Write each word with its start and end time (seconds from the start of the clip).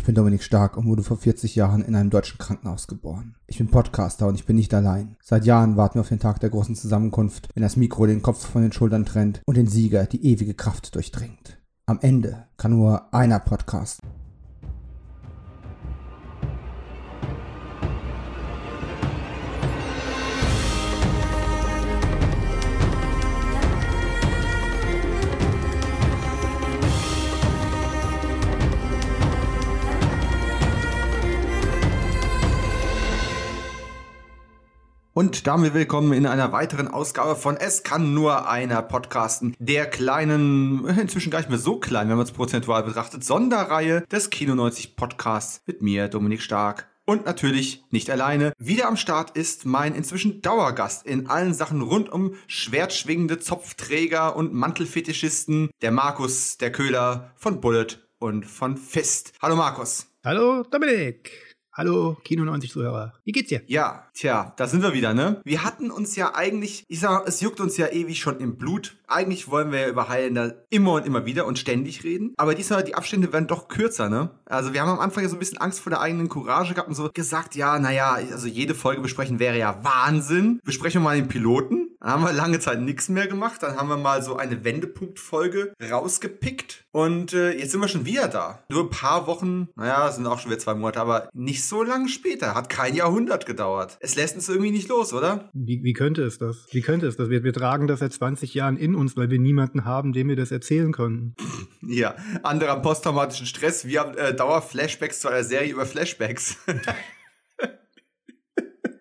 Ich 0.00 0.06
bin 0.06 0.14
Dominik 0.14 0.42
Stark 0.42 0.78
und 0.78 0.86
wurde 0.86 1.02
vor 1.02 1.18
40 1.18 1.56
Jahren 1.56 1.84
in 1.84 1.94
einem 1.94 2.08
deutschen 2.08 2.38
Krankenhaus 2.38 2.86
geboren. 2.86 3.34
Ich 3.46 3.58
bin 3.58 3.68
Podcaster 3.68 4.26
und 4.26 4.34
ich 4.34 4.46
bin 4.46 4.56
nicht 4.56 4.72
allein. 4.72 5.16
Seit 5.20 5.44
Jahren 5.44 5.76
warten 5.76 5.96
wir 5.96 6.00
auf 6.00 6.08
den 6.08 6.18
Tag 6.18 6.40
der 6.40 6.48
großen 6.48 6.74
Zusammenkunft, 6.74 7.50
wenn 7.52 7.62
das 7.62 7.76
Mikro 7.76 8.06
den 8.06 8.22
Kopf 8.22 8.46
von 8.46 8.62
den 8.62 8.72
Schultern 8.72 9.04
trennt 9.04 9.42
und 9.44 9.58
den 9.58 9.66
Sieger 9.66 10.06
die 10.06 10.24
ewige 10.24 10.54
Kraft 10.54 10.94
durchdringt. 10.94 11.58
Am 11.84 11.98
Ende 12.00 12.46
kann 12.56 12.70
nur 12.70 13.12
einer 13.12 13.40
podcasten. 13.40 14.08
Und 35.20 35.46
damit 35.46 35.74
willkommen 35.74 36.14
in 36.14 36.24
einer 36.24 36.50
weiteren 36.50 36.88
Ausgabe 36.88 37.36
von 37.36 37.58
Es 37.58 37.82
kann 37.82 38.14
nur 38.14 38.48
einer 38.48 38.80
podcasten, 38.80 39.54
der 39.58 39.84
kleinen, 39.84 40.86
inzwischen 40.98 41.30
gar 41.30 41.40
nicht 41.40 41.50
mehr 41.50 41.58
so 41.58 41.76
klein, 41.76 42.08
wenn 42.08 42.16
man 42.16 42.24
es 42.24 42.32
prozentual 42.32 42.84
betrachtet, 42.84 43.22
Sonderreihe 43.22 44.00
des 44.10 44.30
Kino 44.30 44.54
90 44.54 44.96
Podcasts 44.96 45.60
mit 45.66 45.82
mir, 45.82 46.08
Dominik 46.08 46.40
Stark. 46.40 46.88
Und 47.04 47.26
natürlich 47.26 47.84
nicht 47.90 48.08
alleine. 48.08 48.54
Wieder 48.58 48.88
am 48.88 48.96
Start 48.96 49.36
ist 49.36 49.66
mein 49.66 49.94
inzwischen 49.94 50.40
Dauergast 50.40 51.04
in 51.06 51.26
allen 51.26 51.52
Sachen 51.52 51.82
rund 51.82 52.08
um 52.08 52.32
schwertschwingende 52.46 53.38
Zopfträger 53.38 54.34
und 54.36 54.54
Mantelfetischisten, 54.54 55.68
der 55.82 55.90
Markus, 55.90 56.56
der 56.56 56.72
Köhler 56.72 57.32
von 57.36 57.60
Bullet 57.60 57.98
und 58.20 58.46
von 58.46 58.78
Fist. 58.78 59.34
Hallo 59.42 59.54
Markus. 59.54 60.06
Hallo 60.24 60.62
Dominik. 60.62 61.49
Hallo, 61.72 62.16
Kino 62.24 62.44
90 62.44 62.72
Zuhörer. 62.72 63.14
Wie 63.24 63.30
geht's 63.30 63.48
dir? 63.48 63.62
Ja, 63.68 64.08
tja, 64.12 64.54
da 64.56 64.66
sind 64.66 64.82
wir 64.82 64.92
wieder, 64.92 65.14
ne? 65.14 65.40
Wir 65.44 65.62
hatten 65.62 65.92
uns 65.92 66.16
ja 66.16 66.34
eigentlich, 66.34 66.84
ich 66.88 66.98
sag, 66.98 67.28
es 67.28 67.40
juckt 67.40 67.60
uns 67.60 67.76
ja 67.76 67.86
ewig 67.86 68.18
schon 68.18 68.40
im 68.40 68.56
Blut. 68.56 68.96
Eigentlich 69.06 69.48
wollen 69.52 69.70
wir 69.70 69.82
ja 69.82 69.88
über 69.88 70.08
Highlander 70.08 70.64
immer 70.70 70.94
und 70.94 71.06
immer 71.06 71.26
wieder 71.26 71.46
und 71.46 71.60
ständig 71.60 72.02
reden. 72.02 72.34
Aber 72.38 72.56
diesmal, 72.56 72.82
die 72.82 72.96
Abstände 72.96 73.32
werden 73.32 73.46
doch 73.46 73.68
kürzer, 73.68 74.08
ne? 74.08 74.30
Also 74.46 74.72
wir 74.72 74.80
haben 74.80 74.90
am 74.90 74.98
Anfang 74.98 75.22
ja 75.22 75.28
so 75.28 75.36
ein 75.36 75.38
bisschen 75.38 75.58
Angst 75.58 75.78
vor 75.78 75.90
der 75.90 76.00
eigenen 76.00 76.28
Courage 76.28 76.74
gehabt 76.74 76.88
und 76.88 76.96
so 76.96 77.08
gesagt, 77.14 77.54
ja, 77.54 77.78
naja, 77.78 78.14
also 78.14 78.48
jede 78.48 78.74
Folge 78.74 79.00
besprechen 79.00 79.38
wäre 79.38 79.56
ja 79.56 79.78
Wahnsinn. 79.84 80.58
Besprechen 80.64 81.02
wir 81.02 81.04
mal 81.04 81.16
den 81.16 81.28
Piloten. 81.28 81.89
Dann 82.00 82.12
haben 82.12 82.22
wir 82.24 82.32
lange 82.32 82.58
Zeit 82.60 82.80
nichts 82.80 83.08
mehr 83.08 83.26
gemacht. 83.26 83.62
Dann 83.62 83.76
haben 83.76 83.88
wir 83.88 83.98
mal 83.98 84.22
so 84.22 84.36
eine 84.36 84.64
Wendepunktfolge 84.64 85.74
rausgepickt. 85.90 86.84
Und 86.92 87.34
äh, 87.34 87.52
jetzt 87.52 87.72
sind 87.72 87.80
wir 87.80 87.88
schon 87.88 88.06
wieder 88.06 88.26
da. 88.26 88.64
Nur 88.70 88.84
ein 88.84 88.90
paar 88.90 89.26
Wochen, 89.26 89.68
naja, 89.76 90.10
sind 90.10 90.26
auch 90.26 90.38
schon 90.38 90.50
wieder 90.50 90.60
zwei 90.60 90.74
Monate, 90.74 91.00
aber 91.00 91.28
nicht 91.34 91.64
so 91.64 91.82
lange 91.82 92.08
später. 92.08 92.54
Hat 92.54 92.70
kein 92.70 92.94
Jahrhundert 92.94 93.44
gedauert. 93.46 93.98
Es 94.00 94.16
lässt 94.16 94.34
uns 94.34 94.48
irgendwie 94.48 94.70
nicht 94.70 94.88
los, 94.88 95.12
oder? 95.12 95.50
Wie, 95.52 95.84
wie 95.84 95.92
könnte 95.92 96.22
es 96.22 96.38
das? 96.38 96.66
Wie 96.70 96.80
könnte 96.80 97.06
es 97.06 97.16
das? 97.16 97.28
Wir, 97.28 97.44
wir 97.44 97.52
tragen 97.52 97.86
das 97.86 98.00
seit 98.00 98.12
20 98.12 98.54
Jahren 98.54 98.76
in 98.76 98.94
uns, 98.94 99.16
weil 99.16 99.30
wir 99.30 99.38
niemanden 99.38 99.84
haben, 99.84 100.12
dem 100.12 100.28
wir 100.28 100.36
das 100.36 100.50
erzählen 100.50 100.92
können. 100.92 101.34
ja, 101.82 102.16
andere 102.42 102.70
haben 102.70 102.82
posttraumatischen 102.82 103.46
Stress. 103.46 103.84
Wir 103.84 104.00
haben 104.00 104.16
äh, 104.16 104.34
Dauerflashbacks 104.34 105.20
zu 105.20 105.28
einer 105.28 105.44
Serie 105.44 105.72
über 105.72 105.84
Flashbacks. 105.84 106.56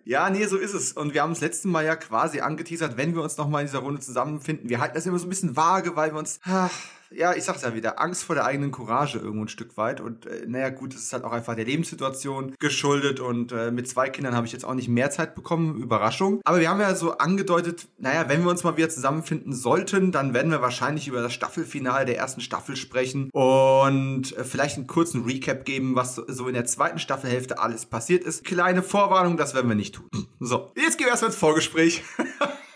Ja, 0.10 0.32
nee, 0.32 0.44
so 0.48 0.58
ist 0.58 0.74
es. 0.74 0.94
Und 0.94 1.14
wir 1.14 1.22
haben 1.22 1.34
das 1.34 1.42
letzte 1.42 1.68
Mal 1.68 1.86
ja 1.86 1.96
quasi 1.96 2.40
angeteasert, 2.40 2.98
wenn 2.98 3.14
wir 3.14 3.22
uns 3.22 3.38
nochmal 3.38 3.62
in 3.62 3.68
dieser 3.68 3.78
Runde 3.78 4.02
zusammenfinden. 4.02 4.68
Wir 4.68 4.80
halten 4.80 4.96
das 4.96 5.06
immer 5.06 5.20
so 5.20 5.28
ein 5.28 5.30
bisschen 5.30 5.56
vage, 5.56 5.96
weil 5.96 6.14
wir 6.14 6.18
uns, 6.18 6.40
ach, 6.46 6.72
ja, 7.12 7.34
ich 7.34 7.44
sag's 7.44 7.64
ja 7.64 7.74
wieder, 7.74 8.00
Angst 8.00 8.24
vor 8.24 8.36
der 8.36 8.46
eigenen 8.46 8.72
Courage 8.72 9.18
irgendwo 9.18 9.46
ein 9.46 9.50
Stück 9.50 9.78
weit. 9.78 10.02
Und 10.02 10.26
äh, 10.26 10.46
naja, 10.48 10.70
gut, 10.70 10.94
das 10.94 11.02
ist 11.02 11.14
halt 11.14 11.24
auch 11.24 11.32
einfach 11.32 11.56
der 11.56 11.66
Lebenssituation 11.66 12.56
geschuldet. 12.60 13.20
Und 13.20 13.52
äh, 13.52 13.72
mit 13.72 13.88
zwei 13.88 14.10
Kindern 14.10 14.36
habe 14.36 14.46
ich 14.46 14.54
jetzt 14.54 14.66
auch 14.66 14.74
nicht 14.74 14.88
mehr 14.88 15.10
Zeit 15.10 15.36
bekommen. 15.36 15.82
Überraschung. 15.82 16.42
Aber 16.46 16.60
wir 16.60 16.70
haben 16.70 16.80
ja 16.80 16.94
so 16.96 17.18
angedeutet, 17.18 17.88
naja, 17.98 18.30
wenn 18.30 18.44
wir 18.44 18.50
uns 18.50 18.64
mal 18.64 18.78
wieder 18.78 18.90
zusammenfinden 18.90 19.54
sollten, 19.54 20.12
dann 20.12 20.34
werden 20.34 20.52
wir 20.52 20.62
wahrscheinlich 20.62 21.08
über 21.08 21.22
das 21.22 21.34
Staffelfinale 21.34 22.06
der 22.06 22.18
ersten 22.18 22.42
Staffel 22.42 22.76
sprechen 22.76 23.30
und 23.32 24.36
äh, 24.38 24.44
vielleicht 24.44 24.78
einen 24.78 24.88
kurzen 24.88 25.24
Recap 25.24 25.66
geben, 25.66 25.96
was 25.96 26.16
so, 26.16 26.24
so 26.28 26.48
in 26.48 26.54
der 26.54 26.66
zweiten 26.66 27.00
Staffelhälfte 27.00 27.60
alles 27.60 27.86
passiert 27.86 28.24
ist. 28.24 28.44
Kleine 28.44 28.84
Vorwarnung, 28.84 29.38
das 29.38 29.54
werden 29.56 29.68
wir 29.68 29.76
nicht 29.76 29.96
tun. 29.96 30.10
So, 30.40 30.72
jetzt 30.76 30.98
gehen 30.98 31.08
wir 31.08 31.12
erstmal 31.12 31.32
ins 31.32 31.40
Vorgespräch. 31.40 32.04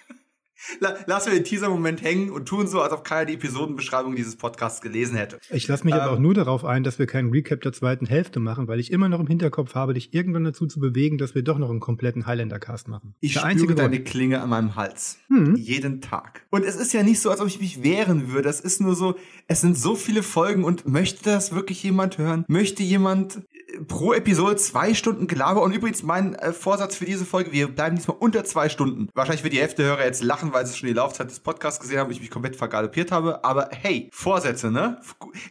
lassen 0.79 1.31
wir 1.31 1.39
den 1.39 1.43
Teaser-Moment 1.43 2.01
hängen 2.01 2.29
und 2.29 2.45
tun 2.47 2.67
so, 2.67 2.81
als 2.81 2.93
ob 2.93 3.03
keiner 3.03 3.25
die 3.25 3.33
Episodenbeschreibung 3.33 4.15
dieses 4.15 4.35
Podcasts 4.35 4.81
gelesen 4.81 5.15
hätte. 5.17 5.39
Ich 5.49 5.67
lasse 5.67 5.85
mich 5.85 5.93
ähm, 5.93 6.01
aber 6.01 6.11
auch 6.11 6.19
nur 6.19 6.33
darauf 6.33 6.65
ein, 6.65 6.83
dass 6.83 6.99
wir 6.99 7.05
keinen 7.05 7.31
Recap 7.31 7.61
der 7.61 7.73
zweiten 7.73 8.05
Hälfte 8.05 8.39
machen, 8.39 8.67
weil 8.67 8.79
ich 8.79 8.91
immer 8.91 9.09
noch 9.09 9.19
im 9.19 9.27
Hinterkopf 9.27 9.75
habe, 9.75 9.93
dich 9.93 10.13
irgendwann 10.13 10.43
dazu 10.43 10.67
zu 10.67 10.79
bewegen, 10.79 11.17
dass 11.17 11.35
wir 11.35 11.43
doch 11.43 11.57
noch 11.57 11.69
einen 11.69 11.79
kompletten 11.79 12.25
Highlander-Cast 12.25 12.87
machen. 12.87 13.15
Ich 13.19 13.33
der 13.33 13.49
spüre 13.51 13.75
deine 13.75 13.97
Wort. 13.97 14.05
Klinge 14.05 14.41
an 14.41 14.49
meinem 14.49 14.75
Hals. 14.75 15.17
Hm. 15.27 15.55
Jeden 15.55 16.01
Tag. 16.01 16.45
Und 16.49 16.63
es 16.65 16.75
ist 16.75 16.93
ja 16.93 17.03
nicht 17.03 17.19
so, 17.19 17.29
als 17.29 17.41
ob 17.41 17.47
ich 17.47 17.59
mich 17.59 17.83
wehren 17.83 18.31
würde. 18.31 18.49
Es 18.49 18.59
ist 18.59 18.81
nur 18.81 18.95
so, 18.95 19.15
es 19.47 19.61
sind 19.61 19.77
so 19.77 19.95
viele 19.95 20.23
Folgen 20.23 20.63
und 20.63 20.87
möchte 20.87 21.23
das 21.23 21.53
wirklich 21.53 21.83
jemand 21.83 22.17
hören? 22.17 22.45
Möchte 22.47 22.83
jemand 22.83 23.41
pro 23.87 24.13
Episode 24.13 24.55
zwei 24.55 24.93
Stunden 24.93 25.27
Gelaber. 25.27 25.61
Und 25.61 25.73
übrigens 25.73 26.03
mein 26.03 26.35
äh, 26.35 26.53
Vorsatz 26.53 26.95
für 26.95 27.05
diese 27.05 27.25
Folge, 27.25 27.51
wir 27.51 27.67
bleiben 27.67 27.95
diesmal 27.95 28.17
unter 28.19 28.43
zwei 28.43 28.69
Stunden. 28.69 29.09
Wahrscheinlich 29.13 29.43
wird 29.43 29.53
die 29.53 29.59
Hälfte 29.59 29.83
der 29.83 29.91
Hörer 29.91 30.05
jetzt 30.05 30.23
lachen, 30.23 30.53
weil 30.53 30.65
sie 30.65 30.75
schon 30.77 30.87
die 30.87 30.93
Laufzeit 30.93 31.29
des 31.29 31.39
Podcasts 31.39 31.79
gesehen 31.79 31.99
haben 31.99 32.07
und 32.07 32.13
ich 32.13 32.21
mich 32.21 32.31
komplett 32.31 32.55
vergaloppiert 32.55 33.11
habe. 33.11 33.43
Aber 33.43 33.69
hey, 33.71 34.09
Vorsätze, 34.13 34.71
ne? 34.71 34.99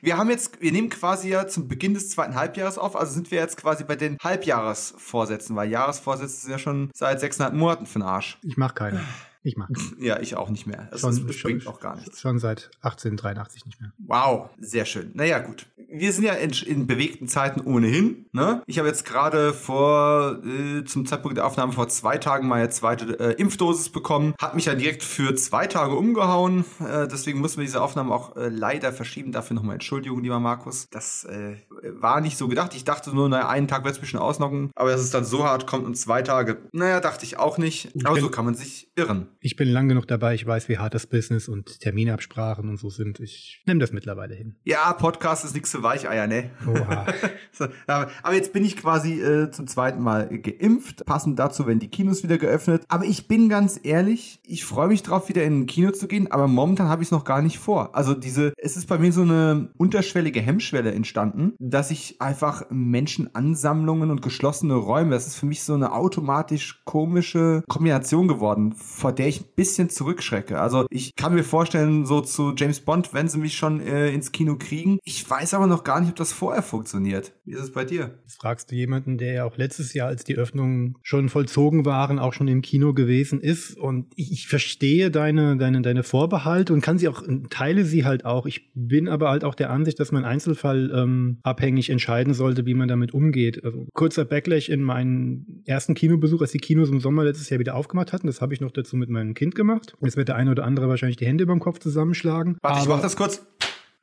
Wir 0.00 0.16
haben 0.16 0.30
jetzt, 0.30 0.60
wir 0.60 0.72
nehmen 0.72 0.88
quasi 0.88 1.28
ja 1.28 1.46
zum 1.46 1.68
Beginn 1.68 1.94
des 1.94 2.10
zweiten 2.10 2.34
Halbjahres 2.34 2.78
auf, 2.78 2.96
also 2.96 3.12
sind 3.12 3.30
wir 3.30 3.38
jetzt 3.38 3.56
quasi 3.56 3.84
bei 3.84 3.96
den 3.96 4.18
Halbjahresvorsätzen, 4.22 5.56
weil 5.56 5.70
Jahresvorsätze 5.70 6.42
sind 6.42 6.50
ja 6.50 6.58
schon 6.58 6.90
seit 6.94 7.20
sechseinhalb 7.20 7.54
Monaten 7.54 7.86
für 7.86 7.98
den 7.98 8.02
Arsch. 8.02 8.38
Ich 8.42 8.56
mach 8.56 8.74
keine. 8.74 9.00
Ich 9.42 9.56
mag. 9.56 9.68
Ja, 9.98 10.18
ich 10.20 10.36
auch 10.36 10.50
nicht 10.50 10.66
mehr. 10.66 10.88
Das, 10.90 11.00
schon, 11.00 11.26
das 11.26 11.42
bringt 11.42 11.66
auch 11.66 11.78
gar 11.78 11.96
nichts. 11.96 12.20
Schon 12.20 12.38
seit 12.38 12.70
1883 12.80 13.66
nicht 13.66 13.80
mehr. 13.80 13.92
Wow, 13.98 14.50
sehr 14.58 14.84
schön. 14.84 15.10
Naja, 15.14 15.38
gut. 15.38 15.66
Wir 15.76 16.12
sind 16.12 16.24
ja 16.24 16.32
in, 16.32 16.50
in 16.50 16.86
bewegten 16.86 17.28
Zeiten 17.28 17.60
ohnehin. 17.60 18.26
Ne? 18.32 18.62
Ich 18.66 18.78
habe 18.78 18.88
jetzt 18.88 19.04
gerade 19.04 19.52
vor, 19.52 20.40
äh, 20.44 20.84
zum 20.84 21.06
Zeitpunkt 21.06 21.36
der 21.36 21.46
Aufnahme 21.46 21.72
vor 21.72 21.88
zwei 21.88 22.18
Tagen 22.18 22.48
meine 22.48 22.70
zweite 22.70 23.18
äh, 23.20 23.32
Impfdosis 23.34 23.90
bekommen. 23.90 24.34
Hat 24.40 24.54
mich 24.54 24.64
ja 24.64 24.74
direkt 24.74 25.02
für 25.02 25.34
zwei 25.34 25.66
Tage 25.66 25.94
umgehauen. 25.94 26.64
Äh, 26.80 27.06
deswegen 27.08 27.40
mussten 27.40 27.58
wir 27.58 27.66
diese 27.66 27.82
Aufnahme 27.82 28.14
auch 28.14 28.36
äh, 28.36 28.48
leider 28.48 28.92
verschieben. 28.92 29.32
Dafür 29.32 29.54
nochmal 29.54 29.74
Entschuldigung, 29.74 30.22
lieber 30.22 30.40
Markus. 30.40 30.86
Das 30.90 31.24
äh, 31.24 31.56
war 32.00 32.20
nicht 32.20 32.38
so 32.38 32.48
gedacht. 32.48 32.74
Ich 32.74 32.84
dachte 32.84 33.14
nur, 33.14 33.28
naja, 33.28 33.48
einen 33.48 33.68
Tag 33.68 33.84
wird 33.84 33.92
es 33.92 33.98
ein 33.98 34.02
bisschen 34.02 34.18
ausnocken. 34.18 34.70
Aber 34.74 34.90
dass 34.90 35.00
es 35.00 35.10
dann 35.10 35.24
so 35.24 35.44
hart 35.44 35.66
kommt 35.66 35.84
und 35.84 35.96
zwei 35.96 36.22
Tage, 36.22 36.58
naja, 36.72 37.00
dachte 37.00 37.24
ich 37.24 37.38
auch 37.38 37.58
nicht. 37.58 37.90
Aber 38.04 38.18
so 38.18 38.30
kann 38.30 38.44
man 38.44 38.54
sich 38.54 38.90
irren. 38.96 39.28
Ich 39.40 39.56
bin 39.56 39.68
lang 39.68 39.88
genug 39.88 40.06
dabei, 40.06 40.34
ich 40.34 40.46
weiß, 40.46 40.68
wie 40.68 40.78
hart 40.78 40.94
das 40.94 41.06
Business 41.06 41.48
und 41.48 41.80
Terminabsprachen 41.80 42.68
und 42.68 42.78
so 42.78 42.90
sind. 42.90 43.20
Ich 43.20 43.62
nehme 43.66 43.80
das 43.80 43.92
mittlerweile 43.92 44.34
hin. 44.34 44.56
Ja, 44.64 44.92
Podcast 44.92 45.44
ist 45.44 45.54
nichts 45.54 45.70
für 45.70 45.82
Weicheier, 45.82 46.26
ne? 46.26 46.50
Oha. 46.66 47.06
so, 47.52 47.66
aber 47.86 48.34
jetzt 48.34 48.52
bin 48.52 48.64
ich 48.64 48.76
quasi 48.76 49.20
äh, 49.20 49.50
zum 49.50 49.66
zweiten 49.66 50.02
Mal 50.02 50.28
geimpft. 50.38 51.04
Passend 51.06 51.38
dazu, 51.38 51.66
wenn 51.66 51.78
die 51.78 51.88
Kinos 51.88 52.22
wieder 52.22 52.38
geöffnet. 52.38 52.84
Aber 52.88 53.04
ich 53.04 53.28
bin 53.28 53.48
ganz 53.48 53.80
ehrlich, 53.82 54.40
ich 54.46 54.64
freue 54.64 54.88
mich 54.88 55.02
drauf, 55.02 55.28
wieder 55.28 55.44
in 55.44 55.60
ein 55.60 55.66
Kino 55.66 55.90
zu 55.90 56.06
gehen, 56.06 56.30
aber 56.30 56.48
momentan 56.48 56.88
habe 56.88 57.02
ich 57.02 57.08
es 57.08 57.12
noch 57.12 57.24
gar 57.24 57.42
nicht 57.42 57.58
vor. 57.58 57.94
Also 57.96 58.14
diese, 58.14 58.52
es 58.56 58.76
ist 58.76 58.86
bei 58.86 58.98
mir 58.98 59.12
so 59.12 59.22
eine 59.22 59.70
unterschwellige 59.76 60.40
Hemmschwelle 60.40 60.92
entstanden, 60.92 61.54
dass 61.58 61.90
ich 61.90 62.20
einfach 62.20 62.64
Menschenansammlungen 62.70 64.10
und 64.10 64.22
geschlossene 64.22 64.74
Räume, 64.74 65.10
das 65.10 65.26
ist 65.26 65.36
für 65.36 65.46
mich 65.46 65.62
so 65.62 65.74
eine 65.74 65.92
automatisch 65.92 66.82
komische 66.84 67.62
Kombination 67.68 68.28
geworden, 68.28 68.72
vor 68.72 69.12
der 69.12 69.21
der 69.22 69.28
ich 69.28 69.40
ein 69.40 69.54
bisschen 69.54 69.88
zurückschrecke. 69.88 70.58
Also 70.58 70.86
ich 70.90 71.14
kann 71.14 71.32
mir 71.32 71.44
vorstellen, 71.44 72.06
so 72.06 72.22
zu 72.22 72.54
James 72.56 72.80
Bond, 72.80 73.14
wenn 73.14 73.28
sie 73.28 73.38
mich 73.38 73.54
schon 73.56 73.80
äh, 73.80 74.10
ins 74.10 74.32
Kino 74.32 74.56
kriegen. 74.58 74.98
Ich 75.04 75.30
weiß 75.30 75.54
aber 75.54 75.68
noch 75.68 75.84
gar 75.84 76.00
nicht, 76.00 76.10
ob 76.10 76.16
das 76.16 76.32
vorher 76.32 76.62
funktioniert. 76.62 77.32
Wie 77.44 77.52
ist 77.52 77.60
es 77.60 77.72
bei 77.72 77.84
dir? 77.84 78.18
fragst 78.42 78.72
du 78.72 78.74
jemanden, 78.74 79.18
der 79.18 79.32
ja 79.34 79.44
auch 79.44 79.56
letztes 79.56 79.94
Jahr, 79.94 80.08
als 80.08 80.24
die 80.24 80.36
Öffnungen 80.36 80.96
schon 81.02 81.28
vollzogen 81.28 81.86
waren, 81.86 82.18
auch 82.18 82.32
schon 82.32 82.48
im 82.48 82.60
Kino 82.60 82.92
gewesen 82.92 83.40
ist. 83.40 83.78
Und 83.78 84.06
ich, 84.16 84.32
ich 84.32 84.48
verstehe 84.48 85.12
deine, 85.12 85.56
deine, 85.56 85.80
deine 85.80 86.02
Vorbehalte 86.02 86.72
und 86.72 86.80
kann 86.80 86.98
sie 86.98 87.06
auch, 87.06 87.22
teile 87.50 87.84
sie 87.84 88.04
halt 88.04 88.24
auch. 88.24 88.46
Ich 88.46 88.72
bin 88.74 89.08
aber 89.08 89.30
halt 89.30 89.44
auch 89.44 89.54
der 89.54 89.70
Ansicht, 89.70 90.00
dass 90.00 90.10
man 90.10 90.24
Einzelfall 90.24 90.90
ähm, 90.92 91.38
abhängig 91.44 91.88
entscheiden 91.88 92.34
sollte, 92.34 92.66
wie 92.66 92.74
man 92.74 92.88
damit 92.88 93.14
umgeht. 93.14 93.64
Also, 93.64 93.86
kurzer 93.92 94.24
Backlash 94.24 94.68
in 94.68 94.82
meinen 94.82 95.62
ersten 95.64 95.94
Kinobesuch, 95.94 96.40
als 96.40 96.50
die 96.50 96.58
Kinos 96.58 96.90
im 96.90 96.98
Sommer 96.98 97.22
letztes 97.22 97.48
Jahr 97.48 97.60
wieder 97.60 97.76
aufgemacht 97.76 98.12
hatten. 98.12 98.26
Das 98.26 98.40
habe 98.40 98.54
ich 98.54 98.60
noch 98.60 98.72
dazu 98.72 98.96
mit 98.96 99.08
meinem 99.12 99.34
Kind 99.34 99.54
gemacht. 99.54 99.94
Jetzt 100.00 100.16
wird 100.16 100.28
der 100.28 100.36
eine 100.36 100.50
oder 100.50 100.64
andere 100.64 100.88
wahrscheinlich 100.88 101.16
die 101.16 101.26
Hände 101.26 101.44
über 101.44 101.54
dem 101.54 101.60
Kopf 101.60 101.78
zusammenschlagen. 101.78 102.58
Warte, 102.62 102.80
ich 102.80 102.88
mach 102.88 103.00
das 103.00 103.16
kurz. 103.16 103.46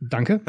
Danke. 0.02 0.42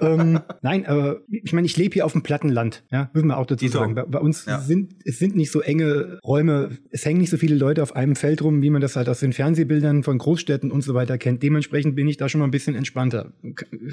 ähm, 0.00 0.40
nein, 0.62 0.84
aber 0.86 1.20
ich 1.28 1.52
meine, 1.52 1.66
ich 1.66 1.76
lebe 1.76 1.94
hier 1.94 2.06
auf 2.06 2.12
dem 2.12 2.22
Plattenland, 2.22 2.82
ja, 2.90 3.08
müssen 3.12 3.28
wir 3.28 3.38
auch 3.38 3.46
dazu 3.46 3.66
sagen. 3.68 3.94
Bei, 3.94 4.02
bei 4.02 4.18
uns 4.18 4.46
ja. 4.46 4.60
sind 4.60 4.94
es 5.04 5.18
sind 5.18 5.36
nicht 5.36 5.52
so 5.52 5.60
enge 5.60 6.18
Räume, 6.24 6.70
es 6.90 7.04
hängen 7.04 7.20
nicht 7.20 7.30
so 7.30 7.36
viele 7.36 7.54
Leute 7.54 7.82
auf 7.82 7.94
einem 7.94 8.16
Feld 8.16 8.42
rum, 8.42 8.62
wie 8.62 8.70
man 8.70 8.80
das 8.80 8.96
halt 8.96 9.08
aus 9.08 9.20
den 9.20 9.32
Fernsehbildern 9.32 10.02
von 10.02 10.18
Großstädten 10.18 10.72
und 10.72 10.82
so 10.82 10.94
weiter 10.94 11.18
kennt. 11.18 11.42
Dementsprechend 11.42 11.94
bin 11.94 12.08
ich 12.08 12.16
da 12.16 12.28
schon 12.28 12.40
mal 12.40 12.46
ein 12.46 12.50
bisschen 12.50 12.74
entspannter. 12.74 13.32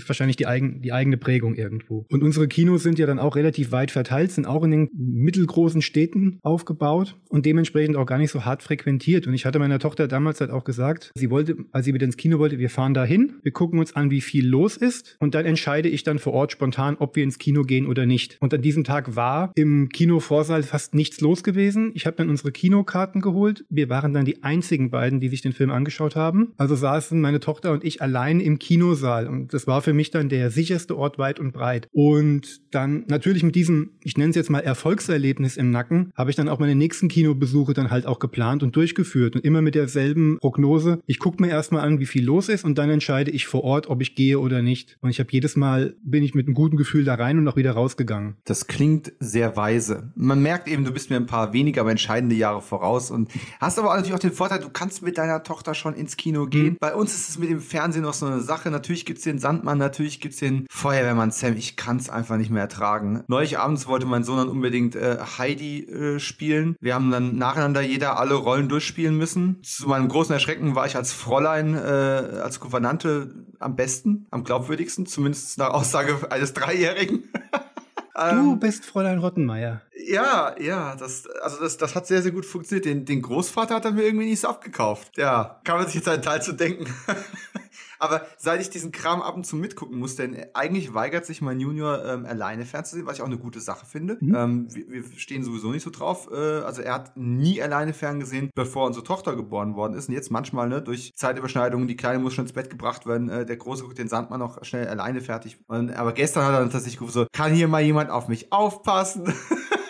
Wahrscheinlich 0.08 0.36
die, 0.36 0.48
eigen, 0.48 0.82
die 0.82 0.92
eigene 0.92 1.18
Prägung 1.18 1.54
irgendwo. 1.56 2.06
Und 2.10 2.24
unsere 2.24 2.48
Kinos 2.48 2.82
sind 2.82 2.98
ja 2.98 3.06
dann 3.06 3.20
auch 3.20 3.36
relativ 3.36 3.72
weit 3.72 3.92
verteilt, 3.92 4.32
sind 4.32 4.48
auch 4.48 4.64
in 4.64 4.72
den 4.72 4.90
mittelgroßen 4.94 5.84
Städten 5.84 6.40
aufgebaut 6.42 7.16
und 7.30 7.46
dementsprechend 7.46 7.98
auch 7.98 8.08
gar 8.08 8.18
nicht 8.18 8.32
so 8.32 8.46
hart 8.46 8.64
frequentiert. 8.64 9.28
Und 9.28 9.36
ich 9.36 9.46
hatte 9.46 9.60
meiner 9.60 9.78
Tochter 9.80 10.08
damals 10.08 10.42
halt 10.42 10.50
auch 10.50 10.64
gesagt, 10.64 11.12
sie 11.16 11.30
wollte, 11.30 11.56
als 11.72 11.86
sie 11.86 11.94
wieder 11.94 12.06
ins 12.06 12.18
Kino 12.18 12.40
wollte, 12.40 12.58
wir 12.58 12.72
fahren 12.72 12.96
dahin, 12.96 13.34
wir 13.44 13.52
gucken 13.52 13.78
uns 13.80 13.96
an, 13.96 14.10
wie 14.10 14.22
viel 14.22 14.48
los 14.48 14.76
ist 14.78 15.03
und 15.20 15.36
dann 15.36 15.46
entscheide 15.46 15.90
ich 15.90 16.04
dann 16.04 16.20
vor 16.20 16.34
Ort 16.34 16.52
spontan, 16.52 16.96
ob 17.00 17.16
wir 17.16 17.24
ins 17.24 17.40
Kino 17.40 17.64
gehen 17.64 17.88
oder 17.88 18.06
nicht. 18.06 18.38
Und 18.40 18.54
an 18.54 18.62
diesem 18.62 18.84
Tag 18.84 19.16
war 19.16 19.52
im 19.56 19.90
Kinovorsaal 19.90 20.64
fast 20.64 20.94
nichts 20.94 21.22
los 21.22 21.44
gewesen. 21.44 21.92
Ich 21.94 22.06
habe 22.06 22.18
dann 22.18 22.30
unsere 22.30 22.52
Kinokarten 22.52 23.22
geholt. 23.22 23.66
Wir 23.70 23.90
waren 23.90 24.14
dann 24.14 24.26
die 24.26 24.44
einzigen 24.44 24.90
beiden, 24.90 25.20
die 25.20 25.30
sich 25.30 25.42
den 25.42 25.54
Film 25.54 25.72
angeschaut 25.72 26.16
haben. 26.16 26.54
Also 26.58 26.76
saßen 26.76 27.20
meine 27.20 27.40
Tochter 27.40 27.72
und 27.72 27.84
ich 27.84 28.02
allein 28.02 28.40
im 28.40 28.60
Kinosaal 28.60 29.28
und 29.28 29.54
das 29.54 29.68
war 29.68 29.82
für 29.82 29.94
mich 29.94 30.12
dann 30.12 30.30
der 30.30 30.52
sicherste 30.52 30.98
Ort 30.98 31.18
weit 31.18 31.40
und 31.40 31.52
breit. 31.52 31.88
Und 31.92 32.62
dann 32.72 33.06
natürlich 33.08 33.44
mit 33.44 33.56
diesem, 33.56 33.92
ich 34.04 34.18
nenne 34.18 34.32
es 34.32 34.36
jetzt 34.36 34.50
mal 34.50 34.60
Erfolgserlebnis 34.60 35.58
im 35.58 35.72
Nacken, 35.72 36.12
habe 36.16 36.30
ich 36.30 36.36
dann 36.36 36.50
auch 36.50 36.60
meine 36.60 36.76
nächsten 36.76 37.08
Kinobesuche 37.08 37.74
dann 37.74 37.92
halt 37.92 38.06
auch 38.06 38.20
geplant 38.20 38.64
und 38.64 38.76
durchgeführt 38.76 39.36
und 39.36 39.46
immer 39.46 39.62
mit 39.62 39.76
derselben 39.76 40.38
Prognose. 40.40 41.00
Ich 41.06 41.20
gucke 41.20 41.42
mir 41.42 41.50
erstmal 41.50 41.86
an, 41.86 42.00
wie 42.00 42.06
viel 42.06 42.24
los 42.24 42.50
ist 42.50 42.64
und 42.64 42.78
dann 42.78 42.90
entscheide 42.90 43.32
ich 43.32 43.48
vor 43.48 43.64
Ort, 43.64 43.88
ob 43.88 44.02
ich 44.02 44.16
gehe 44.16 44.40
oder 44.40 44.62
nicht. 44.62 44.93
Und 45.02 45.10
ich 45.10 45.20
habe 45.20 45.30
jedes 45.32 45.56
Mal 45.56 45.96
bin 46.04 46.24
ich 46.24 46.34
mit 46.34 46.48
einem 46.48 46.56
guten 46.56 46.78
Gefühl 46.78 47.04
da 47.04 47.16
rein 47.16 47.38
und 47.38 47.48
auch 47.48 47.56
wieder 47.56 47.72
rausgegangen. 47.72 48.38
Das 48.46 48.68
klingt 48.68 49.14
sehr 49.20 49.56
weise. 49.56 50.12
Man 50.16 50.42
merkt 50.42 50.68
eben, 50.68 50.86
du 50.86 50.92
bist 50.92 51.10
mir 51.10 51.18
ein 51.18 51.26
paar 51.26 51.54
weniger, 51.54 51.82
aber 51.82 51.92
entscheidende 51.92 52.36
Jahre 52.36 52.62
voraus 52.62 53.12
und 53.12 53.32
hast 53.60 53.80
aber 53.80 53.90
natürlich 53.90 54.14
auch 54.14 54.20
den 54.20 54.32
Vorteil, 54.32 54.60
du 54.60 54.70
kannst 54.70 55.02
mit 55.02 55.18
deiner 55.18 55.44
Tochter 55.44 55.74
schon 55.74 55.94
ins 55.94 56.18
Kino 56.18 56.48
gehen. 56.48 56.74
Mhm. 56.74 56.78
Bei 56.80 56.96
uns 56.96 57.14
ist 57.14 57.30
es 57.30 57.38
mit 57.38 57.50
dem 57.50 57.60
Fernsehen 57.60 58.04
noch 58.04 58.14
so 58.14 58.26
eine 58.26 58.42
Sache. 58.42 58.72
Natürlich 58.72 59.06
gibt's 59.06 59.24
den 59.24 59.40
Sandmann, 59.40 59.78
natürlich 59.78 60.20
gibt's 60.20 60.38
den 60.38 60.66
Feuerwehrmann 60.70 61.32
Sam. 61.32 61.56
Ich 61.58 61.76
kann 61.76 61.98
es 61.98 62.10
einfach 62.10 62.38
nicht 62.38 62.50
mehr 62.50 62.64
ertragen. 62.64 63.24
Neulich 63.28 63.60
abends 63.60 63.88
wollte 63.88 64.06
mein 64.06 64.24
Sohn 64.24 64.38
dann 64.38 64.50
unbedingt 64.50 64.96
äh, 64.96 65.18
Heidi 65.38 65.84
äh, 65.84 66.20
spielen. 66.20 66.76
Wir 66.80 66.96
haben 66.96 67.12
dann 67.12 67.38
nacheinander 67.38 67.82
jeder 67.82 68.20
alle 68.20 68.36
Rollen 68.36 68.70
durchspielen 68.70 69.18
müssen. 69.18 69.62
Zu 69.64 69.88
meinem 69.88 70.08
großen 70.08 70.34
Erschrecken 70.34 70.76
war 70.76 70.86
ich 70.86 70.96
als 70.96 71.14
Fräulein, 71.14 71.76
äh, 71.76 71.78
als 71.78 72.60
Gouvernante 72.60 73.46
am 73.60 73.76
besten, 73.76 74.28
am 74.32 74.44
glaubwürdigsten, 74.44 74.83
zumindest 74.90 75.58
nach 75.58 75.70
Aussage 75.70 76.20
eines 76.32 76.54
Dreijährigen. 76.54 77.30
Du 78.16 78.22
ähm, 78.22 78.60
bist 78.60 78.86
Fräulein 78.86 79.18
Rottenmeier. 79.18 79.82
Ja, 80.06 80.56
ja, 80.60 80.96
das, 80.96 81.26
also 81.42 81.60
das, 81.60 81.78
das 81.78 81.96
hat 81.96 82.06
sehr, 82.06 82.22
sehr 82.22 82.32
gut 82.32 82.46
funktioniert. 82.46 82.86
Den, 82.86 83.06
den 83.06 83.24
Großvater 83.24 83.74
hat 83.74 83.86
er 83.86 83.92
mir 83.92 84.04
irgendwie 84.04 84.28
nicht 84.28 84.42
so 84.42 84.50
abgekauft. 84.50 85.18
Ja, 85.18 85.60
kann 85.64 85.78
man 85.78 85.88
sich 85.88 85.96
jetzt 85.96 86.08
einen 86.08 86.22
Teil 86.22 86.40
zu 86.42 86.54
denken. 86.54 86.86
Aber 88.04 88.26
seit 88.38 88.60
ich 88.60 88.70
diesen 88.70 88.92
Kram 88.92 89.22
ab 89.22 89.38
und 89.38 89.46
zu 89.46 89.56
mitgucken 89.56 89.98
muss, 89.98 90.18
denn 90.18 90.36
eigentlich 90.54 90.94
weigert 90.94 91.26
sich 91.26 91.42
mein 91.42 91.62
Junior 91.62 92.04
ähm, 92.04 92.26
alleine 92.26 92.66
fernzusehen, 92.66 93.08
was 93.08 93.16
ich 93.16 93.22
auch 93.22 93.28
eine 93.28 93.38
gute 93.38 93.62
Sache 93.62 93.86
finde. 93.86 94.18
Mhm. 94.20 94.36
Ähm, 94.36 94.68
wir, 94.76 94.90
wir, 94.90 95.04
stehen 95.16 95.42
sowieso 95.46 95.72
nicht 95.72 95.84
so 95.84 95.90
drauf. 95.90 96.28
Äh, 96.30 96.36
also 96.36 96.82
er 96.82 96.96
hat 96.96 97.16
nie 97.16 97.62
alleine 97.62 97.94
ferngesehen, 97.94 98.52
bevor 98.56 98.88
unsere 98.88 99.06
Tochter 99.06 99.38
geboren 99.38 99.78
worden 99.78 99.94
ist. 99.94 100.10
Und 100.10 100.16
jetzt 100.16 100.32
manchmal, 100.32 100.68
ne, 100.68 100.82
durch 100.82 101.14
Zeitüberschneidungen, 101.16 101.88
die 101.88 101.96
Kleine 101.96 102.20
muss 102.20 102.34
schon 102.34 102.44
ins 102.44 102.54
Bett 102.54 102.70
gebracht 102.70 103.06
werden, 103.06 103.30
äh, 103.30 103.46
der 103.46 103.56
Große 103.56 103.84
guckt 103.84 103.98
den 103.98 104.10
Sandmann 104.10 104.42
noch 104.42 104.66
schnell 104.66 104.90
alleine 104.90 105.22
fertig. 105.22 105.58
Und, 105.68 105.92
aber 105.92 106.12
gestern 106.12 106.44
hat 106.44 106.52
er 106.52 106.60
dann 106.60 106.72
tatsächlich 106.72 106.98
gerufen, 106.98 107.14
so, 107.14 107.28
kann 107.32 107.54
hier 107.54 107.70
mal 107.70 107.82
jemand 107.82 108.10
auf 108.10 108.28
mich 108.28 108.52
aufpassen? 108.52 109.34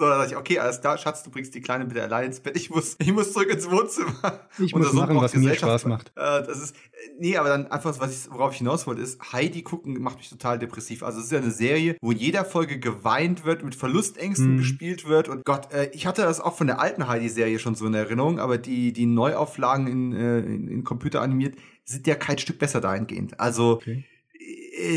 So, 0.00 0.06
dachte 0.06 0.30
ich, 0.30 0.36
okay, 0.38 0.58
alles 0.58 0.80
klar, 0.80 0.96
Schatz, 0.96 1.22
du 1.24 1.30
bringst 1.30 1.54
die 1.54 1.60
Kleine 1.60 1.84
bitte 1.84 2.02
allein 2.02 2.28
ins 2.28 2.40
Bett. 2.40 2.56
Ich 2.56 2.70
muss, 2.70 2.96
ich 2.98 3.12
muss 3.12 3.34
zurück 3.34 3.50
ins 3.50 3.70
Wohnzimmer. 3.70 4.48
Ich 4.58 4.74
muss 4.74 4.94
machen, 4.94 5.20
was 5.20 5.34
mir 5.34 5.54
Spaß 5.54 5.84
macht. 5.84 6.08
Äh, 6.16 6.42
das 6.42 6.58
ist, 6.58 6.74
nee, 7.18 7.36
aber 7.36 7.50
dann 7.50 7.66
einfach, 7.70 8.00
was 8.00 8.10
ich, 8.10 8.32
worauf 8.32 8.52
ich 8.52 8.58
hinaus 8.58 8.86
wollte, 8.86 9.02
ist, 9.02 9.20
Heidi 9.34 9.60
gucken 9.60 10.00
macht 10.00 10.16
mich 10.16 10.30
total 10.30 10.58
depressiv. 10.58 11.02
Also 11.02 11.18
es 11.18 11.26
ist 11.26 11.32
ja 11.32 11.40
eine 11.40 11.50
Serie, 11.50 11.98
wo 12.00 12.12
jeder 12.12 12.46
Folge 12.46 12.78
geweint 12.78 13.44
wird, 13.44 13.62
mit 13.62 13.74
Verlustängsten 13.74 14.54
mhm. 14.54 14.58
gespielt 14.58 15.06
wird. 15.06 15.28
Und 15.28 15.44
Gott, 15.44 15.70
äh, 15.70 15.90
ich 15.92 16.06
hatte 16.06 16.22
das 16.22 16.40
auch 16.40 16.56
von 16.56 16.66
der 16.66 16.80
alten 16.80 17.06
Heidi-Serie 17.06 17.58
schon 17.58 17.74
so 17.74 17.86
in 17.86 17.92
Erinnerung, 17.92 18.38
aber 18.38 18.56
die, 18.56 18.94
die 18.94 19.04
Neuauflagen 19.04 19.86
in, 19.86 20.12
äh, 20.14 20.38
in, 20.38 20.66
in 20.66 20.82
Computer 20.82 21.20
animiert 21.20 21.56
sind 21.84 22.06
ja 22.06 22.14
kein 22.14 22.38
Stück 22.38 22.58
besser 22.58 22.80
dahingehend. 22.80 23.38
Also, 23.38 23.72
okay 23.72 24.06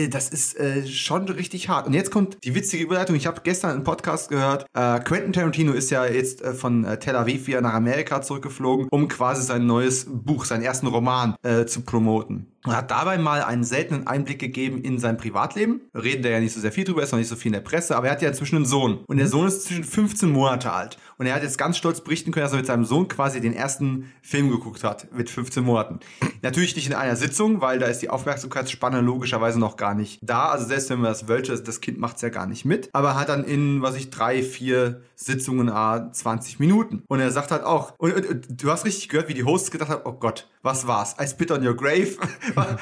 das 0.09 0.29
ist 0.29 0.59
äh, 0.59 0.85
schon 0.87 1.27
richtig 1.29 1.69
hart. 1.69 1.87
Und 1.87 1.93
jetzt 1.93 2.11
kommt 2.11 2.37
die 2.43 2.55
witzige 2.55 2.83
Überleitung. 2.83 3.15
Ich 3.15 3.27
habe 3.27 3.41
gestern 3.43 3.71
einen 3.71 3.83
Podcast 3.83 4.29
gehört. 4.29 4.65
Äh, 4.73 4.99
Quentin 4.99 5.33
Tarantino 5.33 5.73
ist 5.73 5.89
ja 5.89 6.05
jetzt 6.05 6.41
äh, 6.41 6.53
von 6.53 6.85
äh, 6.85 6.99
Tel 6.99 7.15
Aviv 7.15 7.47
wieder 7.47 7.61
nach 7.61 7.73
Amerika 7.73 8.21
zurückgeflogen, 8.21 8.87
um 8.91 9.07
quasi 9.07 9.43
sein 9.43 9.65
neues 9.65 10.05
Buch, 10.07 10.45
seinen 10.45 10.63
ersten 10.63 10.87
Roman 10.87 11.35
äh, 11.43 11.65
zu 11.65 11.81
promoten. 11.81 12.52
Er 12.65 12.77
hat 12.77 12.92
dabei 12.92 13.18
mal 13.18 13.44
einen 13.44 13.65
seltenen 13.65 14.07
Einblick 14.07 14.39
gegeben 14.39 14.81
in 14.81 14.98
sein 14.98 15.18
Privatleben. 15.18 15.81
Reden 15.94 16.24
da 16.24 16.30
ja 16.30 16.39
nicht 16.39 16.54
so 16.54 16.62
sehr 16.62 16.71
viel 16.71 16.86
drüber, 16.86 17.04
ist 17.04 17.12
noch 17.12 17.19
nicht 17.19 17.27
so 17.27 17.36
viel 17.36 17.50
in 17.50 17.54
der 17.54 17.60
Presse, 17.60 17.95
aber 17.98 18.07
er 18.07 18.13
hat 18.13 18.21
ja 18.21 18.30
inzwischen 18.30 18.56
einen 18.56 18.65
Sohn. 18.65 19.04
Und 19.06 19.18
der 19.18 19.27
Sohn 19.27 19.48
ist 19.48 19.65
zwischen 19.65 19.83
15 19.83 20.31
Monate 20.31 20.71
alt. 20.71 20.98
Und 21.18 21.25
er 21.25 21.36
hat 21.36 21.44
jetzt 21.44 21.57
ganz 21.57 21.77
stolz 21.77 22.01
berichten 22.01 22.31
können, 22.31 22.45
dass 22.45 22.54
er 22.54 22.57
mit 22.57 22.65
seinem 22.65 22.86
Sohn 22.86 23.07
quasi 23.10 23.42
den 23.42 23.54
ersten 23.54 24.12
Film 24.21 24.50
geguckt 24.50 24.83
hat, 24.83 25.13
mit 25.13 25.30
15 25.30 25.63
Monaten. 25.63 26.00
Natürlich 26.42 26.75
nicht 26.75 26.88
in 26.88 26.94
einer 26.94 27.18
Sitzung, 27.18 27.60
weil 27.60 27.80
da 27.80 27.88
ist 27.88 28.00
die 28.00 28.10
Aufmerksamkeitsspanne 28.10 29.01
logischerweise 29.01 29.59
noch 29.59 29.75
gar 29.75 29.94
nicht 29.94 30.19
da. 30.21 30.50
Also 30.50 30.66
selbst 30.66 30.89
wenn 30.89 31.00
man 31.00 31.12
das 31.12 31.27
wollte, 31.27 31.62
das 31.62 31.81
Kind 31.81 32.00
macht 32.00 32.16
es 32.18 32.21
ja 32.21 32.30
gar 32.30 32.48
nicht 32.48 32.63
mit. 32.63 32.89
Aber 32.94 33.16
hat 33.16 33.30
dann 33.30 33.44
in, 33.44 33.81
was 33.81 33.95
ich, 33.95 34.09
drei, 34.09 34.42
vier 34.42 35.01
Sitzungen, 35.16 35.69
a 35.69 36.12
20 36.12 36.59
Minuten. 36.59 37.04
Und 37.07 37.19
er 37.19 37.31
sagt 37.31 37.51
halt 37.51 37.63
auch, 37.63 37.94
und, 37.98 38.13
und, 38.13 38.25
und 38.25 38.63
du 38.63 38.71
hast 38.71 38.86
richtig 38.86 39.09
gehört, 39.09 39.27
wie 39.27 39.33
die 39.33 39.44
Hosts 39.44 39.71
gedacht 39.71 39.89
haben, 39.89 40.01
oh 40.06 40.13
Gott, 40.13 40.50
was 40.62 40.88
war's? 40.88 41.16
I 41.21 41.27
spit 41.27 41.51
on 41.51 41.66
your 41.66 41.75
grave. 41.75 42.18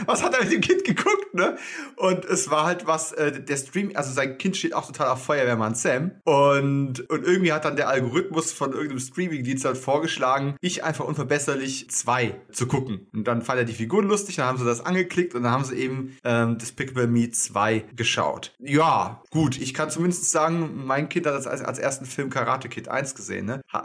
Was 0.06 0.24
hat 0.24 0.34
er 0.34 0.44
mit 0.44 0.52
dem 0.52 0.62
Kind 0.62 0.84
geguckt, 0.84 1.34
ne? 1.34 1.58
Und 1.96 2.26
es 2.26 2.50
war 2.50 2.66
halt 2.66 2.88
was, 2.88 3.12
äh, 3.14 3.42
der 3.42 3.58
Stream, 3.58 3.92
also 3.96 4.12
sein 4.12 4.38
Kind 4.38 4.58
steht 4.58 4.74
auch 4.74 4.88
total 4.88 5.08
auf 5.08 5.24
Feuerwehrmann 5.24 5.76
Sam. 5.76 6.12
Und, 6.24 7.10
und 7.10 7.26
irgendwie 7.26 7.54
hat 7.54 7.66
dann 7.66 7.76
der 7.76 7.90
Algorithmus 7.90 8.52
von 8.52 8.72
irgendeinem 8.72 9.00
Streaming-Dienst 9.00 9.66
halt 9.66 9.78
vorgeschlagen, 9.78 10.56
ich 10.62 10.84
einfach 10.84 11.06
unverbesserlich 11.06 11.90
zwei 11.90 12.36
zu 12.52 12.68
gucken. 12.68 13.08
Und 13.14 13.26
dann 13.28 13.42
fand 13.42 13.60
er 13.60 13.66
die 13.66 13.74
Figuren 13.74 14.08
lustig, 14.08 14.38
dann 14.38 14.46
haben 14.46 14.58
sie 14.58 14.66
das 14.66 14.86
angeklickt 14.86 15.36
und 15.36 15.44
dann 15.44 15.52
haben 15.52 15.64
sie 15.64 15.76
eben 15.76 16.18
ähm, 16.24 16.58
Despicable 16.58 17.08
Me 17.08 17.32
2 17.32 17.86
geschaut. 17.96 18.54
Ja, 18.60 19.24
gut, 19.32 19.60
ich 19.60 19.74
kann 19.74 19.90
zumindest 19.90 20.30
sagen, 20.30 20.86
mein 20.86 21.10
Kind 21.10 21.26
hat 21.26 21.34
als, 21.34 21.48
als 21.48 21.80
ersten 21.80 22.06
Film 22.06 22.30
Karate 22.30 22.70
Kid 22.70 22.90
1 22.90 23.16
gesehen, 23.16 23.46
ne? 23.46 23.62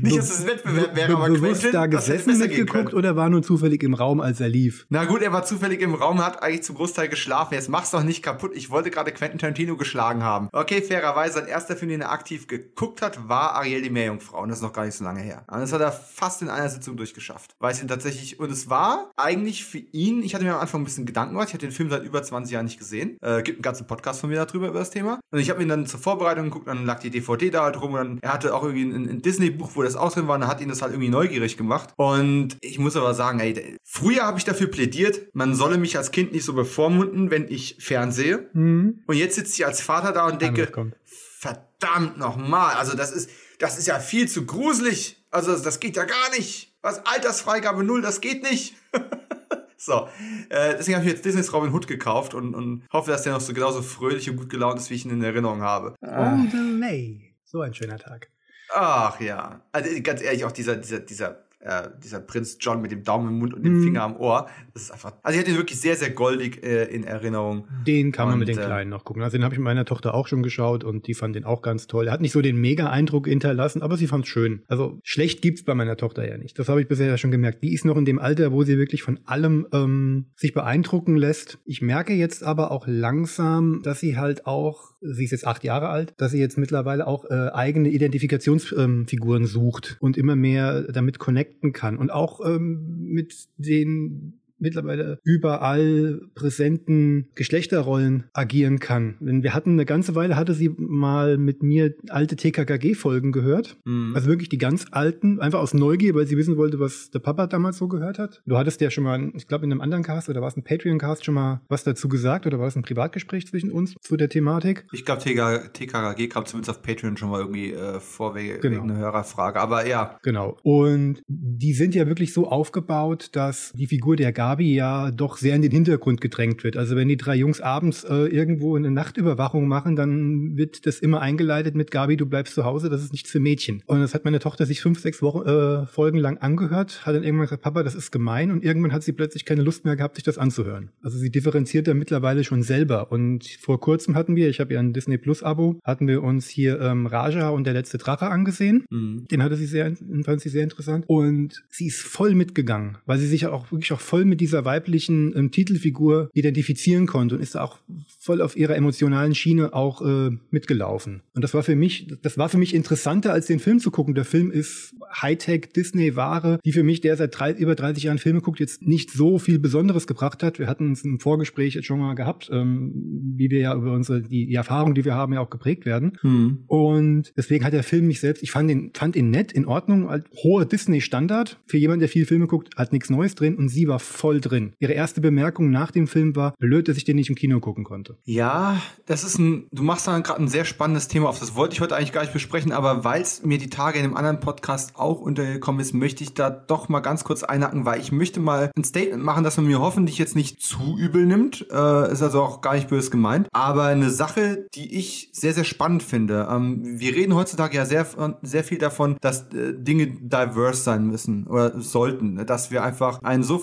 Nicht, 0.00 0.18
dass 0.18 0.30
es 0.30 0.40
ein 0.40 0.46
Wettbewerb 0.48 0.96
wäre, 0.96 1.14
aber 1.14 1.30
Quentin, 1.30 1.72
da 1.72 1.86
gesessen 1.86 2.38
mitgeguckt 2.38 2.94
oder 2.94 3.16
war 3.16 3.28
nur 3.28 3.42
zufällig 3.42 3.82
im 3.82 3.94
Raum, 3.94 4.20
als 4.20 4.40
er 4.40 4.48
lief? 4.48 4.86
Na 4.88 5.04
gut, 5.04 5.22
er 5.22 5.32
war 5.32 5.44
zufällig 5.44 5.80
im 5.80 5.94
Raum, 5.94 6.24
hat 6.24 6.42
eigentlich 6.42 6.64
zum 6.64 6.76
Großteil 6.76 7.08
geschlafen. 7.08 7.54
Jetzt 7.54 7.68
mach's 7.68 7.90
doch 7.90 8.02
nicht 8.02 8.22
kaputt. 8.22 8.52
Ich 8.54 8.70
wollte 8.70 8.90
gerade 8.90 9.12
Quentin 9.12 9.38
Tarantino 9.38 9.76
geschlagen 9.76 10.22
haben. 10.22 10.48
Okay, 10.52 10.82
fairerweise, 10.82 11.34
sein 11.34 11.46
erster 11.46 11.76
Film, 11.76 11.90
den 11.90 12.00
er 12.00 12.12
aktiv 12.12 12.46
geguckt 12.48 13.02
hat, 13.02 13.28
war 13.28 13.54
Ariel 13.54 13.82
die 13.82 13.90
Meerjungfrau. 13.90 14.42
Und 14.42 14.48
das 14.48 14.58
ist 14.58 14.62
noch 14.62 14.72
gar 14.72 14.84
nicht 14.84 14.96
so 14.96 15.04
lange 15.04 15.20
her. 15.20 15.44
Und 15.50 15.60
das 15.60 15.72
hat 15.72 15.80
er 15.80 15.92
fast 15.92 16.42
in 16.42 16.48
einer 16.48 16.68
Sitzung 16.68 16.96
durchgeschafft. 16.96 17.54
Weiß 17.60 17.80
ihn 17.82 17.88
tatsächlich, 17.88 18.40
und 18.40 18.50
es 18.50 18.68
war 18.68 19.10
eigentlich 19.16 19.64
für 19.64 19.78
ihn, 19.78 20.22
ich 20.22 20.34
hatte 20.34 20.44
mir 20.44 20.54
am 20.54 20.60
Anfang 20.60 20.80
ein 20.80 20.84
bisschen 20.84 21.06
Gedanken 21.06 21.34
gemacht. 21.34 21.48
Ich 21.48 21.54
hatte 21.54 21.66
den 21.66 21.72
Film 21.72 21.90
seit 21.90 22.04
über 22.04 22.22
20 22.22 22.52
Jahren 22.52 22.64
nicht 22.64 22.78
gesehen. 22.78 23.16
Äh, 23.20 23.42
gibt 23.42 23.58
einen 23.58 23.62
ganzen 23.62 23.86
Podcast 23.86 24.20
von 24.20 24.30
mir 24.30 24.44
darüber, 24.44 24.63
über 24.68 24.78
das 24.78 24.90
Thema. 24.90 25.20
Und 25.30 25.38
ich 25.38 25.50
habe 25.50 25.62
ihn 25.62 25.68
dann 25.68 25.86
zur 25.86 26.00
Vorbereitung 26.00 26.46
geguckt, 26.46 26.68
dann 26.68 26.84
lag 26.86 27.00
die 27.00 27.10
DVD 27.10 27.50
da 27.50 27.64
halt 27.64 27.80
rum 27.80 27.92
und 27.92 27.98
dann, 27.98 28.18
er 28.22 28.32
hatte 28.32 28.54
auch 28.54 28.62
irgendwie 28.62 28.84
ein, 28.84 29.08
ein 29.08 29.22
Disney-Buch, 29.22 29.72
wo 29.74 29.82
das 29.82 29.96
auch 29.96 30.12
drin 30.12 30.28
war, 30.28 30.34
und 30.34 30.42
dann 30.42 30.50
hat 30.50 30.60
ihn 30.60 30.68
das 30.68 30.82
halt 30.82 30.92
irgendwie 30.92 31.10
neugierig 31.10 31.56
gemacht. 31.56 31.90
Und 31.96 32.56
ich 32.60 32.78
muss 32.78 32.96
aber 32.96 33.14
sagen, 33.14 33.40
ey, 33.40 33.76
früher 33.84 34.22
habe 34.22 34.38
ich 34.38 34.44
dafür 34.44 34.68
plädiert, 34.68 35.28
man 35.34 35.54
solle 35.54 35.78
mich 35.78 35.96
als 35.96 36.10
Kind 36.10 36.32
nicht 36.32 36.44
so 36.44 36.52
bevormunden, 36.52 37.30
wenn 37.30 37.48
ich 37.48 37.76
fernsehe. 37.80 38.48
Mhm. 38.52 39.02
Und 39.06 39.16
jetzt 39.16 39.36
sitze 39.36 39.54
ich 39.54 39.66
als 39.66 39.80
Vater 39.80 40.12
da 40.12 40.26
und 40.26 40.40
denke, 40.42 40.70
verdammt 41.04 42.18
nochmal, 42.18 42.76
also 42.76 42.96
das 42.96 43.12
ist, 43.12 43.30
das 43.58 43.78
ist 43.78 43.86
ja 43.86 43.98
viel 43.98 44.28
zu 44.28 44.46
gruselig. 44.46 45.24
Also 45.30 45.56
das 45.56 45.80
geht 45.80 45.96
ja 45.96 46.04
gar 46.04 46.30
nicht. 46.36 46.74
Was 46.82 47.04
Altersfreigabe 47.06 47.82
null, 47.82 48.02
das 48.02 48.20
geht 48.20 48.42
nicht. 48.42 48.74
so, 49.84 50.08
äh, 50.48 50.74
deswegen 50.76 50.96
habe 50.96 51.06
ich 51.06 51.12
jetzt 51.12 51.24
Disney's 51.24 51.52
Robin 51.52 51.72
Hood 51.72 51.86
gekauft 51.86 52.34
und, 52.34 52.54
und 52.54 52.84
hoffe, 52.92 53.10
dass 53.10 53.22
der 53.22 53.32
noch 53.32 53.40
so 53.40 53.52
genauso 53.52 53.82
fröhlich 53.82 54.30
und 54.30 54.36
gut 54.36 54.48
gelaunt 54.48 54.78
ist, 54.78 54.90
wie 54.90 54.94
ich 54.94 55.04
ihn 55.04 55.10
in 55.10 55.22
Erinnerung 55.22 55.62
habe. 55.62 55.94
Oh, 56.00 56.58
May. 56.78 57.34
So 57.44 57.60
ein 57.60 57.74
schöner 57.74 57.98
Tag. 57.98 58.30
Ach 58.72 59.20
ja. 59.20 59.62
Also 59.72 59.90
ganz 60.02 60.22
ehrlich, 60.22 60.44
auch 60.44 60.52
dieser, 60.52 60.76
dieser, 60.76 61.00
dieser 61.00 61.43
äh, 61.64 61.88
dieser 62.02 62.20
Prinz 62.20 62.58
John 62.60 62.80
mit 62.82 62.92
dem 62.92 63.02
Daumen 63.02 63.28
im 63.28 63.38
Mund 63.38 63.54
und 63.54 63.64
dem 63.64 63.78
mhm. 63.78 63.82
Finger 63.84 64.02
am 64.02 64.16
Ohr. 64.16 64.48
Das 64.72 64.84
ist 64.84 64.90
einfach. 64.90 65.14
Also 65.22 65.36
ich 65.36 65.44
hatte 65.44 65.52
ihn 65.52 65.56
wirklich 65.56 65.80
sehr, 65.80 65.96
sehr 65.96 66.10
goldig 66.10 66.62
äh, 66.62 66.84
in 66.84 67.04
Erinnerung. 67.04 67.66
Den 67.86 68.12
kann 68.12 68.26
man 68.26 68.34
und, 68.34 68.40
mit 68.40 68.48
den 68.48 68.58
äh, 68.58 68.64
Kleinen 68.64 68.90
noch 68.90 69.04
gucken. 69.04 69.22
Also 69.22 69.36
den 69.36 69.44
habe 69.44 69.54
ich 69.54 69.58
mit 69.58 69.64
meiner 69.64 69.84
Tochter 69.84 70.14
auch 70.14 70.26
schon 70.26 70.42
geschaut 70.42 70.84
und 70.84 71.06
die 71.06 71.14
fand 71.14 71.34
den 71.36 71.44
auch 71.44 71.62
ganz 71.62 71.86
toll. 71.86 72.08
Er 72.08 72.12
hat 72.12 72.20
nicht 72.20 72.32
so 72.32 72.42
den 72.42 72.60
Mega-Eindruck 72.60 73.26
hinterlassen, 73.26 73.82
aber 73.82 73.96
sie 73.96 74.06
fand 74.06 74.24
es 74.24 74.30
schön. 74.30 74.62
Also 74.68 74.98
schlecht 75.02 75.42
gibt's 75.42 75.64
bei 75.64 75.74
meiner 75.74 75.96
Tochter 75.96 76.28
ja 76.28 76.36
nicht. 76.36 76.58
Das 76.58 76.68
habe 76.68 76.80
ich 76.82 76.88
bisher 76.88 77.06
ja 77.06 77.18
schon 77.18 77.30
gemerkt. 77.30 77.62
Die 77.62 77.72
ist 77.72 77.84
noch 77.84 77.96
in 77.96 78.04
dem 78.04 78.18
Alter, 78.18 78.52
wo 78.52 78.62
sie 78.62 78.78
wirklich 78.78 79.02
von 79.02 79.20
allem 79.24 79.66
ähm, 79.72 80.26
sich 80.36 80.52
beeindrucken 80.52 81.16
lässt. 81.16 81.58
Ich 81.64 81.80
merke 81.80 82.12
jetzt 82.12 82.44
aber 82.44 82.70
auch 82.70 82.86
langsam, 82.86 83.80
dass 83.82 84.00
sie 84.00 84.18
halt 84.18 84.46
auch, 84.46 84.92
sie 85.00 85.24
ist 85.24 85.30
jetzt 85.30 85.46
acht 85.46 85.64
Jahre 85.64 85.88
alt, 85.88 86.14
dass 86.18 86.32
sie 86.32 86.40
jetzt 86.40 86.58
mittlerweile 86.58 87.06
auch 87.06 87.24
äh, 87.30 87.50
eigene 87.52 87.88
Identifikationsfiguren 87.88 89.42
ähm, 89.42 89.46
sucht 89.46 89.96
und 90.00 90.16
immer 90.16 90.36
mehr 90.36 90.82
damit 90.92 91.18
connecten 91.54 91.72
kann. 91.72 91.98
Und 91.98 92.10
auch 92.10 92.40
ähm, 92.44 92.98
mit 93.00 93.48
den 93.56 94.40
mittlerweile 94.64 95.20
überall 95.22 96.20
präsenten 96.34 97.28
Geschlechterrollen 97.34 98.24
agieren 98.32 98.80
kann. 98.80 99.16
Denn 99.20 99.42
wir 99.42 99.54
hatten 99.54 99.72
eine 99.72 99.84
ganze 99.84 100.14
Weile, 100.14 100.36
hatte 100.36 100.54
sie 100.54 100.70
mal 100.76 101.38
mit 101.38 101.62
mir 101.62 101.94
alte 102.08 102.34
TKKG-Folgen 102.34 103.30
gehört. 103.30 103.76
Mhm. 103.84 104.12
Also 104.14 104.28
wirklich 104.28 104.48
die 104.48 104.58
ganz 104.58 104.86
alten, 104.90 105.40
einfach 105.40 105.60
aus 105.60 105.74
Neugier, 105.74 106.14
weil 106.14 106.26
sie 106.26 106.36
wissen 106.36 106.56
wollte, 106.56 106.80
was 106.80 107.10
der 107.10 107.20
Papa 107.20 107.46
damals 107.46 107.78
so 107.78 107.86
gehört 107.86 108.18
hat. 108.18 108.42
Du 108.46 108.56
hattest 108.56 108.80
ja 108.80 108.90
schon 108.90 109.04
mal, 109.04 109.30
ich 109.34 109.46
glaube 109.46 109.64
in 109.64 109.72
einem 109.72 109.80
anderen 109.80 110.02
Cast 110.02 110.28
oder 110.28 110.40
war 110.40 110.48
es 110.48 110.56
ein 110.56 110.64
Patreon-Cast 110.64 111.24
schon 111.24 111.34
mal 111.34 111.60
was 111.68 111.84
dazu 111.84 112.08
gesagt 112.08 112.46
oder 112.46 112.58
war 112.58 112.66
es 112.66 112.76
ein 112.76 112.82
Privatgespräch 112.82 113.46
zwischen 113.46 113.70
uns 113.70 113.94
zu 114.00 114.16
der 114.16 114.28
Thematik? 114.28 114.86
Ich 114.92 115.04
glaube, 115.04 115.22
TKKG 115.22 116.28
kam 116.28 116.46
zumindest 116.46 116.70
auf 116.70 116.82
Patreon 116.82 117.16
schon 117.16 117.30
mal 117.30 117.40
irgendwie 117.40 117.72
äh, 117.72 118.00
vor 118.00 118.34
wegen 118.34 118.60
genau. 118.60 118.82
einer 118.82 118.96
Hörerfrage, 118.96 119.60
aber 119.60 119.86
ja. 119.86 120.18
Genau. 120.22 120.56
Und 120.62 121.22
die 121.28 121.74
sind 121.74 121.94
ja 121.94 122.06
wirklich 122.06 122.32
so 122.32 122.48
aufgebaut, 122.48 123.30
dass 123.32 123.72
die 123.74 123.86
Figur 123.86 124.16
der 124.16 124.32
Gabi 124.32 124.53
Gabi 124.54 124.72
ja 124.72 125.10
doch 125.10 125.36
sehr 125.36 125.56
in 125.56 125.62
den 125.62 125.72
Hintergrund 125.72 126.20
gedrängt 126.20 126.62
wird. 126.62 126.76
Also 126.76 126.94
wenn 126.94 127.08
die 127.08 127.16
drei 127.16 127.34
Jungs 127.34 127.60
abends 127.60 128.04
äh, 128.04 128.26
irgendwo 128.26 128.76
eine 128.76 128.92
Nachtüberwachung 128.92 129.66
machen, 129.66 129.96
dann 129.96 130.56
wird 130.56 130.86
das 130.86 131.00
immer 131.00 131.20
eingeleitet 131.20 131.74
mit 131.74 131.90
Gabi, 131.90 132.16
du 132.16 132.24
bleibst 132.24 132.54
zu 132.54 132.64
Hause, 132.64 132.88
das 132.88 133.02
ist 133.02 133.10
nichts 133.10 133.32
für 133.32 133.40
Mädchen. 133.40 133.82
Und 133.86 133.98
das 133.98 134.14
hat 134.14 134.24
meine 134.24 134.38
Tochter 134.38 134.64
sich 134.64 134.80
fünf, 134.80 135.00
sechs 135.00 135.22
Wochen, 135.22 135.48
äh, 135.48 135.86
Folgen 135.86 136.18
lang 136.18 136.38
angehört, 136.38 137.04
hat 137.04 137.16
dann 137.16 137.24
irgendwann 137.24 137.46
gesagt, 137.46 137.62
Papa, 137.62 137.82
das 137.82 137.96
ist 137.96 138.12
gemein 138.12 138.52
und 138.52 138.62
irgendwann 138.62 138.92
hat 138.92 139.02
sie 139.02 139.12
plötzlich 139.12 139.44
keine 139.44 139.62
Lust 139.62 139.84
mehr 139.84 139.96
gehabt, 139.96 140.14
sich 140.14 140.24
das 140.24 140.38
anzuhören. 140.38 140.90
Also 141.02 141.18
sie 141.18 141.30
differenziert 141.30 141.88
da 141.88 141.94
mittlerweile 141.94 142.44
schon 142.44 142.62
selber. 142.62 143.10
Und 143.10 143.44
vor 143.60 143.80
kurzem 143.80 144.14
hatten 144.14 144.36
wir, 144.36 144.48
ich 144.48 144.60
habe 144.60 144.74
ja 144.74 144.78
ein 144.78 144.92
Disney 144.92 145.18
Plus 145.18 145.42
Abo, 145.42 145.80
hatten 145.82 146.06
wir 146.06 146.22
uns 146.22 146.48
hier 146.48 146.80
ähm, 146.80 147.06
Raja 147.06 147.48
und 147.48 147.66
der 147.66 147.74
letzte 147.74 147.98
Drache 147.98 148.28
angesehen. 148.28 148.84
Mhm. 148.88 149.26
Den 149.28 149.42
hatte 149.42 149.56
sie 149.56 149.66
sehr, 149.66 149.92
fand 150.22 150.40
sie 150.40 150.48
sehr 150.48 150.62
interessant. 150.62 151.06
Und 151.08 151.64
sie 151.70 151.88
ist 151.88 152.02
voll 152.02 152.36
mitgegangen, 152.36 152.98
weil 153.04 153.18
sie 153.18 153.26
sich 153.26 153.48
auch 153.48 153.72
wirklich 153.72 153.92
auch 153.92 154.00
voll 154.00 154.24
mit 154.24 154.33
dieser 154.36 154.64
weiblichen 154.64 155.36
ähm, 155.36 155.50
Titelfigur 155.50 156.30
identifizieren 156.32 157.06
konnte 157.06 157.36
und 157.36 157.40
ist 157.40 157.56
auch 157.56 157.78
voll 158.18 158.40
auf 158.40 158.56
ihrer 158.56 158.76
emotionalen 158.76 159.34
Schiene 159.34 159.72
auch 159.72 160.02
äh, 160.02 160.30
mitgelaufen. 160.50 161.22
Und 161.34 161.42
das 161.42 161.54
war 161.54 161.62
für 161.62 161.76
mich, 161.76 162.08
das 162.22 162.38
war 162.38 162.48
für 162.48 162.58
mich 162.58 162.74
interessanter 162.74 163.32
als 163.32 163.46
den 163.46 163.60
Film 163.60 163.80
zu 163.80 163.90
gucken. 163.90 164.14
Der 164.14 164.24
Film 164.24 164.50
ist 164.50 164.94
Hightech 165.20 165.72
Disney 165.74 166.16
Ware, 166.16 166.58
die 166.64 166.72
für 166.72 166.82
mich, 166.82 167.00
der 167.00 167.16
seit 167.16 167.38
drei, 167.38 167.52
über 167.52 167.74
30 167.74 168.04
Jahren 168.04 168.18
Filme 168.18 168.40
guckt, 168.40 168.60
jetzt 168.60 168.82
nicht 168.82 169.10
so 169.10 169.38
viel 169.38 169.58
Besonderes 169.58 170.06
gebracht 170.06 170.42
hat. 170.42 170.58
Wir 170.58 170.66
hatten 170.66 170.92
es 170.92 171.04
im 171.04 171.20
Vorgespräch 171.20 171.74
jetzt 171.74 171.86
schon 171.86 171.98
mal 171.98 172.14
gehabt, 172.14 172.48
ähm, 172.52 172.92
wie 173.36 173.50
wir 173.50 173.60
ja 173.60 173.74
über 173.74 173.92
unsere 173.92 174.22
die, 174.22 174.46
die 174.46 174.54
Erfahrungen, 174.54 174.94
die 174.94 175.04
wir 175.04 175.14
haben, 175.14 175.32
ja 175.32 175.40
auch 175.40 175.50
geprägt 175.50 175.86
werden. 175.86 176.12
Hm. 176.20 176.64
Und 176.66 177.32
deswegen 177.36 177.64
hat 177.64 177.72
der 177.72 177.82
Film 177.82 178.06
mich 178.06 178.20
selbst, 178.20 178.42
ich 178.42 178.50
fand 178.50 178.70
ihn, 178.70 178.90
fand 178.94 179.16
ihn 179.16 179.30
nett, 179.30 179.52
in 179.52 179.66
Ordnung, 179.66 180.08
halt 180.08 180.26
hoher 180.42 180.64
Disney 180.64 181.00
Standard. 181.00 181.58
Für 181.66 181.78
jemanden, 181.78 182.00
der 182.00 182.08
viele 182.08 182.26
Filme 182.26 182.46
guckt, 182.46 182.76
hat 182.76 182.92
nichts 182.92 183.10
Neues 183.10 183.34
drin 183.34 183.56
und 183.56 183.68
sie 183.68 183.88
war 183.88 183.98
voll 183.98 184.23
drin. 184.32 184.72
Ihre 184.78 184.92
erste 184.92 185.20
Bemerkung 185.20 185.70
nach 185.70 185.90
dem 185.90 186.06
Film 186.06 186.36
war, 186.36 186.54
blöd, 186.58 186.88
dass 186.88 186.96
ich 186.96 187.04
den 187.04 187.16
nicht 187.16 187.28
im 187.28 187.34
Kino 187.34 187.60
gucken 187.60 187.84
konnte. 187.84 188.16
Ja, 188.24 188.80
das 189.06 189.24
ist 189.24 189.38
ein, 189.38 189.66
du 189.72 189.82
machst 189.82 190.06
da 190.06 190.18
gerade 190.20 190.42
ein 190.42 190.48
sehr 190.48 190.64
spannendes 190.64 191.08
Thema 191.08 191.28
auf. 191.28 191.38
Das 191.40 191.54
wollte 191.54 191.74
ich 191.74 191.80
heute 191.80 191.96
eigentlich 191.96 192.12
gar 192.12 192.22
nicht 192.22 192.32
besprechen, 192.32 192.72
aber 192.72 193.04
weil 193.04 193.22
es 193.22 193.44
mir 193.44 193.58
die 193.58 193.70
Tage 193.70 193.98
in 193.98 194.04
einem 194.04 194.16
anderen 194.16 194.40
Podcast 194.40 194.96
auch 194.96 195.20
untergekommen 195.20 195.80
ist, 195.80 195.94
möchte 195.94 196.24
ich 196.24 196.34
da 196.34 196.50
doch 196.50 196.88
mal 196.88 197.00
ganz 197.00 197.24
kurz 197.24 197.42
einhaken, 197.42 197.84
weil 197.84 198.00
ich 198.00 198.12
möchte 198.12 198.40
mal 198.40 198.70
ein 198.76 198.84
Statement 198.84 199.22
machen, 199.22 199.44
dass 199.44 199.56
man 199.56 199.66
mir 199.66 199.80
hoffentlich 199.80 200.18
jetzt 200.18 200.36
nicht 200.36 200.60
zu 200.60 200.96
übel 200.98 201.26
nimmt. 201.26 201.66
Äh, 201.70 202.12
ist 202.12 202.22
also 202.22 202.42
auch 202.42 202.60
gar 202.60 202.74
nicht 202.74 202.88
böse 202.88 203.10
gemeint. 203.10 203.48
Aber 203.52 203.84
eine 203.84 204.10
Sache, 204.10 204.66
die 204.74 204.96
ich 204.96 205.30
sehr, 205.32 205.52
sehr 205.52 205.64
spannend 205.64 206.02
finde. 206.02 206.48
Ähm, 206.50 206.98
wir 206.98 207.14
reden 207.14 207.34
heutzutage 207.34 207.76
ja 207.76 207.84
sehr, 207.84 208.06
sehr 208.42 208.64
viel 208.64 208.78
davon, 208.78 209.16
dass 209.20 209.52
äh, 209.52 209.74
Dinge 209.74 210.06
diverse 210.06 210.82
sein 210.82 211.06
müssen 211.06 211.46
oder 211.46 211.80
sollten. 211.80 212.44
Dass 212.46 212.70
wir 212.70 212.82
einfach 212.82 213.20
ein 213.22 213.42
so 213.42 213.58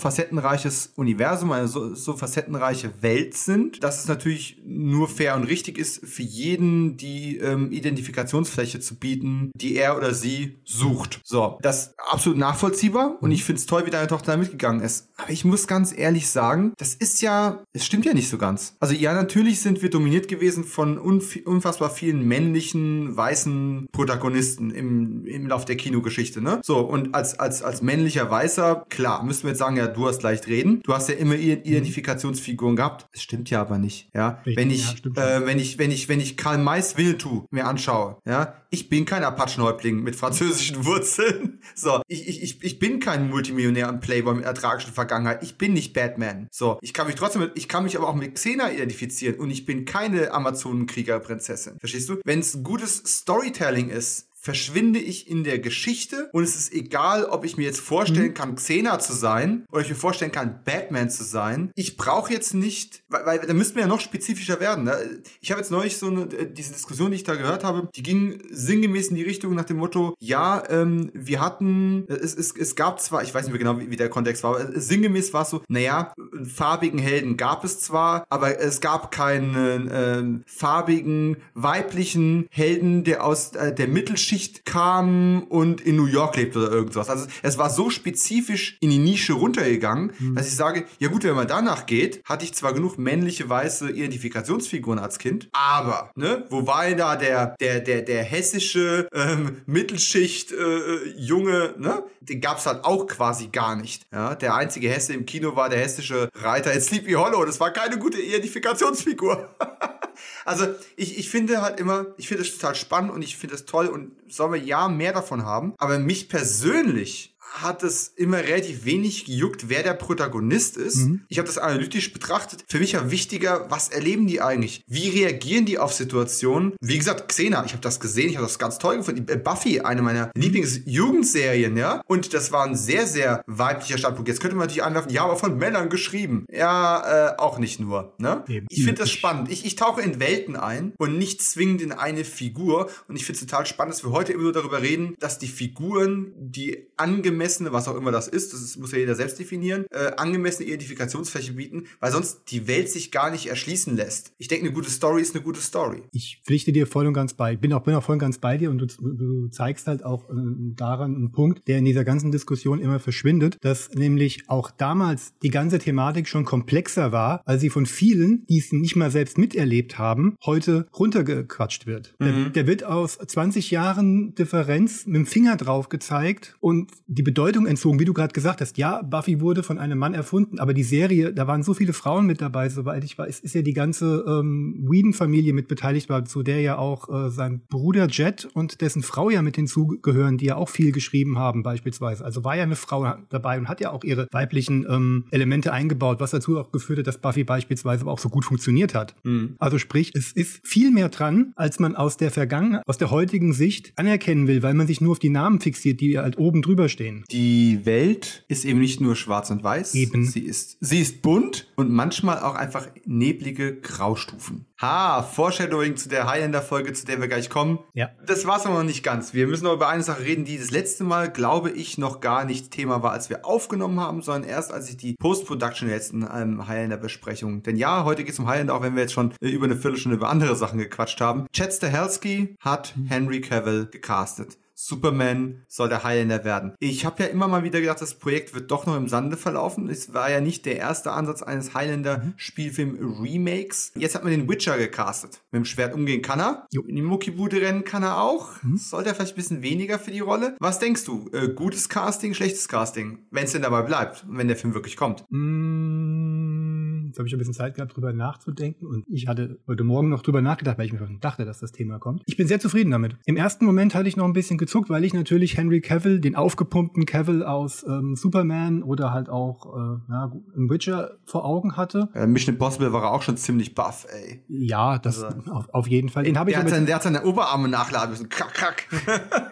facettenreiches 0.52 0.94
Universum, 0.96 1.52
eine 1.52 1.68
so, 1.68 1.96
so 1.96 2.16
facettenreiche 2.16 2.92
Welt 3.02 3.36
sind, 3.36 3.84
dass 3.84 4.00
es 4.00 4.08
natürlich 4.08 4.62
nur 4.66 5.08
fair 5.08 5.36
und 5.36 5.44
richtig 5.44 5.78
ist, 5.78 6.06
für 6.06 6.24
jeden 6.24 6.98
die 6.98 7.38
ähm, 7.38 7.72
Identifikationsfläche 7.72 8.80
zu 8.80 8.96
bieten, 8.96 9.52
die 9.56 9.76
er 9.76 9.98
oder 9.98 10.14
sie 10.14 10.60
sucht. 10.66 11.22
So, 11.24 11.58
das 11.62 11.88
ist 11.88 11.94
absolut 12.12 12.38
nachvollziehbar 12.38 13.18
und 13.22 13.32
ich 13.32 13.44
finde 13.44 13.60
es 13.60 13.66
toll, 13.66 13.86
wie 13.86 13.92
deine 13.92 14.08
Tochter 14.08 14.34
da 14.34 14.38
mitgegangen 14.38 14.82
ist. 14.82 15.10
Aber 15.18 15.32
ich 15.32 15.46
muss 15.46 15.68
ganz 15.68 15.98
ehrlich 15.98 16.30
sagen, 16.30 16.74
das 16.78 16.96
ist 16.96 17.22
ja, 17.22 17.64
es 17.74 17.86
stimmt 17.86 18.06
ja 18.06 18.14
nicht 18.14 18.30
so 18.30 18.38
ganz. 18.38 18.76
Also 18.80 18.94
ja, 18.94 19.14
natürlich 19.14 19.62
sind 19.62 19.82
wir 19.82 19.90
dominiert 19.90 20.28
gewesen 20.28 20.64
von 20.64 20.98
unfassbar 20.98 21.90
vielen 21.90 22.28
männlichen, 22.28 23.16
weißen 23.16 23.88
Protagonisten 23.92 24.72
im, 24.72 25.26
im 25.26 25.48
Lauf 25.48 25.66
der 25.66 25.78
Kinogeschichte, 25.78 26.42
ne? 26.42 26.60
So, 26.64 26.80
und 26.80 27.16
als, 27.16 27.40
als, 27.40 27.62
als 27.64 27.82
männlicher 27.82 28.30
Weißer, 28.30 28.86
klar, 28.90 29.24
müssen 29.24 29.44
wir 29.44 29.50
jetzt 29.50 29.60
sagen, 29.60 29.78
ja, 29.78 29.88
du 29.88 30.08
hast 30.08 30.24
leicht 30.42 30.48
reden. 30.48 30.82
Du 30.84 30.94
hast 30.94 31.10
ja 31.10 31.16
immer 31.16 31.36
Identifikationsfiguren 31.36 32.76
gehabt. 32.76 33.08
Das 33.14 33.22
stimmt 33.22 33.50
ja 33.50 33.62
aber 33.62 33.78
nicht, 33.78 34.10
ja. 34.14 34.42
Richtig, 34.46 34.58
wenn 34.58 34.72
ich, 34.72 35.04
ja, 35.16 35.38
äh, 35.38 35.46
wenn 35.46 35.60
ich, 35.60 35.78
wenn 35.78 35.92
ich, 35.92 36.10
wenn 36.10 36.20
ich 36.20 36.38
Karl 36.38 36.58
Mays 36.58 36.98
Winnetou 36.98 37.46
mir 37.52 37.66
anschaue, 37.68 38.18
ja, 38.26 38.56
ich 38.70 38.90
bin 38.90 39.06
kein 39.06 39.24
Apachenhäuptling 39.24 40.02
mit 40.02 40.16
französischen 40.16 40.86
Wurzeln. 40.86 41.62
So, 41.76 42.02
ich, 42.08 42.42
ich, 42.42 42.64
ich 42.64 42.80
bin 42.80 43.00
kein 43.00 43.30
Multimillionär 43.30 43.90
und 43.90 44.02
Playboy 44.02 44.36
mit 44.36 44.46
einer 44.46 44.54
tragischen 44.54 44.94
Vergangenheit. 44.94 45.44
Ich 45.44 45.58
bin 45.58 45.74
nicht 45.74 45.94
Batman. 45.94 46.48
So, 46.52 46.80
ich 46.82 46.94
kann 46.94 47.08
mich 47.08 47.16
trotzdem, 47.16 47.42
mit, 47.44 47.52
ich 47.56 47.68
kann 47.68 47.84
mich 47.84 47.98
aber 47.98 48.08
auch 48.08 48.16
mit 48.16 48.36
Xena 48.36 48.72
identifizieren 48.72 49.36
und 49.36 49.52
ich 49.52 49.66
bin 49.66 49.86
keine 49.86 50.32
Amazonenkriegerprinzessin. 50.32 51.80
Verstehst 51.80 52.10
du? 52.10 52.18
Wenn 52.24 52.40
es 52.40 52.64
gutes 52.64 52.98
Storytelling 52.98 53.90
ist, 53.90 54.28
verschwinde 54.42 55.00
ich 55.00 55.30
in 55.30 55.44
der 55.44 55.60
Geschichte 55.60 56.30
und 56.34 56.44
es 56.44 56.56
ist 56.56 56.74
egal, 56.74 57.26
ob 57.26 57.46
ich 57.46 57.58
mir 57.58 57.64
jetzt 57.64 57.80
vorstellen 57.80 58.30
mhm. 58.30 58.34
kann, 58.34 58.56
Xena 58.56 58.98
zu 58.98 59.14
sein 59.14 59.66
oder 59.72 59.82
ich 59.82 59.90
mir 59.90 59.96
vorstellen 59.96 60.32
kann, 60.32 60.62
Batman 60.66 61.12
zu 61.12 61.24
sein. 61.24 61.72
Ich 61.76 61.96
brauche 61.96 62.34
jetzt 62.34 62.56
nicht, 62.56 63.04
weil, 63.08 63.26
weil 63.26 63.40
da 63.40 63.54
müssten 63.54 63.76
wir 63.76 63.84
ja 63.84 63.88
noch 63.88 64.00
spezifischer 64.00 64.60
werden. 64.60 64.86
Ne? 64.86 65.22
Ich 65.42 65.52
habe 65.52 65.62
jetzt 65.62 65.70
neulich 65.70 65.98
so 65.98 66.08
eine, 66.08 66.24
äh, 66.24 66.52
diese 66.52 66.74
Diskussion, 66.74 67.12
die 67.12 67.18
ich 67.18 67.24
da 67.24 67.36
gehört 67.36 67.64
habe, 67.64 67.90
die 67.96 68.02
ging 68.02 68.42
sinngemäß 68.50 69.10
in 69.10 69.16
die 69.16 69.24
Richtung 69.24 69.54
nach 69.54 69.66
dem 69.66 69.78
Motto, 69.78 70.16
ja, 70.20 70.64
ähm, 70.70 71.12
wir 71.14 71.40
hatten, 71.40 72.06
es, 72.08 72.34
es, 72.34 72.56
es 72.56 72.76
gab 72.76 73.00
zwar, 73.00 73.22
ich 73.22 73.34
weiß 73.34 73.44
nicht 73.44 73.52
mehr 73.52 73.60
genau, 73.60 73.80
wie, 73.80 73.92
wie 73.92 73.96
der 73.96 74.10
Kontext 74.10 74.44
war, 74.44 74.56
aber 74.56 74.80
sinngemäß 74.80 75.34
war 75.34 75.44
es 75.44 75.52
so, 75.52 75.62
naja, 75.68 76.14
farbigen 76.44 77.00
Helden 77.00 77.38
gab 77.38 77.64
es 77.64 77.80
zwar, 77.80 78.26
aber 78.30 78.60
es 78.60 78.82
gab 78.82 79.12
keinen 79.12 79.88
äh, 79.88 80.24
farbigen 80.48 81.38
weiblichen 81.54 82.48
Helden, 82.50 83.04
der 83.04 83.24
aus 83.24 83.54
äh, 83.54 83.74
der 83.74 83.88
Mittelschicht 83.88 84.31
Mittelschicht 84.32 84.66
kam 84.66 85.44
und 85.44 85.82
in 85.82 85.96
New 85.96 86.06
York 86.06 86.38
lebt 86.38 86.56
oder 86.56 86.72
irgendwas. 86.72 87.10
Also 87.10 87.28
es 87.42 87.58
war 87.58 87.70
so 87.70 87.90
spezifisch 87.90 88.78
in 88.80 88.90
die 88.90 88.98
Nische 88.98 89.34
runtergegangen, 89.34 90.14
mhm. 90.18 90.36
dass 90.36 90.48
ich 90.48 90.56
sage, 90.56 90.86
ja 91.00 91.10
gut, 91.10 91.24
wenn 91.24 91.36
man 91.36 91.48
danach 91.48 91.86
geht, 91.86 92.24
hatte 92.24 92.46
ich 92.46 92.54
zwar 92.54 92.74
genug 92.74 92.98
männliche 92.98 93.50
weiße 93.50 93.92
Identifikationsfiguren 93.92 95.00
als 95.00 95.20
Kind, 95.20 95.50
aber 95.52 96.12
ne, 96.16 96.46
wo 96.50 96.66
war 96.66 96.86
denn 96.86 96.98
da 96.98 97.16
der 97.16 97.56
der 97.60 97.82
der 97.82 98.02
der 98.02 98.24
hessische 98.24 99.08
ähm, 99.14 99.62
Mittelschicht 99.66 100.52
äh, 100.52 101.10
Junge, 101.18 101.76
ne? 101.78 102.04
Den 102.22 102.40
gab's 102.40 102.66
halt 102.66 102.86
auch 102.86 103.08
quasi 103.08 103.48
gar 103.48 103.76
nicht. 103.76 104.04
Ja, 104.14 104.36
der 104.36 104.56
einzige 104.56 104.90
Hesse 104.90 105.14
im 105.14 105.26
Kino 105.26 105.56
war 105.56 105.70
der 105.70 105.80
hessische 105.80 106.30
Reiter 106.36 106.72
in 106.72 106.82
Sleepy 106.82 107.14
Hollow. 107.14 107.44
Das 107.46 107.60
war 107.60 107.72
keine 107.72 107.98
gute 107.98 108.22
Identifikationsfigur. 108.22 109.50
Also 110.46 110.68
ich, 110.96 111.18
ich 111.18 111.30
finde 111.30 111.62
halt 111.62 111.80
immer, 111.80 112.08
ich 112.18 112.28
finde 112.28 112.44
es 112.44 112.58
total 112.58 112.76
spannend 112.76 113.12
und 113.12 113.22
ich 113.22 113.38
finde 113.38 113.56
es 113.56 113.66
toll 113.66 113.88
und 113.88 114.12
sollen 114.28 114.54
wir 114.54 114.62
ja 114.62 114.88
mehr 114.88 115.14
davon 115.14 115.46
haben. 115.46 115.74
Aber 115.78 116.00
mich 116.00 116.30
persönlich 116.30 117.31
hat 117.52 117.84
es 117.84 118.08
immer 118.16 118.38
relativ 118.38 118.86
wenig 118.86 119.26
gejuckt, 119.26 119.68
wer 119.70 119.84
der 119.84 119.94
Protagonist 119.94 120.78
ist. 120.78 120.98
Mhm. 120.98 121.22
Ich 121.28 121.38
habe 121.38 121.48
das 121.48 121.58
analytisch 121.58 122.14
betrachtet. 122.14 122.64
Für 122.68 122.80
mich 122.80 122.94
war 122.96 123.12
wichtiger, 123.12 123.70
was 123.70 123.90
erleben 123.90 124.26
die 124.26 124.42
eigentlich? 124.42 124.84
Wie 124.88 125.10
reagieren 125.10 125.66
die 125.66 125.78
auf 125.78 125.94
Situationen? 125.94 126.74
Wie 126.82 126.98
gesagt, 126.98 127.28
Xena, 127.28 127.64
ich 127.66 127.74
habe 127.74 127.82
das 127.82 128.00
gesehen, 128.00 128.30
ich 128.30 128.38
habe 128.38 128.48
das 128.48 128.58
ganz 128.58 128.80
toll 128.80 128.98
gefunden. 128.98 129.26
Buffy, 129.44 129.82
eine 129.82 130.02
meiner 130.02 130.32
Lieblingsjugendserien, 130.36 131.76
ja. 131.76 132.02
Und 132.08 132.34
das 132.34 132.52
war 132.52 132.66
ein 132.66 132.76
sehr, 132.76 133.06
sehr 133.06 133.44
weiblicher 133.48 133.98
Standpunkt. 133.98 134.30
Jetzt 134.30 134.40
könnte 134.40 134.56
man 134.56 134.68
natürlich 134.68 134.84
anwerfen, 134.84 135.12
ja, 135.12 135.24
aber 135.24 135.36
von 135.36 135.58
Männern 135.58 135.90
geschrieben. 135.90 136.46
Ja, 136.50 137.34
äh, 137.34 137.38
auch 137.38 137.60
nicht 137.60 137.80
nur. 137.80 138.14
Ne? 138.18 138.46
Eben. 138.48 138.68
Ich 138.70 138.84
finde 138.84 139.02
das 139.02 139.12
spannend. 139.12 139.52
Ich, 139.52 139.66
ich 139.66 139.76
tauche 139.76 140.02
in 140.02 140.20
Welten 140.20 140.56
ein 140.56 140.94
und 140.98 141.18
nicht 141.18 141.42
zwingend 141.42 141.82
in 141.82 141.92
eine 141.92 142.24
Figur. 142.24 142.90
Und 143.08 143.18
ich 143.18 143.26
finde 143.26 143.40
es 143.42 143.46
total 143.46 143.66
spannend, 143.66 143.96
dass 143.96 144.04
wir 144.04 144.12
heute 144.12 144.32
immer 144.32 144.44
nur 144.44 144.54
darüber 144.54 144.82
reden, 144.82 145.16
dass 145.20 145.38
die 145.38 145.48
Figuren, 145.48 146.32
die 146.38 146.88
angemessene, 147.02 147.74
was 147.74 147.88
auch 147.88 147.96
immer 147.96 148.12
das 148.12 148.28
ist, 148.28 148.54
das 148.54 148.78
muss 148.78 148.92
ja 148.92 149.00
jeder 149.00 149.16
selbst 149.16 149.40
definieren, 149.40 149.86
äh, 149.92 150.12
angemessene 150.18 150.68
Identifikationsfläche 150.68 151.54
bieten, 151.54 151.88
weil 152.00 152.12
sonst 152.12 152.44
die 152.50 152.68
Welt 152.68 152.90
sich 152.90 153.12
gar 153.12 153.32
nicht 153.32 153.48
erschließen 153.48 153.96
lässt. 153.96 154.34
Ich 154.38 154.48
denke, 154.48 154.66
eine 154.66 154.74
gute 154.74 154.90
Story 154.90 155.22
ist 155.22 155.36
eine 155.36 155.44
gute 155.44 155.60
Story. 155.60 156.04
Ich 156.12 156.42
pflichte 156.46 156.72
dir 156.72 156.86
voll 156.86 157.08
und 157.08 157.14
ganz 157.14 157.34
bei. 157.34 157.56
Bin 157.56 157.74
auch, 157.74 157.84
bin 157.84 157.96
auch 157.96 158.04
voll 158.04 158.14
und 158.14 158.20
ganz 158.20 158.38
bei 158.38 158.58
dir 158.58 158.70
und 158.70 158.78
du, 158.78 158.86
du 158.86 159.48
zeigst 159.48 159.88
halt 159.88 160.06
auch 160.06 160.30
äh, 160.30 160.34
daran 160.76 161.16
einen 161.16 161.32
Punkt, 161.32 161.68
der 161.68 161.80
in 161.80 161.86
dieser 161.86 162.04
ganzen 162.04 162.32
Diskussion 162.32 162.80
immer 162.80 163.00
verschwindet, 163.00 163.58
dass 163.62 163.90
nämlich 163.94 164.44
auch 164.48 164.70
damals 164.70 165.34
die 165.42 165.50
ganze 165.50 165.80
Thematik 165.80 166.28
schon 166.28 166.46
komplexer 166.46 167.12
war, 167.12 167.42
als 167.46 167.62
sie 167.62 167.70
von 167.70 167.88
vielen, 167.88 168.46
die 168.48 168.60
es 168.60 168.72
nicht 168.72 168.96
mal 168.96 169.10
selbst 169.10 169.38
miterlebt 169.38 169.98
haben, 169.98 170.36
heute 170.46 170.88
runtergequatscht 170.94 171.88
wird. 171.88 172.14
Mhm. 172.20 172.26
Der, 172.26 172.50
der 172.50 172.68
wird 172.68 172.84
aus 172.84 173.18
20 173.18 173.72
Jahren 173.72 174.36
Differenz 174.36 175.08
mit 175.08 175.16
dem 175.16 175.26
Finger 175.26 175.58
drauf 175.58 175.90
gezeigt 175.90 176.56
und 176.60 176.91
die 177.08 177.24
Bedeutung 177.24 177.66
entzogen, 177.66 178.00
wie 178.00 178.06
du 178.06 178.14
gerade 178.14 178.34
gesagt 178.34 178.62
hast. 178.62 178.78
Ja, 178.78 179.02
Buffy 179.02 179.42
wurde 179.42 179.64
von 179.64 179.78
einem 179.78 179.98
Mann 179.98 180.14
erfunden, 180.14 180.60
aber 180.60 180.74
die 180.74 180.84
Serie, 180.84 181.34
da 181.34 181.48
waren 181.48 181.64
so 181.64 181.74
viele 181.74 181.94
Frauen 181.94 182.26
mit 182.26 182.42
dabei, 182.42 182.70
soweit 182.70 183.04
ich 183.04 183.18
weiß, 183.18 183.40
ist 183.40 183.56
ja 183.56 183.62
die 183.62 183.74
ganze 183.74 184.24
ähm, 184.28 184.86
Whedon-Familie 184.90 185.54
mit 185.54 185.68
beteiligt 185.68 186.10
war, 186.10 186.26
zu 186.26 186.44
der 186.44 186.62
ja 186.62 186.78
auch 186.78 187.10
äh, 187.10 187.30
sein 187.30 187.62
Bruder 187.70 188.08
Jet 188.08 188.48
und 188.54 188.82
dessen 188.82 189.04
Frau 189.04 189.30
ja 189.30 189.42
mit 189.42 189.56
hinzugehören, 189.56 190.38
die 190.38 190.46
ja 190.46 190.56
auch 190.56 190.70
viel 190.70 190.92
geschrieben 190.92 191.38
haben 191.38 191.64
beispielsweise. 191.64 192.24
Also 192.24 192.44
war 192.44 192.56
ja 192.56 192.64
eine 192.64 192.76
Frau 192.76 193.16
dabei 193.30 193.58
und 193.58 193.68
hat 193.68 193.82
ja 193.82 193.92
auch 193.92 194.04
ihre 194.04 194.28
weiblichen 194.32 194.86
ähm, 194.90 195.26
Elemente 195.32 195.74
eingebaut, 195.74 196.20
was 196.20 196.32
dazu 196.32 196.60
auch 196.60 196.72
geführt 196.72 197.00
hat, 197.00 197.08
dass 197.08 197.20
Buffy 197.20 197.44
beispielsweise 197.44 198.06
auch 198.06 198.20
so 198.20 198.30
gut 198.30 198.46
funktioniert 198.46 198.96
hat. 198.96 199.16
Mhm. 199.24 199.56
Also 199.60 199.78
sprich, 199.78 200.12
es 200.16 200.32
ist 200.32 200.66
viel 200.66 200.92
mehr 200.92 201.10
dran, 201.10 201.54
als 201.56 201.80
man 201.80 201.96
aus 201.96 202.18
der 202.18 202.32
Vergangenheit, 202.32 202.84
aus 202.88 202.98
der 202.98 203.12
heutigen 203.12 203.54
Sicht 203.54 203.94
anerkennen 203.96 204.48
will, 204.48 204.64
weil 204.64 204.74
man 204.74 204.88
sich 204.88 205.02
nur 205.02 205.12
auf 205.12 205.20
die 205.20 205.30
Namen 205.30 205.60
fixiert, 205.60 206.02
die 206.02 206.18
halt 206.18 206.38
oben 206.38 206.62
drüber 206.62 206.81
stehen. 206.90 207.24
Die 207.32 207.86
Welt 207.86 208.46
ist 208.48 208.66
eben 208.66 208.80
nicht 208.80 209.02
nur 209.02 209.16
schwarz 209.16 209.50
und 209.50 209.64
weiß. 209.64 209.96
Eben. 209.96 210.26
Sie 210.26 210.42
ist, 210.42 210.78
sie 210.80 211.00
ist 211.00 211.22
bunt 211.22 211.68
und 211.76 211.92
manchmal 211.92 212.40
auch 212.40 212.56
einfach 212.56 212.88
neblige 213.06 213.76
Graustufen. 213.80 214.66
Ha, 214.82 215.22
Foreshadowing 215.22 215.96
zu 215.96 216.10
der 216.10 216.26
Highlander-Folge, 216.28 216.94
zu 216.94 217.06
der 217.06 217.22
wir 217.22 217.28
gleich 217.28 217.50
kommen. 217.50 217.80
Ja. 217.94 218.10
Das 218.26 218.46
war's 218.48 218.66
aber 218.66 218.80
noch 218.80 218.84
nicht 218.84 219.04
ganz. 219.04 219.34
Wir 219.34 219.46
müssen 219.46 219.66
noch 219.66 219.74
über 219.74 219.90
eine 219.90 220.02
Sache 220.02 220.24
reden, 220.24 220.44
die 220.44 220.58
das 220.58 220.72
letzte 220.72 221.04
Mal, 221.04 221.32
glaube 221.32 221.70
ich, 221.70 222.00
noch 222.00 222.20
gar 222.20 222.46
nicht 222.46 222.72
Thema 222.72 223.04
war, 223.04 223.12
als 223.12 223.30
wir 223.30 223.46
aufgenommen 223.46 224.00
haben, 224.00 224.24
sondern 224.24 224.50
erst 224.50 224.72
als 224.72 224.90
ich 224.90 224.98
die 224.98 225.14
Post-Production 225.14 225.88
letzten 225.88 226.28
ähm, 226.34 226.68
Highlander-Besprechung. 226.68 227.62
Denn 227.62 227.76
ja, 227.76 228.06
heute 228.06 228.24
geht's 228.24 228.40
um 228.40 228.48
Highlander, 228.48 228.74
auch 228.74 228.82
wenn 228.82 228.96
wir 228.96 229.04
jetzt 229.04 229.14
schon 229.14 229.34
äh, 229.40 229.50
über 229.50 229.66
eine 229.66 229.76
Viertelstunde 229.76 230.18
über 230.18 230.30
andere 230.30 230.56
Sachen 230.56 230.80
gequatscht 230.80 231.22
haben. 231.22 231.46
Chad 231.54 231.74
Stahelski 231.74 232.56
hat 232.60 232.96
Henry 233.08 233.42
Cavill 233.42 233.88
gecastet. 233.92 234.58
Superman 234.84 235.64
soll 235.68 235.90
der 235.90 236.04
Highlander 236.04 236.44
werden. 236.44 236.74
Ich 236.80 237.06
habe 237.06 237.22
ja 237.22 237.30
immer 237.30 237.48
mal 237.48 237.64
wieder 237.64 237.80
gedacht, 237.80 238.02
das 238.02 238.16
Projekt 238.16 238.56
wird 238.56 238.72
doch 238.72 238.88
noch 238.88 238.98
im 238.98 239.08
Sande 239.08 239.38
verlaufen. 239.38 239.88
Es 239.90 240.16
war 240.16 240.32
ja 240.32 240.42
nicht 240.42 240.66
der 240.66 240.78
erste 240.78 241.12
Ansatz 241.12 241.44
eines 241.44 241.76
Highlander-Spielfilm-Remakes. 241.76 243.92
Jetzt 243.96 244.16
hat 244.16 244.24
man 244.24 244.32
den 244.32 244.50
Witcher 244.50 244.80
gecastet. 244.80 245.44
Mit 245.52 245.60
dem 245.60 245.66
Schwert 245.66 245.94
umgehen 245.94 246.24
kann 246.24 246.40
er. 246.40 246.66
Jo. 246.72 246.82
In 246.82 246.96
die 246.96 247.04
Muckibude 247.04 247.62
rennen 247.62 247.84
kann 247.84 248.02
er 248.02 248.24
auch. 248.24 248.54
Mhm. 248.64 248.78
Sollte 248.78 249.10
er 249.10 249.16
vielleicht 249.16 249.34
ein 249.34 249.36
bisschen 249.36 249.62
weniger 249.62 250.00
für 250.00 250.10
die 250.10 250.20
Rolle. 250.20 250.56
Was 250.60 250.80
denkst 250.80 251.06
du? 251.06 251.30
Äh, 251.32 251.50
gutes 251.50 251.88
Casting, 251.88 252.34
schlechtes 252.34 252.68
Casting? 252.68 253.20
Wenn 253.30 253.44
es 253.44 253.52
denn 253.52 253.62
dabei 253.62 253.84
bleibt, 253.84 254.26
wenn 254.28 254.48
der 254.48 254.58
Film 254.58 254.74
wirklich 254.74 254.98
kommt. 254.98 255.26
Mmh, 255.30 256.81
jetzt 257.12 257.20
habe 257.20 257.28
ich 257.28 257.36
ein 257.36 257.40
bisschen 257.40 257.54
Zeit 257.54 257.76
gehabt, 257.76 257.96
drüber 257.96 258.14
nachzudenken. 258.14 258.86
Und 258.86 259.06
ich 259.10 259.28
hatte 259.28 259.60
heute 259.68 259.84
Morgen 259.84 260.10
noch 260.10 260.22
drüber 260.22 260.42
nachgedacht, 260.42 260.78
weil 260.78 260.86
ich 260.86 260.94
mir 260.94 261.00
schon 261.00 261.20
dachte, 261.20 261.46
dass 261.46 261.60
das 261.60 261.72
Thema 261.72 262.00
kommt. 262.00 262.24
Ich 262.26 262.38
bin 262.38 262.48
sehr 262.48 262.60
zufrieden 262.60 262.92
damit. 262.92 263.18
Im 263.26 263.36
ersten 263.36 263.66
Moment 263.66 263.94
hatte 263.94 264.08
ich 264.08 264.16
noch 264.16 264.26
ein 264.26 264.34
bisschen 264.34 264.58
gezuckt, 264.58 264.90
weil 264.90 265.04
ich 265.04 265.14
natürlich 265.14 265.58
Henry 265.58 265.82
Cavill, 265.82 266.22
den 266.22 266.36
aufgepumpten 266.36 267.06
Cavill 267.06 267.44
aus 267.44 267.86
ähm, 267.88 268.16
Superman 268.16 268.82
oder 268.82 269.12
halt 269.12 269.30
auch 269.30 269.76
äh, 269.76 270.12
ja, 270.12 270.32
Witcher 270.56 271.18
vor 271.26 271.46
Augen 271.46 271.76
hatte. 271.76 272.10
Äh, 272.14 272.28
Mission 272.28 272.56
Impossible 272.56 272.94
war 272.94 273.04
er 273.04 273.12
auch 273.12 273.22
schon 273.22 273.38
ziemlich 273.38 273.76
buff, 273.76 274.08
ey. 274.10 274.42
Ja, 274.48 274.98
das 274.98 275.22
also, 275.22 275.52
auf, 275.52 275.70
auf, 275.74 275.88
jeden 275.88 276.10
Fall. 276.10 276.24
Den 276.24 276.40
habe 276.40 276.50
ich 276.50 276.56
der, 276.56 276.64
hat 276.64 276.70
seine, 276.70 276.86
der 276.86 276.96
hat 276.96 277.04
seine 277.04 277.24
Oberarme 277.26 277.68
nachladen 277.68 278.12
müssen. 278.12 278.30
Krack, 278.30 278.54
krack. 278.54 278.88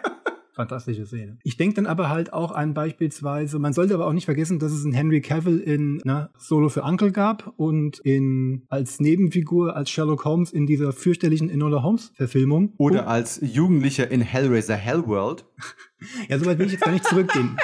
fantastische 0.60 1.06
Szene. 1.06 1.38
Ich 1.42 1.56
denke 1.56 1.76
dann 1.76 1.86
aber 1.86 2.10
halt 2.10 2.34
auch 2.34 2.52
an 2.52 2.74
beispielsweise, 2.74 3.58
man 3.58 3.72
sollte 3.72 3.94
aber 3.94 4.06
auch 4.06 4.12
nicht 4.12 4.26
vergessen, 4.26 4.58
dass 4.58 4.72
es 4.72 4.84
einen 4.84 4.92
Henry 4.92 5.22
Cavill 5.22 5.58
in 5.58 6.02
ne, 6.04 6.28
Solo 6.38 6.68
für 6.68 6.82
Uncle 6.82 7.12
gab 7.12 7.54
und 7.56 7.98
in 8.00 8.64
als 8.68 9.00
Nebenfigur 9.00 9.74
als 9.74 9.88
Sherlock 9.88 10.24
Holmes 10.26 10.52
in 10.52 10.66
dieser 10.66 10.92
fürchterlichen 10.92 11.48
Enola 11.48 11.82
Holmes 11.82 12.12
Verfilmung. 12.14 12.74
Oder 12.76 13.02
und, 13.02 13.08
als 13.08 13.40
Jugendlicher 13.42 14.10
in 14.10 14.20
Hellraiser 14.20 14.76
Hellworld. 14.76 15.46
ja, 16.28 16.38
soweit 16.38 16.58
will 16.58 16.66
ich 16.66 16.72
jetzt 16.72 16.84
gar 16.84 16.92
nicht 16.92 17.06
zurückgehen. 17.06 17.56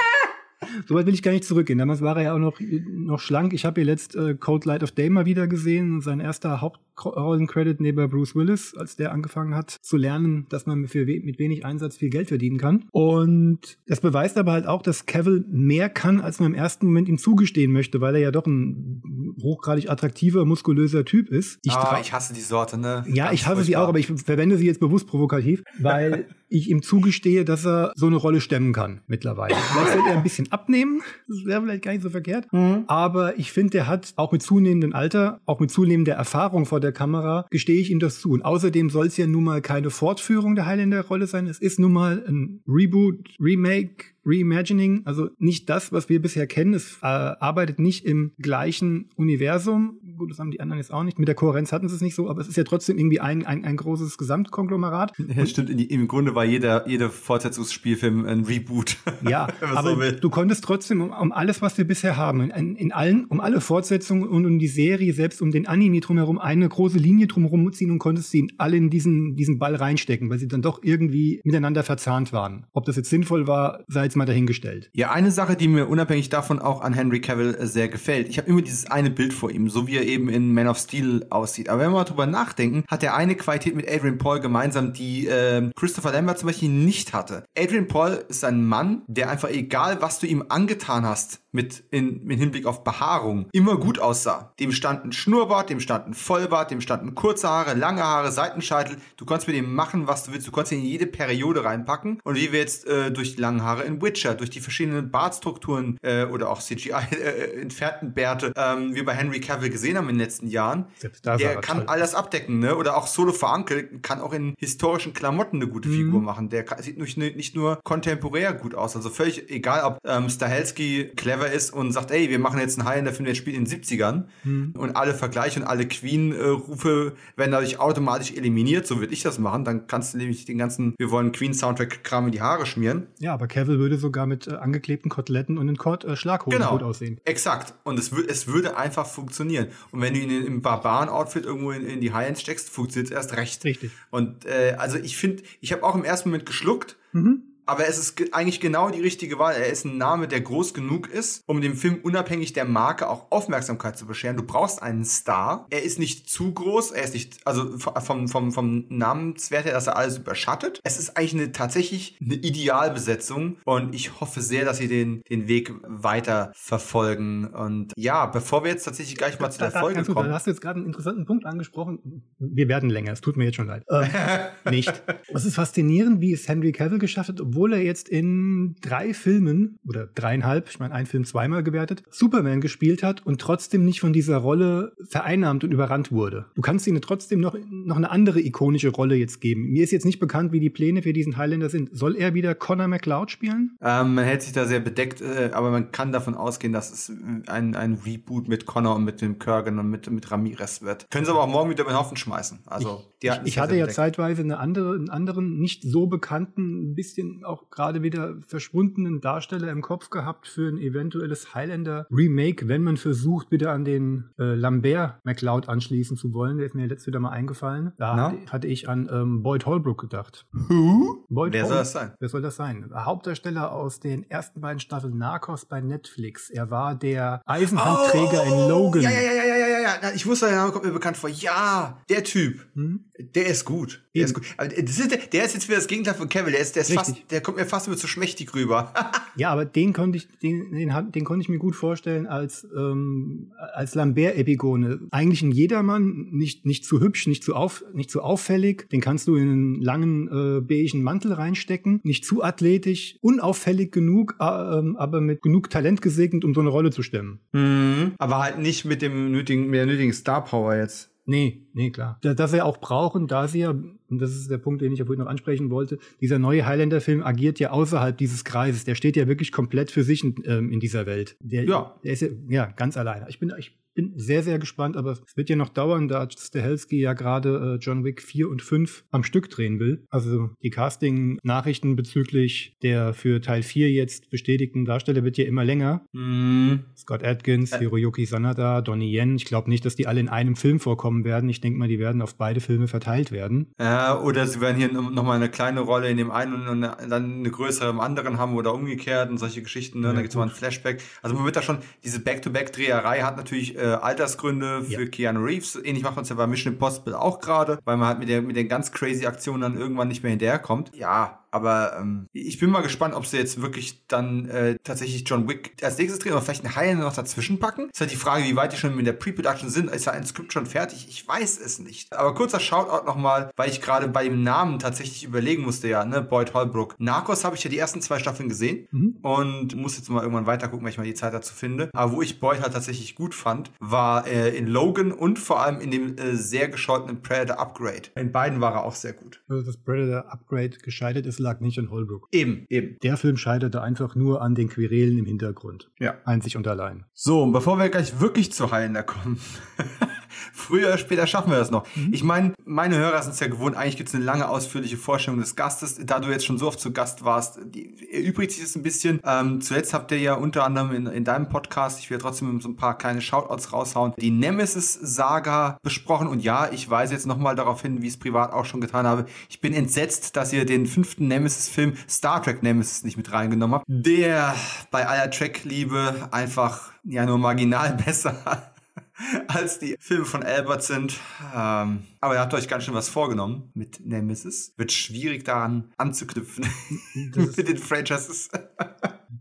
Soweit 0.86 1.06
will 1.06 1.14
ich 1.14 1.22
gar 1.22 1.32
nicht 1.32 1.44
zurückgehen. 1.44 1.78
Damals 1.78 2.00
war 2.00 2.16
er 2.16 2.22
ja 2.22 2.34
auch 2.34 2.38
noch, 2.38 2.60
noch 2.88 3.20
schlank. 3.20 3.52
Ich 3.52 3.64
habe 3.64 3.80
hier 3.80 3.86
letzt 3.86 4.16
äh, 4.16 4.34
Cold 4.34 4.64
Light 4.64 4.82
of 4.82 4.92
Day 4.92 5.10
mal 5.10 5.26
wieder 5.26 5.46
gesehen. 5.46 6.00
Sein 6.00 6.20
erster 6.20 6.60
Hauptrollencredit 6.60 7.80
neben 7.80 8.08
Bruce 8.08 8.34
Willis, 8.34 8.74
als 8.76 8.96
der 8.96 9.12
angefangen 9.12 9.54
hat 9.54 9.70
zu 9.70 9.96
lernen, 9.96 10.46
dass 10.48 10.66
man 10.66 10.86
für 10.88 11.06
we 11.06 11.20
mit 11.22 11.38
wenig 11.38 11.64
Einsatz 11.64 11.96
viel 11.96 12.10
Geld 12.10 12.28
verdienen 12.28 12.58
kann. 12.58 12.84
Und 12.92 13.78
das 13.86 14.00
beweist 14.00 14.38
aber 14.38 14.52
halt 14.52 14.66
auch, 14.66 14.82
dass 14.82 15.06
Cavill 15.06 15.44
mehr 15.48 15.88
kann, 15.88 16.20
als 16.20 16.40
man 16.40 16.52
im 16.52 16.58
ersten 16.58 16.86
Moment 16.86 17.08
ihm 17.08 17.18
zugestehen 17.18 17.72
möchte, 17.72 18.00
weil 18.00 18.14
er 18.14 18.20
ja 18.20 18.30
doch 18.30 18.46
ein 18.46 19.02
hochgradig 19.42 19.90
attraktiver, 19.90 20.44
muskulöser 20.44 21.04
Typ 21.04 21.28
ist. 21.30 21.58
Ich, 21.62 21.72
ah, 21.72 21.98
ich 22.00 22.12
hasse 22.12 22.34
die 22.34 22.40
Sorte, 22.40 22.78
ne? 22.78 23.04
Ja, 23.08 23.26
Ganz 23.26 23.34
ich 23.34 23.46
hasse 23.46 23.56
furchtbar. 23.56 23.64
sie 23.64 23.76
auch, 23.76 23.88
aber 23.88 23.98
ich 23.98 24.06
verwende 24.06 24.56
sie 24.56 24.66
jetzt 24.66 24.80
bewusst 24.80 25.06
provokativ, 25.06 25.62
weil 25.78 26.26
ich 26.48 26.70
ihm 26.70 26.82
zugestehe, 26.82 27.44
dass 27.44 27.66
er 27.66 27.92
so 27.94 28.06
eine 28.06 28.16
Rolle 28.16 28.40
stemmen 28.40 28.72
kann 28.72 29.00
mittlerweile. 29.06 29.54
Vielleicht 29.54 29.92
sollte 29.92 30.08
er 30.10 30.16
ein 30.16 30.22
bisschen 30.22 30.50
abnehmen, 30.52 31.02
das 31.28 31.44
wäre 31.44 31.62
vielleicht 31.62 31.82
gar 31.82 31.92
nicht 31.92 32.02
so 32.02 32.10
verkehrt. 32.10 32.52
Mhm. 32.52 32.84
Aber 32.86 33.38
ich 33.38 33.52
finde, 33.52 33.78
er 33.78 33.86
hat 33.86 34.12
auch 34.16 34.32
mit 34.32 34.42
zunehmendem 34.42 34.92
Alter, 34.92 35.40
auch 35.46 35.60
mit 35.60 35.70
zunehmender 35.70 36.14
Erfahrung 36.14 36.66
vor 36.66 36.80
der 36.80 36.92
Kamera, 36.92 37.46
gestehe 37.50 37.80
ich 37.80 37.90
ihm 37.90 37.98
das 37.98 38.20
zu. 38.20 38.30
Und 38.30 38.42
außerdem 38.42 38.90
soll 38.90 39.06
es 39.06 39.16
ja 39.16 39.26
nun 39.26 39.44
mal 39.44 39.60
keine 39.60 39.90
Fortführung 39.90 40.54
der 40.54 40.66
Highlander-Rolle 40.66 41.26
sein. 41.26 41.46
Es 41.46 41.58
ist 41.58 41.78
nun 41.78 41.92
mal 41.92 42.24
ein 42.26 42.62
Reboot, 42.66 43.34
Remake, 43.40 44.15
Reimagining, 44.26 45.02
also 45.04 45.28
nicht 45.38 45.70
das, 45.70 45.92
was 45.92 46.08
wir 46.08 46.20
bisher 46.20 46.46
kennen. 46.46 46.74
Es 46.74 46.98
äh, 47.02 47.06
arbeitet 47.06 47.78
nicht 47.78 48.04
im 48.04 48.32
gleichen 48.38 49.10
Universum. 49.14 50.00
Gut, 50.18 50.30
das 50.30 50.38
haben 50.38 50.50
die 50.50 50.60
anderen 50.60 50.80
jetzt 50.80 50.92
auch 50.92 51.04
nicht. 51.04 51.18
Mit 51.18 51.28
der 51.28 51.34
Kohärenz 51.34 51.72
hatten 51.72 51.88
sie 51.88 51.94
es 51.94 52.00
nicht 52.00 52.16
so, 52.16 52.28
aber 52.28 52.40
es 52.40 52.48
ist 52.48 52.56
ja 52.56 52.64
trotzdem 52.64 52.98
irgendwie 52.98 53.20
ein, 53.20 53.46
ein, 53.46 53.64
ein 53.64 53.76
großes 53.76 54.18
Gesamtkonglomerat. 54.18 55.12
Ja, 55.36 55.44
stimmt. 55.44 55.68
Im 55.68 56.08
Grunde 56.08 56.34
war 56.34 56.44
jeder, 56.44 56.88
jeder 56.88 57.10
Fortsetzungsspielfilm 57.10 58.24
ein 58.24 58.44
Reboot. 58.44 58.96
Ja, 59.28 59.48
aber 59.60 60.12
so 60.12 60.18
du 60.20 60.30
konntest 60.30 60.62
trotzdem 60.64 61.00
um, 61.00 61.10
um, 61.10 61.32
alles, 61.32 61.60
was 61.60 61.76
wir 61.78 61.86
bisher 61.86 62.16
haben, 62.16 62.50
in, 62.50 62.76
in, 62.76 62.92
allen, 62.92 63.24
um 63.24 63.40
alle 63.40 63.60
Fortsetzungen 63.60 64.28
und 64.28 64.46
um 64.46 64.58
die 64.58 64.68
Serie, 64.68 65.12
selbst 65.12 65.42
um 65.42 65.50
den 65.50 65.66
Anime 65.66 66.00
drumherum, 66.00 66.38
eine 66.38 66.68
große 66.68 66.98
Linie 66.98 67.26
drumherum 67.26 67.72
ziehen 67.72 67.90
und 67.90 67.98
konntest 67.98 68.30
sie 68.30 68.48
alle 68.56 68.76
in 68.76 68.88
diesen, 68.88 69.34
diesen 69.34 69.58
Ball 69.58 69.74
reinstecken, 69.74 70.30
weil 70.30 70.38
sie 70.38 70.48
dann 70.48 70.62
doch 70.62 70.80
irgendwie 70.82 71.40
miteinander 71.44 71.82
verzahnt 71.82 72.32
waren. 72.32 72.66
Ob 72.72 72.84
das 72.84 72.96
jetzt 72.96 73.10
sinnvoll 73.10 73.46
war, 73.46 73.84
sei 73.88 74.04
jetzt 74.04 74.15
mal 74.16 74.26
dahingestellt. 74.26 74.90
Ja, 74.92 75.10
eine 75.10 75.30
Sache, 75.30 75.56
die 75.56 75.68
mir 75.68 75.86
unabhängig 75.86 76.28
davon 76.28 76.58
auch 76.58 76.80
an 76.80 76.92
Henry 76.92 77.20
Cavill 77.20 77.54
äh, 77.54 77.66
sehr 77.66 77.88
gefällt. 77.88 78.28
Ich 78.28 78.38
habe 78.38 78.48
immer 78.48 78.62
dieses 78.62 78.90
eine 78.90 79.10
Bild 79.10 79.32
vor 79.32 79.50
ihm, 79.50 79.68
so 79.68 79.86
wie 79.86 79.96
er 79.96 80.04
eben 80.04 80.28
in 80.28 80.52
Man 80.52 80.68
of 80.68 80.78
Steel 80.78 81.26
aussieht. 81.30 81.68
Aber 81.68 81.80
wenn 81.82 81.90
wir 81.90 81.98
mal 81.98 82.04
drüber 82.04 82.26
nachdenken, 82.26 82.84
hat 82.88 83.02
er 83.02 83.14
eine 83.14 83.34
Qualität 83.34 83.76
mit 83.76 83.88
Adrian 83.88 84.18
Paul 84.18 84.40
gemeinsam, 84.40 84.92
die 84.92 85.26
äh, 85.26 85.70
Christopher 85.76 86.12
Lambert 86.12 86.38
zum 86.38 86.48
Beispiel 86.48 86.68
nicht 86.68 87.12
hatte. 87.12 87.44
Adrian 87.56 87.88
Paul 87.88 88.24
ist 88.28 88.44
ein 88.44 88.64
Mann, 88.64 89.02
der 89.06 89.30
einfach 89.30 89.50
egal, 89.50 90.00
was 90.00 90.18
du 90.18 90.26
ihm 90.26 90.44
angetan 90.48 91.04
hast, 91.04 91.40
mit, 91.56 91.82
in, 91.90 92.22
mit 92.24 92.38
Hinblick 92.38 92.66
auf 92.66 92.84
Behaarung 92.84 93.48
immer 93.52 93.78
gut 93.78 93.98
aussah. 93.98 94.52
Dem 94.60 94.72
stand 94.72 95.04
ein 95.04 95.12
Schnurrbart, 95.12 95.70
dem 95.70 95.80
stand 95.80 96.06
ein 96.06 96.14
Vollbart, 96.14 96.70
dem 96.70 96.80
standen 96.80 97.14
kurze 97.14 97.48
Haare, 97.48 97.74
lange 97.74 98.04
Haare, 98.04 98.30
Seitenscheitel. 98.30 98.98
Du 99.16 99.24
konntest 99.24 99.48
mit 99.48 99.56
ihm 99.56 99.74
machen, 99.74 100.06
was 100.06 100.24
du 100.24 100.32
willst. 100.32 100.46
Du 100.46 100.52
konntest 100.52 100.72
ihn 100.72 100.80
in 100.80 100.84
jede 100.84 101.06
Periode 101.06 101.64
reinpacken. 101.64 102.20
Und 102.22 102.36
wie 102.36 102.52
wir 102.52 102.60
jetzt 102.60 102.86
äh, 102.86 103.10
durch 103.10 103.34
die 103.34 103.40
langen 103.40 103.62
Haare 103.62 103.84
in 103.84 104.02
Witcher, 104.02 104.34
durch 104.34 104.50
die 104.50 104.60
verschiedenen 104.60 105.10
Bartstrukturen 105.10 105.96
äh, 106.02 106.26
oder 106.26 106.50
auch 106.50 106.60
CGI 106.60 106.90
äh, 107.10 107.60
entfernten 107.62 108.12
Bärte, 108.12 108.52
ähm, 108.54 108.94
wie 108.94 109.02
bei 109.02 109.14
Henry 109.14 109.40
Cavill 109.40 109.70
gesehen 109.70 109.96
haben 109.96 110.08
in 110.10 110.16
den 110.16 110.20
letzten 110.20 110.46
Jahren, 110.46 110.86
der 111.24 111.56
kann 111.56 111.78
toll. 111.78 111.86
all 111.88 111.98
das 111.98 112.14
abdecken. 112.14 112.58
Ne? 112.58 112.76
Oder 112.76 112.96
auch 112.98 113.06
Solo 113.06 113.32
Uncle 113.42 113.84
kann 114.02 114.20
auch 114.20 114.34
in 114.34 114.54
historischen 114.58 115.14
Klamotten 115.14 115.56
eine 115.56 115.68
gute 115.68 115.88
mhm. 115.88 115.94
Figur 115.94 116.20
machen. 116.20 116.50
Der 116.50 116.64
kann, 116.64 116.82
sieht 116.82 116.98
nicht, 116.98 117.16
nicht 117.16 117.56
nur 117.56 117.80
kontemporär 117.82 118.52
gut 118.52 118.74
aus. 118.74 118.94
Also 118.94 119.08
völlig 119.08 119.50
egal, 119.50 119.84
ob 119.84 119.98
ähm, 120.04 120.28
Stahelski 120.28 121.12
clever 121.16 121.45
clever 121.46 121.52
ist 121.52 121.72
und 121.72 121.92
sagt, 121.92 122.10
ey, 122.10 122.30
wir 122.30 122.38
machen 122.38 122.58
jetzt 122.58 122.78
einen 122.78 122.88
Highlander-Film, 122.88 123.26
der 123.26 123.34
spielt 123.34 123.56
in 123.56 123.64
den 123.64 123.82
70ern 123.82 124.24
hm. 124.42 124.74
und 124.76 124.96
alle 124.96 125.14
Vergleiche 125.14 125.60
und 125.60 125.66
alle 125.66 125.86
Queen-Rufe 125.86 127.12
werden 127.36 127.52
dadurch 127.52 127.78
automatisch 127.78 128.32
eliminiert, 128.32 128.86
so 128.86 129.00
würde 129.00 129.12
ich 129.12 129.22
das 129.22 129.38
machen, 129.38 129.64
dann 129.64 129.86
kannst 129.86 130.14
du 130.14 130.18
nämlich 130.18 130.44
den 130.44 130.58
ganzen, 130.58 130.94
wir 130.98 131.10
wollen 131.10 131.32
Queen-Soundtrack-Kram 131.32 132.26
in 132.26 132.32
die 132.32 132.40
Haare 132.40 132.66
schmieren. 132.66 133.06
Ja, 133.18 133.34
aber 133.34 133.46
Cavill 133.46 133.78
würde 133.78 133.98
sogar 133.98 134.26
mit 134.26 134.46
äh, 134.46 134.54
angeklebten 134.54 135.10
Koteletten 135.10 135.58
und 135.58 135.68
in 135.68 135.76
Kord 135.76 136.04
äh, 136.04 136.16
Schlaghosen 136.16 136.58
genau. 136.58 136.72
gut 136.72 136.82
aussehen. 136.82 137.20
Exakt. 137.24 137.74
Und 137.84 137.98
es, 137.98 138.12
es 138.12 138.46
würde 138.46 138.76
einfach 138.76 139.06
funktionieren. 139.06 139.68
Und 139.90 140.00
wenn 140.00 140.14
du 140.14 140.20
ihn 140.20 140.30
im 140.30 140.62
Barbaren-Outfit 140.62 141.44
irgendwo 141.44 141.70
in, 141.70 141.86
in 141.86 142.00
die 142.00 142.12
High-End 142.12 142.38
steckst, 142.38 142.70
funktioniert 142.70 143.10
es 143.10 143.16
erst 143.16 143.36
recht. 143.36 143.64
Richtig. 143.64 143.90
Und 144.10 144.44
äh, 144.46 144.76
also 144.78 144.98
ich 144.98 145.16
finde, 145.16 145.42
ich 145.60 145.72
habe 145.72 145.82
auch 145.82 145.94
im 145.94 146.04
ersten 146.04 146.30
Moment 146.30 146.46
geschluckt, 146.46 146.96
mhm 147.12 147.42
aber 147.66 147.86
es 147.86 147.98
ist 147.98 148.32
eigentlich 148.32 148.60
genau 148.60 148.90
die 148.90 149.00
richtige 149.00 149.38
Wahl. 149.38 149.54
Er 149.54 149.66
ist 149.66 149.84
ein 149.84 149.98
Name, 149.98 150.28
der 150.28 150.40
groß 150.40 150.72
genug 150.72 151.08
ist, 151.08 151.42
um 151.46 151.60
dem 151.60 151.74
Film 151.74 151.98
unabhängig 152.02 152.52
der 152.52 152.64
Marke 152.64 153.08
auch 153.08 153.30
Aufmerksamkeit 153.30 153.98
zu 153.98 154.06
bescheren. 154.06 154.36
Du 154.36 154.44
brauchst 154.44 154.82
einen 154.82 155.04
Star. 155.04 155.66
Er 155.70 155.82
ist 155.82 155.98
nicht 155.98 156.30
zu 156.30 156.52
groß, 156.52 156.92
er 156.92 157.04
ist 157.04 157.14
nicht, 157.14 157.38
also 157.44 157.76
vom, 157.78 158.28
vom, 158.28 158.52
vom 158.52 158.86
Namenswert 158.88 159.64
her, 159.64 159.72
dass 159.72 159.88
er 159.88 159.96
alles 159.96 160.18
überschattet. 160.18 160.80
Es 160.84 160.98
ist 160.98 161.16
eigentlich 161.16 161.34
eine 161.34 161.52
tatsächlich 161.52 162.18
eine 162.20 162.34
Idealbesetzung 162.34 163.56
und 163.64 163.94
ich 163.94 164.20
hoffe 164.20 164.40
sehr, 164.40 164.64
dass 164.64 164.78
sie 164.78 164.88
den, 164.88 165.22
den 165.28 165.48
Weg 165.48 165.72
weiter 165.82 166.52
verfolgen. 166.54 167.46
Und 167.46 167.92
ja, 167.96 168.26
bevor 168.26 168.64
wir 168.64 168.70
jetzt 168.70 168.84
tatsächlich 168.84 169.16
gleich 169.16 169.40
mal 169.40 169.50
zu 169.50 169.58
der 169.58 169.72
Folge 169.72 170.04
kommen. 170.04 170.28
Da 170.28 170.34
hast 170.34 170.46
du 170.46 170.50
jetzt 170.50 170.60
gerade 170.60 170.78
einen 170.78 170.86
interessanten 170.86 171.26
Punkt 171.26 171.44
angesprochen. 171.44 172.22
Wir 172.38 172.68
werden 172.68 172.90
länger, 172.90 173.12
es 173.12 173.20
tut 173.20 173.36
mir 173.36 173.44
jetzt 173.46 173.56
schon 173.56 173.66
leid. 173.66 173.84
Ähm, 173.90 174.08
nicht. 174.70 175.02
Es 175.32 175.44
ist 175.44 175.56
faszinierend, 175.56 176.20
wie 176.20 176.32
es 176.32 176.46
Henry 176.48 176.72
Cavill 176.72 176.98
geschafft 176.98 177.30
hat, 177.30 177.40
obwohl 177.40 177.55
er 177.72 177.82
jetzt 177.82 178.08
in 178.08 178.76
drei 178.82 179.14
Filmen 179.14 179.78
oder 179.86 180.06
dreieinhalb, 180.06 180.68
ich 180.68 180.78
meine, 180.78 180.94
ein 180.94 181.06
Film 181.06 181.24
zweimal 181.24 181.62
gewertet, 181.62 182.02
Superman 182.10 182.60
gespielt 182.60 183.02
hat 183.02 183.24
und 183.24 183.40
trotzdem 183.40 183.84
nicht 183.84 184.00
von 184.00 184.12
dieser 184.12 184.36
Rolle 184.36 184.92
vereinnahmt 185.08 185.64
und 185.64 185.72
überrannt 185.72 186.12
wurde. 186.12 186.46
Du 186.54 186.62
kannst 186.62 186.86
ihm 186.86 187.00
trotzdem 187.00 187.40
noch, 187.40 187.56
noch 187.70 187.96
eine 187.96 188.10
andere 188.10 188.40
ikonische 188.40 188.90
Rolle 188.90 189.16
jetzt 189.16 189.40
geben. 189.40 189.70
Mir 189.70 189.84
ist 189.84 189.92
jetzt 189.92 190.04
nicht 190.04 190.18
bekannt, 190.18 190.52
wie 190.52 190.60
die 190.60 190.70
Pläne 190.70 191.02
für 191.02 191.12
diesen 191.12 191.36
Highlander 191.36 191.70
sind. 191.70 191.90
Soll 191.92 192.16
er 192.16 192.34
wieder 192.34 192.54
Connor 192.54 192.88
McLeod 192.88 193.30
spielen? 193.30 193.76
Ähm, 193.80 194.14
man 194.14 194.24
hält 194.24 194.42
sich 194.42 194.52
da 194.52 194.66
sehr 194.66 194.80
bedeckt, 194.80 195.20
äh, 195.20 195.50
aber 195.52 195.70
man 195.70 195.92
kann 195.92 196.12
davon 196.12 196.34
ausgehen, 196.34 196.72
dass 196.72 196.92
es 196.92 197.12
ein, 197.46 197.74
ein 197.74 197.94
Reboot 197.94 198.48
mit 198.48 198.66
Connor 198.66 198.96
und 198.96 199.04
mit 199.04 199.20
dem 199.20 199.38
Kurgan 199.38 199.78
und 199.78 199.88
mit, 199.88 200.10
mit 200.10 200.30
Ramirez 200.30 200.82
wird. 200.82 201.06
Können 201.10 201.24
sie 201.24 201.30
aber 201.30 201.42
auch 201.42 201.48
morgen 201.48 201.70
wieder 201.70 201.82
über 201.82 201.92
den 201.92 201.98
Haufen 201.98 202.16
schmeißen. 202.16 202.60
Also, 202.66 203.04
ich, 203.15 203.15
ich, 203.20 203.30
ich 203.44 203.58
hatte 203.58 203.76
ja 203.76 203.88
zeitweise 203.88 204.42
eine 204.42 204.58
andere, 204.58 204.94
einen 204.94 205.10
anderen, 205.10 205.58
nicht 205.58 205.82
so 205.82 206.06
bekannten, 206.06 206.90
ein 206.90 206.94
bisschen 206.94 207.44
auch 207.44 207.70
gerade 207.70 208.02
wieder 208.02 208.36
verschwundenen 208.42 209.20
Darsteller 209.20 209.70
im 209.70 209.82
Kopf 209.82 210.10
gehabt 210.10 210.48
für 210.48 210.68
ein 210.68 210.78
eventuelles 210.78 211.54
Highlander 211.54 212.06
Remake, 212.10 212.68
wenn 212.68 212.82
man 212.82 212.96
versucht, 212.96 213.50
wieder 213.50 213.72
an 213.72 213.84
den 213.84 214.30
äh, 214.38 214.54
Lambert 214.54 215.24
McLeod 215.24 215.68
anschließen 215.68 216.16
zu 216.16 216.32
wollen. 216.32 216.58
Der 216.58 216.66
ist 216.66 216.74
mir 216.74 216.86
letztes 216.86 217.06
wieder 217.06 217.20
mal 217.20 217.30
eingefallen. 217.30 217.92
Da 217.96 218.16
hatte, 218.16 218.52
hatte, 218.52 218.66
ich 218.66 218.88
an 218.88 219.08
ähm, 219.10 219.42
Boyd 219.42 219.66
Holbrook 219.66 220.00
gedacht. 220.00 220.46
Who? 220.52 221.24
Boyd 221.28 221.52
Wer 221.52 221.62
Holbrook. 221.62 221.68
soll 221.68 221.78
das 221.78 221.92
sein? 221.92 222.14
Wer 222.18 222.28
soll 222.28 222.42
das 222.42 222.56
sein? 222.56 222.90
Hauptdarsteller 222.94 223.72
aus 223.72 224.00
den 224.00 224.28
ersten 224.28 224.60
beiden 224.60 224.80
Staffeln 224.80 225.16
Narcos 225.16 225.64
bei 225.66 225.80
Netflix. 225.80 226.50
Er 226.50 226.70
war 226.70 226.94
der 226.94 227.42
Eisenhandträger 227.46 228.42
oh, 228.46 228.64
in 228.64 228.68
Logan. 228.68 229.02
Ja, 229.02 229.10
ja, 229.10 229.20
ja, 229.20 229.32
ja, 229.32 229.56
ja, 229.56 229.66
ja, 229.66 229.78
ja. 229.80 230.10
Ich 230.14 230.26
wusste, 230.26 230.46
der 230.46 230.56
Name 230.56 230.72
kommt 230.72 230.84
mir 230.84 230.92
bekannt 230.92 231.16
vor. 231.16 231.30
Ja, 231.30 232.02
der 232.10 232.24
Typ. 232.24 232.66
Hm? 232.74 233.04
Der 233.18 233.46
ist 233.46 233.64
gut. 233.64 234.02
Der 234.14 234.24
ist 234.24 234.34
gut. 234.34 234.44
Ist, 234.44 235.32
der 235.32 235.44
ist 235.44 235.54
jetzt 235.54 235.68
wieder 235.68 235.78
das 235.78 235.86
Gegenteil 235.86 236.14
von 236.14 236.28
Kevin. 236.28 236.52
Der, 236.52 236.60
ist, 236.60 236.76
der, 236.76 236.82
ist 236.82 236.92
fast, 236.92 237.16
der 237.30 237.40
kommt 237.40 237.56
mir 237.56 237.64
fast 237.64 237.86
immer 237.86 237.96
zu 237.96 238.06
schmächtig 238.06 238.54
rüber. 238.54 238.92
ja, 239.36 239.50
aber 239.50 239.64
den 239.64 239.92
konnte 239.92 240.18
ich, 240.18 240.28
den, 240.42 240.72
den, 240.72 241.12
den 241.12 241.24
konnte 241.24 241.42
ich 241.42 241.48
mir 241.48 241.58
gut 241.58 241.74
vorstellen 241.74 242.26
als, 242.26 242.66
ähm, 242.76 243.52
als 243.74 243.94
Lambert-Epigone. 243.94 245.00
Eigentlich 245.10 245.42
ein 245.42 245.52
Jedermann, 245.52 246.28
nicht, 246.30 246.66
nicht 246.66 246.84
zu 246.84 247.00
hübsch, 247.00 247.26
nicht 247.26 247.42
zu, 247.42 247.54
auf, 247.54 247.84
nicht 247.94 248.10
zu 248.10 248.22
auffällig. 248.22 248.88
Den 248.90 249.00
kannst 249.00 249.28
du 249.28 249.36
in 249.36 249.50
einen 249.50 249.80
langen 249.80 250.28
äh, 250.28 250.60
beigen 250.60 251.02
Mantel 251.02 251.32
reinstecken. 251.32 252.00
Nicht 252.02 252.24
zu 252.24 252.42
athletisch, 252.42 253.16
unauffällig 253.22 253.92
genug, 253.92 254.36
äh, 254.40 254.44
aber 254.44 255.20
mit 255.20 255.42
genug 255.42 255.70
Talent 255.70 256.02
gesegnet, 256.02 256.44
um 256.44 256.54
so 256.54 256.60
eine 256.60 256.70
Rolle 256.70 256.90
zu 256.90 257.02
stemmen. 257.02 257.40
Mhm. 257.52 258.12
Aber 258.18 258.42
halt 258.42 258.58
nicht 258.58 258.84
mit 258.84 259.00
dem 259.00 259.30
nötigen, 259.30 259.66
mit 259.66 259.78
der 259.78 259.86
nötigen 259.86 260.12
Star 260.12 260.44
Power 260.44 260.76
jetzt. 260.76 261.10
Nee, 261.26 261.66
nee, 261.72 261.90
klar. 261.90 262.18
Das 262.22 262.52
wir 262.52 262.64
auch 262.64 262.78
brauchen, 262.78 263.26
da 263.26 263.48
sie 263.48 263.58
ja, 263.60 263.74
und 264.10 264.20
das 264.20 264.30
ist 264.30 264.50
der 264.50 264.58
Punkt, 264.58 264.82
den 264.82 264.92
ich 264.92 264.98
ja 264.98 265.04
vorhin 265.04 265.22
noch 265.22 265.30
ansprechen 265.30 265.70
wollte, 265.70 265.98
dieser 266.20 266.38
neue 266.38 266.66
Highlander-Film 266.66 267.22
agiert 267.22 267.58
ja 267.58 267.70
außerhalb 267.70 268.16
dieses 268.16 268.44
Kreises. 268.44 268.84
Der 268.84 268.94
steht 268.94 269.16
ja 269.16 269.26
wirklich 269.26 269.52
komplett 269.52 269.90
für 269.90 270.02
sich 270.02 270.24
in, 270.24 270.34
ähm, 270.44 270.70
in 270.70 270.80
dieser 270.80 271.06
Welt. 271.06 271.36
Der, 271.40 271.64
ja. 271.64 271.98
Der 272.04 272.12
ist 272.12 272.22
ja, 272.22 272.28
ja 272.48 272.66
ganz 272.66 272.96
alleine. 272.96 273.26
Ich 273.28 273.38
bin, 273.38 273.52
ich 273.58 273.76
bin 273.96 274.12
sehr, 274.16 274.44
sehr 274.44 274.60
gespannt, 274.60 274.96
aber 274.96 275.12
es 275.12 275.36
wird 275.36 275.48
ja 275.48 275.56
noch 275.56 275.70
dauern, 275.70 276.06
da 276.06 276.28
Stahelski 276.30 277.00
ja 277.00 277.14
gerade 277.14 277.78
äh, 277.80 277.84
John 277.84 278.04
Wick 278.04 278.22
4 278.22 278.48
und 278.48 278.62
5 278.62 279.04
am 279.10 279.24
Stück 279.24 279.50
drehen 279.50 279.80
will. 279.80 280.04
Also 280.10 280.50
die 280.62 280.70
Casting-Nachrichten 280.70 281.96
bezüglich 281.96 282.76
der 282.82 283.14
für 283.14 283.40
Teil 283.40 283.62
4 283.62 283.90
jetzt 283.90 284.30
bestätigten 284.30 284.84
Darsteller 284.84 285.24
wird 285.24 285.38
ja 285.38 285.46
immer 285.46 285.64
länger. 285.64 286.04
Mm. 286.12 286.80
Scott 286.96 287.24
Atkins, 287.24 287.72
äh. 287.72 287.78
Hiroyuki 287.78 288.26
Sanada, 288.26 288.82
Donnie 288.82 289.16
Yen. 289.16 289.36
Ich 289.36 289.46
glaube 289.46 289.70
nicht, 289.70 289.84
dass 289.84 289.96
die 289.96 290.06
alle 290.06 290.20
in 290.20 290.28
einem 290.28 290.56
Film 290.56 290.78
vorkommen 290.78 291.24
werden. 291.24 291.48
Ich 291.48 291.62
denke 291.62 291.78
mal, 291.78 291.88
die 291.88 291.98
werden 291.98 292.20
auf 292.20 292.36
beide 292.36 292.60
Filme 292.60 292.88
verteilt 292.88 293.32
werden. 293.32 293.72
Ja, 293.96 294.20
oder 294.20 294.46
sie 294.46 294.60
werden 294.60 294.76
hier 294.76 294.92
nochmal 294.92 295.36
eine 295.36 295.48
kleine 295.48 295.80
Rolle 295.80 296.10
in 296.10 296.18
dem 296.18 296.30
einen 296.30 296.68
und 296.68 296.84
eine, 296.84 297.08
dann 297.08 297.38
eine 297.38 297.50
größere 297.50 297.88
im 297.88 297.98
anderen 297.98 298.38
haben 298.38 298.54
oder 298.54 298.74
umgekehrt 298.74 299.30
und 299.30 299.38
solche 299.38 299.62
Geschichten. 299.62 300.00
Ne? 300.00 300.08
Ja, 300.08 300.12
da 300.12 300.20
gibt 300.20 300.32
es 300.32 300.36
mal 300.36 300.42
ein 300.42 300.50
Flashback. 300.50 301.02
Also 301.22 301.34
man 301.34 301.46
wird 301.46 301.56
da 301.56 301.62
schon, 301.62 301.78
diese 302.04 302.20
Back-to-Back-Dreherei 302.20 303.22
hat 303.22 303.38
natürlich 303.38 303.74
äh, 303.76 303.80
Altersgründe 303.80 304.82
für 304.82 305.04
ja. 305.04 305.08
Keanu 305.08 305.40
Reeves. 305.40 305.76
Ähnlich 305.82 306.02
macht 306.02 306.16
man 306.16 306.24
es 306.24 306.28
ja 306.28 306.36
bei 306.36 306.46
Mission 306.46 306.74
Impossible 306.74 307.14
auch 307.14 307.40
gerade, 307.40 307.78
weil 307.84 307.96
man 307.96 308.08
halt 308.08 308.18
mit, 308.18 308.28
der, 308.28 308.42
mit 308.42 308.56
den 308.56 308.68
ganz 308.68 308.92
crazy 308.92 309.24
Aktionen 309.24 309.62
dann 309.62 309.78
irgendwann 309.78 310.08
nicht 310.08 310.22
mehr 310.22 310.30
hinterherkommt. 310.30 310.92
Ja, 310.94 311.45
aber 311.56 311.96
ähm, 311.98 312.28
ich 312.32 312.58
bin 312.58 312.70
mal 312.70 312.82
gespannt, 312.82 313.14
ob 313.14 313.26
sie 313.26 313.38
jetzt 313.38 313.62
wirklich 313.62 314.06
dann 314.08 314.48
äh, 314.48 314.76
tatsächlich 314.84 315.24
John 315.26 315.48
Wick 315.48 315.72
als 315.82 315.96
nächstes 315.96 316.20
drehen 316.20 316.32
oder 316.32 316.42
vielleicht 316.42 316.64
einen 316.64 316.76
Highlander 316.76 317.04
noch 317.04 317.14
dazwischen 317.14 317.58
packen. 317.58 317.88
Ist 317.92 318.00
halt 318.00 318.12
die 318.12 318.16
Frage, 318.16 318.44
wie 318.44 318.56
weit 318.56 318.72
die 318.72 318.76
schon 318.76 318.94
mit 318.94 319.06
der 319.06 319.14
Pre-Production 319.14 319.70
sind. 319.70 319.90
Ist 319.90 320.04
ja 320.04 320.12
ein 320.12 320.26
Skript 320.26 320.52
schon 320.52 320.66
fertig? 320.66 321.06
Ich 321.08 321.26
weiß 321.26 321.58
es 321.58 321.78
nicht. 321.78 322.12
Aber 322.12 322.34
kurzer 322.34 322.60
Shoutout 322.60 323.06
nochmal, 323.06 323.50
weil 323.56 323.70
ich 323.70 323.80
gerade 323.80 324.08
bei 324.08 324.24
dem 324.24 324.42
Namen 324.42 324.78
tatsächlich 324.78 325.24
überlegen 325.24 325.62
musste, 325.62 325.88
ja, 325.88 326.04
ne, 326.04 326.20
Boyd 326.20 326.52
Holbrook. 326.52 326.96
Narcos 326.98 327.44
habe 327.44 327.56
ich 327.56 327.64
ja 327.64 327.70
die 327.70 327.78
ersten 327.78 328.02
zwei 328.02 328.18
Staffeln 328.18 328.48
gesehen 328.48 328.86
mhm. 328.90 329.16
und 329.22 329.74
muss 329.76 329.96
jetzt 329.96 330.10
mal 330.10 330.20
irgendwann 330.20 330.46
weiter 330.46 330.68
gucken, 330.68 330.84
wenn 330.84 330.92
ich 330.92 330.98
mal 330.98 331.04
die 331.04 331.14
Zeit 331.14 331.32
dazu 331.32 331.54
finde. 331.54 331.90
Aber 331.94 332.12
wo 332.12 332.22
ich 332.22 332.38
Boyd 332.38 332.60
halt 332.60 332.74
tatsächlich 332.74 333.14
gut 333.14 333.34
fand, 333.34 333.70
war 333.80 334.26
äh, 334.26 334.56
in 334.56 334.66
Logan 334.66 335.12
und 335.12 335.38
vor 335.38 335.62
allem 335.62 335.80
in 335.80 335.90
dem 335.90 336.18
äh, 336.18 336.36
sehr 336.36 336.68
gescholtenen 336.68 337.22
Predator 337.22 337.58
Upgrade. 337.58 338.10
In 338.14 338.32
beiden 338.32 338.60
war 338.60 338.74
er 338.74 338.84
auch 338.84 338.94
sehr 338.94 339.12
gut. 339.12 339.42
Also 339.48 339.62
das 339.62 339.76
Predator 339.76 340.30
Upgrade 340.30 340.76
gescheitert 340.82 341.26
ist, 341.26 341.38
lag 341.46 341.60
nicht 341.60 341.78
an 341.78 341.90
Holbrook. 341.90 342.28
Eben, 342.32 342.66
eben. 342.68 342.98
Der 343.02 343.16
Film 343.16 343.36
scheiterte 343.36 343.80
einfach 343.80 344.14
nur 344.16 344.42
an 344.42 344.54
den 344.54 344.68
Querelen 344.68 345.18
im 345.18 345.26
Hintergrund. 345.26 345.90
Ja. 345.98 346.16
Einzig 346.24 346.56
und 346.56 346.66
allein. 346.66 347.04
So, 347.14 347.42
und 347.42 347.52
bevor 347.52 347.78
wir 347.78 347.88
gleich 347.88 348.20
wirklich 348.20 348.52
zu 348.52 348.72
Heilender 348.72 349.04
kommen. 349.04 349.38
Früher 350.52 350.88
oder 350.88 350.98
später 350.98 351.26
schaffen 351.26 351.50
wir 351.50 351.58
das 351.58 351.70
noch. 351.70 351.86
Mhm. 351.94 352.12
Ich 352.12 352.22
meine, 352.22 352.54
meine 352.64 352.96
Hörer 352.96 353.22
sind 353.22 353.32
es 353.32 353.40
ja 353.40 353.46
gewohnt, 353.46 353.76
eigentlich 353.76 353.96
gibt 353.96 354.08
es 354.08 354.14
eine 354.14 354.24
lange, 354.24 354.48
ausführliche 354.48 354.96
Vorstellung 354.96 355.40
des 355.40 355.56
Gastes. 355.56 355.98
Da 356.04 356.20
du 356.20 356.30
jetzt 356.30 356.46
schon 356.46 356.58
so 356.58 356.68
oft 356.68 356.80
zu 356.80 356.92
Gast 356.92 357.24
warst, 357.24 357.58
die, 357.64 357.94
erübrigt 358.12 358.52
sich 358.52 358.62
das 358.62 358.76
ein 358.76 358.82
bisschen. 358.82 359.20
Ähm, 359.24 359.60
zuletzt 359.60 359.94
habt 359.94 360.10
ihr 360.10 360.18
ja 360.18 360.34
unter 360.34 360.64
anderem 360.64 360.92
in, 360.92 361.06
in 361.06 361.24
deinem 361.24 361.48
Podcast, 361.48 362.00
ich 362.00 362.10
will 362.10 362.18
trotzdem 362.18 362.60
so 362.60 362.68
ein 362.68 362.76
paar 362.76 362.98
kleine 362.98 363.20
Shoutouts 363.20 363.72
raushauen, 363.72 364.12
die 364.18 364.30
Nemesis-Saga 364.30 365.78
besprochen. 365.82 366.28
Und 366.28 366.40
ja, 366.42 366.70
ich 366.72 366.88
weise 366.88 367.14
jetzt 367.14 367.26
nochmal 367.26 367.54
darauf 367.54 367.82
hin, 367.82 368.02
wie 368.02 368.06
ich 368.06 368.14
es 368.14 368.18
privat 368.18 368.52
auch 368.52 368.64
schon 368.64 368.80
getan 368.80 369.06
habe. 369.06 369.26
Ich 369.48 369.60
bin 369.60 369.72
entsetzt, 369.72 370.36
dass 370.36 370.52
ihr 370.52 370.64
den 370.64 370.86
fünften 370.86 371.28
Nemesis-Film 371.28 371.94
Star 372.08 372.42
Trek 372.42 372.62
Nemesis 372.62 373.04
nicht 373.04 373.16
mit 373.16 373.32
reingenommen 373.32 373.76
habt. 373.76 373.84
Der 373.88 374.54
bei 374.90 375.06
aller 375.06 375.30
Track-Liebe 375.30 376.28
einfach 376.30 376.92
ja 377.04 377.24
nur 377.26 377.38
marginal 377.38 377.94
besser 378.04 378.72
als 379.48 379.78
die 379.78 379.96
Filme 379.98 380.24
von 380.24 380.42
Albert 380.42 380.82
sind. 380.82 381.18
Ähm, 381.54 382.04
aber 382.20 382.34
ihr 382.34 382.40
habt 382.40 382.54
euch 382.54 382.68
ganz 382.68 382.84
schön 382.84 382.94
was 382.94 383.08
vorgenommen 383.08 383.70
mit 383.74 384.04
Nemesis. 384.04 384.72
Wird 384.76 384.92
schwierig 384.92 385.44
daran 385.44 385.92
anzuknüpfen 385.96 386.66
mit 387.14 387.68
den 387.68 387.78
Franchises. 387.78 388.48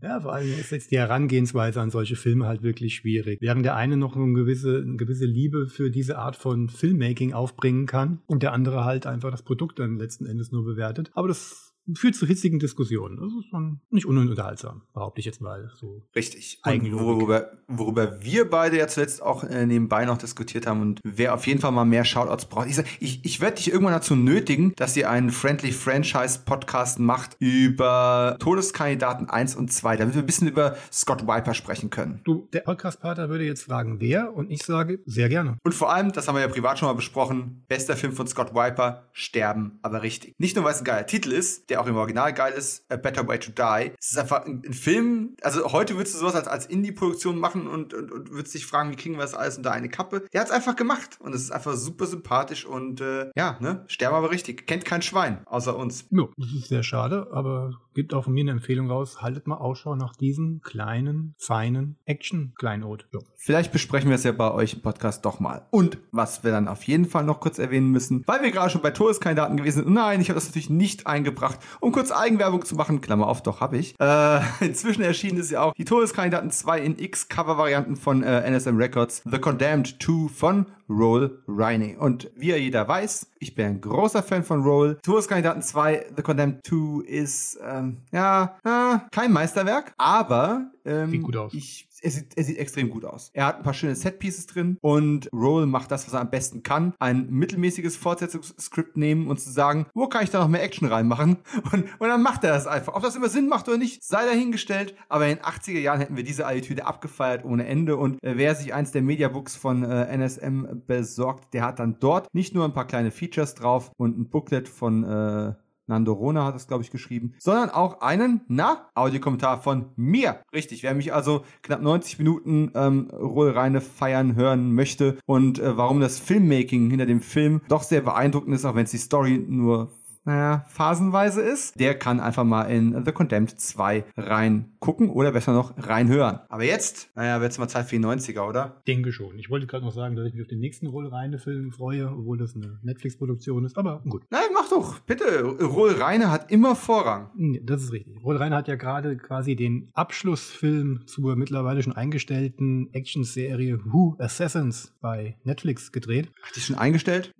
Ja, 0.02 0.20
vor 0.20 0.34
allem 0.34 0.58
ist 0.58 0.70
jetzt 0.70 0.90
die 0.90 0.98
Herangehensweise 0.98 1.80
an 1.80 1.90
solche 1.90 2.16
Filme 2.16 2.46
halt 2.46 2.62
wirklich 2.62 2.96
schwierig. 2.96 3.40
Während 3.40 3.64
der 3.64 3.76
eine 3.76 3.96
noch 3.96 4.16
eine 4.16 4.32
gewisse, 4.32 4.82
eine 4.84 4.96
gewisse 4.96 5.24
Liebe 5.24 5.68
für 5.68 5.90
diese 5.90 6.18
Art 6.18 6.36
von 6.36 6.68
Filmmaking 6.68 7.32
aufbringen 7.32 7.86
kann 7.86 8.20
und 8.26 8.42
der 8.42 8.52
andere 8.52 8.84
halt 8.84 9.06
einfach 9.06 9.30
das 9.30 9.42
Produkt 9.42 9.78
dann 9.78 9.98
letzten 9.98 10.26
Endes 10.26 10.52
nur 10.52 10.64
bewertet. 10.64 11.10
Aber 11.14 11.28
das 11.28 11.65
führt 11.94 12.14
zu 12.14 12.26
hitzigen 12.26 12.58
Diskussionen. 12.58 13.16
Das 13.16 13.32
ist 13.32 13.50
schon 13.50 13.80
nicht 13.90 14.06
ununterhaltsam, 14.06 14.82
behaupte 14.92 15.20
ich 15.20 15.26
jetzt 15.26 15.40
mal 15.40 15.70
so. 15.74 16.02
Richtig. 16.14 16.60
Worüber, 16.64 17.52
worüber 17.68 18.22
wir 18.22 18.48
beide 18.48 18.78
ja 18.78 18.88
zuletzt 18.88 19.22
auch 19.22 19.44
äh, 19.44 19.66
nebenbei 19.66 20.04
noch 20.04 20.18
diskutiert 20.18 20.66
haben 20.66 20.80
und 20.80 21.00
wer 21.04 21.34
auf 21.34 21.46
jeden 21.46 21.60
Fall 21.60 21.72
mal 21.72 21.84
mehr 21.84 22.04
Shoutouts 22.04 22.46
braucht. 22.46 22.68
Ich, 22.68 22.78
ich, 23.00 23.24
ich 23.24 23.40
werde 23.40 23.56
dich 23.56 23.70
irgendwann 23.70 23.94
dazu 23.94 24.16
nötigen, 24.16 24.72
dass 24.76 24.96
ihr 24.96 25.10
einen 25.10 25.30
Friendly 25.30 25.72
Franchise 25.72 26.40
Podcast 26.44 26.98
macht 26.98 27.36
über 27.38 28.36
Todeskandidaten 28.40 29.28
1 29.28 29.56
und 29.56 29.72
2, 29.72 29.96
damit 29.96 30.14
wir 30.14 30.22
ein 30.22 30.26
bisschen 30.26 30.48
über 30.48 30.76
Scott 30.92 31.26
Viper 31.26 31.54
sprechen 31.54 31.90
können. 31.90 32.20
Du, 32.24 32.48
der 32.52 32.60
Podcast-Partner 32.60 33.28
würde 33.28 33.44
jetzt 33.44 33.64
fragen, 33.64 34.00
wer? 34.00 34.34
Und 34.34 34.50
ich 34.50 34.62
sage, 34.62 35.00
sehr 35.06 35.28
gerne. 35.28 35.58
Und 35.62 35.74
vor 35.74 35.92
allem, 35.92 36.12
das 36.12 36.28
haben 36.28 36.34
wir 36.34 36.42
ja 36.42 36.48
privat 36.48 36.78
schon 36.78 36.88
mal 36.88 36.94
besprochen, 36.94 37.64
bester 37.68 37.96
Film 37.96 38.12
von 38.12 38.26
Scott 38.26 38.54
Viper, 38.54 39.04
Sterben, 39.12 39.78
aber 39.82 40.02
richtig. 40.02 40.34
Nicht 40.38 40.56
nur, 40.56 40.64
weil 40.64 40.72
es 40.72 40.80
ein 40.80 40.84
geiler 40.84 41.06
Titel 41.06 41.32
ist, 41.32 41.70
der 41.70 41.75
der 41.76 41.82
auch 41.82 41.86
im 41.86 41.96
Original 41.96 42.32
geil 42.32 42.54
ist, 42.54 42.90
A 42.90 42.96
Better 42.96 43.26
Way 43.28 43.38
to 43.38 43.52
Die. 43.52 43.92
Es 44.00 44.12
ist 44.12 44.18
einfach 44.18 44.46
ein, 44.46 44.62
ein 44.66 44.72
Film, 44.72 45.36
also 45.42 45.72
heute 45.72 45.96
würdest 45.96 46.14
du 46.14 46.20
sowas 46.20 46.34
als, 46.34 46.48
als 46.48 46.66
Indie-Produktion 46.66 47.38
machen 47.38 47.66
und, 47.66 47.92
und, 47.92 48.10
und 48.10 48.30
würdest 48.30 48.54
dich 48.54 48.66
fragen, 48.66 48.90
wie 48.90 48.96
kriegen 48.96 49.16
wir 49.16 49.22
das 49.22 49.34
alles 49.34 49.58
unter 49.58 49.72
eine 49.72 49.88
Kappe. 49.88 50.24
Der 50.32 50.40
hat 50.40 50.48
es 50.48 50.54
einfach 50.54 50.76
gemacht 50.76 51.18
und 51.20 51.34
es 51.34 51.42
ist 51.42 51.50
einfach 51.50 51.74
super 51.74 52.06
sympathisch 52.06 52.64
und 52.64 53.00
äh, 53.00 53.30
ja, 53.36 53.58
ne, 53.60 53.84
sterben 53.88 54.16
aber 54.16 54.30
richtig. 54.30 54.66
Kennt 54.66 54.84
kein 54.84 55.02
Schwein, 55.02 55.42
außer 55.46 55.76
uns. 55.76 56.06
Ja, 56.10 56.24
das 56.36 56.52
ist 56.52 56.68
sehr 56.68 56.82
schade, 56.82 57.28
aber 57.32 57.78
gibt 57.96 58.12
auch 58.12 58.24
von 58.24 58.34
mir 58.34 58.42
eine 58.42 58.50
Empfehlung 58.50 58.90
raus. 58.90 59.22
Haltet 59.22 59.46
mal 59.46 59.56
Ausschau 59.56 59.96
nach 59.96 60.14
diesem 60.14 60.60
kleinen, 60.60 61.34
feinen 61.38 61.96
Action-Kleinod. 62.04 63.08
Ja. 63.12 63.20
Vielleicht 63.36 63.72
besprechen 63.72 64.10
wir 64.10 64.16
es 64.16 64.22
ja 64.22 64.32
bei 64.32 64.52
euch 64.52 64.74
im 64.74 64.82
Podcast 64.82 65.24
doch 65.24 65.40
mal. 65.40 65.66
Und 65.70 65.96
was 66.12 66.44
wir 66.44 66.50
dann 66.50 66.68
auf 66.68 66.82
jeden 66.82 67.06
Fall 67.06 67.24
noch 67.24 67.40
kurz 67.40 67.58
erwähnen 67.58 67.90
müssen, 67.90 68.22
weil 68.26 68.42
wir 68.42 68.50
gerade 68.50 68.68
schon 68.68 68.82
bei 68.82 68.90
Todeskandidaten 68.90 69.56
gewesen 69.56 69.84
sind. 69.84 69.94
Nein, 69.94 70.20
ich 70.20 70.28
habe 70.28 70.34
das 70.34 70.46
natürlich 70.46 70.68
nicht 70.68 71.06
eingebracht, 71.06 71.58
um 71.80 71.90
kurz 71.90 72.12
Eigenwerbung 72.12 72.66
zu 72.66 72.74
machen. 72.76 73.00
Klammer 73.00 73.28
auf, 73.28 73.42
doch 73.42 73.60
habe 73.60 73.78
ich. 73.78 73.98
Äh, 73.98 74.40
inzwischen 74.60 75.00
erschienen 75.00 75.38
ist 75.38 75.50
ja 75.50 75.62
auch 75.62 75.72
die 75.72 75.86
Todeskandidaten 75.86 76.50
2 76.50 76.80
in 76.80 76.98
X-Cover-Varianten 76.98 77.96
von 77.96 78.22
äh, 78.22 78.42
NSM 78.42 78.76
Records, 78.76 79.22
The 79.24 79.38
Condemned 79.38 79.96
2 80.02 80.28
von 80.28 80.66
Roll 80.88 81.42
Riney. 81.48 81.96
Und 81.96 82.30
wie 82.36 82.50
ja 82.50 82.56
jeder 82.56 82.86
weiß, 82.86 83.26
ich 83.38 83.54
bin 83.54 83.66
ein 83.66 83.80
großer 83.80 84.22
Fan 84.22 84.44
von 84.44 84.62
Roll. 84.62 84.98
Todeskandidaten 85.02 85.62
2, 85.62 86.06
The 86.16 86.22
Condemned 86.22 86.60
2 86.66 87.04
ist, 87.06 87.58
ähm, 87.64 87.98
ja, 88.12 88.56
äh, 88.64 88.98
kein 89.10 89.32
Meisterwerk, 89.32 89.92
aber 89.96 90.70
ähm, 90.86 91.10
Sieht 91.10 91.22
gut 91.22 91.36
aus. 91.36 91.54
ich 91.54 91.88
er 92.02 92.10
sieht, 92.10 92.36
er 92.36 92.44
sieht 92.44 92.58
extrem 92.58 92.90
gut 92.90 93.04
aus. 93.04 93.30
Er 93.32 93.46
hat 93.46 93.58
ein 93.58 93.62
paar 93.62 93.74
schöne 93.74 93.94
Setpieces 93.94 94.46
drin 94.46 94.78
und 94.80 95.28
Roll 95.32 95.66
macht 95.66 95.90
das, 95.90 96.06
was 96.06 96.14
er 96.14 96.20
am 96.20 96.30
besten 96.30 96.62
kann. 96.62 96.94
Ein 96.98 97.28
mittelmäßiges 97.30 97.96
Fortsetzungsskript 97.96 98.96
nehmen 98.96 99.26
und 99.28 99.40
zu 99.40 99.50
sagen, 99.50 99.86
wo 99.94 100.06
kann 100.06 100.24
ich 100.24 100.30
da 100.30 100.40
noch 100.40 100.48
mehr 100.48 100.62
Action 100.62 100.88
reinmachen? 100.88 101.38
Und, 101.72 101.84
und 101.98 102.08
dann 102.08 102.22
macht 102.22 102.44
er 102.44 102.52
das 102.52 102.66
einfach. 102.66 102.94
Ob 102.94 103.02
das 103.02 103.16
immer 103.16 103.28
Sinn 103.28 103.48
macht 103.48 103.68
oder 103.68 103.76
nicht, 103.76 104.04
sei 104.04 104.24
dahingestellt. 104.24 104.94
Aber 105.08 105.26
in 105.26 105.36
den 105.36 105.44
80er 105.44 105.80
Jahren 105.80 106.00
hätten 106.00 106.16
wir 106.16 106.22
diese 106.22 106.46
Attitüde 106.46 106.86
abgefeiert 106.86 107.44
ohne 107.44 107.66
Ende. 107.66 107.96
Und 107.96 108.22
äh, 108.22 108.36
wer 108.36 108.54
sich 108.54 108.72
eins 108.72 108.92
der 108.92 109.02
Mediabooks 109.02 109.56
von 109.56 109.82
äh, 109.82 110.16
NSM 110.16 110.82
besorgt, 110.86 111.54
der 111.54 111.62
hat 111.62 111.80
dann 111.80 111.98
dort 111.98 112.32
nicht 112.34 112.54
nur 112.54 112.64
ein 112.64 112.72
paar 112.72 112.86
kleine 112.86 113.10
Features 113.10 113.54
drauf 113.54 113.90
und 113.96 114.18
ein 114.18 114.28
Booklet 114.28 114.68
von 114.68 115.02
äh, 115.04 115.54
Nando 115.86 116.12
Rona 116.12 116.44
hat 116.44 116.56
es, 116.56 116.66
glaube 116.66 116.82
ich, 116.82 116.90
geschrieben, 116.90 117.34
sondern 117.38 117.70
auch 117.70 118.00
einen, 118.00 118.40
na, 118.48 118.88
Audiokommentar 118.94 119.62
von 119.62 119.86
mir. 119.96 120.40
Richtig, 120.52 120.82
wer 120.82 120.94
mich 120.94 121.12
also 121.12 121.44
knapp 121.62 121.82
90 121.82 122.18
Minuten 122.18 122.72
ähm, 122.74 123.10
Rohlreine 123.12 123.80
feiern 123.80 124.34
hören 124.34 124.72
möchte 124.72 125.18
und 125.26 125.58
äh, 125.58 125.76
warum 125.76 126.00
das 126.00 126.18
Filmmaking 126.18 126.90
hinter 126.90 127.06
dem 127.06 127.20
Film 127.20 127.60
doch 127.68 127.82
sehr 127.82 128.00
beeindruckend 128.00 128.54
ist, 128.54 128.64
auch 128.64 128.74
wenn 128.74 128.84
es 128.84 128.90
die 128.90 128.98
Story 128.98 129.44
nur 129.46 129.90
naja, 130.26 130.64
phasenweise 130.68 131.40
ist, 131.40 131.78
der 131.80 131.98
kann 131.98 132.20
einfach 132.20 132.44
mal 132.44 132.64
in 132.64 133.04
The 133.04 133.12
Condemned 133.12 133.58
2 133.58 134.04
reingucken 134.16 135.08
oder 135.10 135.32
besser 135.32 135.52
noch 135.52 135.72
reinhören. 135.78 136.40
Aber 136.48 136.64
jetzt, 136.64 137.08
naja, 137.16 137.40
wird 137.40 137.52
es 137.52 137.58
mal 137.58 137.68
Zeit 137.68 137.86
für 137.86 137.96
die 137.96 138.04
90er, 138.04 138.46
oder? 138.46 138.82
Denke 138.86 139.12
schon. 139.12 139.38
Ich 139.38 139.48
wollte 139.50 139.66
gerade 139.66 139.84
noch 139.84 139.92
sagen, 139.92 140.16
dass 140.16 140.26
ich 140.26 140.34
mich 140.34 140.42
auf 140.42 140.48
den 140.48 140.60
nächsten 140.60 140.86
Rollreine-Film 140.86 141.72
freue, 141.72 142.10
obwohl 142.10 142.38
das 142.38 142.54
eine 142.54 142.78
Netflix-Produktion 142.82 143.64
ist, 143.64 143.78
aber 143.78 144.02
gut. 144.08 144.24
Nein, 144.30 144.42
mach 144.52 144.68
doch, 144.68 144.98
bitte. 145.00 145.42
Roll 145.42 145.92
Reine 145.92 146.30
hat 146.30 146.50
immer 146.50 146.76
Vorrang. 146.76 147.30
Nee, 147.36 147.62
Das 147.64 147.82
ist 147.82 147.92
richtig. 147.92 148.22
Rollreine 148.22 148.56
hat 148.56 148.68
ja 148.68 148.74
gerade 148.76 149.16
quasi 149.16 149.56
den 149.56 149.88
Abschlussfilm 149.94 151.06
zur 151.06 151.36
mittlerweile 151.36 151.82
schon 151.82 151.92
eingestellten 151.94 152.88
Action-Serie 152.92 153.78
Who 153.84 154.16
Assassins 154.18 154.92
bei 155.00 155.36
Netflix 155.44 155.92
gedreht. 155.92 156.30
Hat 156.42 156.56
die 156.56 156.60
schon 156.60 156.76
eingestellt? 156.76 157.32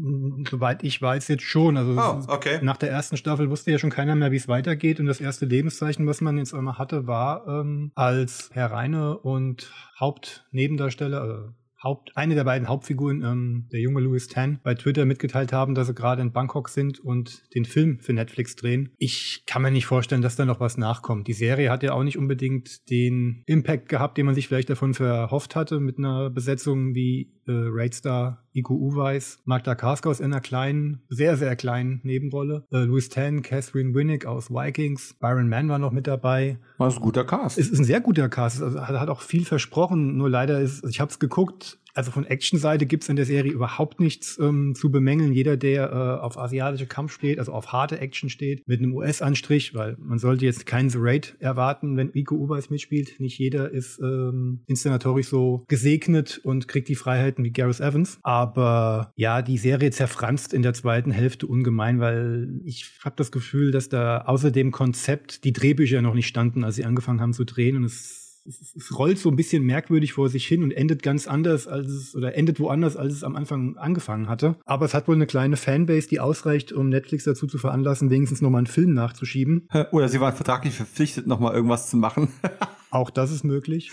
Soweit 0.48 0.84
ich 0.84 1.00
weiß 1.02 1.28
jetzt 1.28 1.42
schon. 1.42 1.76
Also 1.76 1.96
Oh, 1.98 2.22
okay. 2.32 2.60
nach 2.62 2.75
der 2.76 2.90
ersten 2.90 3.16
Staffel 3.16 3.50
wusste 3.50 3.70
ja 3.70 3.78
schon 3.78 3.90
keiner 3.90 4.14
mehr, 4.14 4.32
wie 4.32 4.36
es 4.36 4.48
weitergeht. 4.48 5.00
Und 5.00 5.06
das 5.06 5.20
erste 5.20 5.46
Lebenszeichen, 5.46 6.06
was 6.06 6.20
man 6.20 6.38
jetzt 6.38 6.54
einmal 6.54 6.78
hatte, 6.78 7.06
war, 7.06 7.46
ähm, 7.46 7.92
als 7.94 8.50
Herr 8.52 8.70
Reine 8.70 9.18
und 9.18 9.72
Hauptnebendarsteller, 9.98 11.48
äh, 11.48 11.52
Haupt, 11.82 12.16
eine 12.16 12.34
der 12.34 12.44
beiden 12.44 12.68
Hauptfiguren, 12.68 13.22
ähm, 13.22 13.68
der 13.70 13.80
junge 13.80 14.00
Louis 14.00 14.28
Tan, 14.28 14.58
bei 14.62 14.74
Twitter 14.74 15.04
mitgeteilt 15.04 15.52
haben, 15.52 15.74
dass 15.74 15.86
sie 15.86 15.94
gerade 15.94 16.22
in 16.22 16.32
Bangkok 16.32 16.68
sind 16.68 16.98
und 16.98 17.42
den 17.54 17.64
Film 17.64 18.00
für 18.00 18.12
Netflix 18.12 18.56
drehen. 18.56 18.90
Ich 18.98 19.44
kann 19.46 19.62
mir 19.62 19.70
nicht 19.70 19.86
vorstellen, 19.86 20.22
dass 20.22 20.36
da 20.36 20.44
noch 20.44 20.58
was 20.58 20.78
nachkommt. 20.78 21.28
Die 21.28 21.32
Serie 21.32 21.70
hat 21.70 21.82
ja 21.82 21.92
auch 21.92 22.02
nicht 22.02 22.18
unbedingt 22.18 22.90
den 22.90 23.42
Impact 23.46 23.88
gehabt, 23.88 24.16
den 24.18 24.26
man 24.26 24.34
sich 24.34 24.48
vielleicht 24.48 24.70
davon 24.70 24.94
verhofft 24.94 25.54
hatte, 25.54 25.78
mit 25.78 25.98
einer 25.98 26.30
Besetzung 26.30 26.94
wie 26.94 27.34
äh, 27.46 27.52
Raidstar, 27.52 28.45
Iko 28.56 28.74
Uweis, 28.74 29.38
Magda 29.44 29.74
Karskaus 29.74 30.18
in 30.18 30.32
einer 30.32 30.40
kleinen, 30.40 31.02
sehr, 31.10 31.36
sehr 31.36 31.54
kleinen 31.56 32.00
Nebenrolle, 32.04 32.66
äh, 32.72 32.78
Louis 32.78 33.10
Tan, 33.10 33.42
Catherine 33.42 33.94
Winnick 33.94 34.24
aus 34.24 34.50
Vikings, 34.50 35.14
Byron 35.20 35.48
Mann 35.48 35.68
war 35.68 35.78
noch 35.78 35.92
mit 35.92 36.06
dabei. 36.06 36.58
Ist 36.78 36.96
ein 36.96 37.02
guter 37.02 37.24
Cast. 37.24 37.58
Es 37.58 37.68
ist 37.68 37.78
ein 37.78 37.84
sehr 37.84 38.00
guter 38.00 38.28
Cast. 38.30 38.62
Also, 38.62 38.80
hat, 38.80 38.98
hat 38.98 39.08
auch 39.10 39.20
viel 39.20 39.44
versprochen. 39.44 40.16
Nur 40.16 40.30
leider 40.30 40.60
ist, 40.60 40.84
ich 40.88 41.00
habe 41.00 41.10
es 41.10 41.18
geguckt. 41.18 41.78
Also 41.96 42.10
von 42.10 42.26
Action-Seite 42.26 42.86
gibt's 42.86 43.08
in 43.08 43.16
der 43.16 43.24
Serie 43.24 43.52
überhaupt 43.52 44.00
nichts 44.00 44.38
ähm, 44.38 44.74
zu 44.74 44.90
bemängeln. 44.90 45.32
Jeder, 45.32 45.56
der 45.56 45.90
äh, 45.90 46.22
auf 46.22 46.36
asiatische 46.36 46.86
Kampf 46.86 47.12
steht, 47.12 47.38
also 47.38 47.52
auf 47.52 47.72
harte 47.72 47.98
Action 47.98 48.28
steht, 48.28 48.68
mit 48.68 48.80
einem 48.80 48.94
US-Anstrich, 48.94 49.74
weil 49.74 49.96
man 49.98 50.18
sollte 50.18 50.44
jetzt 50.44 50.66
keinen 50.66 50.90
The 50.90 50.98
Raid 51.00 51.36
erwarten, 51.38 51.96
wenn 51.96 52.10
Iko 52.12 52.34
Uweis 52.34 52.68
mitspielt. 52.68 53.18
Nicht 53.18 53.38
jeder 53.38 53.70
ist 53.70 53.98
ähm, 53.98 54.60
inszenatorisch 54.66 55.28
so 55.28 55.64
gesegnet 55.68 56.38
und 56.44 56.68
kriegt 56.68 56.88
die 56.88 56.94
Freiheiten 56.94 57.44
wie 57.44 57.52
Gareth 57.52 57.80
Evans. 57.80 58.18
Aber 58.22 59.12
ja, 59.16 59.40
die 59.40 59.56
Serie 59.58 59.90
zerfranst 59.90 60.52
in 60.52 60.62
der 60.62 60.74
zweiten 60.74 61.10
Hälfte 61.10 61.46
ungemein, 61.46 61.98
weil 61.98 62.60
ich 62.64 62.90
habe 63.02 63.16
das 63.16 63.32
Gefühl, 63.32 63.70
dass 63.70 63.88
da 63.88 64.18
außer 64.22 64.50
dem 64.50 64.70
Konzept 64.70 65.44
die 65.44 65.52
Drehbücher 65.52 66.02
noch 66.02 66.14
nicht 66.14 66.28
standen, 66.28 66.62
als 66.62 66.76
sie 66.76 66.84
angefangen 66.84 67.22
haben 67.22 67.32
zu 67.32 67.44
drehen 67.44 67.76
und 67.76 67.84
es 67.84 68.25
es, 68.48 68.74
es 68.74 68.98
rollt 68.98 69.18
so 69.18 69.30
ein 69.30 69.36
bisschen 69.36 69.64
merkwürdig 69.64 70.12
vor 70.12 70.28
sich 70.28 70.46
hin 70.46 70.62
und 70.62 70.72
endet 70.72 71.02
ganz 71.02 71.26
anders 71.26 71.66
als 71.66 71.88
es 71.88 72.14
oder 72.14 72.34
endet 72.36 72.60
woanders, 72.60 72.96
als 72.96 73.12
es 73.12 73.24
am 73.24 73.36
Anfang 73.36 73.76
angefangen 73.76 74.28
hatte. 74.28 74.56
Aber 74.64 74.86
es 74.86 74.94
hat 74.94 75.08
wohl 75.08 75.14
eine 75.14 75.26
kleine 75.26 75.56
Fanbase, 75.56 76.08
die 76.08 76.20
ausreicht, 76.20 76.72
um 76.72 76.88
Netflix 76.88 77.24
dazu 77.24 77.46
zu 77.46 77.58
veranlassen, 77.58 78.10
wenigstens 78.10 78.40
nochmal 78.40 78.60
einen 78.60 78.66
Film 78.66 78.94
nachzuschieben. 78.94 79.68
Oder 79.92 80.08
sie 80.08 80.20
waren 80.20 80.34
vertraglich 80.34 80.74
verpflichtet, 80.74 81.26
nochmal 81.26 81.54
irgendwas 81.54 81.90
zu 81.90 81.96
machen. 81.96 82.28
Auch 82.90 83.10
das 83.10 83.32
ist 83.32 83.44
möglich. 83.44 83.90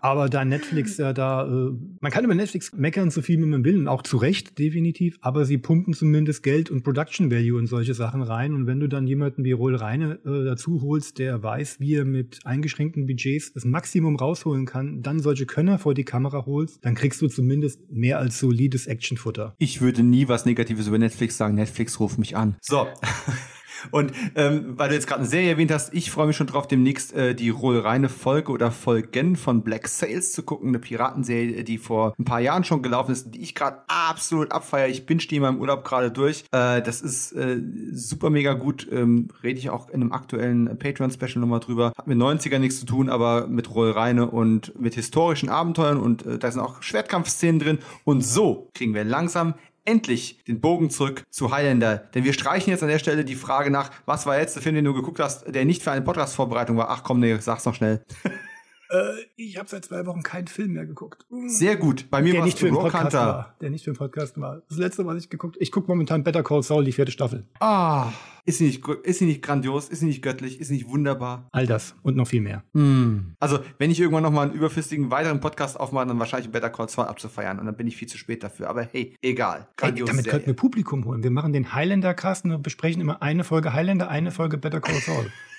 Aber 0.00 0.28
da 0.28 0.44
Netflix 0.44 0.96
ja 0.96 1.12
da, 1.12 1.46
äh, 1.46 1.72
man 2.00 2.10
kann 2.10 2.24
über 2.24 2.34
Netflix 2.34 2.72
meckern, 2.72 3.10
so 3.10 3.22
viel 3.22 3.38
wie 3.38 3.46
man 3.46 3.64
will, 3.64 3.78
und 3.78 3.88
auch 3.88 4.02
zu 4.02 4.16
Recht, 4.16 4.58
definitiv, 4.58 5.18
aber 5.20 5.44
sie 5.44 5.58
pumpen 5.58 5.94
zumindest 5.94 6.42
Geld 6.42 6.70
und 6.70 6.82
Production 6.82 7.30
Value 7.30 7.60
in 7.60 7.66
solche 7.66 7.94
Sachen 7.94 8.22
rein. 8.22 8.54
Und 8.54 8.66
wenn 8.66 8.80
du 8.80 8.88
dann 8.88 9.06
jemanden 9.06 9.44
wie 9.44 9.52
Roll 9.52 9.76
Reine 9.76 10.18
äh, 10.24 10.44
dazu 10.44 10.82
holst, 10.82 11.18
der 11.18 11.42
weiß, 11.42 11.80
wie 11.80 11.94
er 11.94 12.04
mit 12.04 12.40
eingeschränkten 12.44 13.06
Budgets 13.06 13.52
das 13.52 13.64
Maximum 13.64 14.16
rausholen 14.16 14.66
kann, 14.66 15.02
dann 15.02 15.20
solche 15.20 15.46
Könner 15.46 15.78
vor 15.78 15.94
die 15.94 16.04
Kamera 16.04 16.46
holst, 16.46 16.84
dann 16.84 16.94
kriegst 16.94 17.22
du 17.22 17.28
zumindest 17.28 17.90
mehr 17.90 18.18
als 18.18 18.38
solides 18.38 18.86
Actionfutter. 18.86 19.54
Ich 19.58 19.80
würde 19.80 20.02
nie 20.02 20.28
was 20.28 20.46
Negatives 20.46 20.88
über 20.88 20.98
Netflix 20.98 21.36
sagen. 21.36 21.54
Netflix 21.54 22.00
ruft 22.00 22.18
mich 22.18 22.36
an. 22.36 22.56
So. 22.60 22.86
Und 23.90 24.12
ähm, 24.34 24.74
weil 24.76 24.88
du 24.88 24.94
jetzt 24.94 25.06
gerade 25.06 25.20
eine 25.20 25.28
Serie 25.28 25.50
erwähnt 25.50 25.70
hast, 25.70 25.94
ich 25.94 26.10
freue 26.10 26.26
mich 26.26 26.36
schon 26.36 26.46
drauf, 26.46 26.66
demnächst 26.66 27.12
äh, 27.14 27.34
die 27.34 27.50
rollreine 27.50 28.08
Folge 28.08 28.52
oder 28.52 28.70
Folgen 28.70 29.36
von 29.36 29.62
Black 29.62 29.88
Sails 29.88 30.32
zu 30.32 30.42
gucken. 30.42 30.68
Eine 30.68 30.78
Piratenserie, 30.78 31.64
die 31.64 31.78
vor 31.78 32.14
ein 32.18 32.24
paar 32.24 32.40
Jahren 32.40 32.64
schon 32.64 32.82
gelaufen 32.82 33.12
ist, 33.12 33.34
die 33.34 33.40
ich 33.40 33.54
gerade 33.54 33.82
absolut 33.88 34.52
abfeiere. 34.52 34.88
Ich 34.88 35.06
bin 35.06 35.18
die 35.18 35.36
in 35.36 35.42
meinem 35.42 35.60
Urlaub 35.60 35.84
gerade 35.84 36.10
durch. 36.10 36.44
Äh, 36.52 36.82
das 36.82 37.00
ist 37.00 37.32
äh, 37.32 37.60
super 37.92 38.30
mega 38.30 38.54
gut. 38.54 38.88
Ähm, 38.90 39.28
Rede 39.42 39.58
ich 39.58 39.70
auch 39.70 39.88
in 39.88 40.02
einem 40.02 40.12
aktuellen 40.12 40.78
Patreon-Special 40.78 41.40
nochmal 41.40 41.60
drüber. 41.60 41.92
Hat 41.96 42.06
mit 42.06 42.18
90er 42.18 42.58
nichts 42.58 42.80
zu 42.80 42.86
tun, 42.86 43.08
aber 43.08 43.46
mit 43.46 43.74
Rollreine 43.74 44.30
und 44.30 44.78
mit 44.80 44.94
historischen 44.94 45.48
Abenteuern 45.48 45.98
und 45.98 46.26
äh, 46.26 46.38
da 46.38 46.50
sind 46.50 46.60
auch 46.60 46.82
Schwertkampfszenen 46.82 47.58
drin. 47.58 47.78
Und 48.04 48.24
so 48.24 48.70
kriegen 48.74 48.94
wir 48.94 49.04
langsam 49.04 49.54
endlich 49.90 50.42
den 50.44 50.60
Bogen 50.60 50.90
zurück 50.90 51.24
zu 51.30 51.50
Highlander. 51.50 51.98
Denn 52.14 52.24
wir 52.24 52.32
streichen 52.32 52.70
jetzt 52.70 52.82
an 52.82 52.88
der 52.88 52.98
Stelle 52.98 53.24
die 53.24 53.34
Frage 53.34 53.70
nach, 53.70 53.90
was 54.06 54.26
war 54.26 54.36
der 54.54 54.62
Film, 54.62 54.76
den 54.76 54.84
du 54.84 54.94
geguckt 54.94 55.20
hast, 55.20 55.52
der 55.52 55.64
nicht 55.64 55.82
für 55.82 55.90
eine 55.90 56.02
Podcast-Vorbereitung 56.02 56.76
war? 56.76 56.90
Ach 56.90 57.02
komm, 57.02 57.20
nee, 57.20 57.36
sag's 57.38 57.64
noch 57.64 57.74
schnell. 57.74 58.04
Äh, 58.90 59.12
ich 59.36 59.56
habe 59.56 59.68
seit 59.68 59.84
zwei 59.84 60.04
Wochen 60.06 60.22
keinen 60.22 60.48
Film 60.48 60.72
mehr 60.72 60.84
geguckt. 60.84 61.24
Sehr 61.46 61.76
gut. 61.76 62.10
Bei 62.10 62.22
mir 62.22 62.32
der 62.32 62.40
war 62.40 62.46
nicht 62.46 62.54
es 62.54 62.60
für 62.60 62.66
den 62.66 62.74
Rock 62.74 62.84
Podcast 62.84 63.04
Hunter. 63.04 63.26
war. 63.26 63.56
Der 63.60 63.70
nicht 63.70 63.84
für 63.84 63.92
den 63.92 63.96
Podcast 63.96 64.40
war. 64.40 64.62
Das 64.68 64.78
letzte, 64.78 65.06
was 65.06 65.16
ich 65.22 65.30
geguckt 65.30 65.56
ich 65.60 65.70
gucke 65.70 65.88
momentan 65.88 66.24
Better 66.24 66.42
Call 66.42 66.62
Saul, 66.62 66.84
die 66.84 66.92
vierte 66.92 67.12
Staffel. 67.12 67.46
Ah, 67.60 68.12
ist 68.44 68.58
sie 68.58 68.66
nicht, 68.66 68.86
ist 69.04 69.18
sie 69.18 69.26
nicht 69.26 69.42
grandios? 69.42 69.88
Ist 69.88 70.00
sie 70.00 70.06
nicht 70.06 70.22
göttlich? 70.22 70.60
Ist 70.60 70.68
sie 70.68 70.74
nicht 70.74 70.88
wunderbar? 70.88 71.48
All 71.52 71.66
das 71.66 71.94
und 72.02 72.16
noch 72.16 72.26
viel 72.26 72.40
mehr. 72.40 72.64
Hm. 72.74 73.34
Also, 73.38 73.60
wenn 73.78 73.90
ich 73.90 74.00
irgendwann 74.00 74.22
noch 74.22 74.32
mal 74.32 74.42
einen 74.42 74.52
überflüssigen 74.52 75.10
weiteren 75.10 75.40
Podcast 75.40 75.78
aufmache, 75.78 76.06
dann 76.06 76.18
wahrscheinlich 76.18 76.50
Better 76.50 76.70
Call 76.70 76.88
Saul 76.88 77.06
abzufeiern. 77.06 77.58
Und 77.58 77.66
dann 77.66 77.76
bin 77.76 77.86
ich 77.86 77.96
viel 77.96 78.08
zu 78.08 78.18
spät 78.18 78.42
dafür. 78.42 78.68
Aber 78.68 78.82
hey, 78.82 79.14
egal. 79.22 79.60
Ey, 79.60 79.66
Grandiose 79.76 80.10
damit 80.10 80.24
könnten 80.24 80.46
wir 80.46 80.52
Serie. 80.52 80.54
Publikum 80.54 81.04
holen. 81.04 81.22
Wir 81.22 81.30
machen 81.30 81.52
den 81.52 81.74
Highlander-Cast 81.74 82.44
und 82.46 82.62
besprechen 82.62 83.00
immer 83.00 83.22
eine 83.22 83.44
Folge 83.44 83.72
Highlander, 83.72 84.08
eine 84.08 84.30
Folge 84.30 84.58
Better 84.58 84.80
Call 84.80 85.00
Saul. 85.00 85.30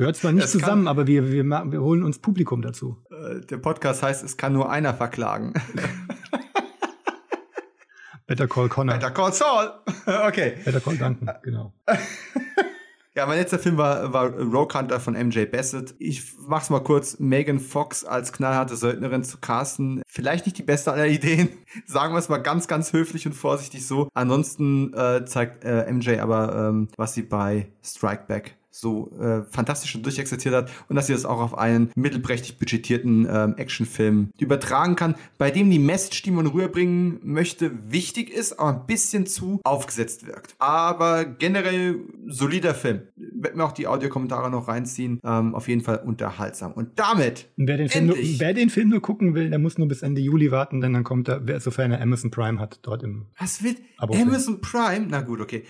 Gehört 0.00 0.16
zwar 0.16 0.32
nicht 0.32 0.44
kann- 0.44 0.50
zusammen, 0.50 0.88
aber 0.88 1.06
wir, 1.06 1.30
wir, 1.30 1.44
wir 1.44 1.80
holen 1.82 2.04
uns 2.04 2.20
Publikum 2.20 2.62
dazu. 2.62 2.96
Äh, 3.10 3.40
Der 3.42 3.58
Podcast 3.58 4.02
heißt, 4.02 4.24
es 4.24 4.38
kann 4.38 4.54
nur 4.54 4.70
einer 4.70 4.94
verklagen. 4.94 5.52
Better 8.26 8.48
Call 8.48 8.70
Connor. 8.70 8.94
Better 8.94 9.10
Call 9.10 9.34
Saul. 9.34 9.70
okay. 10.26 10.54
Better 10.64 10.80
Call 10.80 10.96
Duncan, 10.96 11.30
genau. 11.42 11.74
Ja, 13.16 13.26
mein 13.26 13.38
letzter 13.38 13.58
Film 13.58 13.76
war, 13.76 14.12
war 14.14 14.28
Rogue 14.30 14.72
Hunter 14.72 15.00
von 15.00 15.14
MJ 15.14 15.44
Bassett. 15.44 15.94
Ich 15.98 16.32
mach's 16.46 16.70
mal 16.70 16.78
kurz. 16.80 17.18
Megan 17.18 17.58
Fox 17.58 18.04
als 18.04 18.32
knallharte 18.32 18.76
Söldnerin 18.76 19.24
zu 19.24 19.38
casten. 19.38 20.00
Vielleicht 20.06 20.46
nicht 20.46 20.56
die 20.56 20.62
beste 20.62 20.92
aller 20.92 21.08
Ideen. 21.08 21.48
Sagen 21.86 22.14
wir 22.14 22.18
es 22.20 22.28
mal 22.28 22.38
ganz, 22.38 22.68
ganz 22.68 22.92
höflich 22.94 23.26
und 23.26 23.32
vorsichtig 23.34 23.84
so. 23.84 24.08
Ansonsten 24.14 24.94
äh, 24.94 25.24
zeigt 25.26 25.64
äh, 25.64 25.92
MJ 25.92 26.20
aber, 26.20 26.68
ähm, 26.70 26.88
was 26.96 27.12
sie 27.12 27.22
bei 27.22 27.66
Strike 27.82 28.24
Back 28.28 28.54
so 28.70 29.12
äh, 29.20 29.42
fantastisch 29.50 29.94
und 29.96 30.04
durchexerziert 30.04 30.54
hat 30.54 30.70
und 30.88 30.96
dass 30.96 31.08
sie 31.08 31.12
das 31.12 31.24
auch 31.24 31.40
auf 31.40 31.58
einen 31.58 31.90
mittelprächtig 31.96 32.58
budgetierten 32.58 33.26
ähm, 33.30 33.54
Actionfilm 33.56 34.30
übertragen 34.38 34.96
kann, 34.96 35.16
bei 35.38 35.50
dem 35.50 35.70
die 35.70 35.78
Message, 35.78 36.22
die 36.22 36.30
man 36.30 36.46
rüberbringen 36.46 37.20
möchte, 37.22 37.72
wichtig 37.90 38.30
ist, 38.30 38.58
aber 38.58 38.80
ein 38.80 38.86
bisschen 38.86 39.26
zu 39.26 39.60
aufgesetzt 39.64 40.26
wirkt. 40.26 40.54
Aber 40.58 41.24
generell 41.24 41.96
solider 42.26 42.74
Film. 42.74 43.02
Werden 43.16 43.58
wir 43.58 43.64
auch 43.64 43.72
die 43.72 43.86
Audiokommentare 43.86 44.50
noch 44.50 44.68
reinziehen. 44.68 45.20
Ähm, 45.24 45.54
auf 45.54 45.68
jeden 45.68 45.80
Fall 45.80 45.98
unterhaltsam. 46.04 46.72
Und 46.72 46.98
damit. 46.98 47.48
Wer 47.56 47.76
den, 47.76 47.88
Film 47.88 48.06
nur, 48.06 48.16
wer 48.16 48.54
den 48.54 48.70
Film 48.70 48.88
nur 48.90 49.00
gucken 49.00 49.34
will, 49.34 49.50
der 49.50 49.58
muss 49.58 49.78
nur 49.78 49.88
bis 49.88 50.02
Ende 50.02 50.20
Juli 50.20 50.50
warten, 50.50 50.80
denn 50.80 50.92
dann 50.92 51.04
kommt 51.04 51.28
er, 51.28 51.46
wer 51.46 51.60
sofern 51.60 51.92
er 51.92 52.00
Amazon 52.00 52.30
Prime 52.30 52.60
hat, 52.60 52.80
dort 52.82 53.02
im. 53.02 53.26
Was 53.38 53.62
wird? 53.62 53.78
Amazon 53.98 54.60
Prime? 54.60 55.06
Na 55.08 55.20
gut, 55.20 55.40
okay. 55.40 55.64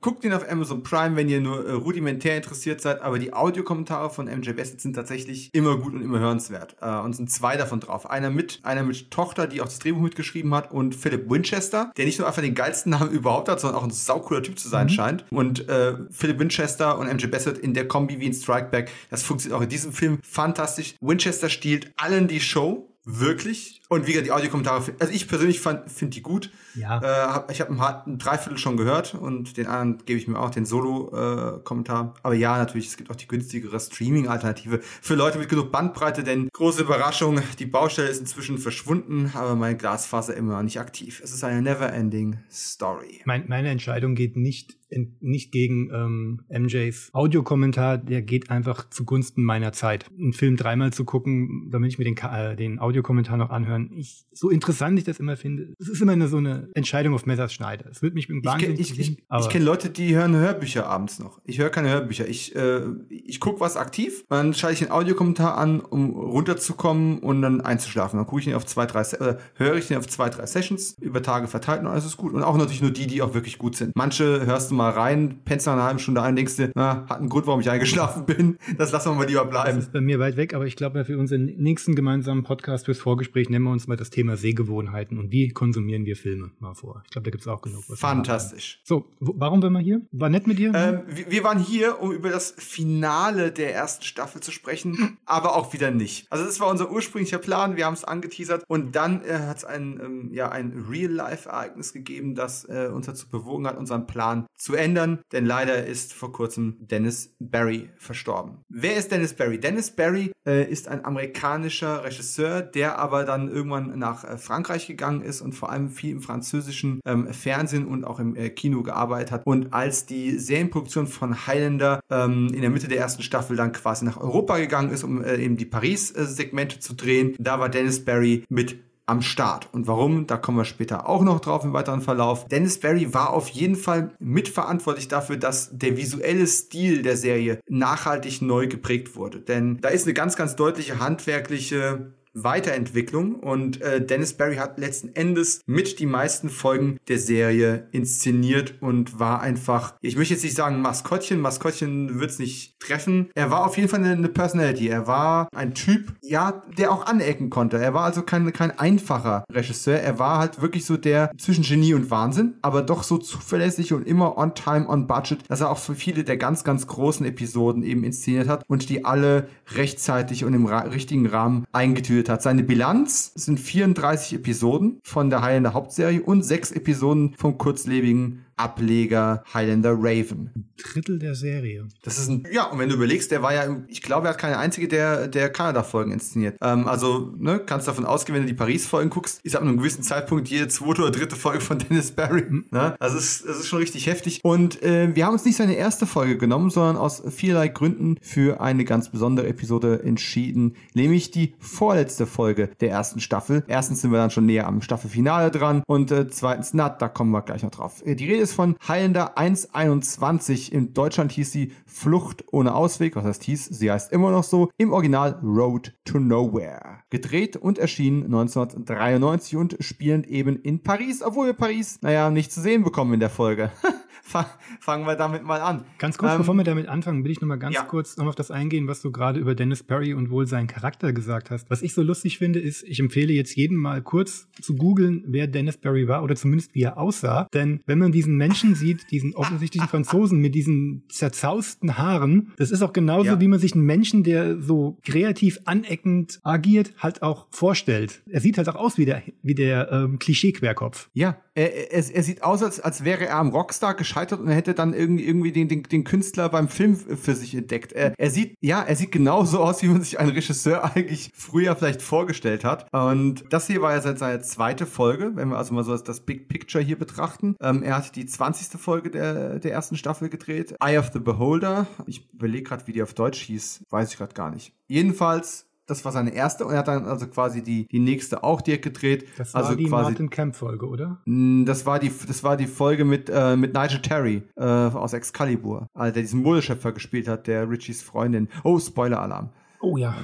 Guckt 0.00 0.24
ihn 0.24 0.32
auf 0.32 0.48
Amazon 0.50 0.82
Prime, 0.82 1.16
wenn 1.16 1.28
ihr 1.28 1.40
nur 1.40 1.66
äh, 1.66 1.72
rudimentär 1.72 2.33
sehr 2.34 2.42
interessiert 2.42 2.80
seid, 2.80 3.00
aber 3.02 3.18
die 3.18 3.32
Audiokommentare 3.32 4.10
von 4.10 4.26
MJ 4.26 4.52
Bassett 4.52 4.80
sind 4.80 4.94
tatsächlich 4.94 5.50
immer 5.52 5.76
gut 5.76 5.94
und 5.94 6.02
immer 6.02 6.18
hörenswert. 6.18 6.76
Äh, 6.80 6.98
und 6.98 7.14
sind 7.14 7.30
zwei 7.30 7.56
davon 7.56 7.80
drauf. 7.80 8.10
Einer 8.10 8.30
mit, 8.30 8.60
einer 8.64 8.82
mit 8.82 9.10
Tochter, 9.10 9.46
die 9.46 9.60
auch 9.60 9.66
das 9.66 9.78
Drehbuch 9.78 10.00
mitgeschrieben 10.00 10.54
hat, 10.54 10.72
und 10.72 10.94
Philip 10.94 11.30
Winchester, 11.30 11.92
der 11.96 12.04
nicht 12.04 12.18
nur 12.18 12.26
einfach 12.26 12.42
den 12.42 12.54
geilsten 12.54 12.90
Namen 12.90 13.10
überhaupt 13.10 13.48
hat, 13.48 13.60
sondern 13.60 13.78
auch 13.78 13.84
ein 13.84 13.90
saucooler 13.90 14.42
Typ 14.42 14.58
zu 14.58 14.68
sein 14.68 14.86
mhm. 14.86 14.90
scheint. 14.90 15.24
Und 15.30 15.68
äh, 15.68 15.94
Philip 16.10 16.38
Winchester 16.38 16.98
und 16.98 17.12
MJ 17.12 17.26
Bassett 17.26 17.58
in 17.58 17.74
der 17.74 17.86
Kombi 17.86 18.18
wie 18.20 18.26
in 18.26 18.34
Strikeback, 18.34 18.90
das 19.10 19.22
funktioniert 19.22 19.58
auch 19.58 19.62
in 19.62 19.68
diesem 19.68 19.92
Film 19.92 20.18
fantastisch. 20.22 20.94
Winchester 21.00 21.48
stiehlt 21.48 21.92
allen 21.96 22.28
die 22.28 22.40
Show 22.40 22.90
wirklich. 23.04 23.82
Und 23.88 24.06
wie 24.06 24.12
gesagt, 24.12 24.26
die 24.26 24.32
Audiokommentare, 24.32 24.94
also 24.98 25.12
ich 25.12 25.28
persönlich 25.28 25.60
finde 25.60 26.08
die 26.08 26.22
gut. 26.22 26.50
Ja. 26.74 27.00
Äh, 27.02 27.32
hab, 27.32 27.50
ich 27.50 27.60
habe 27.60 27.72
ein, 27.72 28.12
ein 28.12 28.18
Dreiviertel 28.18 28.56
schon 28.56 28.78
gehört 28.78 29.14
und 29.14 29.58
den 29.58 29.66
anderen 29.66 29.98
gebe 30.06 30.18
ich 30.18 30.26
mir 30.26 30.38
auch 30.38 30.50
den 30.50 30.64
Solo-Kommentar. 30.64 32.14
Äh, 32.16 32.20
Aber 32.22 32.34
ja, 32.34 32.56
natürlich, 32.56 32.88
es 32.88 32.96
gibt 32.96 33.10
auch 33.10 33.16
die 33.16 33.28
günstigere 33.28 33.78
Streaming-Alternative 33.78 34.80
für 34.80 35.14
Leute 35.14 35.38
mit 35.38 35.50
genug 35.50 35.70
Bandbreite, 35.70 36.24
denn 36.24 36.48
große 36.52 36.82
Überraschung, 36.82 37.40
die 37.58 37.66
Baustelle 37.66 38.08
ist 38.08 38.20
inzwischen 38.20 38.56
verschwunden, 38.56 39.30
aber 39.34 39.54
mein 39.54 39.76
Glasfaser 39.76 40.34
immer 40.34 40.54
noch 40.56 40.62
nicht 40.62 40.80
aktiv. 40.80 41.20
Es 41.22 41.32
ist 41.32 41.44
eine 41.44 41.60
never-ending 41.60 42.38
Story. 42.50 43.20
Mein, 43.26 43.44
meine 43.48 43.68
Entscheidung 43.68 44.14
geht 44.14 44.36
nicht 44.36 44.76
in, 44.94 45.16
nicht 45.20 45.52
gegen 45.52 45.90
ähm, 45.92 46.40
MJs 46.48 47.10
Audiokommentar, 47.12 47.98
der 47.98 48.22
geht 48.22 48.50
einfach 48.50 48.88
zugunsten 48.90 49.42
meiner 49.42 49.72
Zeit. 49.72 50.06
Einen 50.16 50.32
Film 50.32 50.56
dreimal 50.56 50.92
zu 50.92 51.04
gucken, 51.04 51.68
damit 51.70 51.90
ich 51.90 51.98
mir 51.98 52.04
den, 52.04 52.16
äh, 52.16 52.56
den 52.56 52.78
Audiokommentar 52.78 53.36
noch 53.36 53.50
anhören. 53.50 53.83
Ich, 53.92 54.24
so 54.32 54.50
interessant 54.50 54.98
ich 54.98 55.04
das 55.04 55.20
immer 55.20 55.36
finde, 55.36 55.74
es 55.78 55.88
ist 55.88 56.00
immer 56.00 56.12
eine, 56.12 56.28
so 56.28 56.38
eine 56.38 56.68
Entscheidung 56.74 57.14
auf 57.14 57.26
Messerschneide. 57.26 57.86
Es 57.90 58.02
wird 58.02 58.14
mich 58.14 58.28
wahnsinnig 58.28 58.80
Ich, 58.80 58.92
ich, 58.92 58.98
ich, 58.98 59.18
ich 59.40 59.48
kenne 59.48 59.64
Leute, 59.64 59.90
die 59.90 60.14
hören 60.14 60.34
Hörbücher 60.34 60.86
abends 60.86 61.18
noch. 61.18 61.40
Ich 61.44 61.58
höre 61.58 61.70
keine 61.70 61.90
Hörbücher. 61.90 62.28
Ich, 62.28 62.54
äh, 62.56 62.82
ich 63.08 63.40
gucke 63.40 63.60
was 63.60 63.76
aktiv, 63.76 64.24
dann 64.28 64.54
schalte 64.54 64.74
ich 64.74 64.78
den 64.80 64.90
Audiokommentar 64.90 65.56
an, 65.56 65.80
um 65.80 66.10
runterzukommen 66.10 67.18
und 67.18 67.42
dann 67.42 67.60
einzuschlafen. 67.60 68.18
Dann 68.18 68.26
gucke 68.26 68.40
ich 68.40 68.46
ihn 68.46 68.54
auf 68.54 68.66
zwei, 68.66 68.86
drei, 68.86 69.02
äh, 69.02 69.36
höre 69.54 69.76
ich 69.76 69.88
den 69.88 69.98
auf 69.98 70.06
zwei, 70.06 70.28
drei 70.28 70.46
Sessions 70.46 70.96
über 71.00 71.22
Tage 71.22 71.46
verteilt 71.48 71.80
und 71.80 71.86
alles 71.86 72.04
ist 72.04 72.16
gut. 72.16 72.32
Und 72.32 72.42
auch 72.42 72.56
natürlich 72.56 72.82
nur 72.82 72.90
die, 72.90 73.06
die 73.06 73.22
auch 73.22 73.34
wirklich 73.34 73.58
gut 73.58 73.76
sind. 73.76 73.94
Manche 73.96 74.46
hörst 74.46 74.70
du 74.70 74.74
mal 74.74 74.90
rein, 74.90 75.40
pennst 75.44 75.66
nach 75.66 75.74
einer 75.74 75.84
halben 75.84 75.98
Stunde 75.98 76.22
ein, 76.22 76.36
denkst 76.36 76.56
du, 76.56 76.70
na, 76.74 77.06
hat 77.08 77.18
einen 77.18 77.28
Grund, 77.28 77.46
warum 77.46 77.60
ich 77.60 77.70
eingeschlafen 77.70 78.24
bin. 78.26 78.58
Das 78.78 78.92
lassen 78.92 79.10
wir 79.10 79.14
mal 79.14 79.26
lieber 79.26 79.44
bleiben. 79.44 79.76
Das 79.76 79.86
ist 79.86 79.92
bei 79.92 80.00
mir 80.00 80.18
weit 80.18 80.36
weg, 80.36 80.54
aber 80.54 80.66
ich 80.66 80.76
glaube, 80.76 81.04
für 81.04 81.18
unseren 81.18 81.44
nächsten 81.44 81.94
gemeinsamen 81.94 82.42
Podcast 82.44 82.86
fürs 82.86 82.98
Vorgespräch 82.98 83.50
nennen 83.50 83.63
wir 83.64 83.72
uns 83.72 83.86
mal 83.86 83.96
das 83.96 84.10
Thema 84.10 84.36
Sehgewohnheiten 84.36 85.18
und 85.18 85.30
wie 85.30 85.48
konsumieren 85.48 86.06
wir 86.06 86.16
Filme 86.16 86.50
mal 86.58 86.74
vor. 86.74 87.02
Ich 87.04 87.10
glaube, 87.10 87.24
da 87.24 87.30
gibt 87.30 87.42
es 87.42 87.48
auch 87.48 87.62
genug. 87.62 87.84
Fantastisch. 87.96 88.80
So, 88.84 89.06
warum 89.20 89.62
waren 89.62 89.72
wir 89.72 89.80
hier? 89.80 90.02
War 90.12 90.28
nett 90.28 90.46
mit 90.46 90.58
dir? 90.58 90.72
Ähm, 90.74 91.02
wir, 91.08 91.30
wir, 91.30 91.44
waren 91.44 91.58
hier, 91.58 92.00
um 92.00 92.12
über 92.12 92.30
das 92.30 92.54
Finale 92.56 93.52
der 93.52 93.74
ersten 93.74 94.04
Staffel 94.04 94.40
zu 94.40 94.50
sprechen, 94.50 95.18
aber 95.26 95.56
auch 95.56 95.72
wieder 95.72 95.90
nicht. 95.90 96.26
Also 96.30 96.44
das 96.44 96.60
war 96.60 96.68
unser 96.68 96.90
ursprünglicher 96.90 97.38
Plan, 97.38 97.76
wir 97.76 97.86
haben 97.86 97.94
es 97.94 98.04
angeteasert 98.04 98.64
und 98.68 98.94
dann 98.94 99.22
äh, 99.22 99.38
hat 99.38 99.58
es 99.58 99.64
ein, 99.64 100.00
ähm, 100.02 100.30
ja, 100.32 100.50
ein 100.50 100.86
Real-Life-Ereignis 100.90 101.92
gegeben, 101.92 102.34
das 102.34 102.64
äh, 102.68 102.90
uns 102.92 103.06
dazu 103.06 103.28
bewogen 103.28 103.66
hat, 103.66 103.76
unseren 103.76 104.06
Plan 104.06 104.46
zu 104.56 104.74
ändern, 104.74 105.20
denn 105.32 105.46
leider 105.46 105.86
ist 105.86 106.12
vor 106.12 106.32
kurzem 106.32 106.76
Dennis 106.80 107.34
Barry 107.38 107.90
verstorben. 107.96 108.58
Wer 108.68 108.96
ist 108.96 109.10
Dennis 109.10 109.34
Barry? 109.34 109.58
Dennis 109.58 109.90
Barry 109.90 110.32
äh, 110.46 110.70
ist 110.70 110.88
ein 110.88 111.04
amerikanischer 111.04 112.04
Regisseur, 112.04 112.62
der 112.62 112.98
aber 112.98 113.24
dann 113.24 113.48
irgendwann 113.54 113.98
nach 113.98 114.24
äh, 114.24 114.36
Frankreich 114.36 114.86
gegangen 114.86 115.22
ist 115.22 115.40
und 115.40 115.52
vor 115.52 115.70
allem 115.70 115.88
viel 115.88 116.12
im 116.12 116.20
französischen 116.20 117.00
ähm, 117.06 117.32
Fernsehen 117.32 117.86
und 117.86 118.04
auch 118.04 118.18
im 118.18 118.36
äh, 118.36 118.50
Kino 118.50 118.82
gearbeitet 118.82 119.30
hat. 119.30 119.46
Und 119.46 119.72
als 119.72 120.06
die 120.06 120.38
Serienproduktion 120.38 121.06
von 121.06 121.46
Highlander 121.46 122.00
ähm, 122.10 122.48
in 122.52 122.60
der 122.60 122.70
Mitte 122.70 122.88
der 122.88 122.98
ersten 122.98 123.22
Staffel 123.22 123.56
dann 123.56 123.72
quasi 123.72 124.04
nach 124.04 124.18
Europa 124.18 124.58
gegangen 124.58 124.90
ist, 124.90 125.04
um 125.04 125.22
äh, 125.22 125.36
eben 125.36 125.56
die 125.56 125.64
Paris-Segmente 125.64 126.80
zu 126.80 126.94
drehen, 126.94 127.34
da 127.38 127.60
war 127.60 127.68
Dennis 127.68 128.04
Barry 128.04 128.44
mit 128.48 128.76
am 129.06 129.22
Start. 129.22 129.68
Und 129.72 129.86
warum, 129.86 130.26
da 130.26 130.36
kommen 130.36 130.58
wir 130.58 130.64
später 130.64 131.08
auch 131.08 131.22
noch 131.22 131.40
drauf 131.40 131.64
im 131.64 131.72
weiteren 131.72 132.00
Verlauf. 132.00 132.46
Dennis 132.48 132.80
Barry 132.80 133.12
war 133.12 133.32
auf 133.32 133.48
jeden 133.48 133.76
Fall 133.76 134.10
mitverantwortlich 134.18 135.08
dafür, 135.08 135.36
dass 135.36 135.70
der 135.72 135.96
visuelle 135.96 136.46
Stil 136.46 137.02
der 137.02 137.16
Serie 137.16 137.60
nachhaltig 137.68 138.40
neu 138.40 138.66
geprägt 138.66 139.16
wurde. 139.16 139.40
Denn 139.40 139.78
da 139.80 139.90
ist 139.90 140.06
eine 140.06 140.14
ganz, 140.14 140.36
ganz 140.36 140.56
deutliche 140.56 141.00
handwerkliche 141.00 142.12
Weiterentwicklung 142.34 143.36
und 143.36 143.80
äh, 143.80 144.04
Dennis 144.04 144.34
Barry 144.34 144.56
hat 144.56 144.78
letzten 144.78 145.14
Endes 145.14 145.60
mit 145.66 146.00
die 146.00 146.06
meisten 146.06 146.50
Folgen 146.50 146.98
der 147.08 147.18
Serie 147.18 147.88
inszeniert 147.92 148.74
und 148.80 149.18
war 149.18 149.40
einfach, 149.40 149.94
ich 150.00 150.16
möchte 150.16 150.34
jetzt 150.34 150.42
nicht 150.42 150.56
sagen 150.56 150.82
Maskottchen, 150.82 151.40
Maskottchen 151.40 152.20
wird 152.20 152.30
es 152.30 152.38
nicht 152.38 152.78
treffen. 152.80 153.30
Er 153.34 153.50
war 153.50 153.64
auf 153.64 153.76
jeden 153.76 153.88
Fall 153.88 154.00
eine, 154.00 154.12
eine, 154.12 154.28
Personality. 154.28 154.88
Er 154.88 155.06
war 155.06 155.48
ein 155.54 155.74
Typ, 155.74 156.12
ja, 156.22 156.64
der 156.76 156.90
auch 156.90 157.06
anecken 157.06 157.50
konnte. 157.50 157.78
Er 157.78 157.94
war 157.94 158.04
also 158.04 158.22
kein, 158.22 158.52
kein 158.52 158.76
einfacher 158.78 159.44
Regisseur. 159.50 160.00
Er 160.00 160.18
war 160.18 160.38
halt 160.38 160.60
wirklich 160.60 160.84
so 160.84 160.96
der 160.96 161.30
zwischen 161.38 161.62
Genie 161.62 161.94
und 161.94 162.10
Wahnsinn, 162.10 162.54
aber 162.62 162.82
doch 162.82 163.04
so 163.04 163.18
zuverlässig 163.18 163.92
und 163.92 164.06
immer 164.06 164.36
on 164.36 164.54
time, 164.54 164.88
on 164.88 165.06
budget, 165.06 165.38
dass 165.48 165.60
er 165.60 165.70
auch 165.70 165.78
für 165.78 165.94
viele 165.94 166.24
der 166.24 166.36
ganz, 166.36 166.64
ganz 166.64 166.86
großen 166.86 167.24
Episoden 167.24 167.82
eben 167.82 168.02
inszeniert 168.02 168.48
hat 168.48 168.64
und 168.66 168.88
die 168.88 169.04
alle 169.04 169.48
rechtzeitig 169.74 170.44
und 170.44 170.54
im 170.54 170.66
ra 170.66 170.80
richtigen 170.80 171.26
Rahmen 171.26 171.64
eingetütet 171.72 172.23
gespielt 172.24 172.28
hat. 172.28 172.42
Seine 172.42 172.62
Bilanz 172.62 173.32
sind 173.34 173.60
34 173.60 174.34
Episoden 174.34 175.00
von 175.02 175.30
der 175.30 175.42
Highlander 175.42 175.74
Hauptserie 175.74 176.22
und 176.22 176.42
sechs 176.42 176.72
Episoden 176.72 177.34
vom 177.36 177.58
kurzlebigen 177.58 178.43
Ableger 178.56 179.44
Highlander 179.52 179.94
Raven. 179.96 180.50
Ein 180.54 180.68
Drittel 180.76 181.18
der 181.18 181.34
Serie. 181.34 181.86
Das 182.02 182.18
ist 182.18 182.28
ein, 182.28 182.46
ja, 182.52 182.64
und 182.66 182.78
wenn 182.78 182.88
du 182.88 182.94
überlegst, 182.94 183.30
der 183.30 183.42
war 183.42 183.54
ja, 183.54 183.76
ich 183.88 184.02
glaube, 184.02 184.26
er 184.26 184.30
hat 184.30 184.38
keine 184.38 184.58
einzige 184.58 184.88
der, 184.88 185.28
der 185.28 185.50
Kanada-Folgen 185.50 186.12
inszeniert. 186.12 186.56
Ähm, 186.62 186.88
also, 186.88 187.32
ne, 187.36 187.60
kannst 187.64 187.88
davon 187.88 188.04
ausgehen, 188.04 188.34
wenn 188.36 188.42
du 188.42 188.48
die 188.48 188.54
Paris-Folgen 188.54 189.10
guckst, 189.10 189.40
ist 189.44 189.56
ab 189.56 189.62
einem 189.62 189.76
gewissen 189.76 190.02
Zeitpunkt 190.02 190.48
jede 190.48 190.68
zweite 190.68 191.02
oder 191.02 191.10
dritte 191.10 191.36
Folge 191.36 191.60
von 191.60 191.78
Dennis 191.90 192.12
Barry. 192.12 192.44
Mhm. 192.48 192.66
Ne? 192.70 192.96
Also, 192.98 193.18
es 193.18 193.40
ist, 193.40 193.44
es 193.44 193.60
ist 193.60 193.68
schon 193.68 193.80
richtig 193.80 194.06
heftig. 194.06 194.40
Und 194.42 194.82
äh, 194.82 195.14
wir 195.14 195.26
haben 195.26 195.34
uns 195.34 195.44
nicht 195.44 195.56
seine 195.56 195.74
erste 195.74 196.06
Folge 196.06 196.36
genommen, 196.36 196.70
sondern 196.70 196.96
aus 196.96 197.22
vielerlei 197.30 197.68
Gründen 197.68 198.16
für 198.20 198.60
eine 198.60 198.84
ganz 198.84 199.08
besondere 199.08 199.46
Episode 199.46 200.02
entschieden, 200.02 200.76
nämlich 200.94 201.30
die 201.30 201.54
vorletzte 201.58 202.04
letzte 202.04 202.26
Folge 202.26 202.68
der 202.80 202.90
ersten 202.90 203.18
Staffel. 203.18 203.64
Erstens 203.66 204.00
sind 204.00 204.12
wir 204.12 204.18
dann 204.18 204.30
schon 204.30 204.46
näher 204.46 204.66
am 204.66 204.82
Staffelfinale 204.82 205.50
dran 205.50 205.82
und 205.86 206.10
äh, 206.10 206.28
zweitens, 206.28 206.74
na, 206.74 206.88
da 206.88 207.08
kommen 207.08 207.30
wir 207.30 207.42
gleich 207.42 207.62
noch 207.62 207.70
drauf. 207.70 208.02
Äh, 208.04 208.14
die 208.14 208.30
Rede 208.30 208.42
ist 208.44 208.52
von 208.52 208.76
Heilender 208.86 209.38
121. 209.38 210.70
In 210.72 210.92
Deutschland 210.92 211.32
hieß 211.32 211.50
sie 211.50 211.72
Flucht 211.86 212.44
ohne 212.52 212.74
Ausweg. 212.74 213.16
Was 213.16 213.24
heißt 213.24 213.42
hieß? 213.42 213.64
Sie 213.64 213.90
heißt 213.90 214.12
immer 214.12 214.30
noch 214.30 214.44
so. 214.44 214.70
Im 214.76 214.92
Original 214.92 215.40
Road 215.42 215.94
to 216.04 216.18
Nowhere. 216.18 217.00
Gedreht 217.08 217.56
und 217.56 217.78
erschienen 217.78 218.24
1993 218.24 219.56
und 219.56 219.76
spielend 219.80 220.26
eben 220.26 220.56
in 220.60 220.82
Paris, 220.82 221.22
obwohl 221.22 221.46
wir 221.46 221.54
Paris, 221.54 221.98
naja, 222.02 222.28
nicht 222.30 222.52
zu 222.52 222.60
sehen 222.60 222.84
bekommen 222.84 223.14
in 223.14 223.20
der 223.20 223.30
Folge. 223.30 223.70
fangen 224.22 225.06
wir 225.06 225.16
damit 225.16 225.44
mal 225.44 225.60
an. 225.60 225.84
Ganz 225.98 226.18
kurz, 226.18 226.32
ähm, 226.32 226.38
bevor 226.38 226.54
wir 226.54 226.64
damit 226.64 226.88
anfangen, 226.88 227.24
will 227.24 227.30
ich 227.30 227.40
noch 227.40 227.48
mal 227.48 227.56
ganz 227.56 227.74
ja. 227.74 227.82
kurz 227.82 228.16
noch 228.16 228.26
auf 228.26 228.34
das 228.34 228.50
eingehen, 228.50 228.86
was 228.86 229.00
du 229.02 229.10
gerade 229.10 229.40
über 229.40 229.54
Dennis 229.54 229.82
Perry 229.82 230.14
und 230.14 230.30
wohl 230.30 230.46
seinen 230.46 230.66
Charakter 230.66 231.12
gesagt 231.12 231.50
hast. 231.50 231.70
Was 231.70 231.82
ich 231.82 231.94
so 231.94 232.02
lustig 232.02 232.38
finde, 232.38 232.58
ist, 232.58 232.82
ich 232.84 233.00
empfehle 233.00 233.32
jetzt 233.32 233.54
jedem 233.56 233.76
mal 233.76 234.02
kurz 234.02 234.48
zu 234.60 234.76
googeln, 234.76 235.24
wer 235.26 235.46
Dennis 235.46 235.76
Perry 235.76 236.08
war 236.08 236.22
oder 236.22 236.36
zumindest 236.36 236.74
wie 236.74 236.82
er 236.82 236.98
aussah. 236.98 237.48
Denn 237.52 237.80
wenn 237.86 237.98
man 237.98 238.12
diesen 238.12 238.36
Menschen 238.36 238.74
sieht, 238.74 239.10
diesen 239.10 239.34
offensichtlichen 239.34 239.88
Franzosen 239.88 240.40
mit 240.40 240.54
diesen 240.54 241.04
zerzausten 241.08 241.98
Haaren, 241.98 242.52
das 242.56 242.70
ist 242.70 242.82
auch 242.82 242.92
genauso, 242.92 243.30
ja. 243.30 243.40
wie 243.40 243.48
man 243.48 243.58
sich 243.58 243.74
einen 243.74 243.84
Menschen, 243.84 244.22
der 244.22 244.60
so 244.60 244.98
kreativ 245.04 245.60
aneckend 245.64 246.40
agiert, 246.42 246.92
halt 246.98 247.22
auch 247.22 247.46
vorstellt. 247.50 248.22
Er 248.28 248.40
sieht 248.40 248.58
halt 248.58 248.68
auch 248.68 248.76
aus 248.76 248.98
wie 248.98 249.04
der, 249.04 249.22
wie 249.42 249.54
der 249.54 249.90
ähm, 249.92 250.18
Klischee-Querkopf. 250.18 251.10
Ja, 251.12 251.38
er, 251.54 251.92
er, 251.92 252.14
er, 252.14 252.22
sieht 252.22 252.42
aus, 252.42 252.62
als, 252.62 252.80
als 252.80 253.04
wäre 253.04 253.26
er 253.26 253.36
am 253.36 253.50
Rockstar 253.50 253.94
gescheitert 254.04 254.40
und 254.40 254.48
er 254.48 254.54
hätte 254.54 254.74
dann 254.74 254.92
irgendwie, 254.92 255.24
irgendwie 255.24 255.50
den, 255.50 255.68
den, 255.68 255.82
den 255.82 256.04
Künstler 256.04 256.48
beim 256.48 256.68
Film 256.68 256.94
für 256.96 257.34
sich 257.34 257.54
entdeckt. 257.54 257.92
Er, 257.92 258.14
er 258.18 258.30
sieht, 258.30 258.54
ja, 258.60 258.82
er 258.82 258.96
sieht 258.96 259.12
genauso 259.12 259.60
aus, 259.60 259.82
wie 259.82 259.88
man 259.88 260.02
sich 260.02 260.18
einen 260.20 260.30
Regisseur 260.30 260.84
eigentlich 260.94 261.30
früher 261.34 261.74
vielleicht 261.74 262.02
vorgestellt 262.02 262.64
hat. 262.64 262.86
Und 262.92 263.44
das 263.50 263.66
hier 263.66 263.80
war 263.80 263.92
ja 263.92 264.00
seit 264.00 264.18
seine 264.18 264.40
zweite 264.42 264.86
Folge, 264.86 265.32
wenn 265.34 265.48
wir 265.48 265.56
also 265.56 265.74
mal 265.74 265.84
so 265.84 265.96
das 265.96 266.20
Big 266.20 266.48
Picture 266.48 266.84
hier 266.84 266.98
betrachten. 266.98 267.56
Ähm, 267.60 267.82
er 267.82 267.96
hat 267.96 268.14
die 268.14 268.26
20. 268.26 268.78
Folge 268.78 269.10
der, 269.10 269.58
der 269.58 269.72
ersten 269.72 269.96
Staffel 269.96 270.28
gedreht. 270.28 270.74
Eye 270.80 270.98
of 270.98 271.10
the 271.12 271.18
Beholder. 271.18 271.86
Ich 272.06 272.28
überlege 272.32 272.64
gerade, 272.64 272.86
wie 272.86 272.92
die 272.92 273.02
auf 273.02 273.14
Deutsch 273.14 273.40
hieß. 273.40 273.84
Weiß 273.88 274.12
ich 274.12 274.18
gerade 274.18 274.34
gar 274.34 274.50
nicht. 274.50 274.74
Jedenfalls 274.86 275.66
das 275.86 276.04
war 276.04 276.12
seine 276.12 276.34
erste 276.34 276.64
und 276.64 276.72
er 276.72 276.78
hat 276.78 276.88
dann 276.88 277.06
also 277.06 277.26
quasi 277.26 277.62
die, 277.62 277.86
die 277.86 277.98
nächste 277.98 278.42
auch 278.42 278.60
direkt 278.60 278.84
gedreht. 278.84 279.26
Das 279.36 279.54
war 279.54 279.62
also 279.62 279.74
die 279.74 279.84
quasi, 279.84 280.10
Martin 280.10 280.30
Camp 280.30 280.56
Folge, 280.56 280.86
oder? 280.86 281.18
Das 281.26 281.86
war 281.86 281.98
die, 281.98 282.10
das 282.26 282.42
war 282.42 282.56
die 282.56 282.66
Folge 282.66 283.04
mit, 283.04 283.30
äh, 283.32 283.56
mit 283.56 283.74
Nigel 283.74 284.00
Terry 284.00 284.42
äh, 284.56 284.62
aus 284.62 285.12
Excalibur, 285.12 285.88
also 285.94 286.12
der 286.12 286.22
diesen 286.22 286.42
Modeschöpfer 286.42 286.92
gespielt 286.92 287.28
hat, 287.28 287.46
der 287.46 287.68
Richies 287.68 288.02
Freundin. 288.02 288.48
Oh, 288.62 288.78
Spoiler-Alarm. 288.78 289.50
Oh 289.80 289.96
ja. 289.96 290.14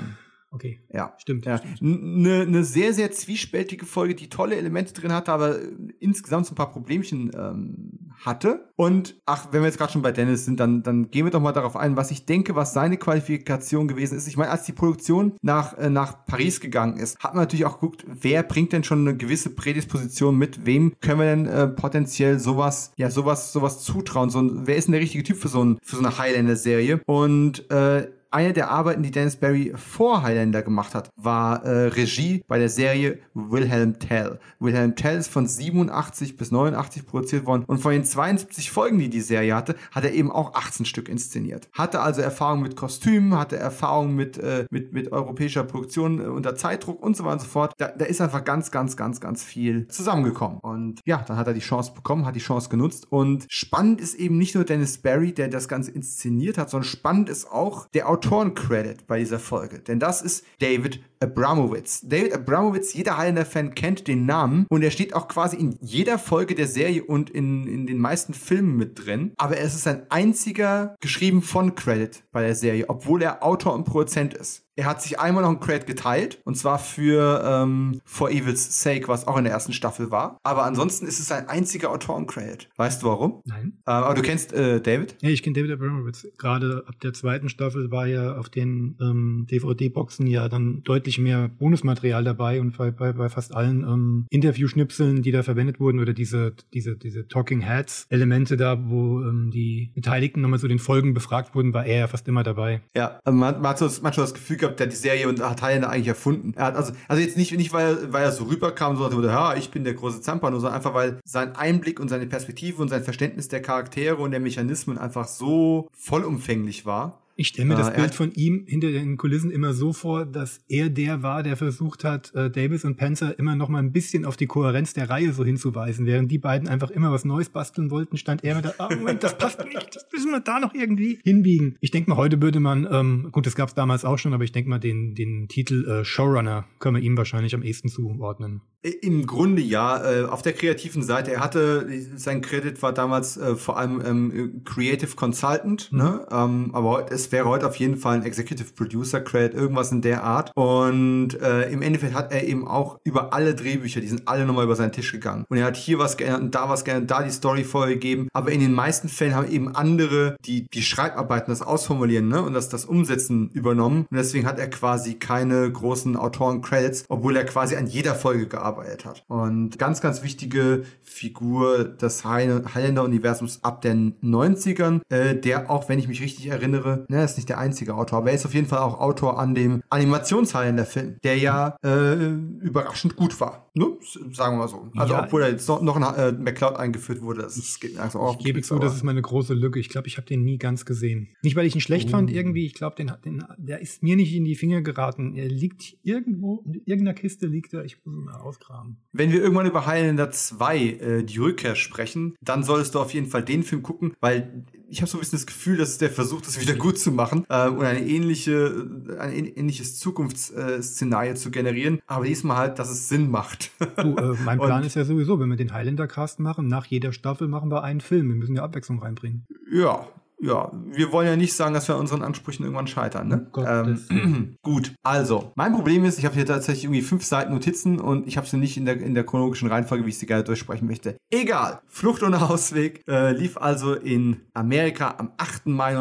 Okay. 0.52 0.80
Ja. 0.92 1.14
Stimmt. 1.18 1.46
Ja. 1.46 1.60
Eine 1.80 2.46
ne 2.46 2.64
sehr, 2.64 2.92
sehr 2.92 3.12
zwiespältige 3.12 3.86
Folge, 3.86 4.16
die 4.16 4.28
tolle 4.28 4.56
Elemente 4.56 4.92
drin 4.92 5.12
hatte, 5.12 5.32
aber 5.32 5.60
äh, 5.60 5.68
insgesamt 6.00 6.46
so 6.46 6.52
ein 6.52 6.56
paar 6.56 6.72
Problemchen 6.72 7.30
ähm, 7.34 8.10
hatte. 8.24 8.68
Und 8.74 9.14
ach, 9.26 9.48
wenn 9.52 9.62
wir 9.62 9.68
jetzt 9.68 9.78
gerade 9.78 9.92
schon 9.92 10.02
bei 10.02 10.10
Dennis 10.10 10.44
sind, 10.44 10.58
dann, 10.58 10.82
dann 10.82 11.10
gehen 11.10 11.24
wir 11.24 11.30
doch 11.30 11.40
mal 11.40 11.52
darauf 11.52 11.76
ein, 11.76 11.96
was 11.96 12.10
ich 12.10 12.26
denke, 12.26 12.56
was 12.56 12.74
seine 12.74 12.96
Qualifikation 12.96 13.86
gewesen 13.86 14.18
ist. 14.18 14.26
Ich 14.26 14.36
meine, 14.36 14.50
als 14.50 14.64
die 14.64 14.72
Produktion 14.72 15.34
nach, 15.40 15.78
äh, 15.78 15.88
nach 15.88 16.24
Paris 16.26 16.60
gegangen 16.60 16.96
ist, 16.96 17.20
hat 17.20 17.34
man 17.34 17.44
natürlich 17.44 17.64
auch 17.64 17.78
geguckt, 17.78 18.04
wer 18.08 18.42
bringt 18.42 18.72
denn 18.72 18.82
schon 18.82 19.06
eine 19.06 19.16
gewisse 19.16 19.50
Prädisposition 19.50 20.36
mit, 20.36 20.66
wem 20.66 20.94
können 21.00 21.20
wir 21.20 21.26
denn 21.26 21.46
äh, 21.46 21.68
potenziell 21.68 22.40
sowas, 22.40 22.92
ja, 22.96 23.08
sowas, 23.10 23.52
sowas 23.52 23.84
zutrauen. 23.84 24.30
So 24.30 24.40
ein, 24.40 24.66
wer 24.66 24.76
ist 24.76 24.86
denn 24.86 24.92
der 24.92 25.00
richtige 25.00 25.22
Typ 25.22 25.36
für 25.36 25.48
so, 25.48 25.64
ein, 25.64 25.78
für 25.82 25.94
so 25.94 26.02
eine 26.02 26.18
Highlander-Serie? 26.18 27.00
Und 27.06 27.70
äh, 27.70 28.08
eine 28.30 28.52
der 28.52 28.70
Arbeiten, 28.70 29.02
die 29.02 29.10
Dennis 29.10 29.36
Barry 29.36 29.72
vor 29.74 30.22
Highlander 30.22 30.62
gemacht 30.62 30.94
hat, 30.94 31.10
war 31.16 31.64
äh, 31.64 31.88
Regie 31.88 32.44
bei 32.46 32.58
der 32.58 32.68
Serie 32.68 33.18
Wilhelm 33.34 33.98
Tell. 33.98 34.38
Wilhelm 34.60 34.94
Tell 34.94 35.18
ist 35.18 35.28
von 35.28 35.46
87 35.46 36.36
bis 36.36 36.50
89 36.50 37.06
produziert 37.06 37.46
worden 37.46 37.64
und 37.66 37.78
von 37.78 37.92
den 37.92 38.04
72 38.04 38.70
Folgen, 38.70 38.98
die 38.98 39.10
die 39.10 39.20
Serie 39.20 39.54
hatte, 39.54 39.74
hat 39.90 40.04
er 40.04 40.12
eben 40.12 40.30
auch 40.30 40.54
18 40.54 40.86
Stück 40.86 41.08
inszeniert. 41.08 41.68
Hatte 41.72 42.00
also 42.00 42.20
Erfahrung 42.20 42.62
mit 42.62 42.76
Kostümen, 42.76 43.36
hatte 43.36 43.56
Erfahrung 43.56 44.14
mit, 44.14 44.38
äh, 44.38 44.66
mit, 44.70 44.92
mit 44.92 45.12
europäischer 45.12 45.64
Produktion 45.64 46.20
äh, 46.20 46.24
unter 46.24 46.54
Zeitdruck 46.54 47.02
und 47.02 47.16
so 47.16 47.24
weiter 47.24 47.34
und 47.34 47.40
so 47.40 47.48
fort. 47.48 47.72
Da, 47.78 47.88
da 47.88 48.04
ist 48.04 48.20
einfach 48.20 48.44
ganz, 48.44 48.70
ganz, 48.70 48.96
ganz, 48.96 49.20
ganz 49.20 49.42
viel 49.42 49.88
zusammengekommen. 49.88 50.58
Und 50.60 51.00
ja, 51.04 51.24
dann 51.26 51.36
hat 51.36 51.46
er 51.46 51.54
die 51.54 51.60
Chance 51.60 51.92
bekommen, 51.94 52.26
hat 52.26 52.36
die 52.36 52.40
Chance 52.40 52.68
genutzt. 52.68 53.06
Und 53.10 53.46
spannend 53.48 54.00
ist 54.00 54.14
eben 54.14 54.38
nicht 54.38 54.54
nur 54.54 54.64
Dennis 54.64 54.98
Barry, 54.98 55.32
der 55.32 55.48
das 55.48 55.68
Ganze 55.68 55.90
inszeniert 55.90 56.58
hat, 56.58 56.70
sondern 56.70 56.88
spannend 56.88 57.28
ist 57.28 57.50
auch 57.50 57.88
der 57.88 58.08
Autorencredit 58.20 59.06
bei 59.06 59.18
dieser 59.18 59.38
Folge. 59.38 59.78
Denn 59.78 59.98
das 59.98 60.20
ist 60.20 60.44
David 60.60 61.00
Abramowitz. 61.20 62.02
David 62.02 62.34
Abramowitz, 62.34 62.92
jeder 62.92 63.16
Highlander-Fan 63.16 63.74
kennt 63.74 64.08
den 64.08 64.26
Namen 64.26 64.66
und 64.68 64.82
er 64.82 64.90
steht 64.90 65.14
auch 65.14 65.28
quasi 65.28 65.56
in 65.56 65.78
jeder 65.80 66.18
Folge 66.18 66.54
der 66.54 66.66
Serie 66.66 67.04
und 67.04 67.30
in, 67.30 67.66
in 67.66 67.86
den 67.86 67.98
meisten 67.98 68.34
Filmen 68.34 68.76
mit 68.76 69.06
drin. 69.06 69.32
Aber 69.36 69.58
es 69.58 69.74
ist 69.74 69.86
ein 69.86 70.06
einziger 70.10 70.96
geschrieben 71.00 71.42
von 71.42 71.74
Credit 71.74 72.22
bei 72.32 72.42
der 72.42 72.54
Serie, 72.54 72.88
obwohl 72.88 73.22
er 73.22 73.42
Autor 73.42 73.74
und 73.74 73.84
Produzent 73.84 74.34
ist. 74.34 74.66
Er 74.80 74.86
hat 74.86 75.02
sich 75.02 75.20
einmal 75.20 75.42
noch 75.42 75.50
einen 75.50 75.60
Credit 75.60 75.86
geteilt 75.86 76.40
und 76.46 76.56
zwar 76.56 76.78
für 76.78 77.42
ähm, 77.44 78.00
For 78.06 78.30
Evil's 78.30 78.80
Sake, 78.82 79.08
was 79.08 79.26
auch 79.26 79.36
in 79.36 79.44
der 79.44 79.52
ersten 79.52 79.74
Staffel 79.74 80.10
war. 80.10 80.38
Aber 80.42 80.64
ansonsten 80.64 81.06
ist 81.06 81.20
es 81.20 81.30
ein 81.30 81.50
einziger 81.50 81.90
Autorencredit. 81.90 82.70
Weißt 82.76 83.02
du 83.02 83.08
warum? 83.08 83.42
Nein. 83.44 83.62
Ähm, 83.62 83.74
aber 83.84 84.14
du 84.14 84.22
kennst 84.22 84.54
äh, 84.54 84.80
David? 84.80 85.16
Ja, 85.20 85.28
ich 85.28 85.42
kenne 85.42 85.52
David 85.52 85.72
Abramowitz. 85.72 86.26
Gerade 86.38 86.84
ab 86.86 86.98
der 87.02 87.12
zweiten 87.12 87.50
Staffel 87.50 87.90
war 87.90 88.06
ja 88.06 88.38
auf 88.38 88.48
den 88.48 88.96
ähm, 89.02 89.46
DVD-Boxen 89.50 90.26
ja 90.26 90.48
dann 90.48 90.82
deutlich 90.82 91.18
mehr 91.18 91.50
Bonusmaterial 91.50 92.24
dabei 92.24 92.58
und 92.62 92.78
bei, 92.78 92.90
bei, 92.90 93.12
bei 93.12 93.28
fast 93.28 93.54
allen 93.54 93.82
ähm, 93.82 94.26
Interviewschnipseln, 94.30 95.20
die 95.20 95.30
da 95.30 95.42
verwendet 95.42 95.78
wurden 95.78 96.00
oder 96.00 96.14
diese, 96.14 96.54
diese, 96.72 96.96
diese 96.96 97.28
Talking 97.28 97.60
Heads-Elemente 97.60 98.56
da, 98.56 98.78
wo 98.88 99.20
ähm, 99.20 99.50
die 99.50 99.90
Beteiligten 99.94 100.40
nochmal 100.40 100.58
so 100.58 100.68
den 100.68 100.78
Folgen 100.78 101.12
befragt 101.12 101.54
wurden, 101.54 101.74
war 101.74 101.84
er 101.84 101.98
ja 101.98 102.06
fast 102.06 102.26
immer 102.28 102.44
dabei. 102.44 102.80
Ja, 102.96 103.20
ähm, 103.26 103.36
man, 103.36 103.60
man 103.60 103.72
hat 103.72 103.78
so 103.78 103.84
das, 103.84 104.00
manchmal 104.00 104.24
das 104.24 104.32
Gefühl 104.32 104.56
gehabt, 104.56 104.69
der 104.76 104.86
hat 104.86 104.92
die 104.92 104.96
Serie 104.96 105.28
und 105.28 105.40
hat 105.40 105.62
Highlander 105.62 105.90
eigentlich 105.90 106.08
erfunden. 106.08 106.54
Er 106.56 106.66
hat 106.66 106.76
also, 106.76 106.92
also 107.08 107.22
jetzt 107.22 107.36
nicht, 107.36 107.52
nicht 107.56 107.72
weil, 107.72 107.86
er, 107.86 108.12
weil 108.12 108.24
er 108.24 108.32
so 108.32 108.44
rüberkam, 108.44 108.96
so 108.96 109.12
wurde, 109.12 109.28
ja, 109.28 109.54
ich 109.54 109.70
bin 109.70 109.84
der 109.84 109.94
große 109.94 110.20
Zampano, 110.20 110.58
sondern 110.58 110.76
einfach, 110.76 110.94
weil 110.94 111.20
sein 111.24 111.56
Einblick 111.56 112.00
und 112.00 112.08
seine 112.08 112.26
Perspektive 112.26 112.80
und 112.82 112.88
sein 112.88 113.04
Verständnis 113.04 113.48
der 113.48 113.62
Charaktere 113.62 114.16
und 114.16 114.30
der 114.30 114.40
Mechanismen 114.40 114.98
einfach 114.98 115.26
so 115.28 115.88
vollumfänglich 115.92 116.86
war. 116.86 117.18
Ich 117.40 117.48
stelle 117.48 117.68
mir 117.68 117.72
Ja, 117.72 117.78
das 117.80 117.88
er 117.88 117.94
Bild 117.94 118.14
von 118.14 118.32
ihm 118.32 118.64
hinter 118.66 118.90
den 118.90 119.16
Kulissen 119.16 119.50
immer 119.50 119.72
so 119.72 119.94
vor, 119.94 120.26
dass 120.26 120.60
er 120.68 120.90
der 120.90 121.22
war, 121.22 121.42
der 121.42 121.56
versucht 121.56 122.04
hat, 122.04 122.34
äh, 122.34 122.50
Davis 122.50 122.84
und 122.84 122.98
Panzer 122.98 123.38
immer 123.38 123.56
noch 123.56 123.70
mal 123.70 123.78
ein 123.78 123.92
bisschen 123.92 124.26
auf 124.26 124.36
die 124.36 124.46
Kohärenz 124.46 124.92
der 124.92 125.08
Reihe 125.08 125.32
so 125.32 125.42
hinzuweisen. 125.42 126.04
Während 126.04 126.30
die 126.30 126.36
beiden 126.36 126.68
einfach 126.68 126.90
immer 126.90 127.10
was 127.12 127.24
Neues 127.24 127.48
basteln 127.48 127.90
wollten, 127.90 128.18
stand 128.18 128.44
er 128.44 128.56
mit 128.56 128.66
da, 128.66 128.74
ah, 128.76 128.94
Moment, 128.94 129.22
das 129.22 129.38
passt 129.38 129.64
nicht, 129.64 129.96
das 129.96 130.06
müssen 130.12 130.32
wir 130.32 130.40
da 130.40 130.60
noch 130.60 130.74
irgendwie 130.74 131.18
hinbiegen. 131.24 131.76
Ich 131.80 131.90
denke 131.90 132.10
mal, 132.10 132.16
heute 132.18 132.42
würde 132.42 132.60
man, 132.60 132.86
ähm, 132.90 133.28
gut, 133.32 133.46
das 133.46 133.54
gab 133.54 133.70
es 133.70 133.74
damals 133.74 134.04
auch 134.04 134.18
schon, 134.18 134.34
aber 134.34 134.44
ich 134.44 134.52
denke 134.52 134.68
mal, 134.68 134.78
den, 134.78 135.14
den 135.14 135.48
Titel 135.48 135.88
äh, 135.88 136.04
Showrunner 136.04 136.66
können 136.78 136.96
wir 136.96 137.02
ihm 137.02 137.16
wahrscheinlich 137.16 137.54
am 137.54 137.62
ehesten 137.62 137.88
zuordnen. 137.88 138.60
Im 139.02 139.26
Grunde 139.26 139.60
ja, 139.62 140.02
äh, 140.02 140.24
auf 140.24 140.40
der 140.42 140.52
kreativen 140.54 141.02
Seite. 141.02 141.32
Er 141.32 141.40
hatte, 141.40 141.86
sein 142.16 142.40
Credit 142.40 142.80
war 142.82 142.94
damals 142.94 143.36
äh, 143.36 143.54
vor 143.54 143.78
allem 143.78 144.02
ähm, 144.04 144.62
Creative 144.64 145.16
Consultant, 145.16 145.92
ne? 145.92 146.26
Ähm, 146.30 146.70
aber 146.74 146.88
heut- 146.90 147.10
wäre 147.32 147.46
heute 147.46 147.66
auf 147.66 147.76
jeden 147.76 147.96
Fall 147.96 148.16
ein 148.16 148.24
Executive 148.24 148.72
Producer 148.74 149.20
Credit, 149.20 149.54
irgendwas 149.54 149.92
in 149.92 150.02
der 150.02 150.24
Art. 150.24 150.52
Und 150.54 151.40
äh, 151.40 151.70
im 151.70 151.82
Endeffekt 151.82 152.14
hat 152.14 152.32
er 152.32 152.46
eben 152.46 152.66
auch 152.66 152.98
über 153.04 153.32
alle 153.32 153.54
Drehbücher, 153.54 154.00
die 154.00 154.08
sind 154.08 154.28
alle 154.28 154.44
nochmal 154.46 154.64
über 154.64 154.76
seinen 154.76 154.92
Tisch 154.92 155.12
gegangen. 155.12 155.44
Und 155.48 155.58
er 155.58 155.66
hat 155.66 155.76
hier 155.76 155.98
was 155.98 156.16
geändert 156.16 156.42
und 156.42 156.54
da 156.54 156.68
was 156.68 156.84
geändert, 156.84 157.10
da 157.10 157.22
die 157.22 157.30
Story 157.30 157.64
vorgegeben. 157.64 158.28
Aber 158.32 158.52
in 158.52 158.60
den 158.60 158.72
meisten 158.72 159.08
Fällen 159.08 159.34
haben 159.34 159.50
eben 159.50 159.74
andere 159.74 160.36
die, 160.44 160.66
die 160.72 160.82
Schreibarbeiten, 160.82 161.50
das 161.50 161.62
Ausformulieren 161.62 162.28
ne? 162.28 162.42
und 162.42 162.54
das, 162.54 162.68
das 162.68 162.84
Umsetzen 162.84 163.50
übernommen. 163.50 164.06
Und 164.10 164.16
deswegen 164.16 164.46
hat 164.46 164.58
er 164.58 164.68
quasi 164.68 165.14
keine 165.14 165.70
großen 165.70 166.16
Autoren-Credits, 166.16 167.04
obwohl 167.08 167.36
er 167.36 167.44
quasi 167.44 167.76
an 167.76 167.86
jeder 167.86 168.14
Folge 168.14 168.46
gearbeitet 168.46 169.04
hat. 169.04 169.24
Und 169.28 169.78
ganz, 169.78 170.00
ganz 170.00 170.22
wichtige 170.22 170.82
Figur 171.02 171.84
des 171.84 172.24
High- 172.24 172.62
Highlander-Universums 172.74 173.60
ab 173.62 173.82
den 173.82 174.14
90ern, 174.22 175.00
äh, 175.08 175.34
der 175.36 175.70
auch, 175.70 175.88
wenn 175.88 175.98
ich 175.98 176.08
mich 176.08 176.20
richtig 176.20 176.48
erinnere, 176.48 177.04
ne, 177.08 177.19
ist 177.24 177.36
nicht 177.36 177.48
der 177.48 177.58
einzige 177.58 177.94
Autor, 177.94 178.18
aber 178.18 178.30
er 178.30 178.34
ist 178.36 178.46
auf 178.46 178.54
jeden 178.54 178.66
Fall 178.66 178.78
auch 178.80 178.98
Autor 179.00 179.38
an 179.38 179.54
dem 179.54 179.82
Animations-Highlander-Film, 179.90 181.16
der 181.22 181.36
ja 181.38 181.76
äh, 181.84 182.28
überraschend 182.60 183.16
gut 183.16 183.40
war. 183.40 183.70
Ne? 183.74 183.86
Sagen 184.32 184.56
wir 184.56 184.58
mal 184.62 184.68
so. 184.68 184.90
Also, 184.96 185.14
Ja. 185.14 185.24
obwohl 185.24 185.42
er 185.42 185.50
jetzt 185.50 185.68
noch, 185.68 185.80
noch 185.82 185.96
ein 185.96 186.02
äh, 186.14 186.32
McCloud 186.32 186.76
eingeführt 186.76 187.22
wurde, 187.22 187.42
das, 187.42 187.54
das 187.56 187.78
geht 187.80 187.94
mir 187.94 188.02
also 188.02 188.18
auch. 188.20 188.38
Ich 188.38 188.44
gebe 188.44 188.62
zu, 188.62 188.78
das 188.78 188.94
ist 188.94 189.04
meine 189.04 189.22
große 189.22 189.54
Lücke. 189.54 189.78
Ich 189.78 189.88
glaube, 189.88 190.08
ich 190.08 190.16
habe 190.16 190.26
den 190.26 190.42
nie 190.42 190.58
ganz 190.58 190.84
gesehen. 190.84 191.28
Nicht, 191.42 191.56
weil 191.56 191.66
ich 191.66 191.74
ihn 191.74 191.80
schlecht 191.80 192.10
fand, 192.10 192.30
irgendwie. 192.30 192.66
Ich 192.66 192.74
glaube, 192.74 192.96
den, 192.96 193.12
den, 193.24 193.44
der 193.58 193.80
ist 193.80 194.02
mir 194.02 194.16
nicht 194.16 194.34
in 194.34 194.44
die 194.44 194.56
Finger 194.56 194.82
geraten. 194.82 195.34
Er 195.36 195.48
liegt 195.48 195.96
irgendwo, 196.02 196.62
in 196.66 196.82
irgendeiner 196.84 197.14
Kiste 197.14 197.46
liegt 197.46 197.72
er. 197.74 197.84
Ich 197.84 198.04
muss 198.04 198.14
ihn 198.14 198.24
mal 198.24 198.36
ausgraben. 198.40 198.96
Wenn 199.12 199.30
wir 199.32 199.40
irgendwann 199.40 199.66
über 199.66 199.86
Highlander 199.86 200.30
2, 200.30 200.78
äh, 200.78 201.22
die 201.24 201.38
Rückkehr 201.38 201.74
sprechen, 201.76 202.34
dann 202.40 202.64
solltest 202.64 202.94
du 202.94 203.00
auf 203.00 203.14
jeden 203.14 203.26
Fall 203.26 203.44
den 203.44 203.62
Film 203.62 203.82
gucken, 203.82 204.14
weil 204.20 204.64
ich 204.90 205.00
habe 205.00 205.10
so 205.10 205.16
ein 205.16 205.20
bisschen 205.20 205.38
das 205.38 205.46
Gefühl, 205.46 205.76
dass 205.76 205.98
der 205.98 206.10
versucht, 206.10 206.46
das 206.46 206.60
wieder 206.60 206.74
gut 206.74 206.98
zu 206.98 207.12
machen 207.12 207.44
äh, 207.48 207.68
und 207.68 207.84
eine 207.84 208.04
ähnliche, 208.06 208.86
ein 209.20 209.30
ähn- 209.32 209.56
ähnliches 209.56 209.98
Zukunftsszenario 210.00 211.34
zu 211.34 211.50
generieren, 211.50 212.00
aber 212.06 212.24
diesmal 212.24 212.56
halt, 212.56 212.78
dass 212.78 212.90
es 212.90 213.08
Sinn 213.08 213.30
macht. 213.30 213.70
Du, 213.96 214.16
äh, 214.16 214.34
mein 214.44 214.58
Und- 214.58 214.66
Plan 214.66 214.84
ist 214.84 214.96
ja 214.96 215.04
sowieso, 215.04 215.38
wenn 215.40 215.48
wir 215.48 215.56
den 215.56 215.72
Highlander-Cast 215.72 216.40
machen, 216.40 216.68
nach 216.68 216.86
jeder 216.86 217.12
Staffel 217.12 217.48
machen 217.48 217.70
wir 217.70 217.82
einen 217.84 218.00
Film. 218.00 218.28
Wir 218.28 218.34
müssen 218.36 218.56
ja 218.56 218.62
Abwechslung 218.62 218.98
reinbringen. 219.00 219.46
Ja, 219.72 220.06
ja, 220.42 220.70
wir 220.72 221.12
wollen 221.12 221.26
ja 221.26 221.36
nicht 221.36 221.54
sagen, 221.54 221.74
dass 221.74 221.86
wir 221.88 221.94
an 221.94 222.02
unseren 222.02 222.22
Ansprüchen 222.22 222.62
irgendwann 222.62 222.86
scheitern, 222.86 223.28
ne? 223.28 223.50
Ähm, 223.56 224.56
gut, 224.62 224.94
also, 225.02 225.52
mein 225.54 225.74
Problem 225.74 226.04
ist, 226.04 226.18
ich 226.18 226.24
habe 226.24 226.34
hier 226.34 226.46
tatsächlich 226.46 226.84
irgendwie 226.84 227.02
fünf 227.02 227.24
Seiten 227.24 227.52
Notizen 227.52 228.00
und 228.00 228.26
ich 228.26 228.36
habe 228.36 228.46
sie 228.46 228.56
nicht 228.56 228.76
in 228.76 228.86
der, 228.86 228.98
in 228.98 229.14
der 229.14 229.24
chronologischen 229.24 229.68
Reihenfolge, 229.68 230.06
wie 230.06 230.10
ich 230.10 230.18
sie 230.18 230.26
gerne 230.26 230.44
durchsprechen 230.44 230.86
möchte. 230.86 231.16
Egal, 231.30 231.80
Flucht 231.86 232.22
ohne 232.22 232.40
Ausweg 232.40 233.02
äh, 233.06 233.32
lief 233.32 233.58
also 233.58 233.94
in 233.94 234.40
Amerika 234.54 235.14
am 235.18 235.32
8. 235.36 235.66
Mai 235.66 235.96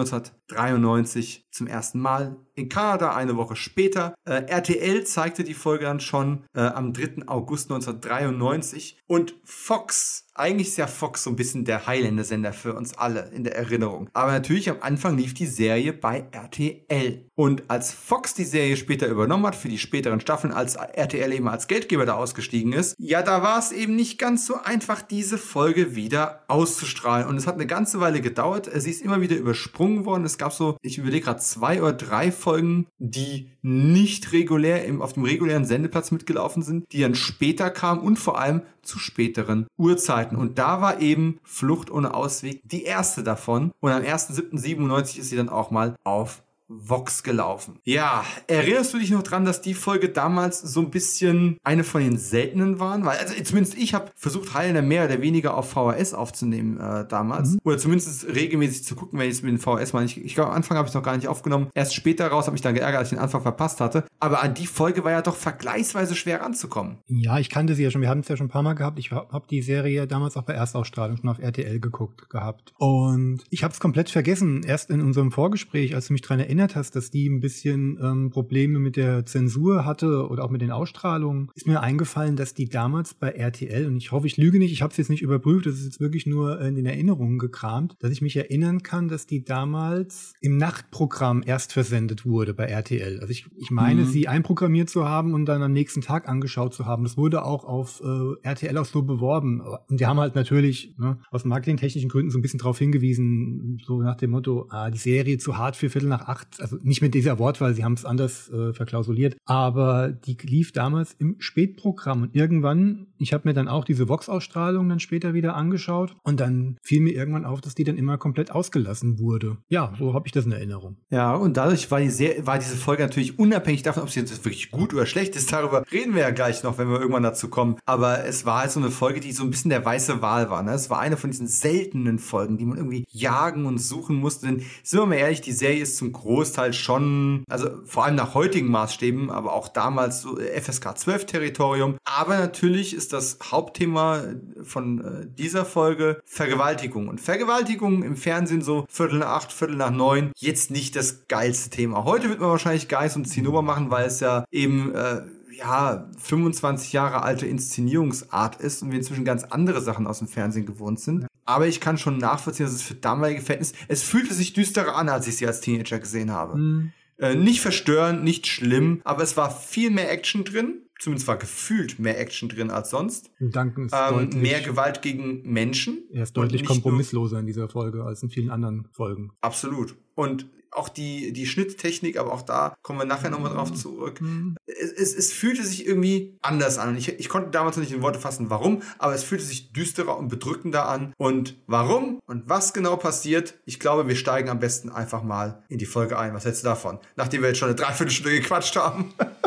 1993 0.51 1.45
zum 1.51 1.67
ersten 1.67 1.99
Mal 1.99 2.37
in 2.55 2.69
Kanada 2.69 3.15
eine 3.15 3.37
Woche 3.37 3.55
später. 3.55 4.13
Äh, 4.25 4.43
RTL 4.47 5.03
zeigte 5.05 5.43
die 5.43 5.53
Folge 5.53 5.85
dann 5.85 5.99
schon 5.99 6.45
äh, 6.53 6.61
am 6.61 6.93
3. 6.93 7.27
August 7.27 7.71
1993 7.71 9.01
und 9.07 9.35
Fox 9.43 10.29
eigentlich 10.39 10.69
ist 10.69 10.77
ja 10.77 10.87
Fox 10.87 11.23
so 11.23 11.29
ein 11.29 11.35
bisschen 11.35 11.65
der 11.65 11.85
Highlander-Sender 11.85 12.53
für 12.53 12.73
uns 12.73 12.97
alle 12.97 13.29
in 13.33 13.43
der 13.43 13.57
Erinnerung. 13.57 14.09
Aber 14.13 14.31
natürlich 14.31 14.69
am 14.69 14.77
Anfang 14.79 15.17
lief 15.17 15.33
die 15.33 15.45
Serie 15.45 15.91
bei 15.91 16.27
RTL. 16.31 17.25
Und 17.35 17.63
als 17.67 17.91
Fox 17.91 18.33
die 18.33 18.45
Serie 18.45 18.77
später 18.77 19.07
übernommen 19.07 19.45
hat 19.45 19.55
für 19.55 19.67
die 19.67 19.77
späteren 19.77 20.21
Staffeln, 20.21 20.53
als 20.53 20.75
RTL 20.75 21.33
eben 21.33 21.49
als 21.49 21.67
Geldgeber 21.67 22.05
da 22.05 22.13
ausgestiegen 22.13 22.71
ist, 22.71 22.95
ja, 22.97 23.21
da 23.21 23.43
war 23.43 23.59
es 23.59 23.71
eben 23.73 23.95
nicht 23.95 24.17
ganz 24.17 24.45
so 24.45 24.55
einfach, 24.63 25.01
diese 25.01 25.37
Folge 25.37 25.95
wieder 25.95 26.43
auszustrahlen. 26.47 27.27
Und 27.27 27.35
es 27.35 27.45
hat 27.45 27.55
eine 27.55 27.67
ganze 27.67 27.99
Weile 27.99 28.21
gedauert. 28.21 28.69
Sie 28.73 28.91
ist 28.91 29.01
immer 29.01 29.19
wieder 29.19 29.35
übersprungen 29.35 30.05
worden. 30.05 30.23
Es 30.23 30.37
gab 30.39 30.53
so, 30.53 30.77
ich 30.81 30.97
überlege 30.97 31.25
gerade, 31.25 31.39
zwei 31.39 31.81
oder 31.81 31.93
drei 31.93 32.31
Folgen, 32.31 32.87
die 32.97 33.51
nicht 33.61 34.31
regulär 34.31 34.85
im, 34.85 35.01
auf 35.01 35.13
dem 35.13 35.23
regulären 35.23 35.65
Sendeplatz 35.65 36.11
mitgelaufen 36.11 36.63
sind, 36.63 36.91
die 36.91 37.01
dann 37.01 37.13
später 37.13 37.69
kamen 37.69 38.01
und 38.01 38.17
vor 38.17 38.39
allem 38.39 38.63
zu 38.81 38.97
späteren 38.97 39.67
Uhrzeiten. 39.77 40.37
Und 40.37 40.57
da 40.57 40.81
war 40.81 40.99
eben 41.01 41.39
Flucht 41.43 41.91
ohne 41.91 42.13
Ausweg 42.13 42.61
die 42.63 42.83
erste 42.83 43.23
davon. 43.23 43.71
Und 43.79 43.91
am 43.91 44.01
1.7.97 44.01 45.19
ist 45.19 45.29
sie 45.29 45.35
dann 45.35 45.49
auch 45.49 45.69
mal 45.69 45.95
auf 46.03 46.41
Vox 46.69 47.23
gelaufen. 47.23 47.79
Ja, 47.83 48.23
erinnerst 48.45 48.93
du 48.93 48.99
dich 48.99 49.09
noch 49.09 49.23
dran, 49.23 49.43
dass 49.43 49.61
die 49.61 49.73
Folge 49.73 50.09
damals 50.09 50.59
so 50.61 50.81
ein 50.81 50.91
bisschen 50.91 51.57
eine 51.63 51.83
von 51.83 52.01
den 52.01 52.17
seltenen 52.17 52.79
waren? 52.79 53.05
Weil, 53.05 53.17
also 53.17 53.33
zumindest 53.43 53.75
ich 53.75 53.95
habe 53.95 54.11
versucht, 54.15 54.53
Highlander 54.53 54.83
mehr 54.83 55.05
oder 55.05 55.19
weniger 55.21 55.57
auf 55.57 55.71
VHS 55.71 56.13
aufzunehmen 56.13 56.79
äh, 56.79 57.07
damals. 57.07 57.53
Mhm. 57.53 57.59
Oder 57.63 57.79
zumindest 57.79 58.27
regelmäßig 58.27 58.83
zu 58.83 58.95
gucken, 58.95 59.17
wenn 59.17 59.27
ich 59.27 59.37
es 59.37 59.41
mit 59.41 59.51
dem 59.51 59.59
VHS 59.59 59.93
mal 59.93 60.03
nicht. 60.03 60.17
Ich 60.17 60.35
glaube, 60.35 60.51
am 60.51 60.57
Anfang 60.57 60.77
habe 60.77 60.85
ich 60.85 60.91
es 60.91 60.95
noch 60.95 61.03
gar 61.03 61.15
nicht 61.15 61.27
aufgenommen. 61.27 61.69
Erst 61.73 61.95
später 61.95 62.27
raus 62.27 62.45
habe 62.45 62.55
ich 62.55 62.61
dann 62.61 62.75
geärgert, 62.75 62.99
als 62.99 63.11
ich 63.11 63.17
den 63.17 63.23
Anfang 63.23 63.41
verpasst 63.41 63.81
hatte. 63.81 64.03
Aber 64.19 64.43
an 64.43 64.53
die 64.53 64.67
Folge 64.67 65.03
war 65.03 65.11
ja 65.11 65.23
doch 65.23 65.35
vergleichsweise 65.35 66.15
schwer 66.15 66.41
ranzukommen. 66.41 66.99
Ja, 67.07 67.39
ich 67.39 67.49
kannte 67.49 67.73
sie 67.73 67.83
ja 67.83 67.89
schon. 67.89 68.01
Wir 68.01 68.09
haben 68.09 68.19
es 68.19 68.27
ja 68.27 68.37
schon 68.37 68.45
ein 68.45 68.51
paar 68.51 68.63
Mal 68.63 68.73
gehabt. 68.73 68.99
Ich 68.99 69.11
habe 69.11 69.45
die 69.49 69.63
Serie 69.63 70.05
damals 70.05 70.37
auch 70.37 70.43
bei 70.43 70.53
Erstausstrahlung 70.53 71.17
schon 71.17 71.29
auf 71.29 71.39
RTL 71.39 71.79
geguckt 71.79 72.29
gehabt. 72.29 72.73
Und 72.77 73.39
ich 73.49 73.63
habe 73.63 73.73
es 73.73 73.79
komplett 73.79 74.11
vergessen. 74.11 74.61
Erst 74.63 74.91
in 74.91 75.01
unserem 75.01 75.31
Vorgespräch, 75.31 75.95
als 75.95 76.07
du 76.07 76.13
mich 76.13 76.21
daran 76.21 76.39
erinnert 76.39 76.58
erinnert 76.59 76.75
hast, 76.75 76.95
dass 76.95 77.09
die 77.09 77.29
ein 77.29 77.39
bisschen 77.39 77.97
ähm, 78.01 78.31
Probleme 78.31 78.79
mit 78.79 78.97
der 78.97 79.25
Zensur 79.25 79.85
hatte 79.85 80.27
oder 80.27 80.43
auch 80.43 80.49
mit 80.49 80.61
den 80.61 80.71
Ausstrahlungen, 80.71 81.49
ist 81.55 81.67
mir 81.67 81.81
eingefallen, 81.81 82.35
dass 82.35 82.53
die 82.53 82.67
damals 82.67 83.13
bei 83.13 83.29
RTL, 83.29 83.85
und 83.85 83.95
ich 83.95 84.11
hoffe, 84.11 84.27
ich 84.27 84.35
lüge 84.35 84.59
nicht, 84.59 84.73
ich 84.73 84.81
habe 84.81 84.91
es 84.91 84.97
jetzt 84.97 85.09
nicht 85.09 85.21
überprüft, 85.21 85.65
das 85.65 85.75
ist 85.75 85.85
jetzt 85.85 85.99
wirklich 86.01 86.25
nur 86.25 86.59
in 86.59 86.75
den 86.75 86.85
Erinnerungen 86.85 87.39
gekramt, 87.39 87.95
dass 87.99 88.11
ich 88.11 88.21
mich 88.21 88.35
erinnern 88.35 88.83
kann, 88.83 89.07
dass 89.07 89.25
die 89.25 89.45
damals 89.45 90.33
im 90.41 90.57
Nachtprogramm 90.57 91.43
erst 91.45 91.71
versendet 91.71 92.25
wurde 92.25 92.53
bei 92.53 92.65
RTL. 92.65 93.19
Also 93.21 93.31
ich, 93.31 93.45
ich 93.55 93.71
meine, 93.71 94.01
mhm. 94.01 94.07
sie 94.07 94.27
einprogrammiert 94.27 94.89
zu 94.89 95.07
haben 95.07 95.33
und 95.33 95.45
dann 95.45 95.63
am 95.63 95.71
nächsten 95.71 96.01
Tag 96.01 96.27
angeschaut 96.27 96.73
zu 96.73 96.85
haben. 96.85 97.03
Das 97.03 97.15
wurde 97.15 97.45
auch 97.45 97.63
auf 97.63 98.01
äh, 98.03 98.47
RTL 98.47 98.77
auch 98.77 98.85
so 98.85 99.03
beworben. 99.03 99.61
Und 99.61 100.01
die 100.01 100.05
haben 100.05 100.19
halt 100.19 100.35
natürlich 100.35 100.93
ne, 100.97 101.19
aus 101.31 101.45
marketingtechnischen 101.45 102.09
Gründen 102.09 102.31
so 102.31 102.37
ein 102.37 102.41
bisschen 102.41 102.59
darauf 102.59 102.77
hingewiesen, 102.77 103.79
so 103.85 104.01
nach 104.01 104.15
dem 104.15 104.31
Motto, 104.31 104.67
ah, 104.69 104.89
die 104.89 104.97
Serie 104.97 105.37
zu 105.37 105.57
hart 105.57 105.77
für 105.77 105.89
Viertel 105.89 106.09
nach 106.09 106.27
acht 106.27 106.48
also 106.57 106.77
nicht 106.81 107.01
mit 107.01 107.13
dieser 107.13 107.37
Wortwahl, 107.39 107.73
sie 107.73 107.83
haben 107.83 107.93
es 107.93 108.05
anders 108.05 108.49
äh, 108.49 108.73
verklausuliert, 108.73 109.37
aber 109.45 110.09
die 110.09 110.37
lief 110.41 110.71
damals 110.71 111.13
im 111.19 111.35
Spätprogramm 111.39 112.23
und 112.23 112.35
irgendwann, 112.35 113.07
ich 113.19 113.33
habe 113.33 113.47
mir 113.47 113.53
dann 113.53 113.67
auch 113.67 113.83
diese 113.83 114.07
Vox-Ausstrahlung 114.07 114.87
dann 114.87 114.99
später 114.99 115.33
wieder 115.33 115.55
angeschaut 115.55 116.15
und 116.23 116.39
dann 116.39 116.77
fiel 116.81 117.01
mir 117.01 117.13
irgendwann 117.13 117.45
auf, 117.45 117.61
dass 117.61 117.75
die 117.75 117.83
dann 117.83 117.97
immer 117.97 118.17
komplett 118.17 118.51
ausgelassen 118.51 119.19
wurde. 119.19 119.57
Ja, 119.67 119.93
so 119.99 120.13
habe 120.13 120.27
ich 120.27 120.31
das 120.31 120.45
in 120.45 120.53
Erinnerung. 120.53 120.97
Ja, 121.09 121.35
und 121.35 121.57
dadurch 121.57 121.91
war, 121.91 121.99
die 121.99 122.09
sehr, 122.09 122.47
war 122.47 122.57
diese 122.57 122.77
Folge 122.77 123.03
natürlich 123.03 123.37
unabhängig 123.37 123.83
davon, 123.83 124.03
ob 124.03 124.09
sie 124.09 124.21
jetzt 124.21 124.45
wirklich 124.45 124.71
gut 124.71 124.93
oder 124.93 125.05
schlecht 125.05 125.35
ist. 125.35 125.51
Darüber 125.51 125.83
reden 125.91 126.15
wir 126.15 126.21
ja 126.21 126.29
gleich 126.29 126.63
noch, 126.63 126.77
wenn 126.77 126.89
wir 126.89 126.99
irgendwann 126.99 127.23
dazu 127.23 127.49
kommen. 127.49 127.77
Aber 127.85 128.25
es 128.25 128.45
war 128.45 128.61
halt 128.61 128.71
so 128.71 128.79
eine 128.79 128.89
Folge, 128.89 129.19
die 129.19 129.33
so 129.33 129.43
ein 129.43 129.51
bisschen 129.51 129.69
der 129.69 129.83
weiße 129.83 130.21
Wahl 130.21 130.49
war. 130.49 130.63
Ne? 130.63 130.71
Es 130.71 130.89
war 130.89 130.99
eine 130.99 131.17
von 131.17 131.29
diesen 131.29 131.47
seltenen 131.47 132.19
Folgen, 132.19 132.57
die 132.57 132.65
man 132.65 132.77
irgendwie 132.77 133.05
jagen 133.11 133.65
und 133.65 133.79
suchen 133.79 134.15
musste. 134.15 134.47
Denn 134.47 134.63
sind 134.83 134.99
wir 134.99 135.05
mal 135.05 135.15
ehrlich, 135.15 135.41
die 135.41 135.51
Serie 135.51 135.81
ist 135.81 135.97
zum 135.97 136.13
Großteil 136.13 136.71
schon, 136.71 137.43
also 137.49 137.69
vor 137.85 138.05
allem 138.05 138.15
nach 138.15 138.33
heutigen 138.33 138.69
Maßstäben, 138.69 139.29
aber 139.29 139.53
auch 139.53 139.67
damals 139.67 140.21
so 140.21 140.37
FSK 140.37 140.97
12 140.97 141.25
Territorium. 141.25 141.97
Aber 142.05 142.37
natürlich 142.37 142.95
ist 142.95 143.08
das 143.13 143.37
Hauptthema 143.51 144.23
von 144.63 145.03
äh, 145.03 145.27
dieser 145.37 145.65
Folge 145.65 146.21
Vergewaltigung. 146.25 147.07
Und 147.07 147.21
Vergewaltigung 147.21 148.03
im 148.03 148.15
Fernsehen 148.15 148.61
so 148.61 148.85
Viertel 148.89 149.19
nach 149.19 149.29
acht, 149.29 149.51
Viertel 149.51 149.75
nach 149.75 149.91
neun, 149.91 150.31
jetzt 150.35 150.71
nicht 150.71 150.95
das 150.95 151.27
geilste 151.27 151.69
Thema. 151.69 152.03
Heute 152.03 152.29
wird 152.29 152.39
man 152.39 152.49
wahrscheinlich 152.49 152.87
Geist 152.87 153.15
und 153.15 153.25
Zinnober 153.25 153.61
machen, 153.61 153.91
weil 153.91 154.05
es 154.05 154.19
ja 154.19 154.45
eben 154.51 154.93
äh, 154.93 155.21
ja, 155.59 156.07
25 156.17 156.93
Jahre 156.93 157.21
alte 157.21 157.45
Inszenierungsart 157.45 158.57
ist 158.61 158.81
und 158.81 158.91
wir 158.91 158.97
inzwischen 158.97 159.25
ganz 159.25 159.43
andere 159.43 159.81
Sachen 159.81 160.07
aus 160.07 160.19
dem 160.19 160.27
Fernsehen 160.27 160.65
gewohnt 160.65 160.99
sind. 160.99 161.27
Aber 161.45 161.67
ich 161.67 161.81
kann 161.81 161.97
schon 161.97 162.17
nachvollziehen, 162.17 162.65
dass 162.65 162.75
es 162.75 162.83
für 162.83 162.95
damalige 162.95 163.41
Verhältnisse, 163.41 163.73
es 163.87 164.03
fühlte 164.03 164.33
sich 164.33 164.53
düsterer 164.53 164.95
an, 164.95 165.09
als 165.09 165.27
ich 165.27 165.37
sie 165.37 165.47
als 165.47 165.61
Teenager 165.61 165.99
gesehen 165.99 166.31
habe. 166.31 166.57
Mhm. 166.57 166.93
Äh, 167.19 167.35
nicht 167.35 167.61
verstörend, 167.61 168.23
nicht 168.23 168.47
schlimm, 168.47 169.01
aber 169.03 169.23
es 169.23 169.35
war 169.35 169.51
viel 169.51 169.91
mehr 169.91 170.11
Action 170.11 170.45
drin. 170.45 170.85
Zumindest 170.99 171.27
war 171.27 171.37
gefühlt 171.37 171.99
mehr 171.99 172.19
Action 172.19 172.49
drin 172.49 172.71
als 172.71 172.89
sonst. 172.89 173.31
Danken 173.39 173.85
ist 173.85 173.93
ähm, 173.93 174.15
deutlich, 174.17 174.41
mehr 174.41 174.61
Gewalt 174.61 175.01
gegen 175.01 175.41
Menschen. 175.43 176.03
Er 176.11 176.23
ist 176.23 176.33
deutlich 176.33 176.65
kompromissloser 176.65 177.39
in 177.39 177.45
dieser 177.45 177.69
Folge 177.69 178.03
als 178.03 178.21
in 178.21 178.29
vielen 178.29 178.49
anderen 178.49 178.87
Folgen. 178.91 179.31
Absolut. 179.39 179.95
Und 180.15 180.49
auch 180.71 180.89
die, 180.89 181.33
die 181.33 181.45
Schnitttechnik, 181.45 182.17
aber 182.17 182.33
auch 182.33 182.41
da 182.41 182.75
kommen 182.81 182.99
wir 182.99 183.05
nachher 183.05 183.29
nochmal 183.29 183.53
drauf 183.53 183.73
zurück. 183.73 184.21
Mhm. 184.21 184.57
Es, 184.65 184.91
es, 184.91 185.15
es, 185.15 185.33
fühlte 185.33 185.63
sich 185.63 185.85
irgendwie 185.85 186.37
anders 186.41 186.77
an. 186.77 186.97
Ich, 186.97 187.07
ich 187.07 187.29
konnte 187.29 187.49
damals 187.51 187.77
noch 187.77 187.83
nicht 187.83 187.93
in 187.93 188.01
Worte 188.01 188.19
fassen, 188.19 188.49
warum, 188.49 188.81
aber 188.97 189.13
es 189.13 189.23
fühlte 189.23 189.43
sich 189.43 189.71
düsterer 189.71 190.17
und 190.17 190.27
bedrückender 190.27 190.87
an. 190.87 191.13
Und 191.17 191.57
warum 191.67 192.19
und 192.25 192.49
was 192.49 192.73
genau 192.73 192.95
passiert, 192.95 193.59
ich 193.65 193.79
glaube, 193.79 194.07
wir 194.07 194.15
steigen 194.15 194.49
am 194.49 194.59
besten 194.59 194.89
einfach 194.89 195.23
mal 195.23 195.63
in 195.69 195.77
die 195.77 195.85
Folge 195.85 196.17
ein. 196.17 196.33
Was 196.33 196.45
hältst 196.45 196.63
du 196.63 196.67
davon? 196.67 196.99
Nachdem 197.15 197.41
wir 197.41 197.49
jetzt 197.49 197.59
schon 197.59 197.69
eine 197.69 197.75
Dreiviertelstunde 197.75 198.39
gequatscht 198.39 198.75
haben. 198.75 199.13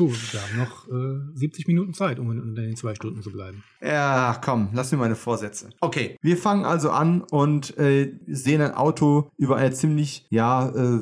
Du, 0.00 0.10
wir 0.10 0.40
haben 0.40 0.56
noch 0.56 0.88
äh, 0.88 1.36
70 1.38 1.66
Minuten 1.66 1.92
Zeit, 1.92 2.18
um 2.18 2.30
unter 2.30 2.62
den 2.62 2.74
zwei 2.74 2.94
Stunden 2.94 3.20
zu 3.20 3.30
bleiben. 3.30 3.62
Ja, 3.82 4.40
komm, 4.42 4.70
lass 4.72 4.90
mir 4.92 4.96
meine 4.96 5.14
Vorsätze. 5.14 5.68
Okay, 5.82 6.16
wir 6.22 6.38
fangen 6.38 6.64
also 6.64 6.88
an 6.88 7.20
und 7.20 7.76
äh, 7.76 8.14
sehen 8.26 8.62
ein 8.62 8.72
Auto 8.72 9.30
über 9.36 9.56
eine 9.56 9.72
ziemlich, 9.72 10.26
ja, 10.30 10.70
äh, 10.70 11.00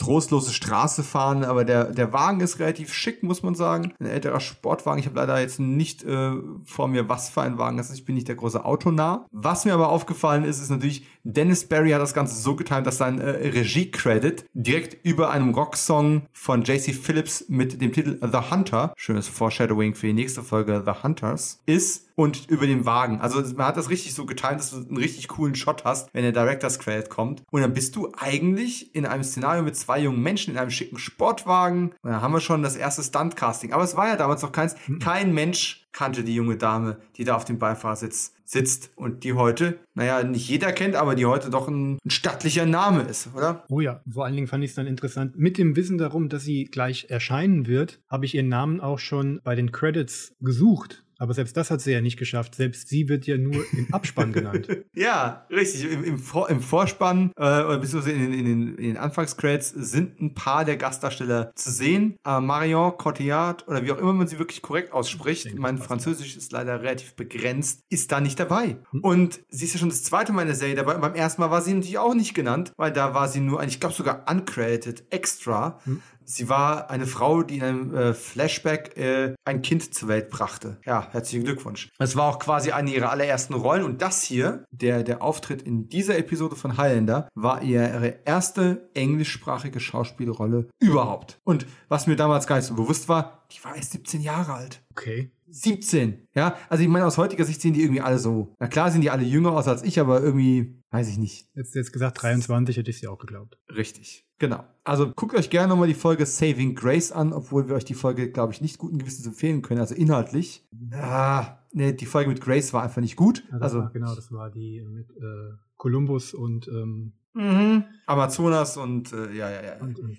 trostlose 0.00 0.52
Straße 0.52 1.04
fahren, 1.04 1.44
aber 1.44 1.64
der, 1.64 1.92
der 1.92 2.12
Wagen 2.12 2.40
ist 2.40 2.58
relativ 2.58 2.92
schick, 2.92 3.22
muss 3.22 3.42
man 3.42 3.54
sagen. 3.54 3.92
Ein 4.00 4.06
älterer 4.06 4.40
Sportwagen. 4.40 4.98
Ich 4.98 5.06
habe 5.06 5.16
leider 5.16 5.38
jetzt 5.38 5.60
nicht 5.60 6.02
äh, 6.02 6.32
vor 6.64 6.88
mir, 6.88 7.08
was 7.08 7.28
für 7.28 7.42
ein 7.42 7.58
Wagen 7.58 7.76
das 7.76 7.90
ist. 7.90 7.98
Ich 7.98 8.04
bin 8.04 8.14
nicht 8.14 8.26
der 8.26 8.34
große 8.34 8.64
Autonah. 8.64 9.26
Was 9.30 9.64
mir 9.64 9.74
aber 9.74 9.90
aufgefallen 9.90 10.44
ist, 10.44 10.60
ist 10.60 10.70
natürlich, 10.70 11.06
Dennis 11.24 11.68
Barry 11.68 11.90
hat 11.90 12.00
das 12.00 12.14
Ganze 12.14 12.34
so 12.34 12.56
getan, 12.56 12.84
dass 12.84 12.98
sein 12.98 13.20
äh, 13.20 13.30
Regie-Credit 13.30 14.44
direkt 14.54 15.04
über 15.04 15.30
einem 15.30 15.54
Rocksong 15.54 16.22
von 16.32 16.62
JC 16.62 16.94
Phillips 16.94 17.44
mit 17.48 17.80
dem 17.80 17.92
Titel 17.92 18.18
The 18.20 18.50
Hunter, 18.50 18.92
schönes 18.96 19.28
Foreshadowing 19.28 19.94
für 19.94 20.06
die 20.06 20.12
nächste 20.12 20.42
Folge 20.42 20.82
The 20.84 21.02
Hunters, 21.02 21.60
ist 21.66 22.10
und 22.20 22.50
über 22.50 22.66
den 22.66 22.84
Wagen. 22.84 23.20
Also 23.20 23.40
man 23.56 23.66
hat 23.66 23.78
das 23.78 23.88
richtig 23.88 24.12
so 24.12 24.26
geteilt, 24.26 24.58
dass 24.58 24.70
du 24.70 24.76
einen 24.76 24.98
richtig 24.98 25.28
coolen 25.28 25.54
Shot 25.54 25.84
hast, 25.84 26.12
wenn 26.12 26.22
der 26.22 26.32
Director's 26.32 26.78
Credit 26.78 27.08
kommt. 27.08 27.42
Und 27.50 27.62
dann 27.62 27.72
bist 27.72 27.96
du 27.96 28.12
eigentlich 28.18 28.94
in 28.94 29.06
einem 29.06 29.24
Szenario 29.24 29.62
mit 29.62 29.76
zwei 29.76 30.00
jungen 30.00 30.22
Menschen 30.22 30.52
in 30.52 30.58
einem 30.58 30.70
schicken 30.70 30.98
Sportwagen. 30.98 31.92
Und 32.02 32.10
dann 32.10 32.20
haben 32.20 32.34
wir 32.34 32.40
schon 32.40 32.62
das 32.62 32.76
erste 32.76 33.02
Stunt-Casting. 33.02 33.72
Aber 33.72 33.84
es 33.84 33.96
war 33.96 34.08
ja 34.08 34.16
damals 34.16 34.42
noch 34.42 34.52
keins. 34.52 34.76
Mhm. 34.86 34.98
Kein 34.98 35.32
Mensch 35.32 35.79
kannte 35.92 36.24
die 36.24 36.34
junge 36.34 36.56
Dame, 36.56 36.98
die 37.16 37.24
da 37.24 37.36
auf 37.36 37.44
dem 37.44 37.58
Beifahrersitz 37.58 38.34
sitzt 38.44 38.90
und 38.96 39.22
die 39.22 39.34
heute, 39.34 39.78
naja, 39.94 40.22
nicht 40.24 40.48
jeder 40.48 40.72
kennt, 40.72 40.96
aber 40.96 41.14
die 41.14 41.26
heute 41.26 41.50
doch 41.50 41.68
ein, 41.68 41.98
ein 42.04 42.10
stattlicher 42.10 42.66
Name 42.66 43.02
ist, 43.02 43.28
oder? 43.34 43.64
Oh 43.68 43.80
ja, 43.80 44.02
vor 44.10 44.24
allen 44.24 44.34
Dingen 44.34 44.48
fand 44.48 44.64
ich 44.64 44.70
es 44.70 44.76
dann 44.76 44.86
interessant. 44.86 45.36
Mit 45.36 45.56
dem 45.56 45.76
Wissen 45.76 45.98
darum, 45.98 46.28
dass 46.28 46.42
sie 46.42 46.64
gleich 46.64 47.06
erscheinen 47.10 47.66
wird, 47.66 48.00
habe 48.08 48.24
ich 48.26 48.34
ihren 48.34 48.48
Namen 48.48 48.80
auch 48.80 48.98
schon 48.98 49.40
bei 49.44 49.54
den 49.54 49.72
Credits 49.72 50.34
gesucht 50.40 51.04
aber 51.20 51.34
selbst 51.34 51.54
das 51.56 51.70
hat 51.70 51.82
sie 51.82 51.92
ja 51.92 52.00
nicht 52.00 52.16
geschafft. 52.16 52.54
Selbst 52.54 52.88
sie 52.88 53.08
wird 53.10 53.26
ja 53.26 53.36
nur 53.36 53.62
im 53.72 53.92
Abspann 53.92 54.32
genannt. 54.32 54.68
ja, 54.94 55.46
richtig. 55.50 55.84
Im, 55.84 56.02
im, 56.02 56.18
Vor 56.18 56.48
im 56.48 56.62
Vorspann 56.62 57.30
äh, 57.36 57.42
oder 57.42 57.78
beziehungsweise 57.78 58.16
in, 58.16 58.32
in, 58.32 58.46
in, 58.46 58.74
in 58.76 58.84
den 58.84 58.96
Anfangscredits 58.96 59.68
sind 59.68 60.18
ein 60.20 60.32
paar 60.32 60.64
der 60.64 60.78
Gastdarsteller 60.78 61.52
zu 61.54 61.70
sehen. 61.70 62.16
Äh, 62.24 62.40
Marion 62.40 62.96
Cotillard 62.96 63.68
oder 63.68 63.84
wie 63.84 63.92
auch 63.92 63.98
immer 63.98 64.14
man 64.14 64.28
sie 64.28 64.38
wirklich 64.38 64.62
korrekt 64.62 64.92
ausspricht. 64.92 65.44
Denke, 65.44 65.60
mein 65.60 65.76
Französisch 65.76 66.36
ist 66.36 66.52
leider 66.52 66.80
relativ 66.82 67.14
begrenzt. 67.16 67.82
Ist 67.90 68.10
da 68.12 68.20
nicht 68.20 68.40
dabei. 68.40 68.78
Hm. 68.90 69.00
Und 69.00 69.40
sie 69.50 69.66
ist 69.66 69.74
ja 69.74 69.78
schon 69.78 69.90
das 69.90 70.02
zweite 70.02 70.32
Mal 70.32 70.42
in 70.42 70.48
der 70.48 70.56
Serie 70.56 70.74
dabei. 70.74 70.94
Und 70.94 71.02
beim 71.02 71.14
ersten 71.14 71.42
Mal 71.42 71.50
war 71.50 71.60
sie 71.60 71.74
natürlich 71.74 71.98
auch 71.98 72.14
nicht 72.14 72.32
genannt, 72.32 72.72
weil 72.78 72.92
da 72.92 73.12
war 73.12 73.28
sie 73.28 73.40
nur, 73.40 73.62
ich 73.62 73.78
glaube 73.78 73.94
sogar 73.94 74.24
uncredited 74.26 75.04
extra. 75.10 75.80
Hm 75.84 76.00
sie 76.30 76.48
war 76.48 76.90
eine 76.90 77.06
Frau, 77.06 77.42
die 77.42 77.56
in 77.56 77.62
einem 77.62 77.94
äh, 77.94 78.14
Flashback 78.14 78.96
äh, 78.96 79.34
ein 79.44 79.62
Kind 79.62 79.94
zur 79.94 80.08
Welt 80.08 80.30
brachte. 80.30 80.78
Ja, 80.86 81.08
herzlichen 81.10 81.44
Glückwunsch. 81.44 81.90
Es 81.98 82.16
war 82.16 82.28
auch 82.28 82.38
quasi 82.38 82.70
eine 82.70 82.90
ihrer 82.90 83.10
allerersten 83.10 83.54
Rollen 83.54 83.82
und 83.82 84.00
das 84.00 84.22
hier, 84.22 84.64
der, 84.70 85.02
der 85.02 85.22
Auftritt 85.22 85.62
in 85.62 85.88
dieser 85.88 86.16
Episode 86.16 86.56
von 86.56 86.76
Highlander, 86.76 87.28
war 87.34 87.62
ihre 87.62 88.20
erste 88.24 88.88
englischsprachige 88.94 89.80
Schauspielrolle 89.80 90.68
überhaupt. 90.78 91.40
Und 91.44 91.66
was 91.88 92.06
mir 92.06 92.16
damals 92.16 92.46
gar 92.46 92.56
nicht 92.56 92.66
so 92.66 92.74
bewusst 92.74 93.08
war, 93.08 93.46
die 93.52 93.62
war 93.64 93.74
erst 93.74 93.92
17 93.92 94.20
Jahre 94.20 94.54
alt. 94.54 94.82
Okay. 94.90 95.32
17. 95.50 96.28
Ja, 96.34 96.56
also 96.68 96.82
ich 96.82 96.88
meine, 96.88 97.06
aus 97.06 97.18
heutiger 97.18 97.44
Sicht 97.44 97.60
sehen 97.60 97.74
die 97.74 97.82
irgendwie 97.82 98.00
alle 98.00 98.18
so. 98.18 98.54
Na 98.58 98.68
klar 98.68 98.90
sind 98.90 99.02
die 99.02 99.10
alle 99.10 99.24
jünger 99.24 99.52
aus 99.52 99.68
als 99.68 99.82
ich, 99.82 100.00
aber 100.00 100.22
irgendwie, 100.22 100.82
weiß 100.90 101.08
ich 101.08 101.18
nicht. 101.18 101.48
Jetzt, 101.54 101.74
jetzt 101.74 101.92
gesagt 101.92 102.22
23, 102.22 102.76
hätte 102.76 102.90
ich 102.90 102.98
sie 102.98 103.08
auch 103.08 103.18
geglaubt. 103.18 103.58
Richtig. 103.74 104.26
Genau. 104.38 104.64
Also 104.84 105.12
guckt 105.12 105.34
euch 105.34 105.50
gerne 105.50 105.68
nochmal 105.68 105.86
die 105.86 105.94
Folge 105.94 106.24
Saving 106.24 106.74
Grace 106.74 107.12
an, 107.12 107.32
obwohl 107.32 107.68
wir 107.68 107.76
euch 107.76 107.84
die 107.84 107.94
Folge, 107.94 108.30
glaube 108.30 108.52
ich, 108.54 108.60
nicht 108.62 108.78
guten 108.78 108.98
Gewissens 108.98 109.26
empfehlen 109.26 109.60
können. 109.60 109.80
Also 109.80 109.94
inhaltlich. 109.94 110.66
Ah, 110.92 111.58
nee, 111.72 111.92
die 111.92 112.06
Folge 112.06 112.30
mit 112.30 112.40
Grace 112.40 112.72
war 112.72 112.82
einfach 112.82 113.02
nicht 113.02 113.16
gut. 113.16 113.44
Das 113.52 113.60
also 113.60 113.78
war, 113.80 113.90
genau, 113.90 114.14
das 114.14 114.32
war 114.32 114.50
die 114.50 114.82
mit 114.88 115.10
äh, 115.10 115.56
Columbus 115.76 116.32
und, 116.32 116.68
ähm, 116.68 117.12
mhm. 117.34 117.84
Amazonas 118.06 118.78
und 118.78 119.12
äh, 119.12 119.32
ja, 119.32 119.50
ja, 119.50 119.62
ja. 119.62 119.80
und, 119.80 119.98
und 119.98 120.16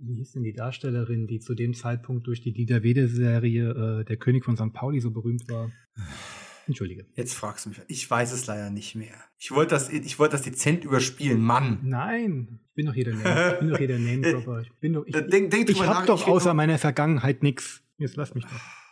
wie 0.00 0.14
hieß 0.14 0.32
denn 0.32 0.42
die 0.42 0.52
Darstellerin, 0.52 1.26
die 1.26 1.40
zu 1.40 1.54
dem 1.54 1.74
Zeitpunkt 1.74 2.26
durch 2.26 2.40
die 2.40 2.52
Dieter 2.52 2.82
Wede-Serie 2.82 4.00
äh, 4.00 4.04
Der 4.04 4.16
König 4.16 4.44
von 4.44 4.56
St. 4.56 4.72
Pauli 4.72 5.00
so 5.00 5.10
berühmt 5.10 5.48
war? 5.50 5.70
Entschuldige. 6.66 7.04
Jetzt 7.14 7.34
fragst 7.34 7.66
du 7.66 7.70
mich. 7.70 7.80
Ich 7.88 8.10
weiß 8.10 8.32
es 8.32 8.46
leider 8.46 8.70
nicht 8.70 8.94
mehr. 8.94 9.14
Ich 9.38 9.50
wollte 9.50 9.74
das, 9.74 9.90
ich 9.90 10.18
wollte 10.18 10.32
das 10.32 10.42
dezent 10.42 10.84
überspielen, 10.84 11.42
Mann. 11.42 11.80
Nein, 11.82 12.60
ich 12.68 12.74
bin 12.74 12.86
doch 12.86 12.94
hier 12.94 13.04
der 13.04 13.16
Name, 13.16 13.52
ich 13.52 13.58
bin 13.58 13.68
doch 13.68 13.78
hier 13.78 13.88
der 13.88 13.98
Name-Dropper. 14.00 14.62
Ich 14.62 14.72
bin 14.80 14.94
doch, 14.94 15.04
ich, 15.06 15.12
Denk, 15.12 15.50
denk 15.50 15.68
ich 15.68 15.76
drüber 15.76 15.88
hab 15.88 15.94
nach, 16.00 16.06
doch 16.06 16.22
ich 16.22 16.26
außer 16.26 16.54
meiner 16.54 16.78
Vergangenheit 16.78 17.42
nix. 17.42 17.82
Jetzt 17.98 18.16
lass 18.16 18.34
mich 18.34 18.44
doch. 18.44 18.83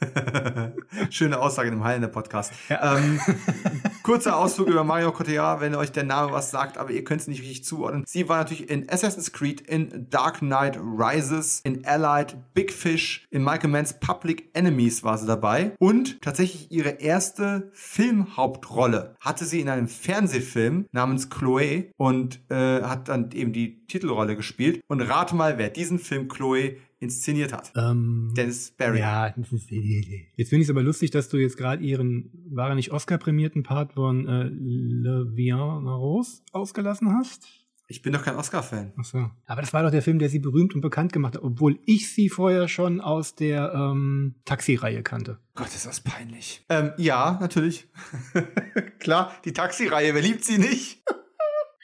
Schöne 1.10 1.38
Aussage 1.38 1.68
in 1.68 1.74
einem 1.74 1.84
Highlander 1.84 2.08
Podcast. 2.08 2.52
Ja. 2.68 2.96
Ähm, 2.96 3.20
kurzer 4.02 4.36
Ausflug 4.36 4.68
über 4.68 4.84
Mario 4.84 5.12
Cotillard, 5.12 5.60
wenn 5.60 5.74
euch 5.74 5.92
der 5.92 6.04
Name 6.04 6.32
was 6.32 6.50
sagt, 6.50 6.78
aber 6.78 6.90
ihr 6.90 7.04
könnt 7.04 7.20
es 7.20 7.26
nicht 7.28 7.40
richtig 7.42 7.64
zuordnen. 7.64 8.04
Sie 8.06 8.28
war 8.28 8.38
natürlich 8.38 8.70
in 8.70 8.88
Assassin's 8.88 9.32
Creed, 9.32 9.60
in 9.60 10.08
Dark 10.10 10.38
Knight 10.38 10.78
Rises, 10.78 11.60
in 11.64 11.84
Allied, 11.86 12.36
Big 12.54 12.72
Fish, 12.72 13.26
in 13.30 13.42
Michael 13.42 13.70
Manns 13.70 13.98
Public 13.98 14.50
Enemies 14.54 15.04
war 15.04 15.18
sie 15.18 15.26
dabei 15.26 15.72
und 15.78 16.20
tatsächlich 16.22 16.70
ihre 16.70 16.90
erste 16.90 17.70
Filmhauptrolle 17.72 19.16
hatte 19.20 19.44
sie 19.44 19.60
in 19.60 19.68
einem 19.68 19.88
Fernsehfilm 19.88 20.86
namens 20.92 21.30
Chloe 21.30 21.90
und 21.96 22.40
äh, 22.50 22.82
hat 22.82 23.08
dann 23.08 23.30
eben 23.32 23.52
die 23.52 23.86
Titelrolle 23.86 24.36
gespielt. 24.36 24.82
Und 24.86 25.00
rate 25.02 25.34
mal, 25.34 25.58
wer 25.58 25.70
diesen 25.70 25.98
Film 25.98 26.28
Chloe 26.28 26.76
inszeniert 27.00 27.52
hat. 27.52 27.72
Ähm, 27.76 28.32
Dennis 28.36 28.72
Barry. 28.72 28.98
ja, 28.98 29.30
das 29.36 29.52
ist, 29.52 29.70
jetzt 29.70 30.48
finde 30.48 30.62
ich 30.62 30.68
es 30.68 30.70
aber 30.70 30.82
lustig, 30.82 31.10
dass 31.10 31.28
du 31.28 31.36
jetzt 31.36 31.56
gerade 31.56 31.82
ihren, 31.82 32.30
war 32.50 32.68
er 32.68 32.74
nicht 32.74 32.90
Oscar-prämierten 32.92 33.62
Part 33.62 33.94
von 33.94 34.28
äh, 34.28 34.44
Le 34.44 35.30
Vian 35.34 35.86
Rose 35.86 36.42
ausgelassen 36.52 37.12
hast? 37.16 37.48
Ich 37.90 38.02
bin 38.02 38.12
doch 38.12 38.22
kein 38.22 38.36
Oscar-Fan. 38.36 38.92
Ach 38.98 39.04
so. 39.04 39.30
Aber 39.46 39.62
das 39.62 39.72
war 39.72 39.82
doch 39.82 39.90
der 39.90 40.02
Film, 40.02 40.18
der 40.18 40.28
sie 40.28 40.40
berühmt 40.40 40.74
und 40.74 40.82
bekannt 40.82 41.10
gemacht 41.10 41.36
hat, 41.36 41.42
obwohl 41.42 41.78
ich 41.86 42.12
sie 42.12 42.28
vorher 42.28 42.68
schon 42.68 43.00
aus 43.00 43.34
der 43.34 43.72
ähm, 43.72 44.34
Taxi-Reihe 44.44 45.02
kannte. 45.02 45.38
Gott, 45.54 45.68
ist 45.68 45.86
das 45.86 46.00
peinlich. 46.00 46.66
Ähm, 46.68 46.92
ja, 46.98 47.38
natürlich. 47.40 47.88
Klar, 48.98 49.34
die 49.46 49.54
Taxi-Reihe, 49.54 50.14
wer 50.14 50.20
liebt 50.20 50.44
sie 50.44 50.58
nicht? 50.58 51.02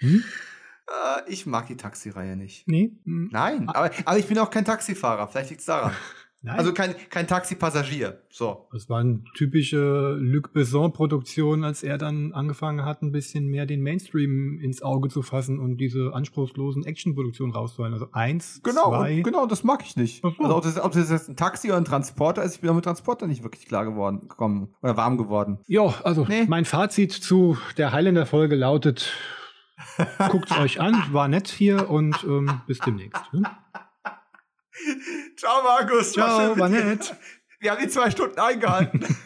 Hm? 0.00 0.22
Äh, 0.86 1.30
ich 1.32 1.46
mag 1.46 1.66
die 1.66 1.76
Taxi-Reihe 1.76 2.36
nicht. 2.36 2.66
Nee? 2.68 2.92
Hm. 3.04 3.28
Nein, 3.32 3.68
aber, 3.68 3.90
aber 4.04 4.18
ich 4.18 4.26
bin 4.26 4.38
auch 4.38 4.50
kein 4.50 4.64
Taxifahrer. 4.64 5.28
Vielleicht 5.28 5.50
liegt 5.50 5.60
es 5.60 5.66
daran. 5.66 5.92
Nein. 6.46 6.58
Also 6.58 6.74
kein, 6.74 6.94
kein 7.08 7.26
Taxipassagier. 7.26 8.20
So. 8.28 8.68
Das 8.70 8.90
war 8.90 8.98
eine 9.00 9.24
typische 9.34 10.18
Luc 10.20 10.52
Besson-Produktion, 10.52 11.64
als 11.64 11.82
er 11.82 11.96
dann 11.96 12.34
angefangen 12.34 12.84
hat, 12.84 13.00
ein 13.00 13.12
bisschen 13.12 13.46
mehr 13.46 13.64
den 13.64 13.80
Mainstream 13.82 14.60
ins 14.60 14.82
Auge 14.82 15.08
zu 15.08 15.22
fassen 15.22 15.58
und 15.58 15.78
diese 15.78 16.12
anspruchslosen 16.12 16.84
Action-Produktionen 16.84 17.54
rauszuholen. 17.54 17.94
Also 17.94 18.08
eins, 18.12 18.60
Genau, 18.62 18.90
zwei. 18.90 19.16
und 19.16 19.22
genau, 19.22 19.46
das 19.46 19.64
mag 19.64 19.82
ich 19.86 19.96
nicht. 19.96 20.20
So. 20.20 20.34
Also 20.38 20.56
ob 20.56 20.62
das, 20.64 20.78
ob 20.78 20.92
das 20.92 21.10
jetzt 21.10 21.30
ein 21.30 21.36
Taxi 21.36 21.68
oder 21.68 21.78
ein 21.78 21.86
Transporter 21.86 22.42
ist, 22.42 22.56
ich 22.56 22.60
bin 22.60 22.68
auch 22.68 22.74
mit 22.74 22.84
Transporter 22.84 23.26
nicht 23.26 23.42
wirklich 23.42 23.64
klar 23.66 23.86
geworden, 23.86 24.28
gekommen 24.28 24.74
oder 24.82 24.98
warm 24.98 25.16
geworden. 25.16 25.60
Ja, 25.66 25.94
also 26.04 26.26
Nee. 26.28 26.44
mein 26.46 26.66
Fazit 26.66 27.12
zu 27.12 27.56
der 27.78 27.92
Highlander-Folge 27.92 28.54
lautet, 28.54 29.14
guckt's 30.28 30.56
euch 30.58 30.80
an, 30.80 31.12
war 31.12 31.28
nett 31.28 31.48
hier 31.48 31.90
und 31.90 32.22
ähm, 32.24 32.60
bis 32.66 32.78
demnächst. 32.78 33.22
Hm? 33.32 33.46
Ciao, 35.36 35.62
Markus. 35.62 36.12
Ciao, 36.12 36.58
war 36.58 36.68
nett. 36.68 37.14
Wir 37.60 37.70
haben 37.70 37.80
die 37.80 37.88
zwei 37.88 38.10
Stunden 38.10 38.38
eingehalten. 38.38 39.04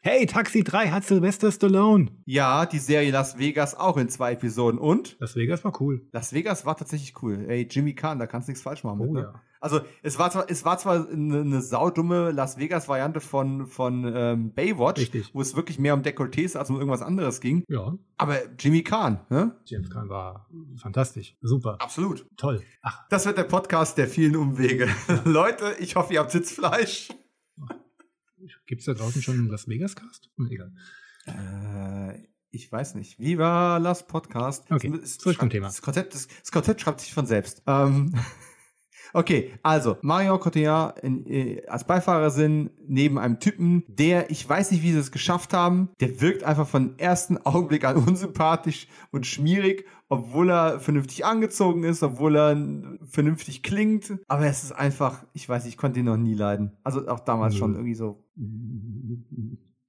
Hey, 0.00 0.26
Taxi 0.26 0.62
3 0.62 0.90
hat 0.90 1.04
Sylvester 1.04 1.50
Stallone. 1.50 2.06
ja, 2.24 2.66
die 2.66 2.78
Serie 2.78 3.10
Las 3.10 3.36
Vegas 3.38 3.74
auch 3.74 3.96
in 3.96 4.08
zwei 4.08 4.32
Episoden. 4.34 4.78
Und 4.78 5.16
Las 5.18 5.34
Vegas 5.34 5.64
war 5.64 5.72
cool. 5.80 6.06
Las 6.12 6.32
Vegas 6.32 6.64
war 6.64 6.76
tatsächlich 6.76 7.20
cool. 7.22 7.46
Ey, 7.48 7.66
Jimmy 7.68 7.94
Kahn, 7.94 8.18
da 8.20 8.26
kannst 8.28 8.46
du 8.46 8.52
nichts 8.52 8.62
falsch 8.62 8.84
machen. 8.84 8.98
mit, 9.00 9.08
Oh 9.08 9.12
ne? 9.14 9.20
ja. 9.22 9.42
Also 9.60 9.80
es 10.04 10.16
war 10.20 10.30
zwar, 10.30 10.48
es 10.48 10.64
war 10.64 10.78
zwar 10.78 11.08
eine, 11.10 11.40
eine 11.40 11.60
saudumme 11.62 12.30
Las 12.30 12.58
Vegas-Variante 12.58 13.18
von, 13.20 13.66
von 13.66 14.04
ähm, 14.14 14.52
Baywatch, 14.54 15.00
Richtig. 15.00 15.30
wo 15.34 15.40
es 15.40 15.56
wirklich 15.56 15.80
mehr 15.80 15.94
um 15.94 16.02
Dekolletés 16.02 16.56
als 16.56 16.70
um 16.70 16.76
irgendwas 16.76 17.02
anderes 17.02 17.40
ging. 17.40 17.64
Ja, 17.68 17.92
Aber 18.18 18.36
Jimmy 18.56 18.84
Kahn, 18.84 19.18
ne? 19.30 19.56
James 19.64 19.90
Caan 19.90 20.08
war 20.08 20.48
fantastisch. 20.76 21.36
Super. 21.40 21.76
Absolut. 21.80 22.24
Toll. 22.36 22.62
Ach, 22.82 23.00
Das 23.10 23.26
wird 23.26 23.36
der 23.36 23.44
Podcast 23.44 23.98
der 23.98 24.06
vielen 24.06 24.36
Umwege. 24.36 24.88
Leute, 25.24 25.74
ich 25.80 25.96
hoffe, 25.96 26.14
ihr 26.14 26.20
habt 26.20 26.30
Sitzfleisch. 26.30 27.08
Gibt's 28.66 28.84
da 28.86 28.94
draußen 28.94 29.22
schon 29.22 29.36
einen 29.38 29.48
Las 29.48 29.68
Vegas 29.68 29.96
Cast? 29.96 30.30
Hm, 30.36 30.48
egal. 30.50 30.72
Äh, 31.26 32.28
ich 32.50 32.70
weiß 32.72 32.94
nicht. 32.94 33.18
Viva 33.18 33.76
Las 33.78 34.06
Podcast. 34.06 34.70
Okay, 34.70 34.92
Es- 35.02 35.18
zurück 35.18 35.38
zum 35.38 35.50
Thema. 35.50 35.66
Das 35.66 35.82
Konzept, 35.82 36.14
das, 36.14 36.28
das 36.40 36.50
Konzept 36.52 36.80
schreibt 36.80 37.00
sich 37.00 37.12
von 37.12 37.26
selbst. 37.26 37.62
Ähm, 37.66 38.14
okay, 39.12 39.52
also 39.62 39.98
Mario 40.02 40.38
Cotillard 40.38 40.98
in, 41.00 41.26
äh, 41.26 41.66
als 41.66 41.84
Beifahrersinn 41.84 42.70
neben 42.86 43.18
einem 43.18 43.38
Typen, 43.40 43.84
der, 43.86 44.30
ich 44.30 44.48
weiß 44.48 44.70
nicht, 44.70 44.82
wie 44.82 44.92
sie 44.92 44.98
es 44.98 45.12
geschafft 45.12 45.52
haben, 45.52 45.90
der 46.00 46.20
wirkt 46.20 46.42
einfach 46.44 46.66
von 46.66 46.98
ersten 46.98 47.36
Augenblick 47.38 47.84
an 47.84 47.96
unsympathisch 47.96 48.88
und 49.10 49.26
schmierig, 49.26 49.84
obwohl 50.08 50.50
er 50.50 50.80
vernünftig 50.80 51.26
angezogen 51.26 51.84
ist, 51.84 52.02
obwohl 52.02 52.34
er 52.34 52.56
vernünftig 53.04 53.62
klingt. 53.62 54.14
Aber 54.26 54.46
es 54.46 54.64
ist 54.64 54.72
einfach, 54.72 55.26
ich 55.34 55.46
weiß 55.46 55.64
nicht, 55.64 55.74
ich 55.74 55.78
konnte 55.78 56.00
ihn 56.00 56.06
noch 56.06 56.16
nie 56.16 56.34
leiden. 56.34 56.78
Also 56.82 57.06
auch 57.08 57.20
damals 57.20 57.52
Nö. 57.54 57.58
schon 57.60 57.74
irgendwie 57.74 57.94
so. 57.94 58.24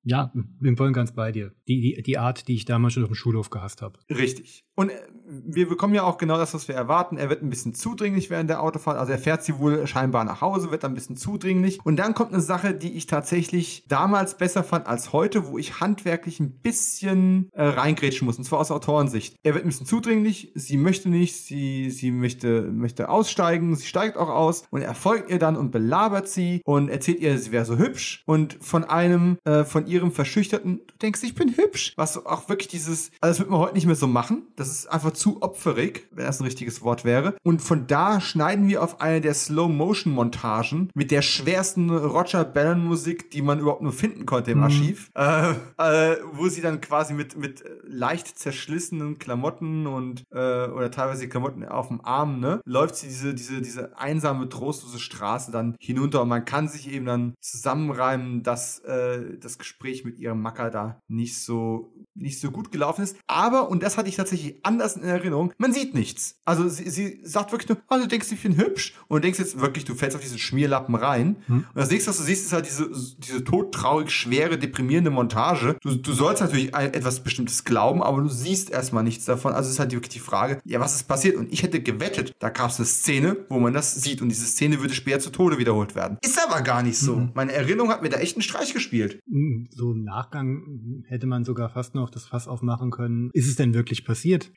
Ja, 0.03 0.31
bin 0.33 0.77
voll 0.77 0.87
und 0.87 0.93
ganz 0.93 1.13
bei 1.13 1.31
dir. 1.31 1.53
Die, 1.67 1.81
die, 1.81 2.01
die 2.01 2.17
Art, 2.17 2.47
die 2.47 2.55
ich 2.55 2.65
damals 2.65 2.93
schon 2.93 3.03
auf 3.03 3.09
dem 3.09 3.15
Schulhof 3.15 3.49
gehasst 3.49 3.81
habe. 3.81 3.99
Richtig. 4.09 4.65
Und 4.75 4.89
äh, 4.89 4.95
wir 5.29 5.69
bekommen 5.69 5.93
ja 5.93 6.03
auch 6.03 6.17
genau 6.17 6.37
das, 6.37 6.53
was 6.53 6.67
wir 6.67 6.75
erwarten. 6.75 7.17
Er 7.17 7.29
wird 7.29 7.43
ein 7.43 7.49
bisschen 7.49 7.73
zudringlich 7.73 8.29
während 8.29 8.49
der 8.49 8.61
Autofahrt. 8.61 8.97
Also 8.97 9.11
er 9.11 9.19
fährt 9.19 9.43
sie 9.43 9.59
wohl 9.59 9.85
scheinbar 9.85 10.23
nach 10.23 10.41
Hause, 10.41 10.71
wird 10.71 10.83
dann 10.83 10.91
ein 10.91 10.95
bisschen 10.95 11.17
zudringlich. 11.17 11.79
Und 11.83 11.97
dann 11.97 12.13
kommt 12.13 12.33
eine 12.33 12.41
Sache, 12.41 12.73
die 12.73 12.93
ich 12.93 13.05
tatsächlich 13.05 13.85
damals 13.87 14.35
besser 14.37 14.63
fand 14.63 14.87
als 14.87 15.13
heute, 15.13 15.47
wo 15.47 15.57
ich 15.57 15.79
handwerklich 15.79 16.39
ein 16.39 16.51
bisschen 16.51 17.49
äh, 17.53 17.63
reingrätschen 17.63 18.25
muss. 18.25 18.37
Und 18.37 18.43
zwar 18.43 18.59
aus 18.59 18.71
Autorensicht. 18.71 19.35
Er 19.43 19.53
wird 19.53 19.65
ein 19.65 19.69
bisschen 19.69 19.85
zudringlich, 19.85 20.51
sie 20.55 20.77
möchte 20.77 21.09
nicht, 21.09 21.35
sie, 21.35 21.91
sie 21.91 22.11
möchte, 22.11 22.63
möchte 22.63 23.09
aussteigen, 23.09 23.75
sie 23.75 23.85
steigt 23.85 24.17
auch 24.17 24.29
aus 24.29 24.63
und 24.71 24.81
er 24.81 24.95
folgt 24.95 25.29
ihr 25.29 25.39
dann 25.39 25.55
und 25.55 25.71
belabert 25.71 26.27
sie 26.27 26.61
und 26.65 26.89
erzählt 26.89 27.19
ihr, 27.19 27.37
sie 27.37 27.51
wäre 27.51 27.65
so 27.65 27.77
hübsch. 27.77 28.23
Und 28.25 28.57
von 28.61 28.83
einem, 28.83 29.37
äh, 29.45 29.63
von 29.63 29.85
ihrem 29.85 30.11
verschüchterten, 30.11 30.81
du 30.87 30.97
denkst, 31.01 31.21
ich 31.23 31.35
bin 31.35 31.55
hübsch. 31.55 31.93
Was 31.95 32.25
auch 32.25 32.49
wirklich 32.49 32.67
dieses, 32.67 33.11
also 33.21 33.31
das 33.31 33.39
wird 33.39 33.49
man 33.49 33.59
heute 33.59 33.75
nicht 33.75 33.85
mehr 33.85 33.95
so 33.95 34.07
machen. 34.07 34.47
Das 34.55 34.69
ist 34.69 34.87
einfach 34.87 35.13
zu 35.19 35.41
opferig, 35.41 36.07
wenn 36.11 36.25
das 36.25 36.39
ein 36.39 36.45
richtiges 36.45 36.81
Wort 36.81 37.03
wäre. 37.05 37.35
Und 37.43 37.61
von 37.61 37.87
da 37.87 38.21
schneiden 38.21 38.67
wir 38.67 38.81
auf 38.81 39.01
eine 39.01 39.21
der 39.21 39.33
Slow-Motion-Montagen 39.33 40.89
mit 40.95 41.11
der 41.11 41.21
schwersten 41.21 41.89
Roger 41.89 42.43
Bannon-Musik, 42.45 43.29
die 43.31 43.41
man 43.41 43.59
überhaupt 43.59 43.81
nur 43.81 43.93
finden 43.93 44.25
konnte 44.25 44.51
im 44.51 44.59
Mhm. 44.59 44.63
Archiv, 44.63 45.11
äh, 45.15 45.51
äh, 45.77 46.17
wo 46.33 46.47
sie 46.47 46.61
dann 46.61 46.81
quasi 46.81 47.13
mit, 47.13 47.37
mit 47.37 47.63
leicht 47.83 48.37
zerschlissenen 48.39 49.19
Klamotten 49.19 49.87
und 49.87 50.23
äh, 50.31 50.67
oder 50.67 50.91
teilweise 50.91 51.27
Klamotten 51.27 51.65
auf 51.65 51.87
dem 51.89 52.01
Arm, 52.01 52.39
ne, 52.39 52.61
läuft 52.65 52.95
sie 52.95 53.07
diese, 53.07 53.33
diese, 53.33 53.61
diese 53.61 53.97
einsame, 53.97 54.47
trostlose 54.49 54.99
Straße 54.99 55.51
dann 55.51 55.75
hinunter 55.79 56.21
und 56.21 56.29
man 56.29 56.45
kann 56.45 56.67
sich 56.67 56.91
eben 56.91 57.05
dann 57.05 57.33
zusammenreimen, 57.41 58.43
dass 58.43 58.79
äh, 58.79 59.37
das 59.39 59.57
Gespräch 59.57 60.05
mit 60.05 60.19
ihrem 60.19 60.41
Macker 60.41 60.69
da 60.69 61.01
nicht 61.07 61.37
so 61.37 61.93
nicht 62.15 62.39
so 62.39 62.51
gut 62.51 62.71
gelaufen 62.71 63.01
ist. 63.03 63.17
Aber, 63.27 63.69
und 63.69 63.81
das 63.81 63.97
hatte 63.97 64.09
ich 64.09 64.17
tatsächlich 64.17 64.59
anders 64.63 64.97
in 64.97 65.03
Erinnerung, 65.11 65.53
man 65.57 65.73
sieht 65.73 65.93
nichts. 65.93 66.39
Also 66.45 66.67
sie, 66.67 66.89
sie 66.89 67.19
sagt 67.23 67.51
wirklich 67.51 67.69
nur, 67.69 67.77
oh, 67.89 67.97
du 67.97 68.07
denkst, 68.07 68.31
ich 68.31 68.41
bin 68.41 68.57
hübsch. 68.57 68.93
Und 69.07 69.17
du 69.17 69.21
denkst 69.21 69.39
jetzt 69.39 69.59
wirklich, 69.59 69.85
du 69.85 69.95
fällst 69.95 70.15
auf 70.15 70.21
diesen 70.21 70.39
Schmierlappen 70.39 70.95
rein. 70.95 71.37
Hm. 71.47 71.57
Und 71.57 71.67
das 71.75 71.89
nächste, 71.89 72.09
was 72.09 72.17
du 72.17 72.23
siehst, 72.23 72.45
ist 72.45 72.53
halt 72.53 72.65
diese, 72.65 72.89
diese 73.17 73.43
todtraurig, 73.43 74.11
schwere, 74.11 74.57
deprimierende 74.57 75.11
Montage. 75.11 75.77
Du, 75.81 75.95
du 75.95 76.13
sollst 76.13 76.41
natürlich 76.41 76.73
etwas 76.73 77.23
Bestimmtes 77.23 77.63
glauben, 77.63 78.01
aber 78.01 78.21
du 78.21 78.29
siehst 78.29 78.69
erstmal 78.69 79.03
nichts 79.03 79.25
davon. 79.25 79.53
Also 79.53 79.69
ist 79.69 79.79
halt 79.79 79.91
wirklich 79.91 80.09
die 80.09 80.19
Frage, 80.19 80.59
ja, 80.65 80.79
was 80.79 80.95
ist 80.95 81.03
passiert? 81.03 81.35
Und 81.35 81.51
ich 81.51 81.63
hätte 81.63 81.81
gewettet, 81.81 82.33
da 82.39 82.49
gab 82.49 82.69
es 82.69 82.77
eine 82.77 82.85
Szene, 82.85 83.37
wo 83.49 83.59
man 83.59 83.73
das 83.73 83.95
sieht. 83.95 84.21
Und 84.21 84.29
diese 84.29 84.45
Szene 84.45 84.79
würde 84.79 84.93
später 84.93 85.19
zu 85.19 85.29
Tode 85.31 85.57
wiederholt 85.57 85.95
werden. 85.95 86.17
Ist 86.21 86.39
aber 86.43 86.61
gar 86.61 86.83
nicht 86.83 86.97
so. 86.97 87.15
Mhm. 87.15 87.31
Meine 87.33 87.51
Erinnerung 87.53 87.89
hat 87.89 88.01
mir 88.01 88.09
da 88.09 88.17
echt 88.17 88.35
einen 88.35 88.43
Streich 88.43 88.73
gespielt. 88.73 89.21
Hm, 89.29 89.67
so 89.71 89.91
im 89.91 90.03
Nachgang 90.03 91.03
hätte 91.07 91.27
man 91.27 91.43
sogar 91.45 91.69
fast 91.69 91.95
noch 91.95 92.09
das 92.09 92.25
Fass 92.25 92.47
aufmachen 92.47 92.91
können. 92.91 93.29
Ist 93.33 93.47
es 93.47 93.55
denn 93.55 93.73
wirklich 93.73 94.05
passiert? 94.05 94.51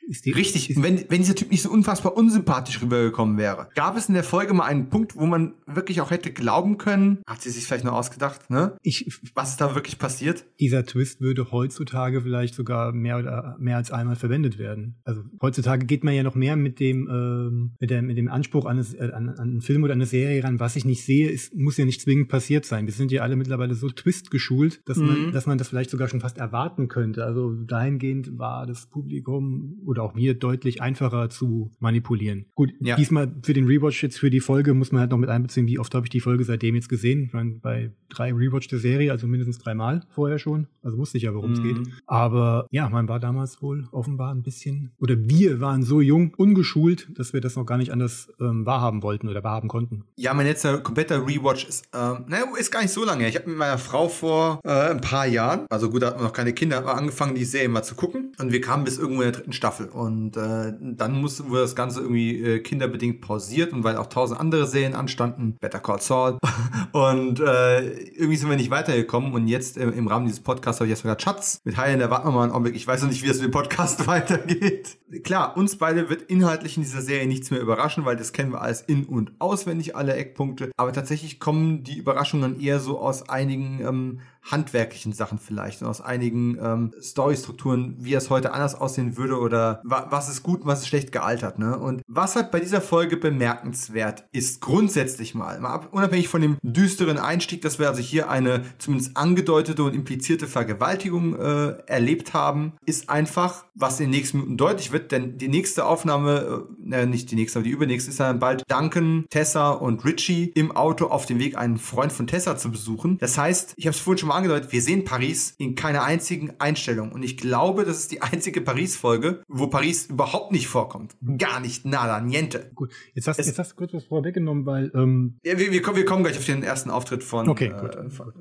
Richtig. 0.47 0.83
wenn, 0.83 1.05
wenn 1.09 1.19
dieser 1.19 1.35
Typ 1.35 1.51
nicht 1.51 1.63
so 1.63 1.71
unfassbar 1.71 2.17
unsympathisch 2.17 2.81
rübergekommen 2.83 3.39
wäre. 3.39 3.69
Gab 3.75 3.97
es 3.97 4.09
in 4.09 4.15
der 4.15 4.25
Folge 4.25 4.55
mal 4.55 4.65
einen 4.65 4.89
Punkt, 4.89 5.17
wo 5.17 5.27
man 5.27 5.55
wirklich 5.67 6.01
auch 6.01 6.11
hätte 6.11 6.33
glauben 6.33 6.79
können, 6.79 7.19
hat 7.27 7.43
sie 7.43 7.51
sich 7.51 7.65
vielleicht 7.65 7.85
nur 7.85 7.95
ausgedacht, 7.95 8.51
ne? 8.51 8.77
Ich, 8.83 9.21
was 9.35 9.51
ist 9.51 9.61
da 9.61 9.75
wirklich 9.75 9.99
passiert? 9.99 10.45
Dieser 10.61 10.85
Twist 10.85 11.21
würde 11.21 11.51
heutzutage 11.53 12.23
vielleicht 12.23 12.55
sogar 12.55 12.93
mehr 12.93 13.19
oder 13.19 13.57
mehr 13.59 13.77
als 13.77 13.91
einmal 13.91 14.17
verwendet 14.17 14.59
werden. 14.59 14.97
Also 15.05 15.23
heutzutage 15.41 15.87
geht 15.87 16.05
man 16.05 16.15
ja 16.15 16.23
noch 16.23 16.35
mehr 16.35 16.57
mit 16.57 16.81
dem 16.81 17.09
ähm, 17.09 17.73
mit, 17.81 17.91
der, 17.91 18.03
mit 18.03 18.17
dem 18.17 18.29
Anspruch 18.29 18.67
an, 18.67 18.79
äh, 18.79 19.11
an, 19.13 19.29
an 19.29 19.39
einen 19.39 19.61
Film 19.61 19.83
oder 19.83 19.93
eine 19.93 20.07
Serie 20.07 20.43
ran, 20.45 20.61
was 20.61 20.77
ich 20.77 20.85
nicht 20.85 21.05
sehe, 21.05 21.31
ist, 21.31 21.55
muss 21.55 21.77
ja 21.77 21.85
nicht 21.85 22.01
zwingend 22.01 22.29
passiert 22.29 22.65
sein. 22.65 22.87
Wir 22.87 22.93
sind 22.93 23.13
ja 23.13 23.23
alle 23.23 23.37
mittlerweile 23.37 23.75
so 23.75 23.89
Twist 23.89 24.31
geschult, 24.31 24.81
dass 24.87 24.99
mhm. 24.99 25.07
man, 25.07 25.33
dass 25.33 25.47
man 25.47 25.59
das 25.59 25.69
vielleicht 25.69 25.91
sogar 25.91 26.09
schon 26.09 26.21
fast 26.21 26.39
erwarten 26.39 26.89
könnte. 26.89 27.25
Also 27.25 27.53
dahingehend 27.53 28.39
war 28.39 28.67
das 28.67 28.87
Publikum 28.87 29.81
oder 29.85 30.03
auch 30.03 30.15
wir 30.33 30.39
deutlich 30.39 30.83
einfacher 30.83 31.29
zu 31.31 31.71
manipulieren. 31.79 32.47
Gut, 32.55 32.73
ja. 32.81 32.97
diesmal 32.97 33.33
für 33.43 33.53
den 33.53 33.67
Rewatch 33.67 34.03
jetzt 34.03 34.19
für 34.19 34.31
die 34.31 34.41
Folge 34.41 34.75
muss 34.75 34.93
man 34.93 35.01
halt 35.01 35.11
noch 35.11 35.19
mit 35.19 35.31
einbeziehen, 35.31 35.67
wie 35.67 35.79
oft 35.79 35.95
habe 35.95 36.07
ich 36.07 36.11
die 36.11 36.21
Folge 36.21 36.45
seitdem 36.45 36.75
jetzt 36.75 36.89
gesehen. 36.89 37.25
Ich 37.25 37.33
meine, 37.33 37.53
bei 37.63 37.93
drei 38.09 38.33
Rewatch 38.33 38.69
der 38.69 38.79
Serie, 38.79 39.11
also 39.13 39.27
mindestens 39.27 39.59
dreimal 39.59 40.03
vorher 40.11 40.39
schon. 40.39 40.67
Also 40.83 40.99
wusste 40.99 41.17
ich 41.19 41.25
ja, 41.25 41.35
worum 41.35 41.53
es 41.53 41.61
mhm. 41.61 41.65
geht. 41.65 41.93
Aber 42.07 42.67
ja, 42.71 42.89
man 42.89 43.09
war 43.09 43.21
damals 43.21 43.63
wohl 43.63 43.87
offenbar 43.93 44.35
ein 44.35 44.43
bisschen, 44.43 44.93
oder 44.99 45.17
wir 45.19 45.61
waren 45.61 45.83
so 45.83 46.01
jung, 46.01 46.35
ungeschult, 46.37 47.09
dass 47.19 47.33
wir 47.33 47.41
das 47.41 47.57
noch 47.57 47.65
gar 47.65 47.79
nicht 47.79 47.93
anders 47.93 48.33
ähm, 48.41 48.67
wahrhaben 48.67 49.03
wollten 49.03 49.29
oder 49.29 49.45
wahrhaben 49.45 49.69
konnten. 49.69 50.05
Ja, 50.17 50.35
mein 50.35 50.47
letzter 50.47 50.79
kompletter 50.79 51.27
Rewatch 51.27 51.67
ist, 51.69 51.87
ähm, 51.95 52.25
naja, 52.29 52.45
ist 52.59 52.71
gar 52.71 52.83
nicht 52.83 52.93
so 52.93 53.05
lange 53.05 53.21
her. 53.21 53.29
Ich 53.29 53.37
habe 53.37 53.49
mit 53.49 53.59
meiner 53.59 53.79
Frau 53.79 54.09
vor 54.09 54.61
äh, 54.65 54.91
ein 54.91 55.01
paar 55.01 55.27
Jahren, 55.27 55.67
also 55.71 55.91
gut, 55.91 56.03
da 56.03 56.09
hatten 56.09 56.21
wir 56.21 56.25
noch 56.25 56.33
keine 56.33 56.53
Kinder, 56.53 56.79
aber 56.79 56.97
angefangen, 56.97 57.35
die 57.35 57.45
Serie 57.45 57.69
mal 57.69 57.83
zu 57.83 57.95
gucken. 57.95 58.33
Und 58.39 58.53
wir 58.53 58.61
kamen 58.61 58.85
bis 58.85 58.99
irgendwo 58.99 59.23
in 59.23 59.31
der 59.31 59.41
dritten 59.41 59.53
Staffel. 59.53 59.87
Und 59.87 60.12
äh, 60.37 60.73
dann 60.81 61.21
mussten 61.21 61.53
wir 61.53 61.61
das 61.61 61.75
Ganze 61.75 62.01
irgendwie 62.01 62.43
äh, 62.43 62.59
kinderbedingt 62.61 63.21
pausiert 63.21 63.73
und 63.73 63.85
weil 63.85 63.97
auch 63.97 64.07
tausend 64.07 64.39
andere 64.41 64.67
Serien 64.67 64.95
anstanden, 64.95 65.57
Better 65.61 65.81
Call 65.81 66.01
Saul. 66.01 66.39
und 66.93 67.41
äh, 67.41 67.81
irgendwie 67.81 68.37
sind 68.37 68.51
wir 68.51 68.57
nicht 68.57 68.71
weitergekommen. 68.71 69.33
Und 69.33 69.49
jetzt 69.49 69.77
äh, 69.77 69.85
im 69.85 70.07
Rahmen 70.09 70.27
dieses 70.27 70.41
Podcasts 70.41 70.81
habe 70.81 70.87
ich 70.87 70.93
erstmal 70.93 71.15
gesagt, 71.15 71.23
Schatz, 71.23 71.61
mit 71.65 71.77
High 71.77 71.99
da 71.99 72.11
warten 72.11 72.29
wir 72.29 72.33
mal 72.33 72.45
einen 72.45 72.53
Augenblick. 72.53 72.77
Ich 72.77 72.87
weiß 72.87 73.03
noch 73.03 73.09
nicht, 73.09 73.23
wie 73.23 73.29
es 73.29 73.37
mit 73.37 73.47
dem 73.47 73.53
Podcast 73.53 74.07
weitergeht. 74.07 74.99
Klar, 75.23 75.57
uns 75.57 75.77
beide 75.77 76.09
wird 76.09 76.23
inhaltlich 76.23 76.77
in 76.77 76.83
dieser 76.83 77.03
Serie 77.03 77.27
nichts 77.27 77.51
mehr 77.51 77.61
überraschen, 77.61 78.05
weil 78.05 78.17
das 78.17 78.33
kennen 78.33 78.53
wir 78.53 78.63
alles 78.63 78.81
in- 78.81 79.05
und 79.05 79.33
auswendig, 79.39 79.95
alle 79.95 80.15
Eckpunkte. 80.15 80.71
Aber 80.77 80.93
tatsächlich 80.93 81.39
kommen 81.39 81.85
die 81.85 81.99
Überraschungen 81.99 82.61
eher 82.61 82.81
so 82.81 82.99
aus 82.99 83.29
einigen 83.29 83.81
ähm, 83.81 84.21
handwerklichen 84.43 85.13
Sachen 85.13 85.39
vielleicht 85.39 85.83
und 85.83 85.89
aus 85.89 86.01
einigen 86.01 86.59
ähm, 86.61 86.93
Storystrukturen, 87.01 87.97
wie 87.99 88.15
es 88.15 88.29
heute 88.29 88.53
anders 88.53 88.75
aussehen 88.75 89.17
würde 89.17 89.39
oder 89.39 89.81
wa 89.85 90.07
was 90.11 90.29
ist 90.29 90.43
gut 90.43 90.63
und 90.63 90.67
was 90.67 90.81
ist 90.81 90.89
schlecht 90.89 91.13
gealtert. 91.13 91.59
Ne? 91.59 91.79
Und 91.79 92.03
was 92.09 92.35
halt 92.35 92.51
bei 92.51 92.59
dieser 92.59 92.81
Folge 92.81 93.17
bemerkenswert 93.17 94.25
ist, 94.33 94.61
grundsätzlich 94.61 95.35
mal, 95.35 95.61
mal 95.61 95.87
unabhängig 95.91 96.29
von 96.29 96.43
dem 96.43 96.59
düsteren 96.63 97.19
Einstieg, 97.19 97.63
dass 97.63 97.79
wir 97.79 97.89
also 97.89 98.03
hier 98.03 98.29
eine 98.29 98.63
zumindest 98.79 99.17
angedeutete 99.17 99.85
und 99.85 99.95
implizierte 99.95 100.47
Vergewaltigung 100.49 101.39
äh, 101.39 101.79
erlebt 101.87 102.35
haben, 102.35 102.73
ist 102.85 103.09
einfach, 103.09 103.65
was 103.75 104.01
in 104.01 104.07
den 104.07 104.11
nächsten 104.11 104.39
Minuten 104.39 104.57
deutlich 104.57 104.91
wird, 104.91 105.02
denn 105.11 105.39
die 105.39 105.49
nächste 105.49 105.85
Aufnahme, 105.87 106.67
äh, 106.91 107.07
nicht 107.07 107.31
die 107.31 107.37
nächste, 107.37 107.59
aber 107.59 107.65
die 107.65 107.71
übernächste 107.71 108.11
ist 108.11 108.21
dann 108.21 108.39
bald 108.39 108.63
Duncan, 108.69 109.27
Tessa 109.31 109.71
und 109.71 110.05
Richie 110.05 110.53
im 110.55 110.73
Auto 110.73 111.07
auf 111.07 111.27
dem 111.27 111.39
Weg, 111.39 111.57
einen 111.57 111.79
Freund 111.79 112.13
von 112.13 112.27
Tessa 112.27 112.57
zu 112.57 112.71
besuchen. 112.71 113.19
Das 113.19 113.39
heißt, 113.39 113.75
ich 113.77 113.87
habe 113.87 113.95
es 113.95 114.01
vorhin 114.01 114.19
schon 114.19 114.29
mal 114.29 114.37
angedeutet, 114.37 114.73
wir 114.73 114.83
sehen 114.83 115.05
Paris 115.05 115.55
in 115.59 115.75
keiner 115.75 116.05
einzigen 116.05 116.53
Einstellung. 116.59 117.13
Und 117.13 117.23
ich 117.23 117.37
glaube, 117.37 117.85
das 117.85 117.99
ist 117.99 118.13
die 118.13 118.23
einzige 118.23 118.61
Paris-Folge, 118.61 119.43
wo 119.49 119.67
Paris 119.67 120.07
überhaupt 120.07 120.53
nicht 120.53 120.69
vorkommt. 120.69 121.17
Gar 121.39 121.61
nicht, 121.61 121.85
nada, 121.85 122.21
niente. 122.21 122.71
Gut, 122.75 122.93
jetzt 123.15 123.29
hast, 123.29 123.39
jetzt 123.39 123.59
hast 123.59 123.73
du 123.73 123.77
kurz 123.77 123.93
was 123.95 124.05
vorweggenommen, 124.05 124.67
weil... 124.67 124.91
Ähm 124.95 125.39
ja, 125.45 125.59
wir, 125.59 125.73
wir, 125.73 125.83
kommen, 125.83 125.97
wir 125.97 126.05
kommen 126.05 126.23
gleich 126.23 126.39
auf 126.39 126.45
den 126.45 126.63
ersten 126.63 126.91
Auftritt 126.91 127.25
von... 127.25 127.49
Okay, 127.49 127.73
äh, 127.75 127.81
gut. 127.81 128.13
Von, 128.13 128.33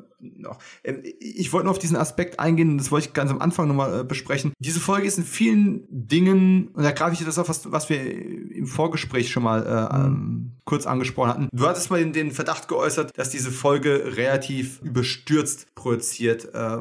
noch. 0.41 0.59
Ähm, 0.83 1.01
ich 1.19 1.51
wollte 1.53 1.65
nur 1.65 1.71
auf 1.71 1.79
diesen 1.79 1.97
Aspekt 1.97 2.39
eingehen, 2.39 2.77
das 2.77 2.91
wollte 2.91 3.07
ich 3.07 3.13
ganz 3.13 3.31
am 3.31 3.39
Anfang 3.39 3.67
nochmal 3.67 4.01
äh, 4.01 4.03
besprechen. 4.03 4.53
Diese 4.59 4.79
Folge 4.79 5.07
ist 5.07 5.17
in 5.17 5.23
vielen 5.23 5.83
Dingen, 5.89 6.69
und 6.73 6.83
da 6.83 6.91
greife 6.91 7.13
ich 7.13 7.23
das 7.23 7.39
auf, 7.39 7.49
was, 7.49 7.71
was 7.71 7.89
wir 7.89 8.01
im 8.01 8.67
Vorgespräch 8.67 9.31
schon 9.31 9.43
mal 9.43 9.65
äh, 9.65 9.97
mhm. 9.97 10.05
ähm, 10.05 10.51
kurz 10.65 10.85
angesprochen 10.85 11.29
hatten. 11.29 11.49
Du 11.51 11.67
hattest 11.67 11.89
mal 11.89 11.99
den, 11.99 12.13
den, 12.13 12.31
Verdacht 12.31 12.67
geäußert, 12.67 13.17
dass 13.17 13.29
diese 13.29 13.51
Folge 13.51 14.15
relativ 14.15 14.81
überstürzt 14.81 15.67
produziert 15.75 16.53
äh, 16.53 16.77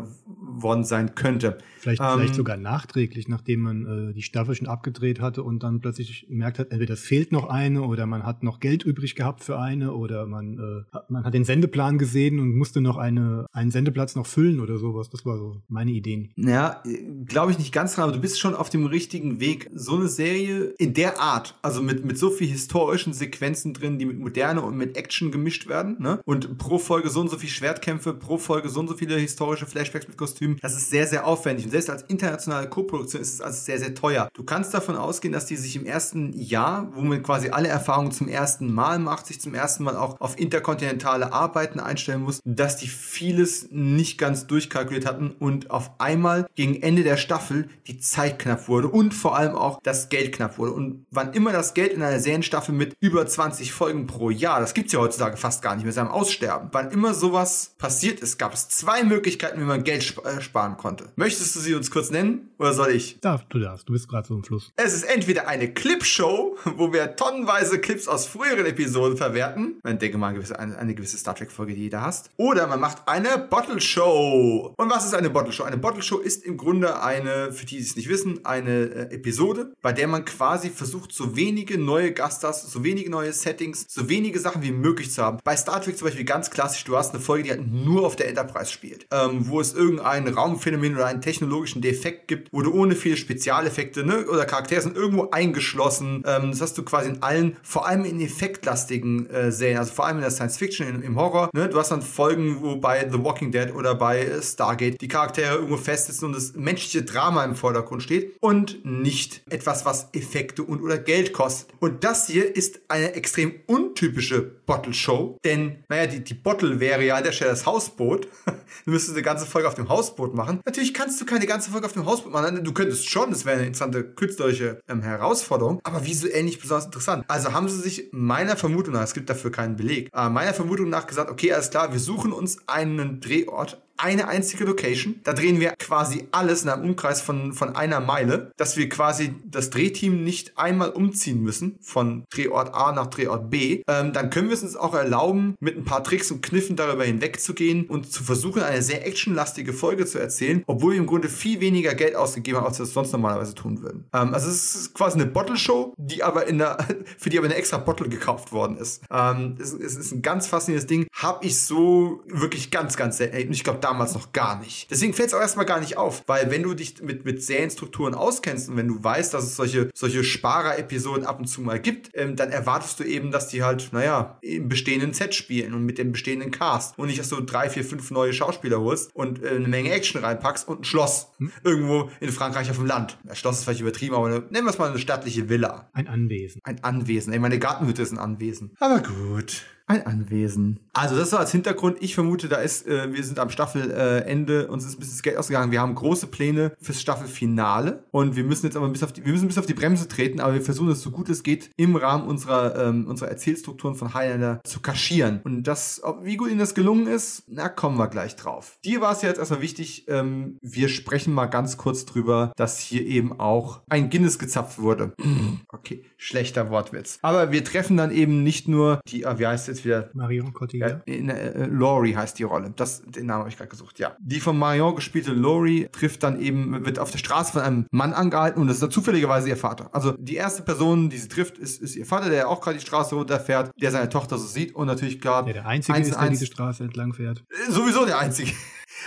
worden 0.52 0.84
sein 0.84 1.14
könnte. 1.14 1.58
Vielleicht, 1.78 2.00
ähm, 2.00 2.08
vielleicht 2.14 2.34
sogar 2.34 2.56
nachträglich, 2.56 3.28
nachdem 3.28 3.60
man 3.60 4.10
äh, 4.10 4.12
die 4.12 4.22
Staffel 4.22 4.54
schon 4.54 4.66
abgedreht 4.66 5.20
hatte 5.20 5.42
und 5.42 5.62
dann 5.62 5.80
plötzlich 5.80 6.26
gemerkt 6.28 6.58
hat, 6.58 6.70
entweder 6.72 6.96
fehlt 6.96 7.32
noch 7.32 7.48
eine 7.48 7.82
oder 7.82 8.06
man 8.06 8.24
hat 8.24 8.42
noch 8.42 8.60
Geld 8.60 8.84
übrig 8.84 9.14
gehabt 9.14 9.42
für 9.42 9.58
eine 9.58 9.94
oder 9.94 10.26
man, 10.26 10.58
äh, 10.92 10.98
man 11.08 11.24
hat 11.24 11.32
den 11.32 11.44
Sendeplan 11.44 11.96
gesehen 11.98 12.38
und 12.38 12.54
musste 12.54 12.80
noch 12.80 12.98
eine, 12.98 13.46
einen 13.52 13.70
Sendeplatz 13.70 14.14
noch 14.14 14.26
füllen 14.26 14.60
oder 14.60 14.76
sowas. 14.78 15.08
Das 15.08 15.24
war 15.24 15.38
so 15.38 15.62
meine 15.68 15.90
Ideen. 15.90 16.32
Ja, 16.36 16.82
glaube 17.24 17.52
ich 17.52 17.58
nicht 17.58 17.72
ganz 17.72 17.94
dran, 17.94 18.04
aber 18.04 18.12
du 18.12 18.20
bist 18.20 18.38
schon 18.38 18.54
auf 18.54 18.68
dem 18.68 18.84
richtigen 18.84 19.40
Weg. 19.40 19.70
So 19.74 19.96
eine 19.96 20.08
Serie 20.08 20.74
in 20.78 20.92
der 20.92 21.20
Art, 21.20 21.58
also 21.62 21.82
mit, 21.82 22.04
mit 22.04 22.18
so 22.18 22.30
viel 22.30 22.48
historischen 22.48 23.14
Sequenzen 23.14 23.72
drin, 23.72 23.98
die 23.98 24.04
mit 24.04 24.18
Moderne 24.18 24.60
und 24.60 24.76
mit 24.76 24.96
Action 24.96 25.30
gemischt 25.30 25.68
werden, 25.68 25.96
ne? 25.98 26.20
Und 26.26 26.58
pro 26.58 26.78
Folge 26.78 27.08
so 27.08 27.20
und 27.20 27.30
so 27.30 27.38
viele 27.38 27.52
Schwertkämpfe, 27.52 28.12
pro 28.12 28.36
Folge 28.36 28.68
so 28.68 28.80
und 28.80 28.88
so 28.88 28.96
viele 28.96 29.16
historische 29.16 29.66
Flashbacks 29.66 30.06
mit 30.06 30.18
Kostümen. 30.18 30.39
Das 30.62 30.74
ist 30.74 30.90
sehr, 30.90 31.06
sehr 31.06 31.26
aufwendig 31.26 31.66
und 31.66 31.70
selbst 31.70 31.90
als 31.90 32.02
internationale 32.02 32.68
Co-Produktion 32.68 33.20
ist 33.20 33.34
es 33.34 33.40
also 33.40 33.60
sehr, 33.62 33.78
sehr 33.78 33.94
teuer. 33.94 34.28
Du 34.32 34.42
kannst 34.42 34.72
davon 34.72 34.96
ausgehen, 34.96 35.32
dass 35.32 35.46
die 35.46 35.56
sich 35.56 35.76
im 35.76 35.84
ersten 35.84 36.32
Jahr, 36.32 36.90
wo 36.94 37.02
man 37.02 37.22
quasi 37.22 37.50
alle 37.50 37.68
Erfahrungen 37.68 38.12
zum 38.12 38.28
ersten 38.28 38.72
Mal 38.72 38.98
macht, 38.98 39.26
sich 39.26 39.40
zum 39.40 39.54
ersten 39.54 39.84
Mal 39.84 39.96
auch 39.96 40.20
auf 40.20 40.38
interkontinentale 40.38 41.32
Arbeiten 41.32 41.78
einstellen 41.78 42.22
muss, 42.22 42.40
dass 42.44 42.76
die 42.78 42.88
vieles 42.88 43.68
nicht 43.70 44.18
ganz 44.18 44.46
durchkalkuliert 44.46 45.06
hatten 45.06 45.30
und 45.38 45.70
auf 45.70 45.90
einmal 45.98 46.46
gegen 46.54 46.80
Ende 46.82 47.02
der 47.02 47.16
Staffel 47.16 47.68
die 47.86 47.98
Zeit 47.98 48.38
knapp 48.38 48.68
wurde 48.68 48.88
und 48.88 49.12
vor 49.12 49.36
allem 49.36 49.54
auch 49.54 49.80
das 49.82 50.08
Geld 50.08 50.32
knapp 50.32 50.58
wurde. 50.58 50.72
Und 50.72 51.04
wann 51.10 51.34
immer 51.34 51.52
das 51.52 51.74
Geld 51.74 51.92
in 51.92 52.02
einer 52.02 52.20
Serienstaffel 52.20 52.74
mit 52.74 52.94
über 53.00 53.26
20 53.26 53.72
Folgen 53.72 54.06
pro 54.06 54.30
Jahr, 54.30 54.60
das 54.60 54.74
gibt 54.74 54.86
es 54.86 54.92
ja 54.92 55.00
heutzutage 55.00 55.36
fast 55.36 55.62
gar 55.62 55.74
nicht 55.74 55.84
mehr, 55.84 55.92
seinem 55.92 56.08
Aussterben, 56.08 56.70
wann 56.72 56.90
immer 56.90 57.14
sowas 57.14 57.74
passiert 57.78 58.20
ist, 58.20 58.38
gab 58.38 58.54
es 58.54 58.68
zwei 58.68 59.04
Möglichkeiten, 59.04 59.60
wie 59.60 59.64
man 59.64 59.84
Geld 59.84 60.02
äh, 60.36 60.40
sparen 60.40 60.76
konnte. 60.76 61.10
Möchtest 61.16 61.54
du 61.56 61.60
sie 61.60 61.74
uns 61.74 61.90
kurz 61.90 62.10
nennen 62.10 62.50
oder 62.58 62.74
soll 62.74 62.90
ich? 62.90 63.18
Darf, 63.20 63.44
du 63.48 63.58
darfst, 63.58 63.88
du 63.88 63.92
bist 63.92 64.08
gerade 64.08 64.26
so 64.26 64.34
im 64.34 64.44
Fluss. 64.44 64.72
Es 64.76 64.94
ist 64.94 65.04
entweder 65.04 65.48
eine 65.48 65.72
Clipshow, 65.72 66.56
wo 66.76 66.92
wir 66.92 67.16
tonnenweise 67.16 67.78
Clips 67.78 68.08
aus 68.08 68.26
früheren 68.26 68.66
Episoden 68.66 69.16
verwerten. 69.16 69.80
Man 69.82 69.98
denke 69.98 70.18
mal 70.18 70.28
eine 70.28 70.38
gewisse, 70.38 70.58
eine, 70.58 70.78
eine 70.78 70.94
gewisse 70.94 71.18
Star 71.18 71.34
Trek-Folge, 71.34 71.74
die 71.74 71.82
jeder 71.82 72.02
hasst. 72.02 72.30
Oder 72.36 72.66
man 72.66 72.80
macht 72.80 73.06
eine 73.06 73.38
Bottle 73.38 73.80
Show. 73.80 74.74
Und 74.76 74.90
was 74.90 75.06
ist 75.06 75.14
eine 75.14 75.30
Bottle 75.30 75.52
Show? 75.52 75.64
Eine 75.64 75.78
Bottle 75.78 76.02
Show 76.02 76.18
ist 76.18 76.44
im 76.44 76.56
Grunde 76.56 77.02
eine, 77.02 77.52
für 77.52 77.66
die, 77.66 77.76
die 77.76 77.82
es 77.82 77.96
nicht 77.96 78.08
wissen, 78.08 78.44
eine 78.44 78.70
äh, 78.70 79.14
Episode, 79.14 79.72
bei 79.82 79.92
der 79.92 80.08
man 80.08 80.24
quasi 80.24 80.70
versucht, 80.70 81.12
so 81.12 81.36
wenige 81.36 81.78
neue 81.78 82.12
Gaststars, 82.12 82.70
so 82.70 82.84
wenige 82.84 83.10
neue 83.10 83.32
Settings, 83.32 83.86
so 83.88 84.08
wenige 84.08 84.38
Sachen 84.38 84.62
wie 84.62 84.72
möglich 84.72 85.10
zu 85.10 85.22
haben. 85.22 85.38
Bei 85.44 85.56
Star 85.56 85.80
Trek 85.80 85.96
zum 85.96 86.06
Beispiel 86.06 86.24
ganz 86.24 86.50
klassisch, 86.50 86.84
du 86.84 86.96
hast 86.96 87.14
eine 87.14 87.20
Folge, 87.22 87.44
die 87.44 87.50
halt 87.50 87.66
nur 87.66 88.06
auf 88.06 88.16
der 88.16 88.28
Enterprise 88.28 88.72
spielt, 88.72 89.06
ähm, 89.10 89.48
wo 89.48 89.60
es 89.60 89.72
irgendein 89.72 90.19
Raumphänomen 90.28 90.94
oder 90.94 91.06
einen 91.06 91.20
technologischen 91.20 91.82
Defekt 91.82 92.28
gibt, 92.28 92.48
wo 92.52 92.62
du 92.62 92.72
ohne 92.72 92.94
viele 92.94 93.16
Spezialeffekte 93.16 94.04
ne, 94.04 94.26
oder 94.26 94.44
Charaktere 94.44 94.80
sind 94.80 94.96
irgendwo 94.96 95.30
eingeschlossen. 95.30 96.22
Ähm, 96.26 96.50
das 96.50 96.60
hast 96.60 96.78
du 96.78 96.82
quasi 96.82 97.10
in 97.10 97.22
allen, 97.22 97.56
vor 97.62 97.86
allem 97.86 98.04
in 98.04 98.20
effektlastigen 98.20 99.28
äh, 99.30 99.52
Serien, 99.52 99.78
also 99.78 99.92
vor 99.92 100.06
allem 100.06 100.16
in 100.16 100.22
der 100.22 100.30
Science 100.30 100.56
Fiction, 100.56 100.86
in, 100.88 101.02
im 101.02 101.16
Horror. 101.16 101.50
Ne? 101.52 101.68
Du 101.68 101.78
hast 101.78 101.90
dann 101.90 102.02
Folgen, 102.02 102.62
wo 102.62 102.76
bei 102.76 103.08
The 103.10 103.22
Walking 103.22 103.52
Dead 103.52 103.74
oder 103.74 103.94
bei 103.94 104.20
äh, 104.20 104.42
Stargate 104.42 105.00
die 105.00 105.08
Charaktere 105.08 105.54
irgendwo 105.54 105.76
festsitzen 105.76 106.26
und 106.26 106.34
das 106.34 106.54
menschliche 106.54 107.02
Drama 107.04 107.44
im 107.44 107.54
Vordergrund 107.54 108.02
steht 108.02 108.36
und 108.40 108.84
nicht 108.84 109.42
etwas, 109.50 109.84
was 109.84 110.08
Effekte 110.12 110.62
und 110.62 110.82
oder 110.82 110.98
Geld 110.98 111.32
kostet. 111.32 111.74
Und 111.80 112.04
das 112.04 112.26
hier 112.26 112.56
ist 112.56 112.80
eine 112.88 113.14
extrem 113.14 113.54
untypische 113.66 114.42
Bottle 114.42 114.94
Show, 114.94 115.38
denn, 115.44 115.84
naja, 115.88 116.06
die, 116.06 116.22
die 116.22 116.34
Bottle 116.34 116.80
wäre 116.80 117.04
ja 117.04 117.16
an 117.16 117.24
der 117.24 117.32
Stelle 117.32 117.50
das 117.50 117.66
Hausboot. 117.66 118.28
du 118.84 118.90
müsstest 118.90 119.16
eine 119.16 119.22
ganze 119.22 119.46
Folge 119.46 119.68
auf 119.68 119.74
dem 119.74 119.88
Hausboot 119.88 120.09
Hausboot 120.10 120.34
machen. 120.34 120.60
Natürlich 120.64 120.94
kannst 120.94 121.20
du 121.20 121.24
keine 121.24 121.46
ganze 121.46 121.70
Folge 121.70 121.86
auf 121.86 121.92
dem 121.92 122.06
Hausboot 122.06 122.32
machen. 122.32 122.64
Du 122.64 122.72
könntest 122.72 123.08
schon, 123.08 123.30
das 123.30 123.44
wäre 123.44 123.56
eine 123.56 123.66
interessante 123.66 124.04
künstlerische 124.04 124.80
ähm, 124.88 125.02
Herausforderung, 125.02 125.80
aber 125.84 126.04
visuell 126.04 126.42
nicht 126.42 126.60
besonders 126.60 126.86
interessant. 126.86 127.24
Also 127.28 127.52
haben 127.52 127.68
sie 127.68 127.80
sich 127.80 128.08
meiner 128.12 128.56
Vermutung 128.56 128.94
nach, 128.94 129.02
es 129.02 129.14
gibt 129.14 129.30
dafür 129.30 129.52
keinen 129.52 129.76
Beleg, 129.76 130.10
äh, 130.12 130.28
meiner 130.28 130.54
Vermutung 130.54 130.88
nach 130.88 131.06
gesagt, 131.06 131.30
okay, 131.30 131.52
alles 131.52 131.70
klar, 131.70 131.92
wir 131.92 132.00
suchen 132.00 132.32
uns 132.32 132.68
einen 132.68 133.20
Drehort 133.20 133.80
eine 134.02 134.28
einzige 134.28 134.64
Location. 134.64 135.20
Da 135.24 135.32
drehen 135.32 135.60
wir 135.60 135.74
quasi 135.78 136.26
alles 136.32 136.62
in 136.62 136.70
einem 136.70 136.84
Umkreis 136.84 137.20
von, 137.20 137.52
von 137.52 137.76
einer 137.76 138.00
Meile, 138.00 138.50
dass 138.56 138.76
wir 138.76 138.88
quasi 138.88 139.34
das 139.44 139.70
Drehteam 139.70 140.24
nicht 140.24 140.56
einmal 140.58 140.90
umziehen 140.90 141.42
müssen 141.42 141.78
von 141.82 142.24
Drehort 142.30 142.74
A 142.74 142.92
nach 142.92 143.08
Drehort 143.08 143.50
B. 143.50 143.82
Ähm, 143.88 144.12
dann 144.12 144.30
können 144.30 144.48
wir 144.48 144.54
es 144.54 144.62
uns 144.62 144.76
auch 144.76 144.94
erlauben, 144.94 145.54
mit 145.60 145.76
ein 145.76 145.84
paar 145.84 146.02
Tricks 146.02 146.30
und 146.30 146.42
Kniffen 146.42 146.76
darüber 146.76 147.04
hinwegzugehen 147.04 147.86
und 147.86 148.10
zu 148.10 148.24
versuchen, 148.24 148.62
eine 148.62 148.82
sehr 148.82 149.06
actionlastige 149.06 149.72
Folge 149.72 150.06
zu 150.06 150.18
erzählen, 150.18 150.62
obwohl 150.66 150.92
wir 150.92 150.98
im 150.98 151.06
Grunde 151.06 151.28
viel 151.28 151.60
weniger 151.60 151.94
Geld 151.94 152.16
ausgegeben 152.16 152.58
haben, 152.58 152.66
als 152.66 152.78
wir 152.78 152.84
es 152.84 152.94
sonst 152.94 153.12
normalerweise 153.12 153.54
tun 153.54 153.82
würden. 153.82 154.08
Ähm, 154.14 154.34
also 154.34 154.48
es 154.48 154.74
ist 154.74 154.94
quasi 154.94 155.20
eine 155.20 155.26
Bottle-Show, 155.26 155.94
die 155.98 156.22
aber 156.22 156.46
in 156.46 156.58
der, 156.58 156.78
für 157.18 157.30
die 157.30 157.38
aber 157.38 157.46
eine 157.46 157.56
extra 157.56 157.78
Bottle 157.78 158.08
gekauft 158.08 158.52
worden 158.52 158.76
ist. 158.76 159.02
Ähm, 159.10 159.56
es, 159.60 159.72
es, 159.72 159.96
ist 159.96 160.12
ein 160.12 160.22
ganz 160.22 160.46
faszinierendes 160.46 160.86
Ding. 160.86 161.06
Habe 161.12 161.44
ich 161.44 161.60
so 161.60 162.22
wirklich 162.26 162.70
ganz, 162.70 162.96
ganz 162.96 163.18
selten. 163.18 163.52
Ich 163.52 163.64
glaube, 163.64 163.80
damals 163.90 164.14
noch 164.14 164.32
gar 164.32 164.60
nicht. 164.60 164.88
Deswegen 164.90 165.12
fällt 165.12 165.28
es 165.28 165.34
auch 165.34 165.40
erstmal 165.40 165.66
gar 165.66 165.80
nicht 165.80 165.96
auf, 165.96 166.22
weil 166.26 166.50
wenn 166.50 166.62
du 166.62 166.74
dich 166.74 167.02
mit, 167.02 167.24
mit 167.24 167.42
Serienstrukturen 167.42 168.14
auskennst 168.14 168.68
und 168.68 168.76
wenn 168.76 168.86
du 168.86 169.02
weißt, 169.02 169.34
dass 169.34 169.44
es 169.44 169.56
solche, 169.56 169.90
solche 169.94 170.22
Sparer-Episoden 170.22 171.24
ab 171.26 171.40
und 171.40 171.46
zu 171.46 171.60
mal 171.60 171.80
gibt, 171.80 172.10
ähm, 172.14 172.36
dann 172.36 172.50
erwartest 172.50 173.00
du 173.00 173.04
eben, 173.04 173.32
dass 173.32 173.48
die 173.48 173.64
halt, 173.64 173.92
naja, 173.92 174.38
im 174.42 174.68
bestehenden 174.68 175.12
Set 175.12 175.34
spielen 175.34 175.74
und 175.74 175.84
mit 175.84 175.98
dem 175.98 176.12
bestehenden 176.12 176.52
Cast 176.52 176.96
und 176.98 177.08
nicht, 177.08 177.18
dass 177.18 177.28
du 177.30 177.40
drei, 177.40 177.68
vier, 177.68 177.84
fünf 177.84 178.12
neue 178.12 178.32
Schauspieler 178.32 178.80
holst 178.80 179.14
und 179.14 179.42
äh, 179.42 179.48
eine 179.48 179.66
Menge 179.66 179.90
Action 179.90 180.22
reinpackst 180.22 180.68
und 180.68 180.80
ein 180.80 180.84
Schloss 180.84 181.32
hm? 181.38 181.50
irgendwo 181.64 182.10
in 182.20 182.30
Frankreich 182.30 182.70
auf 182.70 182.76
dem 182.76 182.86
Land. 182.86 183.18
Das 183.24 183.38
Schloss 183.38 183.58
ist 183.58 183.64
vielleicht 183.64 183.80
übertrieben, 183.80 184.14
aber 184.14 184.26
eine, 184.26 184.38
nennen 184.50 184.66
wir 184.66 184.70
es 184.70 184.78
mal 184.78 184.88
eine 184.88 185.00
stattliche 185.00 185.48
Villa. 185.48 185.90
Ein 185.92 186.06
Anwesen. 186.06 186.60
Ein 186.62 186.84
Anwesen. 186.84 187.32
Ey, 187.32 187.40
meine 187.40 187.58
Gartenhütte 187.58 188.02
ist 188.02 188.12
ein 188.12 188.18
Anwesen. 188.18 188.76
Aber 188.78 189.00
gut. 189.00 189.64
Ein 189.90 190.06
Anwesen. 190.06 190.78
Also 190.92 191.16
das 191.16 191.32
war 191.32 191.40
als 191.40 191.50
Hintergrund. 191.50 191.96
Ich 191.98 192.14
vermute, 192.14 192.48
da 192.48 192.58
ist, 192.58 192.86
äh, 192.86 193.12
wir 193.12 193.24
sind 193.24 193.40
am 193.40 193.50
Staffelende, 193.50 194.62
äh, 194.62 194.66
uns 194.66 194.84
ist 194.84 194.94
ein 194.94 195.00
bisschen 195.00 195.14
das 195.14 195.22
Geld 195.22 195.36
ausgegangen. 195.36 195.72
Wir 195.72 195.80
haben 195.80 195.96
große 195.96 196.28
Pläne 196.28 196.76
fürs 196.80 197.00
Staffelfinale 197.00 198.04
und 198.12 198.36
wir 198.36 198.44
müssen 198.44 198.66
jetzt 198.66 198.76
aber 198.76 198.88
bis 198.88 199.02
auf 199.02 199.12
die, 199.12 199.24
wir 199.24 199.32
müssen 199.32 199.48
bis 199.48 199.58
auf 199.58 199.66
die 199.66 199.74
Bremse 199.74 200.06
treten, 200.06 200.38
aber 200.38 200.54
wir 200.54 200.62
versuchen 200.62 200.90
es 200.90 201.02
so 201.02 201.10
gut 201.10 201.28
es 201.28 201.42
geht 201.42 201.70
im 201.76 201.96
Rahmen 201.96 202.28
unserer, 202.28 202.76
ähm, 202.86 203.08
unserer 203.08 203.30
Erzählstrukturen 203.30 203.96
von 203.96 204.14
Highlander 204.14 204.60
zu 204.62 204.78
kaschieren. 204.78 205.40
Und 205.42 205.64
das, 205.64 206.00
ob, 206.04 206.24
wie 206.24 206.36
gut 206.36 206.50
ihnen 206.50 206.60
das 206.60 206.76
gelungen 206.76 207.08
ist, 207.08 207.42
na, 207.48 207.68
kommen 207.68 207.98
wir 207.98 208.06
gleich 208.06 208.36
drauf. 208.36 208.78
Dir 208.84 209.00
war 209.00 209.10
es 209.10 209.22
ja 209.22 209.28
jetzt 209.28 209.38
erstmal 209.38 209.60
wichtig, 209.60 210.04
ähm, 210.06 210.56
wir 210.62 210.88
sprechen 210.88 211.34
mal 211.34 211.46
ganz 211.46 211.78
kurz 211.78 212.06
drüber, 212.06 212.52
dass 212.54 212.78
hier 212.78 213.04
eben 213.04 213.40
auch 213.40 213.80
ein 213.88 214.08
Guinness 214.08 214.38
gezapft 214.38 214.78
wurde. 214.78 215.14
okay, 215.68 216.04
schlechter 216.16 216.70
Wortwitz. 216.70 217.18
Aber 217.22 217.50
wir 217.50 217.64
treffen 217.64 217.96
dann 217.96 218.12
eben 218.12 218.44
nicht 218.44 218.68
nur 218.68 219.00
die, 219.08 219.26
ah, 219.26 219.40
wie 219.40 219.48
heißt 219.48 219.68
es 219.68 219.79
jetzt 219.80 219.84
wieder? 219.84 220.10
Marion 220.14 220.52
Cotillard. 220.52 221.02
Ja, 221.06 221.14
in, 221.14 221.28
äh, 221.28 221.66
Laurie 221.66 222.14
heißt 222.14 222.38
die 222.38 222.44
Rolle. 222.44 222.72
Das, 222.76 223.02
den 223.02 223.26
Namen 223.26 223.40
habe 223.40 223.48
ich 223.48 223.56
gerade 223.56 223.70
gesucht, 223.70 223.98
ja. 223.98 224.16
Die 224.20 224.40
von 224.40 224.58
Marion 224.58 224.94
gespielte 224.94 225.32
Laurie 225.32 225.88
trifft 225.92 226.22
dann 226.22 226.40
eben, 226.40 226.84
wird 226.84 226.98
auf 226.98 227.10
der 227.10 227.18
Straße 227.18 227.52
von 227.52 227.62
einem 227.62 227.86
Mann 227.90 228.12
angehalten 228.12 228.60
und 228.60 228.68
das 228.68 228.76
ist 228.76 228.82
dann 228.82 228.90
zufälligerweise 228.90 229.48
ihr 229.48 229.56
Vater. 229.56 229.88
Also 229.92 230.12
die 230.12 230.36
erste 230.36 230.62
Person, 230.62 231.10
die 231.10 231.18
sie 231.18 231.28
trifft, 231.28 231.58
ist, 231.58 231.80
ist 231.80 231.96
ihr 231.96 232.06
Vater, 232.06 232.30
der 232.30 232.48
auch 232.48 232.60
gerade 232.60 232.78
die 232.78 232.84
Straße 232.84 233.14
runterfährt, 233.14 233.70
der 233.80 233.90
seine 233.90 234.08
Tochter 234.08 234.38
so 234.38 234.46
sieht 234.46 234.74
und 234.74 234.86
natürlich 234.86 235.20
gerade. 235.20 235.48
Ja, 235.48 235.54
der 235.54 235.66
Einzige 235.66 235.98
ist, 235.98 236.14
der 236.14 236.28
diese 236.28 236.46
Straße 236.46 236.84
entlang 236.84 237.12
fährt. 237.12 237.44
Sowieso 237.68 238.04
der 238.04 238.18
Einzige 238.18 238.52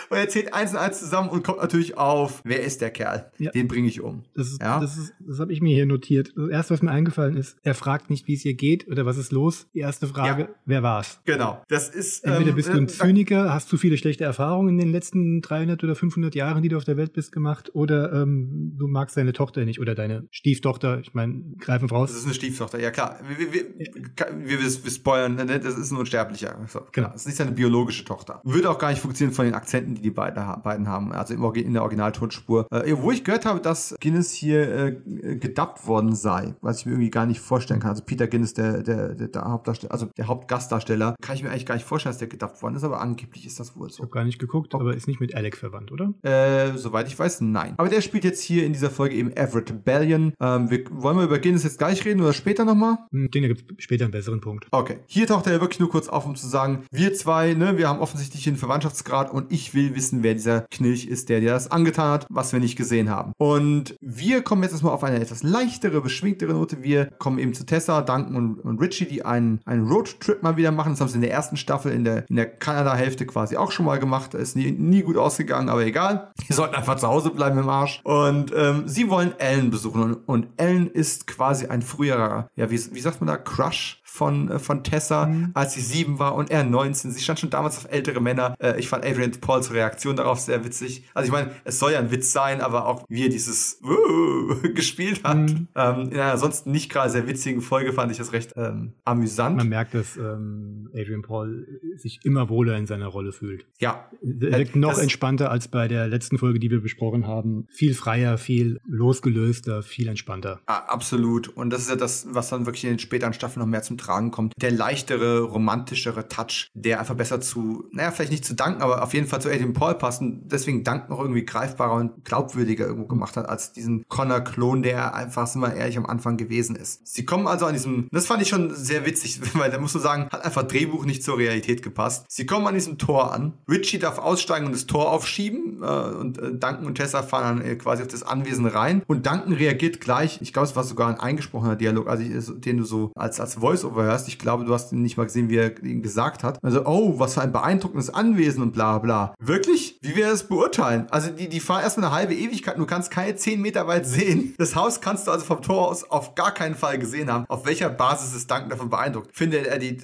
und 0.10 0.18
er 0.18 0.30
zählt 0.30 0.54
eins 0.54 0.72
und 0.72 0.78
eins 0.78 1.00
zusammen 1.00 1.30
und 1.30 1.44
kommt 1.44 1.60
natürlich 1.60 1.98
auf, 1.98 2.42
wer 2.44 2.62
ist 2.62 2.82
der 2.82 2.92
Kerl? 2.92 3.32
Ja. 3.38 3.52
Den 3.52 3.68
bringe 3.68 3.88
ich 3.88 4.02
um. 4.02 4.24
Das, 4.36 4.48
ist, 4.48 4.62
ja? 4.62 4.80
das, 4.80 4.98
ist, 4.98 5.14
das 5.20 5.40
habe 5.40 5.54
ich 5.54 5.62
mir 5.62 5.74
hier 5.74 5.86
notiert. 5.86 6.34
Das 6.36 6.50
erste, 6.50 6.74
was 6.74 6.82
mir 6.82 6.92
eingefallen 6.92 7.38
ist, 7.38 7.58
er 7.64 7.76
fragt 7.76 8.10
nicht, 8.10 8.28
wie 8.28 8.34
es 8.34 8.42
hier 8.42 8.54
geht 8.54 8.88
oder 8.88 9.06
was 9.06 9.18
ist 9.18 9.32
los. 9.32 9.68
Die 9.74 9.80
erste 9.80 10.08
Frage, 10.08 10.44
ja. 10.44 10.50
wer 10.66 10.84
war's? 10.84 11.22
Genau. 11.26 11.62
Das 11.68 11.90
ist. 11.90 12.24
Entweder 12.24 12.50
ähm, 12.50 12.56
bist 12.56 12.70
du 12.70 12.74
ein 12.74 12.86
äh, 12.86 12.88
Zyniker, 12.88 13.54
hast 13.54 13.72
du 13.72 13.78
viele 13.78 13.98
schlechte 13.98 14.24
Erfahrungen 14.24 14.70
in 14.70 14.78
den 14.78 14.92
letzten 14.92 15.42
300 15.42 15.84
oder 15.84 15.96
500 15.96 16.36
Jahren, 16.36 16.64
die 16.64 16.70
du 16.70 16.78
auf 16.78 16.86
der 16.86 16.98
Welt 16.98 17.14
bist, 17.14 17.32
gemacht 17.32 17.72
oder 17.74 18.14
ähm, 18.14 18.74
du 18.78 18.88
magst 18.88 19.18
deine 19.18 19.34
Tochter 19.34 19.66
nicht 19.66 19.80
oder 19.80 19.96
deine 19.96 20.28
Stieftochter. 20.32 21.00
Ich 21.00 21.14
meine, 21.14 21.44
greifen 21.60 21.90
voraus. 21.90 22.10
Das 22.10 22.20
ist 22.20 22.26
eine 22.26 22.34
Stieftochter, 22.34 22.80
ja 22.80 22.92
klar. 22.92 23.20
Wir, 23.28 23.54
wir, 23.54 23.66
wir, 23.78 24.60
wir, 24.60 24.60
wir 24.62 24.92
spoilern, 24.92 25.36
ne? 25.36 25.60
das 25.60 25.78
ist 25.78 25.92
ein 25.92 25.98
Unsterblicher. 25.98 26.58
So, 26.68 26.82
genau. 26.92 27.10
Das 27.10 27.22
ist 27.22 27.28
nicht 27.28 27.38
seine 27.38 27.52
biologische 27.52 28.06
Tochter. 28.06 28.42
Würde 28.44 28.70
auch 28.70 28.78
gar 28.78 28.90
nicht 28.90 29.02
funktionieren 29.02 29.36
von 29.36 29.46
den 29.46 29.54
Akzenten, 29.54 29.83
die 29.84 30.02
die 30.02 30.12
beiden 30.12 30.44
haben 30.44 30.64
beiden 30.64 30.88
haben, 30.88 31.12
also 31.12 31.34
in 31.54 31.74
der 31.74 31.82
Originaltonspur. 31.82 32.68
Äh, 32.72 32.96
wo 32.98 33.12
ich 33.12 33.24
gehört 33.24 33.46
habe, 33.46 33.60
dass 33.60 33.96
Guinness 34.02 34.32
hier 34.32 34.76
äh, 34.76 34.92
gedubbt 35.36 35.86
worden 35.88 36.16
sei, 36.16 36.56
was 36.62 36.80
ich 36.80 36.86
mir 36.86 36.94
irgendwie 36.94 37.10
gar 37.10 37.26
nicht 37.26 37.40
vorstellen 37.40 37.80
kann. 37.80 37.92
Also 37.92 38.04
Peter 38.04 38.28
Guinness, 38.28 38.54
der, 38.54 38.84
der, 38.84 39.14
der, 39.14 39.28
der 39.28 39.44
Hauptdarsteller, 39.44 39.92
also 39.92 40.08
der 40.18 40.28
Hauptgastdarsteller, 40.28 41.16
kann 41.22 41.36
ich 41.36 41.44
mir 41.44 41.50
eigentlich 41.50 41.66
gar 41.66 41.76
nicht 41.76 41.86
vorstellen, 41.86 42.12
dass 42.12 42.20
der 42.20 42.28
gedubbt 42.28 42.62
worden 42.62 42.76
ist, 42.76 42.84
aber 42.84 43.02
angeblich 43.02 43.46
ist 43.46 43.60
das 43.60 43.76
wohl 43.78 43.90
so. 43.90 43.96
Ich 43.96 44.00
habe 44.02 44.12
gar 44.12 44.24
nicht 44.24 44.40
geguckt, 44.40 44.74
aber 44.74 44.96
ist 44.96 45.08
nicht 45.08 45.20
mit 45.20 45.36
Alec 45.36 45.58
verwandt, 45.58 45.92
oder? 45.92 46.14
Äh, 46.24 46.78
soweit 46.78 47.08
ich 47.08 47.18
weiß, 47.18 47.42
nein. 47.42 47.74
Aber 47.78 47.90
der 47.90 48.02
spielt 48.02 48.24
jetzt 48.24 48.42
hier 48.42 48.66
in 48.66 48.74
dieser 48.74 48.90
Folge 48.90 49.16
eben 49.16 49.32
Everett 49.36 49.84
Bellion. 49.84 50.34
Ähm, 50.40 50.70
wir, 50.70 50.84
wollen 50.92 51.18
wir 51.18 51.24
über 51.24 51.40
Guinness 51.40 51.64
jetzt 51.64 51.78
gleich 51.78 52.06
reden 52.06 52.22
oder 52.22 52.34
später 52.34 52.66
nochmal? 52.66 52.98
Hm, 53.12 53.30
den 53.32 53.44
gibt 53.44 53.72
es 53.78 53.84
später 53.84 54.06
einen 54.06 54.12
besseren 54.12 54.42
Punkt. 54.42 54.68
Okay. 54.72 55.00
Hier 55.08 55.28
taucht 55.28 55.48
er 55.48 55.60
wirklich 55.60 55.80
nur 55.80 55.90
kurz 55.90 56.08
auf, 56.08 56.26
um 56.26 56.36
zu 56.36 56.48
sagen, 56.48 56.84
wir 56.92 57.14
zwei, 57.14 57.54
ne, 57.54 57.78
wir 57.78 57.90
haben 57.90 58.00
offensichtlich 58.00 58.48
einen 58.48 58.58
Verwandtschaftsgrad 58.58 59.32
und 59.32 59.52
ich 59.52 59.73
will 59.74 59.96
wissen, 59.96 60.24
wer 60.24 60.34
dieser 60.34 60.62
Knilch 60.72 61.08
ist, 61.08 61.30
der 61.30 61.40
dir 61.40 61.52
das 61.52 61.72
angetan 61.72 62.12
hat, 62.12 62.28
was 62.30 62.54
wir 62.54 62.60
nicht 62.60 62.76
gesehen 62.76 63.10
haben. 63.10 63.34
Und 63.38 63.96
wir 64.02 64.42
kommen 64.42 64.64
jetzt 64.64 64.74
erstmal 64.74 64.94
auf 64.94 65.04
eine 65.04 65.20
etwas 65.20 65.44
leichtere, 65.44 66.02
beschwingtere 66.02 66.54
Note. 66.54 66.84
Wir 66.84 67.06
kommen 67.06 67.40
eben 67.40 67.54
zu 67.54 67.66
Tessa, 67.66 68.02
Duncan 68.02 68.36
und, 68.36 68.60
und 68.60 68.80
Richie, 68.80 69.06
die 69.06 69.26
einen, 69.26 69.60
einen 69.66 69.88
Roadtrip 69.88 70.44
mal 70.44 70.58
wieder 70.58 70.72
machen. 70.72 70.94
Das 70.94 71.02
haben 71.02 71.08
sie 71.08 71.16
in 71.16 71.22
der 71.22 71.32
ersten 71.32 71.58
Staffel 71.58 71.92
in 71.92 72.04
der, 72.04 72.30
in 72.30 72.36
der 72.36 72.46
Kanada-Hälfte 72.46 73.26
quasi 73.26 73.58
auch 73.58 73.72
schon 73.72 73.86
mal 73.86 74.00
gemacht. 74.00 74.34
Ist 74.34 74.56
nie, 74.56 74.72
nie 74.72 75.02
gut 75.02 75.18
ausgegangen, 75.18 75.70
aber 75.70 75.86
egal. 75.86 76.32
Die 76.48 76.54
sollten 76.54 76.76
einfach 76.76 76.96
zu 76.96 77.08
Hause 77.08 77.32
bleiben 77.32 77.60
im 77.60 77.70
Arsch. 77.70 78.02
Und 78.04 78.52
ähm, 78.56 78.84
sie 78.88 79.10
wollen 79.10 79.38
Ellen 79.40 79.72
besuchen. 79.72 80.02
Und, 80.02 80.14
und 80.28 80.48
Ellen 80.58 80.88
ist 80.88 81.28
quasi 81.28 81.68
ein 81.68 81.82
früherer, 81.82 82.48
ja, 82.56 82.70
wie, 82.70 82.80
wie 82.94 83.00
sagt 83.00 83.22
man 83.22 83.28
da, 83.28 83.38
Crush 83.38 84.02
von, 84.14 84.52
äh, 84.52 84.60
von 84.60 84.84
Tessa, 84.84 85.26
mhm. 85.26 85.50
als 85.56 85.74
sie 85.74 85.82
sieben 85.82 86.20
war 86.20 86.36
und 86.36 86.52
er 86.52 86.64
19. 86.64 87.10
Sie 87.10 87.20
stand 87.20 87.40
schon 87.40 87.50
damals 87.50 87.80
auf 87.80 87.92
ältere 87.92 88.22
Männer. 88.22 88.56
Äh, 88.60 88.80
ich 88.80 88.88
fand 88.88 89.04
Adrian 89.04 89.32
Pauls 89.32 89.74
Reaktion 89.74 90.16
darauf 90.16 90.40
sehr 90.40 90.64
witzig. 90.64 91.04
Also 91.16 91.26
ich 91.26 91.32
meine, 91.32 91.50
es 91.64 91.80
soll 91.80 91.94
ja 91.94 92.00
ein 92.00 92.12
Witz 92.12 92.32
sein, 92.32 92.62
aber 92.62 92.86
auch 92.86 93.06
wie 93.10 93.24
er 93.24 93.30
dieses 93.30 93.82
gespielt 94.76 95.24
hat. 95.24 95.38
Mhm. 95.38 95.68
Ähm, 95.74 96.10
in 96.12 96.20
einer 96.20 96.38
sonst 96.38 96.68
nicht 96.68 96.92
gerade 96.92 97.10
sehr 97.10 97.28
witzigen 97.28 97.62
Folge 97.62 97.92
fand 97.92 98.12
ich 98.12 98.20
das 98.20 98.34
recht 98.34 98.54
ähm, 98.56 98.94
amüsant. 99.04 99.58
Man 99.58 99.70
merkt, 99.70 99.96
dass 99.96 100.16
ähm, 100.16 100.92
Adrian 100.94 101.24
Paul 101.24 101.82
sich 101.98 102.20
immer 102.24 102.50
wohler 102.50 102.78
in 102.78 102.86
seiner 102.86 103.08
Rolle 103.08 103.32
fühlt. 103.32 103.66
Ja. 103.80 104.12
Er 104.22 104.60
wirkt 104.60 104.76
noch 104.76 105.00
entspannter 105.00 105.50
als 105.50 105.70
bei 105.70 105.88
der 105.88 106.08
letzten 106.08 106.38
Folge, 106.38 106.60
die 106.60 106.70
wir 106.70 106.82
besprochen 106.82 107.26
haben. 107.26 107.66
Viel 107.72 107.96
freier, 107.96 108.38
viel 108.38 108.80
losgelöster, 108.86 109.82
viel 109.82 110.08
entspannter. 110.08 110.60
Ah, 110.68 110.84
absolut. 110.86 111.48
Und 111.48 111.72
das 111.72 111.82
ist 111.82 111.90
ja 111.90 111.96
das, 111.96 112.28
was 112.30 112.50
dann 112.50 112.68
wirklich 112.68 112.84
in 112.84 112.92
den 112.92 113.00
späteren 113.00 113.34
Staffeln 113.34 113.60
noch 113.60 113.68
mehr 113.68 113.82
zum 113.82 113.98
Tragen 114.04 114.32
kommt. 114.32 114.54
Der 114.58 114.72
leichtere, 114.72 115.42
romantischere 115.42 116.28
Touch, 116.28 116.70
der 116.74 117.00
einfach 117.00 117.16
besser 117.16 117.40
zu, 117.42 117.86
naja, 117.92 118.12
vielleicht 118.12 118.32
nicht 118.32 118.46
zu 118.46 118.56
danken, 118.56 118.82
aber 118.82 119.04
auf 119.04 119.14
jeden 119.14 119.28
Fall 119.28 119.42
zu 119.42 119.50
Adrian 119.50 119.74
Paul 119.74 119.96
passen. 119.96 120.48
Deswegen 120.48 120.84
Dank 120.84 121.10
noch 121.10 121.20
irgendwie 121.20 121.46
greifbarer 121.46 121.94
und 121.94 122.26
glaubwürdiger 122.26 122.86
irgendwo 122.86 123.08
gemacht 123.08 123.38
hat, 123.38 123.48
als 123.48 123.72
diesen 123.72 124.06
Connor-Klon, 124.10 124.84
der 124.84 125.16
einfach, 125.16 125.48
sind 125.48 125.62
wir 125.62 125.74
ehrlich, 125.74 125.98
am 125.98 126.06
Anfang 126.06 126.38
gewesen 126.38 126.76
ist. 126.76 127.08
Sie 127.08 127.26
kommen 127.26 127.48
also 127.48 127.66
an 127.66 127.74
diesem, 127.74 128.08
das 128.12 128.28
fand 128.28 128.42
ich 128.42 128.50
schon 128.50 128.76
sehr 128.76 129.06
witzig, 129.06 129.40
weil 129.54 129.72
da 129.72 129.80
musst 129.80 129.96
du 129.96 130.00
sagen, 130.00 130.28
hat 130.32 130.44
einfach 130.44 130.64
Drehbuch 130.64 131.06
nicht 131.06 131.24
zur 131.24 131.38
Realität 131.38 131.82
gepasst. 131.82 132.26
Sie 132.28 132.46
kommen 132.46 132.68
an 132.68 132.74
diesem 132.74 132.98
Tor 132.98 133.34
an. 133.34 133.54
Richie 133.70 134.00
darf 134.00 134.18
aussteigen 134.18 134.66
und 134.66 134.74
das 134.74 134.86
Tor 134.86 135.12
aufschieben 135.12 135.82
äh, 135.82 135.86
und 135.86 136.38
äh, 136.38 136.52
Duncan 136.52 136.86
und 136.86 136.96
Tessa 136.96 137.24
fahren 137.24 137.54
dann 137.58 137.66
äh, 137.66 137.76
quasi 137.76 138.02
auf 138.02 138.08
das 138.08 138.24
Anwesen 138.24 138.66
rein 138.66 139.04
und 139.08 139.26
Duncan 139.26 139.54
reagiert 139.54 140.02
gleich, 140.02 140.42
ich 140.42 140.54
glaube, 140.54 140.68
es 140.68 140.76
war 140.76 140.84
sogar 140.84 141.10
ein 141.10 141.20
eingesprochener 141.20 141.76
Dialog, 141.76 142.08
also 142.08 142.54
den 142.54 142.78
du 142.78 142.84
so 142.84 143.12
als, 143.16 143.40
als 143.40 143.56
Voice 143.56 143.84
hörst. 144.02 144.28
Ich 144.28 144.40
glaube, 144.40 144.66
du 144.66 144.74
hast 144.74 144.92
ihn 144.92 145.04
nicht 145.04 145.18
mal 145.18 145.26
gesehen, 145.26 145.50
wie 145.50 145.58
er 145.58 145.84
ihn 145.84 146.02
gesagt 146.02 146.44
hat. 146.44 146.58
Also, 146.64 146.86
oh, 146.86 147.20
was 147.20 147.36
für 147.36 147.42
ein 147.42 147.52
beeindruckendes 147.52 148.10
Anwesen 148.10 148.64
und 148.64 148.72
bla 148.72 148.98
bla. 148.98 149.36
Wirklich? 149.40 150.00
Wie 150.02 150.16
wir 150.16 150.28
das 150.28 150.48
beurteilen? 150.48 151.06
Also, 151.12 151.30
die, 151.30 151.50
die 151.50 151.60
fahren 151.60 151.84
erstmal 151.84 152.08
eine 152.08 152.16
halbe 152.16 152.34
Ewigkeit 152.34 152.76
und 152.76 152.82
du 152.82 152.88
kannst 152.88 153.12
keine 153.12 153.36
10 153.36 153.62
Meter 153.62 153.88
weit 153.88 154.08
sehen. 154.08 154.56
Das 154.58 154.76
Haus 154.76 155.02
kannst 155.02 155.28
du 155.28 155.32
also 155.32 155.46
vom 155.46 155.62
Tor 155.62 155.90
aus 155.90 156.04
auf 156.10 156.36
gar 156.36 156.54
keinen 156.54 156.76
Fall 156.76 156.98
gesehen 156.98 157.32
haben. 157.32 157.46
Auf 157.48 157.66
welcher 157.66 157.90
Basis 157.90 158.36
ist 158.36 158.50
Duncan 158.50 158.70
davon 158.70 158.90
beeindruckt? 158.90 159.36
Findet 159.36 159.68
er 159.68 159.78
die, 159.78 159.98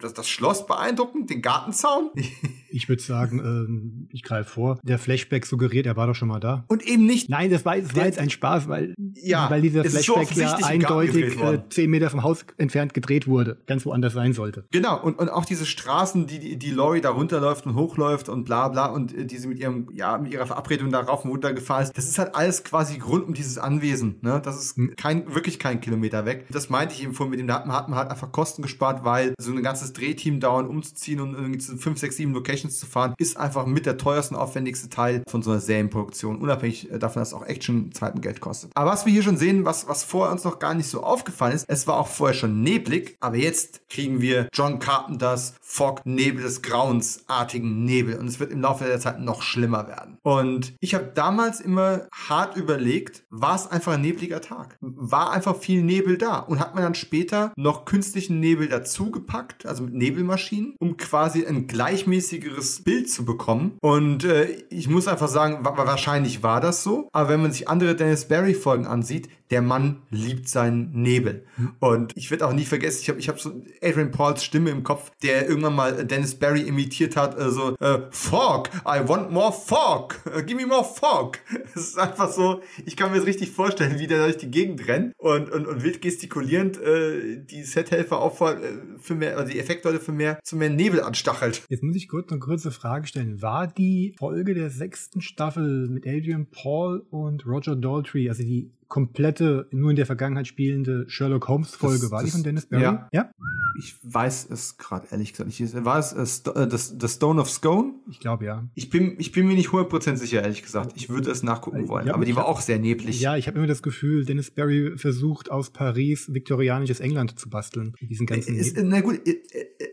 das, 0.00 0.14
das 0.14 0.28
Schloss 0.28 0.66
beeindruckend? 0.66 1.30
Den 1.30 1.42
Gartenzaun? 1.42 2.10
ich 2.70 2.88
würde 2.88 3.02
sagen, 3.02 3.38
ähm, 3.38 4.08
ich 4.12 4.22
greife 4.22 4.50
vor, 4.50 4.78
der 4.82 4.98
Flashback 4.98 5.46
suggeriert, 5.46 5.86
er 5.86 5.96
war 5.96 6.06
doch 6.06 6.14
schon 6.14 6.28
mal 6.28 6.40
da. 6.40 6.64
Und 6.68 6.86
eben 6.86 7.06
nicht. 7.06 7.28
Nein, 7.28 7.50
das 7.50 7.64
war, 7.64 7.76
das 7.76 7.94
war 7.94 8.06
jetzt 8.06 8.18
ein 8.18 8.30
Spaß, 8.30 8.68
weil, 8.68 8.94
ja, 9.14 9.50
weil 9.50 9.62
dieser 9.62 9.84
Flashback 9.84 10.28
so 10.28 10.40
ja 10.40 10.54
eindeutig 10.56 11.38
äh, 11.40 11.60
10 11.68 11.90
Meter 11.90 12.10
vom 12.10 12.22
Haus 12.22 12.44
entfernt 12.56 12.94
gedreht 12.94 13.26
wurde 13.26 13.33
wurde, 13.34 13.58
ganz 13.66 13.84
woanders 13.84 14.12
sein 14.12 14.32
sollte. 14.32 14.64
Genau, 14.70 15.02
und, 15.02 15.18
und 15.18 15.28
auch 15.28 15.44
diese 15.44 15.66
Straßen, 15.66 16.26
die, 16.26 16.38
die, 16.38 16.56
die 16.56 16.70
Lori 16.70 17.00
da 17.00 17.10
runterläuft 17.10 17.66
und 17.66 17.74
hochläuft 17.74 18.28
und 18.28 18.44
bla 18.44 18.68
bla 18.68 18.86
und 18.86 19.12
äh, 19.12 19.24
die 19.26 19.36
sie 19.36 19.48
mit 19.48 19.58
ihrem, 19.58 19.88
ja, 19.92 20.16
mit 20.18 20.32
ihrer 20.32 20.46
Verabredung 20.46 20.90
da 20.90 21.00
rauf 21.00 21.24
und 21.24 21.30
runter 21.32 21.52
gefahren 21.52 21.82
ist. 21.82 21.98
Das 21.98 22.06
ist 22.06 22.18
halt 22.18 22.34
alles 22.34 22.62
quasi 22.64 23.00
rund 23.00 23.26
um 23.26 23.34
dieses 23.34 23.58
Anwesen. 23.58 24.18
Ne? 24.22 24.40
Das 24.42 24.56
ist 24.62 24.76
hm. 24.76 24.94
kein, 24.96 25.34
wirklich 25.34 25.58
kein 25.58 25.80
Kilometer 25.80 26.24
weg. 26.24 26.46
Das 26.50 26.70
meinte 26.70 26.94
ich 26.94 27.02
eben 27.02 27.14
vorhin 27.14 27.30
mit 27.30 27.40
dem, 27.40 27.48
da 27.48 27.64
hat 27.66 27.88
man 27.88 27.98
halt 27.98 28.10
einfach 28.10 28.30
Kosten 28.30 28.62
gespart, 28.62 29.04
weil 29.04 29.34
so 29.38 29.52
ein 29.52 29.62
ganzes 29.62 29.92
Drehteam 29.92 30.38
dauern 30.38 30.68
umzuziehen 30.68 31.20
und 31.20 31.34
irgendwie 31.34 31.58
zu 31.58 31.76
5, 31.76 31.98
6, 31.98 32.16
7 32.16 32.32
Locations 32.32 32.78
zu 32.78 32.86
fahren, 32.86 33.14
ist 33.18 33.36
einfach 33.36 33.66
mit 33.66 33.86
der 33.86 33.96
teuersten, 33.96 34.36
aufwendigste 34.36 34.88
Teil 34.88 35.22
von 35.28 35.42
so 35.42 35.50
einer 35.50 35.60
Serienproduktion, 35.60 36.38
unabhängig 36.38 36.90
äh, 36.90 36.98
davon, 36.98 37.20
dass 37.20 37.34
auch 37.34 37.44
Action 37.44 37.92
Zeit 37.92 38.14
und 38.14 38.20
Geld 38.20 38.40
kostet. 38.40 38.70
Aber 38.74 38.90
was 38.90 39.06
wir 39.06 39.12
hier 39.12 39.22
schon 39.22 39.36
sehen, 39.36 39.64
was, 39.64 39.88
was 39.88 40.04
vorher 40.04 40.32
uns 40.32 40.44
noch 40.44 40.58
gar 40.58 40.74
nicht 40.74 40.88
so 40.88 41.02
aufgefallen 41.02 41.54
ist, 41.54 41.64
es 41.68 41.86
war 41.86 41.98
auch 41.98 42.08
vorher 42.08 42.34
schon 42.34 42.62
neblig, 42.62 43.16
aber 43.24 43.36
jetzt 43.36 43.88
kriegen 43.88 44.20
wir 44.20 44.48
John 44.52 44.78
Carpenters 44.78 45.54
Fog, 45.62 46.04
Nebel 46.04 46.42
des 46.42 46.60
Grauensartigen 46.60 47.84
Nebel 47.84 48.18
und 48.18 48.28
es 48.28 48.38
wird 48.38 48.52
im 48.52 48.60
Laufe 48.60 48.84
der 48.84 49.00
Zeit 49.00 49.18
noch 49.18 49.42
schlimmer 49.42 49.88
werden. 49.88 50.18
Und 50.22 50.74
ich 50.80 50.94
habe 50.94 51.10
damals 51.14 51.60
immer 51.60 52.06
hart 52.12 52.56
überlegt, 52.56 53.24
war 53.30 53.54
es 53.54 53.66
einfach 53.66 53.94
ein 53.94 54.02
nebliger 54.02 54.42
Tag? 54.42 54.76
War 54.80 55.32
einfach 55.32 55.56
viel 55.56 55.82
Nebel 55.82 56.18
da? 56.18 56.38
Und 56.38 56.60
hat 56.60 56.74
man 56.74 56.84
dann 56.84 56.94
später 56.94 57.52
noch 57.56 57.86
künstlichen 57.86 58.40
Nebel 58.40 58.68
dazugepackt, 58.68 59.64
also 59.64 59.84
mit 59.84 59.94
Nebelmaschinen, 59.94 60.76
um 60.78 60.98
quasi 60.98 61.46
ein 61.46 61.66
gleichmäßigeres 61.66 62.82
Bild 62.82 63.10
zu 63.10 63.24
bekommen? 63.24 63.78
Und 63.80 64.24
äh, 64.24 64.64
ich 64.68 64.88
muss 64.88 65.08
einfach 65.08 65.28
sagen, 65.28 65.60
wahrscheinlich 65.62 66.42
war 66.42 66.60
das 66.60 66.82
so, 66.82 67.08
aber 67.12 67.30
wenn 67.30 67.40
man 67.42 67.52
sich 67.52 67.68
andere 67.68 67.96
Dennis 67.96 68.28
Barry 68.28 68.54
Folgen 68.54 68.86
ansieht, 68.86 69.30
der 69.50 69.62
Mann 69.62 70.02
liebt 70.10 70.48
seinen 70.48 70.92
Nebel. 70.92 71.44
Und 71.80 72.12
ich 72.16 72.30
werde 72.30 72.46
auch 72.46 72.52
nie 72.52 72.64
vergessen, 72.64 73.00
ich 73.02 73.08
habe 73.08 73.20
ich 73.20 73.28
hab 73.28 73.40
so 73.40 73.62
Adrian 73.82 74.10
Pauls 74.10 74.42
Stimme 74.42 74.70
im 74.70 74.82
Kopf, 74.82 75.10
der 75.22 75.48
irgendwann 75.48 75.74
mal 75.74 76.06
Dennis 76.06 76.34
Barry 76.34 76.62
imitiert 76.62 77.16
hat, 77.16 77.36
also 77.36 77.76
äh, 77.80 78.00
Fog, 78.10 78.70
I 78.86 79.06
want 79.06 79.30
more 79.30 79.52
fog, 79.52 80.18
give 80.46 80.56
me 80.56 80.66
more 80.66 80.84
fog. 80.84 81.38
Es 81.74 81.88
ist 81.88 81.98
einfach 81.98 82.30
so, 82.30 82.62
ich 82.86 82.96
kann 82.96 83.10
mir 83.10 83.18
das 83.18 83.26
richtig 83.26 83.50
vorstellen, 83.50 83.98
wie 83.98 84.06
der 84.06 84.24
durch 84.24 84.36
die 84.36 84.50
Gegend 84.50 84.86
rennt 84.86 85.12
und, 85.18 85.50
und, 85.50 85.66
und 85.66 85.82
wild 85.82 86.00
gestikulierend 86.00 86.80
äh, 86.80 87.36
die 87.44 87.64
Sethelfer 87.64 88.20
auffordert, 88.20 88.64
äh, 88.64 88.98
für 88.98 89.14
mehr, 89.14 89.36
also 89.36 89.52
die 89.52 89.58
Effektleute 89.58 89.98
für 89.98 90.12
mehr, 90.12 90.38
zu 90.44 90.56
mehr 90.56 90.70
Nebel 90.70 91.00
anstachelt. 91.00 91.62
Jetzt 91.68 91.82
muss 91.82 91.96
ich 91.96 92.08
kurz 92.08 92.30
eine 92.30 92.38
kurze 92.38 92.70
Frage 92.70 93.06
stellen. 93.06 93.42
War 93.42 93.66
die 93.66 94.14
Folge 94.18 94.54
der 94.54 94.70
sechsten 94.70 95.20
Staffel 95.20 95.88
mit 95.88 96.06
Adrian 96.06 96.46
Paul 96.46 97.04
und 97.10 97.44
Roger 97.46 97.76
Daltrey, 97.76 98.28
also 98.28 98.42
die 98.42 98.70
komplette, 98.94 99.66
nur 99.72 99.90
in 99.90 99.96
der 99.96 100.06
Vergangenheit 100.06 100.46
spielende 100.46 101.04
Sherlock 101.08 101.48
Holmes 101.48 101.74
Folge. 101.74 102.12
War 102.12 102.20
das, 102.20 102.26
die 102.26 102.30
von 102.30 102.44
Dennis 102.44 102.66
Barry? 102.66 102.84
Ja. 102.84 103.08
ja? 103.12 103.28
Ich 103.76 103.96
weiß 104.04 104.46
es 104.52 104.78
gerade 104.78 105.08
ehrlich 105.10 105.32
gesagt 105.32 105.48
nicht. 105.48 105.84
War 105.84 105.98
es 105.98 106.12
äh, 106.12 106.68
das, 106.68 106.96
das 106.96 107.14
Stone 107.14 107.40
of 107.40 107.50
Scone? 107.50 107.94
Ich 108.08 108.20
glaube 108.20 108.44
ja. 108.44 108.62
Ich 108.76 108.90
bin, 108.90 109.16
ich 109.18 109.32
bin 109.32 109.48
mir 109.48 109.56
nicht 109.56 109.70
100% 109.70 110.14
sicher, 110.14 110.42
ehrlich 110.42 110.62
gesagt. 110.62 110.92
Ich 110.94 111.08
würde 111.08 111.28
es 111.32 111.42
nachgucken 111.42 111.88
wollen. 111.88 112.06
Ja, 112.06 112.14
aber 112.14 112.24
die 112.24 112.36
war 112.36 112.46
auch 112.46 112.60
sehr 112.60 112.78
neblig. 112.78 113.20
Ja, 113.20 113.36
ich 113.36 113.48
habe 113.48 113.58
immer 113.58 113.66
das 113.66 113.82
Gefühl, 113.82 114.24
Dennis 114.26 114.52
Barry 114.52 114.96
versucht 114.96 115.50
aus 115.50 115.70
Paris 115.70 116.32
viktorianisches 116.32 117.00
England 117.00 117.36
zu 117.36 117.50
basteln. 117.50 117.94
Diesen 118.00 118.26
ganzen 118.26 118.56
es, 118.56 118.74
na 118.76 119.00
gut, 119.00 119.22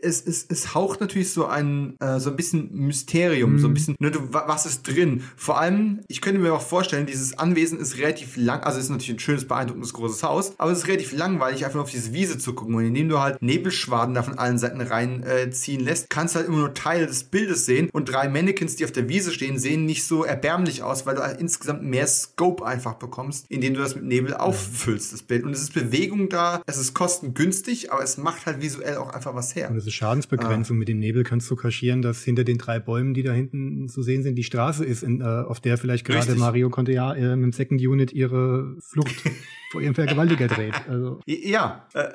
es, 0.00 0.22
es, 0.24 0.46
es 0.48 0.76
haucht 0.76 1.00
natürlich 1.00 1.30
so 1.30 1.46
ein, 1.46 1.98
äh, 1.98 2.20
so 2.20 2.30
ein 2.30 2.36
bisschen 2.36 2.72
Mysterium, 2.72 3.56
mm. 3.56 3.58
so 3.58 3.66
ein 3.66 3.70
mhm. 3.70 3.74
bisschen, 3.74 3.96
ne, 3.98 4.12
du, 4.12 4.20
was 4.30 4.64
ist 4.64 4.84
drin? 4.84 5.22
Vor 5.34 5.58
allem, 5.58 6.02
ich 6.06 6.20
könnte 6.20 6.40
mir 6.40 6.54
auch 6.54 6.62
vorstellen, 6.62 7.06
dieses 7.06 7.36
Anwesen 7.36 7.80
ist 7.80 7.98
relativ 7.98 8.36
lang, 8.36 8.60
also 8.60 8.78
es 8.78 8.84
ist 8.84 8.91
natürlich 8.92 9.16
ein 9.16 9.18
schönes, 9.18 9.46
beeindruckendes, 9.46 9.92
großes 9.92 10.22
Haus, 10.22 10.54
aber 10.58 10.70
es 10.72 10.78
ist 10.78 10.88
relativ 10.88 11.12
langweilig, 11.12 11.64
einfach 11.64 11.76
nur 11.76 11.84
auf 11.84 11.90
diese 11.90 12.12
Wiese 12.12 12.38
zu 12.38 12.54
gucken. 12.54 12.74
Und 12.74 12.84
indem 12.84 13.08
du 13.08 13.20
halt 13.20 13.40
Nebelschwaden 13.42 14.14
da 14.14 14.22
von 14.22 14.38
allen 14.38 14.58
Seiten 14.58 14.80
reinziehen 14.80 15.80
äh, 15.80 15.84
lässt, 15.84 16.10
kannst 16.10 16.34
du 16.34 16.38
halt 16.38 16.48
immer 16.48 16.58
nur 16.58 16.74
Teile 16.74 17.06
des 17.06 17.24
Bildes 17.24 17.66
sehen. 17.66 17.88
Und 17.92 18.12
drei 18.12 18.28
Mannequins, 18.28 18.76
die 18.76 18.84
auf 18.84 18.92
der 18.92 19.08
Wiese 19.08 19.32
stehen, 19.32 19.58
sehen 19.58 19.86
nicht 19.86 20.04
so 20.04 20.24
erbärmlich 20.24 20.82
aus, 20.82 21.06
weil 21.06 21.16
du 21.16 21.22
halt 21.22 21.40
insgesamt 21.40 21.82
mehr 21.82 22.06
Scope 22.06 22.64
einfach 22.64 22.94
bekommst, 22.94 23.46
indem 23.48 23.74
du 23.74 23.80
das 23.80 23.94
mit 23.94 24.04
Nebel 24.04 24.34
auffüllst, 24.34 25.12
das 25.12 25.22
Bild. 25.22 25.44
Und 25.44 25.52
es 25.52 25.62
ist 25.62 25.74
Bewegung 25.74 26.28
da, 26.28 26.62
es 26.66 26.76
ist 26.76 26.94
kostengünstig, 26.94 27.92
aber 27.92 28.02
es 28.02 28.18
macht 28.18 28.46
halt 28.46 28.60
visuell 28.60 28.96
auch 28.96 29.10
einfach 29.10 29.34
was 29.34 29.54
her. 29.54 29.70
Und 29.70 29.76
es 29.76 29.86
ist 29.86 29.94
Schadensbegrenzung. 29.94 30.76
Ah. 30.76 30.78
Mit 30.78 30.88
dem 30.88 30.98
Nebel 30.98 31.24
kannst 31.24 31.50
du 31.50 31.56
kaschieren, 31.56 32.02
dass 32.02 32.22
hinter 32.22 32.44
den 32.44 32.58
drei 32.58 32.78
Bäumen, 32.78 33.14
die 33.14 33.22
da 33.22 33.32
hinten 33.32 33.88
zu 33.88 34.02
sehen 34.02 34.22
sind, 34.22 34.36
die 34.36 34.44
Straße 34.44 34.84
ist, 34.84 35.02
in, 35.02 35.20
äh, 35.20 35.24
auf 35.24 35.60
der 35.60 35.78
vielleicht 35.78 36.04
gerade 36.04 36.34
Mario 36.34 36.70
konnte 36.70 36.92
ja 36.92 37.14
äh, 37.14 37.36
mit 37.36 37.44
dem 37.44 37.52
Second 37.52 37.80
Unit 37.80 38.12
ihre 38.12 38.71
Flucht 38.80 39.22
vor 39.70 39.80
ihrem 39.80 39.94
Vergewaltiger 39.94 40.48
dreht. 40.48 40.74
Also. 40.88 41.20
Ja, 41.26 41.86
äh, 41.94 42.08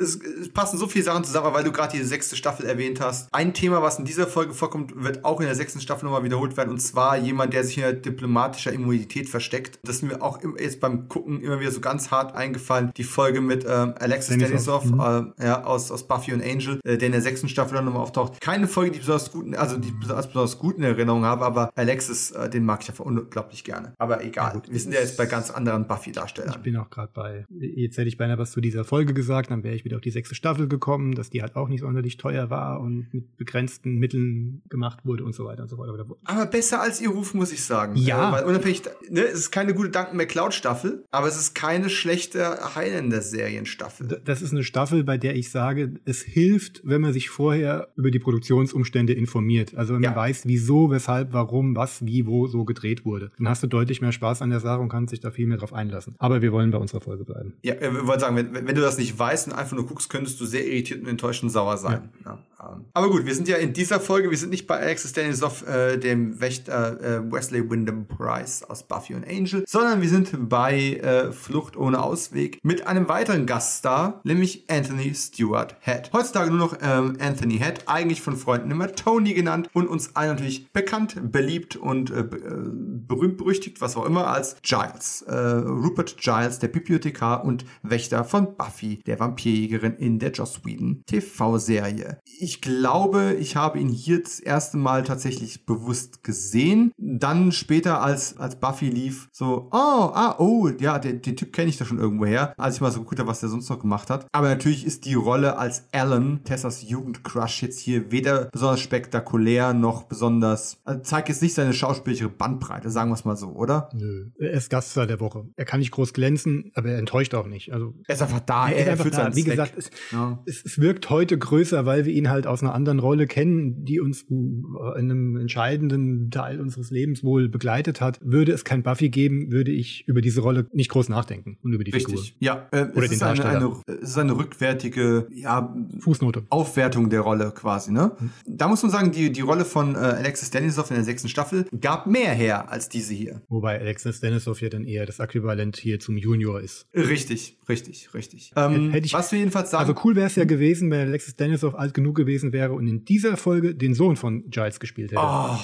es, 0.00 0.16
es, 0.16 0.48
passen 0.50 0.78
so 0.78 0.86
viele 0.86 1.04
Sachen 1.04 1.24
zusammen, 1.24 1.52
weil 1.54 1.64
du 1.64 1.72
gerade 1.72 1.96
die 1.96 2.02
sechste 2.02 2.36
Staffel 2.36 2.66
erwähnt 2.66 3.00
hast. 3.00 3.28
Ein 3.32 3.54
Thema, 3.54 3.82
was 3.82 3.98
in 3.98 4.04
dieser 4.04 4.26
Folge 4.26 4.54
vorkommt, 4.54 4.92
wird 5.02 5.24
auch 5.24 5.40
in 5.40 5.46
der 5.46 5.54
sechsten 5.54 5.80
Staffel 5.80 6.04
nochmal 6.04 6.24
wiederholt 6.24 6.56
werden, 6.56 6.70
und 6.70 6.80
zwar 6.80 7.16
jemand, 7.16 7.52
der 7.52 7.64
sich 7.64 7.78
in 7.78 8.02
diplomatischer 8.02 8.72
Immunität 8.72 9.28
versteckt. 9.28 9.78
Das 9.82 9.96
ist 9.96 10.02
mir 10.02 10.22
auch 10.22 10.40
jetzt 10.58 10.80
beim 10.80 11.08
Gucken 11.08 11.42
immer 11.42 11.60
wieder 11.60 11.70
so 11.70 11.80
ganz 11.80 12.10
hart 12.10 12.34
eingefallen. 12.34 12.92
Die 12.96 13.04
Folge 13.04 13.40
mit 13.40 13.64
ähm, 13.68 13.94
Alexis 13.98 14.38
Denisov 14.38 14.84
mhm. 14.84 15.00
äh, 15.38 15.46
ja, 15.46 15.64
aus, 15.64 15.90
aus 15.90 16.06
Buffy 16.06 16.32
und 16.32 16.42
Angel, 16.42 16.80
äh, 16.84 16.96
der 16.96 17.06
in 17.06 17.12
der 17.12 17.22
sechsten 17.22 17.48
Staffel 17.48 17.74
dann 17.74 17.84
nochmal 17.84 18.02
auftaucht. 18.02 18.40
Keine 18.40 18.68
Folge, 18.68 18.92
die 18.92 18.98
besonders 18.98 19.32
gut, 19.32 19.54
also 19.56 19.76
die 19.76 19.90
besonders, 19.90 20.26
besonders 20.26 20.58
gut 20.58 20.76
in 20.76 20.84
Erinnerung 20.84 21.24
habe, 21.24 21.44
aber 21.44 21.70
Alexis, 21.74 22.30
äh, 22.32 22.48
den 22.48 22.64
mag 22.64 22.82
ich 22.82 22.88
einfach 22.88 23.04
unglaublich 23.04 23.64
gerne. 23.64 23.94
Aber 23.98 24.24
egal, 24.24 24.62
ja, 24.64 24.72
wir 24.72 24.80
sind 24.80 24.92
ja 24.92 25.00
jetzt 25.00 25.16
bei 25.16 25.26
ganz 25.26 25.50
anderen 25.50 25.86
Buffy-Darstellern. 25.86 26.54
Ich 26.56 26.62
bin 26.62 26.76
auch 26.76 26.90
gerade 26.90 27.10
bei. 27.12 27.46
Jetzt 27.50 27.98
hätte 27.98 28.08
ich 28.08 28.16
beinahe 28.16 28.38
was 28.38 28.52
zu 28.52 28.60
dieser 28.60 28.84
Folge 28.84 29.14
gesagt, 29.14 29.50
dann 29.50 29.62
wäre 29.62 29.73
ich 29.74 29.84
wieder 29.84 29.96
auf 29.96 30.02
die 30.02 30.10
sechste 30.10 30.34
Staffel 30.34 30.68
gekommen, 30.68 31.14
dass 31.14 31.30
die 31.30 31.42
halt 31.42 31.56
auch 31.56 31.68
nicht 31.68 31.80
sonderlich 31.80 32.16
teuer 32.16 32.50
war 32.50 32.80
und 32.80 33.12
mit 33.12 33.36
begrenzten 33.36 33.98
Mitteln 33.98 34.62
gemacht 34.68 35.04
wurde 35.04 35.24
und 35.24 35.34
so 35.34 35.44
weiter 35.44 35.62
und 35.62 35.68
so 35.68 35.78
weiter. 35.78 35.94
Aber 36.24 36.46
besser 36.46 36.80
als 36.80 37.00
ihr 37.00 37.10
Ruf, 37.10 37.34
muss 37.34 37.52
ich 37.52 37.64
sagen. 37.64 37.96
Ja. 37.96 38.30
Äh, 38.30 38.32
weil 38.32 38.44
unabhängig, 38.44 38.82
ne, 39.10 39.22
es 39.22 39.40
ist 39.40 39.50
keine 39.50 39.74
gute 39.74 39.90
Duncan 39.90 40.16
McCloud-Staffel, 40.16 41.04
aber 41.10 41.26
es 41.26 41.36
ist 41.36 41.54
keine 41.54 41.90
schlechte 41.90 42.74
Highlander-Serienstaffel. 42.74 44.20
Das 44.24 44.42
ist 44.42 44.52
eine 44.52 44.64
Staffel, 44.64 45.04
bei 45.04 45.18
der 45.18 45.36
ich 45.36 45.50
sage, 45.50 45.94
es 46.04 46.22
hilft, 46.22 46.80
wenn 46.84 47.00
man 47.00 47.12
sich 47.12 47.30
vorher 47.30 47.88
über 47.96 48.10
die 48.10 48.18
Produktionsumstände 48.18 49.12
informiert. 49.12 49.74
Also 49.76 49.94
wenn 49.94 50.02
man 50.02 50.12
ja. 50.12 50.16
weiß, 50.16 50.42
wieso, 50.46 50.90
weshalb, 50.90 51.32
warum, 51.32 51.76
was, 51.76 52.04
wie, 52.04 52.26
wo 52.26 52.46
so 52.46 52.64
gedreht 52.64 53.04
wurde. 53.04 53.30
Dann 53.38 53.48
hast 53.48 53.62
du 53.62 53.66
deutlich 53.66 54.00
mehr 54.00 54.12
Spaß 54.12 54.42
an 54.42 54.50
der 54.50 54.60
Sache 54.60 54.80
und 54.80 54.88
kannst 54.88 55.10
sich 55.10 55.20
da 55.20 55.30
viel 55.30 55.46
mehr 55.46 55.58
drauf 55.58 55.72
einlassen. 55.72 56.14
Aber 56.18 56.42
wir 56.42 56.52
wollen 56.52 56.70
bei 56.70 56.78
unserer 56.78 57.00
Folge 57.00 57.24
bleiben. 57.24 57.54
Ja, 57.62 57.80
wir 57.80 58.06
wollen 58.06 58.20
sagen, 58.20 58.36
wenn, 58.36 58.54
wenn 58.54 58.74
du 58.74 58.80
das 58.80 58.98
nicht 58.98 59.18
weißt 59.18 59.48
und 59.48 59.54
einfach 59.64 59.76
nur 59.76 59.86
guckst, 59.86 60.08
könntest 60.08 60.40
du 60.40 60.46
sehr 60.46 60.66
irritiert 60.66 61.00
und 61.00 61.08
enttäuscht 61.08 61.42
und 61.42 61.50
sauer 61.50 61.76
sein. 61.78 62.10
Ja. 62.24 62.38
Ähm. 62.72 62.84
Aber 62.92 63.10
gut, 63.10 63.26
wir 63.26 63.34
sind 63.34 63.48
ja 63.48 63.56
in 63.56 63.72
dieser 63.72 64.00
Folge, 64.00 64.30
wir 64.30 64.38
sind 64.38 64.50
nicht 64.50 64.66
bei 64.66 64.78
Alexis 64.78 65.12
Denisov, 65.12 65.66
äh, 65.66 65.96
dem 65.96 66.40
Wächter 66.40 67.00
äh, 67.00 67.32
Wesley 67.32 67.68
Wyndham 67.68 68.06
Price 68.06 68.62
aus 68.62 68.82
Buffy 68.86 69.14
und 69.14 69.26
Angel, 69.26 69.64
sondern 69.66 70.02
wir 70.02 70.08
sind 70.08 70.48
bei 70.48 70.94
äh, 70.94 71.32
Flucht 71.32 71.76
ohne 71.76 72.02
Ausweg 72.02 72.58
mit 72.62 72.86
einem 72.86 73.08
weiteren 73.08 73.46
Gaststar, 73.46 74.20
nämlich 74.24 74.64
Anthony 74.68 75.14
Stewart 75.14 75.76
Head. 75.80 76.10
Heutzutage 76.12 76.50
nur 76.50 76.58
noch 76.58 76.76
ähm, 76.82 77.16
Anthony 77.20 77.58
Head, 77.58 77.84
eigentlich 77.86 78.22
von 78.22 78.36
Freunden 78.36 78.70
immer 78.70 78.92
Tony 78.92 79.34
genannt 79.34 79.68
und 79.72 79.88
uns 79.88 80.14
allen 80.16 80.30
natürlich 80.30 80.72
bekannt, 80.72 81.32
beliebt 81.32 81.76
und 81.76 82.10
äh, 82.10 82.20
äh 82.20 82.84
berühmt 83.06 83.36
berüchtigt, 83.36 83.80
was 83.80 83.96
auch 83.96 84.06
immer, 84.06 84.28
als 84.28 84.56
Giles. 84.62 85.22
Äh, 85.22 85.34
Rupert 85.34 86.16
Giles, 86.18 86.58
der 86.58 86.68
Bibliothekar 86.68 87.44
und 87.44 87.64
Wächter 87.82 88.24
von 88.24 88.56
Buffy, 88.56 89.00
der 89.06 89.20
Vampirjägerin 89.20 89.94
in 89.94 90.18
der 90.18 90.32
Joss 90.32 90.64
Whedon 90.64 91.02
TV-Serie. 91.06 92.20
Ich 92.24 92.53
glaube, 92.60 93.36
ich 93.38 93.56
habe 93.56 93.78
ihn 93.78 93.88
hier 93.88 94.22
das 94.22 94.40
erste 94.40 94.76
Mal 94.76 95.02
tatsächlich 95.02 95.66
bewusst 95.66 96.24
gesehen. 96.24 96.92
Dann 96.98 97.52
später, 97.52 98.02
als, 98.02 98.36
als 98.38 98.56
Buffy 98.56 98.88
lief, 98.88 99.28
so, 99.32 99.68
oh, 99.70 100.10
ah, 100.12 100.36
oh, 100.38 100.68
ja, 100.80 100.98
den, 100.98 101.22
den 101.22 101.36
Typ 101.36 101.52
kenne 101.52 101.68
ich 101.68 101.76
da 101.76 101.84
schon 101.84 101.98
irgendwoher, 101.98 102.54
als 102.58 102.76
ich 102.76 102.80
mal 102.80 102.90
so 102.90 103.00
geguckt 103.00 103.18
habe, 103.18 103.28
was 103.28 103.40
der 103.40 103.48
sonst 103.48 103.68
noch 103.68 103.78
gemacht 103.78 104.10
hat. 104.10 104.26
Aber 104.32 104.48
natürlich 104.48 104.84
ist 104.84 105.04
die 105.04 105.14
Rolle 105.14 105.58
als 105.58 105.84
Alan, 105.92 106.42
Tessas 106.44 106.82
Jugendcrush, 106.88 107.62
jetzt 107.62 107.78
hier 107.78 108.10
weder 108.10 108.46
besonders 108.52 108.80
spektakulär 108.80 109.74
noch 109.74 110.04
besonders, 110.04 110.78
also 110.84 111.02
zeigt 111.02 111.28
jetzt 111.28 111.42
nicht 111.42 111.54
seine 111.54 111.72
schauspielerische 111.72 112.28
Bandbreite, 112.28 112.90
sagen 112.90 113.10
wir 113.10 113.14
es 113.14 113.24
mal 113.24 113.36
so, 113.36 113.48
oder? 113.48 113.88
Nö. 113.92 114.30
Er 114.38 114.52
ist 114.52 114.70
Gaststar 114.70 115.06
der 115.06 115.20
Woche. 115.20 115.46
Er 115.56 115.64
kann 115.64 115.80
nicht 115.80 115.90
groß 115.90 116.12
gleinzen, 116.12 116.70
aber 116.74 116.90
er 116.90 116.98
enttäuscht 116.98 117.34
auch 117.34 117.46
nicht. 117.46 117.72
Also, 117.72 117.94
er 118.06 118.14
ist 118.14 118.22
einfach 118.22 118.40
da, 118.40 118.68
er, 118.68 118.86
er 118.86 118.94
ist 118.94 119.00
einfach 119.00 119.10
da. 119.10 119.36
Wie 119.36 119.42
Zweck. 119.42 119.52
gesagt, 119.52 119.74
es, 119.76 119.90
ja. 120.12 120.42
es, 120.46 120.64
es 120.64 120.78
wirkt 120.78 121.10
heute 121.10 121.38
größer, 121.38 121.86
weil 121.86 122.04
wir 122.04 122.12
ihn 122.12 122.30
halt 122.30 122.43
aus 122.46 122.62
einer 122.62 122.74
anderen 122.74 122.98
Rolle 122.98 123.26
kennen, 123.26 123.84
die 123.84 124.00
uns 124.00 124.22
in 124.22 124.64
einem 124.96 125.36
entscheidenden 125.36 126.30
Teil 126.30 126.60
unseres 126.60 126.90
Lebens 126.90 127.22
wohl 127.24 127.48
begleitet 127.48 128.00
hat. 128.00 128.18
Würde 128.22 128.52
es 128.52 128.64
kein 128.64 128.82
Buffy 128.82 129.08
geben, 129.08 129.52
würde 129.52 129.72
ich 129.72 130.06
über 130.06 130.20
diese 130.20 130.40
Rolle 130.40 130.66
nicht 130.72 130.90
groß 130.90 131.08
nachdenken 131.08 131.58
und 131.62 131.72
über 131.72 131.84
die 131.84 131.90
Richtig. 131.90 132.14
Figur. 132.14 132.36
Ja, 132.40 132.68
äh, 132.72 132.86
Oder 132.94 133.04
es, 133.04 133.10
den 133.10 133.12
ist 133.12 133.22
eine, 133.22 133.44
eine, 133.44 133.72
es 133.86 134.10
ist 134.10 134.18
eine 134.18 134.36
rückwärtige 134.36 135.26
ja, 135.32 135.74
Fußnote. 136.00 136.44
Aufwertung 136.50 137.10
der 137.10 137.20
Rolle 137.20 137.52
quasi. 137.54 137.92
Ne? 137.92 138.12
Mhm. 138.18 138.30
Da 138.46 138.68
muss 138.68 138.82
man 138.82 138.90
sagen, 138.90 139.12
die, 139.12 139.32
die 139.32 139.40
Rolle 139.40 139.64
von 139.64 139.94
äh, 139.94 139.98
Alexis 139.98 140.50
Denisov 140.50 140.90
in 140.90 140.96
der 140.96 141.04
sechsten 141.04 141.28
Staffel 141.28 141.66
gab 141.80 142.06
mehr 142.06 142.32
her 142.32 142.70
als 142.70 142.88
diese 142.88 143.14
hier. 143.14 143.42
Wobei 143.48 143.78
Alexis 143.80 144.20
Denisov 144.20 144.60
ja 144.60 144.68
dann 144.68 144.84
eher 144.84 145.06
das 145.06 145.18
Äquivalent 145.18 145.76
hier 145.76 146.00
zum 146.00 146.16
Junior 146.16 146.60
ist. 146.60 146.86
Richtig, 146.94 147.58
richtig, 147.68 148.12
richtig. 148.14 148.52
Ähm, 148.56 148.90
Hätte 148.90 149.06
ich, 149.06 149.14
was 149.14 149.32
wir 149.32 149.38
jedenfalls 149.38 149.70
sagen. 149.70 149.88
Also 149.88 150.00
cool 150.04 150.16
wäre 150.16 150.26
es 150.26 150.36
ja 150.36 150.44
gewesen, 150.44 150.90
wenn 150.90 151.00
Alexis 151.08 151.36
Denisov 151.36 151.74
alt 151.74 151.94
genug 151.94 152.16
gewesen 152.16 152.23
wäre 152.52 152.72
und 152.72 152.86
in 152.86 153.04
dieser 153.04 153.36
Folge 153.36 153.74
den 153.74 153.94
Sohn 153.94 154.16
von 154.16 154.50
Giles 154.50 154.80
gespielt 154.80 155.12
hätte. 155.12 155.22
Oh. 155.22 155.56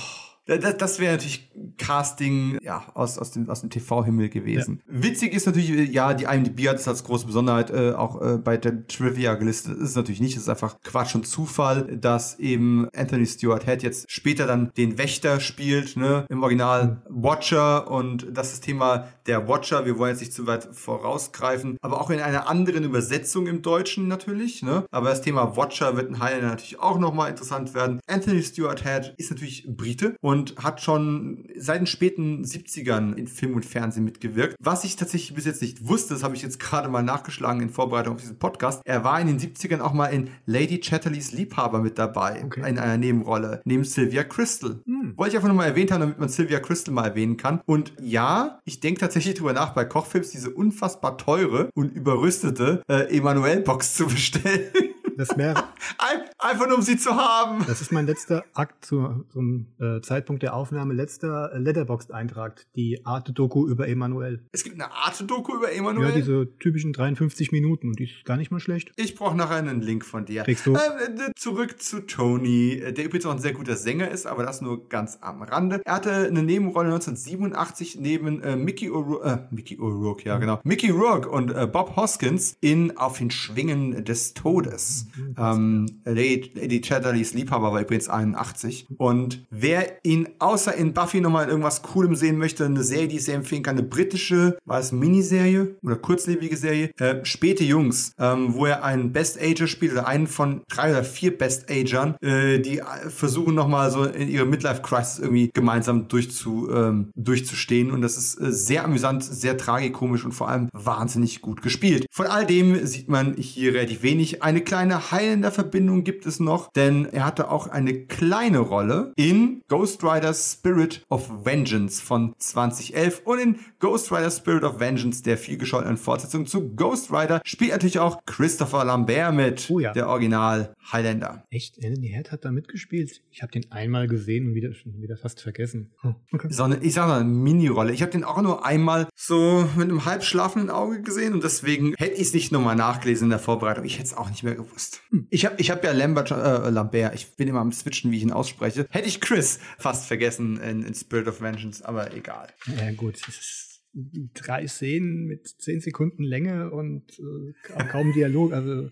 Das, 0.59 0.77
das 0.77 0.99
wäre 0.99 1.13
natürlich 1.13 1.51
Casting 1.79 2.59
ja, 2.63 2.85
aus, 2.95 3.19
aus 3.19 3.31
dem, 3.31 3.49
aus 3.49 3.61
dem 3.61 3.71
TV-Himmel 3.71 4.29
gewesen. 4.29 4.83
Ja. 4.87 5.03
Witzig 5.03 5.33
ist 5.33 5.47
natürlich, 5.47 5.91
ja, 5.91 6.15
die 6.15 6.25
IMDb 6.25 6.69
hat 6.69 6.77
es 6.77 6.89
als 6.89 7.05
große 7.05 7.27
Besonderheit 7.27 7.71
äh, 7.71 7.93
auch 7.93 8.21
äh, 8.21 8.39
bei 8.39 8.57
der 8.57 8.87
Trivia 8.87 9.35
gelistet. 9.35 9.77
Das 9.81 9.91
ist 9.91 9.97
natürlich 9.97 10.21
nicht, 10.21 10.37
das 10.37 10.45
ist 10.45 10.49
einfach 10.49 10.81
Quatsch 10.83 11.15
und 11.15 11.27
Zufall, 11.27 11.97
dass 11.97 12.39
eben 12.39 12.89
Anthony 12.95 13.27
Stewart 13.27 13.65
Head 13.65 13.83
jetzt 13.83 14.11
später 14.11 14.47
dann 14.47 14.73
den 14.77 14.99
Wächter 14.99 15.41
spielt, 15.41 15.97
ne, 15.97 16.27
im 16.29 16.43
Original 16.43 17.03
Watcher 17.09 17.91
und 17.91 18.27
das 18.33 18.53
ist 18.53 18.65
Thema 18.65 19.09
der 19.27 19.49
Watcher. 19.49 19.87
Wir 19.87 19.99
wollen 19.99 20.11
jetzt 20.11 20.21
nicht 20.21 20.33
zu 20.33 20.47
weit 20.47 20.69
vorausgreifen, 20.73 21.77
aber 21.81 22.01
auch 22.01 22.11
in 22.11 22.21
einer 22.21 22.49
anderen 22.49 22.85
Übersetzung 22.85 23.47
im 23.47 23.63
Deutschen 23.63 24.09
natürlich, 24.09 24.63
ne. 24.63 24.85
Aber 24.91 25.11
das 25.11 25.23
Thema 25.23 25.57
Watcher 25.57 25.97
wird 25.97 26.09
in 26.09 26.19
Highlander 26.19 26.49
natürlich 26.49 26.81
auch 26.81 26.99
nochmal 26.99 27.31
interessant 27.31 27.75
werden. 27.75 28.01
Anthony 28.07 28.43
Stewart 28.43 28.83
Head 28.85 29.15
ist 29.17 29.31
natürlich 29.31 29.67
Brite 29.69 30.17
und 30.21 30.40
hat 30.63 30.81
schon 30.81 31.45
seit 31.57 31.81
den 31.81 31.87
späten 31.87 32.45
70ern 32.45 33.15
in 33.15 33.27
Film 33.27 33.55
und 33.55 33.65
Fernsehen 33.65 34.05
mitgewirkt. 34.05 34.57
Was 34.61 34.85
ich 34.85 34.97
tatsächlich 34.97 35.35
bis 35.35 35.45
jetzt 35.45 35.63
nicht 35.63 35.87
wusste, 35.87 36.15
das 36.15 36.23
habe 36.23 36.35
ich 36.35 36.43
jetzt 36.43 36.61
gerade 36.61 36.89
mal 36.89 37.03
nachgeschlagen 37.03 37.63
in 37.63 37.71
Vorbereitung 37.71 38.15
auf 38.15 38.21
diesen 38.21 38.39
Podcast. 38.39 38.83
Er 38.85 39.05
war 39.05 39.21
in 39.21 39.27
den 39.27 39.39
70ern 39.39 39.81
auch 39.81 39.93
mal 39.93 40.07
in 40.07 40.31
Lady 40.47 40.79
Chatterleys 40.81 41.33
Liebhaber 41.33 41.81
mit 41.81 41.99
dabei, 41.99 42.43
okay. 42.45 42.69
in 42.69 42.79
einer 42.79 42.97
Nebenrolle, 42.97 43.61
neben 43.65 43.85
Sylvia 43.85 44.25
Crystal. 44.25 44.81
Hm. 44.85 45.15
Wollte 45.17 45.31
ich 45.31 45.37
einfach 45.37 45.49
nur 45.49 45.57
mal 45.57 45.67
erwähnt 45.67 45.91
haben, 45.91 46.01
damit 46.01 46.19
man 46.19 46.29
Sylvia 46.29 46.61
Crystal 46.61 46.95
mal 46.95 47.07
erwähnen 47.07 47.37
kann. 47.37 47.61
Und 47.67 47.93
ja, 48.01 48.61
ich 48.65 48.81
denke 48.81 49.01
tatsächlich 49.01 49.35
drüber 49.35 49.53
nach, 49.53 49.75
bei 49.75 49.85
Kochfilms 49.85 50.31
diese 50.31 50.51
unfassbar 50.51 51.19
teure 51.19 51.71
und 51.75 51.95
überrüstete 51.95 52.83
äh, 52.89 53.17
Emanuel-Box 53.17 53.95
zu 53.95 54.07
bestellen. 54.07 54.71
Das 55.17 55.37
wäre. 55.37 55.65
Einfach 56.43 56.67
nur, 56.67 56.79
um 56.79 56.83
sie 56.83 56.97
zu 56.97 57.17
haben. 57.17 57.65
Das 57.67 57.83
ist 57.83 57.93
mein 57.93 58.07
letzter 58.07 58.45
Akt 58.55 58.87
zu, 58.87 59.25
zum 59.31 59.67
äh, 59.79 60.01
Zeitpunkt 60.01 60.43
der 60.43 60.55
Aufnahme, 60.55 60.95
letzter 60.95 61.51
Letterboxd-Eintrag, 61.55 62.65
die 62.77 63.05
Arte-Doku 63.05 63.69
über 63.69 63.89
Emanuel. 63.89 64.43
Es 64.53 64.65
gibt 64.65 64.81
eine 64.81 64.91
Arte-Doku 64.91 65.55
über 65.57 65.73
Emanuel? 65.73 66.09
Ja, 66.09 66.15
diese 66.15 66.49
typischen 66.59 66.95
53 66.95 67.53
Minuten 67.53 67.89
und 67.89 67.99
die 67.99 68.05
ist 68.05 68.25
gar 68.25 68.39
nicht 68.39 68.51
mal 68.51 68.61
schlecht. 68.61 68.91
Ich 68.97 69.17
brauche 69.17 69.37
nachher 69.37 69.57
einen 69.57 69.83
Link 69.83 70.05
von 70.05 70.25
dir. 70.25 70.45
Kriegst 70.45 70.67
du? 70.67 70.75
Äh, 70.75 71.31
zurück 71.37 71.83
zu 71.83 72.07
Tony, 72.07 72.81
der 72.81 73.05
übrigens 73.05 73.27
auch 73.27 73.33
ein 73.33 73.39
sehr 73.39 73.53
guter 73.53 73.77
Sänger 73.77 74.11
ist, 74.11 74.27
aber 74.27 74.43
das 74.43 74.63
nur 74.63 74.89
ganz 74.89 75.19
am 75.21 75.43
Rande. 75.43 75.83
Er 75.85 75.95
hatte 75.95 76.11
eine 76.13 76.43
Nebenrolle 76.43 76.89
1987 76.89 77.99
neben 78.01 78.43
äh, 78.43 78.57
Mickey 78.57 78.89
O'Rourke, 78.91 79.25
äh, 79.25 79.39
Mickey 79.55 79.79
O'Rourke, 79.79 80.25
ja 80.25 80.37
mhm. 80.37 80.41
genau, 80.41 80.61
Mickey 80.65 80.91
Rourke 80.91 81.29
und 81.29 81.51
äh, 81.55 81.67
Bob 81.67 81.97
Hoskins 81.97 82.57
in 82.61 82.97
Auf 82.97 83.19
den 83.19 83.31
Schwingen 83.31 84.05
des 84.05 84.33
Todes. 84.33 85.07
Ähm, 85.37 86.01
Lady, 86.31 86.53
Lady 86.55 86.81
Chatterleys 86.81 87.35
Liebhaber 87.35 87.73
war 87.73 87.81
übrigens 87.81 88.09
81. 88.09 88.87
Und 88.97 89.45
wer 89.51 90.05
ihn 90.05 90.29
außer 90.39 90.75
in 90.75 90.95
Buffy 90.95 91.21
nochmal 91.21 91.49
irgendwas 91.49 91.83
Coolem 91.83 92.15
sehen 92.15 92.39
möchte, 92.39 92.65
eine 92.65 92.83
Serie, 92.83 93.09
die 93.09 93.17
ich 93.17 93.25
sehr 93.25 93.35
empfehlen 93.35 93.63
kann, 93.63 93.79
eine 93.79 93.87
britische, 93.87 94.59
war 94.65 94.79
es 94.79 94.93
Miniserie 94.93 95.77
oder 95.83 95.97
kurzlebige 95.97 96.57
Serie, 96.57 96.91
äh, 96.99 97.25
Späte 97.25 97.65
Jungs, 97.65 98.13
ähm, 98.19 98.55
wo 98.55 98.67
er 98.67 98.85
einen 98.85 99.13
Best 99.13 99.41
Ager 99.41 99.67
spielt 99.67 99.93
oder 99.93 100.07
einen 100.07 100.27
von 100.27 100.63
drei 100.69 100.91
oder 100.91 101.05
vier 101.05 101.37
Best 101.37 101.71
Agern, 101.71 102.17
äh, 102.23 102.59
die 102.59 102.81
versuchen 103.09 103.55
nochmal 103.55 103.91
so 103.91 104.05
in 104.05 104.29
ihre 104.29 104.47
Midlife 104.47 104.83
Crisis 104.83 105.19
irgendwie 105.19 105.51
gemeinsam 105.53 106.09
durchzu, 106.09 106.71
ähm, 106.71 107.11
durchzustehen. 107.17 107.91
Und 107.91 108.03
das 108.03 108.17
ist 108.17 108.41
äh, 108.41 108.53
sehr 108.53 108.85
amüsant, 108.85 109.25
sehr 109.25 109.57
tragikomisch 109.57 110.25
und 110.25 110.33
vor 110.33 110.49
allem 110.49 110.69
wahnsinnig 110.73 111.41
gut 111.41 111.63
gespielt. 111.63 112.07
Von 112.11 112.27
all 112.27 112.47
dem 112.47 112.87
sieht 112.87 113.09
man 113.09 113.35
hier 113.37 113.75
relativ 113.75 114.03
wenig. 114.03 114.43
Eine 114.43 114.61
kleine 114.61 115.11
heilende 115.11 115.51
Verbindung 115.51 116.05
gibt 116.05 116.20
es 116.27 116.41
noch, 116.41 116.71
denn 116.73 117.07
er 117.07 117.25
hatte 117.25 117.51
auch 117.51 117.67
eine 117.67 118.07
kleine 118.07 118.59
Rolle 118.59 119.13
in 119.17 119.63
Ghost 119.69 120.03
Rider 120.03 120.35
Spirit 120.35 121.05
of 121.09 121.31
Vengeance 121.45 122.03
von 122.03 122.35
2011 122.39 123.23
und 123.25 123.39
in 123.39 123.59
Ghost 123.79 124.13
Rider 124.13 124.31
Spirit 124.31 124.65
of 124.65 124.81
Vengeance, 124.81 125.23
der 125.23 125.39
vielgescholtenen 125.39 125.97
Fortsetzung 125.97 126.47
zu 126.47 126.75
Ghost 126.75 127.13
Rider, 127.13 127.41
spielt 127.45 127.73
natürlich 127.73 127.99
auch 127.99 128.25
Christopher 128.27 128.85
Lambert 128.85 129.35
mit, 129.35 129.69
oh 129.71 129.79
ja. 129.79 129.93
der 129.93 130.09
Original 130.09 130.75
Highlander. 130.93 131.47
Echt? 131.51 131.77
Anthony 131.85 132.09
Head 132.09 132.33
hat 132.33 132.45
da 132.45 132.51
mitgespielt? 132.51 133.23
Ich 133.31 133.43
habe 133.43 133.53
den 133.53 133.71
einmal 133.71 134.07
gesehen 134.07 134.49
und 134.49 134.55
wieder, 134.55 134.71
wieder 134.85 135.17
fast 135.17 135.41
vergessen. 135.41 135.93
Hm. 136.01 136.17
Okay. 136.33 136.49
So 136.51 136.65
eine, 136.65 136.79
ich 136.83 136.95
sag 136.95 137.07
mal, 137.07 137.21
eine 137.21 137.29
Mini-Rolle. 137.29 137.93
Ich 137.93 138.03
habe 138.03 138.13
den 138.13 138.25
auch 138.25 138.41
nur 138.43 138.65
einmal 138.65 139.09
so 139.15 139.69
mit 139.77 139.89
einem 139.89 140.05
halb 140.05 140.25
schlafenden 140.25 140.71
Auge 140.71 141.03
gesehen 141.03 141.35
und 141.35 141.45
deswegen 141.45 141.95
hätte 141.97 142.15
ich 142.15 142.29
es 142.29 142.35
nicht 142.35 142.53
nochmal 142.53 142.77
nachgelesen 142.77 143.27
in 143.27 143.31
der 143.31 143.39
Vorbereitung. 143.39 143.85
Ich 143.85 143.95
hätte 143.95 144.07
es 144.07 144.15
auch 144.15 144.31
nicht 144.31 144.43
mehr 144.43 144.55
gewusst. 144.55 145.03
Hm. 145.11 145.27
Ich 145.31 145.47
habe 145.47 145.57
ich 145.59 145.71
hab 145.71 145.85
ja 145.85 145.93
Lambert, 145.93 146.31
äh, 146.31 146.71
Lambert, 146.71 147.15
ich 147.15 147.37
bin 147.37 147.49
immer 147.49 147.61
am 147.61 147.73
Switchen, 147.73 148.11
wie 148.11 148.17
ich 148.17 148.23
ihn 148.23 148.33
ausspreche. 148.33 148.87
Hätte 148.91 149.09
ich 149.09 149.21
Chris 149.21 149.59
fast 149.79 150.07
vergessen 150.07 150.61
in, 150.61 150.83
in 150.83 150.95
Spirit 150.95 151.29
of 151.29 151.41
Vengeance, 151.41 151.85
aber 151.85 152.15
egal. 152.15 152.49
Ja, 152.67 152.93
gut. 152.93 153.21
Das 153.27 153.37
ist 153.37 153.70
drei 153.93 154.67
Szenen 154.67 155.27
mit 155.27 155.49
zehn 155.49 155.81
Sekunden 155.81 156.23
Länge 156.23 156.71
und 156.71 157.19
äh, 157.19 157.85
kaum 157.91 158.13
Dialog. 158.13 158.53
Also, 158.53 158.89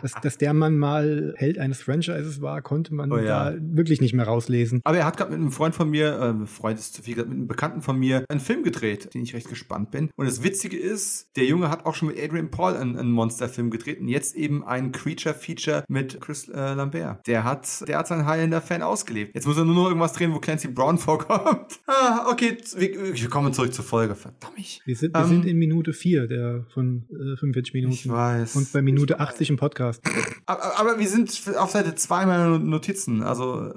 dass, 0.00 0.12
dass 0.20 0.38
der 0.38 0.52
Mann 0.52 0.78
mal 0.78 1.34
Held 1.36 1.58
eines 1.58 1.82
Franchises 1.82 2.40
war, 2.40 2.60
konnte 2.62 2.94
man 2.94 3.12
oh, 3.12 3.18
ja. 3.18 3.50
da 3.50 3.58
wirklich 3.60 4.00
nicht 4.00 4.14
mehr 4.14 4.26
rauslesen. 4.26 4.80
Aber 4.84 4.98
er 4.98 5.06
hat 5.06 5.16
gerade 5.16 5.30
mit 5.30 5.40
einem 5.40 5.52
Freund 5.52 5.74
von 5.74 5.90
mir, 5.90 6.18
äh, 6.42 6.46
Freund 6.46 6.78
ist 6.78 6.94
zu 6.94 7.02
viel, 7.02 7.16
mit 7.16 7.26
einem 7.26 7.46
Bekannten 7.46 7.82
von 7.82 7.98
mir, 7.98 8.24
einen 8.28 8.40
Film 8.40 8.62
gedreht, 8.64 9.14
den 9.14 9.22
ich 9.22 9.34
recht 9.34 9.48
gespannt 9.48 9.90
bin. 9.90 10.10
Und 10.16 10.26
das 10.26 10.42
Witzige 10.42 10.76
ist, 10.76 11.28
der 11.36 11.44
Junge 11.44 11.70
hat 11.70 11.86
auch 11.86 11.94
schon 11.94 12.08
mit 12.08 12.18
Adrian 12.18 12.50
Paul 12.50 12.74
einen, 12.76 12.96
einen 12.96 13.12
Monsterfilm 13.12 13.70
gedreht 13.70 14.00
und 14.00 14.08
jetzt 14.08 14.34
eben 14.34 14.64
ein 14.64 14.92
Creature-Feature 14.92 15.84
mit 15.88 16.20
Chris 16.20 16.48
äh, 16.48 16.74
Lambert. 16.74 17.26
Der 17.26 17.44
hat, 17.44 17.88
der 17.88 17.98
hat 17.98 18.08
seinen 18.08 18.26
Highlander-Fan 18.26 18.82
ausgelebt. 18.82 19.34
Jetzt 19.34 19.46
muss 19.46 19.56
er 19.56 19.64
nur 19.64 19.74
noch 19.74 19.86
irgendwas 19.86 20.12
drehen, 20.14 20.32
wo 20.32 20.40
Clancy 20.40 20.68
Brown 20.68 20.98
vorkommt. 21.02 21.80
ah, 21.86 22.26
okay, 22.30 22.56
wir, 22.76 23.14
wir 23.14 23.28
kommen 23.28 23.52
zurück 23.52 23.72
zur 23.72 23.84
Folge. 23.84 24.16
Verdammt. 24.40 24.80
Wir 24.84 24.96
sind, 24.96 25.14
wir 25.14 25.20
ähm, 25.20 25.28
sind 25.28 25.44
in 25.46 25.58
Minute 25.58 25.92
4 25.92 26.26
der 26.26 26.64
von 26.72 27.04
äh, 27.10 27.36
45 27.36 27.74
Minuten. 27.74 27.94
Ich 27.94 28.08
weiß. 28.08 28.56
Und 28.56 28.72
bei 28.72 28.82
Minute 28.82 29.20
80 29.20 29.50
im 29.50 29.56
Podcast. 29.56 30.02
Aber, 30.46 30.78
aber, 30.78 30.98
wir 30.98 31.08
sind 31.08 31.30
auf 31.56 31.70
Seite 31.70 31.94
2 31.94 32.26
meiner 32.26 32.58
Notizen. 32.58 33.22
Also 33.22 33.72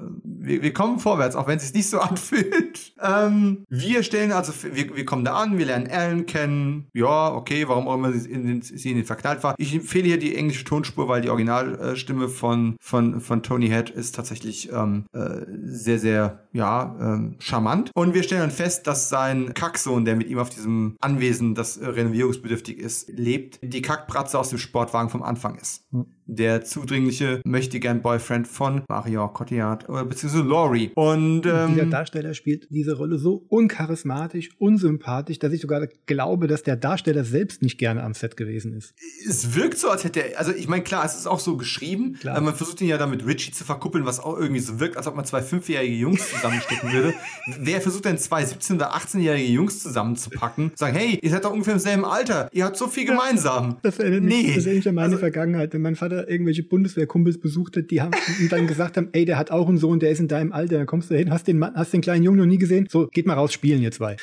wir, 0.46 0.62
wir 0.62 0.74
kommen 0.74 1.00
vorwärts, 1.00 1.36
auch 1.36 1.48
wenn 1.48 1.58
es 1.58 1.64
sich 1.64 1.74
nicht 1.74 1.90
so 1.90 2.00
anfühlt. 2.06 2.94
Ähm, 3.02 3.66
wir 3.70 4.04
stellen 4.04 4.32
also, 4.32 4.54
wir, 4.64 4.96
wir 4.96 5.06
kommen 5.06 5.26
da 5.26 5.36
an, 5.36 5.58
wir 5.58 5.66
lernen 5.66 5.90
Alan 5.90 6.26
kennen. 6.26 6.88
Ja, 6.94 7.34
okay, 7.34 7.68
warum 7.68 7.88
auch 7.88 7.96
immer 7.96 8.12
sie 8.14 8.30
in 8.30 8.46
den, 8.46 8.62
sie 8.62 8.90
in 8.90 8.98
den 8.98 9.06
verknallt 9.06 9.44
war. 9.44 9.56
Ich 9.58 9.74
empfehle 9.74 10.06
hier 10.06 10.20
die 10.20 10.36
englische 10.36 10.64
Tonspur, 10.64 11.08
weil 11.08 11.22
die 11.22 11.30
Originalstimme 11.30 12.30
von, 12.30 12.76
von, 12.80 13.22
von 13.22 13.44
Tony 13.44 13.68
Head 13.68 13.90
ist 13.90 14.16
tatsächlich 14.16 14.72
ähm, 14.72 15.06
äh, 15.14 15.46
sehr, 15.64 16.00
sehr, 16.00 16.48
ja, 16.54 16.96
ähm, 17.00 17.36
charmant. 17.40 17.92
Und 17.94 18.14
wir 18.14 18.24
stellen 18.24 18.42
dann 18.42 18.52
fest, 18.52 18.88
dass 18.88 19.10
sein 19.10 19.54
Kacksohn, 19.54 20.06
der 20.06 20.16
mit 20.16 20.30
ihm 20.30 20.40
auf 20.40 20.50
diesem 20.50 20.96
Anwesen, 21.02 21.56
das 21.56 21.80
renovierungsbedürftig 21.82 22.78
ist, 22.78 23.10
lebt, 23.10 23.60
die 23.62 23.82
Kackbratze 23.82 24.40
aus 24.40 24.50
dem 24.50 24.58
Sportwagen 24.58 25.10
vom 25.10 25.24
Anfang 25.24 25.56
ist. 25.56 25.84
Hm 25.92 26.06
der 26.26 26.64
zudringliche 26.64 27.42
möchte 27.46 27.80
gern 27.80 28.02
Boyfriend 28.02 28.48
von 28.48 28.84
Marion 28.90 29.34
Cotillard 29.34 29.88
oder 29.90 30.06
beziehungsweise 30.06 30.44
Laurie. 30.44 30.92
Und 30.96 31.46
ähm, 31.46 31.74
dieser 31.74 31.86
Darsteller 31.86 32.34
spielt 32.34 32.68
diese 32.70 32.98
Rolle 32.98 33.18
so 33.18 33.46
uncharismatisch, 33.50 34.50
unsympathisch, 34.58 35.40
dass 35.40 35.54
ich 35.54 35.62
sogar 35.62 35.88
glaube, 36.06 36.48
dass 36.48 36.64
der 36.64 36.76
Darsteller 36.76 37.24
selbst 37.24 37.62
nicht 37.62 37.78
gerne 37.78 38.04
am 38.04 38.14
Set 38.14 38.38
gewesen 38.38 38.74
ist. 38.74 38.94
Es 39.28 39.56
wirkt 39.56 39.78
so, 39.78 39.90
als 39.90 40.04
hätte 40.04 40.22
er, 40.22 40.40
also 40.40 40.52
ich 40.52 40.68
meine, 40.68 40.84
klar, 40.84 41.06
es 41.06 41.16
ist 41.16 41.28
auch 41.28 41.40
so 41.40 41.58
geschrieben. 41.58 42.14
Klar. 42.20 42.40
Man 42.42 42.56
versucht 42.56 42.82
ihn 42.82 42.88
ja 42.88 42.98
damit 42.98 43.26
Richie 43.26 43.52
zu 43.52 43.64
verkuppeln, 43.64 44.06
was 44.06 44.20
auch 44.20 44.38
irgendwie 44.38 44.62
so 44.62 44.80
wirkt, 44.80 44.98
als 44.98 45.08
ob 45.08 45.16
man 45.16 45.26
zwei 45.26 45.42
fünfjährige 45.42 45.96
Jungs 45.96 46.30
zusammenstecken 46.30 46.92
würde. 46.92 47.14
Wer 47.60 47.82
versucht 47.82 48.06
denn 48.06 48.18
zwei 48.18 48.44
17- 48.44 48.76
oder 48.76 48.96
18-jährige 48.96 49.52
Jungs 49.52 49.82
zusammenzupacken? 49.82 50.72
Sagen, 50.76 50.96
hey, 50.96 51.20
ihr 51.22 51.30
seid 51.30 51.46
doch 51.46 51.52
ungefähr 51.52 51.74
im 51.74 51.80
selben 51.80 52.06
Alter. 52.06 52.50
Ihr 52.52 52.66
habt 52.66 52.78
so 52.78 52.88
viel 52.88 53.06
gemeinsam. 53.06 53.78
Das 53.82 54.00
erinnert 54.00 54.24
mich, 54.24 54.66
nee. 54.66 54.74
mich 54.74 54.88
an 54.88 54.96
meine 54.96 55.08
also, 55.08 55.18
Vergangenheit. 55.18 55.74
Wenn 55.74 55.82
mein 55.82 55.96
Vater 55.96 56.15
Vater 56.16 56.30
irgendwelche 56.30 56.64
Bundeswehrkumpels 56.64 57.40
besucht 57.40 57.78
hat, 57.78 57.92
die 57.92 58.02
haben 58.02 58.12
dann 58.50 58.68
gesagt 58.68 58.98
haben, 58.98 59.10
ey, 59.14 59.26
der 59.26 59.38
hat 59.38 59.52
auch 59.52 59.68
einen 59.68 59.78
Sohn, 59.78 60.00
der 60.00 60.12
ist 60.12 60.20
in 60.20 60.28
deinem 60.28 60.52
Alter, 60.52 60.78
dann 60.78 60.86
kommst 60.86 61.10
du 61.10 61.16
hin, 61.16 61.32
hast 61.32 61.48
den, 61.48 61.60
Mann, 61.60 61.76
hast 61.76 61.94
den 61.94 62.02
kleinen 62.02 62.24
Jungen 62.24 62.40
noch 62.40 62.46
nie 62.46 62.58
gesehen, 62.58 62.88
so, 62.90 63.08
geht 63.08 63.26
mal 63.26 63.34
raus, 63.34 63.54
spielen 63.54 63.82
ihr 63.82 63.92
zwei. 63.96 64.18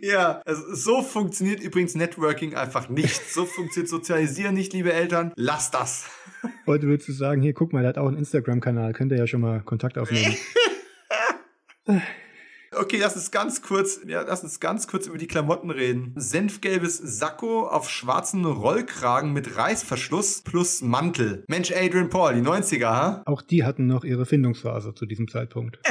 Ja, 0.00 0.42
also 0.44 0.62
so 0.74 1.02
funktioniert 1.02 1.60
übrigens 1.60 1.94
Networking 1.94 2.54
einfach 2.54 2.90
nicht. 2.90 3.26
So 3.26 3.46
funktioniert 3.46 3.88
Sozialisieren 3.88 4.54
nicht, 4.54 4.74
liebe 4.74 4.92
Eltern. 4.92 5.32
Lass 5.34 5.70
das. 5.70 6.10
Heute 6.66 6.86
würdest 6.88 7.08
du 7.08 7.12
sagen, 7.12 7.40
hier, 7.40 7.54
guck 7.54 7.72
mal, 7.72 7.80
der 7.80 7.88
hat 7.90 7.98
auch 7.98 8.08
einen 8.08 8.18
Instagram-Kanal, 8.18 8.92
könnt 8.92 9.12
ihr 9.12 9.18
ja 9.18 9.26
schon 9.26 9.40
mal 9.40 9.60
Kontakt 9.60 9.96
aufnehmen. 9.96 10.36
Okay, 12.76 12.98
lass 13.00 13.14
uns 13.14 13.30
ganz 13.30 13.62
kurz, 13.62 14.00
ja, 14.06 14.22
lass 14.22 14.42
uns 14.42 14.60
ganz 14.60 14.86
kurz 14.86 15.06
über 15.06 15.18
die 15.18 15.26
Klamotten 15.26 15.70
reden. 15.70 16.12
Senfgelbes 16.16 16.98
Sakko 16.98 17.66
auf 17.66 17.88
schwarzen 17.88 18.44
Rollkragen 18.44 19.32
mit 19.32 19.56
Reißverschluss 19.56 20.42
plus 20.42 20.82
Mantel. 20.82 21.44
Mensch, 21.48 21.72
Adrian 21.72 22.10
Paul, 22.10 22.34
die 22.34 22.40
90er, 22.40 22.86
ha? 22.86 23.22
Auch 23.26 23.42
die 23.42 23.64
hatten 23.64 23.86
noch 23.86 24.04
ihre 24.04 24.26
Findungsphase 24.26 24.94
zu 24.94 25.06
diesem 25.06 25.28
Zeitpunkt. 25.28 25.78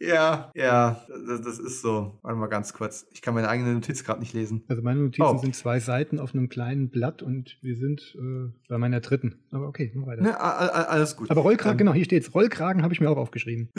Ja, 0.00 0.52
ja, 0.54 1.04
das, 1.08 1.42
das, 1.42 1.58
ist 1.58 1.82
so. 1.82 2.18
Warte 2.22 2.38
mal 2.38 2.46
ganz 2.46 2.72
kurz. 2.72 3.06
Ich 3.12 3.20
kann 3.20 3.34
meine 3.34 3.48
eigene 3.48 3.74
Notiz 3.74 4.04
gerade 4.04 4.20
nicht 4.20 4.32
lesen. 4.32 4.62
Also 4.68 4.80
meine 4.80 5.00
Notizen 5.00 5.22
oh. 5.22 5.38
sind 5.38 5.56
zwei 5.56 5.80
Seiten 5.80 6.20
auf 6.20 6.34
einem 6.34 6.48
kleinen 6.48 6.88
Blatt 6.88 7.20
und 7.20 7.58
wir 7.62 7.76
sind 7.76 8.16
äh, 8.16 8.50
bei 8.68 8.78
meiner 8.78 9.00
dritten. 9.00 9.40
Aber 9.50 9.66
okay, 9.66 9.90
nur 9.94 10.06
weiter. 10.06 10.22
Ne, 10.22 10.40
alles 10.40 11.16
gut. 11.16 11.30
Aber 11.30 11.40
Rollkragen, 11.40 11.72
ähm, 11.72 11.78
genau, 11.78 11.92
hier 11.94 12.04
steht's. 12.04 12.32
Rollkragen 12.32 12.82
habe 12.82 12.94
ich 12.94 13.00
mir 13.00 13.10
auch 13.10 13.16
aufgeschrieben. 13.16 13.70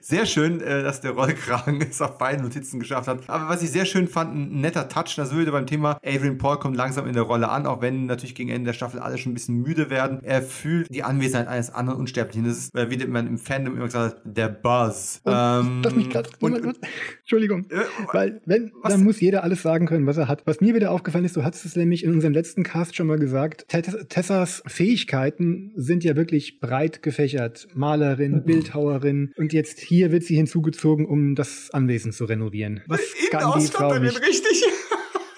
Sehr 0.00 0.26
schön, 0.26 0.60
äh, 0.60 0.82
dass 0.82 1.00
der 1.00 1.12
Rollkragen 1.12 1.80
es 1.90 2.00
auf 2.00 2.18
beiden 2.18 2.42
Notizen 2.42 2.80
geschafft 2.80 3.08
hat. 3.08 3.28
Aber 3.28 3.48
was 3.48 3.62
ich 3.62 3.70
sehr 3.70 3.84
schön 3.84 4.08
fand, 4.08 4.34
ein 4.34 4.60
netter 4.60 4.88
Touch, 4.88 5.14
das 5.16 5.32
würde 5.32 5.52
beim 5.52 5.66
Thema 5.66 5.98
Adrian 6.04 6.38
Paul 6.38 6.58
kommt 6.58 6.76
langsam 6.76 7.06
in 7.06 7.12
der 7.12 7.22
Rolle 7.22 7.48
an, 7.48 7.66
auch 7.66 7.80
wenn 7.80 8.06
natürlich 8.06 8.34
gegen 8.34 8.50
Ende 8.50 8.66
der 8.66 8.72
Staffel 8.72 9.00
alle 9.00 9.18
schon 9.18 9.32
ein 9.32 9.34
bisschen 9.34 9.56
müde 9.62 9.90
werden. 9.90 10.22
Er 10.22 10.42
fühlt 10.42 10.92
die 10.94 11.02
Anwesenheit 11.02 11.48
eines 11.48 11.70
anderen 11.70 11.98
Unsterblichen. 11.98 12.44
Das 12.44 12.58
ist, 12.58 12.74
wie 12.74 13.06
man 13.06 13.26
im 13.26 13.38
Fandom 13.38 13.74
immer 13.76 13.86
gesagt 13.86 14.16
hat, 14.16 14.22
der 14.24 14.48
Buzz. 14.48 15.20
Und, 15.24 15.34
ähm, 15.34 15.82
das 15.82 15.94
mich 15.94 16.10
grad, 16.10 16.30
und, 16.40 16.54
und, 16.64 16.78
Entschuldigung, 17.20 17.66
äh, 17.70 17.80
weil 18.12 18.40
wenn, 18.46 18.72
was? 18.82 18.92
dann 18.92 19.04
muss 19.04 19.20
jeder 19.20 19.44
alles 19.44 19.62
sagen 19.62 19.86
können, 19.86 20.06
was 20.06 20.16
er 20.16 20.28
hat. 20.28 20.42
Was 20.46 20.60
mir 20.60 20.74
wieder 20.74 20.90
aufgefallen 20.90 21.24
ist, 21.24 21.36
du 21.36 21.44
hattest 21.44 21.64
es 21.64 21.76
nämlich 21.76 22.04
in 22.04 22.12
unserem 22.12 22.32
letzten 22.32 22.62
Cast 22.62 22.96
schon 22.96 23.06
mal 23.06 23.18
gesagt, 23.18 23.66
Tessas 23.68 24.62
Fähigkeiten 24.66 25.72
sind 25.76 26.04
ja 26.04 26.16
wirklich 26.16 26.60
breit 26.60 27.02
gefächert. 27.02 27.68
Malerin, 27.74 28.44
Bildhauerin 28.44 29.32
und 29.36 29.47
jetzt 29.52 29.80
hier 29.80 30.12
wird 30.12 30.24
sie 30.24 30.36
hinzugezogen, 30.36 31.06
um 31.06 31.34
das 31.34 31.70
Anwesen 31.70 32.12
zu 32.12 32.24
renovieren. 32.24 32.82
Was 32.86 33.00
kann 33.30 33.58
die 33.58 33.66
Frau 33.66 33.98
nicht? 33.98 34.20
Richtig. 34.20 34.64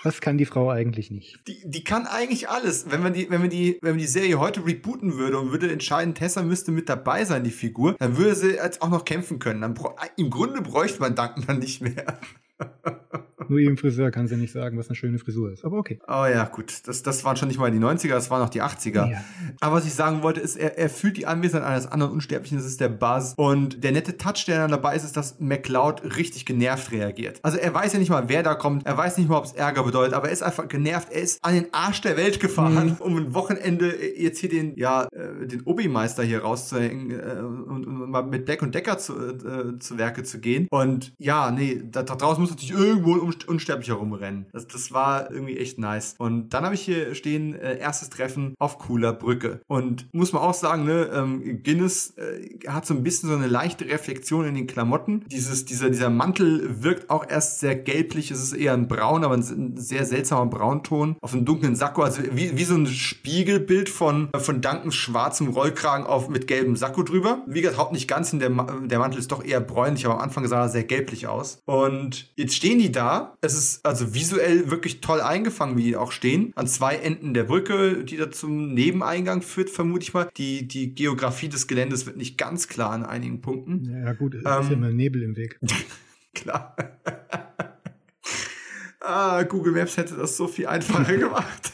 Was 0.02 0.22
kann 0.22 0.38
die 0.38 0.46
Frau 0.46 0.70
eigentlich 0.70 1.10
nicht? 1.10 1.46
Die, 1.46 1.60
die 1.62 1.84
kann 1.84 2.06
eigentlich 2.06 2.48
alles. 2.48 2.90
Wenn 2.90 3.02
man 3.02 3.12
die, 3.12 3.28
wenn 3.28 3.42
man 3.42 3.50
die, 3.50 3.78
wenn 3.82 3.92
man 3.92 3.98
die 3.98 4.06
Serie 4.06 4.40
heute 4.40 4.64
rebooten 4.64 5.18
würde 5.18 5.38
und 5.38 5.50
würde 5.52 5.70
entscheiden, 5.70 6.14
Tessa 6.14 6.42
müsste 6.42 6.72
mit 6.72 6.88
dabei 6.88 7.26
sein, 7.26 7.44
die 7.44 7.50
Figur, 7.50 7.96
dann 7.98 8.16
würde 8.16 8.34
sie 8.34 8.52
jetzt 8.52 8.80
auch 8.80 8.88
noch 8.88 9.04
kämpfen 9.04 9.38
können. 9.38 9.60
Dann, 9.60 9.74
Im 10.16 10.30
Grunde 10.30 10.62
bräuchte 10.62 11.00
man 11.00 11.14
Duncan 11.14 11.58
nicht 11.58 11.82
mehr. 11.82 12.18
Nur 13.48 13.58
ihrem 13.58 13.76
Friseur 13.76 14.10
kann 14.10 14.28
sie 14.28 14.36
nicht 14.36 14.52
sagen, 14.52 14.78
was 14.78 14.88
eine 14.88 14.96
schöne 14.96 15.18
Frisur 15.18 15.52
ist. 15.52 15.64
Aber 15.64 15.78
okay. 15.78 15.98
Oh 16.06 16.26
ja, 16.26 16.44
gut. 16.44 16.86
Das, 16.86 17.02
das 17.02 17.24
waren 17.24 17.36
schon 17.36 17.48
nicht 17.48 17.58
mal 17.58 17.70
die 17.70 17.78
90er, 17.78 18.10
das 18.10 18.30
waren 18.30 18.42
auch 18.42 18.50
die 18.50 18.62
80er. 18.62 19.10
Ja. 19.10 19.24
Aber 19.60 19.76
was 19.76 19.86
ich 19.86 19.94
sagen 19.94 20.22
wollte, 20.22 20.40
ist, 20.40 20.56
er, 20.56 20.78
er 20.78 20.88
fühlt 20.88 21.16
die 21.16 21.26
Anwesenheit 21.26 21.70
eines 21.70 21.86
anderen 21.86 22.12
Unsterblichen, 22.12 22.58
das 22.58 22.66
ist 22.66 22.80
der 22.80 22.88
Buzz. 22.88 23.34
Und 23.36 23.82
der 23.84 23.92
nette 23.92 24.16
Touch, 24.18 24.44
der 24.46 24.58
dann 24.58 24.70
dabei 24.70 24.96
ist, 24.96 25.04
ist, 25.04 25.16
dass 25.16 25.40
McCloud 25.40 26.16
richtig 26.16 26.44
genervt 26.46 26.92
reagiert. 26.92 27.40
Also 27.42 27.58
er 27.58 27.72
weiß 27.72 27.92
ja 27.92 27.98
nicht 27.98 28.10
mal, 28.10 28.28
wer 28.28 28.42
da 28.42 28.54
kommt. 28.54 28.86
Er 28.86 28.96
weiß 28.96 29.18
nicht 29.18 29.28
mal, 29.28 29.38
ob 29.38 29.44
es 29.44 29.52
Ärger 29.52 29.84
bedeutet, 29.84 30.14
aber 30.14 30.28
er 30.28 30.32
ist 30.32 30.42
einfach 30.42 30.68
genervt. 30.68 31.08
Er 31.10 31.22
ist 31.22 31.44
an 31.44 31.54
den 31.54 31.72
Arsch 31.72 32.00
der 32.00 32.16
Welt 32.16 32.40
gefahren, 32.40 32.86
mhm. 32.86 32.96
um 33.00 33.16
ein 33.16 33.34
Wochenende 33.34 33.94
jetzt 34.16 34.38
hier 34.38 34.48
den, 34.48 34.76
ja, 34.76 35.04
äh, 35.12 35.46
den 35.46 35.62
Obi-Meister 35.62 36.22
hier 36.22 36.42
rauszuhängen 36.42 37.10
äh, 37.10 37.40
und, 37.40 37.86
und, 37.86 38.10
mal 38.10 38.22
mit 38.22 38.44
Black 38.44 38.62
und 38.62 38.74
Decker 38.74 38.98
zu, 38.98 39.14
äh, 39.14 39.78
zu 39.78 39.98
Werke 39.98 40.22
zu 40.22 40.40
gehen. 40.40 40.66
Und 40.70 41.12
ja, 41.18 41.50
nee, 41.50 41.82
da, 41.90 42.02
da 42.02 42.14
draußen 42.14 42.40
muss 42.40 42.50
natürlich 42.50 42.72
irgendwo 42.72 43.14
ein 43.14 43.20
unsterblich 43.48 43.88
herumrennen. 43.88 44.46
Das, 44.52 44.66
das 44.66 44.92
war 44.92 45.30
irgendwie 45.30 45.58
echt 45.58 45.78
nice. 45.78 46.14
Und 46.18 46.50
dann 46.50 46.64
habe 46.64 46.74
ich 46.74 46.82
hier 46.82 47.14
stehen, 47.14 47.54
äh, 47.54 47.78
erstes 47.78 48.10
Treffen 48.10 48.54
auf 48.58 48.78
cooler 48.78 49.12
Brücke. 49.12 49.60
Und 49.66 50.06
muss 50.12 50.32
man 50.32 50.42
auch 50.42 50.54
sagen, 50.54 50.84
ne, 50.84 51.10
ähm, 51.12 51.62
Guinness 51.62 52.14
äh, 52.16 52.68
hat 52.68 52.86
so 52.86 52.94
ein 52.94 53.02
bisschen 53.02 53.28
so 53.28 53.34
eine 53.34 53.46
leichte 53.46 53.86
Reflexion 53.86 54.46
in 54.46 54.54
den 54.54 54.66
Klamotten. 54.66 55.24
Dieses, 55.30 55.64
dieser, 55.64 55.90
dieser 55.90 56.10
Mantel 56.10 56.82
wirkt 56.82 57.10
auch 57.10 57.28
erst 57.28 57.60
sehr 57.60 57.76
gelblich. 57.76 58.30
Es 58.30 58.42
ist 58.42 58.52
eher 58.52 58.74
ein 58.74 58.88
Braun, 58.88 59.24
aber 59.24 59.34
ein 59.34 59.76
sehr 59.76 60.04
seltsamer 60.04 60.46
Braunton. 60.46 61.16
Auf 61.20 61.32
einem 61.32 61.44
dunklen 61.44 61.76
Sakko, 61.76 62.02
also 62.02 62.22
wie, 62.32 62.56
wie 62.56 62.64
so 62.64 62.74
ein 62.74 62.86
Spiegelbild 62.86 63.88
von, 63.88 64.28
von 64.36 64.60
Dankens 64.60 64.94
schwarzem 64.94 65.48
Rollkragen 65.48 66.06
auf, 66.06 66.28
mit 66.28 66.46
gelbem 66.46 66.76
Sakko 66.76 67.02
drüber. 67.02 67.42
Wie 67.46 67.62
gesagt, 67.62 67.92
nicht 67.92 68.08
ganz, 68.08 68.30
der, 68.30 68.50
der 68.50 68.98
Mantel 68.98 69.18
ist 69.18 69.32
doch 69.32 69.44
eher 69.44 69.60
bräunlich, 69.60 70.06
aber 70.06 70.14
am 70.14 70.20
Anfang 70.20 70.46
sah 70.46 70.62
er 70.62 70.68
sehr 70.68 70.84
gelblich 70.84 71.26
aus. 71.26 71.58
Und 71.64 72.30
jetzt 72.36 72.54
stehen 72.54 72.78
die 72.78 72.92
da. 72.92 73.19
Es 73.40 73.54
ist 73.54 73.84
also 73.84 74.14
visuell 74.14 74.70
wirklich 74.70 75.00
toll 75.00 75.20
eingefangen, 75.20 75.76
wie 75.76 75.84
die 75.84 75.96
auch 75.96 76.12
stehen. 76.12 76.52
An 76.56 76.66
zwei 76.66 76.96
Enden 76.96 77.34
der 77.34 77.44
Brücke, 77.44 78.04
die 78.04 78.16
da 78.16 78.30
zum 78.30 78.74
Nebeneingang 78.74 79.42
führt, 79.42 79.70
vermute 79.70 80.02
ich 80.02 80.14
mal. 80.14 80.28
Die, 80.36 80.66
die 80.66 80.94
Geografie 80.94 81.48
des 81.48 81.66
Geländes 81.66 82.06
wird 82.06 82.16
nicht 82.16 82.38
ganz 82.38 82.68
klar 82.68 82.90
an 82.90 83.04
einigen 83.04 83.40
Punkten. 83.40 84.02
Ja, 84.04 84.12
gut, 84.12 84.34
es 84.34 84.44
ähm, 84.44 84.62
ist 84.62 84.70
immer 84.72 84.90
Nebel 84.90 85.22
im 85.22 85.36
Weg. 85.36 85.58
klar. 86.34 86.76
ah, 89.00 89.42
Google 89.42 89.72
Maps 89.72 89.96
hätte 89.96 90.16
das 90.16 90.36
so 90.36 90.48
viel 90.48 90.66
einfacher 90.66 91.16
gemacht. 91.16 91.72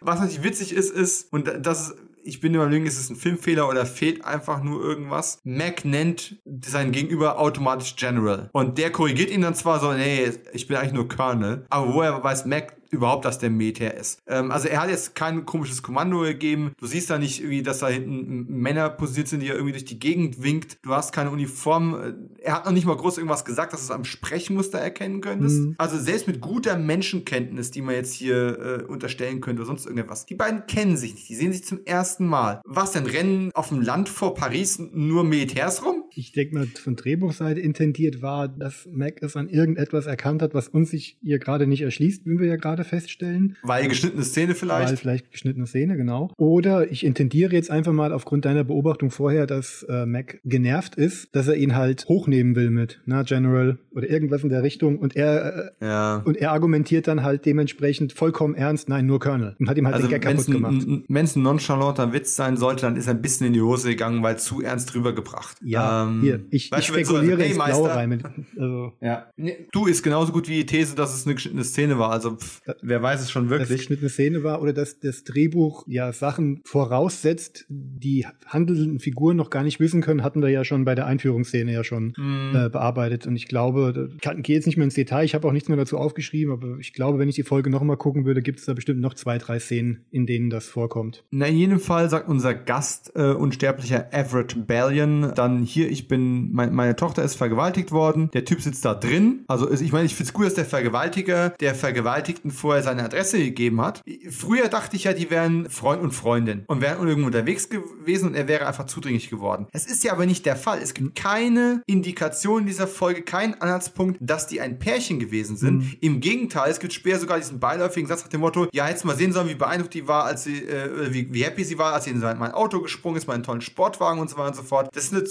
Was 0.00 0.20
natürlich 0.20 0.44
witzig 0.44 0.72
ist, 0.72 0.90
ist, 0.90 1.32
und 1.32 1.50
das 1.60 1.88
ist 1.88 1.96
ich 2.22 2.40
bin 2.40 2.54
überlegen, 2.54 2.86
ist 2.86 2.98
es 2.98 3.10
ein 3.10 3.16
Filmfehler 3.16 3.68
oder 3.68 3.86
fehlt 3.86 4.24
einfach 4.24 4.62
nur 4.62 4.82
irgendwas. 4.82 5.40
Mac 5.44 5.84
nennt 5.84 6.36
sein 6.64 6.92
Gegenüber 6.92 7.38
automatisch 7.38 7.96
General. 7.96 8.50
Und 8.52 8.78
der 8.78 8.90
korrigiert 8.90 9.30
ihn 9.30 9.42
dann 9.42 9.54
zwar 9.54 9.80
so, 9.80 9.92
nee, 9.92 10.30
ich 10.52 10.66
bin 10.66 10.76
eigentlich 10.76 10.92
nur 10.92 11.08
Colonel. 11.08 11.66
Aber 11.70 11.94
woher 11.94 12.22
weiß 12.22 12.46
Mac 12.46 12.77
überhaupt, 12.90 13.24
dass 13.24 13.38
der 13.38 13.50
Meteor 13.50 13.94
ist. 13.94 14.20
Ähm, 14.26 14.50
also 14.50 14.68
er 14.68 14.82
hat 14.82 14.90
jetzt 14.90 15.14
kein 15.14 15.44
komisches 15.44 15.82
Kommando 15.82 16.20
gegeben. 16.20 16.72
Du 16.78 16.86
siehst 16.86 17.10
da 17.10 17.18
nicht 17.18 17.40
irgendwie, 17.40 17.62
dass 17.62 17.80
da 17.80 17.88
hinten 17.88 18.46
Männer 18.48 18.88
posiert 18.90 19.28
sind, 19.28 19.40
die 19.40 19.48
er 19.48 19.54
irgendwie 19.54 19.72
durch 19.72 19.84
die 19.84 19.98
Gegend 19.98 20.42
winkt. 20.42 20.78
Du 20.82 20.94
hast 20.94 21.12
keine 21.12 21.30
Uniform. 21.30 22.14
Er 22.42 22.54
hat 22.54 22.64
noch 22.64 22.72
nicht 22.72 22.86
mal 22.86 22.96
groß 22.96 23.18
irgendwas 23.18 23.44
gesagt, 23.44 23.72
dass 23.72 23.80
du 23.80 23.84
es 23.86 23.90
am 23.90 24.04
Sprechmuster 24.04 24.78
erkennen 24.78 25.20
könntest. 25.20 25.58
Mhm. 25.58 25.74
Also 25.78 25.98
selbst 25.98 26.26
mit 26.26 26.40
guter 26.40 26.76
Menschenkenntnis, 26.76 27.70
die 27.70 27.82
man 27.82 27.94
jetzt 27.94 28.14
hier 28.14 28.58
äh, 28.58 28.82
unterstellen 28.84 29.40
könnte 29.40 29.62
oder 29.62 29.66
sonst 29.66 29.86
irgendwas. 29.86 30.26
Die 30.26 30.34
beiden 30.34 30.66
kennen 30.66 30.96
sich 30.96 31.14
nicht. 31.14 31.28
Die 31.28 31.34
sehen 31.34 31.52
sich 31.52 31.64
zum 31.64 31.80
ersten 31.84 32.26
Mal. 32.26 32.60
Was 32.64 32.92
denn? 32.92 33.06
Rennen 33.06 33.50
auf 33.54 33.68
dem 33.68 33.80
Land 33.80 34.08
vor 34.08 34.34
Paris 34.34 34.78
nur 34.78 35.24
Militärs 35.24 35.84
rum? 35.84 36.04
Ich 36.18 36.32
denke 36.32 36.54
mal, 36.54 36.66
von 36.66 36.96
Drehbuchseite 36.96 37.60
intendiert 37.60 38.22
war, 38.22 38.48
dass 38.48 38.88
Mac 38.90 39.22
es 39.22 39.36
an 39.36 39.48
irgendetwas 39.48 40.06
erkannt 40.06 40.42
hat, 40.42 40.54
was 40.54 40.68
uns 40.68 40.90
sich 40.90 41.18
hier 41.22 41.38
gerade 41.38 41.66
nicht 41.66 41.82
erschließt, 41.82 42.26
wie 42.26 42.38
wir 42.38 42.46
ja 42.46 42.56
gerade 42.56 42.78
gerade 42.78 42.84
feststellen. 42.84 43.56
Weil 43.62 43.88
geschnittene 43.88 44.24
Szene 44.24 44.54
vielleicht? 44.54 44.90
Weil 44.90 44.96
vielleicht 44.96 45.30
geschnittene 45.30 45.66
Szene, 45.66 45.96
genau. 45.96 46.30
Oder 46.36 46.90
ich 46.90 47.04
intendiere 47.04 47.52
jetzt 47.52 47.70
einfach 47.70 47.92
mal 47.92 48.12
aufgrund 48.12 48.44
deiner 48.44 48.64
Beobachtung 48.64 49.10
vorher, 49.10 49.46
dass 49.46 49.84
äh, 49.88 50.06
Mac 50.06 50.40
genervt 50.44 50.94
ist, 50.94 51.34
dass 51.34 51.48
er 51.48 51.56
ihn 51.56 51.74
halt 51.74 52.06
hochnehmen 52.08 52.54
will 52.54 52.70
mit, 52.70 53.00
na, 53.06 53.22
General 53.22 53.78
oder 53.90 54.08
irgendwas 54.08 54.42
in 54.42 54.50
der 54.50 54.62
Richtung 54.62 54.98
und 54.98 55.16
er, 55.16 55.72
äh, 55.80 55.86
ja. 55.86 56.16
und 56.24 56.36
er 56.36 56.52
argumentiert 56.52 57.08
dann 57.08 57.22
halt 57.22 57.46
dementsprechend 57.46 58.12
vollkommen 58.12 58.54
ernst, 58.54 58.88
nein, 58.88 59.06
nur 59.06 59.18
Colonel 59.18 59.56
und 59.58 59.68
hat 59.68 59.76
ihm 59.76 59.86
halt 59.86 59.96
also 59.96 60.08
den 60.08 60.20
Gag 60.20 60.22
kaputt 60.22 60.46
gemacht. 60.46 60.86
Wenn 61.08 61.24
es 61.24 61.36
ein 61.36 61.42
nonchalanter 61.42 62.12
Witz 62.12 62.36
sein 62.36 62.56
sollte, 62.56 62.82
dann 62.82 62.96
ist 62.96 63.06
er 63.06 63.14
ein 63.14 63.22
bisschen 63.22 63.46
in 63.48 63.52
die 63.52 63.62
Hose 63.62 63.90
gegangen, 63.90 64.22
weil 64.22 64.38
zu 64.38 64.62
ernst 64.62 64.94
rübergebracht. 64.94 65.56
Ja, 65.62 66.04
ähm, 66.04 66.07
hier, 66.20 66.44
ich, 66.50 66.70
ich 66.72 66.84
spekuliere 66.84 67.38
so, 67.38 67.44
ins 67.44 67.54
Blaue 67.56 67.90
rein. 67.90 68.08
Mit, 68.08 68.24
also. 68.58 68.92
ja. 69.00 69.26
Du 69.72 69.86
ist 69.86 70.02
genauso 70.02 70.32
gut 70.32 70.48
wie 70.48 70.56
die 70.56 70.66
These, 70.66 70.94
dass 70.94 71.14
es 71.14 71.26
eine 71.26 71.34
geschnittene 71.34 71.64
Szene 71.64 71.98
war. 71.98 72.10
Also 72.10 72.36
pff, 72.36 72.60
wer 72.82 73.02
weiß 73.02 73.20
es 73.20 73.30
schon 73.30 73.50
wirklich. 73.50 73.68
Dass 73.68 73.74
es 73.74 73.80
geschnittene 73.80 74.10
Szene 74.10 74.42
war 74.42 74.62
oder 74.62 74.72
dass 74.72 75.00
das 75.00 75.24
Drehbuch 75.24 75.84
ja 75.86 76.12
Sachen 76.12 76.60
voraussetzt, 76.64 77.66
die 77.68 78.26
handelnden 78.46 79.00
Figuren 79.00 79.36
noch 79.36 79.50
gar 79.50 79.62
nicht 79.62 79.80
wissen 79.80 80.00
können, 80.00 80.22
hatten 80.22 80.42
wir 80.42 80.48
ja 80.48 80.64
schon 80.64 80.84
bei 80.84 80.94
der 80.94 81.06
Einführungsszene 81.06 81.72
ja 81.72 81.84
schon 81.84 82.14
mm. 82.16 82.56
äh, 82.56 82.68
bearbeitet. 82.68 83.26
Und 83.26 83.36
ich 83.36 83.48
glaube, 83.48 84.10
ich 84.14 84.42
gehe 84.42 84.56
jetzt 84.56 84.66
nicht 84.66 84.76
mehr 84.76 84.84
ins 84.84 84.94
Detail, 84.94 85.24
ich 85.24 85.34
habe 85.34 85.46
auch 85.46 85.52
nichts 85.52 85.68
mehr 85.68 85.76
dazu 85.76 85.98
aufgeschrieben, 85.98 86.52
aber 86.52 86.78
ich 86.78 86.92
glaube, 86.92 87.18
wenn 87.18 87.28
ich 87.28 87.34
die 87.34 87.42
Folge 87.42 87.70
noch 87.70 87.82
mal 87.82 87.96
gucken 87.96 88.24
würde, 88.24 88.42
gibt 88.42 88.60
es 88.60 88.66
da 88.66 88.74
bestimmt 88.74 89.00
noch 89.00 89.14
zwei, 89.14 89.38
drei 89.38 89.58
Szenen, 89.58 90.04
in 90.10 90.26
denen 90.26 90.50
das 90.50 90.66
vorkommt. 90.66 91.24
Na, 91.30 91.46
in 91.46 91.56
jedem 91.56 91.80
Fall 91.80 92.08
sagt 92.08 92.28
unser 92.28 92.54
Gast, 92.54 93.12
äh, 93.14 93.32
unsterblicher 93.32 94.12
Everett 94.12 94.66
Ballion, 94.66 95.32
dann 95.34 95.62
hier, 95.62 95.90
ich 95.90 95.97
bin, 96.06 96.52
mein, 96.52 96.72
meine 96.72 96.94
Tochter 96.94 97.24
ist 97.24 97.34
vergewaltigt 97.34 97.90
worden, 97.90 98.30
der 98.32 98.44
Typ 98.44 98.60
sitzt 98.60 98.84
da 98.84 98.94
drin. 98.94 99.44
Also 99.48 99.68
ich 99.70 99.90
meine, 99.90 100.04
ich 100.04 100.14
finde 100.14 100.28
es 100.28 100.32
gut, 100.32 100.46
dass 100.46 100.54
der 100.54 100.64
Vergewaltiger 100.64 101.50
der 101.58 101.74
Vergewaltigten 101.74 102.50
vorher 102.50 102.82
seine 102.82 103.02
Adresse 103.02 103.38
gegeben 103.38 103.80
hat. 103.80 104.02
Früher 104.30 104.68
dachte 104.68 104.96
ich 104.96 105.04
ja, 105.04 105.12
die 105.12 105.30
wären 105.30 105.68
Freund 105.70 106.02
und 106.02 106.12
Freundin 106.12 106.64
und 106.66 106.80
wären 106.80 107.06
irgendwo 107.06 107.26
unterwegs 107.26 107.68
gewesen 107.68 108.28
und 108.28 108.34
er 108.34 108.46
wäre 108.46 108.66
einfach 108.66 108.86
zudringlich 108.86 109.30
geworden. 109.30 109.66
Es 109.72 109.86
ist 109.86 110.04
ja 110.04 110.12
aber 110.12 110.26
nicht 110.26 110.46
der 110.46 110.56
Fall. 110.56 110.78
Es 110.82 110.94
gibt 110.94 111.16
keine 111.16 111.82
Indikation 111.86 112.62
in 112.62 112.66
dieser 112.66 112.86
Folge, 112.86 113.22
keinen 113.22 113.54
Anhaltspunkt, 113.54 114.18
dass 114.20 114.46
die 114.46 114.60
ein 114.60 114.78
Pärchen 114.78 115.18
gewesen 115.18 115.56
sind. 115.56 115.78
Mhm. 115.78 115.96
Im 116.00 116.20
Gegenteil, 116.20 116.70
es 116.70 116.80
gibt 116.80 116.92
später 116.92 117.18
sogar 117.18 117.38
diesen 117.38 117.58
beiläufigen 117.58 118.08
Satz 118.08 118.22
nach 118.22 118.28
dem 118.28 118.40
Motto, 118.40 118.66
ja, 118.72 118.88
jetzt 118.88 119.04
mal 119.04 119.16
sehen 119.16 119.32
sollen, 119.32 119.48
wie 119.48 119.54
beeindruckt 119.54 119.94
die 119.94 120.06
war, 120.06 120.24
als 120.24 120.44
sie, 120.44 120.58
äh, 120.58 121.12
wie, 121.12 121.32
wie 121.32 121.44
happy 121.44 121.64
sie 121.64 121.78
war, 121.78 121.94
als 121.94 122.04
sie 122.04 122.10
in 122.10 122.20
mein 122.20 122.52
Auto 122.52 122.80
gesprungen 122.80 123.16
ist, 123.16 123.26
meinen 123.26 123.42
tollen 123.42 123.60
Sportwagen 123.60 124.20
und 124.20 124.28
so 124.28 124.36
weiter 124.36 124.48
und 124.48 124.56
so 124.56 124.62
fort. 124.62 124.88
Das 124.92 125.04
ist 125.04 125.12
eine 125.12 125.24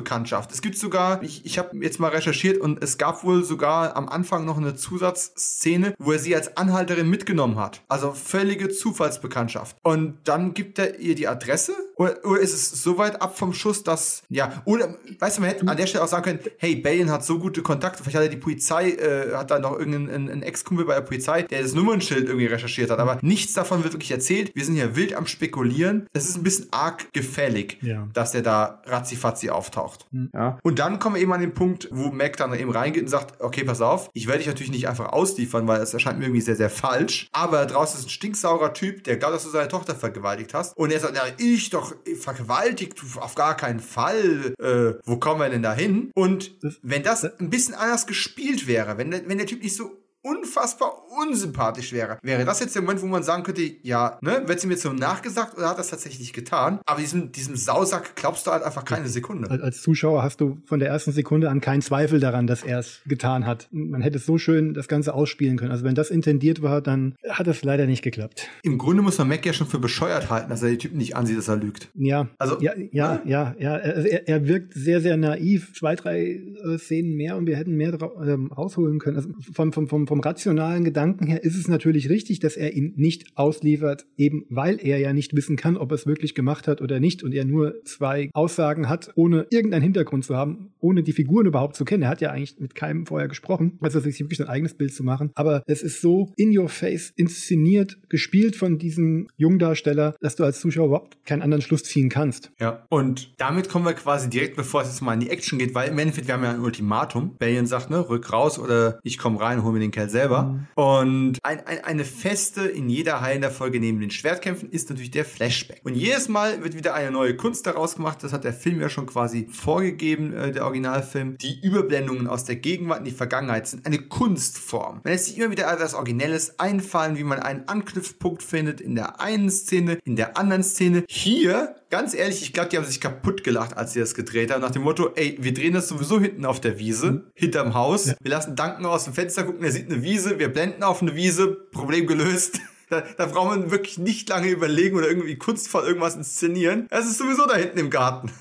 Zufallsbekanntschaft. 0.00 0.52
Es 0.52 0.62
gibt 0.62 0.78
sogar, 0.78 1.22
ich, 1.22 1.44
ich 1.44 1.58
habe 1.58 1.76
jetzt 1.82 2.00
mal 2.00 2.08
recherchiert 2.08 2.58
und 2.58 2.82
es 2.82 2.98
gab 2.98 3.24
wohl 3.24 3.44
sogar 3.44 3.96
am 3.96 4.08
Anfang 4.08 4.44
noch 4.44 4.58
eine 4.58 4.74
Zusatzszene, 4.74 5.94
wo 5.98 6.12
er 6.12 6.18
sie 6.18 6.34
als 6.34 6.56
Anhalterin 6.56 7.08
mitgenommen 7.08 7.56
hat. 7.56 7.82
Also 7.88 8.12
völlige 8.12 8.68
Zufallsbekanntschaft. 8.68 9.76
Und 9.82 10.18
dann 10.24 10.54
gibt 10.54 10.78
er 10.78 10.98
ihr 10.98 11.14
die 11.14 11.28
Adresse 11.28 11.74
oder, 11.96 12.24
oder 12.24 12.40
ist 12.40 12.54
es 12.54 12.82
so 12.82 12.96
weit 12.96 13.20
ab 13.20 13.36
vom 13.36 13.52
Schuss, 13.52 13.84
dass, 13.84 14.22
ja, 14.30 14.62
oder, 14.64 14.96
weißt 15.18 15.36
du, 15.36 15.42
man 15.42 15.50
hätte 15.50 15.68
an 15.68 15.76
der 15.76 15.86
Stelle 15.86 16.02
auch 16.02 16.08
sagen 16.08 16.24
können, 16.24 16.40
hey, 16.56 16.76
Balen 16.76 17.10
hat 17.10 17.24
so 17.24 17.38
gute 17.38 17.60
Kontakte, 17.60 18.02
vielleicht 18.02 18.16
hat 18.16 18.22
er 18.22 18.28
die 18.30 18.38
Polizei, 18.38 18.92
äh, 18.92 19.34
hat 19.34 19.50
da 19.50 19.58
noch 19.58 19.78
irgendeinen 19.78 20.42
Ex-Kumpel 20.42 20.86
bei 20.86 20.94
der 20.94 21.02
Polizei, 21.02 21.42
der 21.42 21.62
das 21.62 21.74
Nummernschild 21.74 22.26
irgendwie 22.26 22.46
recherchiert 22.46 22.90
hat, 22.90 22.98
aber 22.98 23.18
nichts 23.20 23.52
davon 23.52 23.84
wird 23.84 23.92
wirklich 23.92 24.12
erzählt. 24.12 24.50
Wir 24.54 24.64
sind 24.64 24.76
hier 24.76 24.96
wild 24.96 25.14
am 25.14 25.26
Spekulieren. 25.26 26.06
Es 26.14 26.26
ist 26.26 26.36
ein 26.36 26.42
bisschen 26.42 26.68
arg 26.70 27.12
gefällig, 27.12 27.76
ja. 27.82 28.08
dass 28.14 28.32
der 28.32 28.42
da 28.42 28.80
ratzifatzi 28.86 29.50
auftaucht. 29.50 29.89
Auftaucht. 29.90 30.06
Mhm. 30.12 30.30
Ja? 30.34 30.58
Und 30.62 30.78
dann 30.78 30.98
kommen 30.98 31.16
wir 31.16 31.22
eben 31.22 31.32
an 31.32 31.40
den 31.40 31.54
Punkt, 31.54 31.88
wo 31.90 32.10
Mac 32.10 32.36
dann 32.36 32.54
eben 32.54 32.70
reingeht 32.70 33.02
und 33.02 33.08
sagt, 33.08 33.40
okay, 33.40 33.64
pass 33.64 33.80
auf, 33.80 34.10
ich 34.12 34.26
werde 34.26 34.38
dich 34.38 34.46
natürlich 34.46 34.70
nicht 34.70 34.88
einfach 34.88 35.12
ausliefern, 35.12 35.66
weil 35.66 35.80
es 35.80 35.94
erscheint 35.94 36.18
mir 36.18 36.26
irgendwie 36.26 36.40
sehr, 36.40 36.56
sehr 36.56 36.70
falsch. 36.70 37.28
Aber 37.32 37.66
draußen 37.66 37.98
ist 37.98 38.06
ein 38.06 38.10
stinksaurer 38.10 38.72
Typ, 38.72 39.04
der 39.04 39.16
glaubt, 39.16 39.34
dass 39.34 39.44
du 39.44 39.50
seine 39.50 39.68
Tochter 39.68 39.94
vergewaltigt 39.94 40.54
hast. 40.54 40.76
Und 40.76 40.92
er 40.92 41.00
sagt, 41.00 41.14
na, 41.16 41.22
ich 41.38 41.70
doch 41.70 41.94
vergewaltigt, 42.18 43.00
auf 43.16 43.34
gar 43.34 43.56
keinen 43.56 43.80
Fall. 43.80 44.54
Äh, 44.60 45.00
wo 45.04 45.16
kommen 45.16 45.40
wir 45.40 45.50
denn 45.50 45.62
da 45.62 45.74
hin? 45.74 46.10
Und 46.14 46.56
wenn 46.82 47.02
das 47.02 47.24
ein 47.24 47.50
bisschen 47.50 47.74
anders 47.74 48.06
gespielt 48.06 48.66
wäre, 48.66 48.98
wenn 48.98 49.10
wenn 49.10 49.38
der 49.38 49.46
Typ 49.46 49.62
nicht 49.62 49.74
so 49.74 49.90
unfassbar 50.22 51.02
unsympathisch 51.10 51.92
wäre. 51.92 52.18
Wäre 52.22 52.44
das 52.44 52.60
jetzt 52.60 52.74
der 52.74 52.82
Moment, 52.82 53.02
wo 53.02 53.06
man 53.06 53.22
sagen 53.22 53.42
könnte, 53.42 53.62
ja, 53.82 54.18
ne, 54.20 54.42
wird 54.46 54.60
sie 54.60 54.66
mir 54.66 54.76
so 54.76 54.92
nachgesagt 54.92 55.56
oder 55.56 55.70
hat 55.70 55.78
das 55.78 55.88
tatsächlich 55.88 56.32
getan? 56.32 56.80
Aber 56.86 57.00
diesem, 57.00 57.32
diesem 57.32 57.56
Sausack 57.56 58.16
glaubst 58.16 58.46
du 58.46 58.50
halt 58.50 58.62
einfach 58.62 58.84
keine 58.84 59.08
Sekunde. 59.08 59.50
Als 59.50 59.82
Zuschauer 59.82 60.22
hast 60.22 60.40
du 60.40 60.58
von 60.66 60.78
der 60.78 60.88
ersten 60.88 61.12
Sekunde 61.12 61.50
an 61.50 61.60
keinen 61.60 61.82
Zweifel 61.82 62.20
daran, 62.20 62.46
dass 62.46 62.62
er 62.62 62.78
es 62.78 63.00
getan 63.06 63.46
hat. 63.46 63.68
Man 63.70 64.02
hätte 64.02 64.18
so 64.18 64.38
schön 64.38 64.74
das 64.74 64.88
Ganze 64.88 65.14
ausspielen 65.14 65.56
können. 65.56 65.72
Also 65.72 65.84
wenn 65.84 65.94
das 65.94 66.10
intendiert 66.10 66.62
war, 66.62 66.80
dann 66.80 67.14
hat 67.28 67.46
es 67.46 67.62
leider 67.62 67.86
nicht 67.86 68.02
geklappt. 68.02 68.48
Im 68.62 68.78
Grunde 68.78 69.02
muss 69.02 69.18
man 69.18 69.28
Mac 69.28 69.44
ja 69.46 69.52
schon 69.52 69.66
für 69.66 69.78
bescheuert 69.78 70.30
halten, 70.30 70.50
dass 70.50 70.62
er 70.62 70.70
die 70.70 70.78
Typen 70.78 70.98
nicht 70.98 71.16
ansieht, 71.16 71.38
dass 71.38 71.48
er 71.48 71.56
lügt. 71.56 71.88
Ja. 71.94 72.28
Also, 72.38 72.60
ja, 72.60 72.72
ja, 72.92 73.14
ne? 73.14 73.20
ja, 73.24 73.54
ja. 73.58 73.76
Er, 73.76 74.28
er, 74.28 74.46
wirkt 74.46 74.74
sehr, 74.74 75.00
sehr 75.00 75.16
naiv. 75.16 75.72
Zwei, 75.74 75.94
drei 75.94 76.20
äh, 76.20 76.78
Szenen 76.78 77.14
mehr 77.16 77.36
und 77.36 77.46
wir 77.46 77.56
hätten 77.56 77.76
mehr 77.76 77.96
ähm, 78.22 78.52
rausholen 78.52 78.98
können. 78.98 79.16
Also 79.16 79.30
vom, 79.52 79.72
vom, 79.72 79.88
vom 79.88 80.06
vom 80.10 80.18
rationalen 80.18 80.82
Gedanken 80.82 81.28
her 81.28 81.44
ist 81.44 81.56
es 81.56 81.68
natürlich 81.68 82.10
richtig, 82.10 82.40
dass 82.40 82.56
er 82.56 82.72
ihn 82.74 82.94
nicht 82.96 83.26
ausliefert, 83.36 84.06
eben 84.16 84.44
weil 84.50 84.84
er 84.84 84.98
ja 84.98 85.12
nicht 85.12 85.36
wissen 85.36 85.54
kann, 85.54 85.76
ob 85.76 85.92
er 85.92 85.94
es 85.94 86.04
wirklich 86.04 86.34
gemacht 86.34 86.66
hat 86.66 86.80
oder 86.82 86.98
nicht 86.98 87.22
und 87.22 87.32
er 87.32 87.44
nur 87.44 87.76
zwei 87.84 88.28
Aussagen 88.32 88.88
hat, 88.88 89.12
ohne 89.14 89.46
irgendeinen 89.50 89.84
Hintergrund 89.84 90.24
zu 90.24 90.34
haben, 90.34 90.72
ohne 90.80 91.04
die 91.04 91.12
Figuren 91.12 91.46
überhaupt 91.46 91.76
zu 91.76 91.84
kennen. 91.84 92.02
Er 92.02 92.08
hat 92.08 92.20
ja 92.20 92.32
eigentlich 92.32 92.58
mit 92.58 92.74
keinem 92.74 93.06
vorher 93.06 93.28
gesprochen, 93.28 93.78
also 93.80 94.00
sich 94.00 94.18
wirklich 94.18 94.40
ein 94.40 94.48
eigenes 94.48 94.74
Bild 94.74 94.92
zu 94.92 95.04
machen. 95.04 95.30
Aber 95.36 95.62
es 95.68 95.80
ist 95.80 96.00
so 96.00 96.32
in 96.34 96.58
your 96.58 96.68
face 96.68 97.12
inszeniert, 97.14 97.96
gespielt 98.08 98.56
von 98.56 98.78
diesem 98.78 99.28
Jungdarsteller, 99.36 100.16
dass 100.20 100.34
du 100.34 100.42
als 100.42 100.58
Zuschauer 100.58 100.86
überhaupt 100.86 101.24
keinen 101.24 101.42
anderen 101.42 101.62
Schluss 101.62 101.84
ziehen 101.84 102.08
kannst. 102.08 102.50
Ja, 102.58 102.84
und 102.88 103.32
damit 103.38 103.68
kommen 103.68 103.84
wir 103.84 103.92
quasi 103.92 104.28
direkt, 104.28 104.56
bevor 104.56 104.82
es 104.82 104.88
jetzt 104.88 105.02
mal 105.02 105.14
in 105.14 105.20
die 105.20 105.30
Action 105.30 105.60
geht, 105.60 105.72
weil 105.76 105.88
im 105.88 105.98
Endeffekt, 106.00 106.26
wir 106.26 106.34
haben 106.34 106.42
ja 106.42 106.50
ein 106.50 106.58
Ultimatum. 106.58 107.36
Balian 107.38 107.66
sagt, 107.66 107.90
ne, 107.90 108.08
rück 108.08 108.32
raus 108.32 108.58
oder 108.58 108.98
ich 109.04 109.16
komme 109.16 109.40
rein, 109.40 109.62
hol 109.62 109.72
mir 109.72 109.78
den 109.78 109.92
Kerl 109.92 109.99
selber. 110.08 110.42
Mhm. 110.42 110.66
Und 110.74 111.38
ein, 111.42 111.66
ein, 111.66 111.84
eine 111.84 112.04
feste 112.04 112.62
in 112.62 112.88
jeder 112.88 113.20
heilender 113.20 113.50
Folge 113.50 113.80
neben 113.80 114.00
den 114.00 114.10
Schwertkämpfen 114.10 114.70
ist 114.70 114.88
natürlich 114.90 115.10
der 115.10 115.24
Flashback. 115.24 115.80
Und 115.84 115.94
jedes 115.94 116.28
Mal 116.28 116.62
wird 116.62 116.76
wieder 116.76 116.94
eine 116.94 117.10
neue 117.10 117.36
Kunst 117.36 117.66
daraus 117.66 117.96
gemacht. 117.96 118.22
Das 118.22 118.32
hat 118.32 118.44
der 118.44 118.52
Film 118.52 118.80
ja 118.80 118.88
schon 118.88 119.06
quasi 119.06 119.48
vorgegeben, 119.50 120.32
äh, 120.32 120.52
der 120.52 120.64
Originalfilm. 120.64 121.36
Die 121.38 121.60
Überblendungen 121.60 122.26
aus 122.26 122.44
der 122.44 122.56
Gegenwart 122.56 123.00
in 123.00 123.04
die 123.04 123.10
Vergangenheit 123.10 123.66
sind 123.66 123.86
eine 123.86 123.98
Kunstform. 123.98 125.00
Man 125.04 125.12
lässt 125.12 125.26
sich 125.26 125.38
immer 125.38 125.50
wieder 125.50 125.72
etwas 125.72 125.94
Originelles 125.94 126.58
einfallen, 126.58 127.16
wie 127.16 127.24
man 127.24 127.38
einen 127.38 127.68
Anknüpfpunkt 127.68 128.42
findet 128.42 128.80
in 128.80 128.94
der 128.94 129.20
einen 129.20 129.50
Szene, 129.50 129.98
in 130.04 130.16
der 130.16 130.36
anderen 130.36 130.62
Szene. 130.62 131.04
Hier 131.08 131.76
ganz 131.90 132.14
ehrlich, 132.14 132.42
ich 132.42 132.52
glaube, 132.52 132.70
die 132.70 132.78
haben 132.78 132.86
sich 132.86 133.00
kaputt 133.00 133.44
gelacht, 133.44 133.76
als 133.76 133.92
sie 133.92 134.00
das 134.00 134.14
gedreht 134.14 134.50
haben, 134.50 134.62
nach 134.62 134.70
dem 134.70 134.82
Motto, 134.82 135.10
ey, 135.14 135.36
wir 135.40 135.52
drehen 135.52 135.74
das 135.74 135.88
sowieso 135.88 136.20
hinten 136.20 136.46
auf 136.46 136.60
der 136.60 136.78
Wiese, 136.78 137.12
mhm. 137.12 137.22
hinterm 137.34 137.74
Haus. 137.74 138.06
Ja. 138.06 138.14
Wir 138.22 138.30
lassen 138.30 138.56
Duncan 138.56 138.86
aus 138.86 139.04
dem 139.04 139.12
Fenster 139.12 139.44
gucken, 139.44 139.62
er 139.62 139.72
sieht 139.72 139.90
eine 139.90 140.02
Wiese, 140.02 140.38
wir 140.38 140.48
blenden 140.48 140.82
auf 140.82 141.02
eine 141.02 141.14
Wiese, 141.14 141.48
Problem 141.72 142.06
gelöst. 142.06 142.60
Da, 142.90 143.02
da 143.02 143.26
braucht 143.26 143.56
man 143.56 143.70
wirklich 143.70 143.98
nicht 143.98 144.28
lange 144.30 144.48
überlegen 144.48 144.96
oder 144.96 145.06
irgendwie 145.06 145.36
kunstvoll 145.36 145.84
irgendwas 145.84 146.16
inszenieren. 146.16 146.88
Es 146.90 147.06
ist 147.06 147.18
sowieso 147.18 147.46
da 147.46 147.54
hinten 147.54 147.78
im 147.78 147.88
Garten. 147.88 148.32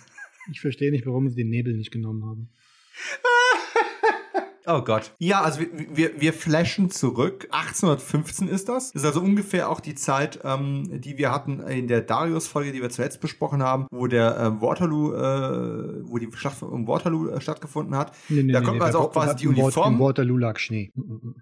Ich 0.52 0.60
verstehe 0.60 0.90
nicht, 0.90 1.06
warum 1.06 1.30
sie 1.30 1.36
den 1.36 1.50
Nebel 1.50 1.76
nicht 1.76 1.92
genommen 1.92 2.26
haben. 2.26 2.50
Oh 4.72 4.82
Gott. 4.82 5.14
Ja, 5.18 5.42
also 5.42 5.62
wir, 5.62 5.68
wir, 5.92 6.22
wir 6.22 6.32
flashen 6.32 6.92
zurück. 6.92 7.48
1815 7.50 8.48
ist 8.48 8.70
das. 8.70 8.92
Das 8.92 9.02
ist 9.02 9.08
also 9.08 9.20
ungefähr 9.22 9.68
auch 9.68 9.80
die 9.80 9.96
Zeit, 9.96 10.42
ähm, 10.44 11.02
die 11.02 11.18
wir 11.18 11.32
hatten 11.32 11.60
in 11.62 11.88
der 11.88 12.02
Darius-Folge, 12.02 12.72
die 12.72 12.80
wir 12.80 12.92
zuletzt 12.92 13.20
besprochen 13.20 13.64
haben, 13.64 13.88
wo 13.90 14.06
der 14.06 14.38
äh, 14.38 14.62
Waterloo, 14.62 15.14
äh, 15.14 16.04
wo 16.04 16.20
die 16.20 16.30
Schlacht 16.36 16.62
um 16.62 16.88
Waterloo 16.88 17.30
äh, 17.30 17.42
stattgefunden 17.42 17.98
hat. 17.98 18.12
Nee, 18.30 18.44
nee, 18.44 18.54
da 18.54 18.60
nee, 18.60 18.66
kommt 18.66 18.78
nee, 18.78 18.86
also 18.86 19.00
auch 19.00 19.12
quasi 19.12 19.38
die 19.38 19.48
Uniform. 19.48 19.96
In 19.96 20.00
Waterloo 20.00 20.38
lag 20.38 20.60
Schnee. 20.60 20.92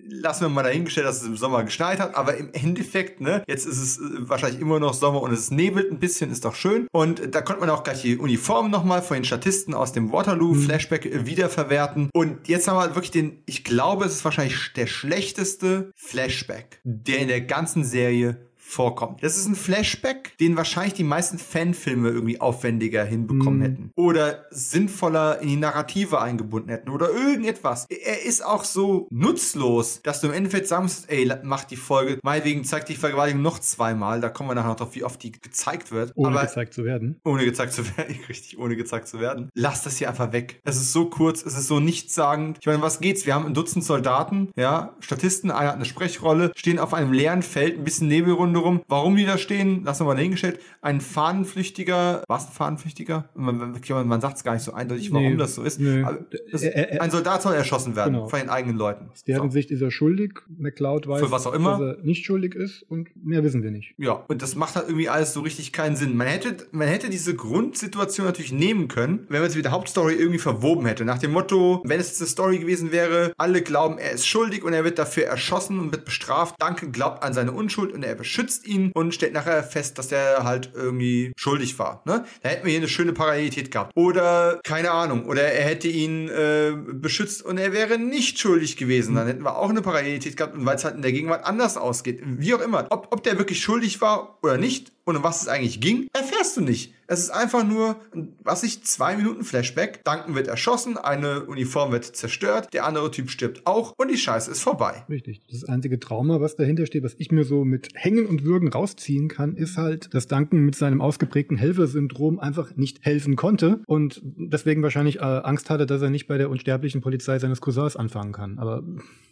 Lassen 0.08 0.46
wir 0.46 0.50
mal 0.50 0.64
dahingestellt, 0.64 1.06
dass 1.06 1.22
es 1.22 1.28
im 1.28 1.36
Sommer 1.36 1.66
geschneit 1.66 2.00
hat, 2.00 2.16
aber 2.16 2.38
im 2.38 2.54
Endeffekt, 2.54 3.20
ne, 3.20 3.44
jetzt 3.46 3.66
ist 3.66 3.82
es 3.82 3.98
äh, 3.98 4.30
wahrscheinlich 4.30 4.62
immer 4.62 4.80
noch 4.80 4.94
Sommer 4.94 5.22
und 5.22 5.34
es 5.34 5.52
nebelt 5.52 5.92
ein 5.92 6.00
bisschen, 6.00 6.32
ist 6.32 6.46
doch 6.46 6.56
schön. 6.56 6.88
Und 6.94 7.36
da 7.36 7.42
konnte 7.42 7.60
man 7.60 7.70
auch 7.72 7.84
gleich 7.84 8.04
die 8.04 8.18
Uniform 8.18 8.72
nochmal 8.72 9.02
von 9.02 9.16
den 9.16 9.26
Statisten 9.26 9.74
aus 9.74 9.92
dem 9.92 10.14
Waterloo-Flashback 10.14 11.14
mhm. 11.14 11.26
wiederverwerten. 11.26 12.10
Und 12.14 12.48
jetzt 12.48 12.70
haben 12.70 12.78
wir 12.78 12.96
wirklich 12.96 13.17
den, 13.18 13.44
ich 13.46 13.64
glaube, 13.64 14.06
es 14.06 14.14
ist 14.14 14.26
wahrscheinlich 14.26 14.74
der 14.76 14.88
schlechteste 14.88 15.92
Flashback, 15.96 16.80
der 16.84 17.20
in 17.20 17.28
der 17.28 17.42
ganzen 17.42 17.84
Serie 17.84 18.47
vorkommt. 18.68 19.24
Das 19.24 19.38
ist 19.38 19.48
ein 19.48 19.56
Flashback, 19.56 20.38
den 20.40 20.58
wahrscheinlich 20.58 20.94
die 20.94 21.04
meisten 21.04 21.40
Fanfilme 21.40 22.10
irgendwie 22.10 22.42
aufwendiger 22.42 23.06
hinbekommen 23.06 23.60
mm. 23.60 23.62
hätten. 23.62 23.92
Oder 23.96 24.46
sinnvoller 24.52 25.40
in 25.42 25.48
die 25.48 25.56
Narrative 25.56 26.20
eingebunden 26.20 26.70
hätten. 26.70 26.90
Oder 26.90 27.10
irgendetwas. 27.10 27.86
Er 27.90 28.24
ist 28.26 28.46
auch 28.46 28.66
so 28.66 29.08
nutzlos, 29.10 30.02
dass 30.04 30.22
du 30.22 30.28
im 30.28 30.34
Endeffekt 30.34 30.68
sagen 30.68 30.84
musst, 30.84 31.10
ey, 31.10 31.32
mach 31.44 31.64
die 31.64 31.78
Folge, 31.78 32.20
meinetwegen 32.24 32.66
zeig 32.66 32.86
die 32.86 32.96
Vergewaltigung 32.96 33.42
noch 33.42 33.60
zweimal. 33.60 34.20
Da 34.20 34.30
kommen 34.30 34.50
wir 34.50 34.56
nachher 34.56 34.70
noch 34.70 34.76
drauf, 34.76 34.96
wie 34.96 35.04
oft 35.04 35.24
die 35.24 35.32
gezeigt 35.32 35.92
wird. 35.92 36.12
Ohne 36.16 36.36
Aber 36.36 36.46
gezeigt 36.46 36.74
zu 36.74 36.84
werden. 36.84 37.22
Ohne 37.24 37.46
gezeigt 37.46 37.74
zu 37.74 37.86
werden. 37.98 38.20
Richtig, 38.30 38.60
ohne 38.60 38.76
gezeigt 38.76 39.08
zu 39.08 39.20
werden. 39.20 39.50
Lass 39.54 39.84
das 39.84 39.98
hier 39.98 40.10
einfach 40.10 40.34
weg. 40.34 40.62
Es 40.66 40.76
ist 40.76 40.92
so 40.92 41.10
kurz, 41.10 41.44
es 41.46 41.58
ist 41.58 41.68
so 41.68 41.80
nichtssagend. 41.80 42.58
Ich 42.60 42.68
meine, 42.68 42.82
was 42.82 43.00
geht's? 43.00 43.26
Wir 43.26 43.34
haben 43.34 43.46
ein 43.46 43.54
Dutzend 43.54 43.86
Soldaten, 43.86 44.52
ja, 44.58 44.96
Statisten, 45.00 45.52
einer 45.52 45.70
hat 45.70 45.76
eine 45.76 45.86
Sprechrolle, 45.86 46.52
stehen 46.56 46.80
auf 46.80 46.94
einem 46.94 47.14
leeren 47.14 47.44
Feld, 47.44 47.78
ein 47.78 47.84
bisschen 47.84 48.08
Nebelrunde 48.08 48.57
rum. 48.60 48.82
Warum 48.88 49.16
die 49.16 49.26
da 49.26 49.38
stehen, 49.38 49.84
lassen 49.84 50.02
wir 50.02 50.06
mal 50.06 50.16
dahingestellt. 50.16 50.60
Ein 50.82 51.02
Fahnenflüchtiger, 51.02 52.24
war 52.28 52.38
es 52.38 52.48
ein 52.48 52.54
Fahnenflüchtiger? 52.54 53.30
Man, 53.36 53.80
man 54.08 54.22
sagt 54.22 54.38
es 54.38 54.44
gar 54.44 54.54
nicht 54.54 54.64
so 54.64 54.74
eindeutig, 54.74 55.12
warum 55.12 55.32
nee, 55.32 55.38
das 55.38 55.56
so 55.56 55.64
ist. 55.64 55.80
Nee. 55.80 56.06
Das, 56.52 56.64
ein 56.64 57.12
Soldat 57.12 57.42
soll 57.42 57.54
erschossen 57.54 57.96
werden 57.96 58.14
genau. 58.14 58.28
von 58.28 58.40
den 58.40 58.50
eigenen 58.50 58.78
Leuten. 58.78 59.10
Aus 59.12 59.24
deren 59.24 59.50
so. 59.50 59.54
Sicht 59.54 59.72
ist 59.72 59.82
er 59.82 59.92
schuldig. 59.92 60.34
McCloud 60.58 61.08
weiß, 61.08 61.22
Für 61.22 61.32
was 61.32 61.48
auch 61.48 61.54
immer. 61.54 61.72
dass 61.72 61.98
er 61.98 62.04
nicht 62.04 62.26
schuldig 62.26 62.56
ist 62.56 62.84
und 62.84 63.10
mehr 63.16 63.44
wissen 63.44 63.64
wir 63.64 63.72
nicht. 63.72 63.94
Ja, 63.98 64.14
und 64.28 64.42
das 64.42 64.56
macht 64.56 64.76
halt 64.76 64.88
irgendwie 64.88 65.10
alles 65.10 65.34
so 65.34 65.42
richtig 65.42 65.74
keinen 65.74 65.96
Sinn. 65.96 66.16
Man 66.16 66.28
hätte, 66.28 66.68
man 66.72 66.88
hätte 66.88 67.10
diese 67.10 67.36
Grundsituation 67.36 68.26
natürlich 68.26 68.52
nehmen 68.52 68.88
können, 68.88 69.26
wenn 69.30 69.42
man 69.42 69.50
es 69.50 69.56
mit 69.56 69.66
der 69.66 69.72
Hauptstory 69.72 70.14
irgendwie 70.14 70.40
verwoben 70.40 70.86
hätte. 70.86 71.06
Nach 71.06 71.18
dem 71.18 71.32
Motto, 71.32 71.82
wenn 71.86 72.00
es 72.00 72.20
eine 72.20 72.28
Story 72.28 72.60
gewesen 72.60 72.92
wäre, 72.92 73.34
alle 73.38 73.62
glauben, 73.62 73.98
er 73.98 74.12
ist 74.12 74.28
schuldig 74.28 74.64
und 74.64 74.74
er 74.74 74.84
wird 74.84 75.00
dafür 75.00 75.26
erschossen 75.26 75.80
und 75.80 75.92
wird 75.92 76.06
bestraft. 76.06 76.56
Danke 76.60 76.90
glaubt 76.90 77.24
an 77.24 77.34
seine 77.34 77.52
Unschuld 77.52 77.92
und 77.94 78.04
er 78.04 78.16
beschützt 78.16 78.47
beschützt 78.48 78.68
ihn 78.68 78.92
und 78.94 79.14
stellt 79.14 79.34
nachher 79.34 79.64
fest, 79.64 79.98
dass 79.98 80.08
der 80.08 80.44
halt 80.44 80.72
irgendwie 80.74 81.34
schuldig 81.36 81.78
war. 81.80 82.02
Ne? 82.06 82.26
Da 82.42 82.50
hätten 82.50 82.66
wir 82.66 82.72
hier 82.72 82.80
eine 82.80 82.88
schöne 82.88 83.14
Parallelität 83.14 83.72
gehabt. 83.72 83.92
Oder, 83.96 84.60
keine 84.64 84.92
Ahnung, 84.92 85.26
oder 85.26 85.44
er 85.44 85.66
hätte 85.66 85.88
ihn 85.88 86.30
äh, 86.30 86.74
beschützt 86.76 87.44
und 87.44 87.58
er 87.58 87.74
wäre 87.74 87.98
nicht 87.98 88.40
schuldig 88.40 88.78
gewesen. 88.78 89.16
Dann 89.16 89.28
hätten 89.28 89.44
wir 89.44 89.58
auch 89.58 89.70
eine 89.70 89.82
Parallelität 89.82 90.38
gehabt 90.38 90.56
und 90.56 90.66
weil 90.66 90.76
es 90.76 90.86
halt 90.86 90.96
in 90.96 91.02
der 91.02 91.12
Gegenwart 91.12 91.46
anders 91.46 91.78
ausgeht. 91.78 92.22
Wie 92.24 92.54
auch 92.54 92.62
immer. 92.62 92.88
Ob, 92.90 93.10
ob 93.12 93.24
der 93.24 93.38
wirklich 93.38 93.60
schuldig 93.60 94.02
war 94.02 94.38
oder 94.42 94.58
nicht, 94.58 94.94
und 95.08 95.16
um 95.16 95.24
was 95.24 95.42
es 95.42 95.48
eigentlich 95.48 95.80
ging, 95.80 96.10
erfährst 96.12 96.58
du 96.58 96.62
nicht. 96.62 96.94
Es 97.08 97.22
ist 97.22 97.30
einfach 97.30 97.66
nur, 97.66 97.96
was 98.44 98.64
ich, 98.64 98.84
zwei 98.84 99.16
Minuten 99.16 99.46
Flashback. 99.46 100.04
Duncan 100.04 100.36
wird 100.36 100.50
erschossen, 100.50 100.98
eine 100.98 101.46
Uniform 101.46 101.94
wird 101.94 102.04
zerstört, 102.04 102.74
der 102.74 102.86
andere 102.86 103.10
Typ 103.10 103.30
stirbt 103.30 103.66
auch 103.66 103.94
und 103.98 104.12
die 104.12 104.18
Scheiße 104.18 104.52
ist 104.52 104.62
vorbei. 104.62 105.06
Richtig. 105.08 105.40
Das 105.50 105.64
einzige 105.64 106.02
Trauma, 106.02 106.42
was 106.42 106.58
dahinter 106.58 106.86
steht, 106.86 107.04
was 107.04 107.16
ich 107.18 107.32
mir 107.32 107.46
so 107.46 107.64
mit 107.64 107.88
Hängen 107.94 108.26
und 108.26 108.44
Würgen 108.44 108.68
rausziehen 108.68 109.30
kann, 109.30 109.56
ist 109.56 109.78
halt, 109.78 110.14
dass 110.14 110.28
Duncan 110.28 110.60
mit 110.60 110.76
seinem 110.76 111.00
ausgeprägten 111.00 111.56
Helfersyndrom 111.56 112.42
einfach 112.42 112.76
nicht 112.76 113.06
helfen 113.06 113.38
konnte 113.38 113.80
und 113.88 114.20
deswegen 114.24 114.84
wahrscheinlich 114.84 115.20
äh, 115.20 115.22
Angst 115.22 115.70
hatte, 115.70 115.86
dass 115.86 116.02
er 116.02 116.10
nicht 116.10 116.28
bei 116.28 116.38
der 116.38 116.50
unsterblichen 116.50 117.00
Polizei 117.00 117.40
seines 117.40 117.62
Cousins 117.62 117.96
anfangen 117.96 118.34
kann. 118.34 118.60
Aber 118.60 118.84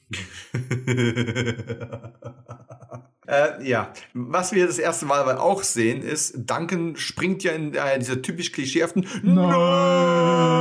Äh, 3.27 3.67
ja, 3.67 3.93
was 4.13 4.51
wir 4.51 4.67
das 4.67 4.77
erste 4.79 5.05
Mal 5.05 5.19
aber 5.19 5.41
auch 5.41 5.63
sehen, 5.63 6.01
ist, 6.01 6.33
Duncan 6.37 6.95
springt 6.97 7.43
ja 7.43 7.51
in 7.53 7.73
äh, 7.73 7.99
dieser 7.99 8.21
typisch 8.21 8.51
klischeehaften 8.51 9.07
Nein! 9.23 10.55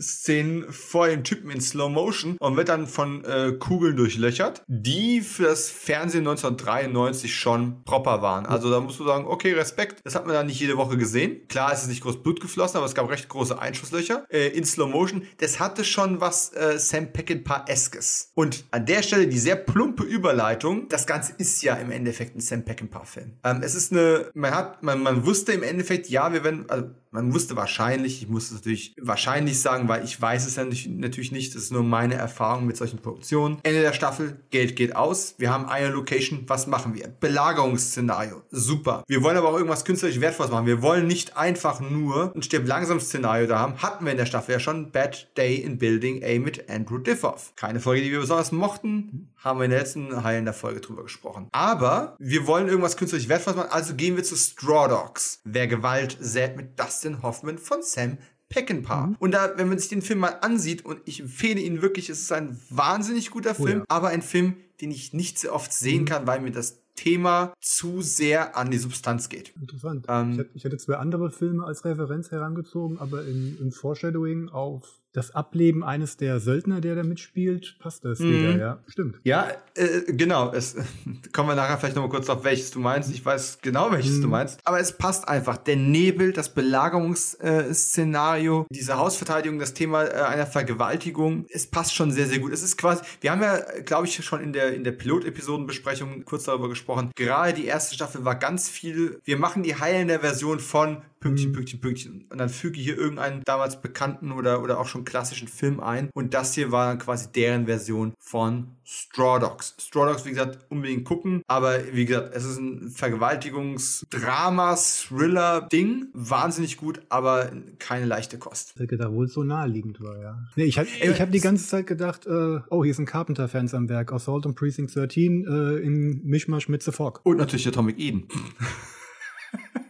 Szenen 0.00 0.70
vor 0.72 1.08
dem 1.08 1.24
Typen 1.24 1.50
in 1.50 1.60
Slow 1.60 1.90
Motion 1.90 2.36
und 2.38 2.56
wird 2.56 2.68
dann 2.68 2.86
von 2.86 3.24
äh, 3.24 3.52
Kugeln 3.52 3.96
durchlöchert, 3.96 4.62
die 4.66 5.20
für 5.20 5.44
das 5.44 5.68
Fernsehen 5.70 6.26
1993 6.26 7.34
schon 7.34 7.84
proper 7.84 8.22
waren. 8.22 8.46
Also 8.46 8.70
da 8.70 8.80
musst 8.80 8.98
du 9.00 9.04
sagen, 9.04 9.26
okay, 9.26 9.52
Respekt, 9.52 10.00
das 10.04 10.14
hat 10.14 10.26
man 10.26 10.34
dann 10.34 10.46
nicht 10.46 10.60
jede 10.60 10.76
Woche 10.76 10.96
gesehen. 10.96 11.46
Klar 11.48 11.72
ist 11.72 11.82
es 11.82 11.88
nicht 11.88 12.02
groß 12.02 12.22
Blut 12.22 12.40
geflossen, 12.40 12.76
aber 12.76 12.86
es 12.86 12.94
gab 12.94 13.10
recht 13.10 13.28
große 13.28 13.58
Einschusslöcher 13.58 14.26
äh, 14.30 14.48
in 14.48 14.64
Slow 14.64 14.90
Motion. 14.90 15.26
Das 15.38 15.60
hatte 15.60 15.84
schon 15.84 16.20
was 16.20 16.52
äh, 16.52 16.78
Sam 16.78 17.12
Peckinpah-eskes. 17.12 18.32
Und 18.34 18.64
an 18.70 18.86
der 18.86 19.02
Stelle 19.02 19.26
die 19.26 19.38
sehr 19.38 19.56
plumpe 19.56 20.02
Überleitung, 20.04 20.88
das 20.88 21.06
Ganze 21.06 21.33
ist 21.38 21.62
ja 21.62 21.74
im 21.74 21.90
Endeffekt 21.90 22.36
ein 22.36 22.40
Sam 22.40 22.64
Peckinpah-Film. 22.64 23.38
Ähm, 23.44 23.60
es 23.62 23.74
ist 23.74 23.92
eine, 23.92 24.30
man 24.34 24.54
hat, 24.54 24.82
man, 24.82 25.02
man 25.02 25.26
wusste 25.26 25.52
im 25.52 25.62
Endeffekt, 25.62 26.08
ja, 26.08 26.32
wir 26.32 26.44
werden, 26.44 26.68
also 26.68 26.86
Man 27.14 27.32
wusste 27.32 27.54
wahrscheinlich, 27.54 28.22
ich 28.22 28.28
muss 28.28 28.46
es 28.46 28.54
natürlich 28.54 28.96
wahrscheinlich 29.00 29.60
sagen, 29.60 29.86
weil 29.86 30.04
ich 30.04 30.20
weiß 30.20 30.48
es 30.48 30.56
ja 30.56 30.64
nicht, 30.64 30.90
natürlich 30.90 31.30
nicht, 31.30 31.54
das 31.54 31.62
ist 31.62 31.72
nur 31.72 31.84
meine 31.84 32.14
Erfahrung 32.14 32.66
mit 32.66 32.76
solchen 32.76 32.98
Produktionen. 32.98 33.58
Ende 33.62 33.82
der 33.82 33.92
Staffel, 33.92 34.40
Geld 34.50 34.74
geht 34.74 34.96
aus, 34.96 35.36
wir 35.38 35.52
haben 35.52 35.66
eine 35.66 35.90
Location, 35.90 36.42
was 36.48 36.66
machen 36.66 36.92
wir? 36.92 37.06
Belagerungsszenario, 37.06 38.42
super. 38.50 39.04
Wir 39.06 39.22
wollen 39.22 39.36
aber 39.36 39.50
auch 39.50 39.56
irgendwas 39.56 39.84
künstlerisch 39.84 40.20
Wertvolles 40.20 40.50
machen. 40.50 40.66
Wir 40.66 40.82
wollen 40.82 41.06
nicht 41.06 41.36
einfach 41.36 41.78
nur 41.78 42.34
ein 42.34 42.42
Stirb 42.42 42.66
langsam 42.66 42.98
Szenario 42.98 43.46
da 43.46 43.60
haben. 43.60 43.80
Hatten 43.80 44.04
wir 44.04 44.10
in 44.10 44.18
der 44.18 44.26
Staffel 44.26 44.50
ja 44.50 44.58
schon 44.58 44.90
Bad 44.90 45.28
Day 45.36 45.54
in 45.54 45.78
Building 45.78 46.24
A 46.24 46.40
mit 46.40 46.68
Andrew 46.68 46.98
Diffoff. 46.98 47.52
Keine 47.54 47.78
Folge, 47.78 48.02
die 48.02 48.10
wir 48.10 48.18
besonders 48.18 48.50
mochten, 48.50 49.32
haben 49.36 49.60
wir 49.60 49.66
in 49.66 49.70
der 49.70 49.80
letzten 49.80 50.24
Heilen 50.24 50.46
der 50.46 50.54
Folge 50.54 50.80
drüber 50.80 51.04
gesprochen. 51.04 51.46
Aber 51.52 52.16
wir 52.18 52.48
wollen 52.48 52.66
irgendwas 52.66 52.96
künstlerisch 52.96 53.28
Wertvolles 53.28 53.58
machen, 53.58 53.70
also 53.70 53.94
gehen 53.94 54.16
wir 54.16 54.24
zu 54.24 54.34
Straw 54.34 54.88
Dogs. 54.88 55.40
Wer 55.44 55.68
Gewalt 55.68 56.16
sät 56.18 56.56
mit 56.56 56.80
Dustin 57.04 57.22
Hoffman 57.22 57.58
von 57.58 57.82
Sam 57.82 58.18
Peckinpah. 58.48 59.08
Mhm. 59.08 59.16
Und 59.18 59.32
da, 59.32 59.56
wenn 59.56 59.68
man 59.68 59.78
sich 59.78 59.88
den 59.88 60.02
Film 60.02 60.20
mal 60.20 60.38
ansieht, 60.40 60.84
und 60.84 61.00
ich 61.04 61.20
empfehle 61.20 61.60
ihn 61.60 61.82
wirklich, 61.82 62.08
es 62.08 62.20
ist 62.20 62.32
ein 62.32 62.58
wahnsinnig 62.70 63.30
guter 63.30 63.54
Film, 63.54 63.80
oh 63.80 63.80
ja. 63.80 63.84
aber 63.88 64.08
ein 64.08 64.22
Film, 64.22 64.54
den 64.80 64.90
ich 64.90 65.12
nicht 65.12 65.38
so 65.38 65.52
oft 65.52 65.72
sehen 65.72 66.02
mhm. 66.02 66.06
kann, 66.06 66.26
weil 66.26 66.40
mir 66.40 66.50
das 66.50 66.80
Thema 66.94 67.52
zu 67.60 68.02
sehr 68.02 68.56
an 68.56 68.70
die 68.70 68.78
Substanz 68.78 69.28
geht. 69.28 69.52
Interessant. 69.60 70.06
Ähm, 70.08 70.32
ich, 70.32 70.38
hätte, 70.38 70.50
ich, 70.54 70.64
hätte, 70.64 70.76
zwei 70.78 70.96
andere 70.96 71.30
Filme 71.30 71.64
als 71.64 71.84
Referenz 71.84 72.30
herangezogen, 72.30 72.98
aber 72.98 73.24
im, 73.24 73.58
im 73.60 73.72
Foreshadowing 73.72 74.48
auf 74.50 75.00
das 75.14 75.30
Ableben 75.30 75.82
eines 75.84 76.16
der 76.16 76.40
Söldner, 76.40 76.80
der 76.80 76.96
da 76.96 77.04
mitspielt, 77.04 77.76
passt 77.78 78.04
das 78.04 78.18
mhm. 78.18 78.32
wieder, 78.32 78.58
ja. 78.58 78.80
Stimmt. 78.88 79.20
Ja, 79.22 79.46
äh, 79.76 80.12
genau. 80.12 80.52
Es, 80.52 80.74
kommen 81.32 81.48
wir 81.48 81.54
nachher 81.54 81.78
vielleicht 81.78 81.94
noch 81.94 82.02
mal 82.02 82.08
kurz 82.08 82.28
auf 82.28 82.42
welches 82.42 82.72
du 82.72 82.80
meinst. 82.80 83.12
Ich 83.12 83.24
weiß 83.24 83.60
genau, 83.62 83.92
welches 83.92 84.16
mhm. 84.16 84.22
du 84.22 84.28
meinst. 84.28 84.58
Aber 84.64 84.80
es 84.80 84.98
passt 84.98 85.28
einfach. 85.28 85.56
Der 85.56 85.76
Nebel, 85.76 86.32
das 86.32 86.52
Belagerungsszenario, 86.52 88.66
diese 88.70 88.98
Hausverteidigung, 88.98 89.60
das 89.60 89.72
Thema 89.72 90.02
äh, 90.02 90.22
einer 90.22 90.46
Vergewaltigung, 90.46 91.46
es 91.48 91.68
passt 91.68 91.94
schon 91.94 92.10
sehr, 92.10 92.26
sehr 92.26 92.40
gut. 92.40 92.52
Es 92.52 92.64
ist 92.64 92.76
quasi, 92.76 93.04
wir 93.20 93.30
haben 93.30 93.40
ja, 93.40 93.60
glaube 93.84 94.08
ich, 94.08 94.24
schon 94.24 94.42
in 94.42 94.52
der, 94.52 94.74
in 94.74 94.82
der 94.82 94.90
Pilotepisodenbesprechung 94.92 96.24
kurz 96.24 96.42
darüber 96.44 96.68
gesprochen. 96.68 97.12
Gerade 97.14 97.54
die 97.54 97.66
erste 97.66 97.94
Staffel 97.94 98.24
war 98.24 98.34
ganz 98.34 98.68
viel, 98.68 99.20
wir 99.24 99.38
machen 99.38 99.62
die 99.62 99.76
heilende 99.76 100.18
Version 100.18 100.58
von 100.58 101.02
Pünktchen, 101.24 101.52
mhm. 101.52 101.54
Pünktchen, 101.54 101.80
Pünktchen. 101.80 102.24
Und 102.28 102.36
dann 102.36 102.50
füge 102.50 102.78
hier 102.78 102.98
irgendeinen 102.98 103.42
damals 103.46 103.80
bekannten 103.80 104.30
oder, 104.30 104.62
oder 104.62 104.78
auch 104.78 104.86
schon 104.86 105.06
klassischen 105.06 105.48
Film 105.48 105.80
ein. 105.80 106.10
Und 106.12 106.34
das 106.34 106.52
hier 106.52 106.70
war 106.70 106.88
dann 106.88 106.98
quasi 106.98 107.32
deren 107.32 107.64
Version 107.64 108.12
von 108.18 108.76
Straw 108.84 109.40
Dogs. 109.40 109.74
Straw 109.80 110.04
Dogs, 110.04 110.26
wie 110.26 110.30
gesagt, 110.30 110.58
unbedingt 110.68 111.06
gucken. 111.06 111.40
Aber 111.46 111.78
wie 111.94 112.04
gesagt, 112.04 112.34
es 112.34 112.44
ist 112.44 112.58
ein 112.58 112.90
Vergewaltigungsdrama, 112.90 114.76
Thriller-Ding. 114.76 116.08
Wahnsinnig 116.12 116.76
gut, 116.76 117.00
aber 117.08 117.50
keine 117.78 118.04
leichte 118.04 118.36
Kost. 118.36 118.78
Weil 118.78 118.86
da 118.86 119.10
wohl 119.10 119.26
so 119.26 119.44
naheliegend 119.44 120.02
war, 120.02 120.20
ja. 120.20 120.46
Nee, 120.56 120.64
ich 120.64 120.78
habe 120.78 120.88
ich 120.88 121.20
hab 121.22 121.32
die 121.32 121.40
ganze 121.40 121.66
Zeit 121.66 121.86
gedacht, 121.86 122.26
äh, 122.26 122.58
oh, 122.68 122.84
hier 122.84 122.92
sind 122.92 123.06
Carpenter-Fans 123.06 123.72
am 123.72 123.88
Werk. 123.88 124.12
Assault 124.12 124.44
on 124.44 124.54
Precinct 124.54 124.94
13 124.94 125.46
äh, 125.46 125.76
im 125.78 126.20
Mischmasch 126.22 126.68
mit 126.68 126.82
The 126.82 126.92
Fog. 126.92 127.22
Und 127.24 127.38
natürlich 127.38 127.66
Atomic 127.66 127.98
Eden. 127.98 128.28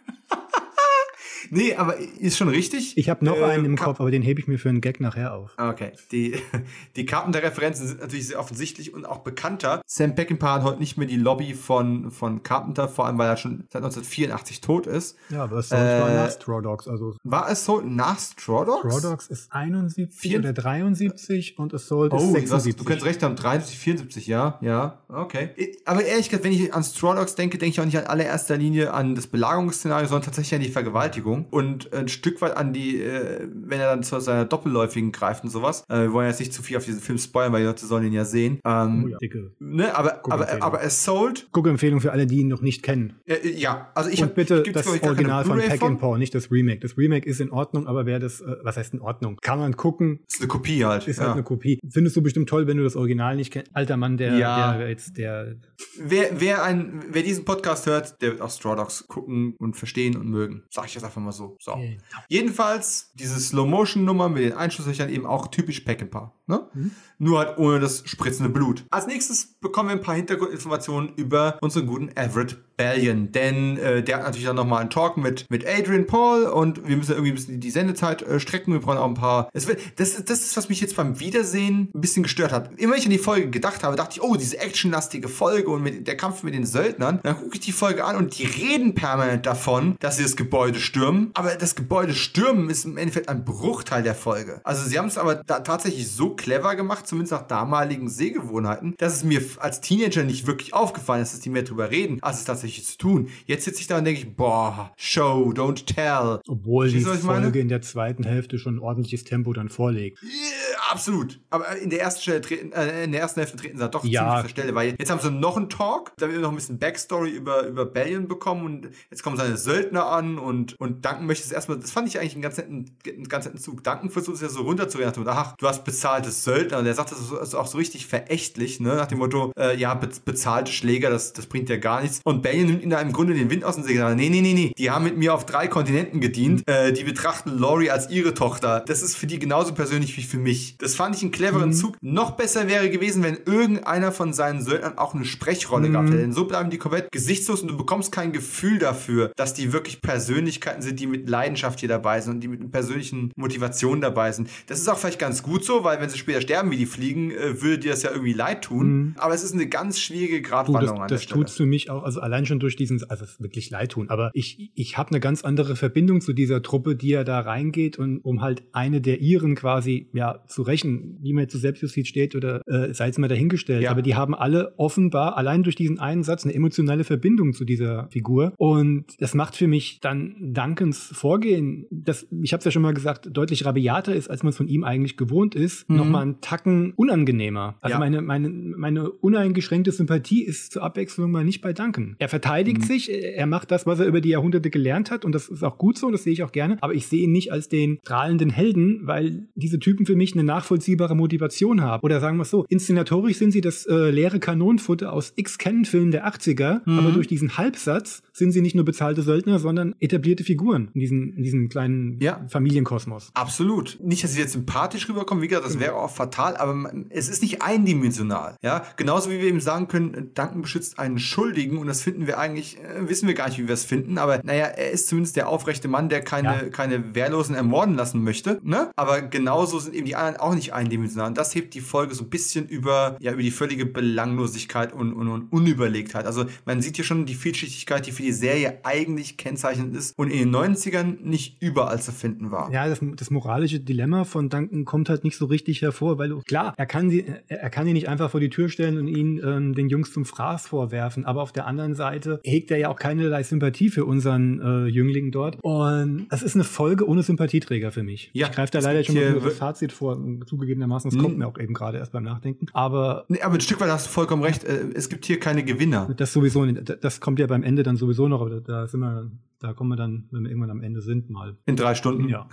Nee, 1.55 1.75
aber 1.77 1.97
ist 1.99 2.37
schon 2.37 2.49
richtig. 2.49 2.99
Ich 2.99 3.09
habe 3.09 3.25
noch 3.25 3.37
äh, 3.37 3.45
einen 3.45 3.65
im 3.65 3.77
Kopf, 3.77 4.01
aber 4.01 4.11
den 4.11 4.23
hebe 4.23 4.41
ich 4.41 4.49
mir 4.49 4.59
für 4.59 4.69
einen 4.69 4.81
Gag 4.81 5.01
nachher 5.01 5.35
auf. 5.35 5.53
Okay. 5.57 5.93
Die, 6.11 6.35
die 6.97 7.07
Karten 7.07 7.31
der 7.31 7.45
Referenzen 7.45 7.87
sind 7.87 8.01
natürlich 8.01 8.27
sehr 8.27 8.41
offensichtlich 8.41 8.93
und 8.93 9.07
auch 9.07 9.19
bekannter. 9.19 9.81
Sam 9.87 10.17
Peckinpah 10.17 10.55
hat 10.55 10.63
heute 10.65 10.81
nicht 10.81 10.99
mehr 10.99 11.07
die 11.07 11.17
Lobby 11.17 11.55
von, 11.55 12.11
von 12.11 12.43
Carpenter, 12.43 12.89
vor 12.89 13.07
allem 13.07 13.19
weil 13.19 13.29
er 13.29 13.37
schon 13.37 13.65
seit 13.73 13.83
1984 13.83 14.61
tot 14.63 14.89
ist. 14.89 15.17
Ja, 15.31 15.45
aber 15.45 15.59
es 15.59 15.71
äh, 15.71 15.77
war 15.77 16.13
nach 16.13 16.31
Straw 16.33 16.61
Dogs. 16.61 16.89
Also 16.89 17.15
war 17.23 17.47
Assault 17.47 17.87
nach 17.87 18.19
Straw 18.19 18.65
Dogs? 18.65 18.81
Straw 18.81 19.11
Dogs 19.11 19.27
ist 19.29 19.53
71 19.53 20.21
Vier? 20.21 20.41
oder 20.41 20.53
73 20.53 21.57
und 21.59 21.73
Assault 21.73 22.13
oh, 22.13 22.17
ist 22.17 22.33
76. 22.33 22.77
du 22.77 22.85
könntest 22.85 23.07
recht 23.07 23.23
haben, 23.23 23.37
73, 23.37 23.79
74, 23.79 24.27
ja, 24.27 24.59
ja, 24.61 24.99
okay. 25.09 25.51
Aber 25.85 26.05
ehrlich 26.05 26.31
gesagt, 26.31 26.45
wenn 26.45 26.53
ich 26.53 26.75
an 26.75 26.83
Straw 26.83 27.15
Dogs 27.15 27.37
denke, 27.37 27.59
denke 27.59 27.75
ich 27.75 27.81
auch 27.81 27.85
nicht 27.85 27.99
an 27.99 28.07
allererster 28.07 28.57
Linie 28.57 28.93
an 28.93 29.15
das 29.15 29.29
Belagerungsszenario, 29.29 30.09
sondern 30.09 30.25
tatsächlich 30.25 30.55
an 30.57 30.63
die 30.63 30.71
Vergewaltigung 30.71 31.44
und 31.51 31.93
ein 31.93 32.09
Stück 32.09 32.41
weit 32.43 32.57
an 32.57 32.73
die, 32.73 33.01
äh, 33.01 33.49
wenn 33.53 33.81
er 33.81 33.91
dann 33.91 34.03
zu 34.03 34.19
seiner 34.21 34.45
Doppelläufigen 34.45 35.12
greift 35.12 35.45
und 35.45 35.51
sowas. 35.51 35.85
Äh, 35.89 36.03
wir 36.03 36.12
wollen 36.12 36.29
jetzt 36.29 36.41
nicht 36.41 36.53
zu 36.53 36.62
viel 36.62 36.77
auf 36.77 36.85
diesen 36.85 37.01
Film 37.01 37.19
spoilern, 37.19 37.53
weil 37.53 37.61
die 37.61 37.66
Leute 37.66 37.87
sollen 37.87 38.05
ihn 38.05 38.12
ja 38.12 38.25
sehen. 38.25 38.61
Ähm, 38.65 39.05
oh 39.05 39.09
ja. 39.09 39.19
Dicke. 39.19 39.53
Ne, 39.59 39.97
aber, 39.97 40.23
aber, 40.31 40.62
aber 40.62 40.83
Assault. 40.83 41.49
Guck-Empfehlung 41.53 42.01
für 42.01 42.12
alle, 42.12 42.27
die 42.27 42.41
ihn 42.41 42.49
noch 42.49 42.62
nicht 42.62 42.83
kennen. 42.83 43.15
Äh, 43.27 43.49
ja, 43.51 43.91
also 43.95 44.11
ich 44.11 44.23
Und 44.23 44.35
bitte 44.35 44.62
das 44.62 44.87
Original 44.87 45.45
von 45.45 45.59
Pack 45.59 45.83
and 45.83 46.01
Paw, 46.01 46.19
nicht 46.19 46.35
das 46.35 46.51
Remake. 46.51 46.81
Das 46.81 46.97
Remake 46.97 47.29
ist 47.29 47.41
in 47.41 47.51
Ordnung, 47.51 47.87
aber 47.87 48.07
wer 48.07 48.19
das, 48.19 48.41
äh, 48.41 48.57
was 48.62 48.77
heißt 48.77 48.95
in 48.95 49.01
Ordnung? 49.01 49.39
Kann 49.43 49.59
man 49.59 49.77
gucken. 49.77 50.21
Ist 50.29 50.41
eine 50.41 50.49
Kopie 50.49 50.85
halt. 50.85 51.07
Ist 51.09 51.19
halt 51.19 51.29
ja. 51.29 51.35
eine 51.35 51.43
Kopie. 51.43 51.79
Findest 51.91 52.16
du 52.16 52.23
bestimmt 52.23 52.49
toll, 52.49 52.66
wenn 52.66 52.77
du 52.77 52.85
das 52.85 52.97
Original 52.97 53.37
nicht 53.37 53.53
kennst. 53.53 53.71
Alter 53.75 53.97
Mann, 53.97 54.16
der, 54.16 54.37
ja. 54.37 54.77
der 54.77 54.89
jetzt, 54.89 55.16
der. 55.16 55.57
Wer, 55.99 56.41
wer, 56.41 56.62
ein, 56.65 57.05
wer 57.11 57.23
diesen 57.23 57.45
Podcast 57.45 57.87
hört, 57.87 58.21
der 58.23 58.33
wird 58.33 58.41
auch 58.41 58.51
Straw 58.51 58.77
Dogs 58.77 59.07
gucken 59.07 59.55
und 59.59 59.77
verstehen 59.77 60.16
und 60.16 60.29
mögen. 60.29 60.65
Sag 60.71 60.87
ich 60.87 60.95
jetzt 60.95 61.05
einfach 61.05 61.21
mal 61.21 61.24
so. 61.33 61.57
So. 61.61 61.75
Genau. 61.75 61.99
Jedenfalls, 62.29 63.13
diese 63.15 63.39
Slow-Motion-Nummer 63.39 64.29
mit 64.29 64.45
den 64.45 64.53
Einschusslöchern 64.53 65.09
eben 65.09 65.27
auch 65.27 65.49
typisch 65.49 65.81
Peckinpah. 65.81 66.33
Ne? 66.47 66.69
Mhm. 66.75 66.91
Nur 67.19 67.39
halt 67.39 67.59
ohne 67.59 67.81
das 67.81 68.03
spritzende 68.07 68.51
Blut. 68.51 68.85
Als 68.91 69.07
nächstes 69.07 69.55
bekommen 69.61 69.89
wir 69.89 69.97
ein 69.97 70.03
paar 70.03 70.15
Hintergrundinformationen 70.15 71.15
über 71.16 71.59
unseren 71.61 71.86
guten 71.86 72.09
Everett 72.16 72.57
Bellion. 72.77 73.32
Denn 73.32 73.78
äh, 73.78 74.03
der 74.03 74.16
hat 74.16 74.24
natürlich 74.24 74.47
dann 74.47 74.57
nochmal 74.57 74.81
einen 74.81 74.91
Talk 74.91 75.16
mit, 75.16 75.47
mit 75.51 75.66
Adrian 75.66 76.07
Paul 76.07 76.45
und 76.45 76.86
wir 76.86 76.97
müssen 76.97 77.12
irgendwie 77.12 77.31
ein 77.31 77.35
bisschen 77.35 77.61
die 77.61 77.70
Sendezeit 77.70 78.23
äh, 78.23 78.41
strecken. 78.41 78.73
Wir 78.73 78.81
brauchen 78.81 78.99
auch 78.99 79.09
ein 79.09 79.15
paar. 79.15 79.49
Es 79.53 79.66
wird, 79.66 79.81
das, 79.97 80.24
das 80.24 80.41
ist, 80.41 80.57
was 80.57 80.69
mich 80.69 80.81
jetzt 80.81 80.97
beim 80.97 81.20
Wiedersehen 81.20 81.91
ein 81.95 82.01
bisschen 82.01 82.23
gestört 82.23 82.53
hat. 82.53 82.70
Immer 82.78 82.93
wenn 82.93 82.99
ich 82.99 83.07
an 83.07 83.12
die 83.12 83.19
Folge 83.19 83.51
gedacht 83.51 83.82
habe, 83.82 83.97
dachte 83.97 84.16
ich, 84.16 84.23
oh, 84.23 84.36
diese 84.36 84.59
actionlastige 84.59 85.28
Folge 85.28 85.70
und 85.70 85.82
mit, 85.82 86.07
der 86.07 86.16
Kampf 86.16 86.43
mit 86.43 86.55
den 86.55 86.66
Söldnern. 86.66 87.20
Dann 87.23 87.36
gucke 87.36 87.55
ich 87.55 87.61
die 87.61 87.73
Folge 87.73 88.05
an 88.05 88.16
und 88.16 88.39
die 88.39 88.45
reden 88.45 88.95
permanent 88.95 89.47
davon, 89.47 89.97
dass 90.01 90.16
sie 90.16 90.23
das 90.23 90.36
Gebäude 90.36 90.81
stürmen. 90.81 91.31
Aber 91.35 91.55
das 91.55 91.74
Gebäude 91.74 92.15
stürmen 92.15 92.70
ist 92.70 92.85
im 92.85 92.97
Endeffekt 92.97 93.28
ein 93.28 93.45
Bruchteil 93.45 94.03
der 94.03 94.15
Folge. 94.15 94.61
Also 94.65 94.89
sie 94.89 94.99
haben 94.99 95.09
es 95.09 95.19
aber 95.19 95.45
tatsächlich 95.45 96.11
so 96.11 96.31
clever 96.31 96.74
gemacht, 96.74 97.04
zumindest 97.05 97.33
nach 97.33 97.47
damaligen 97.47 98.09
Sehgewohnheiten, 98.09 98.95
dass 98.99 99.15
es 99.17 99.25
mir 99.25 99.43
als 99.59 99.81
Teenager 99.81 100.25
nicht 100.25 100.47
wirklich 100.47 100.75
aufgefallen 100.75 101.23
ist, 101.23 101.33
dass 101.33 101.41
die 101.41 101.51
mehr 101.51 101.63
drüber 101.63 101.91
reden, 101.91 102.23
als 102.23 102.39
es 102.39 102.45
tatsächlich 102.45 102.87
zu 102.87 102.99
tun. 102.99 103.29
Jetzt 103.47 103.65
sitze 103.65 103.81
ich 103.81 103.87
da 103.87 103.99
und 103.99 104.05
denke 104.05 104.21
ich, 104.21 104.37
boah, 104.37 104.93
Show, 104.97 105.53
don't 105.55 105.87
tell. 105.87 106.41
Obwohl 106.49 106.89
die 106.91 107.01
Folge 107.01 107.61
in 107.61 107.69
der 107.69 107.83
zweiten 107.83 108.25
Hälfte 108.25 108.59
schon 108.59 108.77
ein 108.77 108.81
ordentliches 108.81 109.25
Tempo 109.25 109.53
dann 109.53 109.69
vorlegt. 109.69 110.23
Yeah, 110.23 110.91
absolut. 110.91 111.41
Aber 111.51 111.77
in 111.77 111.91
der 111.91 112.01
ersten 112.01 112.23
Stelle 112.23 112.41
treten, 112.41 112.73
äh, 112.73 113.05
in 113.05 113.13
der 113.13 113.21
ersten 113.21 113.41
Hälfte 113.41 113.57
treten 113.57 113.79
sie 113.79 113.89
doch 113.89 114.05
ja. 114.05 114.23
ziemlich 114.23 114.41
zur 114.43 114.51
Stelle, 114.51 114.75
weil 114.75 114.95
jetzt 114.99 115.11
haben 115.11 115.21
sie 115.21 115.31
noch 115.31 115.57
einen 115.57 115.69
Talk, 115.69 116.13
da 116.17 116.31
wir 116.31 116.39
noch 116.39 116.51
ein 116.51 116.57
bisschen 116.57 116.79
Backstory 116.79 117.31
über, 117.31 117.67
über 117.67 117.87
Bellion 117.87 118.29
bekommen 118.29 118.65
und 118.65 118.89
jetzt 119.11 119.23
kommen 119.23 119.37
seine 119.37 119.57
Söldner 119.57 120.07
an 120.07 120.39
und, 120.39 120.79
und 120.79 121.05
Duncan 121.05 121.27
möchte 121.27 121.45
es 121.45 121.53
erstmal, 121.53 121.79
das 121.79 121.91
fand 121.91 122.09
ich 122.09 122.19
eigentlich 122.19 122.35
einen 122.35 122.43
ganz 122.43 122.57
netten, 122.57 122.97
einen 123.07 123.29
ganz 123.29 123.45
netten 123.45 123.61
Zug. 123.61 123.85
Duncan 123.85 124.11
versucht 124.11 124.37
es 124.37 124.43
ja 124.43 124.49
so 124.49 124.63
runterzureden, 124.63 125.25
ach, 125.27 125.57
du 125.57 125.69
hast 125.69 125.85
bezahltes 125.85 126.45
Söldner 126.45 126.79
und 126.79 126.87
er 126.95 126.97
sagt 126.97 127.12
das 127.12 127.49
ist 127.49 127.55
auch 127.55 127.66
so 127.66 127.79
richtig 127.79 128.07
verächtlich, 128.07 128.81
ne? 128.81 128.95
nach 128.95 129.07
dem 129.07 129.19
Motto, 129.19 129.53
äh, 129.59 129.77
ja, 129.77 129.95
be 129.95 130.09
bezahlte 130.25 130.71
Schläger, 130.71 131.11
das, 131.11 131.33
das 131.33 131.47
bringt 131.47 131.69
ja 131.69 131.77
gar 131.77 132.03
nichts. 132.03 132.21
Und 132.25 132.43
Bellion 132.43 132.66
nimmt 132.66 132.83
ihm 132.83 132.91
da 132.91 133.01
im 133.01 133.12
Grunde 133.12 133.35
den 133.35 133.51
Wind 133.51 133.65
aus 133.65 133.75
den 133.75 133.85
Segeln. 133.85 134.16
Nee, 134.16 134.29
nee, 134.29 134.41
nee, 134.41 134.55
nee, 134.55 134.73
die 134.79 134.91
haben 134.91 135.05
mit 135.05 135.16
mir 135.16 135.35
auf 135.35 135.45
drei 135.45 135.66
Kontinenten 135.66 136.21
gedient, 136.21 136.62
äh, 136.69 136.93
die 136.93 137.05
betrachten 137.05 137.59
Laurie 137.59 137.91
als 137.91 138.11
ihre 138.11 138.35
Tochter. 138.35 138.85
Das 138.87 139.03
ist 139.03 139.16
für 139.16 139.27
die 139.27 139.39
genauso 139.39 139.75
persönlich 139.75 140.16
wie 140.16 140.23
für 140.23 140.39
mich. 140.39 140.77
Das 140.79 140.95
fand 140.95 141.16
ich 141.16 141.23
einen 141.23 141.33
cleveren 141.33 141.71
mhm. 141.71 141.75
Zug. 141.75 141.97
Noch 142.01 142.33
besser 142.33 142.69
wäre 142.69 142.91
gewesen, 142.91 143.23
wenn 143.23 143.39
irgendeiner 143.45 144.12
von 144.12 144.33
seinen 144.33 144.62
Söldnern 144.62 144.99
auch 144.99 145.15
eine 145.15 145.25
Sprechrolle 145.25 145.89
mhm. 145.89 145.93
gehabt 145.93 146.09
hätte. 146.11 146.19
Denn 146.19 146.33
so 146.33 146.47
bleiben 146.47 146.71
die 146.71 146.79
komplett 146.79 147.11
gesichtslos 147.11 147.62
und 147.62 147.69
du 147.69 147.77
bekommst 147.77 148.12
kein 148.12 148.33
Gefühl 148.33 148.79
dafür, 148.79 149.33
dass 149.37 149.55
die 149.55 149.73
wirklich 149.73 150.01
Persönlichkeiten 150.01 150.83
sind, 150.83 151.01
die 151.01 151.07
mit 151.07 151.29
Leidenschaft 151.29 151.81
hier 151.81 151.89
dabei 151.89 152.21
sind 152.21 152.35
und 152.35 152.41
die 152.41 152.49
mit 152.49 152.71
persönlichen 152.71 153.33
Motivationen 153.37 154.01
dabei 154.01 154.33
sind. 154.33 154.49
Das 154.66 154.79
ist 154.79 154.89
auch 154.89 154.99
vielleicht 154.99 155.19
ganz 155.19 155.43
gut 155.43 155.65
so, 155.65 155.85
weil 155.85 156.01
wenn 156.01 156.11
sie 156.11 156.19
später 156.19 156.41
sterben 156.41 156.71
wie 156.71 156.77
die 156.77 156.84
Fliegen, 156.86 157.31
äh, 157.31 157.61
würde 157.62 157.78
dir 157.78 157.90
das 157.90 158.02
ja 158.02 158.11
irgendwie 158.11 158.32
leid 158.32 158.62
tun. 158.62 158.93
Mhm. 158.93 159.15
Aber 159.19 159.35
es 159.35 159.44
ist 159.44 159.55
eine 159.55 159.69
ganz 159.69 160.01
schwierige 160.01 160.43
Gratwanderung 160.43 161.02
an 161.02 161.09
der 161.09 161.16
Das 161.16 161.27
tut 161.27 161.51
für 161.51 161.66
mich 161.66 161.90
auch, 161.90 162.02
also 162.02 162.20
allein 162.20 162.47
schon 162.47 162.61
durch 162.61 162.77
diesen, 162.77 163.02
also 163.09 163.24
es 163.24 163.32
ist 163.32 163.43
wirklich 163.43 163.70
leid 163.70 163.93
tun. 163.93 164.09
Aber 164.11 164.31
ich, 164.35 164.70
ich 164.74 164.98
habe 164.98 165.11
eine 165.11 165.20
ganz 165.20 165.43
andere 165.43 165.77
Verbindung 165.77 166.20
zu 166.20 166.32
dieser 166.32 166.62
Truppe, 166.62 166.97
die 166.97 167.09
ja 167.09 167.24
da 167.24 167.40
reingeht 167.40 167.98
und 167.98 168.19
um 168.19 168.43
halt 168.43 168.65
eine 168.73 169.01
der 169.01 169.20
ihren 169.20 169.55
quasi 169.55 170.09
ja 170.12 170.44
zu 170.47 170.62
rächen, 170.62 171.19
wie 171.23 171.32
man 171.32 171.48
zu 171.48 171.59
Selbstjustiz 171.59 172.09
steht 172.09 172.35
oder 172.35 172.62
äh, 172.66 172.93
sei 172.93 173.09
es 173.09 173.19
mal 173.19 173.28
dahingestellt. 173.28 173.82
Ja. 173.82 173.90
Aber 173.90 174.02
die 174.02 174.15
haben 174.15 174.35
alle 174.35 174.74
offenbar 174.78 175.36
allein 175.36 175.62
durch 175.62 175.77
diesen 175.77 175.98
einen 175.98 176.23
Satz 176.23 176.44
eine 176.44 176.55
emotionale 176.55 177.05
Verbindung 177.05 177.52
zu 177.52 177.65
dieser 177.65 178.09
Figur. 178.11 178.52
Und 178.56 179.06
das 179.19 179.35
macht 179.35 179.56
für 179.56 179.69
mich 179.69 180.01
dann 180.01 180.36
Duncans 180.52 181.12
Vorgehen, 181.12 181.86
das, 181.90 182.27
ich 182.43 182.52
habe 182.52 182.59
es 182.59 182.65
ja 182.65 182.70
schon 182.70 182.82
mal 182.82 182.94
gesagt, 182.94 183.28
deutlich 183.32 183.65
rabiater 183.65 184.15
ist, 184.15 184.28
als 184.28 184.43
man 184.43 184.51
es 184.51 184.56
von 184.56 184.69
ihm 184.69 184.85
eigentlich 184.85 185.16
gewohnt 185.16 185.55
ist, 185.55 185.89
mhm. 185.89 185.97
nochmal 185.97 186.23
einen 186.23 186.40
Tacken 186.40 186.74
unangenehmer. 186.97 187.77
Also 187.81 187.95
ja. 187.95 187.99
meine, 187.99 188.23
meine, 188.23 188.49
meine 188.49 189.11
uneingeschränkte 189.11 189.93
Sympathie 189.93 190.43
ist 190.43 190.73
zur 190.73 190.83
Abwechslung 190.83 191.31
mal 191.31 191.45
nicht 191.45 191.61
bei 191.61 191.73
Duncan. 191.73 192.17
Er 192.19 192.29
verteidigt 192.29 192.83
mhm. 192.83 192.85
sich, 192.85 193.11
er 193.11 193.47
macht 193.47 193.71
das, 193.71 193.87
was 193.87 194.01
er 194.01 194.07
über 194.07 194.21
die 194.21 194.31
Jahrhunderte 194.31 194.71
gelernt 194.71 195.11
hat 195.11 195.25
und 195.25 195.33
das 195.33 195.49
ist 195.49 195.63
auch 195.63 195.79
gut 195.79 195.99
so 195.99 196.07
und 196.07 196.13
das 196.13 196.25
sehe 196.25 196.33
ich 196.33 196.43
auch 196.43 196.53
gerne, 196.53 196.79
aber 196.81 196.95
ich 196.95 197.07
sehe 197.07 197.25
ihn 197.25 197.33
nicht 197.33 197.53
als 197.53 197.69
den 197.69 197.99
strahlenden 198.03 198.51
Helden, 198.51 199.07
weil 199.07 199.47
diese 199.55 199.79
Typen 199.79 200.07
für 200.07 200.17
mich 200.17 200.35
eine 200.35 200.45
nachvollziehbare 200.45 201.15
Motivation 201.15 201.81
haben. 201.81 202.03
Oder 202.03 202.21
sagen 202.21 202.37
wir 202.37 202.43
es 202.43 202.51
so, 202.51 202.65
inszenatorisch 202.69 203.39
sind 203.39 203.53
sie 203.53 203.61
das 203.61 203.87
äh, 203.87 204.11
leere 204.11 204.41
Kanonenfutter 204.41 205.13
aus 205.13 205.33
X-Canon-Filmen 205.37 206.11
der 206.11 206.27
80er, 206.27 206.81
mhm. 206.85 206.99
aber 206.99 207.11
durch 207.13 207.27
diesen 207.27 207.57
Halbsatz 207.57 208.23
sind 208.33 208.53
sie 208.53 208.61
nicht 208.61 208.75
nur 208.75 208.85
bezahlte 208.85 209.23
Söldner, 209.23 209.59
sondern 209.59 209.95
etablierte 210.01 210.45
Figuren 210.45 210.91
in 210.95 211.01
diesem, 211.01 211.37
in 211.37 211.43
diesem 211.43 211.69
kleinen 211.69 212.19
ja. 212.21 212.45
Familienkosmos. 212.49 213.31
Absolut. 213.35 213.99
Nicht, 214.03 214.25
dass 214.25 214.35
sie 214.35 214.41
jetzt 214.41 214.53
sympathisch 214.53 215.09
rüberkommen, 215.09 215.43
wie 215.43 215.49
gesagt, 215.49 215.67
das 215.67 215.79
wäre 215.79 215.95
auch 215.95 216.11
fatal, 216.11 216.57
aber 216.65 216.93
es 217.11 217.28
ist 217.28 217.43
nicht 217.43 217.62
eindimensional. 217.62 218.57
Ja, 218.62 218.85
genauso 218.97 219.31
wie 219.31 219.41
wir 219.41 219.49
eben 219.49 219.61
sagen 219.61 219.89
können, 219.89 220.31
Danken 220.35 220.62
beschützt 220.62 220.99
einen 220.99 221.19
Schuldigen 221.19 221.78
und 221.78 221.86
das 221.86 222.03
finden 222.03 222.27
wir 222.27 222.39
eigentlich, 222.39 222.78
äh, 222.78 223.09
wissen 223.09 223.28
wir 223.28 223.35
gar 223.35 223.49
nicht, 223.49 223.59
wie 223.59 223.69
wir 223.69 223.74
es 223.74 223.85
finden, 223.85 224.19
aber 224.19 224.41
naja, 224.43 224.66
er 224.66 224.91
ist 224.91 225.09
zumindest 225.09 225.36
der 225.36 225.49
aufrechte 225.49 225.89
Mann, 225.89 226.09
der 226.09 226.23
keine, 226.23 226.65
ja. 226.65 226.69
keine 226.70 227.15
Wehrlosen 227.15 227.55
ermorden 227.55 227.95
lassen 227.95 228.23
möchte. 228.23 228.61
Ne? 228.62 228.91
Aber 228.97 229.23
genauso 229.23 229.78
sind 229.78 229.95
eben 229.95 230.07
die 230.07 230.16
anderen 230.16 230.36
auch 230.36 230.55
nicht 230.55 230.73
eindimensional. 230.73 231.28
Und 231.28 231.39
das 231.39 231.55
hebt 231.55 231.74
die 231.74 231.81
Folge 231.81 232.15
so 232.15 232.24
ein 232.24 232.31
bisschen 232.31 232.66
über, 232.69 233.16
ja, 233.20 233.32
über 233.32 233.43
die 233.43 233.51
völlige 233.51 233.86
Belanglosigkeit 233.86 234.93
und, 234.93 235.12
und, 235.12 235.28
und 235.28 235.53
Unüberlegtheit. 235.53 236.27
Also 236.27 236.47
man 236.65 236.81
sieht 236.81 236.97
hier 236.97 237.05
schon 237.05 237.27
die 237.27 237.35
Vielschichtigkeit, 237.35 238.07
die 238.07 238.12
für 238.12 238.23
die 238.23 238.32
Serie 238.32 238.81
eigentlich 238.85 239.36
kennzeichnend 239.36 239.97
ist 239.97 240.19
und 240.19 240.31
in 240.31 240.39
den 240.39 240.55
90ern 240.55 241.19
nicht 241.23 241.62
überall 241.62 242.01
zu 242.01 242.12
finden 242.12 242.51
war. 242.51 242.73
Ja, 242.73 242.89
das, 242.89 243.01
das 243.16 243.31
moralische 243.31 243.81
Dilemma 243.81 244.24
von 244.24 244.49
Duncan 244.49 244.85
kommt 244.85 245.09
halt 245.09 245.24
nicht 245.24 245.36
so 245.36 245.47
richtig 245.47 245.82
hervor, 245.82 246.19
weil 246.19 246.32
klar, 246.55 246.75
er 246.77 246.87
kann 246.87 247.11
sie, 247.11 247.25
er 247.49 247.71
kann 247.71 247.87
ihn 247.89 247.95
nicht 247.95 248.09
einfach 248.09 248.31
vor 248.31 248.39
die 248.39 248.49
Tür 248.49 248.69
stellen 248.69 248.97
und 248.97 249.09
ihn 249.09 249.41
ähm, 249.45 249.75
den 249.75 249.89
Jungs 249.89 250.13
zum 250.13 250.25
Fraß 250.25 250.69
vorwerfen, 250.69 251.25
aber 251.25 251.43
auf 251.43 251.51
der 251.51 251.67
anderen 251.67 251.95
Seite 251.95 252.41
hegt 252.45 252.71
er 252.71 252.79
ja 252.79 252.91
auch 252.91 252.97
keinerlei 252.97 253.43
Sympathie 253.43 253.91
für 253.91 254.05
unseren 254.05 254.61
äh, 254.61 254.87
Jüngling 254.87 255.33
dort. 255.33 255.59
Und 255.63 256.29
es 256.31 256.45
ist 256.45 256.55
eine 256.55 256.63
Folge 256.63 257.09
ohne 257.09 257.25
Sympathieträger 257.25 257.91
für 257.91 258.05
mich. 258.05 258.31
Ja, 258.35 258.47
ich 258.47 258.53
greife 258.53 258.71
da 258.71 258.79
leider 258.79 259.03
schon 259.03 259.17
mal 259.17 259.41
das 259.41 259.55
Fazit 259.55 259.91
vor, 259.91 260.17
zugegebenermaßen, 260.47 261.11
es 261.11 261.19
kommt 261.19 261.39
mir 261.39 261.49
auch 261.49 261.59
eben 261.59 261.75
gerade 261.75 261.99
erst 261.99 262.13
beim 262.13 262.23
Nachdenken. 262.23 262.67
Aber, 262.73 263.25
nee, 263.27 263.41
aber 263.43 263.55
ein 263.55 263.61
Stück 263.61 263.81
weit 263.81 263.91
hast 263.91 264.07
du 264.07 264.11
vollkommen 264.11 264.45
recht, 264.45 264.63
äh, 264.63 264.91
es 264.95 265.09
gibt 265.09 265.25
hier 265.25 265.41
keine 265.41 265.65
Gewinner. 265.65 266.09
Das 266.17 266.33
sowieso 266.33 266.65
das 266.65 267.21
kommt 267.21 267.41
ja 267.41 267.49
beim 267.49 267.65
Ende 267.65 267.83
dann 267.83 267.97
sowieso 267.97 268.29
noch, 268.29 268.41
aber 268.41 268.61
da 268.61 268.87
sind 268.87 269.01
wir 269.01 269.29
da 269.61 269.73
kommen 269.73 269.91
wir 269.91 269.97
dann, 269.97 270.29
wenn 270.31 270.43
wir 270.43 270.51
irgendwann 270.51 270.71
am 270.71 270.83
Ende 270.83 271.01
sind, 271.01 271.31
mal. 271.31 271.57
In 271.67 271.77
drei 271.77 271.95
Stunden? 271.95 272.29
Ja. 272.29 272.49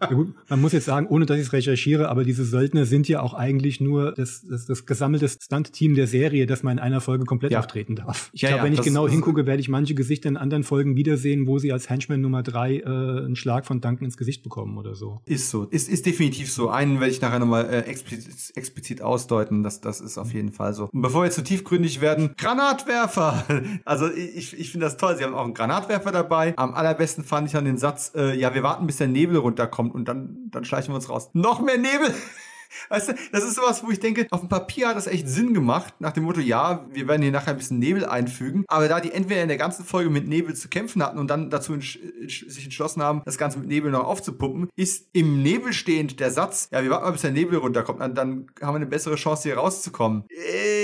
ja 0.00 0.12
gut, 0.12 0.34
man 0.48 0.60
muss 0.60 0.72
jetzt 0.72 0.86
sagen, 0.86 1.06
ohne 1.06 1.26
dass 1.26 1.36
ich 1.36 1.44
es 1.44 1.52
recherchiere, 1.52 2.08
aber 2.08 2.24
diese 2.24 2.44
Söldner 2.44 2.86
sind 2.86 3.08
ja 3.08 3.20
auch 3.20 3.34
eigentlich 3.34 3.80
nur 3.80 4.12
das, 4.12 4.46
das, 4.48 4.66
das 4.66 4.86
gesammelte 4.86 5.28
Stunt-Team 5.28 5.94
der 5.94 6.06
Serie, 6.06 6.46
das 6.46 6.62
man 6.62 6.78
in 6.78 6.78
einer 6.78 7.00
Folge 7.00 7.24
komplett 7.24 7.52
ja. 7.52 7.58
auftreten 7.58 7.96
darf. 7.96 8.30
Ich 8.32 8.42
ja, 8.42 8.50
glaube, 8.50 8.64
wenn 8.64 8.72
ich 8.72 8.82
genau 8.82 9.08
hingucke, 9.08 9.46
werde 9.46 9.60
ich 9.60 9.68
manche 9.68 9.94
Gesichter 9.94 10.28
in 10.28 10.36
anderen 10.36 10.64
Folgen 10.64 10.96
wiedersehen, 10.96 11.46
wo 11.46 11.58
sie 11.58 11.72
als 11.72 11.90
Henchman 11.90 12.20
Nummer 12.20 12.42
drei 12.42 12.78
äh, 12.78 12.84
einen 12.86 13.36
Schlag 13.36 13.66
von 13.66 13.80
Duncan 13.80 14.06
ins 14.06 14.16
Gesicht 14.16 14.42
bekommen 14.42 14.78
oder 14.78 14.94
so. 14.94 15.20
Ist 15.26 15.50
so. 15.50 15.64
Ist, 15.64 15.88
ist 15.88 16.06
definitiv 16.06 16.50
so. 16.52 16.68
Einen 16.70 17.00
werde 17.00 17.12
ich 17.12 17.20
nachher 17.20 17.38
nochmal 17.38 17.66
äh, 17.66 17.80
explizit, 17.80 18.56
explizit 18.56 19.02
ausdeuten. 19.02 19.62
Das, 19.62 19.80
das 19.80 20.00
ist 20.00 20.18
auf 20.18 20.32
jeden 20.32 20.52
Fall 20.52 20.74
so. 20.74 20.88
Und 20.92 21.02
bevor 21.02 21.24
wir 21.24 21.30
zu 21.30 21.44
tiefgründig 21.44 22.00
werden, 22.00 22.34
Granatwerfer! 22.36 23.44
Also 23.84 24.10
ich, 24.10 24.58
ich 24.58 24.70
finde 24.70 24.86
das 24.86 24.96
toll. 24.96 25.16
Sie 25.16 25.24
haben 25.24 25.34
auch 25.34 25.44
einen 25.44 25.54
Granatwerfer 25.54 25.63
Granatwerfer 25.64 26.12
dabei. 26.12 26.52
Am 26.56 26.74
allerbesten 26.74 27.24
fand 27.24 27.46
ich 27.46 27.52
dann 27.52 27.64
den 27.64 27.78
Satz, 27.78 28.12
äh, 28.14 28.36
ja, 28.36 28.54
wir 28.54 28.62
warten, 28.62 28.86
bis 28.86 28.98
der 28.98 29.08
Nebel 29.08 29.38
runterkommt 29.38 29.94
und 29.94 30.06
dann, 30.06 30.50
dann 30.50 30.64
schleichen 30.64 30.92
wir 30.92 30.96
uns 30.96 31.08
raus. 31.08 31.30
Noch 31.32 31.60
mehr 31.62 31.78
Nebel! 31.78 32.14
Weißt 32.88 33.08
du, 33.08 33.14
das 33.32 33.44
ist 33.44 33.54
sowas, 33.54 33.84
wo 33.84 33.90
ich 33.90 34.00
denke, 34.00 34.26
auf 34.30 34.40
dem 34.40 34.48
Papier 34.48 34.88
hat 34.88 34.96
das 34.96 35.06
echt 35.06 35.28
Sinn 35.28 35.54
gemacht, 35.54 35.94
nach 36.00 36.12
dem 36.12 36.24
Motto, 36.24 36.40
ja, 36.40 36.84
wir 36.90 37.08
werden 37.08 37.22
hier 37.22 37.30
nachher 37.30 37.52
ein 37.52 37.56
bisschen 37.56 37.78
Nebel 37.78 38.04
einfügen. 38.04 38.64
Aber 38.66 38.88
da 38.88 39.00
die 39.00 39.12
entweder 39.12 39.42
in 39.42 39.48
der 39.48 39.56
ganzen 39.56 39.84
Folge 39.84 40.10
mit 40.10 40.26
Nebel 40.26 40.54
zu 40.54 40.68
kämpfen 40.68 41.02
hatten 41.02 41.18
und 41.18 41.28
dann 41.28 41.50
dazu 41.50 41.72
entsch 41.72 41.98
sich 42.48 42.64
entschlossen 42.64 43.02
haben, 43.02 43.22
das 43.24 43.38
Ganze 43.38 43.58
mit 43.58 43.68
Nebel 43.68 43.90
noch 43.90 44.04
aufzupumpen, 44.04 44.68
ist 44.76 45.08
im 45.12 45.42
Nebel 45.42 45.72
stehend 45.72 46.20
der 46.20 46.30
Satz, 46.30 46.68
ja, 46.72 46.82
wir 46.82 46.90
warten 46.90 47.04
mal, 47.04 47.12
bis 47.12 47.22
der 47.22 47.30
Nebel 47.30 47.58
runterkommt, 47.58 48.00
dann, 48.00 48.14
dann 48.14 48.46
haben 48.60 48.74
wir 48.74 48.76
eine 48.76 48.86
bessere 48.86 49.14
Chance, 49.14 49.44
hier 49.44 49.56
rauszukommen. 49.56 50.24
Äh, 50.28 50.83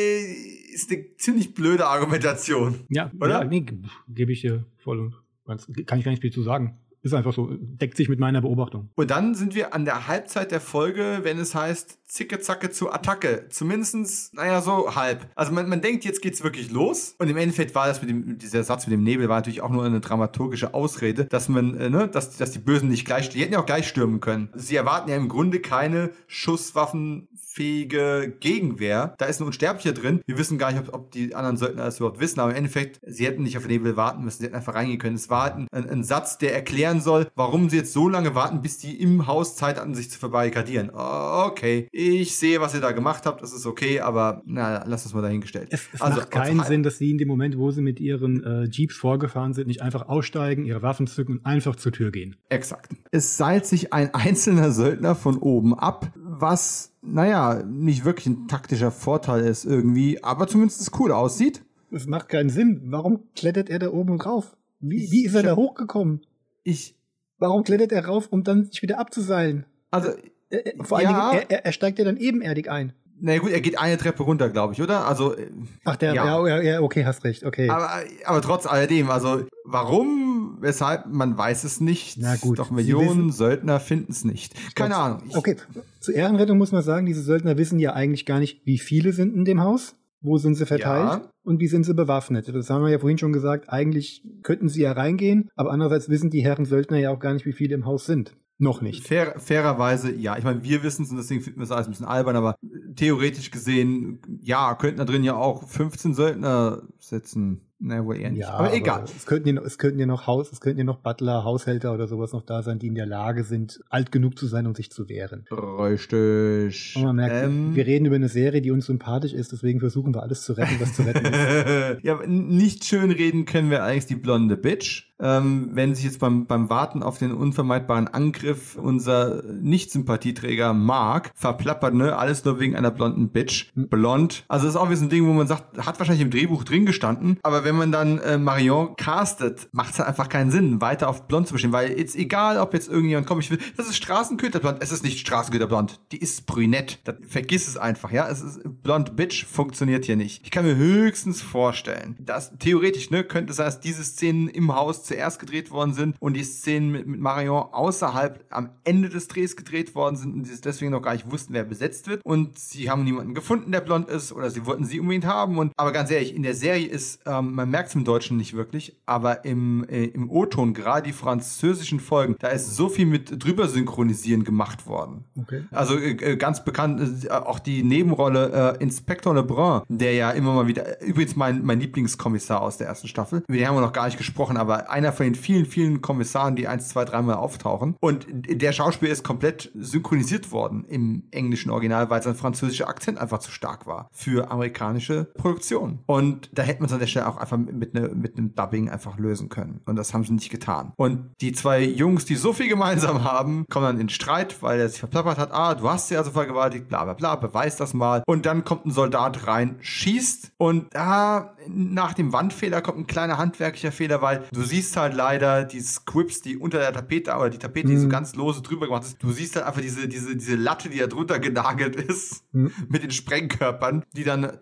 ist 0.83 0.93
eine 0.93 1.17
ziemlich 1.17 1.55
blöde 1.55 1.87
Argumentation. 1.87 2.81
Ja, 2.89 3.11
oder? 3.21 3.43
Ja, 3.43 3.45
nee, 3.45 3.65
gebe 4.09 4.33
ich 4.33 4.41
dir 4.41 4.65
voll 4.79 4.99
und 4.99 5.15
ganz, 5.47 5.67
kann 5.87 5.99
ich 5.99 6.05
gar 6.05 6.11
nicht 6.11 6.23
viel 6.23 6.33
zu 6.33 6.43
sagen. 6.43 6.79
Ist 7.03 7.15
einfach 7.15 7.33
so, 7.33 7.57
deckt 7.59 7.97
sich 7.97 8.09
mit 8.09 8.19
meiner 8.19 8.43
Beobachtung. 8.43 8.91
Und 8.95 9.11
dann 9.11 9.35
sind 9.35 9.55
wir 9.55 9.75
an 9.75 9.87
der 9.87 10.07
Halbzeit 10.07 10.51
der 10.51 10.61
Folge, 10.61 11.21
wenn 11.23 11.39
es 11.39 11.55
heißt, 11.55 11.99
zicke 12.11 12.41
zacke 12.41 12.71
zur 12.71 12.95
Attacke. 12.95 13.47
Zumindestens, 13.51 14.33
naja, 14.33 14.61
so 14.61 14.95
halb. 14.95 15.27
Also 15.35 15.53
man, 15.53 15.69
man 15.69 15.81
denkt, 15.81 16.05
jetzt 16.05 16.23
geht's 16.23 16.43
wirklich 16.43 16.71
los. 16.71 17.15
Und 17.19 17.29
im 17.29 17.37
Endeffekt 17.37 17.75
war 17.75 17.87
das 17.87 18.03
mit 18.03 18.11
dem, 18.11 18.39
dieser 18.39 18.65
Satz 18.65 18.87
mit 18.87 18.95
dem 18.95 19.05
Nebel 19.05 19.29
war 19.29 19.37
natürlich 19.37 19.63
auch 19.63 19.71
nur 19.71 19.85
eine 19.85 20.01
dramaturgische 20.01 20.75
Ausrede, 20.75 21.25
dass 21.27 21.49
man, 21.49 21.77
äh, 21.77 21.91
ne, 21.91 22.09
dass, 22.09 22.37
dass 22.37 22.51
die 22.51 22.59
Bösen 22.59 22.89
nicht 22.89 23.05
gleich, 23.05 23.29
die 23.29 23.41
hätten 23.41 23.53
ja 23.53 23.61
auch 23.61 23.67
gleich 23.67 23.89
stürmen 23.89 24.21
können. 24.21 24.51
Sie 24.55 24.77
erwarten 24.77 25.11
ja 25.11 25.17
im 25.17 25.29
Grunde 25.29 25.61
keine 25.61 26.11
Schusswaffen 26.27 27.29
fähige 27.51 28.33
Gegenwehr. 28.41 29.15
Da 29.19 29.27
ist 29.27 29.41
ein 29.41 29.47
Unsterblicher 29.47 29.93
drin. 29.93 30.21
Wir 30.27 30.39
wissen 30.39 30.57
gar 30.57 30.73
nicht, 30.73 30.89
ob, 30.89 30.95
ob 30.95 31.11
die 31.11 31.35
anderen 31.35 31.57
Söldner 31.57 31.85
das 31.85 31.99
überhaupt 31.99 32.21
wissen, 32.21 32.39
aber 32.41 32.53
im 32.53 32.57
Endeffekt, 32.57 33.01
sie 33.05 33.27
hätten 33.27 33.43
nicht 33.43 33.57
auf 33.57 33.65
den 33.65 33.73
Nebel 33.73 33.97
warten 33.97 34.25
müssen. 34.25 34.39
Sie 34.39 34.45
hätten 34.45 34.55
einfach 34.55 34.75
reingehen 34.75 34.99
können. 34.99 35.17
Es 35.17 35.31
war 35.31 35.43
halt 35.43 35.55
ein, 35.57 35.69
ein, 35.73 35.91
ein, 35.91 36.05
Satz, 36.05 36.39
der 36.39 36.55
erklären 36.55 37.01
soll, 37.01 37.29
warum 37.35 37.69
sie 37.69 37.79
jetzt 37.79 37.93
so 37.93 38.09
lange 38.09 38.35
warten, 38.35 38.63
bis 38.63 38.79
die 38.79 39.01
im 39.01 39.27
Haus 39.27 39.57
Zeit 39.57 39.79
hatten, 39.79 39.95
sich 39.95 40.11
zu 40.11 40.19
verbarrikadieren. 40.19 40.91
Okay, 40.91 41.89
ich 42.09 42.37
sehe, 42.37 42.61
was 42.61 42.75
ihr 42.75 42.81
da 42.81 42.93
gemacht 42.93 43.27
habt. 43.27 43.43
Das 43.43 43.53
ist 43.53 43.67
okay, 43.67 44.01
aber 44.01 44.43
na, 44.47 44.85
lass 44.87 45.03
das 45.03 45.13
mal 45.13 45.23
dahingestellt. 45.23 45.69
Es, 45.71 45.89
es 45.93 46.01
also, 46.01 46.21
macht 46.21 46.31
keinen 46.31 46.63
Sinn, 46.65 46.83
dass 46.83 46.99
sie 46.99 47.11
in 47.11 47.19
dem 47.19 47.29
Moment, 47.29 47.59
wo 47.59 47.71
sie 47.71 47.83
mit 47.83 48.01
ihren 48.01 48.43
äh, 48.43 48.65
Jeeps 48.65 48.97
vorgefahren 48.97 49.53
sind, 49.53 49.67
nicht 49.67 49.83
einfach 49.83 50.09
aussteigen, 50.09 50.65
ihre 50.65 50.83
Waffen 50.83 51.07
zücken 51.07 51.39
und 51.39 51.47
einfach 51.47 51.77
zur 51.77 51.93
Tür 51.93 52.11
gehen. 52.11 52.37
Exakt. 52.49 52.93
Es 53.11 53.37
seilt 53.37 53.67
sich 53.67 53.93
ein 53.93 54.15
einzelner 54.15 54.71
Söldner 54.71 55.15
von 55.15 55.39
oben 55.39 55.79
ab, 55.79 56.13
was 56.17 56.93
naja, 57.03 57.63
nicht 57.67 58.05
wirklich 58.05 58.27
ein 58.27 58.49
taktischer 58.49 58.91
Vorteil 58.91 59.45
ist 59.45 59.65
irgendwie, 59.65 60.23
aber 60.23 60.47
zumindest 60.47 60.91
cool 60.99 61.13
aussieht. 61.13 61.63
Es 61.91 62.07
macht 62.07 62.29
keinen 62.29 62.51
Sinn. 62.51 62.83
Warum 62.85 63.25
klettert 63.35 63.69
er 63.69 63.79
da 63.79 63.91
oben 63.91 64.19
drauf? 64.19 64.57
Wie, 64.81 65.11
wie 65.11 65.25
ist 65.25 65.35
er 65.35 65.43
da 65.43 65.57
hochgekommen? 65.57 66.21
Ich. 66.63 66.95
Warum 67.39 67.65
klettert 67.65 67.93
er 67.93 68.05
rauf, 68.05 68.29
um 68.31 68.45
dann 68.45 68.67
sich 68.67 68.83
wieder 68.83 68.99
abzuseilen? 68.99 69.65
Also, 69.91 70.11
äh, 70.51 70.57
äh 70.57 70.85
vor 70.85 71.01
ja. 71.01 71.11
allen 71.11 71.39
Dingen, 71.39 71.47
er, 71.49 71.65
er 71.67 71.73
steigt 71.73 71.99
ja 71.99 72.05
dann 72.05 72.17
ebenerdig 72.17 72.71
ein. 72.71 72.93
Na 73.23 73.37
gut, 73.39 73.51
er 73.51 73.61
geht 73.61 73.79
eine 73.79 73.99
Treppe 73.99 74.23
runter, 74.23 74.49
glaube 74.49 74.73
ich, 74.73 74.83
oder? 74.83 75.07
Also. 75.07 75.37
Äh, 75.37 75.51
Ach, 75.85 75.97
der, 75.97 76.15
ja. 76.15 76.47
ja, 76.47 76.61
ja, 76.61 76.81
okay, 76.81 77.05
hast 77.05 77.25
recht, 77.25 77.45
okay. 77.45 77.69
Aber, 77.69 77.91
aber 78.25 78.41
trotz 78.41 78.67
alledem, 78.67 79.11
also, 79.11 79.45
warum, 79.65 80.59
weshalb, 80.61 81.07
man 81.07 81.37
weiß 81.37 81.65
es 81.65 81.81
nicht. 81.81 82.17
Na 82.19 82.37
gut. 82.37 82.59
Doch 82.59 82.71
Millionen 82.71 83.31
Söldner 83.31 83.79
finden 83.79 84.13
es 84.13 84.25
nicht. 84.25 84.55
Keine 84.75 84.91
glaub, 84.91 85.03
Ahnung. 85.03 85.23
Ich, 85.29 85.37
okay, 85.37 85.57
zur 86.01 86.15
Ehrenrettung 86.15 86.57
muss 86.57 86.73
man 86.73 86.83
sagen, 86.83 87.07
diese 87.07 87.23
Söldner 87.23 87.59
wissen 87.59 87.79
ja 87.79 87.93
eigentlich 87.93 88.25
gar 88.25 88.39
nicht, 88.39 88.65
wie 88.65 88.79
viele 88.79 89.13
sind 89.13 89.35
in 89.35 89.45
dem 89.45 89.61
Haus. 89.61 89.97
Wo 90.23 90.37
sind 90.37 90.55
sie 90.55 90.67
verteilt? 90.67 91.23
Ja. 91.23 91.31
Und 91.45 91.61
wie 91.61 91.67
sind 91.67 91.85
sie 91.85 91.95
bewaffnet? 91.95 92.47
Das 92.55 92.69
haben 92.69 92.85
wir 92.85 92.91
ja 92.91 92.99
vorhin 92.99 93.17
schon 93.17 93.33
gesagt. 93.33 93.71
Eigentlich 93.71 94.23
könnten 94.43 94.69
sie 94.69 94.83
ja 94.83 94.93
reingehen, 94.93 95.49
aber 95.57 95.71
andererseits 95.71 96.11
wissen 96.11 96.29
die 96.29 96.45
Herren 96.45 96.67
Söldner 96.67 96.99
ja 96.99 97.11
auch 97.11 97.21
gar 97.21 97.33
nicht, 97.33 97.47
wie 97.47 97.55
viele 97.55 97.75
im 97.75 97.87
Haus 97.87 98.05
sind. 98.05 98.37
Noch 98.61 98.83
nicht. 98.83 99.07
Fair, 99.07 99.37
fairerweise, 99.39 100.15
ja. 100.15 100.37
Ich 100.37 100.45
meine, 100.45 100.63
wir 100.63 100.83
wissen 100.83 101.05
es 101.05 101.11
und 101.11 101.17
deswegen 101.17 101.41
finden 101.41 101.61
wir 101.61 101.65
es 101.65 101.71
alles 101.71 101.87
ein 101.87 101.93
bisschen 101.93 102.05
albern, 102.05 102.37
aber 102.37 102.57
theoretisch 102.95 103.51
gesehen, 103.51 104.21
ja, 104.43 104.75
könnten 104.75 104.99
da 104.99 105.07
drin 105.07 105.25
ja 105.25 105.35
auch 105.35 105.67
15 105.67 106.13
Söldner 106.13 106.83
sitzen. 106.99 107.63
Na, 107.79 108.05
wohl 108.05 108.19
eher 108.19 108.31
nicht. 108.31 108.41
Ja, 108.41 108.51
aber 108.51 108.75
egal. 108.75 109.05
es 109.05 109.25
könnten 109.25 109.49
ja 109.49 109.55
noch, 109.55 109.65
es 109.65 109.79
könnten 109.79 109.99
ja 109.99 110.05
noch 110.05 110.27
Haus, 110.27 110.53
es 110.53 110.61
könnten 110.61 110.81
ja 110.81 110.85
noch 110.85 110.99
Butler, 110.99 111.43
Haushälter 111.45 111.95
oder 111.95 112.07
sowas 112.07 112.35
noch 112.35 112.43
da 112.43 112.63
sein, 112.63 112.79
die 112.79 112.89
in 112.89 112.95
der 112.95 113.07
Lage 113.07 113.45
sind, 113.45 113.81
alt 113.89 114.13
genug 114.13 114.39
zu 114.39 114.47
sein, 114.47 114.67
um 114.67 114.75
sich 114.75 114.91
zu 114.91 115.09
wehren. 115.09 115.47
Richtig. 115.51 116.97
Und 116.97 117.05
man 117.05 117.17
merkt, 117.17 117.47
ähm, 117.47 117.75
wir 117.75 117.87
reden 117.87 118.05
über 118.05 118.17
eine 118.17 118.29
Serie, 118.29 118.61
die 118.61 118.73
uns 118.73 118.85
sympathisch 118.85 119.33
ist, 119.33 119.53
deswegen 119.53 119.81
versuchen 119.81 120.15
wir 120.15 120.23
alles 120.23 120.43
zu 120.43 120.53
retten, 120.53 120.79
was 120.79 120.93
zu 120.93 121.03
retten 121.03 121.25
ist. 121.25 122.03
ja, 122.05 122.21
nicht 122.27 122.85
schön 122.85 123.11
reden 123.11 123.47
können 123.47 123.71
wir 123.71 123.83
eigentlich 123.83 124.05
die 124.05 124.17
blonde 124.17 124.59
Bitch 124.59 125.10
ähm, 125.21 125.71
wenn 125.73 125.95
sich 125.95 126.05
jetzt 126.05 126.21
beim, 126.21 126.47
beim 126.47 126.71
Warten 126.71 127.03
auf 127.03 127.19
den 127.19 127.33
unvermeidbaren 127.33 128.09
Angriff 128.09 128.77
unser 128.77 129.43
Nicht-Sympathieträger 129.43 130.73
Mark 130.73 131.31
verplappert, 131.35 131.95
ne? 131.95 132.17
Alles 132.17 132.45
nur 132.45 132.61
wegen 132.61 132.77
einer 132.77 132.91
blonden 132.91 133.29
Bitch. 133.31 133.71
Blond. 133.75 134.45
Also 134.49 134.67
das 134.67 134.75
ist 134.75 134.81
auch 134.81 134.89
wieder 134.89 134.97
so 134.97 135.05
ein 135.05 135.11
Ding, 135.11 135.27
wo 135.27 135.33
man 135.33 135.47
sagt, 135.47 135.79
hat 135.87 135.99
wahrscheinlich 135.99 136.23
im 136.23 136.31
Drehbuch 136.31 136.65
drin 136.65 136.87
gestanden, 136.87 137.39
aber 137.43 137.65
wenn 137.65 137.77
man 137.77 137.93
dann 137.93 138.19
äh, 138.19 138.39
Marion 138.39 138.97
castet, 138.97 139.69
macht 139.73 139.93
es 139.93 139.99
halt 139.99 140.09
einfach 140.09 140.29
keinen 140.29 140.51
Sinn, 140.51 140.81
weiter 140.81 141.09
auf 141.09 141.27
blond 141.29 141.47
zu 141.47 141.55
bestehen, 141.55 141.73
weil 141.73 141.99
jetzt 141.99 142.17
egal, 142.17 142.59
ob 142.59 142.75
jetzt 142.75 142.89
irgendjemand 142.89 143.27
kommt, 143.27 143.43
ich 143.43 143.51
will, 143.51 143.59
das 143.77 143.89
ist 143.89 143.97
Straßenköterblond, 143.97 144.83
es 144.83 144.93
ist 144.93 145.05
nicht 145.05 145.19
Straßenköterblond, 145.19 146.01
die 146.13 146.19
ist 146.19 146.47
brünett. 146.47 147.01
Das, 147.05 147.17
vergiss 147.29 147.69
es 147.69 147.77
einfach, 147.77 148.13
ja? 148.13 148.29
Es 148.29 148.41
ist 148.41 148.61
blond 148.83 149.17
Bitch 149.17 149.45
funktioniert 149.45 150.05
hier 150.05 150.17
nicht. 150.17 150.43
Ich 150.45 150.51
kann 150.51 150.65
mir 150.65 150.77
höchstens 150.77 151.43
vorstellen, 151.43 152.17
dass 152.21 152.57
theoretisch, 152.59 153.11
ne, 153.11 153.25
könnte 153.25 153.51
es 153.51 153.57
sein, 153.57 153.67
dass 153.67 153.81
diese 153.81 154.05
Szenen 154.05 154.49
im 154.49 154.75
Haus 154.75 155.05
zuerst 155.11 155.41
gedreht 155.41 155.73
worden 155.73 155.93
sind 155.93 156.17
und 156.21 156.35
die 156.35 156.45
Szenen 156.45 156.93
mit, 156.93 157.07
mit 157.07 157.21
Marion 157.21 157.65
außerhalb 157.73 158.45
am 158.51 158.71
Ende 158.85 159.09
des 159.09 159.27
Drehs 159.27 159.57
gedreht 159.57 159.97
worden 159.97 160.15
sind 160.15 160.35
und 160.35 160.45
sie 160.47 160.61
deswegen 160.61 160.93
noch 160.93 161.03
gar 161.03 161.15
nicht 161.15 161.31
wussten, 161.31 161.53
wer 161.53 161.65
besetzt 161.65 162.07
wird. 162.07 162.25
Und 162.25 162.57
sie 162.59 162.91
haben 162.91 163.03
niemanden 163.03 163.35
gefunden, 163.35 163.73
der 163.73 163.81
blond 163.81 164.09
ist 164.09 164.33
oder 164.33 164.51
sie 164.51 164.67
wollten 164.67 164.85
sie 164.85 165.01
unbedingt 165.01 165.27
haben. 165.27 165.59
Und 165.59 165.73
aber 165.77 165.91
ganz 165.91 166.13
ehrlich, 166.13 166.35
in 166.35 166.45
der 166.45 166.55
Serie 166.55 166.87
ist, 166.87 167.21
ähm, 167.27 167.55
man 167.55 167.71
merkt 167.71 167.89
es 167.89 167.97
im 167.97 168.05
Deutschen 168.05 168.37
nicht 168.37 168.55
wirklich, 168.55 168.97
aber 169.05 169.45
im, 169.45 169.85
äh, 169.89 170.05
im 170.05 170.31
O-Ton, 170.31 170.75
gerade 170.75 171.09
die 171.09 171.13
französischen 171.13 171.99
Folgen, 171.99 172.37
da 172.39 172.49
ist 172.49 172.77
so 172.77 172.89
viel 172.89 173.07
mit 173.07 173.45
drüber 173.45 173.67
synchronisieren 173.67 174.45
gemacht 174.45 174.87
worden. 174.87 175.25
Okay. 175.37 175.65
Also 175.73 175.99
äh, 175.99 176.13
äh 176.13 176.37
ganz 176.37 176.65
bekannt, 176.65 177.25
äh, 177.25 177.31
auch 177.31 177.59
die 177.59 177.83
Nebenrolle 177.83 178.77
äh, 178.79 178.83
Inspektor 178.83 179.35
Lebrun, 179.35 179.83
der 179.89 180.15
ja 180.15 180.31
immer 180.31 180.55
mal 180.55 180.69
wieder, 180.69 181.03
übrigens 181.03 181.35
mein, 181.35 181.65
mein 181.65 181.81
Lieblingskommissar 181.81 182.61
aus 182.63 182.77
der 182.77 182.87
ersten 182.87 183.09
Staffel, 183.09 183.43
über 183.49 183.59
den 183.59 183.67
haben 183.67 183.75
wir 183.75 183.81
noch 183.81 183.93
gar 183.93 184.07
nicht 184.07 184.19
gesprochen, 184.19 184.57
aber 184.57 184.89
einer 185.01 185.13
von 185.13 185.25
den 185.25 185.35
vielen, 185.35 185.67
vielen 185.67 186.03
Kommissaren, 186.03 186.57
die 186.57 186.69
eins, 186.69 186.89
zwei, 186.89 187.05
dreimal 187.05 187.37
auftauchen. 187.37 187.97
Und 188.01 188.27
der 188.31 188.73
Schauspieler 188.73 189.13
ist 189.13 189.25
komplett 189.25 189.71
synchronisiert 189.75 190.53
worden 190.53 190.85
im 190.89 191.25
englischen 191.31 191.71
Original, 191.71 192.11
weil 192.11 192.23
sein 192.23 192.35
französischer 192.35 192.89
Akzent 192.89 193.19
einfach 193.19 193.39
zu 193.39 193.51
stark 193.51 193.87
war 193.87 194.09
für 194.13 194.51
amerikanische 194.51 195.25
Produktion. 195.37 196.01
Und 196.07 196.51
da 196.53 196.63
hätte 196.63 196.81
man 196.81 196.87
es 196.87 196.93
an 196.93 197.01
der 197.01 197.07
Stelle 197.07 197.29
auch 197.29 197.39
einfach 197.39 197.57
mit, 197.57 197.95
ne, 197.95 198.11
mit 198.15 198.37
einem 198.37 198.55
Dubbing 198.55 198.91
einfach 198.91 199.19
lösen 199.19 199.49
können. 199.49 199.81
Und 199.87 199.97
das 199.97 200.13
haben 200.13 200.25
sie 200.25 200.33
nicht 200.33 200.51
getan. 200.51 200.93
Und 200.97 201.31
die 201.41 201.53
zwei 201.53 201.83
Jungs, 201.83 202.27
die 202.27 202.37
so 202.37 202.53
viel 202.53 202.69
gemeinsam 202.69 203.25
haben, 203.25 203.65
kommen 203.71 203.87
dann 203.87 204.01
in 204.01 204.09
Streit, 204.09 204.63
weil 204.63 204.81
er 204.81 204.89
sich 204.89 205.01
verplappert 205.01 205.39
hat. 205.39 205.53
Ah, 205.53 205.75
du 205.75 205.89
hast 205.89 206.09
sie 206.09 206.17
also 206.17 206.31
vergewaltigt, 206.31 206.89
bla 206.89 207.05
bla 207.05 207.15
bla, 207.15 207.37
beweis 207.37 207.77
das 207.77 207.95
mal. 207.95 208.23
Und 208.27 208.47
dann 208.47 208.65
kommt 208.65 208.87
ein 208.87 208.91
Soldat 208.91 209.47
rein, 209.47 209.77
schießt 209.81 210.53
und 210.59 210.95
da 210.95 211.55
nach 211.67 212.15
dem 212.15 212.33
Wandfehler 212.33 212.83
kommt 212.83 212.99
ein 212.99 213.07
kleiner 213.07 213.39
handwerklicher 213.39 213.93
Fehler, 213.93 214.23
weil 214.23 214.45
du 214.53 214.63
siehst 214.63 214.80
halt 214.97 215.15
leider 215.15 215.65
die 215.65 215.81
Scripts, 215.81 216.43
die 216.43 216.57
unter 216.57 216.79
der 216.79 216.93
Tapete, 216.93 217.35
oder 217.35 217.51
die 217.51 217.59
Tapete, 217.59 217.89
die 217.89 217.97
so 217.97 218.07
mhm. 218.07 218.11
ganz 218.11 218.35
lose 218.35 218.63
drüber 218.63 218.87
gemacht 218.87 219.05
ist. 219.05 219.23
Du 219.23 219.31
siehst 219.33 219.57
halt 219.57 219.67
einfach 219.67 219.81
diese, 219.81 220.09
diese, 220.09 220.37
diese 220.37 220.57
Latte, 220.57 220.89
die 220.89 220.99
da 220.99 221.07
drunter 221.07 221.39
genagelt 221.39 221.97
ist, 221.97 222.45
mhm. 222.53 222.73
mit 222.89 223.03
den 223.03 223.11
Sprengkörpern, 223.11 224.05
die 224.17 224.25
dann 224.25 224.53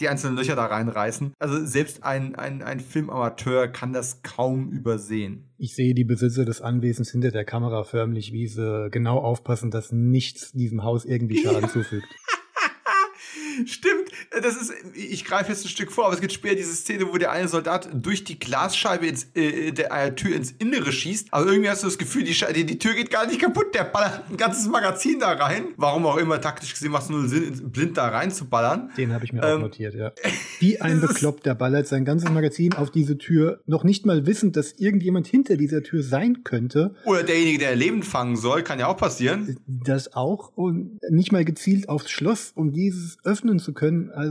die 0.00 0.08
einzelnen 0.08 0.36
Löcher 0.36 0.56
da 0.56 0.66
reinreißen. 0.66 1.34
Also 1.38 1.64
selbst 1.64 2.02
ein, 2.02 2.34
ein, 2.34 2.62
ein 2.62 2.80
Filmamateur 2.80 3.68
kann 3.68 3.92
das 3.92 4.22
kaum 4.22 4.70
übersehen. 4.70 5.48
Ich 5.56 5.74
sehe 5.74 5.94
die 5.94 6.04
Besitzer 6.04 6.44
des 6.44 6.60
Anwesens 6.60 7.10
hinter 7.10 7.30
der 7.30 7.44
Kamera 7.44 7.84
förmlich, 7.84 8.32
wie 8.32 8.46
sie 8.46 8.88
genau 8.90 9.18
aufpassen, 9.18 9.70
dass 9.70 9.92
nichts 9.92 10.52
diesem 10.52 10.82
Haus 10.82 11.04
irgendwie 11.04 11.42
Schaden 11.42 11.62
ja. 11.62 11.68
zufügt. 11.68 12.06
Stimmt, 13.66 14.10
das 14.42 14.56
ist, 14.56 14.72
ich 14.94 15.24
greife 15.24 15.50
jetzt 15.50 15.64
ein 15.64 15.68
Stück 15.68 15.92
vor, 15.92 16.06
aber 16.06 16.14
es 16.14 16.20
gibt 16.20 16.32
später 16.32 16.56
diese 16.56 16.74
Szene, 16.74 17.06
wo 17.12 17.16
der 17.16 17.30
eine 17.30 17.48
Soldat 17.48 17.88
durch 17.92 18.24
die 18.24 18.38
Glasscheibe 18.38 19.06
ins, 19.06 19.26
äh, 19.34 19.72
der 19.72 19.92
äh, 19.92 20.14
Tür 20.14 20.34
ins 20.34 20.52
Innere 20.52 20.92
schießt. 20.92 21.28
Aber 21.30 21.46
irgendwie 21.46 21.70
hast 21.70 21.82
du 21.82 21.86
das 21.86 21.98
Gefühl, 21.98 22.24
die, 22.24 22.34
die, 22.54 22.64
die, 22.64 22.78
Tür 22.78 22.94
geht 22.94 23.10
gar 23.10 23.26
nicht 23.26 23.40
kaputt. 23.40 23.74
Der 23.74 23.84
ballert 23.84 24.30
ein 24.30 24.36
ganzes 24.36 24.66
Magazin 24.68 25.18
da 25.20 25.32
rein. 25.32 25.68
Warum 25.76 26.06
auch 26.06 26.16
immer, 26.16 26.40
taktisch 26.40 26.72
gesehen 26.72 26.92
macht 26.92 27.04
es 27.04 27.10
null 27.10 27.28
Sinn, 27.28 27.70
blind 27.70 27.96
da 27.96 28.08
rein 28.08 28.30
zu 28.30 28.46
ballern. 28.46 28.90
Den 28.96 29.12
habe 29.12 29.24
ich 29.24 29.32
mir 29.32 29.42
ähm, 29.42 29.56
auch 29.56 29.62
notiert, 29.62 29.94
ja. 29.94 30.12
Wie 30.60 30.80
ein 30.80 31.00
Bekloppter 31.00 31.54
ballert 31.54 31.86
sein 31.86 32.04
ganzes 32.04 32.30
Magazin 32.30 32.74
auf 32.74 32.90
diese 32.90 33.18
Tür, 33.18 33.60
noch 33.66 33.84
nicht 33.84 34.06
mal 34.06 34.26
wissend, 34.26 34.56
dass 34.56 34.72
irgendjemand 34.72 35.26
hinter 35.26 35.56
dieser 35.56 35.82
Tür 35.82 36.02
sein 36.02 36.44
könnte. 36.44 36.94
Oder 37.04 37.22
derjenige, 37.22 37.58
der 37.58 37.76
Leben 37.76 38.02
fangen 38.02 38.36
soll, 38.36 38.62
kann 38.62 38.78
ja 38.78 38.86
auch 38.86 38.96
passieren. 38.96 39.58
Das 39.66 40.14
auch. 40.14 40.52
Und 40.54 40.98
nicht 41.10 41.32
mal 41.32 41.44
gezielt 41.44 41.88
aufs 41.88 42.10
Schloss, 42.10 42.52
um 42.54 42.72
dieses 42.72 43.18
öffnen 43.24 43.58
zu 43.58 43.72
können. 43.72 44.10
Also 44.10 44.23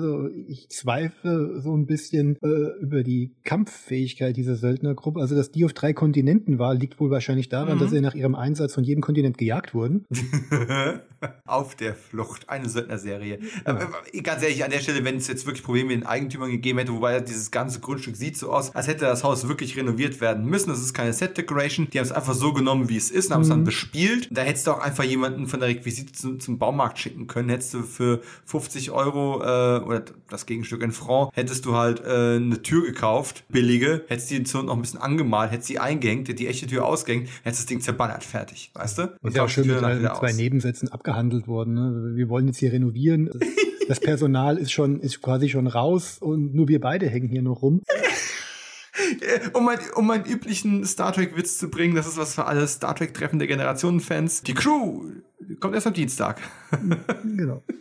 ich 0.48 0.70
zweifle 0.70 1.61
so 1.61 1.76
ein 1.76 1.86
bisschen 1.86 2.38
äh, 2.41 2.82
über 2.82 3.03
die 3.03 3.36
Kampffähigkeit 3.44 4.36
dieser 4.38 4.56
Söldnergruppe. 4.56 5.20
Also, 5.20 5.36
dass 5.36 5.52
die 5.52 5.65
auf 5.65 5.74
drei 5.74 5.94
Kontinenten 5.94 6.60
war, 6.60 6.74
liegt 6.74 6.99
wohl 6.99 7.10
wahrscheinlich 7.10 7.49
daran, 7.49 7.78
mhm. 7.78 7.82
dass 7.82 7.91
sie 7.91 8.02
nach 8.02 8.15
ihrem 8.15 8.36
Einsatz 8.36 8.74
von 8.74 8.84
jedem 8.84 9.02
Kontinent 9.02 9.38
gejagt 9.38 9.74
wurden. 9.74 10.06
auf 11.45 11.76
der 11.76 11.95
Flucht, 11.95 12.50
eine 12.50 12.70
Söldnerserie. 12.70 13.40
Ja. 13.66 13.80
Äh, 14.14 14.22
ganz 14.22 14.44
ehrlich, 14.44 14.64
an 14.64 14.72
der 14.72 14.80
Stelle, 14.80 15.04
wenn 15.04 15.18
es 15.18 15.28
jetzt 15.28 15.45
wirklich 15.45 15.64
Probleme 15.64 15.90
mit 15.90 16.02
den 16.02 16.06
Eigentümern 16.06 16.52
gegeben 16.52 16.80
hätte, 16.80 16.94
wobei 16.94 17.20
dieses 17.20 17.52
ganze 17.52 17.80
Grundstück 17.80 18.16
sieht 18.16 18.38
so 18.38 18.52
aus, 18.52 18.76
als 18.76 18.88
hätte 18.88 19.06
das 19.06 19.24
Haus 19.24 19.48
wirklich 19.48 19.76
renoviert 19.78 20.22
werden 20.22 20.45
müssen. 20.45 20.70
Das 20.70 20.80
ist 20.80 20.94
keine 20.94 21.14
Set-Decoration. 21.14 21.90
Die 21.91 22.00
haben 22.00 22.06
es 22.06 22.12
einfach 22.12 22.34
so 22.34 22.54
genommen, 22.54 22.90
wie 22.90 22.98
es 22.98 23.12
ist, 23.12 23.28
und 23.28 23.34
haben 23.34 23.41
es 23.41 23.50
dann 23.50 23.62
mhm. 23.62 23.66
bespielt. 23.66 24.28
Da 24.32 24.41
hättest 24.41 24.68
du 24.68 24.72
auch 24.72 24.80
einfach 24.80 25.04
jemanden 25.04 25.48
von 25.48 25.60
der 25.60 25.70
Requisite 25.70 26.14
zum, 26.14 26.40
zum 26.40 26.58
Baumarkt 26.58 27.00
schicken 27.00 27.28
können. 27.28 27.50
Hättest 27.50 27.74
du 27.74 27.84
für 27.84 28.22
50 28.45 28.91
Euro 28.91 29.41
äh, 29.41 29.84
oder 29.84 30.06
das 30.30 30.45
Gegenstück 30.45 30.82
in 30.82 30.91
Franc, 30.91 31.32
hättest 31.34 31.66
du 31.66 31.76
halt 31.76 32.02
äh, 32.02 32.36
eine 32.36 32.62
Tür 32.62 32.84
gekauft, 32.84 33.44
billige, 33.50 34.04
hättest 34.08 34.32
die 34.32 34.40
noch 34.40 34.76
ein 34.76 34.82
bisschen 34.82 35.00
angemalt, 35.00 35.52
hättest 35.52 35.68
sie 35.68 35.80
eingehängt, 35.80 36.28
die 36.40 36.48
echte 36.48 36.68
Tür 36.68 36.86
ausgehängt, 36.86 37.30
hättest 37.44 37.64
das 37.64 37.66
Ding 37.68 37.82
zerballert, 37.82 38.24
fertig, 38.24 38.72
weißt 38.74 38.98
du? 38.98 39.02
Und 39.22 39.30
ist 39.30 39.38
ja 39.38 39.44
auch 39.44 39.50
schön 39.50 39.68
mit 39.68 39.80
zwei 39.80 40.10
aus. 40.10 40.34
Nebensätzen 40.36 40.90
abgehandelt 41.14 41.48
worden. 41.48 41.73
Ne? 41.73 42.15
Wir 42.15 42.30
wollen 42.30 42.48
jetzt 42.48 42.57
hier 42.57 42.73
renovieren. 42.73 43.30
Das 43.88 43.99
Personal 43.99 44.57
ist 44.57 44.72
schon, 44.72 44.99
ist 44.99 45.22
quasi 45.22 45.49
schon 45.49 45.68
raus 45.68 46.18
und 46.19 46.56
nur 46.56 46.68
wir 46.68 46.80
beide 46.80 47.07
hängen 47.07 47.30
hier 47.30 47.41
noch 47.41 47.61
rum. 47.61 47.81
um, 49.53 49.65
mein, 49.65 49.80
um 49.95 50.07
meinen 50.07 50.26
üblichen 50.26 50.85
Star 50.85 51.14
Trek-Witz 51.14 51.57
zu 51.57 51.69
bringen, 51.69 51.95
das 51.95 52.07
ist 52.07 52.18
was 52.18 52.34
für 52.34 52.45
alle 52.45 52.68
Star 52.68 52.95
Trek-Treffen 52.95 53.40
der 53.40 53.48
Generationen-Fans. 53.48 54.44
Die 54.44 54.53
Crew 54.53 55.03
kommt 55.60 55.76
erst 55.76 55.88
am 55.88 55.94
Dienstag. 55.94 56.41
genau. 57.23 57.61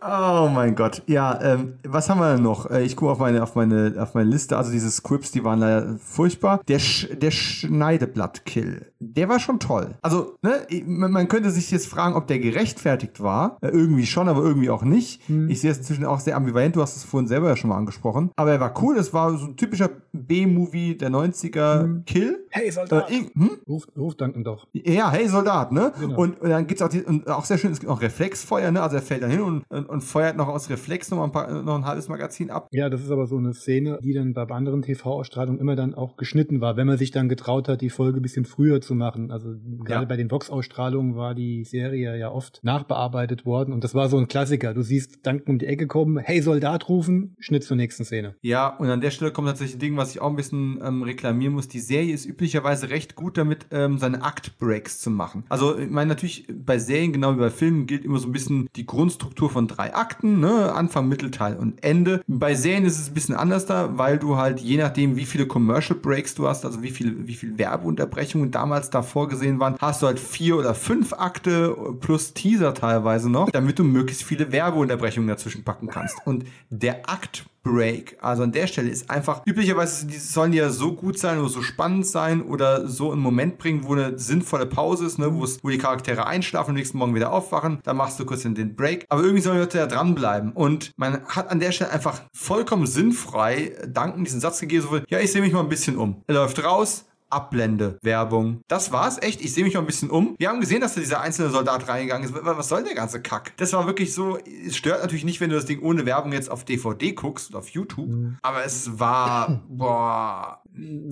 Oh 0.00 0.48
mein 0.52 0.74
Gott. 0.74 1.02
Ja, 1.06 1.40
ähm, 1.42 1.74
was 1.86 2.08
haben 2.08 2.20
wir 2.20 2.34
denn 2.34 2.42
noch? 2.42 2.70
Äh, 2.70 2.84
ich 2.84 2.96
gucke 2.96 3.12
auf 3.12 3.18
meine, 3.18 3.42
auf, 3.42 3.54
meine, 3.54 3.94
auf 3.98 4.14
meine 4.14 4.30
Liste. 4.30 4.56
Also 4.56 4.70
diese 4.70 4.90
Scripts, 4.90 5.32
die 5.32 5.44
waren 5.44 5.58
leider 5.58 5.96
furchtbar. 5.98 6.60
Der, 6.68 6.78
Sch 6.78 7.08
der 7.20 7.30
Schneideblatt-Kill, 7.30 8.92
der 9.00 9.28
war 9.28 9.40
schon 9.40 9.58
toll. 9.58 9.94
Also, 10.02 10.36
ne, 10.42 10.66
man 10.86 11.28
könnte 11.28 11.50
sich 11.50 11.70
jetzt 11.70 11.88
fragen, 11.88 12.14
ob 12.14 12.26
der 12.26 12.38
gerechtfertigt 12.38 13.20
war. 13.20 13.58
Äh, 13.60 13.68
irgendwie 13.68 14.06
schon, 14.06 14.28
aber 14.28 14.42
irgendwie 14.42 14.70
auch 14.70 14.82
nicht. 14.82 15.26
Hm. 15.28 15.50
Ich 15.50 15.60
sehe 15.60 15.70
es 15.70 15.78
inzwischen 15.78 16.04
auch 16.04 16.20
sehr 16.20 16.36
ambivalent. 16.36 16.76
Du 16.76 16.82
hast 16.82 16.96
es 16.96 17.04
vorhin 17.04 17.28
selber 17.28 17.48
ja 17.48 17.56
schon 17.56 17.70
mal 17.70 17.76
angesprochen. 17.76 18.30
Aber 18.36 18.52
er 18.52 18.60
war 18.60 18.80
cool. 18.82 18.96
Es 18.96 19.12
war 19.12 19.36
so 19.36 19.46
ein 19.46 19.56
typischer 19.56 19.90
B-Movie 20.12 20.96
der 20.96 21.10
90er 21.10 21.82
hm. 21.82 22.04
Kill. 22.04 22.46
Hey 22.50 22.70
Soldat. 22.70 23.10
Äh, 23.10 23.30
hm? 23.34 23.50
Ruf, 23.68 23.86
ruf 23.96 24.14
danken 24.14 24.44
doch. 24.44 24.66
Ja, 24.72 25.10
hey 25.10 25.28
Soldat, 25.28 25.72
ne? 25.72 25.92
Genau. 25.98 26.16
Und, 26.16 26.40
und, 26.40 26.48
dann 26.48 26.66
gibt's 26.66 26.82
auch, 26.82 26.88
die, 26.88 27.02
und 27.02 27.28
auch 27.28 27.44
sehr 27.44 27.58
schön, 27.58 27.72
es 27.72 27.80
gibt 27.80 27.90
auch 27.90 28.00
Reflexfeuer, 28.00 28.70
ne? 28.70 28.82
Also 28.82 28.96
er 28.96 29.02
fällt 29.02 29.22
dann 29.22 29.30
hin 29.30 29.40
und, 29.40 29.64
und 29.70 29.87
und 29.88 30.02
feuert 30.02 30.36
noch 30.36 30.48
aus 30.48 30.70
Reflex 30.70 31.10
noch 31.10 31.22
ein, 31.22 31.32
paar, 31.32 31.62
noch 31.62 31.76
ein 31.76 31.84
halbes 31.84 32.08
Magazin 32.08 32.50
ab. 32.50 32.68
Ja, 32.70 32.88
das 32.88 33.02
ist 33.02 33.10
aber 33.10 33.26
so 33.26 33.36
eine 33.36 33.54
Szene, 33.54 33.98
die 34.02 34.12
dann 34.12 34.34
bei 34.34 34.44
anderen 34.44 34.82
TV-Ausstrahlungen 34.82 35.60
immer 35.60 35.76
dann 35.76 35.94
auch 35.94 36.16
geschnitten 36.16 36.60
war, 36.60 36.76
wenn 36.76 36.86
man 36.86 36.98
sich 36.98 37.10
dann 37.10 37.28
getraut 37.28 37.68
hat, 37.68 37.80
die 37.80 37.90
Folge 37.90 38.20
ein 38.20 38.22
bisschen 38.22 38.44
früher 38.44 38.80
zu 38.80 38.94
machen. 38.94 39.30
Also 39.30 39.54
gerade 39.84 40.02
ja. 40.02 40.08
bei 40.08 40.16
den 40.16 40.30
Vox-Ausstrahlungen 40.30 41.16
war 41.16 41.34
die 41.34 41.64
Serie 41.64 42.16
ja 42.18 42.30
oft 42.30 42.60
nachbearbeitet 42.62 43.46
worden 43.46 43.72
und 43.72 43.84
das 43.84 43.94
war 43.94 44.08
so 44.08 44.18
ein 44.18 44.28
Klassiker. 44.28 44.74
Du 44.74 44.82
siehst 44.82 45.26
Danken 45.26 45.50
um 45.50 45.58
die 45.58 45.66
Ecke 45.66 45.86
kommen, 45.86 46.18
hey 46.18 46.42
Soldat 46.42 46.88
rufen, 46.88 47.34
Schnitt 47.38 47.64
zur 47.64 47.76
nächsten 47.76 48.04
Szene. 48.04 48.34
Ja, 48.42 48.68
und 48.68 48.88
an 48.88 49.00
der 49.00 49.10
Stelle 49.10 49.32
kommt 49.32 49.48
tatsächlich 49.48 49.76
ein 49.76 49.80
Ding, 49.80 49.96
was 49.96 50.10
ich 50.10 50.20
auch 50.20 50.30
ein 50.30 50.36
bisschen 50.36 50.80
ähm, 50.82 51.02
reklamieren 51.02 51.54
muss. 51.54 51.68
Die 51.68 51.80
Serie 51.80 52.12
ist 52.12 52.26
üblicherweise 52.26 52.90
recht 52.90 53.14
gut 53.14 53.38
damit, 53.38 53.66
ähm, 53.70 53.98
seine 53.98 54.18
Act-Breaks 54.18 55.00
zu 55.00 55.10
machen. 55.10 55.44
Also, 55.48 55.78
ich 55.78 55.90
meine, 55.90 56.08
natürlich 56.08 56.46
bei 56.52 56.78
Serien, 56.78 57.12
genau 57.12 57.34
wie 57.34 57.38
bei 57.38 57.50
Filmen, 57.50 57.86
gilt 57.86 58.04
immer 58.04 58.18
so 58.18 58.28
ein 58.28 58.32
bisschen 58.32 58.68
die 58.76 58.86
Grundstruktur 58.86 59.50
von 59.50 59.68
drei 59.78 59.94
Akten, 59.94 60.40
ne? 60.40 60.72
Anfang, 60.72 61.08
Mittelteil 61.08 61.56
und 61.56 61.82
Ende. 61.84 62.20
Bei 62.26 62.54
Serien 62.54 62.84
ist 62.84 62.98
es 62.98 63.08
ein 63.08 63.14
bisschen 63.14 63.36
anders 63.36 63.66
da, 63.66 63.96
weil 63.96 64.18
du 64.18 64.36
halt 64.36 64.60
je 64.60 64.76
nachdem, 64.76 65.16
wie 65.16 65.24
viele 65.24 65.46
Commercial 65.46 65.98
Breaks 65.98 66.34
du 66.34 66.48
hast, 66.48 66.64
also 66.64 66.82
wie 66.82 66.90
viel, 66.90 67.28
wie 67.28 67.34
viel 67.34 67.56
Werbeunterbrechungen 67.58 68.50
damals 68.50 68.90
da 68.90 69.02
vorgesehen 69.02 69.60
waren, 69.60 69.76
hast 69.78 70.02
du 70.02 70.06
halt 70.06 70.18
vier 70.18 70.56
oder 70.56 70.74
fünf 70.74 71.12
Akte 71.12 71.76
plus 72.00 72.34
Teaser 72.34 72.74
teilweise 72.74 73.30
noch, 73.30 73.50
damit 73.50 73.78
du 73.78 73.84
möglichst 73.84 74.24
viele 74.24 74.50
Werbeunterbrechungen 74.50 75.28
dazwischen 75.28 75.62
packen 75.62 75.86
kannst. 75.86 76.16
Und 76.24 76.44
der 76.70 77.08
Akt 77.08 77.46
Break. 77.62 78.16
Also 78.20 78.42
an 78.42 78.52
der 78.52 78.66
Stelle 78.66 78.88
ist 78.88 79.10
einfach, 79.10 79.42
üblicherweise 79.46 80.06
sollen 80.18 80.52
die 80.52 80.58
ja 80.58 80.70
so 80.70 80.92
gut 80.92 81.18
sein 81.18 81.38
oder 81.38 81.48
so 81.48 81.62
spannend 81.62 82.06
sein 82.06 82.42
oder 82.42 82.88
so 82.88 83.12
einen 83.12 83.20
Moment 83.20 83.58
bringen, 83.58 83.84
wo 83.84 83.94
eine 83.94 84.18
sinnvolle 84.18 84.66
Pause 84.66 85.06
ist, 85.06 85.18
ne, 85.18 85.34
wo 85.34 85.68
die 85.68 85.78
Charaktere 85.78 86.26
einschlafen 86.26 86.70
und 86.70 86.76
am 86.76 86.76
nächsten 86.76 86.98
Morgen 86.98 87.14
wieder 87.14 87.32
aufwachen. 87.32 87.78
Da 87.82 87.94
machst 87.94 88.18
du 88.18 88.24
kurz 88.24 88.42
den 88.42 88.76
Break. 88.76 89.04
Aber 89.08 89.22
irgendwie 89.22 89.42
sollen 89.42 89.56
die 89.56 89.62
Leute 89.62 89.78
ja 89.78 89.86
dranbleiben. 89.86 90.52
Und 90.52 90.92
man 90.96 91.24
hat 91.26 91.50
an 91.50 91.60
der 91.60 91.72
Stelle 91.72 91.90
einfach 91.90 92.22
vollkommen 92.32 92.86
sinnfrei 92.86 93.72
danken 93.86 94.24
diesen 94.24 94.40
Satz 94.40 94.60
gegeben, 94.60 94.86
so, 94.88 95.00
ja, 95.08 95.18
ich 95.18 95.32
sehe 95.32 95.42
mich 95.42 95.52
mal 95.52 95.60
ein 95.60 95.68
bisschen 95.68 95.96
um. 95.96 96.22
Er 96.26 96.34
läuft 96.34 96.62
raus, 96.62 97.04
Ablende, 97.30 97.98
Werbung. 98.02 98.60
Das 98.68 98.92
war's, 98.92 99.20
echt. 99.20 99.40
Ich 99.40 99.52
sehe 99.52 99.64
mich 99.64 99.74
mal 99.74 99.80
ein 99.80 99.86
bisschen 99.86 100.10
um. 100.10 100.34
Wir 100.38 100.48
haben 100.48 100.60
gesehen, 100.60 100.80
dass 100.80 100.94
da 100.94 101.00
dieser 101.00 101.20
einzelne 101.20 101.50
Soldat 101.50 101.88
reingegangen 101.88 102.28
ist. 102.28 102.34
Was 102.34 102.68
soll 102.68 102.84
der 102.84 102.94
ganze 102.94 103.20
Kack? 103.20 103.52
Das 103.56 103.72
war 103.72 103.86
wirklich 103.86 104.14
so, 104.14 104.38
es 104.66 104.76
stört 104.76 105.02
natürlich 105.02 105.24
nicht, 105.24 105.40
wenn 105.40 105.50
du 105.50 105.56
das 105.56 105.66
Ding 105.66 105.80
ohne 105.82 106.06
Werbung 106.06 106.32
jetzt 106.32 106.50
auf 106.50 106.64
DVD 106.64 107.12
guckst 107.12 107.50
oder 107.50 107.58
auf 107.58 107.68
YouTube. 107.68 108.08
Mhm. 108.08 108.38
Aber 108.42 108.64
es 108.64 108.98
war, 108.98 109.62
boah, 109.68 110.62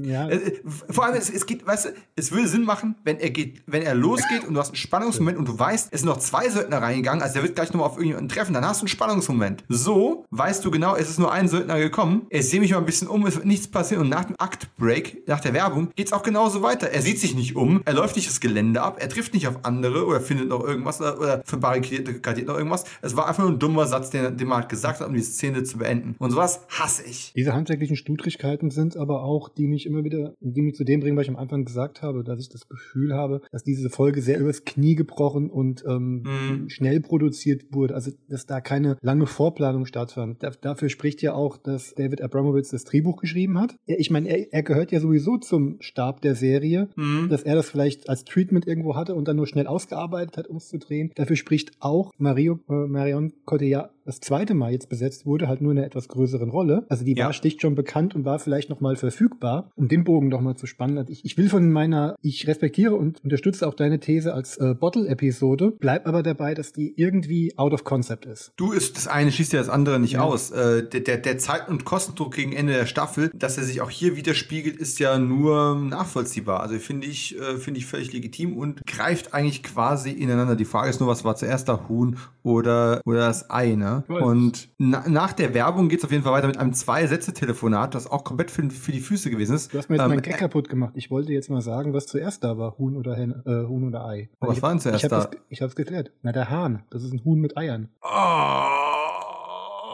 ja. 0.02 0.28
Äh, 0.28 0.60
vor 0.64 1.04
allem, 1.04 1.16
es, 1.16 1.30
es 1.30 1.46
geht, 1.46 1.66
weißt 1.66 1.86
du, 1.86 1.88
es 2.14 2.30
würde 2.30 2.48
Sinn 2.48 2.64
machen, 2.64 2.96
wenn 3.04 3.18
er 3.18 3.30
geht, 3.30 3.62
wenn 3.66 3.82
er 3.82 3.94
losgeht 3.94 4.44
und 4.46 4.54
du 4.54 4.60
hast 4.60 4.68
einen 4.68 4.76
Spannungsmoment 4.76 5.38
und 5.38 5.48
du 5.48 5.58
weißt, 5.58 5.88
es 5.90 6.00
sind 6.00 6.08
noch 6.08 6.18
zwei 6.18 6.48
Söldner 6.48 6.78
reingegangen, 6.78 7.22
also 7.22 7.34
der 7.34 7.42
wird 7.42 7.56
gleich 7.56 7.72
nochmal 7.72 7.88
auf 7.88 7.96
irgendjemanden 7.96 8.28
treffen, 8.28 8.54
dann 8.54 8.64
hast 8.64 8.80
du 8.80 8.84
einen 8.84 8.88
Spannungsmoment. 8.88 9.64
So 9.68 10.24
weißt 10.30 10.64
du 10.64 10.70
genau, 10.70 10.94
es 10.94 11.10
ist 11.10 11.18
nur 11.18 11.32
ein 11.32 11.48
Söldner 11.48 11.78
gekommen. 11.78 12.26
Ich 12.30 12.48
sehe 12.48 12.60
mich 12.60 12.72
mal 12.72 12.78
ein 12.78 12.86
bisschen 12.86 13.08
um, 13.08 13.26
es 13.26 13.36
wird 13.36 13.46
nichts 13.46 13.68
passieren 13.68 14.04
und 14.04 14.08
nach 14.08 14.24
dem 14.24 14.36
Aktbreak, 14.38 15.26
nach 15.26 15.40
der 15.40 15.52
Werbung, 15.52 15.90
geht 15.96 16.05
es 16.06 16.12
auch 16.12 16.22
genauso 16.22 16.62
weiter. 16.62 16.88
Er 16.88 17.02
sieht 17.02 17.18
sich 17.18 17.34
nicht 17.34 17.56
um, 17.56 17.82
er 17.84 17.94
läuft 17.94 18.16
nicht 18.16 18.28
das 18.28 18.40
Gelände 18.40 18.82
ab, 18.82 18.98
er 19.00 19.08
trifft 19.08 19.34
nicht 19.34 19.48
auf 19.48 19.64
andere 19.64 20.06
oder 20.06 20.20
findet 20.20 20.48
noch 20.48 20.64
irgendwas 20.64 21.00
oder, 21.00 21.18
oder 21.18 21.42
verbarrikadiert 21.44 22.46
noch 22.46 22.56
irgendwas. 22.56 22.84
Es 23.02 23.16
war 23.16 23.28
einfach 23.28 23.42
nur 23.42 23.52
ein 23.52 23.58
dummer 23.58 23.86
Satz, 23.86 24.10
den, 24.10 24.36
den 24.36 24.48
man 24.48 24.60
halt 24.60 24.68
gesagt 24.68 25.00
hat, 25.00 25.08
um 25.08 25.14
die 25.14 25.20
Szene 25.20 25.64
zu 25.64 25.78
beenden. 25.78 26.14
Und 26.18 26.30
sowas 26.30 26.60
hasse 26.68 27.04
ich. 27.04 27.32
Diese 27.34 27.52
handwerklichen 27.52 27.96
Studrigkeiten 27.96 28.70
sind 28.70 28.96
aber 28.96 29.22
auch 29.22 29.48
die 29.48 29.66
mich 29.66 29.86
immer 29.86 30.04
wieder, 30.04 30.34
die 30.40 30.62
mich 30.62 30.74
zu 30.74 30.84
dem 30.84 31.00
bringen, 31.00 31.16
was 31.16 31.24
ich 31.24 31.30
am 31.30 31.36
Anfang 31.36 31.64
gesagt 31.64 32.02
habe, 32.02 32.24
dass 32.24 32.40
ich 32.40 32.48
das 32.48 32.68
Gefühl 32.68 33.14
habe, 33.14 33.42
dass 33.52 33.64
diese 33.64 33.90
Folge 33.90 34.22
sehr 34.22 34.38
übers 34.38 34.64
Knie 34.64 34.94
gebrochen 34.94 35.50
und 35.50 35.84
ähm, 35.86 36.22
mhm. 36.22 36.68
schnell 36.68 37.00
produziert 37.00 37.64
wurde. 37.70 37.94
Also, 37.94 38.12
dass 38.28 38.46
da 38.46 38.60
keine 38.60 38.98
lange 39.02 39.26
Vorplanung 39.26 39.86
stattfand. 39.86 40.42
Da, 40.42 40.50
dafür 40.50 40.88
spricht 40.88 41.22
ja 41.22 41.34
auch, 41.34 41.56
dass 41.56 41.94
David 41.94 42.20
Abramowitz 42.22 42.70
das 42.70 42.84
Drehbuch 42.84 43.20
geschrieben 43.20 43.58
hat. 43.58 43.76
Ich 43.86 44.10
meine, 44.10 44.28
er, 44.28 44.52
er 44.52 44.62
gehört 44.62 44.92
ja 44.92 45.00
sowieso 45.00 45.38
zum 45.38 45.80
Stab 45.96 46.20
der 46.20 46.34
Serie, 46.34 46.88
mhm. 46.94 47.30
dass 47.30 47.42
er 47.42 47.54
das 47.54 47.70
vielleicht 47.70 48.10
als 48.10 48.26
Treatment 48.26 48.66
irgendwo 48.66 48.96
hatte 48.96 49.14
und 49.14 49.26
dann 49.28 49.36
nur 49.36 49.46
schnell 49.46 49.66
ausgearbeitet 49.66 50.36
hat, 50.36 50.46
um 50.46 50.58
es 50.58 50.68
zu 50.68 50.78
drehen. 50.78 51.10
Dafür 51.14 51.36
spricht 51.36 51.72
auch 51.80 52.12
Mario, 52.18 52.60
äh, 52.68 52.74
Marion 52.86 53.32
Cotillard 53.46 53.95
das 54.06 54.20
zweite 54.20 54.54
Mal 54.54 54.72
jetzt 54.72 54.88
besetzt 54.88 55.26
wurde, 55.26 55.48
halt 55.48 55.60
nur 55.60 55.72
in 55.72 55.78
einer 55.78 55.86
etwas 55.86 56.08
größeren 56.08 56.48
Rolle. 56.48 56.86
Also 56.88 57.04
die 57.04 57.14
ja. 57.14 57.26
war 57.26 57.32
sticht 57.32 57.60
schon 57.60 57.74
bekannt 57.74 58.14
und 58.14 58.24
war 58.24 58.38
vielleicht 58.38 58.70
noch 58.70 58.80
mal 58.80 58.96
verfügbar, 58.96 59.70
um 59.76 59.88
den 59.88 60.04
Bogen 60.04 60.28
noch 60.28 60.40
mal 60.40 60.56
zu 60.56 60.66
spannen. 60.66 60.98
Also 60.98 61.12
ich, 61.12 61.24
ich 61.24 61.36
will 61.36 61.48
von 61.48 61.70
meiner, 61.70 62.16
ich 62.22 62.46
respektiere 62.46 62.94
und 62.94 63.22
unterstütze 63.22 63.66
auch 63.66 63.74
deine 63.74 64.00
These 64.00 64.32
als 64.32 64.56
äh, 64.56 64.74
Bottle-Episode, 64.74 65.72
bleib 65.78 66.06
aber 66.06 66.22
dabei, 66.22 66.54
dass 66.54 66.72
die 66.72 66.94
irgendwie 66.96 67.56
out 67.58 67.72
of 67.72 67.84
concept 67.84 68.26
ist. 68.26 68.52
Du 68.56 68.72
ist 68.72 68.96
das 68.96 69.08
eine 69.08 69.32
schießt 69.32 69.52
ja 69.52 69.58
das 69.58 69.68
andere 69.68 69.98
nicht 69.98 70.14
ja. 70.14 70.22
aus. 70.22 70.50
Äh, 70.50 70.88
der, 70.88 71.00
der, 71.00 71.18
der 71.18 71.38
Zeit- 71.38 71.68
und 71.68 71.84
Kostendruck 71.84 72.34
gegen 72.34 72.52
Ende 72.52 72.72
der 72.72 72.86
Staffel, 72.86 73.30
dass 73.34 73.58
er 73.58 73.64
sich 73.64 73.80
auch 73.80 73.90
hier 73.90 74.16
widerspiegelt, 74.16 74.76
ist 74.76 74.98
ja 74.98 75.18
nur 75.18 75.76
nachvollziehbar. 75.76 76.60
Also 76.60 76.78
finde 76.78 77.06
ich, 77.06 77.38
äh, 77.38 77.56
finde 77.56 77.78
ich 77.78 77.86
völlig 77.86 78.12
legitim 78.12 78.56
und 78.56 78.86
greift 78.86 79.34
eigentlich 79.34 79.62
quasi 79.62 80.10
ineinander. 80.10 80.56
Die 80.56 80.64
Frage 80.64 80.90
ist 80.90 81.00
nur, 81.00 81.08
was 81.08 81.24
war 81.24 81.36
zuerst 81.36 81.68
da 81.68 81.88
Huhn 81.88 82.16
oder, 82.42 83.00
oder 83.04 83.26
das 83.26 83.50
Ei, 83.50 83.74
ne? 83.74 83.95
Und 84.08 84.68
na, 84.78 85.08
nach 85.08 85.32
der 85.32 85.54
Werbung 85.54 85.88
geht 85.88 86.00
es 86.00 86.04
auf 86.04 86.12
jeden 86.12 86.22
Fall 86.24 86.32
weiter 86.32 86.46
mit 86.46 86.56
einem 86.56 86.72
Zwei-Sätze-Telefonat, 86.72 87.94
das 87.94 88.10
auch 88.10 88.24
komplett 88.24 88.50
für, 88.50 88.68
für, 88.70 88.92
die 88.92 89.00
Füße 89.00 89.30
gewesen 89.30 89.54
ist. 89.54 89.72
Du 89.72 89.78
hast 89.78 89.88
mir 89.88 89.96
jetzt 89.96 90.04
ähm, 90.04 90.10
meinen 90.10 90.22
Gag 90.22 90.38
kaputt 90.38 90.68
gemacht. 90.68 90.92
Ich 90.96 91.10
wollte 91.10 91.32
jetzt 91.32 91.50
mal 91.50 91.60
sagen, 91.60 91.92
was 91.92 92.06
zuerst 92.06 92.44
da 92.44 92.58
war, 92.58 92.78
Huhn 92.78 92.96
oder, 92.96 93.14
Hen, 93.14 93.42
äh, 93.46 93.66
Huhn 93.66 93.84
oder 93.86 94.06
Ei. 94.06 94.30
Was 94.40 94.62
war 94.62 94.70
denn 94.70 94.80
zuerst 94.80 95.04
ich 95.04 95.10
da? 95.10 95.24
Das, 95.24 95.30
ich 95.48 95.60
habe 95.62 95.70
es 95.70 95.76
geklärt. 95.76 96.12
Na, 96.22 96.32
der 96.32 96.50
Hahn. 96.50 96.82
Das 96.90 97.02
ist 97.02 97.12
ein 97.12 97.24
Huhn 97.24 97.38
mit 97.38 97.56
Eiern. 97.56 97.88
Oh. 98.02 98.08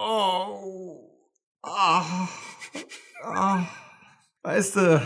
Oh. 0.05 1.11
Oh. 1.63 2.03
oh. 3.29 3.59
Weißt 4.43 4.77
du, 4.77 5.03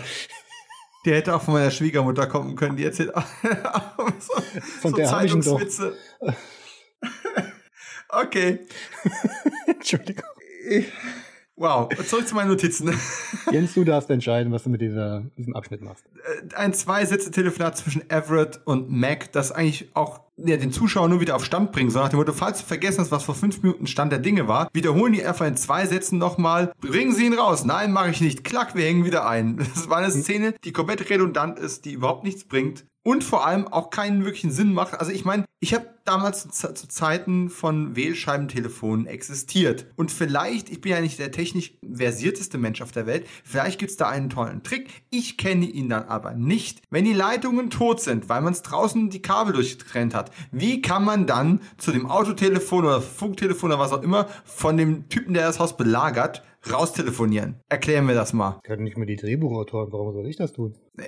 der 1.05 1.17
hätte 1.17 1.35
auch 1.35 1.43
von 1.43 1.55
meiner 1.55 1.71
Schwiegermutter 1.71 2.27
kommen 2.27 2.57
können, 2.57 2.77
die 2.77 2.85
erzählt 2.85 3.13
so, 4.19 4.33
von 4.81 4.91
so 4.91 4.97
der 4.97 5.11
habe 5.11 5.27
ich 5.27 5.35
ihn 5.35 5.41
doch. 5.41 5.61
Okay. 8.09 8.61
Entschuldigung. 9.67 10.25
Wow, 11.57 11.89
zurück 12.07 12.29
zu 12.29 12.35
meinen 12.35 12.49
Notizen. 12.49 12.95
Jens, 13.51 13.73
du 13.73 13.85
darfst 13.85 14.11
entscheiden, 14.11 14.53
was 14.53 14.65
du 14.65 14.71
mit 14.71 14.83
dieser, 14.83 15.23
diesem 15.39 15.57
Abschnitt 15.57 15.81
machst. 15.81 16.05
Ein 16.55 16.75
Zwei-Sätze-Telefonat 16.75 17.79
zwischen 17.79 18.09
Everett 18.11 18.61
und 18.67 18.91
Mac, 18.91 19.33
das 19.33 19.53
eigentlich 19.53 19.89
auch 19.95 20.21
ja, 20.37 20.57
den 20.57 20.73
Zuschauer 20.73 21.09
nur 21.09 21.21
wieder 21.21 21.37
auf 21.37 21.45
Stand 21.45 21.73
bringen 21.73 21.93
dem 21.93 22.19
Motto, 22.19 22.33
falls 22.33 22.61
du 22.61 22.67
vergessen 22.67 23.01
hast, 23.01 23.11
was 23.11 23.25
vor 23.25 23.35
fünf 23.35 23.63
Minuten 23.63 23.87
Stand 23.87 24.13
der 24.13 24.19
Dinge 24.19 24.49
war, 24.49 24.69
wiederholen 24.73 25.13
die 25.13 25.25
einfach 25.25 25.47
in 25.47 25.57
zwei 25.57 25.87
Sätzen 25.87 26.19
nochmal. 26.19 26.73
Bringen 26.81 27.15
Sie 27.15 27.27
ihn 27.27 27.35
raus. 27.35 27.65
Nein, 27.65 27.93
mache 27.93 28.11
ich 28.11 28.21
nicht. 28.21 28.45
Klack, 28.45 28.75
wir 28.75 28.85
hängen 28.85 29.05
wieder 29.05 29.29
ein. 29.29 29.59
Das 29.77 29.91
war 29.91 29.99
eine 29.99 30.11
Szene, 30.11 30.55
die 30.65 30.73
komplett 30.73 31.11
redundant 31.11 31.59
ist, 31.59 31.85
die 31.85 31.93
überhaupt 31.93 32.25
nichts 32.25 32.45
bringt 32.45 32.87
und 33.07 33.23
vor 33.23 33.47
allem 33.47 33.69
auch 33.69 33.91
keinen 33.91 34.25
wirklichen 34.25 34.51
Sinn 34.51 34.73
macht. 34.73 34.99
Also 34.99 35.13
ich 35.13 35.25
meine, 35.25 35.45
ich 35.61 35.75
habe 35.75 35.87
damals 36.05 36.49
zu, 36.49 36.75
zu, 36.75 36.89
Zeiten 36.89 37.51
von 37.51 37.95
Wählscheibentelefonen 37.95 39.07
existiert. 39.07 39.87
Und 39.95 40.11
vielleicht, 40.11 40.71
ich 40.71 40.81
bin 40.81 40.91
ja 40.91 41.01
nicht 41.01 41.21
der 41.21 41.31
technisch 41.31 41.75
versierteste 41.89 42.59
Mensch 42.59 42.83
auf 42.83 42.91
der 42.91 43.07
Welt, 43.07 43.27
vielleicht 43.45 43.79
gibt's 43.79 43.97
da 43.97 44.09
einen 44.09 44.29
tollen 44.29 44.65
Trick. 44.65 45.05
Ich 45.11 45.39
kenne 45.39 45.67
ihn 45.67 45.89
dann 45.89 46.05
aber 46.05 46.35
nicht. 46.35 46.83
Wenn 46.91 47.05
die 47.05 47.13
Leitungen 47.13 47.71
tot 47.71 48.01
sind, 48.01 48.29
weil 48.29 48.43
man 48.43 48.53
es 48.53 48.63
draußen 48.63 49.09
die 49.09 49.23
Kabel 49.23 49.53
durchtrennt 49.53 50.13
hat, 50.13 50.26
wie 50.51 50.83
kann 50.83 51.05
man 51.05 51.27
dann 51.27 51.61
zu 51.79 51.93
dem 51.93 52.07
Autotelefon 52.07 52.85
oder 52.85 53.01
Funktelefon 53.01 53.71
oder 53.71 53.81
was 53.81 53.93
auch 53.93 54.03
immer 54.03 54.27
von 54.45 54.77
dem 54.77 55.09
Typen, 55.09 55.35
der 55.35 55.47
das 55.47 55.59
Haus 55.59 55.77
belagert, 55.77 56.43
raustelefonieren. 56.73 57.57
Erklären 57.69 58.09
wir 58.09 58.15
das 58.15 58.33
mal. 58.33 58.61
Ich 58.65 58.71
hatte 58.71 58.83
nicht 58.83 58.97
mehr 58.97 59.07
die 59.07 59.17
Drehbuchautoren, 59.17 59.93
warum 59.93 60.13
soll 60.13 60.27
ich 60.27 60.37
das 60.37 60.53
tun? 60.53 60.75
Äh, 60.99 61.05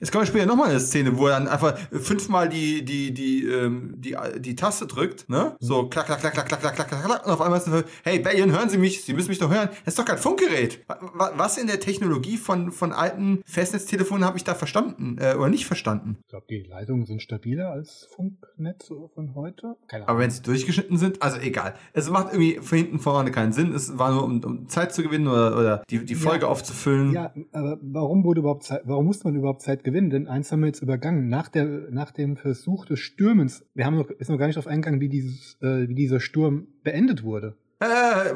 es 0.00 0.10
kommt 0.12 0.26
später 0.26 0.46
nochmal 0.46 0.70
eine 0.70 0.80
Szene, 0.80 1.16
wo 1.16 1.26
er 1.26 1.38
dann 1.38 1.48
einfach 1.48 1.78
fünfmal 1.92 2.48
die, 2.48 2.84
die, 2.84 3.12
die, 3.12 3.46
ähm, 3.46 3.94
die, 3.96 4.16
die 4.38 4.54
Taste 4.56 4.86
drückt, 4.86 5.28
ne? 5.28 5.56
So 5.60 5.82
mhm. 5.82 5.90
klack, 5.90 6.06
klack, 6.06 6.20
klack, 6.20 6.34
klack, 6.34 6.48
klack, 6.48 6.62
klack, 6.62 6.74
klack, 6.74 7.04
klack. 7.04 7.26
Und 7.26 7.32
auf 7.32 7.40
einmal 7.40 7.58
ist 7.58 7.66
es, 7.66 7.72
so, 7.72 7.82
hey, 8.04 8.18
Bayern, 8.18 8.52
hören 8.52 8.68
Sie 8.68 8.78
mich, 8.78 9.02
Sie 9.04 9.14
müssen 9.14 9.28
mich 9.28 9.38
doch 9.38 9.50
hören. 9.50 9.68
Das 9.84 9.94
ist 9.94 9.98
doch 9.98 10.04
kein 10.04 10.18
Funkgerät. 10.18 10.84
Was 10.86 11.58
in 11.58 11.66
der 11.66 11.80
Technologie 11.80 12.36
von, 12.36 12.72
von 12.72 12.92
alten 12.92 13.42
Festnetztelefonen 13.44 14.24
habe 14.24 14.36
ich 14.36 14.44
da 14.44 14.54
verstanden 14.54 15.16
äh, 15.20 15.34
oder 15.34 15.48
nicht 15.48 15.66
verstanden? 15.66 16.18
Ich 16.22 16.28
glaube, 16.28 16.46
die 16.48 16.62
Leitungen 16.62 17.06
sind 17.06 17.22
stabiler 17.22 17.70
als 17.70 18.08
Funknetze 18.14 18.94
von 19.14 19.34
heute. 19.34 19.76
Keine 19.88 20.04
Ahnung. 20.04 20.08
Aber 20.08 20.18
wenn 20.20 20.30
sie 20.30 20.42
durchgeschnitten 20.42 20.98
sind, 20.98 21.22
also 21.22 21.38
egal. 21.38 21.74
Es 21.92 22.10
macht 22.10 22.32
irgendwie 22.32 22.58
von 22.60 22.78
hinten 22.78 22.98
vorne 22.98 23.30
keinen 23.30 23.52
Sinn. 23.52 23.72
Es 23.72 23.98
war 23.98 24.12
nur, 24.12 24.24
um, 24.24 24.42
um 24.44 24.68
Zeit 24.68 24.94
zu 24.94 24.99
gewinnen 25.02 25.26
oder, 25.26 25.58
oder 25.58 25.82
die, 25.90 26.04
die 26.04 26.14
Folge 26.14 26.44
ja, 26.44 26.50
aufzufüllen. 26.50 27.12
Ja, 27.12 27.32
aber 27.52 27.78
warum 27.82 28.24
wurde 28.24 28.40
überhaupt 28.40 28.64
Zeit, 28.64 28.82
warum 28.84 29.06
musste 29.06 29.26
man 29.26 29.36
überhaupt 29.36 29.62
Zeit 29.62 29.84
gewinnen? 29.84 30.10
Denn 30.10 30.26
eins 30.26 30.50
haben 30.50 30.60
wir 30.60 30.66
jetzt 30.66 30.82
übergangen. 30.82 31.28
Nach, 31.28 31.48
der, 31.48 31.64
nach 31.90 32.10
dem 32.10 32.36
Versuch 32.36 32.86
des 32.86 33.00
Stürmens, 33.00 33.64
wir 33.74 33.86
haben 33.86 33.96
noch, 33.96 34.10
ist 34.10 34.30
noch 34.30 34.38
gar 34.38 34.46
nicht 34.46 34.58
auf 34.58 34.66
eingegangen, 34.66 35.00
wie, 35.00 35.08
dieses, 35.08 35.56
äh, 35.62 35.88
wie 35.88 35.94
dieser 35.94 36.20
Sturm 36.20 36.68
beendet 36.82 37.22
wurde. 37.22 37.56
Äh, 37.80 37.86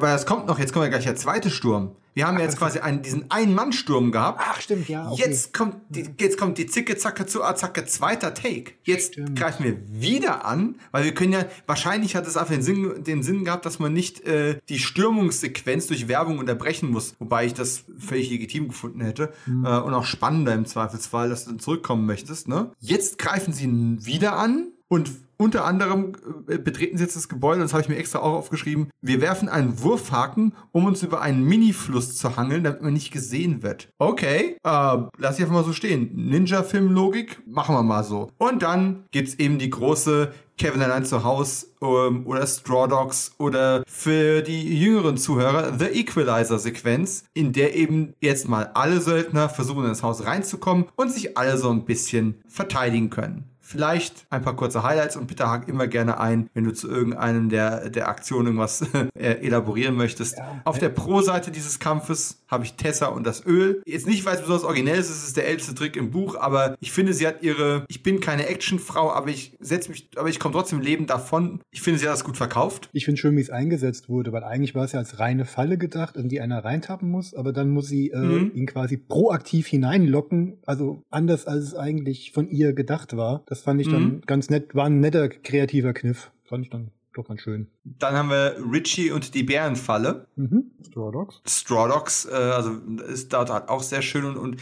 weil 0.00 0.16
es 0.16 0.24
kommt 0.24 0.46
noch, 0.46 0.58
jetzt 0.58 0.72
kommt 0.72 0.84
ja 0.84 0.88
gleich 0.90 1.04
der 1.04 1.16
zweite 1.16 1.50
Sturm. 1.50 1.96
Wir 2.14 2.26
haben 2.26 2.36
Ach, 2.36 2.40
ja 2.40 2.44
jetzt 2.46 2.58
quasi 2.58 2.78
einen, 2.78 3.02
diesen 3.02 3.30
Ein-Mann-Sturm 3.30 4.10
gehabt. 4.10 4.40
Ach, 4.42 4.60
stimmt, 4.60 4.88
ja. 4.88 5.10
Okay. 5.10 5.24
Jetzt 5.26 5.52
kommt 5.52 5.76
die, 5.90 6.08
jetzt 6.18 6.38
kommt 6.38 6.56
die 6.58 6.66
Zicke, 6.66 6.96
Zacke 6.96 7.26
zu 7.26 7.40
Zacke, 7.40 7.84
zweiter 7.84 8.32
Take. 8.32 8.72
Jetzt 8.84 9.14
stimmt. 9.14 9.38
greifen 9.38 9.64
wir 9.64 9.76
wieder 10.00 10.46
an, 10.46 10.76
weil 10.92 11.04
wir 11.04 11.12
können 11.12 11.32
ja, 11.32 11.44
wahrscheinlich 11.66 12.16
hat 12.16 12.26
es 12.26 12.36
einfach 12.36 12.54
den 12.54 12.62
Sinn, 12.62 13.04
den 13.04 13.22
Sinn 13.22 13.44
gehabt, 13.44 13.66
dass 13.66 13.80
man 13.80 13.92
nicht 13.92 14.20
äh, 14.26 14.60
die 14.68 14.78
Stürmungssequenz 14.78 15.88
durch 15.88 16.08
Werbung 16.08 16.38
unterbrechen 16.38 16.90
muss. 16.90 17.14
Wobei 17.18 17.44
ich 17.44 17.52
das 17.54 17.84
völlig 17.98 18.30
legitim 18.30 18.68
gefunden 18.68 19.00
hätte. 19.00 19.32
Mhm. 19.46 19.66
Äh, 19.66 19.80
und 19.80 19.92
auch 19.92 20.04
spannender 20.04 20.54
im 20.54 20.66
Zweifelsfall, 20.66 21.28
dass 21.28 21.44
du 21.44 21.50
dann 21.50 21.58
zurückkommen 21.58 22.06
möchtest. 22.06 22.48
Ne? 22.48 22.70
Jetzt 22.78 23.18
greifen 23.18 23.52
sie 23.52 23.68
wieder 24.06 24.36
an 24.36 24.68
und 24.88 25.10
unter 25.36 25.64
anderem 25.64 26.12
äh, 26.48 26.58
betreten 26.58 26.96
sie 26.96 27.04
jetzt 27.04 27.16
das 27.16 27.28
Gebäude, 27.28 27.60
das 27.60 27.72
habe 27.72 27.82
ich 27.82 27.88
mir 27.88 27.96
extra 27.96 28.20
auch 28.20 28.34
aufgeschrieben. 28.34 28.90
Wir 29.00 29.20
werfen 29.20 29.48
einen 29.48 29.82
Wurfhaken, 29.82 30.54
um 30.72 30.86
uns 30.86 31.02
über 31.02 31.20
einen 31.20 31.44
Mini-Fluss 31.44 32.16
zu 32.16 32.36
hangeln, 32.36 32.64
damit 32.64 32.82
man 32.82 32.92
nicht 32.92 33.12
gesehen 33.12 33.62
wird. 33.62 33.88
Okay, 33.98 34.56
äh, 34.62 34.96
lass 35.18 35.36
ich 35.36 35.42
einfach 35.42 35.54
mal 35.54 35.64
so 35.64 35.72
stehen. 35.72 36.10
Ninja-Film-Logik, 36.14 37.42
machen 37.46 37.74
wir 37.74 37.82
mal 37.82 38.04
so. 38.04 38.30
Und 38.38 38.62
dann 38.62 39.04
gibt's 39.10 39.34
eben 39.34 39.58
die 39.58 39.70
große 39.70 40.32
Kevin 40.56 40.82
allein 40.82 41.04
zu 41.04 41.24
Haus 41.24 41.72
ähm, 41.82 42.26
oder 42.26 42.46
Straw 42.46 42.86
Dogs 42.86 43.32
oder 43.38 43.82
für 43.86 44.42
die 44.42 44.78
jüngeren 44.78 45.16
Zuhörer 45.16 45.76
The 45.78 45.86
Equalizer-Sequenz, 45.86 47.24
in 47.34 47.52
der 47.52 47.74
eben 47.74 48.14
jetzt 48.20 48.48
mal 48.48 48.70
alle 48.74 49.00
Söldner 49.00 49.48
versuchen, 49.48 49.82
in 49.82 49.88
das 49.88 50.02
Haus 50.02 50.24
reinzukommen 50.24 50.86
und 50.96 51.10
sich 51.10 51.36
alle 51.36 51.58
so 51.58 51.70
ein 51.70 51.84
bisschen 51.84 52.40
verteidigen 52.46 53.10
können. 53.10 53.53
Vielleicht 53.64 54.26
ein 54.28 54.42
paar 54.42 54.54
kurze 54.54 54.82
Highlights 54.82 55.16
und 55.16 55.26
bitte 55.26 55.48
hak 55.48 55.68
immer 55.68 55.86
gerne 55.86 56.20
ein, 56.20 56.50
wenn 56.52 56.64
du 56.64 56.72
zu 56.72 56.88
irgendeinem 56.88 57.48
der, 57.48 57.88
der 57.88 58.08
Aktionen 58.08 58.48
irgendwas 58.48 58.82
äh, 59.14 59.40
elaborieren 59.40 59.96
möchtest. 59.96 60.36
Ja. 60.36 60.60
Auf 60.64 60.78
der 60.78 60.90
Pro-Seite 60.90 61.50
dieses 61.50 61.78
Kampfes 61.78 62.44
habe 62.46 62.64
ich 62.64 62.74
Tessa 62.74 63.06
und 63.06 63.26
das 63.26 63.44
Öl. 63.44 63.82
Jetzt 63.86 64.06
nicht, 64.06 64.24
weil 64.26 64.34
es 64.34 64.42
besonders 64.42 64.64
originell 64.64 64.98
ist, 64.98 65.10
es 65.10 65.26
ist 65.26 65.36
der 65.36 65.48
älteste 65.48 65.74
Trick 65.74 65.96
im 65.96 66.10
Buch, 66.10 66.36
aber 66.36 66.76
ich 66.78 66.92
finde, 66.92 67.14
sie 67.14 67.26
hat 67.26 67.42
ihre, 67.42 67.84
ich 67.88 68.02
bin 68.02 68.20
keine 68.20 68.46
Actionfrau, 68.46 69.10
aber 69.10 69.28
ich 69.28 69.56
setze 69.60 69.90
mich, 69.90 70.10
aber 70.16 70.28
ich 70.28 70.38
komme 70.38 70.54
trotzdem 70.54 70.80
lebend 70.80 71.08
davon. 71.08 71.60
Ich 71.70 71.80
finde, 71.80 71.98
sie 71.98 72.06
hat 72.06 72.12
das 72.12 72.24
gut 72.24 72.36
verkauft. 72.36 72.90
Ich 72.92 73.06
finde 73.06 73.20
schön, 73.20 73.36
wie 73.36 73.40
es 73.40 73.50
eingesetzt 73.50 74.10
wurde, 74.10 74.32
weil 74.32 74.44
eigentlich 74.44 74.74
war 74.74 74.84
es 74.84 74.92
ja 74.92 74.98
als 74.98 75.18
reine 75.18 75.46
Falle 75.46 75.78
gedacht, 75.78 76.16
in 76.16 76.28
die 76.28 76.40
einer 76.40 76.64
reintappen 76.64 77.10
muss, 77.10 77.34
aber 77.34 77.52
dann 77.52 77.70
muss 77.70 77.88
sie 77.88 78.10
äh, 78.10 78.18
mhm. 78.18 78.52
ihn 78.54 78.66
quasi 78.66 78.98
proaktiv 78.98 79.66
hineinlocken, 79.66 80.58
also 80.66 81.02
anders 81.10 81.46
als 81.46 81.64
es 81.64 81.74
eigentlich 81.74 82.32
von 82.32 82.48
ihr 82.48 82.74
gedacht 82.74 83.16
war. 83.16 83.42
Das 83.54 83.62
fand 83.62 83.80
ich 83.80 83.88
dann 83.88 84.02
mhm. 84.02 84.20
ganz 84.26 84.50
nett, 84.50 84.74
war 84.74 84.86
ein 84.86 84.98
netter 84.98 85.28
kreativer 85.28 85.92
Kniff. 85.92 86.32
Fand 86.42 86.64
ich 86.64 86.70
dann 86.70 86.90
doch 87.12 87.28
ganz 87.28 87.40
schön. 87.40 87.68
Dann 87.84 88.14
haben 88.16 88.28
wir 88.28 88.56
Richie 88.72 89.12
und 89.12 89.32
die 89.32 89.44
Bärenfalle. 89.44 90.26
Mhm. 90.34 90.72
Straw 90.84 91.12
Dogs. 91.12 91.40
Straw 91.46 91.88
Dogs, 91.88 92.24
äh, 92.24 92.32
also 92.32 92.72
ist 93.06 93.32
dort 93.32 93.50
halt 93.50 93.68
auch 93.68 93.84
sehr 93.84 94.02
schön. 94.02 94.24
Und, 94.24 94.36
und 94.36 94.56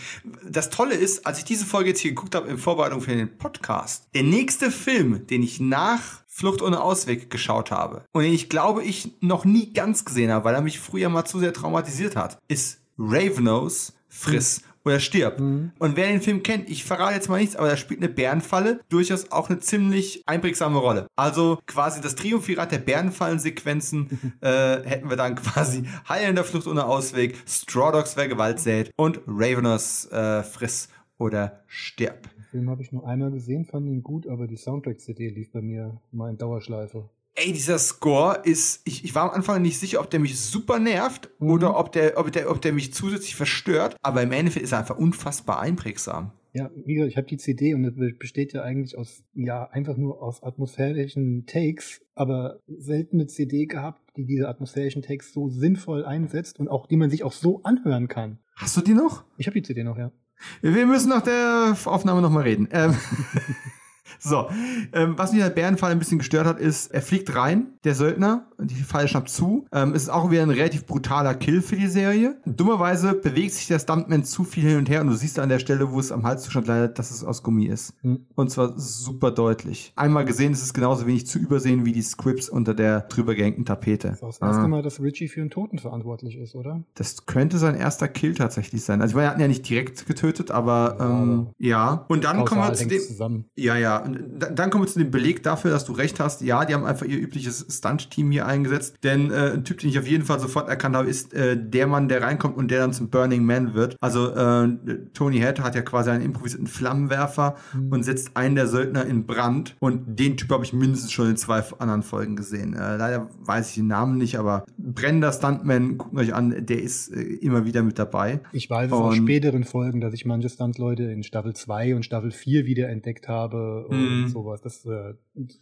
das 0.46 0.68
Tolle 0.68 0.94
ist, 0.94 1.26
als 1.26 1.38
ich 1.38 1.44
diese 1.46 1.64
Folge 1.64 1.88
jetzt 1.88 2.00
hier 2.00 2.10
geguckt 2.10 2.34
habe 2.34 2.48
in 2.48 2.58
Vorbereitung 2.58 3.00
für 3.00 3.16
den 3.16 3.38
Podcast, 3.38 4.10
der 4.14 4.24
nächste 4.24 4.70
Film, 4.70 5.26
den 5.26 5.42
ich 5.42 5.58
nach 5.58 6.20
Flucht 6.26 6.60
ohne 6.60 6.82
Ausweg 6.82 7.30
geschaut 7.30 7.70
habe 7.70 8.04
und 8.12 8.24
den 8.24 8.34
ich 8.34 8.50
glaube 8.50 8.84
ich 8.84 9.10
noch 9.22 9.46
nie 9.46 9.72
ganz 9.72 10.04
gesehen 10.04 10.30
habe, 10.30 10.44
weil 10.44 10.54
er 10.54 10.60
mich 10.60 10.80
früher 10.80 11.08
mal 11.08 11.24
zu 11.24 11.38
sehr 11.38 11.54
traumatisiert 11.54 12.14
hat, 12.14 12.38
ist 12.46 12.82
Ravenous 12.98 13.94
Friss. 14.10 14.60
Mhm 14.60 14.71
oder 14.84 15.00
stirbt. 15.00 15.40
Mhm. 15.40 15.72
Und 15.78 15.96
wer 15.96 16.08
den 16.08 16.20
Film 16.20 16.42
kennt, 16.42 16.68
ich 16.68 16.84
verrate 16.84 17.14
jetzt 17.14 17.28
mal 17.28 17.40
nichts, 17.40 17.56
aber 17.56 17.68
da 17.68 17.76
spielt 17.76 18.00
eine 18.00 18.08
Bärenfalle 18.08 18.80
durchaus 18.88 19.30
auch 19.30 19.48
eine 19.48 19.58
ziemlich 19.60 20.22
einprägsame 20.26 20.78
Rolle. 20.78 21.06
Also 21.16 21.58
quasi 21.66 22.00
das 22.00 22.14
Triumphirat 22.14 22.72
der 22.72 22.78
Bärenfallensequenzen 22.78 24.34
äh, 24.40 24.82
hätten 24.84 25.08
wir 25.10 25.16
dann 25.16 25.34
quasi 25.36 25.84
heilender 26.08 26.44
Flucht 26.44 26.66
ohne 26.66 26.86
Ausweg, 26.86 27.36
Straw 27.46 27.92
Dogs 27.92 28.16
wer 28.16 28.28
Gewalt 28.28 28.60
sät 28.60 28.90
und 28.96 29.20
Ravenous 29.26 30.06
äh, 30.10 30.42
friss 30.42 30.88
oder 31.18 31.62
stirb. 31.66 32.28
Den 32.36 32.44
Film 32.50 32.70
habe 32.70 32.82
ich 32.82 32.92
nur 32.92 33.06
einmal 33.06 33.30
gesehen, 33.30 33.64
fand 33.64 33.86
ihn 33.86 34.02
gut, 34.02 34.26
aber 34.26 34.46
die 34.46 34.56
Soundtrack-CD 34.56 35.28
lief 35.30 35.52
bei 35.52 35.62
mir 35.62 36.00
mal 36.10 36.30
in 36.30 36.38
Dauerschleife. 36.38 37.08
Ey, 37.34 37.52
dieser 37.52 37.78
Score 37.78 38.42
ist, 38.44 38.82
ich, 38.84 39.04
ich 39.04 39.14
war 39.14 39.24
am 39.24 39.30
Anfang 39.30 39.62
nicht 39.62 39.78
sicher, 39.78 40.00
ob 40.00 40.10
der 40.10 40.20
mich 40.20 40.38
super 40.38 40.78
nervt 40.78 41.30
mhm. 41.38 41.50
oder 41.50 41.78
ob 41.78 41.92
der, 41.92 42.18
ob, 42.18 42.30
der, 42.30 42.50
ob 42.50 42.60
der 42.60 42.72
mich 42.72 42.92
zusätzlich 42.92 43.36
verstört, 43.36 43.96
aber 44.02 44.22
im 44.22 44.32
Endeffekt 44.32 44.64
ist 44.64 44.72
er 44.72 44.80
einfach 44.80 44.98
unfassbar 44.98 45.60
einprägsam. 45.60 46.32
Ja, 46.54 46.70
wie 46.84 46.94
gesagt, 46.94 47.10
ich 47.10 47.16
habe 47.16 47.26
die 47.26 47.38
CD 47.38 47.72
und 47.72 47.84
das 47.84 47.94
besteht 48.18 48.52
ja 48.52 48.62
eigentlich 48.62 48.98
aus, 48.98 49.24
ja, 49.32 49.64
einfach 49.70 49.96
nur 49.96 50.22
aus 50.22 50.42
atmosphärischen 50.42 51.46
Takes, 51.46 52.02
aber 52.14 52.60
selten 52.66 53.16
eine 53.16 53.26
CD 53.26 53.64
gehabt, 53.64 54.02
die 54.18 54.26
diese 54.26 54.48
atmosphärischen 54.48 55.00
Takes 55.00 55.32
so 55.32 55.48
sinnvoll 55.48 56.04
einsetzt 56.04 56.60
und 56.60 56.68
auch 56.68 56.86
die 56.86 56.96
man 56.96 57.08
sich 57.08 57.24
auch 57.24 57.32
so 57.32 57.62
anhören 57.62 58.08
kann. 58.08 58.38
Hast 58.54 58.76
du 58.76 58.82
die 58.82 58.92
noch? 58.92 59.24
Ich 59.38 59.46
habe 59.46 59.54
die 59.54 59.62
CD 59.62 59.82
noch, 59.82 59.96
ja. 59.96 60.12
Wir 60.60 60.86
müssen 60.86 61.08
nach 61.08 61.22
der 61.22 61.74
Aufnahme 61.86 62.20
nochmal 62.20 62.42
reden. 62.42 62.68
Ähm 62.70 62.94
So, 64.18 64.48
ähm, 64.92 65.14
was 65.16 65.32
mich 65.32 65.42
an 65.42 65.54
Bärenfall 65.54 65.92
ein 65.92 65.98
bisschen 65.98 66.18
gestört 66.18 66.46
hat, 66.46 66.60
ist, 66.60 66.92
er 66.92 67.02
fliegt 67.02 67.34
rein, 67.34 67.68
der 67.84 67.94
Söldner, 67.94 68.46
die 68.58 68.74
Falle 68.74 69.08
schnappt 69.08 69.28
zu. 69.28 69.66
Ähm, 69.72 69.92
es 69.94 70.04
ist 70.04 70.08
auch 70.08 70.30
wieder 70.30 70.42
ein 70.42 70.50
relativ 70.50 70.86
brutaler 70.86 71.34
Kill 71.34 71.62
für 71.62 71.76
die 71.76 71.86
Serie. 71.86 72.40
Dummerweise 72.44 73.14
bewegt 73.14 73.52
sich 73.52 73.66
der 73.66 73.78
Stuntman 73.78 74.24
zu 74.24 74.44
viel 74.44 74.64
hin 74.64 74.78
und 74.78 74.88
her 74.88 75.00
und 75.00 75.08
du 75.08 75.14
siehst 75.14 75.38
an 75.38 75.48
der 75.48 75.58
Stelle, 75.58 75.90
wo 75.92 76.00
es 76.00 76.12
am 76.12 76.24
Halszustand 76.24 76.66
leidet, 76.66 76.98
dass 76.98 77.10
es 77.10 77.24
aus 77.24 77.42
Gummi 77.42 77.66
ist. 77.66 77.94
Mhm. 78.02 78.26
Und 78.34 78.50
zwar 78.50 78.78
super 78.78 79.30
deutlich. 79.30 79.92
Einmal 79.96 80.24
gesehen 80.24 80.52
ist 80.52 80.62
es 80.62 80.72
genauso 80.74 81.06
wenig 81.06 81.26
zu 81.26 81.38
übersehen 81.38 81.84
wie 81.84 81.92
die 81.92 82.02
Scripts 82.02 82.48
unter 82.48 82.74
der 82.74 83.00
drüber 83.02 83.34
gehängten 83.34 83.64
Tapete. 83.64 84.08
Das 84.08 84.22
war 84.22 84.28
das 84.28 84.40
erste 84.40 84.62
ah. 84.62 84.68
Mal, 84.68 84.82
dass 84.82 85.00
Richie 85.00 85.28
für 85.28 85.40
einen 85.40 85.50
Toten 85.50 85.78
verantwortlich 85.78 86.36
ist, 86.36 86.54
oder? 86.54 86.82
Das 86.94 87.26
könnte 87.26 87.58
sein 87.58 87.74
erster 87.74 88.08
Kill 88.08 88.34
tatsächlich 88.34 88.84
sein. 88.84 89.02
Also, 89.02 89.16
wir 89.16 89.28
hatten 89.28 89.40
ja 89.40 89.48
nicht 89.48 89.68
direkt 89.68 90.06
getötet, 90.06 90.50
aber 90.50 90.96
ähm, 91.00 91.48
ja. 91.58 92.04
Und 92.08 92.24
dann 92.24 92.44
kommen 92.44 92.62
wir 92.62 92.74
zu 92.74 92.86
dem. 92.86 93.00
Zusammen. 93.00 93.44
Ja, 93.56 93.76
ja 94.04 94.52
dann 94.52 94.70
kommen 94.70 94.84
wir 94.84 94.88
zu 94.88 94.98
dem 94.98 95.10
Beleg 95.10 95.42
dafür, 95.42 95.70
dass 95.70 95.84
du 95.84 95.92
recht 95.92 96.20
hast. 96.20 96.40
Ja, 96.42 96.64
die 96.64 96.74
haben 96.74 96.84
einfach 96.84 97.06
ihr 97.06 97.18
übliches 97.18 97.66
Stunt-Team 97.68 98.30
hier 98.30 98.46
eingesetzt. 98.46 98.96
Denn 99.02 99.30
äh, 99.30 99.52
ein 99.54 99.64
Typ, 99.64 99.78
den 99.78 99.90
ich 99.90 99.98
auf 99.98 100.06
jeden 100.06 100.24
Fall 100.24 100.40
sofort 100.40 100.68
erkannt 100.68 100.96
habe, 100.96 101.08
ist 101.08 101.32
äh, 101.34 101.56
der 101.56 101.86
Mann, 101.86 102.08
der 102.08 102.22
reinkommt 102.22 102.56
und 102.56 102.70
der 102.70 102.80
dann 102.80 102.92
zum 102.92 103.10
Burning 103.10 103.44
Man 103.44 103.74
wird. 103.74 103.96
Also 104.00 104.30
äh, 104.30 104.68
Tony 105.14 105.38
Head 105.38 105.60
hat 105.60 105.74
ja 105.74 105.82
quasi 105.82 106.10
einen 106.10 106.24
improvisierten 106.24 106.66
Flammenwerfer 106.66 107.56
mhm. 107.74 107.92
und 107.92 108.02
setzt 108.04 108.36
einen 108.36 108.54
der 108.54 108.66
Söldner 108.66 109.06
in 109.06 109.26
Brand. 109.26 109.76
Und 109.80 110.18
den 110.18 110.36
Typ 110.36 110.50
habe 110.50 110.64
ich 110.64 110.72
mindestens 110.72 111.12
schon 111.12 111.30
in 111.30 111.36
zwei 111.36 111.62
anderen 111.78 112.02
Folgen 112.02 112.36
gesehen. 112.36 112.74
Äh, 112.74 112.96
leider 112.96 113.28
weiß 113.40 113.70
ich 113.70 113.74
den 113.76 113.86
Namen 113.86 114.18
nicht, 114.18 114.38
aber 114.38 114.64
brennender 114.78 115.32
Stuntman, 115.32 115.98
guckt 115.98 116.16
euch 116.16 116.34
an, 116.34 116.54
der 116.66 116.82
ist 116.82 117.12
äh, 117.12 117.20
immer 117.20 117.64
wieder 117.64 117.82
mit 117.82 117.98
dabei. 117.98 118.40
Ich 118.52 118.68
weiß 118.68 118.86
es 118.86 118.92
aus 118.92 119.16
späteren 119.16 119.64
Folgen, 119.64 120.00
dass 120.00 120.14
ich 120.14 120.24
manche 120.24 120.48
Stunt-Leute 120.48 121.04
in 121.04 121.22
Staffel 121.22 121.54
2 121.54 121.94
und 121.94 122.04
Staffel 122.04 122.30
4 122.30 122.66
wieder 122.66 122.88
entdeckt 122.88 123.28
habe. 123.28 123.86
Mhm. 123.92 124.28
So 124.28 124.42
sowas. 124.42 124.60
Das, 124.62 124.84
äh, 124.84 125.14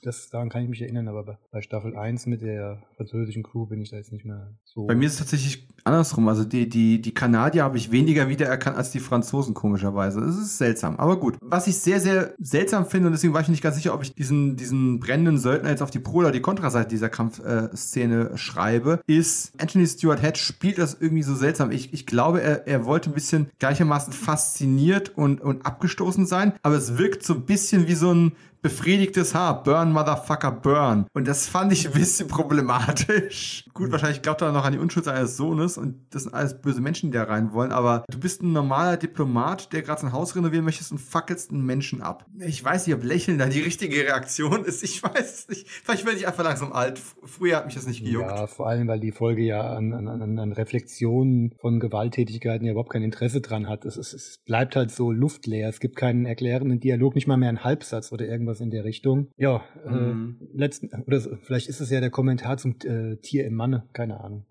das, 0.03 0.31
daran 0.31 0.49
kann 0.49 0.63
ich 0.63 0.69
mich 0.69 0.83
erinnern, 0.83 1.09
aber 1.09 1.39
bei 1.51 1.61
Staffel 1.61 1.97
1 1.97 2.27
mit 2.27 2.43
der 2.43 2.83
französischen 2.97 3.43
Crew 3.43 3.67
bin 3.67 3.81
ich 3.81 3.91
da 3.91 3.97
jetzt 3.97 4.13
nicht 4.13 4.25
mehr 4.25 4.55
so. 4.65 4.87
Bei 4.87 4.95
mir 4.95 5.07
ist 5.07 5.15
es 5.15 5.19
tatsächlich 5.19 5.69
andersrum. 5.85 6.29
Also 6.29 6.45
die, 6.45 6.69
die, 6.69 7.01
die 7.01 7.15
Kanadier 7.15 7.65
habe 7.65 7.77
ich 7.77 7.91
weniger 7.91 8.29
wiedererkannt 8.29 8.77
als 8.77 8.91
die 8.91 9.01
Franzosen, 9.01 9.55
komischerweise. 9.55 10.21
Das 10.21 10.37
ist 10.37 10.59
seltsam. 10.59 10.97
Aber 10.97 11.19
gut. 11.19 11.37
Was 11.41 11.67
ich 11.67 11.79
sehr, 11.79 12.01
sehr 12.01 12.35
seltsam 12.39 12.87
finde, 12.87 13.07
und 13.09 13.13
deswegen 13.13 13.33
war 13.33 13.41
ich 13.41 13.49
nicht 13.49 13.63
ganz 13.63 13.77
sicher, 13.77 13.95
ob 13.95 14.03
ich 14.03 14.15
diesen, 14.15 14.57
diesen 14.57 15.01
brennenden 15.01 15.39
Söldner 15.39 15.71
jetzt 15.71 15.83
auf 15.83 15.91
die 15.91 15.99
Pro- 15.99 16.19
oder 16.19 16.33
die 16.33 16.41
Kontraseite 16.41 16.89
dieser 16.89 17.09
Kampfszene 17.09 18.31
äh, 18.31 18.37
schreibe, 18.37 19.01
ist 19.07 19.53
Anthony 19.61 19.87
Stewart 19.87 20.21
Head 20.21 20.39
spielt 20.39 20.79
das 20.79 20.97
irgendwie 21.01 21.23
so 21.23 21.35
seltsam. 21.35 21.71
Ich, 21.71 21.93
ich 21.93 22.07
glaube, 22.07 22.43
er, 22.43 22.67
er 22.67 22.85
wollte 22.85 23.11
ein 23.11 23.15
bisschen 23.15 23.51
gleichermaßen 23.59 24.13
fasziniert 24.13 25.17
und, 25.17 25.41
und 25.41 25.65
abgestoßen 25.65 26.27
sein, 26.27 26.53
aber 26.63 26.77
es 26.77 26.99
wirkt 26.99 27.23
so 27.23 27.35
ein 27.35 27.45
bisschen 27.45 27.89
wie 27.89 27.95
so 27.95 28.10
ein 28.13 28.33
befriedigtes 28.63 29.35
Haar. 29.35 29.63
Burn, 29.63 29.93
Motherfucker, 29.93 30.53
burn. 30.53 31.07
Und 31.13 31.27
das 31.27 31.47
fand 31.49 31.73
ich 31.73 31.87
ein 31.87 31.93
bisschen 31.93 32.29
problematisch. 32.29 33.65
Gut, 33.75 33.89
mhm. 33.89 33.93
wahrscheinlich 33.93 34.23
glaubt 34.23 34.43
er 34.43 34.53
noch 34.53 34.65
an 34.65 34.73
die 34.73 34.79
Unschuld 34.79 35.05
seines 35.05 35.37
Sohnes 35.37 35.79
und 35.79 35.97
das 36.11 36.25
sind 36.25 36.35
alles 36.35 36.61
böse 36.61 36.81
Menschen, 36.81 37.11
die 37.11 37.17
da 37.17 37.25
rein 37.25 37.53
wollen, 37.53 37.73
aber 37.73 38.05
du 38.11 38.19
bist 38.19 38.43
ein 38.43 38.53
normaler 38.53 38.97
Diplomat, 38.97 39.73
der 39.73 39.83
gerade 39.83 40.01
sein 40.01 40.13
Haus 40.13 40.37
renovieren 40.37 40.65
möchtest 40.65 40.93
und 40.93 40.99
fackelst 40.99 41.51
einen 41.51 41.65
Menschen 41.65 42.03
ab. 42.03 42.27
Ich 42.39 42.63
weiß 42.63 42.87
nicht, 42.87 42.97
ob 42.97 43.05
Lächeln 43.05 43.39
da 43.39 43.47
die 43.47 43.61
richtige 43.61 43.97
Reaktion 43.97 44.65
ist. 44.65 44.83
Ich 44.83 45.03
weiß 45.03 45.41
es 45.41 45.49
nicht. 45.49 45.69
Vielleicht 45.69 46.05
werde 46.05 46.19
ich 46.19 46.27
einfach 46.27 46.45
langsam 46.45 46.73
alt. 46.73 47.01
Früher 47.25 47.57
hat 47.57 47.67
mich 47.67 47.75
das 47.75 47.87
nicht 47.87 48.05
gejuckt. 48.05 48.31
Ja, 48.31 48.47
vor 48.47 48.69
allem, 48.69 48.89
weil 48.89 49.01
die 49.01 49.13
Folge 49.13 49.43
ja 49.43 49.61
an, 49.61 49.93
an, 49.93 50.39
an 50.39 50.53
Reflexionen 50.53 51.55
von 51.61 51.81
Gewalttätigkeiten 51.81 52.67
ja 52.67 52.73
überhaupt 52.73 52.93
kein 52.93 53.03
Interesse 53.03 53.41
dran 53.41 53.69
hat. 53.69 53.85
Es, 53.85 53.97
es, 53.97 54.13
es 54.13 54.39
bleibt 54.45 54.77
halt 54.77 54.91
so 54.91 55.11
luftleer. 55.11 55.69
Es 55.69 55.81
gibt 55.81 55.97
keinen 55.97 56.27
erklärenden 56.27 56.81
Dialog, 56.81 57.15
nicht 57.15 57.27
mal 57.27 57.37
mehr 57.37 57.49
einen 57.49 57.65
Halbsatz 57.65 58.13
oder 58.13 58.27
irgendwas 58.27 58.50
irgendwas 58.51 58.61
in 58.61 58.71
der 58.71 58.85
Richtung. 58.85 59.29
Ja, 59.37 59.63
äh, 59.85 59.91
mhm. 59.91 60.37
äh, 60.41 60.59
letzten, 60.59 60.91
oder 61.07 61.21
vielleicht 61.43 61.69
ist 61.69 61.81
es 61.81 61.91
ja 61.91 62.01
der 62.01 62.11
Kommentar 62.11 62.57
zum 62.57 62.77
äh, 62.85 63.17
Tier 63.17 63.47
im 63.47 63.55
Manne, 63.55 63.85
keine 63.93 64.21
Ahnung. 64.21 64.45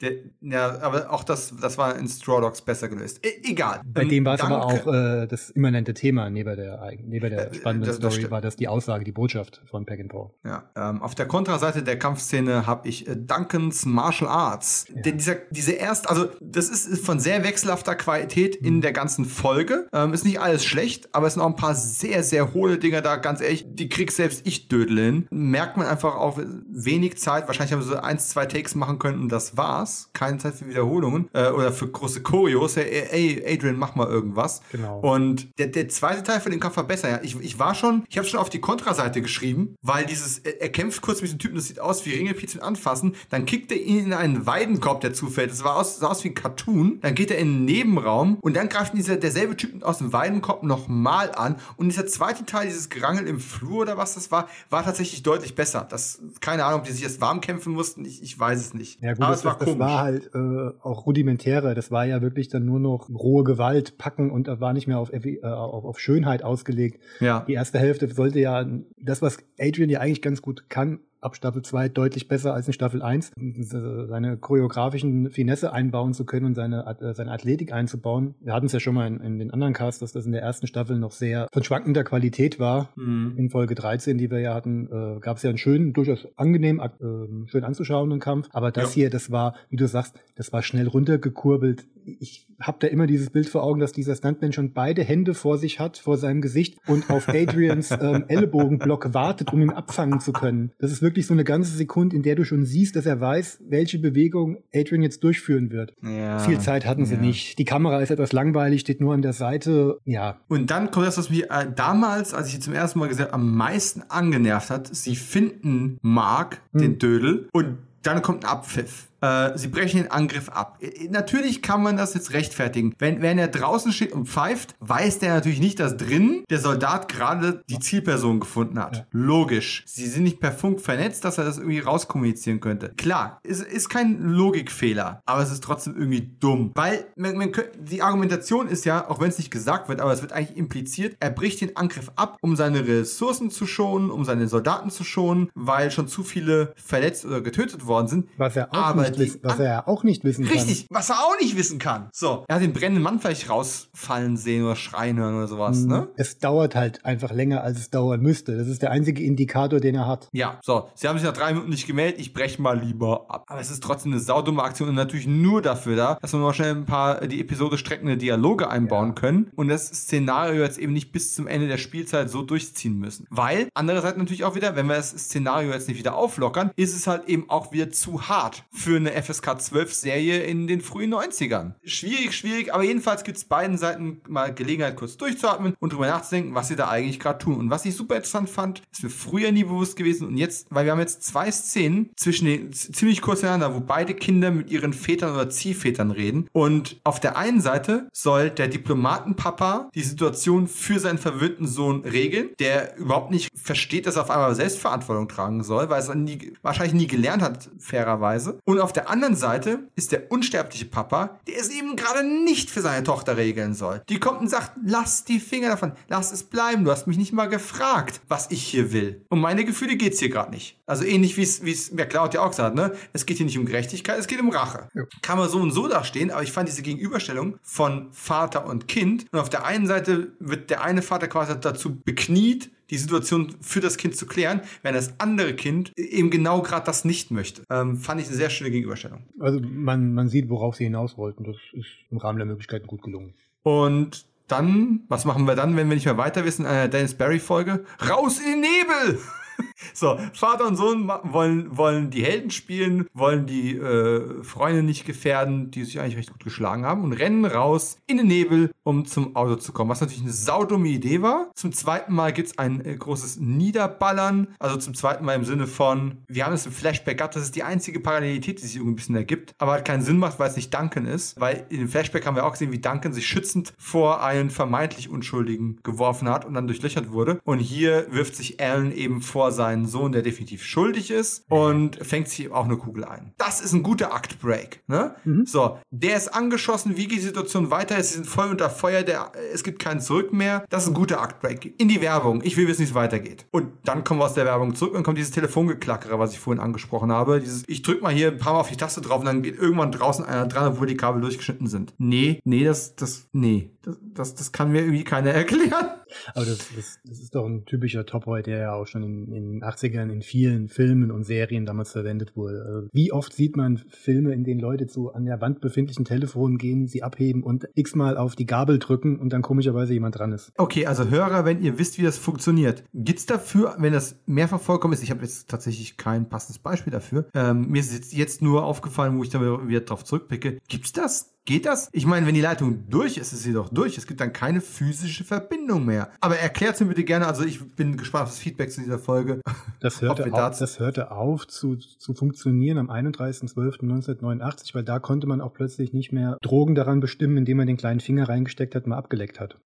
Der, 0.00 0.12
ja, 0.40 0.80
aber 0.80 1.10
auch 1.12 1.24
das, 1.24 1.54
das 1.60 1.76
war 1.76 1.96
in 1.96 2.08
Straw 2.08 2.40
Dogs 2.40 2.62
besser 2.62 2.88
gelöst. 2.88 3.20
E 3.24 3.28
egal. 3.44 3.82
Bei 3.84 4.02
ähm, 4.02 4.08
dem 4.08 4.24
war 4.24 4.34
es 4.34 4.40
aber 4.40 4.64
auch 4.64 4.86
äh, 4.86 5.26
das 5.26 5.50
immanente 5.50 5.92
Thema 5.92 6.30
neben 6.30 6.56
der, 6.56 6.92
neben 7.04 7.28
der 7.28 7.50
äh, 7.50 7.54
spannenden 7.54 7.86
das, 7.86 8.00
das 8.00 8.14
Story, 8.14 8.30
war 8.30 8.40
das 8.40 8.56
die 8.56 8.66
Aussage, 8.66 9.04
die 9.04 9.12
Botschaft 9.12 9.60
von 9.66 9.84
Pack 9.84 10.00
and 10.00 10.08
Paul. 10.08 10.30
Ja, 10.44 10.70
ähm, 10.74 11.02
auf 11.02 11.14
der 11.14 11.26
Kontraseite 11.26 11.82
der 11.82 11.98
Kampfszene 11.98 12.66
habe 12.66 12.88
ich 12.88 13.08
äh, 13.08 13.16
Duncans 13.16 13.84
Martial 13.84 14.30
Arts. 14.30 14.86
Ja. 14.88 15.02
Der, 15.02 15.12
dieser, 15.12 15.34
diese 15.50 15.72
erste, 15.72 16.08
also 16.08 16.28
das 16.40 16.70
ist 16.70 17.04
von 17.04 17.20
sehr 17.20 17.44
wechselhafter 17.44 17.94
Qualität 17.94 18.60
mhm. 18.60 18.66
in 18.66 18.80
der 18.80 18.92
ganzen 18.92 19.26
Folge. 19.26 19.86
Ähm, 19.92 20.14
ist 20.14 20.24
nicht 20.24 20.40
alles 20.40 20.64
schlecht, 20.64 21.14
aber 21.14 21.26
es 21.26 21.34
sind 21.34 21.42
auch 21.42 21.48
ein 21.48 21.56
paar 21.56 21.74
sehr, 21.74 22.22
sehr 22.22 22.54
hohle 22.54 22.78
Dinger 22.78 23.02
da. 23.02 23.16
Ganz 23.16 23.42
ehrlich, 23.42 23.66
die 23.68 23.90
krieg 23.90 24.12
selbst 24.12 24.46
ich 24.46 24.68
dödeln. 24.68 25.26
Merkt 25.30 25.76
man 25.76 25.86
einfach 25.86 26.16
auch 26.16 26.38
wenig 26.38 27.18
Zeit. 27.18 27.48
Wahrscheinlich 27.48 27.72
haben 27.72 27.80
wir 27.80 27.86
so 27.86 27.96
eins, 27.96 28.30
zwei 28.30 28.46
Takes 28.46 28.74
machen 28.74 28.98
können 28.98 29.20
und 29.20 29.28
das 29.30 29.58
war's. 29.58 29.89
Spaß, 29.90 30.10
keine 30.12 30.38
Zeit 30.38 30.54
für 30.54 30.68
Wiederholungen 30.68 31.28
äh, 31.32 31.50
oder 31.50 31.72
für 31.72 31.88
große 31.88 32.22
Choreos. 32.22 32.76
Ey, 32.76 33.42
Adrian, 33.46 33.76
mach 33.76 33.94
mal 33.94 34.08
irgendwas. 34.08 34.62
Genau. 34.72 35.00
Und 35.00 35.48
der, 35.58 35.68
der 35.68 35.88
zweite 35.88 36.22
Teil 36.22 36.40
von 36.40 36.50
dem 36.50 36.60
Kampf 36.60 36.76
war 36.76 36.84
besser. 36.84 37.10
Ja. 37.10 37.20
Ich, 37.22 37.38
ich 37.40 37.58
war 37.58 37.74
schon, 37.74 38.04
ich 38.08 38.18
habe 38.18 38.26
schon 38.26 38.40
auf 38.40 38.50
die 38.50 38.60
Kontraseite 38.60 39.22
geschrieben, 39.22 39.76
weil 39.82 40.06
dieses, 40.06 40.38
er, 40.38 40.60
er 40.60 40.68
kämpft 40.70 41.02
kurz 41.02 41.20
mit 41.20 41.28
diesem 41.28 41.38
Typen, 41.38 41.56
das 41.56 41.66
sieht 41.66 41.80
aus 41.80 42.04
wie 42.06 42.14
Ringelpizzen 42.14 42.60
anfassen, 42.60 43.14
dann 43.28 43.46
kickt 43.46 43.70
er 43.70 43.78
ihn 43.78 44.06
in 44.06 44.12
einen 44.12 44.46
Weidenkorb, 44.46 45.00
der 45.00 45.12
zufällt. 45.12 45.50
Das 45.50 45.64
war 45.64 45.76
aus, 45.76 45.98
sah 45.98 46.08
aus 46.08 46.24
wie 46.24 46.28
ein 46.28 46.34
Cartoon. 46.34 47.00
Dann 47.00 47.14
geht 47.14 47.30
er 47.30 47.38
in 47.38 47.48
einen 47.48 47.64
Nebenraum 47.64 48.38
und 48.40 48.56
dann 48.56 48.68
greift 48.68 48.94
dieser 48.94 49.16
derselbe 49.16 49.56
Typ 49.56 49.82
aus 49.82 49.98
dem 49.98 50.12
Weidenkorb 50.12 50.62
nochmal 50.62 51.32
an 51.32 51.56
und 51.76 51.88
dieser 51.88 52.06
zweite 52.06 52.44
Teil 52.44 52.66
dieses 52.66 52.88
Gerangels 52.88 53.20
Mangel 53.20 53.28
im 53.28 53.40
Flur 53.40 53.82
oder 53.82 53.96
was 53.96 54.14
das 54.14 54.30
war, 54.30 54.48
war 54.68 54.84
tatsächlich 54.84 55.22
deutlich 55.22 55.54
besser. 55.54 55.86
Das, 55.88 56.20
keine 56.40 56.64
Ahnung, 56.64 56.80
ob 56.80 56.86
die 56.86 56.92
sich 56.92 57.02
jetzt 57.02 57.20
warm 57.20 57.40
kämpfen 57.40 57.72
mussten, 57.72 58.04
ich, 58.04 58.22
ich 58.22 58.38
weiß 58.38 58.60
es 58.60 58.74
nicht. 58.74 59.00
Ja 59.00 59.12
gut, 59.12 59.22
Aber 59.22 59.32
das, 59.32 59.44
war, 59.44 59.58
das 59.58 59.78
war 59.80 60.00
halt 60.02 60.30
äh, 60.34 60.70
auch 60.82 61.06
rudimentärer. 61.06 61.74
Das 61.74 61.90
war 61.90 62.04
ja 62.06 62.22
wirklich 62.22 62.48
dann 62.48 62.64
nur 62.64 62.78
noch 62.78 63.08
rohe 63.10 63.42
Gewalt 63.42 63.98
packen 63.98 64.30
und 64.30 64.46
war 64.46 64.72
nicht 64.72 64.86
mehr 64.86 64.98
auf, 64.98 65.12
äh, 65.12 65.40
auf, 65.42 65.84
auf 65.84 65.98
Schönheit 65.98 66.44
ausgelegt. 66.44 67.00
Ja. 67.18 67.44
Die 67.48 67.54
erste 67.54 67.78
Hälfte 67.78 68.06
sollte 68.12 68.38
ja 68.38 68.64
das, 68.96 69.22
was 69.22 69.38
Adrian 69.58 69.90
ja 69.90 70.00
eigentlich 70.00 70.22
ganz 70.22 70.42
gut 70.42 70.70
kann, 70.70 71.00
ab 71.20 71.36
Staffel 71.36 71.62
2 71.62 71.88
deutlich 71.88 72.28
besser 72.28 72.54
als 72.54 72.66
in 72.66 72.72
Staffel 72.72 73.02
1. 73.02 73.32
Seine 73.60 74.36
choreografischen 74.36 75.30
Finesse 75.30 75.72
einbauen 75.72 76.14
zu 76.14 76.24
können 76.24 76.46
und 76.46 76.54
seine, 76.54 76.86
äh, 77.00 77.14
seine 77.14 77.32
Athletik 77.32 77.72
einzubauen. 77.72 78.34
Wir 78.40 78.52
hatten 78.52 78.66
es 78.66 78.72
ja 78.72 78.80
schon 78.80 78.94
mal 78.94 79.06
in, 79.06 79.20
in, 79.20 79.38
den 79.38 79.50
anderen 79.50 79.74
Casts, 79.74 80.00
dass 80.00 80.12
das 80.12 80.26
in 80.26 80.32
der 80.32 80.42
ersten 80.42 80.66
Staffel 80.66 80.98
noch 80.98 81.12
sehr 81.12 81.48
von 81.52 81.62
schwankender 81.62 82.04
Qualität 82.04 82.58
war. 82.58 82.90
Mhm. 82.96 83.34
In 83.36 83.50
Folge 83.50 83.74
13, 83.74 84.18
die 84.18 84.30
wir 84.30 84.40
ja 84.40 84.54
hatten, 84.54 84.86
äh, 84.86 85.20
gab 85.20 85.36
es 85.36 85.42
ja 85.42 85.50
einen 85.50 85.58
schönen, 85.58 85.92
durchaus 85.92 86.26
angenehm, 86.36 86.80
äh, 86.80 87.48
schön 87.48 87.64
anzuschauenden 87.64 88.20
Kampf. 88.20 88.48
Aber 88.52 88.70
das 88.70 88.94
ja. 88.94 89.02
hier, 89.02 89.10
das 89.10 89.30
war, 89.30 89.54
wie 89.68 89.76
du 89.76 89.86
sagst, 89.86 90.18
das 90.36 90.52
war 90.52 90.62
schnell 90.62 90.88
runtergekurbelt. 90.88 91.86
Ich 92.04 92.46
habe 92.60 92.78
da 92.80 92.86
immer 92.86 93.06
dieses 93.06 93.30
Bild 93.30 93.48
vor 93.48 93.62
Augen, 93.62 93.80
dass 93.80 93.92
dieser 93.92 94.16
Stuntman 94.16 94.52
schon 94.52 94.72
beide 94.72 95.02
Hände 95.04 95.34
vor 95.34 95.58
sich 95.58 95.80
hat, 95.80 95.98
vor 95.98 96.16
seinem 96.16 96.40
Gesicht 96.40 96.78
und 96.86 97.10
auf 97.10 97.28
Adrians 97.28 97.90
ähm, 97.90 98.24
Ellenbogenblock 98.28 99.14
wartet, 99.14 99.52
um 99.52 99.60
ihn 99.60 99.70
abfangen 99.70 100.20
zu 100.20 100.32
können. 100.32 100.72
Das 100.78 100.92
ist 100.92 101.02
wirklich 101.02 101.09
so 101.18 101.34
eine 101.34 101.44
ganze 101.44 101.76
Sekunde, 101.76 102.16
in 102.16 102.22
der 102.22 102.34
du 102.34 102.44
schon 102.44 102.64
siehst, 102.64 102.96
dass 102.96 103.06
er 103.06 103.20
weiß, 103.20 103.60
welche 103.68 103.98
Bewegung 103.98 104.58
Adrian 104.74 105.02
jetzt 105.02 105.22
durchführen 105.24 105.70
wird. 105.70 105.94
Ja, 106.02 106.38
Viel 106.38 106.58
Zeit 106.60 106.86
hatten 106.86 107.04
sie 107.06 107.14
ja. 107.14 107.20
nicht. 107.20 107.58
Die 107.58 107.64
Kamera 107.64 108.00
ist 108.00 108.10
etwas 108.10 108.32
langweilig, 108.32 108.80
steht 108.80 109.00
nur 109.00 109.14
an 109.14 109.22
der 109.22 109.32
Seite. 109.32 109.98
Ja. 110.04 110.40
Und 110.48 110.70
dann 110.70 110.90
kommt 110.90 111.06
das, 111.06 111.18
was 111.18 111.30
mich 111.30 111.50
äh, 111.50 111.66
damals, 111.74 112.34
als 112.34 112.48
ich 112.48 112.60
zum 112.60 112.74
ersten 112.74 112.98
Mal 112.98 113.08
gesehen 113.08 113.28
am 113.32 113.56
meisten 113.56 114.02
angenervt 114.08 114.70
hat. 114.70 114.94
Sie 114.94 115.16
finden 115.16 115.98
Mark, 116.02 116.62
hm. 116.72 116.80
den 116.80 116.98
Dödel, 116.98 117.48
und 117.52 117.78
dann 118.02 118.22
kommt 118.22 118.44
ein 118.44 118.50
Abpfiff. 118.50 119.09
Äh, 119.20 119.56
sie 119.56 119.68
brechen 119.68 120.02
den 120.02 120.10
Angriff 120.10 120.48
ab. 120.48 120.78
Äh, 120.80 121.08
natürlich 121.10 121.62
kann 121.62 121.82
man 121.82 121.96
das 121.96 122.14
jetzt 122.14 122.32
rechtfertigen. 122.32 122.94
Wenn, 122.98 123.22
wenn 123.22 123.38
er 123.38 123.48
draußen 123.48 123.92
steht 123.92 124.12
und 124.12 124.28
pfeift, 124.28 124.74
weiß 124.80 125.18
der 125.18 125.34
natürlich 125.34 125.60
nicht, 125.60 125.80
dass 125.80 125.96
drin 125.96 126.44
der 126.50 126.58
Soldat 126.58 127.08
gerade 127.08 127.62
die 127.68 127.78
Zielperson 127.78 128.40
gefunden 128.40 128.78
hat. 128.78 128.96
Ja. 128.96 129.06
Logisch. 129.12 129.82
Sie 129.86 130.06
sind 130.06 130.24
nicht 130.24 130.40
per 130.40 130.52
Funk 130.52 130.80
vernetzt, 130.80 131.24
dass 131.24 131.38
er 131.38 131.44
das 131.44 131.58
irgendwie 131.58 131.80
rauskommunizieren 131.80 132.60
könnte. 132.60 132.92
Klar, 132.96 133.40
es 133.42 133.60
ist 133.60 133.88
kein 133.88 134.20
Logikfehler, 134.22 135.22
aber 135.26 135.42
es 135.42 135.50
ist 135.50 135.62
trotzdem 135.62 135.96
irgendwie 135.96 136.32
dumm. 136.40 136.72
Weil 136.74 137.06
man, 137.16 137.36
man 137.36 137.52
könnte, 137.52 137.78
die 137.78 138.02
Argumentation 138.02 138.68
ist 138.68 138.84
ja, 138.84 139.08
auch 139.08 139.20
wenn 139.20 139.28
es 139.28 139.38
nicht 139.38 139.50
gesagt 139.50 139.88
wird, 139.88 140.00
aber 140.00 140.12
es 140.12 140.22
wird 140.22 140.32
eigentlich 140.32 140.56
impliziert, 140.56 141.16
er 141.20 141.30
bricht 141.30 141.60
den 141.60 141.76
Angriff 141.76 142.10
ab, 142.16 142.38
um 142.40 142.56
seine 142.56 142.86
Ressourcen 142.86 143.50
zu 143.50 143.66
schonen, 143.66 144.10
um 144.10 144.24
seine 144.24 144.48
Soldaten 144.48 144.90
zu 144.90 145.04
schonen, 145.04 145.50
weil 145.54 145.90
schon 145.90 146.08
zu 146.08 146.22
viele 146.22 146.72
verletzt 146.76 147.24
oder 147.24 147.40
getötet 147.40 147.86
worden 147.86 148.08
sind. 148.08 148.28
Was 148.36 148.56
er 148.56 148.72
auch 148.72 148.78
aber 148.78 149.09
nicht 149.18 149.34
wissen, 149.34 149.40
was 149.42 149.58
er 149.58 149.66
ja 149.66 149.86
auch 149.86 150.04
nicht 150.04 150.24
wissen 150.24 150.44
richtig, 150.44 150.58
kann. 150.58 150.68
Richtig, 150.68 150.86
was 150.90 151.10
er 151.10 151.16
auch 151.16 151.40
nicht 151.40 151.56
wissen 151.56 151.78
kann. 151.78 152.08
So, 152.12 152.44
er 152.48 152.56
hat 152.56 152.62
den 152.62 152.72
brennenden 152.72 153.02
Mann 153.02 153.20
vielleicht 153.20 153.48
rausfallen 153.48 154.36
sehen 154.36 154.64
oder 154.64 154.76
schreien 154.76 155.18
hören 155.18 155.36
oder 155.36 155.48
sowas, 155.48 155.78
hm, 155.78 155.88
ne? 155.88 156.08
Es 156.16 156.38
dauert 156.38 156.74
halt 156.74 157.04
einfach 157.04 157.32
länger, 157.32 157.62
als 157.62 157.78
es 157.78 157.90
dauern 157.90 158.20
müsste. 158.20 158.56
Das 158.56 158.68
ist 158.68 158.82
der 158.82 158.90
einzige 158.90 159.22
Indikator, 159.22 159.80
den 159.80 159.94
er 159.94 160.06
hat. 160.06 160.28
Ja, 160.32 160.58
so, 160.62 160.88
sie 160.94 161.08
haben 161.08 161.18
sich 161.18 161.26
nach 161.26 161.32
drei 161.32 161.52
Minuten 161.52 161.70
nicht 161.70 161.86
gemeldet, 161.86 162.20
ich 162.20 162.32
breche 162.32 162.60
mal 162.60 162.78
lieber 162.78 163.26
ab. 163.28 163.44
Aber 163.46 163.60
es 163.60 163.70
ist 163.70 163.82
trotzdem 163.82 164.12
eine 164.12 164.20
saudumme 164.20 164.62
Aktion 164.62 164.88
und 164.88 164.94
natürlich 164.94 165.26
nur 165.26 165.62
dafür 165.62 165.96
da, 165.96 166.18
dass 166.20 166.32
wir 166.32 166.40
noch 166.40 166.54
schnell 166.54 166.74
ein 166.74 166.86
paar 166.86 167.26
die 167.26 167.40
Episode 167.40 167.78
streckende 167.78 168.16
Dialoge 168.16 168.68
einbauen 168.68 169.08
ja. 169.08 169.14
können 169.14 169.50
und 169.56 169.68
das 169.68 169.86
Szenario 169.88 170.62
jetzt 170.62 170.78
eben 170.78 170.92
nicht 170.92 171.12
bis 171.12 171.34
zum 171.34 171.46
Ende 171.46 171.68
der 171.68 171.78
Spielzeit 171.78 172.30
so 172.30 172.42
durchziehen 172.42 172.98
müssen. 172.98 173.26
Weil, 173.30 173.68
andererseits 173.74 174.18
natürlich 174.18 174.44
auch 174.44 174.54
wieder, 174.54 174.76
wenn 174.76 174.86
wir 174.86 174.96
das 174.96 175.10
Szenario 175.10 175.72
jetzt 175.72 175.88
nicht 175.88 175.98
wieder 175.98 176.14
auflockern, 176.14 176.70
ist 176.76 176.94
es 176.94 177.06
halt 177.06 177.28
eben 177.28 177.48
auch 177.48 177.72
wieder 177.72 177.90
zu 177.90 178.28
hart 178.28 178.64
für 178.70 178.99
eine 179.06 179.22
FSK 179.22 179.60
12 179.60 179.94
Serie 179.94 180.42
in 180.42 180.66
den 180.66 180.80
frühen 180.80 181.12
90ern. 181.14 181.74
Schwierig, 181.84 182.34
schwierig, 182.34 182.72
aber 182.72 182.82
jedenfalls 182.82 183.24
gibt 183.24 183.38
es 183.38 183.44
beiden 183.44 183.78
Seiten 183.78 184.20
mal 184.28 184.54
Gelegenheit, 184.54 184.96
kurz 184.96 185.16
durchzuatmen 185.16 185.74
und 185.80 185.92
drüber 185.92 186.06
nachzudenken, 186.06 186.54
was 186.54 186.68
sie 186.68 186.76
da 186.76 186.88
eigentlich 186.88 187.20
gerade 187.20 187.38
tun. 187.38 187.56
Und 187.56 187.70
was 187.70 187.84
ich 187.84 187.94
super 187.94 188.16
interessant 188.16 188.48
fand, 188.48 188.82
ist 188.92 189.02
mir 189.02 189.10
früher 189.10 189.52
nie 189.52 189.64
bewusst 189.64 189.96
gewesen 189.96 190.26
und 190.26 190.36
jetzt, 190.36 190.66
weil 190.70 190.84
wir 190.84 190.92
haben 190.92 191.00
jetzt 191.00 191.22
zwei 191.24 191.50
Szenen 191.50 192.10
zwischen 192.16 192.46
den, 192.46 192.72
ziemlich 192.72 193.22
kurz 193.22 193.40
hintereinander, 193.40 193.74
wo 193.74 193.80
beide 193.80 194.14
Kinder 194.14 194.50
mit 194.50 194.70
ihren 194.70 194.92
Vätern 194.92 195.34
oder 195.34 195.50
Ziehvätern 195.50 196.10
reden. 196.10 196.48
Und 196.52 197.00
auf 197.04 197.20
der 197.20 197.36
einen 197.36 197.60
Seite 197.60 198.08
soll 198.12 198.50
der 198.50 198.68
Diplomatenpapa 198.68 199.90
die 199.94 200.02
Situation 200.02 200.68
für 200.68 200.98
seinen 200.98 201.18
verwöhnten 201.18 201.66
Sohn 201.66 202.02
regeln, 202.04 202.50
der 202.58 202.96
überhaupt 202.96 203.30
nicht 203.30 203.50
versteht, 203.54 204.06
dass 204.06 204.16
er 204.16 204.22
auf 204.22 204.30
einmal 204.30 204.54
Selbstverantwortung 204.54 205.28
tragen 205.28 205.62
soll, 205.62 205.88
weil 205.88 206.00
es 206.00 206.12
nie, 206.14 206.52
wahrscheinlich 206.62 206.94
nie 206.94 207.06
gelernt 207.06 207.42
hat, 207.42 207.70
fairerweise. 207.78 208.58
Und 208.64 208.80
auf 208.80 208.89
der 208.92 209.10
anderen 209.10 209.36
Seite 209.36 209.80
ist 209.96 210.12
der 210.12 210.30
unsterbliche 210.30 210.86
Papa, 210.86 211.40
der 211.46 211.58
es 211.58 211.70
eben 211.70 211.96
gerade 211.96 212.22
nicht 212.24 212.70
für 212.70 212.80
seine 212.80 213.04
Tochter 213.04 213.36
regeln 213.36 213.74
soll. 213.74 214.02
Die 214.08 214.20
kommt 214.20 214.40
und 214.40 214.48
sagt, 214.48 214.72
lass 214.84 215.24
die 215.24 215.40
Finger 215.40 215.68
davon, 215.68 215.92
lass 216.08 216.32
es 216.32 216.44
bleiben, 216.44 216.84
du 216.84 216.90
hast 216.90 217.06
mich 217.06 217.18
nicht 217.18 217.32
mal 217.32 217.46
gefragt, 217.46 218.20
was 218.28 218.50
ich 218.50 218.62
hier 218.62 218.92
will. 218.92 219.24
Um 219.28 219.40
meine 219.40 219.64
Gefühle 219.64 219.96
geht 219.96 220.14
es 220.14 220.18
hier 220.18 220.28
gerade 220.28 220.50
nicht. 220.50 220.78
Also 220.86 221.04
ähnlich 221.04 221.36
wie 221.36 221.42
es, 221.42 221.64
wie 221.64 221.72
es 221.72 221.90
ja, 221.96 222.04
Claudia 222.04 222.40
auch 222.40 222.50
gesagt 222.50 222.68
hat, 222.68 222.74
ne? 222.74 222.96
Es 223.12 223.26
geht 223.26 223.36
hier 223.36 223.46
nicht 223.46 223.58
um 223.58 223.66
Gerechtigkeit, 223.66 224.18
es 224.18 224.26
geht 224.26 224.40
um 224.40 224.50
Rache. 224.50 224.88
Ja. 224.94 225.04
Kann 225.22 225.38
man 225.38 225.48
so 225.48 225.58
und 225.58 225.70
so 225.70 225.88
dastehen, 225.88 226.30
aber 226.30 226.42
ich 226.42 226.52
fand 226.52 226.68
diese 226.68 226.82
Gegenüberstellung 226.82 227.58
von 227.62 228.08
Vater 228.12 228.66
und 228.66 228.88
Kind 228.88 229.26
und 229.32 229.38
auf 229.38 229.50
der 229.50 229.64
einen 229.64 229.86
Seite 229.86 230.32
wird 230.38 230.70
der 230.70 230.82
eine 230.82 231.02
Vater 231.02 231.28
quasi 231.28 231.58
dazu 231.60 232.00
bekniet, 232.00 232.70
die 232.90 232.98
Situation 232.98 233.54
für 233.60 233.80
das 233.80 233.96
Kind 233.96 234.16
zu 234.16 234.26
klären, 234.26 234.60
wenn 234.82 234.94
das 234.94 235.14
andere 235.18 235.54
Kind 235.54 235.92
eben 235.96 236.30
genau 236.30 236.62
gerade 236.62 236.86
das 236.86 237.04
nicht 237.04 237.30
möchte. 237.30 237.62
Ähm, 237.70 237.96
fand 237.96 238.20
ich 238.20 238.26
eine 238.26 238.36
sehr 238.36 238.50
schöne 238.50 238.70
Gegenüberstellung. 238.70 239.22
Also 239.38 239.60
man, 239.60 240.12
man 240.14 240.28
sieht, 240.28 240.50
worauf 240.50 240.76
sie 240.76 240.84
hinaus 240.84 241.16
wollten. 241.16 241.44
Das 241.44 241.56
ist 241.72 241.88
im 242.10 242.18
Rahmen 242.18 242.38
der 242.38 242.46
Möglichkeiten 242.46 242.86
gut 242.86 243.02
gelungen. 243.02 243.34
Und 243.62 244.26
dann, 244.48 245.02
was 245.08 245.24
machen 245.24 245.46
wir 245.46 245.54
dann, 245.54 245.76
wenn 245.76 245.88
wir 245.88 245.94
nicht 245.94 246.06
mehr 246.06 246.18
weiter 246.18 246.44
wissen, 246.44 246.66
eine 246.66 246.88
Dennis 246.88 247.14
Barry-Folge? 247.14 247.84
Raus 248.08 248.40
in 248.40 248.46
den 248.46 248.60
Nebel! 248.60 249.18
So, 249.94 250.18
Vater 250.32 250.66
und 250.66 250.76
Sohn 250.76 251.10
wollen, 251.24 251.76
wollen 251.76 252.10
die 252.10 252.24
Helden 252.24 252.50
spielen, 252.50 253.06
wollen 253.14 253.46
die 253.46 253.76
äh, 253.76 254.42
Freunde 254.42 254.82
nicht 254.82 255.04
gefährden, 255.04 255.70
die 255.70 255.84
sich 255.84 256.00
eigentlich 256.00 256.16
recht 256.16 256.32
gut 256.32 256.44
geschlagen 256.44 256.84
haben 256.84 257.04
und 257.04 257.12
rennen 257.12 257.44
raus 257.44 257.98
in 258.06 258.18
den 258.18 258.26
Nebel, 258.26 258.70
um 258.82 259.04
zum 259.06 259.36
Auto 259.36 259.56
zu 259.56 259.72
kommen. 259.72 259.90
Was 259.90 260.00
natürlich 260.00 260.22
eine 260.22 260.32
saudumme 260.32 260.88
Idee 260.88 261.22
war. 261.22 261.50
Zum 261.54 261.72
zweiten 261.72 262.14
Mal 262.14 262.32
gibt 262.32 262.48
es 262.48 262.58
ein 262.58 262.84
äh, 262.84 262.96
großes 262.96 263.38
Niederballern. 263.40 264.48
Also 264.58 264.76
zum 264.76 264.94
zweiten 264.94 265.24
Mal 265.24 265.34
im 265.34 265.44
Sinne 265.44 265.66
von, 265.66 266.18
wir 266.28 266.46
haben 266.46 266.52
es 266.52 266.66
im 266.66 266.72
Flashback 266.72 267.18
gehabt, 267.18 267.36
das 267.36 267.42
ist 267.42 267.56
die 267.56 267.62
einzige 267.62 268.00
Parallelität, 268.00 268.58
die 268.60 268.66
sich 268.66 268.76
irgendwie 268.76 268.92
ein 268.92 268.96
bisschen 268.96 269.16
ergibt, 269.16 269.54
aber 269.58 269.72
halt 269.72 269.84
keinen 269.84 270.02
Sinn 270.02 270.18
macht, 270.18 270.38
weil 270.38 270.48
es 270.48 270.56
nicht 270.56 270.72
Duncan 270.74 271.06
ist. 271.06 271.40
Weil 271.40 271.66
dem 271.70 271.88
Flashback 271.88 272.26
haben 272.26 272.36
wir 272.36 272.46
auch 272.46 272.52
gesehen, 272.52 272.72
wie 272.72 272.78
Duncan 272.78 273.12
sich 273.12 273.26
schützend 273.26 273.72
vor 273.78 274.22
einen 274.22 274.50
vermeintlich 274.50 275.08
Unschuldigen 275.08 275.78
geworfen 275.82 276.28
hat 276.28 276.44
und 276.44 276.54
dann 276.54 276.66
durchlöchert 276.66 277.12
wurde. 277.12 277.40
Und 277.44 277.58
hier 277.58 278.06
wirft 278.10 278.36
sich 278.36 278.60
Alan 278.60 278.92
eben 278.92 279.22
vor 279.22 279.52
seinen 279.70 279.86
Sohn, 279.86 280.10
der 280.10 280.22
definitiv 280.22 280.64
schuldig 280.64 281.10
ist 281.10 281.44
und 281.48 281.96
fängt 282.04 282.28
sich 282.28 282.50
auch 282.50 282.64
eine 282.64 282.76
Kugel 282.76 283.04
ein. 283.04 283.32
Das 283.38 283.60
ist 283.60 283.72
ein 283.72 283.82
guter 283.84 284.12
Aktbreak. 284.12 284.82
Ne? 284.88 285.14
Mhm. 285.24 285.46
So, 285.46 285.78
der 285.90 286.16
ist 286.16 286.28
angeschossen, 286.28 286.96
wie 286.96 287.06
geht 287.06 287.18
die 287.18 287.22
Situation 287.22 287.70
weiter? 287.70 288.02
Sie 288.02 288.14
sind 288.14 288.26
voll 288.26 288.48
unter 288.48 288.68
Feuer, 288.68 289.02
der, 289.02 289.30
es 289.54 289.62
gibt 289.62 289.78
keinen 289.78 290.00
Zurück 290.00 290.32
mehr. 290.32 290.64
Das 290.70 290.82
ist 290.82 290.88
ein 290.88 290.94
guter 290.94 291.20
Aktbreak. 291.20 291.74
In 291.78 291.88
die 291.88 292.00
Werbung. 292.00 292.42
Ich 292.42 292.56
will 292.56 292.66
wissen, 292.66 292.80
wie 292.80 292.84
es 292.84 292.94
weitergeht. 292.94 293.46
Und 293.52 293.68
dann 293.84 294.02
kommen 294.02 294.20
wir 294.20 294.24
aus 294.24 294.34
der 294.34 294.44
Werbung 294.44 294.74
zurück 294.74 294.94
und 294.94 295.04
kommt 295.04 295.18
dieses 295.18 295.30
Telefongeklackere, 295.30 296.18
was 296.18 296.32
ich 296.32 296.40
vorhin 296.40 296.60
angesprochen 296.60 297.12
habe. 297.12 297.40
Dieses, 297.40 297.62
ich 297.68 297.82
drück 297.82 298.02
mal 298.02 298.12
hier 298.12 298.28
ein 298.28 298.38
paar 298.38 298.54
Mal 298.54 298.60
auf 298.60 298.70
die 298.70 298.76
Taste 298.76 299.00
drauf 299.00 299.20
und 299.20 299.26
dann 299.26 299.42
geht 299.42 299.56
irgendwann 299.56 299.92
draußen 299.92 300.24
einer 300.24 300.46
dran, 300.46 300.72
obwohl 300.72 300.88
die 300.88 300.96
Kabel 300.96 301.20
durchgeschnitten 301.20 301.68
sind. 301.68 301.94
Nee, 301.98 302.40
nee, 302.44 302.64
das, 302.64 302.96
das, 302.96 303.28
nee. 303.32 303.70
Das, 303.82 303.96
das, 304.14 304.34
das 304.34 304.52
kann 304.52 304.72
mir 304.72 304.80
irgendwie 304.80 305.04
keiner 305.04 305.30
erklären. 305.42 305.99
Aber 306.34 306.44
das, 306.44 306.58
das, 306.74 306.98
das 307.04 307.20
ist 307.20 307.34
doch 307.34 307.46
ein 307.46 307.64
typischer 307.64 308.06
Topboy, 308.06 308.42
der 308.42 308.58
ja 308.58 308.72
auch 308.74 308.86
schon 308.86 309.02
in, 309.02 309.32
in 309.32 309.62
80ern 309.62 310.10
in 310.10 310.22
vielen 310.22 310.68
Filmen 310.68 311.10
und 311.10 311.24
Serien 311.24 311.66
damals 311.66 311.92
verwendet 311.92 312.36
wurde. 312.36 312.64
Also 312.64 312.88
wie 312.92 313.12
oft 313.12 313.32
sieht 313.32 313.56
man 313.56 313.78
Filme, 313.88 314.32
in 314.32 314.44
denen 314.44 314.60
Leute 314.60 314.86
zu 314.86 315.12
an 315.12 315.24
der 315.24 315.40
Wand 315.40 315.60
befindlichen 315.60 316.04
Telefonen 316.04 316.58
gehen, 316.58 316.86
sie 316.86 317.02
abheben 317.02 317.42
und 317.42 317.68
x-mal 317.74 318.16
auf 318.16 318.36
die 318.36 318.46
Gabel 318.46 318.78
drücken 318.78 319.18
und 319.18 319.32
dann 319.32 319.42
komischerweise 319.42 319.92
jemand 319.92 320.18
dran 320.18 320.32
ist. 320.32 320.52
Okay, 320.56 320.86
also 320.86 321.08
Hörer, 321.08 321.44
wenn 321.44 321.62
ihr 321.62 321.78
wisst, 321.78 321.98
wie 321.98 322.02
das 322.02 322.18
funktioniert, 322.18 322.84
gibt's 322.94 323.26
dafür, 323.26 323.76
wenn 323.78 323.92
das 323.92 324.16
mehrfach 324.26 324.60
vollkommen 324.60 324.94
ist, 324.94 325.02
ich 325.02 325.10
habe 325.10 325.22
jetzt 325.22 325.48
tatsächlich 325.48 325.96
kein 325.96 326.28
passendes 326.28 326.58
Beispiel 326.58 326.92
dafür, 326.92 327.26
ähm, 327.34 327.68
mir 327.68 327.80
ist 327.80 328.12
jetzt 328.12 328.42
nur 328.42 328.64
aufgefallen, 328.64 329.16
wo 329.18 329.22
ich 329.22 329.30
dann 329.30 329.68
wieder 329.68 329.80
drauf 329.80 330.04
zurückblicke, 330.04 330.58
gibt's 330.68 330.92
das? 330.92 331.34
Geht 331.46 331.66
das? 331.66 331.88
Ich 331.92 332.06
meine, 332.06 332.26
wenn 332.26 332.34
die 332.34 332.40
Leitung 332.40 332.88
durch 332.88 333.16
ist, 333.16 333.32
ist 333.32 333.42
sie 333.42 333.52
doch 333.52 333.70
durch. 333.70 333.96
Es 333.96 334.06
gibt 334.06 334.20
dann 334.20 334.32
keine 334.32 334.60
physische 334.60 335.24
Verbindung 335.24 335.86
mehr. 335.86 336.10
Aber 336.20 336.38
erklärt 336.38 336.78
mir 336.80 336.86
bitte 336.86 337.04
gerne, 337.04 337.26
also 337.26 337.44
ich 337.44 337.74
bin 337.74 337.96
gespannt 337.96 338.24
auf 338.24 338.30
das 338.30 338.38
Feedback 338.38 338.70
zu 338.70 338.80
dieser 338.80 338.98
Folge. 338.98 339.40
Das 339.82 340.02
hörte, 340.02 340.30
auf, 340.30 340.58
das 340.58 340.78
hörte 340.78 341.10
auf 341.10 341.46
zu, 341.48 341.76
zu 341.76 342.12
funktionieren 342.12 342.76
am 342.76 342.90
31.12.1989, 342.90 344.74
weil 344.74 344.84
da 344.84 344.98
konnte 344.98 345.26
man 345.26 345.40
auch 345.40 345.54
plötzlich 345.54 345.94
nicht 345.94 346.12
mehr 346.12 346.36
Drogen 346.42 346.74
daran 346.74 347.00
bestimmen, 347.00 347.38
indem 347.38 347.56
man 347.56 347.66
den 347.66 347.78
kleinen 347.78 348.00
Finger 348.00 348.28
reingesteckt 348.28 348.74
hat 348.74 348.84
und 348.84 348.90
mal 348.90 348.98
abgeleckt 348.98 349.40
hat. 349.40 349.56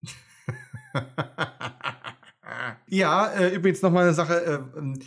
Ja, 2.89 3.27
äh, 3.29 3.55
übrigens 3.55 3.83
noch 3.83 3.91
mal 3.91 4.05
eine 4.05 4.15
Sache, 4.15 4.35
äh, 4.45 4.59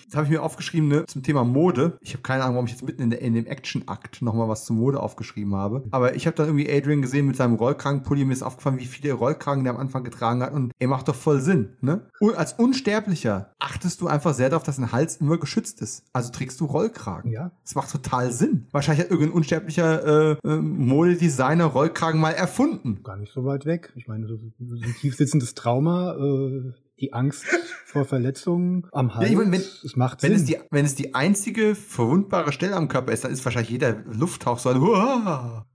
das 0.06 0.16
habe 0.16 0.26
ich 0.26 0.32
mir 0.32 0.42
aufgeschrieben 0.42 0.88
ne, 0.88 1.06
zum 1.06 1.24
Thema 1.24 1.44
Mode. 1.44 1.98
Ich 2.02 2.14
habe 2.14 2.24
keine 2.24 2.44
Ahnung, 2.44 2.56
warum 2.56 2.66
ich 2.66 2.74
jetzt 2.74 2.84
mitten 2.84 3.02
in, 3.02 3.10
der, 3.10 3.22
in 3.22 3.34
dem 3.34 3.46
Action-Akt 3.46 4.22
noch 4.22 4.34
mal 4.34 4.48
was 4.48 4.66
zur 4.66 4.76
Mode 4.76 5.00
aufgeschrieben 5.00 5.56
habe. 5.56 5.84
Aber 5.92 6.16
ich 6.16 6.28
habe 6.28 6.36
dann 6.36 6.48
irgendwie 6.48 6.70
Adrian 6.72 7.02
gesehen 7.02 7.28
mit 7.28 7.36
seinem 7.36 7.56
Rollkragenpulli. 7.56 8.26
Mir 8.26 8.34
ist 8.34 8.44
aufgefallen, 8.44 8.80
wie 8.80 8.86
viele 8.86 9.14
Rollkragen 9.14 9.64
der 9.64 9.74
am 9.74 9.80
Anfang 9.80 10.04
getragen 10.04 10.42
hat. 10.42 10.54
Und 10.54 10.72
er 10.80 10.88
macht 10.88 11.08
doch 11.08 11.16
voll 11.16 11.42
Sinn. 11.42 11.78
Ne? 11.82 12.08
Und 12.20 12.36
als 12.36 12.54
Unsterblicher 12.54 13.54
achtest 13.60 14.02
du 14.02 14.08
einfach 14.08 14.34
sehr 14.34 14.50
darauf, 14.50 14.64
dass 14.64 14.78
dein 14.78 14.92
Hals 14.92 15.18
immer 15.18 15.38
geschützt 15.38 15.82
ist. 15.82 16.04
Also 16.14 16.32
trägst 16.32 16.60
du 16.60 16.66
Rollkragen. 16.66 17.32
Ja. 17.32 17.52
Das 17.64 17.76
macht 17.76 17.92
total 17.92 18.32
Sinn. 18.32 18.68
Wahrscheinlich 18.72 19.06
hat 19.06 19.12
irgendein 19.12 19.36
unsterblicher 19.36 20.38
äh, 20.44 20.48
äh, 20.48 20.58
Modedesigner 20.58 21.66
Rollkragen 21.66 22.20
mal 22.20 22.32
erfunden. 22.32 23.02
Gar 23.04 23.18
nicht 23.18 23.34
so 23.34 23.46
weit 23.46 23.66
weg. 23.66 23.92
Ich 23.96 24.08
meine, 24.08 24.28
so, 24.28 24.38
so 24.60 24.76
ein 24.76 24.96
tiefsitzendes 25.00 25.56
Trauma, 25.56 26.16
äh, 26.16 26.74
die 27.00 27.14
Angst 27.14 27.46
vor 27.86 28.06
Verletzungen 28.06 28.88
am 28.92 29.14
Hals, 29.16 29.26
Ja, 29.26 29.32
ich 29.32 29.38
meine, 29.38 29.52
wenn- 29.52 29.62
es 29.62 29.96
macht 29.96 30.24
Wenn 30.24 30.32
Sinn. 30.38 30.40
es, 30.40 30.46
die, 30.46 30.58
wenn 30.72 30.86
es 30.86 30.96
die 30.96 31.14
einzige 31.16 31.76
verwundbare 31.76 32.52
Stelle 32.52 32.76
am 32.76 32.88
Körper 32.88 33.12
ist, 33.12 33.24
dann 33.24 33.32
ist 33.32 33.46
wahrscheinlich 33.46 33.70
jeder 33.72 34.04
Lufthauch 34.12 34.60
so 34.60 34.70
ein 34.70 34.82
Huah. 34.82 35.66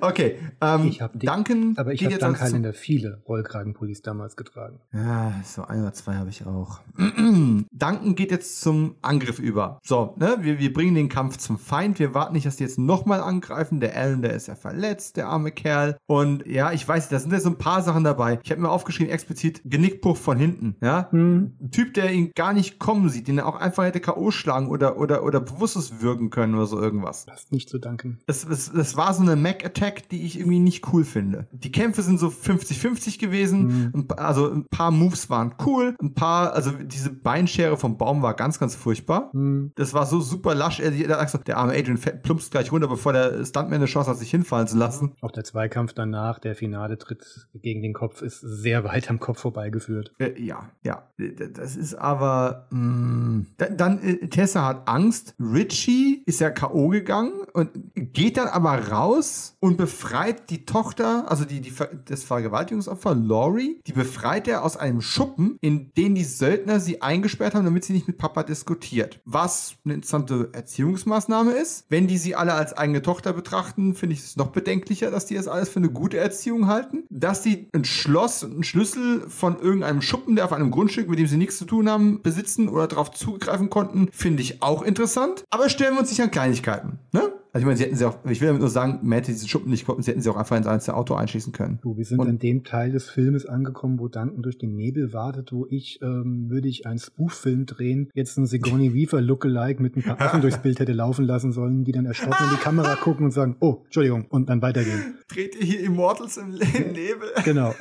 Okay, 0.00 0.36
ähm, 0.60 0.86
Ich 0.88 1.00
hab 1.00 1.18
die- 1.18 1.26
Duncan 1.26 1.74
aber 1.76 1.92
ich 1.92 2.04
habe 2.04 2.14
Highlander 2.38 2.72
viele 2.72 3.22
Rollkragenpullis 3.28 4.02
damals 4.02 4.36
getragen. 4.36 4.80
Ja, 4.92 5.32
so 5.44 5.62
ein 5.64 5.80
oder 5.82 5.92
zwei 5.92 6.14
habe 6.16 6.30
ich 6.30 6.46
auch. 6.46 6.80
Duncan 6.98 8.14
geht 8.14 8.30
jetzt 8.30 8.60
zum 8.60 8.96
Angriff 9.02 9.38
über. 9.38 9.78
So, 9.84 10.14
ne, 10.18 10.38
wir, 10.40 10.58
wir 10.58 10.72
bringen 10.72 10.94
den 10.94 11.08
Kampf 11.08 11.36
zum 11.38 11.58
Feind. 11.58 11.98
Wir 11.98 12.14
warten 12.14 12.34
nicht, 12.34 12.46
dass 12.46 12.56
die 12.56 12.64
jetzt 12.64 12.78
nochmal 12.78 13.20
angreifen. 13.20 13.80
Der 13.80 13.96
Alan, 13.96 14.22
der 14.22 14.34
ist 14.34 14.48
ja 14.48 14.54
verletzt, 14.54 15.16
der 15.16 15.28
arme 15.28 15.50
Kerl. 15.52 15.96
Und 16.06 16.46
ja, 16.46 16.72
ich 16.72 16.86
weiß, 16.86 17.08
da 17.08 17.18
sind 17.18 17.32
ja 17.32 17.40
so 17.40 17.50
ein 17.50 17.58
paar 17.58 17.82
Sachen 17.82 18.04
dabei. 18.04 18.38
Ich 18.42 18.50
habe 18.50 18.60
mir 18.60 18.70
aufgeschrieben, 18.70 19.12
explizit 19.12 19.62
Genickbruch 19.64 20.16
von 20.16 20.38
hinten. 20.38 20.76
Ja, 20.80 21.08
Hm. 21.10 21.54
ein 21.60 21.70
Typ, 21.70 21.94
der 21.94 22.12
ihn 22.12 22.30
gar 22.34 22.52
nicht 22.52 22.78
kommen 22.78 23.08
sieht, 23.08 23.28
den 23.28 23.38
er 23.38 23.46
auch 23.46 23.56
einfach 23.56 23.84
hätte 23.84 24.00
K.O. 24.00 24.30
schlagen 24.30 24.68
oder, 24.68 24.98
oder, 24.98 25.22
oder 25.24 25.40
bewusstlos 25.40 26.00
würgen 26.00 26.30
können 26.30 26.54
oder 26.54 26.66
so 26.66 26.80
irgendwas. 26.80 27.26
Passt 27.26 27.52
nicht 27.52 27.68
zu 27.68 27.78
danken. 27.78 28.18
Es, 28.26 28.44
es, 28.44 28.72
es 28.72 28.96
war 28.96 29.14
so 29.14 29.22
eine 29.22 29.36
Mac-Attack, 29.68 30.08
die 30.08 30.22
ich 30.24 30.38
irgendwie 30.38 30.58
nicht 30.60 30.92
cool 30.92 31.04
finde. 31.04 31.46
Die 31.52 31.70
Kämpfe 31.72 32.02
sind 32.02 32.18
so 32.18 32.28
50-50 32.28 33.18
gewesen. 33.18 34.06
Pa- 34.08 34.14
also 34.16 34.50
ein 34.50 34.66
paar 34.70 34.90
Moves 34.90 35.30
waren 35.30 35.54
cool. 35.66 35.94
Ein 36.00 36.14
paar, 36.14 36.52
also 36.54 36.70
diese 36.72 37.10
Beinschere 37.10 37.76
vom 37.76 37.96
Baum 37.98 38.22
war 38.22 38.34
ganz, 38.34 38.58
ganz 38.58 38.74
furchtbar. 38.74 39.30
Hm. 39.32 39.72
Das 39.76 39.94
war 39.94 40.06
so 40.06 40.20
super 40.20 40.54
lasch. 40.54 40.80
Er, 40.80 40.90
der, 40.90 41.18
arme 41.58 41.72
Adrian 41.74 41.98
plumpst 42.22 42.50
gleich 42.50 42.72
runter, 42.72 42.88
bevor 42.88 43.12
der 43.12 43.44
Stuntman 43.44 43.74
eine 43.76 43.86
Chance 43.86 44.10
hat, 44.10 44.18
sich 44.18 44.30
hinfallen 44.30 44.68
zu 44.68 44.76
lassen. 44.76 45.12
Auch 45.20 45.30
der 45.30 45.44
Zweikampf 45.44 45.92
danach, 45.92 46.38
der 46.38 46.54
finale 46.54 46.98
Tritt 46.98 47.48
gegen 47.54 47.82
den 47.82 47.92
Kopf, 47.92 48.22
ist 48.22 48.40
sehr 48.40 48.84
weit 48.84 49.10
am 49.10 49.20
Kopf 49.20 49.40
vorbeigeführt. 49.40 50.12
Äh, 50.18 50.40
ja, 50.40 50.70
ja. 50.84 51.08
Das 51.54 51.76
ist 51.76 51.94
aber. 51.94 52.66
Mh. 52.70 53.46
Da- 53.56 53.68
Dann, 53.70 54.02
äh, 54.02 54.28
Tessa 54.28 54.64
hat 54.64 54.88
Angst. 54.88 55.34
Richie 55.40 56.22
ist 56.26 56.40
ja 56.40 56.50
K.O. 56.50 56.88
gegangen 56.88 57.32
und 57.52 57.70
geht 57.94 58.36
dann 58.36 58.48
aber 58.48 58.88
raus 58.88 59.56
und 59.60 59.76
befreit 59.76 60.50
die 60.50 60.64
Tochter, 60.64 61.30
also 61.30 61.44
die, 61.44 61.60
die, 61.60 61.72
das 62.04 62.22
Vergewaltigungsopfer, 62.22 63.14
Laurie, 63.14 63.80
die 63.86 63.92
befreit 63.92 64.46
er 64.48 64.64
aus 64.64 64.76
einem 64.76 65.00
Schuppen, 65.00 65.58
in 65.60 65.92
den 65.94 66.14
die 66.14 66.24
Söldner 66.24 66.80
sie 66.80 67.02
eingesperrt 67.02 67.54
haben, 67.54 67.64
damit 67.64 67.84
sie 67.84 67.92
nicht 67.92 68.06
mit 68.06 68.18
Papa 68.18 68.42
diskutiert. 68.42 69.20
Was 69.24 69.74
eine 69.84 69.94
interessante 69.94 70.50
Erziehungsmaßnahme 70.52 71.52
ist. 71.52 71.86
Wenn 71.88 72.06
die 72.06 72.18
sie 72.18 72.34
alle 72.34 72.54
als 72.54 72.72
eigene 72.72 73.02
Tochter 73.02 73.32
betrachten, 73.32 73.94
finde 73.94 74.14
ich 74.14 74.20
es 74.20 74.36
noch 74.36 74.48
bedenklicher, 74.48 75.10
dass 75.10 75.26
die 75.26 75.34
das 75.34 75.48
alles 75.48 75.68
für 75.68 75.80
eine 75.80 75.90
gute 75.90 76.18
Erziehung 76.18 76.66
halten. 76.66 77.04
Dass 77.10 77.42
sie 77.42 77.68
ein 77.72 77.84
Schloss 77.84 78.44
und 78.44 78.52
einen 78.52 78.64
Schlüssel 78.64 79.28
von 79.28 79.58
irgendeinem 79.58 80.02
Schuppen, 80.02 80.36
der 80.36 80.44
auf 80.44 80.52
einem 80.52 80.70
Grundstück, 80.70 81.08
mit 81.08 81.18
dem 81.18 81.26
sie 81.26 81.36
nichts 81.36 81.58
zu 81.58 81.64
tun 81.64 81.88
haben, 81.88 82.22
besitzen 82.22 82.68
oder 82.68 82.86
darauf 82.86 83.10
zugreifen 83.10 83.70
konnten, 83.70 84.08
finde 84.12 84.42
ich 84.42 84.62
auch 84.62 84.82
interessant. 84.82 85.44
Aber 85.50 85.68
stellen 85.68 85.94
wir 85.94 86.00
uns 86.00 86.10
nicht 86.10 86.22
an 86.22 86.30
Kleinigkeiten. 86.30 86.98
Ne? 87.12 87.32
Also 87.52 87.62
ich 87.62 87.64
meine, 87.64 87.76
sie 87.78 87.84
hätten 87.84 87.96
sie 87.96 88.04
auch, 88.04 88.18
ich 88.26 88.40
will 88.40 88.48
damit 88.48 88.60
nur 88.60 88.70
sagen, 88.70 88.98
man 89.02 89.12
hätte 89.12 89.32
diesen 89.32 89.48
Schuppen 89.48 89.70
nicht 89.70 89.86
gekommen, 89.86 90.02
sie 90.02 90.10
hätten 90.10 90.20
sie 90.20 90.30
auch 90.30 90.36
einfach 90.36 90.56
ins 90.56 90.66
einzelne 90.66 90.96
Auto 90.96 91.14
einschießen 91.14 91.52
können. 91.52 91.78
Du, 91.82 91.96
wir 91.96 92.04
sind 92.04 92.18
Und- 92.18 92.28
an 92.28 92.38
dem 92.38 92.62
Teil 92.64 92.92
des 92.92 93.08
Filmes 93.08 93.46
angekommen, 93.46 93.98
wo 93.98 94.08
Duncan 94.08 94.42
durch 94.42 94.58
den 94.58 94.76
Nebel 94.76 95.12
wartet, 95.12 95.52
wo 95.52 95.66
ich, 95.70 95.98
ähm, 96.02 96.50
würde 96.50 96.68
ich 96.68 96.86
einen 96.86 96.98
Spoof-Film 96.98 97.64
drehen, 97.66 98.10
jetzt 98.14 98.36
einen 98.36 98.46
Sigourney 98.46 98.92
Weaver 98.94 99.20
Lookalike 99.22 99.82
mit 99.82 99.96
ein 99.96 100.02
paar 100.02 100.20
Affen 100.20 100.40
durchs 100.42 100.58
Bild 100.58 100.78
hätte 100.78 100.92
laufen 100.92 101.24
lassen 101.24 101.52
sollen, 101.52 101.84
die 101.84 101.92
dann 101.92 102.04
erschrocken 102.06 102.44
in 102.44 102.50
die 102.50 102.62
Kamera 102.62 102.94
gucken 103.02 103.24
und 103.24 103.32
sagen, 103.32 103.56
oh, 103.60 103.80
Entschuldigung, 103.84 104.26
und 104.28 104.48
dann 104.50 104.60
weitergehen. 104.62 105.16
Dreht 105.28 105.54
ihr 105.56 105.64
hier 105.66 105.80
Immortals 105.80 106.36
im, 106.36 106.52
im 106.52 106.52
Nebel? 106.92 107.28
Genau. 107.44 107.74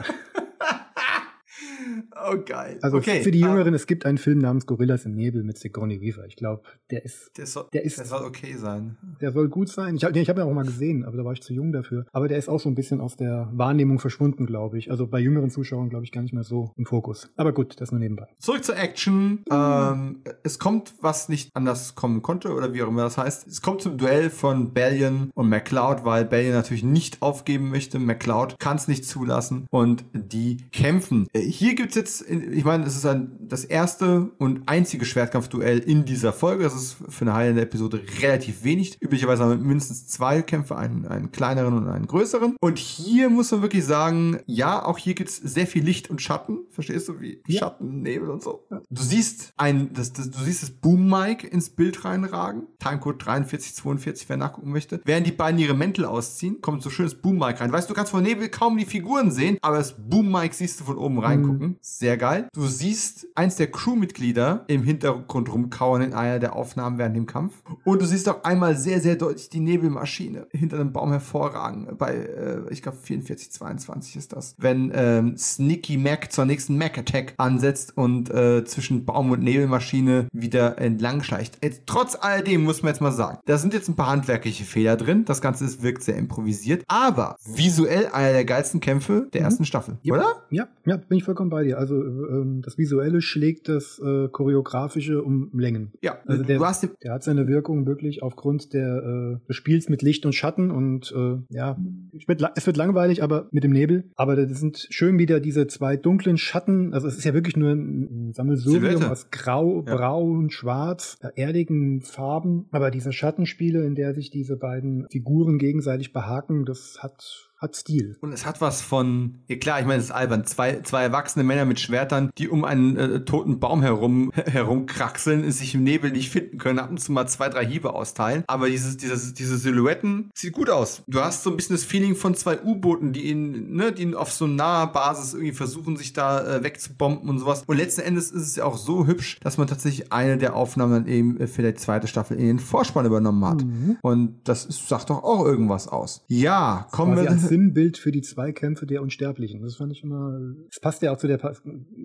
Oh, 2.29 2.37
geil. 2.45 2.79
Also 2.81 2.97
okay. 2.97 3.21
für 3.21 3.31
die 3.31 3.43
ah, 3.43 3.49
Jüngeren, 3.49 3.73
es 3.73 3.87
gibt 3.87 4.05
einen 4.05 4.17
Film 4.17 4.39
namens 4.39 4.65
Gorillas 4.65 5.05
im 5.05 5.13
Nebel 5.15 5.43
mit 5.43 5.57
Sigourney 5.57 6.01
Weaver. 6.01 6.25
Ich 6.25 6.35
glaube, 6.35 6.63
der 6.91 7.05
ist, 7.05 7.37
Der 7.37 7.45
soll, 7.45 7.65
der 7.73 7.83
ist- 7.83 7.97
der 7.99 8.05
soll 8.05 8.23
okay 8.25 8.55
sein. 8.55 8.97
der 9.21 9.31
soll 9.31 9.49
gut 9.49 9.69
sein. 9.69 9.95
Ich 9.95 10.03
habe 10.03 10.17
ich 10.17 10.29
hab 10.29 10.37
ihn 10.37 10.43
auch 10.43 10.53
mal 10.53 10.65
gesehen, 10.65 11.05
aber 11.05 11.17
da 11.17 11.25
war 11.25 11.33
ich 11.33 11.41
zu 11.41 11.53
jung 11.53 11.71
dafür. 11.71 12.05
Aber 12.11 12.27
der 12.27 12.37
ist 12.37 12.49
auch 12.49 12.59
so 12.59 12.69
ein 12.69 12.75
bisschen 12.75 13.01
aus 13.01 13.15
der 13.17 13.49
Wahrnehmung 13.53 13.99
verschwunden, 13.99 14.45
glaube 14.45 14.77
ich. 14.77 14.91
Also 14.91 15.07
bei 15.07 15.19
jüngeren 15.19 15.49
Zuschauern, 15.49 15.89
glaube 15.89 16.05
ich, 16.05 16.11
gar 16.11 16.21
nicht 16.21 16.33
mehr 16.33 16.43
so 16.43 16.71
im 16.75 16.85
Fokus. 16.85 17.29
Aber 17.35 17.53
gut, 17.53 17.79
das 17.79 17.91
nur 17.91 17.99
nebenbei. 17.99 18.27
Zurück 18.39 18.63
zur 18.63 18.77
Action. 18.77 19.43
Ähm, 19.51 20.21
es 20.43 20.59
kommt, 20.59 20.93
was 21.01 21.29
nicht 21.29 21.51
anders 21.53 21.95
kommen 21.95 22.21
konnte, 22.21 22.53
oder 22.53 22.73
wie 22.73 22.81
auch 22.83 22.87
immer 22.87 23.03
das 23.03 23.17
heißt. 23.17 23.47
Es 23.47 23.61
kommt 23.61 23.81
zum 23.81 23.97
Duell 23.97 24.29
von 24.29 24.73
Bellion 24.73 25.31
und 25.33 25.49
McCloud, 25.49 26.05
weil 26.05 26.25
Bellion 26.25 26.53
natürlich 26.53 26.83
nicht 26.83 27.21
aufgeben 27.21 27.69
möchte. 27.69 27.99
McCloud 27.99 28.59
kann 28.59 28.77
es 28.77 28.87
nicht 28.87 29.05
zulassen 29.05 29.67
und 29.69 30.05
die 30.13 30.57
kämpfen. 30.71 31.27
Äh, 31.33 31.39
Hier 31.77 31.85
gibt's 31.85 31.95
jetzt, 31.95 32.27
ich 32.27 32.65
meine, 32.65 32.85
es 32.85 32.95
ist 32.95 33.05
ein, 33.05 33.37
das 33.39 33.63
erste 33.63 34.31
und 34.39 34.63
einzige 34.65 35.05
Schwertkampfduell 35.05 35.77
in 35.77 36.05
dieser 36.05 36.33
Folge. 36.33 36.63
Das 36.63 36.73
ist 36.73 36.97
für 37.07 37.21
eine 37.21 37.35
Highlight-Episode 37.35 38.01
relativ 38.19 38.63
wenig. 38.63 38.99
Üblicherweise 38.99 39.43
haben 39.43 39.51
wir 39.51 39.57
mindestens 39.57 40.07
zwei 40.07 40.41
Kämpfe, 40.41 40.75
einen, 40.75 41.05
einen 41.05 41.31
kleineren 41.31 41.75
und 41.75 41.87
einen 41.87 42.07
größeren. 42.07 42.55
Und 42.59 42.79
hier 42.79 43.29
muss 43.29 43.51
man 43.51 43.61
wirklich 43.61 43.85
sagen, 43.85 44.39
ja, 44.47 44.83
auch 44.83 44.97
hier 44.97 45.13
gibt's 45.13 45.37
sehr 45.37 45.67
viel 45.67 45.83
Licht 45.83 46.09
und 46.09 46.19
Schatten. 46.19 46.61
Verstehst 46.71 47.09
du, 47.09 47.19
wie 47.21 47.43
Ja. 47.45 47.59
Schatten, 47.59 48.01
Nebel 48.01 48.31
und 48.31 48.41
so. 48.41 48.65
Du 48.89 49.03
siehst 49.03 49.53
ein, 49.57 49.93
das, 49.93 50.13
das, 50.13 50.31
du 50.31 50.39
siehst 50.39 50.63
das 50.63 50.71
Boom-Mic 50.71 51.47
ins 51.47 51.69
Bild 51.69 52.03
reinragen. 52.03 52.63
Timecode 52.79 53.21
4342, 53.21 54.27
wer 54.29 54.37
nachgucken 54.37 54.71
möchte. 54.71 54.99
Während 55.05 55.27
die 55.27 55.31
beiden 55.31 55.59
ihre 55.59 55.75
Mäntel 55.75 56.05
ausziehen, 56.05 56.59
kommt 56.59 56.81
so 56.81 56.89
schönes 56.89 57.13
Boom-Mic 57.13 57.59
rein. 57.61 57.71
Weißt 57.71 57.87
du, 57.87 57.93
du 57.93 57.97
kannst 57.97 58.11
von 58.11 58.23
Nebel 58.23 58.49
kaum 58.49 58.79
die 58.79 58.85
Figuren 58.85 59.29
sehen, 59.29 59.59
aber 59.61 59.77
das 59.77 59.93
Boom-Mic 59.95 60.55
siehst 60.55 60.79
du 60.79 60.85
von 60.85 60.97
oben 60.97 61.19
reingucken. 61.19 61.56
Sehr 61.81 62.17
geil. 62.17 62.47
Du 62.53 62.67
siehst 62.67 63.27
eins 63.35 63.55
der 63.55 63.67
Crewmitglieder 63.71 64.65
im 64.67 64.83
Hintergrund 64.83 65.51
rumkauern 65.51 66.01
in 66.01 66.13
einer 66.13 66.39
der 66.39 66.55
Aufnahmen 66.55 66.97
während 66.97 67.15
dem 67.15 67.25
Kampf. 67.25 67.53
Und 67.83 68.01
du 68.01 68.05
siehst 68.05 68.27
auch 68.29 68.43
einmal 68.43 68.75
sehr, 68.75 69.01
sehr 69.01 69.15
deutlich 69.15 69.49
die 69.49 69.59
Nebelmaschine 69.59 70.47
hinter 70.51 70.79
einem 70.79 70.93
Baum 70.93 71.11
hervorragen. 71.11 71.87
Bei, 71.97 72.13
äh, 72.15 72.61
ich 72.71 72.81
glaube, 72.81 72.97
4422 72.97 74.15
ist 74.15 74.33
das. 74.33 74.55
Wenn 74.57 74.91
ähm, 74.93 75.37
Sneaky 75.37 75.97
Mac 75.97 76.31
zur 76.31 76.45
nächsten 76.45 76.77
Mac-Attack 76.77 77.33
ansetzt 77.37 77.95
und 77.97 78.29
äh, 78.29 78.63
zwischen 78.65 79.05
Baum 79.05 79.31
und 79.31 79.41
Nebelmaschine 79.43 80.27
wieder 80.33 80.77
entlang 80.79 81.23
schleicht. 81.23 81.57
Jetzt, 81.63 81.83
trotz 81.85 82.15
alledem 82.19 82.63
muss 82.63 82.81
man 82.83 82.91
jetzt 82.93 83.01
mal 83.01 83.11
sagen, 83.11 83.39
da 83.45 83.57
sind 83.57 83.73
jetzt 83.73 83.87
ein 83.89 83.95
paar 83.95 84.07
handwerkliche 84.07 84.63
Fehler 84.65 84.95
drin. 84.97 85.25
Das 85.25 85.41
Ganze 85.41 85.65
ist, 85.65 85.81
wirkt 85.81 86.03
sehr 86.03 86.15
improvisiert. 86.17 86.83
Aber 86.87 87.35
visuell 87.45 88.07
einer 88.07 88.31
der 88.33 88.45
geilsten 88.45 88.79
Kämpfe 88.79 89.27
der 89.33 89.41
Mhm. 89.41 89.45
ersten 89.45 89.65
Staffel. 89.65 89.97
Ja. 90.03 90.13
Oder? 90.15 90.25
Ja, 90.49 90.67
ja, 90.85 90.97
bin 90.97 91.17
ich 91.17 91.23
vollkommen 91.23 91.46
bei 91.49 91.63
dir. 91.63 91.77
Also 91.77 91.95
ähm, 92.01 92.61
das 92.63 92.77
Visuelle 92.77 93.21
schlägt 93.21 93.69
das 93.69 93.99
äh, 93.99 94.27
Choreografische 94.29 95.21
um 95.23 95.49
Längen. 95.53 95.91
Ja. 96.01 96.17
Also 96.25 96.43
der- 96.43 96.59
Der 97.03 97.13
hat 97.13 97.23
seine 97.23 97.47
Wirkung 97.47 97.85
wirklich 97.85 98.23
aufgrund 98.23 98.73
der, 98.73 99.37
äh, 99.41 99.47
des 99.47 99.55
Spiels 99.55 99.89
mit 99.89 100.01
Licht 100.01 100.25
und 100.25 100.33
Schatten 100.33 100.71
und 100.71 101.13
äh, 101.15 101.37
ja, 101.49 101.77
es 102.17 102.27
wird, 102.27 102.43
es 102.55 102.65
wird 102.65 102.77
langweilig, 102.77 103.23
aber 103.23 103.47
mit 103.51 103.63
dem 103.63 103.71
Nebel. 103.71 104.05
Aber 104.15 104.35
das 104.35 104.59
sind 104.59 104.87
schön 104.89 105.17
wieder 105.19 105.39
diese 105.39 105.67
zwei 105.67 105.97
dunklen 105.97 106.37
Schatten. 106.37 106.93
Also 106.93 107.07
es 107.07 107.17
ist 107.17 107.23
ja 107.25 107.33
wirklich 107.33 107.57
nur 107.57 107.71
ein, 107.71 108.31
Sammelsurium 108.33 109.03
aus 109.03 109.29
Grau, 109.31 109.83
Ja. 109.87 109.95
Braun, 109.95 110.49
Schwarz, 110.49 111.17
äh, 111.21 111.29
erdigen 111.41 112.01
Farben. 112.01 112.65
Aber 112.71 112.91
diese 112.91 113.11
Schattenspiele, 113.13 113.85
in 113.85 113.95
der 113.95 114.13
sich 114.13 114.29
diese 114.29 114.57
beiden 114.57 115.07
Figuren 115.11 115.57
gegenseitig 115.57 116.13
behaken, 116.13 116.65
das 116.65 116.99
hat 117.01 117.46
hat 117.57 117.75
Stil. 117.75 118.17
Und 118.21 118.33
es 118.33 118.45
hat 118.45 118.61
was 118.61 118.81
von, 118.81 119.39
ja 119.47 119.55
klar, 119.55 119.79
ich 119.79 119.85
meine, 119.85 119.99
es 119.99 120.05
ist 120.05 120.11
albern, 120.11 120.45
zwei, 120.45 120.81
zwei 120.81 121.03
erwachsene 121.03 121.43
Männer 121.43 121.65
mit 121.65 121.79
Schwertern, 121.79 122.29
die 122.37 122.49
um 122.49 122.63
einen 122.63 122.97
äh, 122.97 123.25
toten 123.25 123.59
Baum 123.59 123.81
herum 123.81 124.31
herumkraxeln, 124.35 125.49
sich 125.51 125.73
im 125.73 125.83
Nebel 125.83 126.11
nicht 126.11 126.29
finden 126.29 126.57
können, 126.59 126.79
ab 126.79 126.89
und 126.89 126.99
zu 126.99 127.11
mal 127.11 127.27
zwei, 127.27 127.49
drei 127.49 127.65
Hiebe 127.65 127.93
austeilen. 127.93 128.43
Aber 128.47 128.69
dieses, 128.69 128.97
dieses, 128.97 129.33
diese 129.33 129.57
Silhouetten 129.57 130.29
sieht 130.35 130.53
gut 130.53 130.69
aus. 130.69 131.01
Du 131.07 131.19
hast 131.21 131.43
so 131.43 131.49
ein 131.49 131.57
bisschen 131.57 131.75
das 131.75 131.83
Feeling 131.83 132.15
von 132.15 132.35
zwei 132.35 132.61
U-Booten, 132.61 133.13
die 133.13 133.29
in, 133.29 133.73
ne, 133.73 133.91
die 133.91 134.15
auf 134.15 134.31
so 134.31 134.45
naher 134.45 134.87
Basis 134.87 135.33
irgendwie 135.33 135.53
versuchen, 135.53 135.97
sich 135.97 136.13
da 136.13 136.57
äh, 136.57 136.63
wegzubomben 136.63 137.27
und 137.27 137.39
sowas. 137.39 137.63
Und 137.65 137.77
letzten 137.77 138.01
Endes 138.01 138.31
ist 138.31 138.43
es 138.43 138.55
ja 138.55 138.65
auch 138.65 138.77
so 138.77 139.07
hübsch, 139.07 139.39
dass 139.41 139.57
man 139.57 139.67
tatsächlich 139.67 140.13
eine 140.13 140.37
der 140.37 140.55
Aufnahmen 140.55 140.91
dann 140.93 141.07
eben 141.07 141.39
äh, 141.39 141.47
für 141.47 141.63
die 141.63 141.73
zweite 141.73 142.07
Staffel 142.07 142.37
in 142.37 142.45
den 142.45 142.59
Vorspann 142.59 143.05
übernommen 143.05 143.43
hat. 143.45 143.63
Mhm. 143.63 143.97
Und 144.01 144.35
das 144.43 144.65
ist, 144.65 144.87
sagt 144.87 145.09
doch 145.09 145.23
auch 145.23 145.43
irgendwas 145.43 145.87
aus. 145.87 146.23
Ja, 146.27 146.87
kommen 146.91 147.15
wir 147.15 147.46
Sinnbild 147.47 147.97
für 147.97 148.11
die 148.11 148.21
Zweikämpfe 148.21 148.85
der 148.85 149.01
Unsterblichen. 149.01 149.61
Das 149.61 149.75
fand 149.75 149.91
ich 149.91 150.03
immer, 150.03 150.39
das 150.69 150.79
passt 150.79 151.01
ja 151.01 151.11
auch 151.11 151.17
zu 151.17 151.27
der 151.27 151.37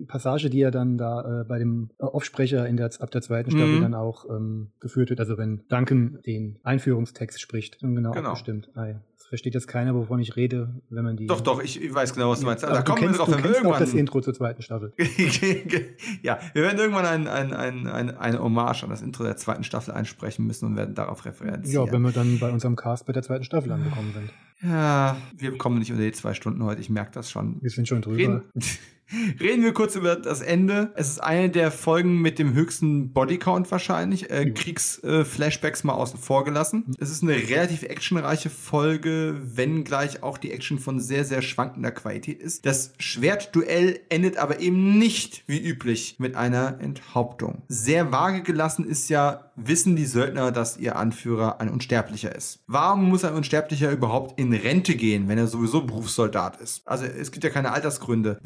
Passage, 0.07 0.49
die 0.49 0.61
er 0.61 0.71
dann 0.71 0.97
da 0.97 1.41
äh, 1.41 1.43
bei 1.45 1.59
dem 1.59 1.89
Aufsprecher 1.99 2.67
in 2.67 2.77
der, 2.77 2.89
ab 2.99 3.11
der 3.11 3.21
zweiten 3.21 3.51
Staffel 3.51 3.77
mhm. 3.77 3.81
dann 3.81 3.93
auch 3.93 4.29
ähm, 4.29 4.71
geführt 4.79 5.09
wird. 5.09 5.19
Also 5.19 5.37
wenn 5.37 5.63
Duncan 5.69 6.19
den 6.25 6.59
Einführungstext 6.63 7.41
spricht, 7.41 7.81
dann 7.81 7.95
genau, 7.95 8.11
genau. 8.11 8.29
abgestimmt. 8.29 8.69
Ah, 8.75 8.87
ja 8.87 9.01
versteht 9.33 9.55
jetzt 9.55 9.67
keiner, 9.67 9.95
wovon 9.95 10.19
ich 10.19 10.35
rede, 10.35 10.69
wenn 10.91 11.03
man 11.03 11.17
die. 11.17 11.25
Doch, 11.25 11.41
doch, 11.41 11.59
ich, 11.59 11.91
weiß 11.91 12.13
genau, 12.13 12.29
was 12.29 12.41
du 12.41 12.45
meinst. 12.45 12.63
Also, 12.63 12.75
da 12.75 12.83
kommen 12.83 12.99
kennst, 12.99 13.15
wir 13.19 13.25
drauf, 13.25 13.35
wenn 13.35 13.43
wir 13.43 13.55
irgendwann. 13.55 13.79
das 13.79 13.95
Intro 13.95 14.21
zur 14.21 14.31
zweiten 14.31 14.61
Staffel. 14.61 14.93
ja, 16.21 16.37
wir 16.53 16.61
werden 16.61 16.77
irgendwann 16.77 17.07
ein, 17.07 17.27
ein, 17.27 17.51
ein, 17.51 17.87
ein, 17.87 18.15
eine 18.15 18.37
Hommage 18.37 18.83
an 18.83 18.91
das 18.91 19.01
Intro 19.01 19.23
der 19.23 19.35
zweiten 19.35 19.63
Staffel 19.63 19.95
einsprechen 19.95 20.45
müssen 20.45 20.67
und 20.67 20.75
werden 20.75 20.93
darauf 20.93 21.25
referenzieren. 21.25 21.87
Ja, 21.87 21.91
wenn 21.91 22.03
wir 22.03 22.11
dann 22.11 22.37
bei 22.37 22.51
unserem 22.51 22.75
Cast 22.75 23.07
bei 23.07 23.13
der 23.13 23.23
zweiten 23.23 23.43
Staffel 23.43 23.71
angekommen 23.71 24.13
sind. 24.13 24.29
Ja, 24.71 25.17
wir 25.35 25.57
kommen 25.57 25.79
nicht 25.79 25.91
unter 25.91 26.03
die 26.03 26.11
zwei 26.11 26.35
Stunden 26.35 26.63
heute, 26.63 26.79
ich 26.79 26.91
merke 26.91 27.09
das 27.13 27.31
schon. 27.31 27.57
Wir 27.59 27.71
sind 27.71 27.87
schon 27.87 28.03
drüber. 28.03 28.17
Reden, 28.17 28.43
Reden 29.39 29.63
wir 29.63 29.73
kurz 29.73 29.95
über 29.95 30.15
das 30.15 30.41
Ende. 30.41 30.91
Es 30.95 31.09
ist 31.09 31.23
eine 31.23 31.49
der 31.49 31.71
Folgen 31.71 32.21
mit 32.21 32.39
dem 32.39 32.53
höchsten 32.53 33.13
Bodycount 33.13 33.69
wahrscheinlich. 33.71 34.29
Äh, 34.29 34.51
Kriegsflashbacks 34.51 35.81
äh, 35.81 35.87
mal 35.87 35.93
außen 35.93 36.19
vor 36.19 36.43
gelassen. 36.43 36.85
Es 36.99 37.11
ist 37.11 37.23
eine 37.23 37.33
relativ 37.35 37.83
actionreiche 37.83 38.49
Folge, 38.49 39.39
wenngleich 39.43 40.23
auch 40.23 40.37
die 40.37 40.51
Action 40.51 40.79
von 40.79 40.99
sehr, 40.99 41.25
sehr 41.25 41.41
schwankender 41.41 41.91
Qualität 41.91 42.41
ist. 42.41 42.65
Das 42.65 42.93
Schwertduell 42.97 43.99
endet 44.09 44.37
aber 44.37 44.59
eben 44.59 44.97
nicht 44.97 45.43
wie 45.47 45.63
üblich 45.63 46.15
mit 46.19 46.35
einer 46.35 46.79
Enthauptung. 46.79 47.61
Sehr 47.67 48.11
vage 48.11 48.41
gelassen 48.41 48.85
ist 48.85 49.09
ja, 49.09 49.51
wissen 49.55 49.95
die 49.95 50.05
Söldner, 50.05 50.51
dass 50.51 50.77
ihr 50.77 50.95
Anführer 50.95 51.61
ein 51.61 51.69
Unsterblicher 51.69 52.33
ist. 52.35 52.59
Warum 52.67 53.09
muss 53.09 53.23
ein 53.23 53.33
Unsterblicher 53.33 53.91
überhaupt 53.91 54.39
in 54.39 54.53
Rente 54.53 54.95
gehen, 54.95 55.27
wenn 55.27 55.37
er 55.37 55.47
sowieso 55.47 55.81
Berufssoldat 55.81 56.59
ist? 56.59 56.81
Also 56.87 57.05
es 57.05 57.31
gibt 57.31 57.43
ja 57.43 57.49
keine 57.49 57.71
Altersgründe. 57.71 58.39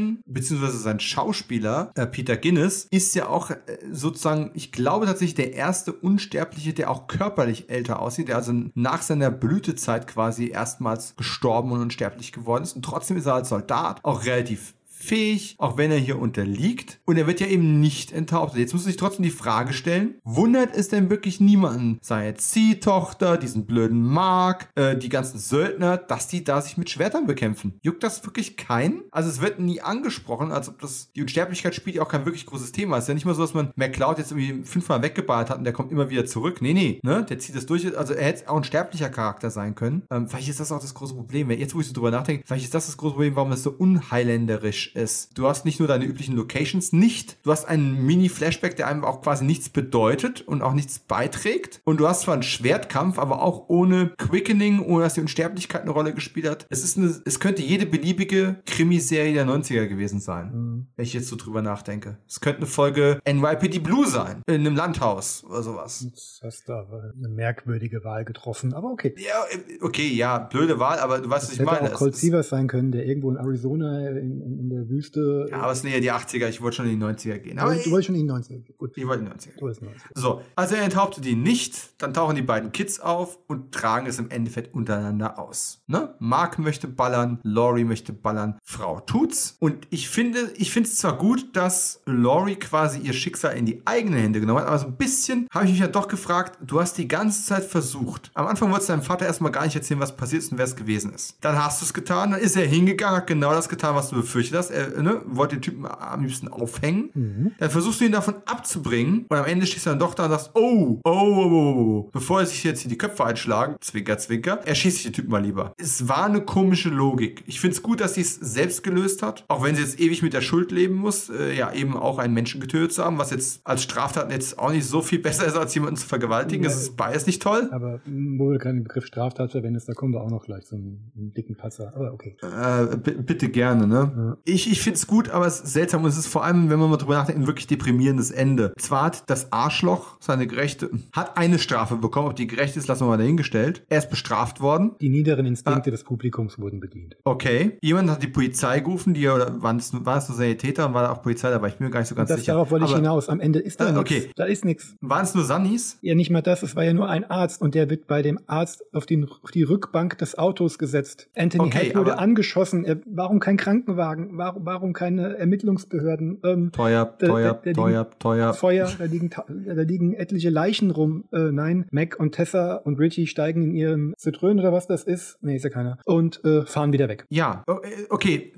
Berlion 0.00 0.22
beziehungsweise 0.26 0.78
sein 0.78 1.00
Schauspieler, 1.00 1.92
äh, 1.94 2.06
Peter 2.06 2.36
Guinness, 2.36 2.86
ist 2.90 3.14
ja 3.14 3.28
auch 3.28 3.50
äh, 3.50 3.56
sozusagen, 3.90 4.50
ich 4.54 4.72
glaube 4.72 5.06
tatsächlich 5.06 5.34
der 5.34 5.54
erste 5.54 5.92
Unsterbliche, 5.92 6.72
der 6.72 6.90
auch 6.90 7.06
körperlich 7.06 7.70
älter 7.70 8.00
aussieht, 8.00 8.28
der 8.28 8.36
also 8.36 8.52
nach 8.74 9.02
seiner 9.02 9.30
Blütezeit 9.30 10.06
quasi 10.06 10.48
erstmals 10.48 11.14
gestorben 11.16 11.72
und 11.72 11.80
unsterblich 11.80 12.32
geworden 12.32 12.64
ist. 12.64 12.76
Und 12.76 12.84
trotzdem 12.84 13.16
ist 13.16 13.26
er 13.26 13.34
als 13.34 13.48
Soldat 13.48 14.00
auch 14.04 14.24
relativ 14.24 14.74
fähig, 15.00 15.54
auch 15.58 15.76
wenn 15.76 15.90
er 15.90 15.98
hier 15.98 16.18
unterliegt. 16.18 17.00
Und 17.06 17.16
er 17.16 17.26
wird 17.26 17.40
ja 17.40 17.46
eben 17.46 17.80
nicht 17.80 18.12
enthauptet. 18.12 18.60
Jetzt 18.60 18.72
muss 18.72 18.84
sich 18.84 18.96
trotzdem 18.96 19.24
die 19.24 19.30
Frage 19.30 19.72
stellen, 19.72 20.14
wundert 20.24 20.74
es 20.74 20.88
denn 20.88 21.10
wirklich 21.10 21.40
niemanden, 21.40 21.98
seine 22.02 22.34
Ziehtochter, 22.34 23.36
diesen 23.36 23.66
blöden 23.66 24.02
Mark, 24.02 24.68
äh, 24.74 24.96
die 24.96 25.08
ganzen 25.08 25.38
Söldner, 25.38 25.96
dass 25.96 26.28
die 26.28 26.44
da 26.44 26.60
sich 26.60 26.76
mit 26.76 26.90
Schwertern 26.90 27.26
bekämpfen? 27.26 27.78
Juckt 27.82 28.02
das 28.02 28.24
wirklich 28.24 28.56
keinen? 28.56 29.02
Also 29.10 29.28
es 29.28 29.40
wird 29.40 29.58
nie 29.58 29.80
angesprochen, 29.80 30.52
als 30.52 30.68
ob 30.68 30.80
das, 30.80 31.10
die 31.12 31.22
Unsterblichkeit 31.22 31.74
spielt 31.74 31.96
ja 31.96 32.02
auch 32.02 32.08
kein 32.08 32.26
wirklich 32.26 32.46
großes 32.46 32.72
Thema. 32.72 32.98
Es 32.98 33.04
ist 33.04 33.08
ja 33.08 33.14
nicht 33.14 33.26
mal 33.26 33.34
so, 33.34 33.42
dass 33.42 33.54
man 33.54 33.72
McCloud 33.76 34.18
jetzt 34.18 34.32
irgendwie 34.32 34.64
fünfmal 34.64 35.02
weggeballert 35.02 35.50
hat 35.50 35.58
und 35.58 35.64
der 35.64 35.72
kommt 35.72 35.92
immer 35.92 36.10
wieder 36.10 36.26
zurück. 36.26 36.60
Nee, 36.60 36.74
nee, 36.74 37.00
ne? 37.02 37.24
Der 37.24 37.38
zieht 37.38 37.56
das 37.56 37.66
durch. 37.66 37.96
Also 37.96 38.14
er 38.14 38.26
hätte 38.26 38.50
auch 38.50 38.56
ein 38.56 38.64
sterblicher 38.64 39.08
Charakter 39.08 39.50
sein 39.50 39.74
können. 39.74 40.02
Ähm, 40.10 40.28
vielleicht 40.28 40.48
ist 40.48 40.60
das 40.60 40.72
auch 40.72 40.80
das 40.80 40.94
große 40.94 41.14
Problem. 41.14 41.50
Jetzt, 41.50 41.74
wo 41.74 41.80
ich 41.80 41.86
so 41.86 41.92
drüber 41.92 42.10
nachdenke, 42.10 42.44
vielleicht 42.46 42.64
ist 42.64 42.74
das 42.74 42.86
das 42.86 42.96
große 42.96 43.14
Problem, 43.14 43.36
warum 43.36 43.52
es 43.52 43.62
so 43.62 43.70
unheiländerisch 43.70 44.89
ist. 44.96 45.36
Du 45.36 45.46
hast 45.46 45.64
nicht 45.64 45.78
nur 45.78 45.88
deine 45.88 46.04
üblichen 46.04 46.36
Locations 46.36 46.92
nicht, 46.92 47.38
du 47.44 47.50
hast 47.50 47.66
einen 47.66 48.04
Mini-Flashback, 48.06 48.76
der 48.76 48.88
einem 48.88 49.04
auch 49.04 49.22
quasi 49.22 49.44
nichts 49.44 49.68
bedeutet 49.68 50.42
und 50.42 50.62
auch 50.62 50.72
nichts 50.72 50.98
beiträgt. 50.98 51.80
Und 51.84 52.00
du 52.00 52.08
hast 52.08 52.22
zwar 52.22 52.34
einen 52.34 52.42
Schwertkampf, 52.42 53.18
aber 53.18 53.42
auch 53.42 53.68
ohne 53.68 54.12
Quickening, 54.18 54.80
ohne 54.80 55.04
dass 55.04 55.14
die 55.14 55.20
Unsterblichkeit 55.20 55.82
eine 55.82 55.90
Rolle 55.90 56.14
gespielt 56.14 56.48
hat. 56.48 56.66
Es 56.70 56.84
ist 56.84 56.98
eine, 56.98 57.14
es 57.24 57.40
könnte 57.40 57.62
jede 57.62 57.86
beliebige 57.86 58.56
Krimiserie 58.66 59.34
der 59.34 59.46
90er 59.46 59.86
gewesen 59.86 60.20
sein, 60.20 60.52
mhm. 60.52 60.86
wenn 60.96 61.04
ich 61.04 61.12
jetzt 61.12 61.28
so 61.28 61.36
drüber 61.36 61.62
nachdenke. 61.62 62.18
Es 62.28 62.40
könnte 62.40 62.58
eine 62.58 62.66
Folge 62.66 63.20
NYPD 63.26 63.78
Blue 63.80 64.06
sein, 64.06 64.42
in 64.46 64.54
einem 64.54 64.76
Landhaus 64.76 65.44
oder 65.44 65.62
sowas. 65.62 66.02
Jetzt 66.04 66.40
hast 66.42 66.68
du 66.68 66.72
aber 66.72 67.12
eine 67.16 67.28
merkwürdige 67.28 68.04
Wahl 68.04 68.24
getroffen, 68.24 68.74
aber 68.74 68.90
okay. 68.90 69.14
Ja, 69.16 69.44
okay, 69.80 70.08
ja, 70.08 70.38
blöde 70.38 70.78
Wahl, 70.78 70.98
aber 70.98 71.20
du 71.20 71.30
weißt, 71.30 71.48
was 71.48 71.54
ich 71.54 71.64
meine. 71.64 71.80
Hätte 71.80 71.94
auch 71.94 71.98
Colt 71.98 72.16
Sievers 72.16 72.48
sein 72.48 72.66
können, 72.66 72.92
der 72.92 73.06
irgendwo 73.06 73.30
in 73.30 73.36
Arizona 73.36 74.08
in, 74.10 74.40
in, 74.40 74.58
in 74.58 74.70
der 74.70 74.79
Wüste 74.88 75.20
müsste. 75.20 75.46
Ja, 75.50 75.62
aber 75.62 75.72
es 75.72 75.80
sind 75.80 75.90
ja 75.90 76.00
die 76.00 76.12
80er, 76.12 76.48
ich 76.48 76.60
wollte 76.60 76.76
schon 76.76 76.88
in 76.88 76.98
die 76.98 77.04
90er 77.04 77.38
gehen. 77.38 77.58
Aber 77.58 77.74
du 77.74 77.90
wolltest 77.90 78.06
schon 78.06 78.14
in 78.14 78.26
die 78.26 78.32
90er 78.32 78.48
gehen. 78.48 78.74
Gut. 78.78 78.92
Ich 78.96 79.06
wollte 79.06 79.24
in 79.24 79.30
die 79.30 79.36
90er. 79.36 79.58
Du 79.58 79.66
90er. 79.66 79.88
So, 80.14 80.42
also 80.56 80.74
er 80.74 80.82
enthauptet 80.82 81.26
ihn 81.26 81.42
nicht, 81.42 82.00
dann 82.02 82.14
tauchen 82.14 82.36
die 82.36 82.42
beiden 82.42 82.72
Kids 82.72 83.00
auf 83.00 83.38
und 83.46 83.72
tragen 83.72 84.06
es 84.06 84.18
im 84.18 84.30
Endeffekt 84.30 84.74
untereinander 84.74 85.38
aus. 85.38 85.82
Ne? 85.86 86.14
Mark 86.18 86.58
möchte 86.58 86.88
ballern, 86.88 87.40
Laurie 87.42 87.84
möchte 87.84 88.12
ballern, 88.12 88.58
Frau 88.62 89.00
tut's. 89.00 89.56
Und 89.60 89.86
ich 89.90 90.08
finde, 90.08 90.52
ich 90.56 90.70
finde 90.70 90.88
es 90.88 90.96
zwar 90.96 91.16
gut, 91.16 91.56
dass 91.56 92.02
Laurie 92.06 92.56
quasi 92.56 93.00
ihr 93.00 93.12
Schicksal 93.12 93.56
in 93.56 93.66
die 93.66 93.82
eigenen 93.86 94.20
Hände 94.20 94.40
genommen 94.40 94.60
hat, 94.60 94.68
aber 94.68 94.78
so 94.78 94.86
ein 94.86 94.96
bisschen 94.96 95.46
habe 95.50 95.66
ich 95.66 95.72
mich 95.72 95.80
ja 95.80 95.88
doch 95.88 96.08
gefragt, 96.08 96.58
du 96.64 96.80
hast 96.80 96.98
die 96.98 97.08
ganze 97.08 97.44
Zeit 97.44 97.64
versucht. 97.64 98.30
Am 98.34 98.46
Anfang 98.46 98.70
wolltest 98.70 98.88
du 98.88 98.92
deinem 98.92 99.02
Vater 99.02 99.26
erstmal 99.26 99.52
gar 99.52 99.64
nicht 99.64 99.76
erzählen, 99.76 100.00
was 100.00 100.16
passiert 100.16 100.42
ist 100.42 100.52
und 100.52 100.58
wer 100.58 100.64
es 100.64 100.76
gewesen 100.76 101.12
ist. 101.12 101.36
Dann 101.40 101.62
hast 101.62 101.80
du 101.80 101.84
es 101.84 101.94
getan, 101.94 102.32
dann 102.32 102.40
ist 102.40 102.56
er 102.56 102.66
hingegangen, 102.66 103.16
hat 103.16 103.26
genau 103.26 103.52
das 103.52 103.68
getan, 103.68 103.94
was 103.94 104.10
du 104.10 104.16
befürchtet 104.16 104.58
hast. 104.58 104.69
Er, 104.70 105.02
ne, 105.02 105.22
wollte 105.26 105.56
den 105.56 105.62
Typen 105.62 105.86
am 105.86 106.22
liebsten 106.22 106.48
aufhängen. 106.48 107.10
Mhm. 107.14 107.52
Dann 107.58 107.70
versuchst 107.70 108.00
du 108.00 108.04
ihn 108.04 108.12
davon 108.12 108.36
abzubringen 108.46 109.26
und 109.28 109.36
am 109.36 109.46
Ende 109.46 109.66
stehst 109.66 109.86
du 109.86 109.90
dann 109.90 109.98
doch 109.98 110.14
da 110.14 110.24
und 110.24 110.30
sagst, 110.30 110.50
oh, 110.54 111.00
oh, 111.04 111.10
oh, 111.10 111.50
oh, 111.50 111.74
oh. 111.76 112.10
bevor 112.12 112.40
er 112.40 112.46
sich 112.46 112.64
jetzt 112.64 112.80
hier 112.80 112.88
die 112.88 112.98
Köpfe 112.98 113.24
einschlagen, 113.24 113.76
zwinker, 113.80 114.18
zwinker, 114.18 114.60
erschießt 114.66 114.96
sich 114.96 115.04
den 115.04 115.12
Typen 115.12 115.30
mal 115.30 115.42
lieber. 115.42 115.72
Es 115.78 116.08
war 116.08 116.26
eine 116.26 116.42
komische 116.42 116.88
Logik. 116.88 117.42
Ich 117.46 117.60
finde 117.60 117.76
es 117.76 117.82
gut, 117.82 118.00
dass 118.00 118.14
sie 118.14 118.22
es 118.22 118.34
selbst 118.34 118.82
gelöst 118.82 119.22
hat, 119.22 119.44
auch 119.48 119.62
wenn 119.62 119.74
sie 119.74 119.82
jetzt 119.82 120.00
ewig 120.00 120.22
mit 120.22 120.32
der 120.32 120.40
Schuld 120.40 120.72
leben 120.72 120.94
muss, 120.96 121.30
äh, 121.30 121.54
ja, 121.56 121.72
eben 121.72 121.96
auch 121.96 122.18
einen 122.18 122.34
Menschen 122.34 122.60
getötet 122.60 122.92
zu 122.92 123.04
haben, 123.04 123.18
was 123.18 123.30
jetzt 123.30 123.60
als 123.64 123.82
Straftat 123.82 124.30
jetzt 124.30 124.58
auch 124.58 124.70
nicht 124.70 124.86
so 124.86 125.02
viel 125.02 125.18
besser 125.18 125.46
ist, 125.46 125.56
als 125.56 125.74
jemanden 125.74 125.96
zu 125.96 126.06
vergewaltigen. 126.06 126.64
Ja, 126.64 126.70
das 126.70 126.80
ist 126.80 126.96
beides 126.96 127.26
nicht 127.26 127.42
toll. 127.42 127.68
Aber 127.72 128.00
wo 128.06 128.52
du 128.52 128.58
keinen 128.58 128.82
Begriff 128.82 129.06
Straftat 129.06 129.52
verwendest, 129.52 129.88
da 129.88 129.94
kommen 129.94 130.12
wir 130.12 130.20
auch 130.20 130.30
noch 130.30 130.44
gleich 130.44 130.66
so 130.66 130.76
einen, 130.76 131.12
einen 131.16 131.32
dicken 131.34 131.56
Patzer. 131.56 131.92
Aber 131.94 132.12
okay. 132.12 132.36
Äh, 132.42 132.96
bitte 132.96 133.48
gerne, 133.48 133.86
ne? 133.86 134.12
Ja. 134.16 134.36
Ich, 134.44 134.59
ich 134.66 134.80
finde 134.80 134.96
es 134.96 135.06
gut, 135.06 135.30
aber 135.30 135.46
es 135.46 135.60
ist 135.60 135.72
seltsam 135.72 136.02
und 136.02 136.10
es 136.10 136.18
ist 136.18 136.26
vor 136.26 136.44
allem, 136.44 136.70
wenn 136.70 136.78
man 136.78 136.90
mal 136.90 136.96
drüber 136.96 137.14
nachdenkt, 137.14 137.40
ein 137.40 137.46
wirklich 137.46 137.66
deprimierendes 137.66 138.30
Ende. 138.30 138.72
Zwar 138.78 139.04
hat 139.04 139.30
das 139.30 139.52
Arschloch, 139.52 140.16
seine 140.20 140.46
Gerechte, 140.46 140.90
hat 141.12 141.36
eine 141.36 141.58
Strafe 141.58 141.96
bekommen, 141.96 142.28
ob 142.28 142.36
die 142.36 142.46
gerecht 142.46 142.76
ist, 142.76 142.88
lassen 142.88 143.04
wir 143.04 143.08
mal 143.08 143.18
dahingestellt. 143.18 143.84
Er 143.88 143.98
ist 143.98 144.10
bestraft 144.10 144.60
worden. 144.60 144.92
Die 145.00 145.08
niederen 145.08 145.46
Instinkte 145.46 145.90
ah. 145.90 145.92
des 145.92 146.04
Publikums 146.04 146.58
wurden 146.58 146.80
bedient. 146.80 147.16
Okay. 147.24 147.78
Jemand 147.82 148.10
hat 148.10 148.22
die 148.22 148.28
Polizei 148.28 148.80
gerufen, 148.80 149.14
die, 149.14 149.28
oder 149.28 149.62
waren 149.62 149.76
es, 149.76 149.92
war 149.92 150.18
es 150.18 150.28
nur 150.28 150.36
Sanitäter 150.36 150.86
und 150.86 150.94
war 150.94 151.02
da 151.02 151.12
auch 151.12 151.22
Polizei 151.22 151.50
dabei? 151.50 151.68
Ich 151.68 151.76
bin 151.76 151.86
mir 151.86 151.92
gar 151.92 152.00
nicht 152.00 152.08
so 152.08 152.14
ganz 152.14 152.28
das, 152.28 152.40
sicher. 152.40 152.52
Darauf 152.52 152.70
wollte 152.70 152.86
ich 152.86 152.94
hinaus. 152.94 153.28
Am 153.28 153.40
Ende 153.40 153.58
ist 153.58 153.80
da 153.80 153.88
äh, 153.88 153.92
nichts. 153.92 154.00
Okay. 154.00 154.30
Da 154.36 154.44
ist 154.44 154.64
nichts. 154.64 154.96
Waren 155.00 155.24
es 155.24 155.34
nur 155.34 155.44
Sannis? 155.44 155.98
Ja, 156.02 156.14
nicht 156.14 156.30
mal 156.30 156.42
das. 156.42 156.62
Es 156.62 156.76
war 156.76 156.84
ja 156.84 156.92
nur 156.92 157.08
ein 157.08 157.28
Arzt 157.30 157.60
und 157.60 157.74
der 157.74 157.90
wird 157.90 158.06
bei 158.06 158.22
dem 158.22 158.38
Arzt 158.46 158.84
auf, 158.92 159.06
den, 159.06 159.28
auf 159.42 159.50
die 159.50 159.62
Rückbank 159.62 160.18
des 160.18 160.36
Autos 160.38 160.78
gesetzt. 160.78 161.28
Anthony 161.36 161.68
okay, 161.68 161.86
Head 161.86 161.96
wurde 161.96 162.18
angeschossen. 162.18 163.02
Warum 163.06 163.40
kein 163.40 163.56
Krankenwagen? 163.56 164.30
Warum, 164.32 164.49
warum 164.58 164.92
keine 164.92 165.36
Ermittlungsbehörden. 165.36 166.40
Ähm, 166.44 166.72
teuer, 166.72 167.14
da, 167.18 167.26
teuer, 167.26 167.54
da, 167.54 167.60
da 167.64 167.72
teuer, 167.72 168.10
teuer. 168.18 168.54
Feuer, 168.54 168.90
da 168.98 169.04
liegen, 169.04 169.30
da 169.30 169.82
liegen 169.82 170.14
etliche 170.14 170.50
Leichen 170.50 170.90
rum. 170.90 171.24
Äh, 171.32 171.52
nein, 171.52 171.86
Mac 171.90 172.18
und 172.18 172.32
Tessa 172.32 172.76
und 172.76 172.98
Richie 172.98 173.26
steigen 173.26 173.62
in 173.62 173.74
ihren 173.74 174.14
Citroën 174.14 174.58
oder 174.58 174.72
was 174.72 174.86
das 174.86 175.04
ist. 175.04 175.38
Nee, 175.42 175.56
ist 175.56 175.64
ja 175.64 175.70
keiner. 175.70 175.98
Und 176.04 176.44
äh, 176.44 176.64
fahren 176.66 176.92
wieder 176.92 177.08
weg. 177.08 177.26
Ja, 177.30 177.64
äh, 177.66 177.72
okay. 178.10 178.52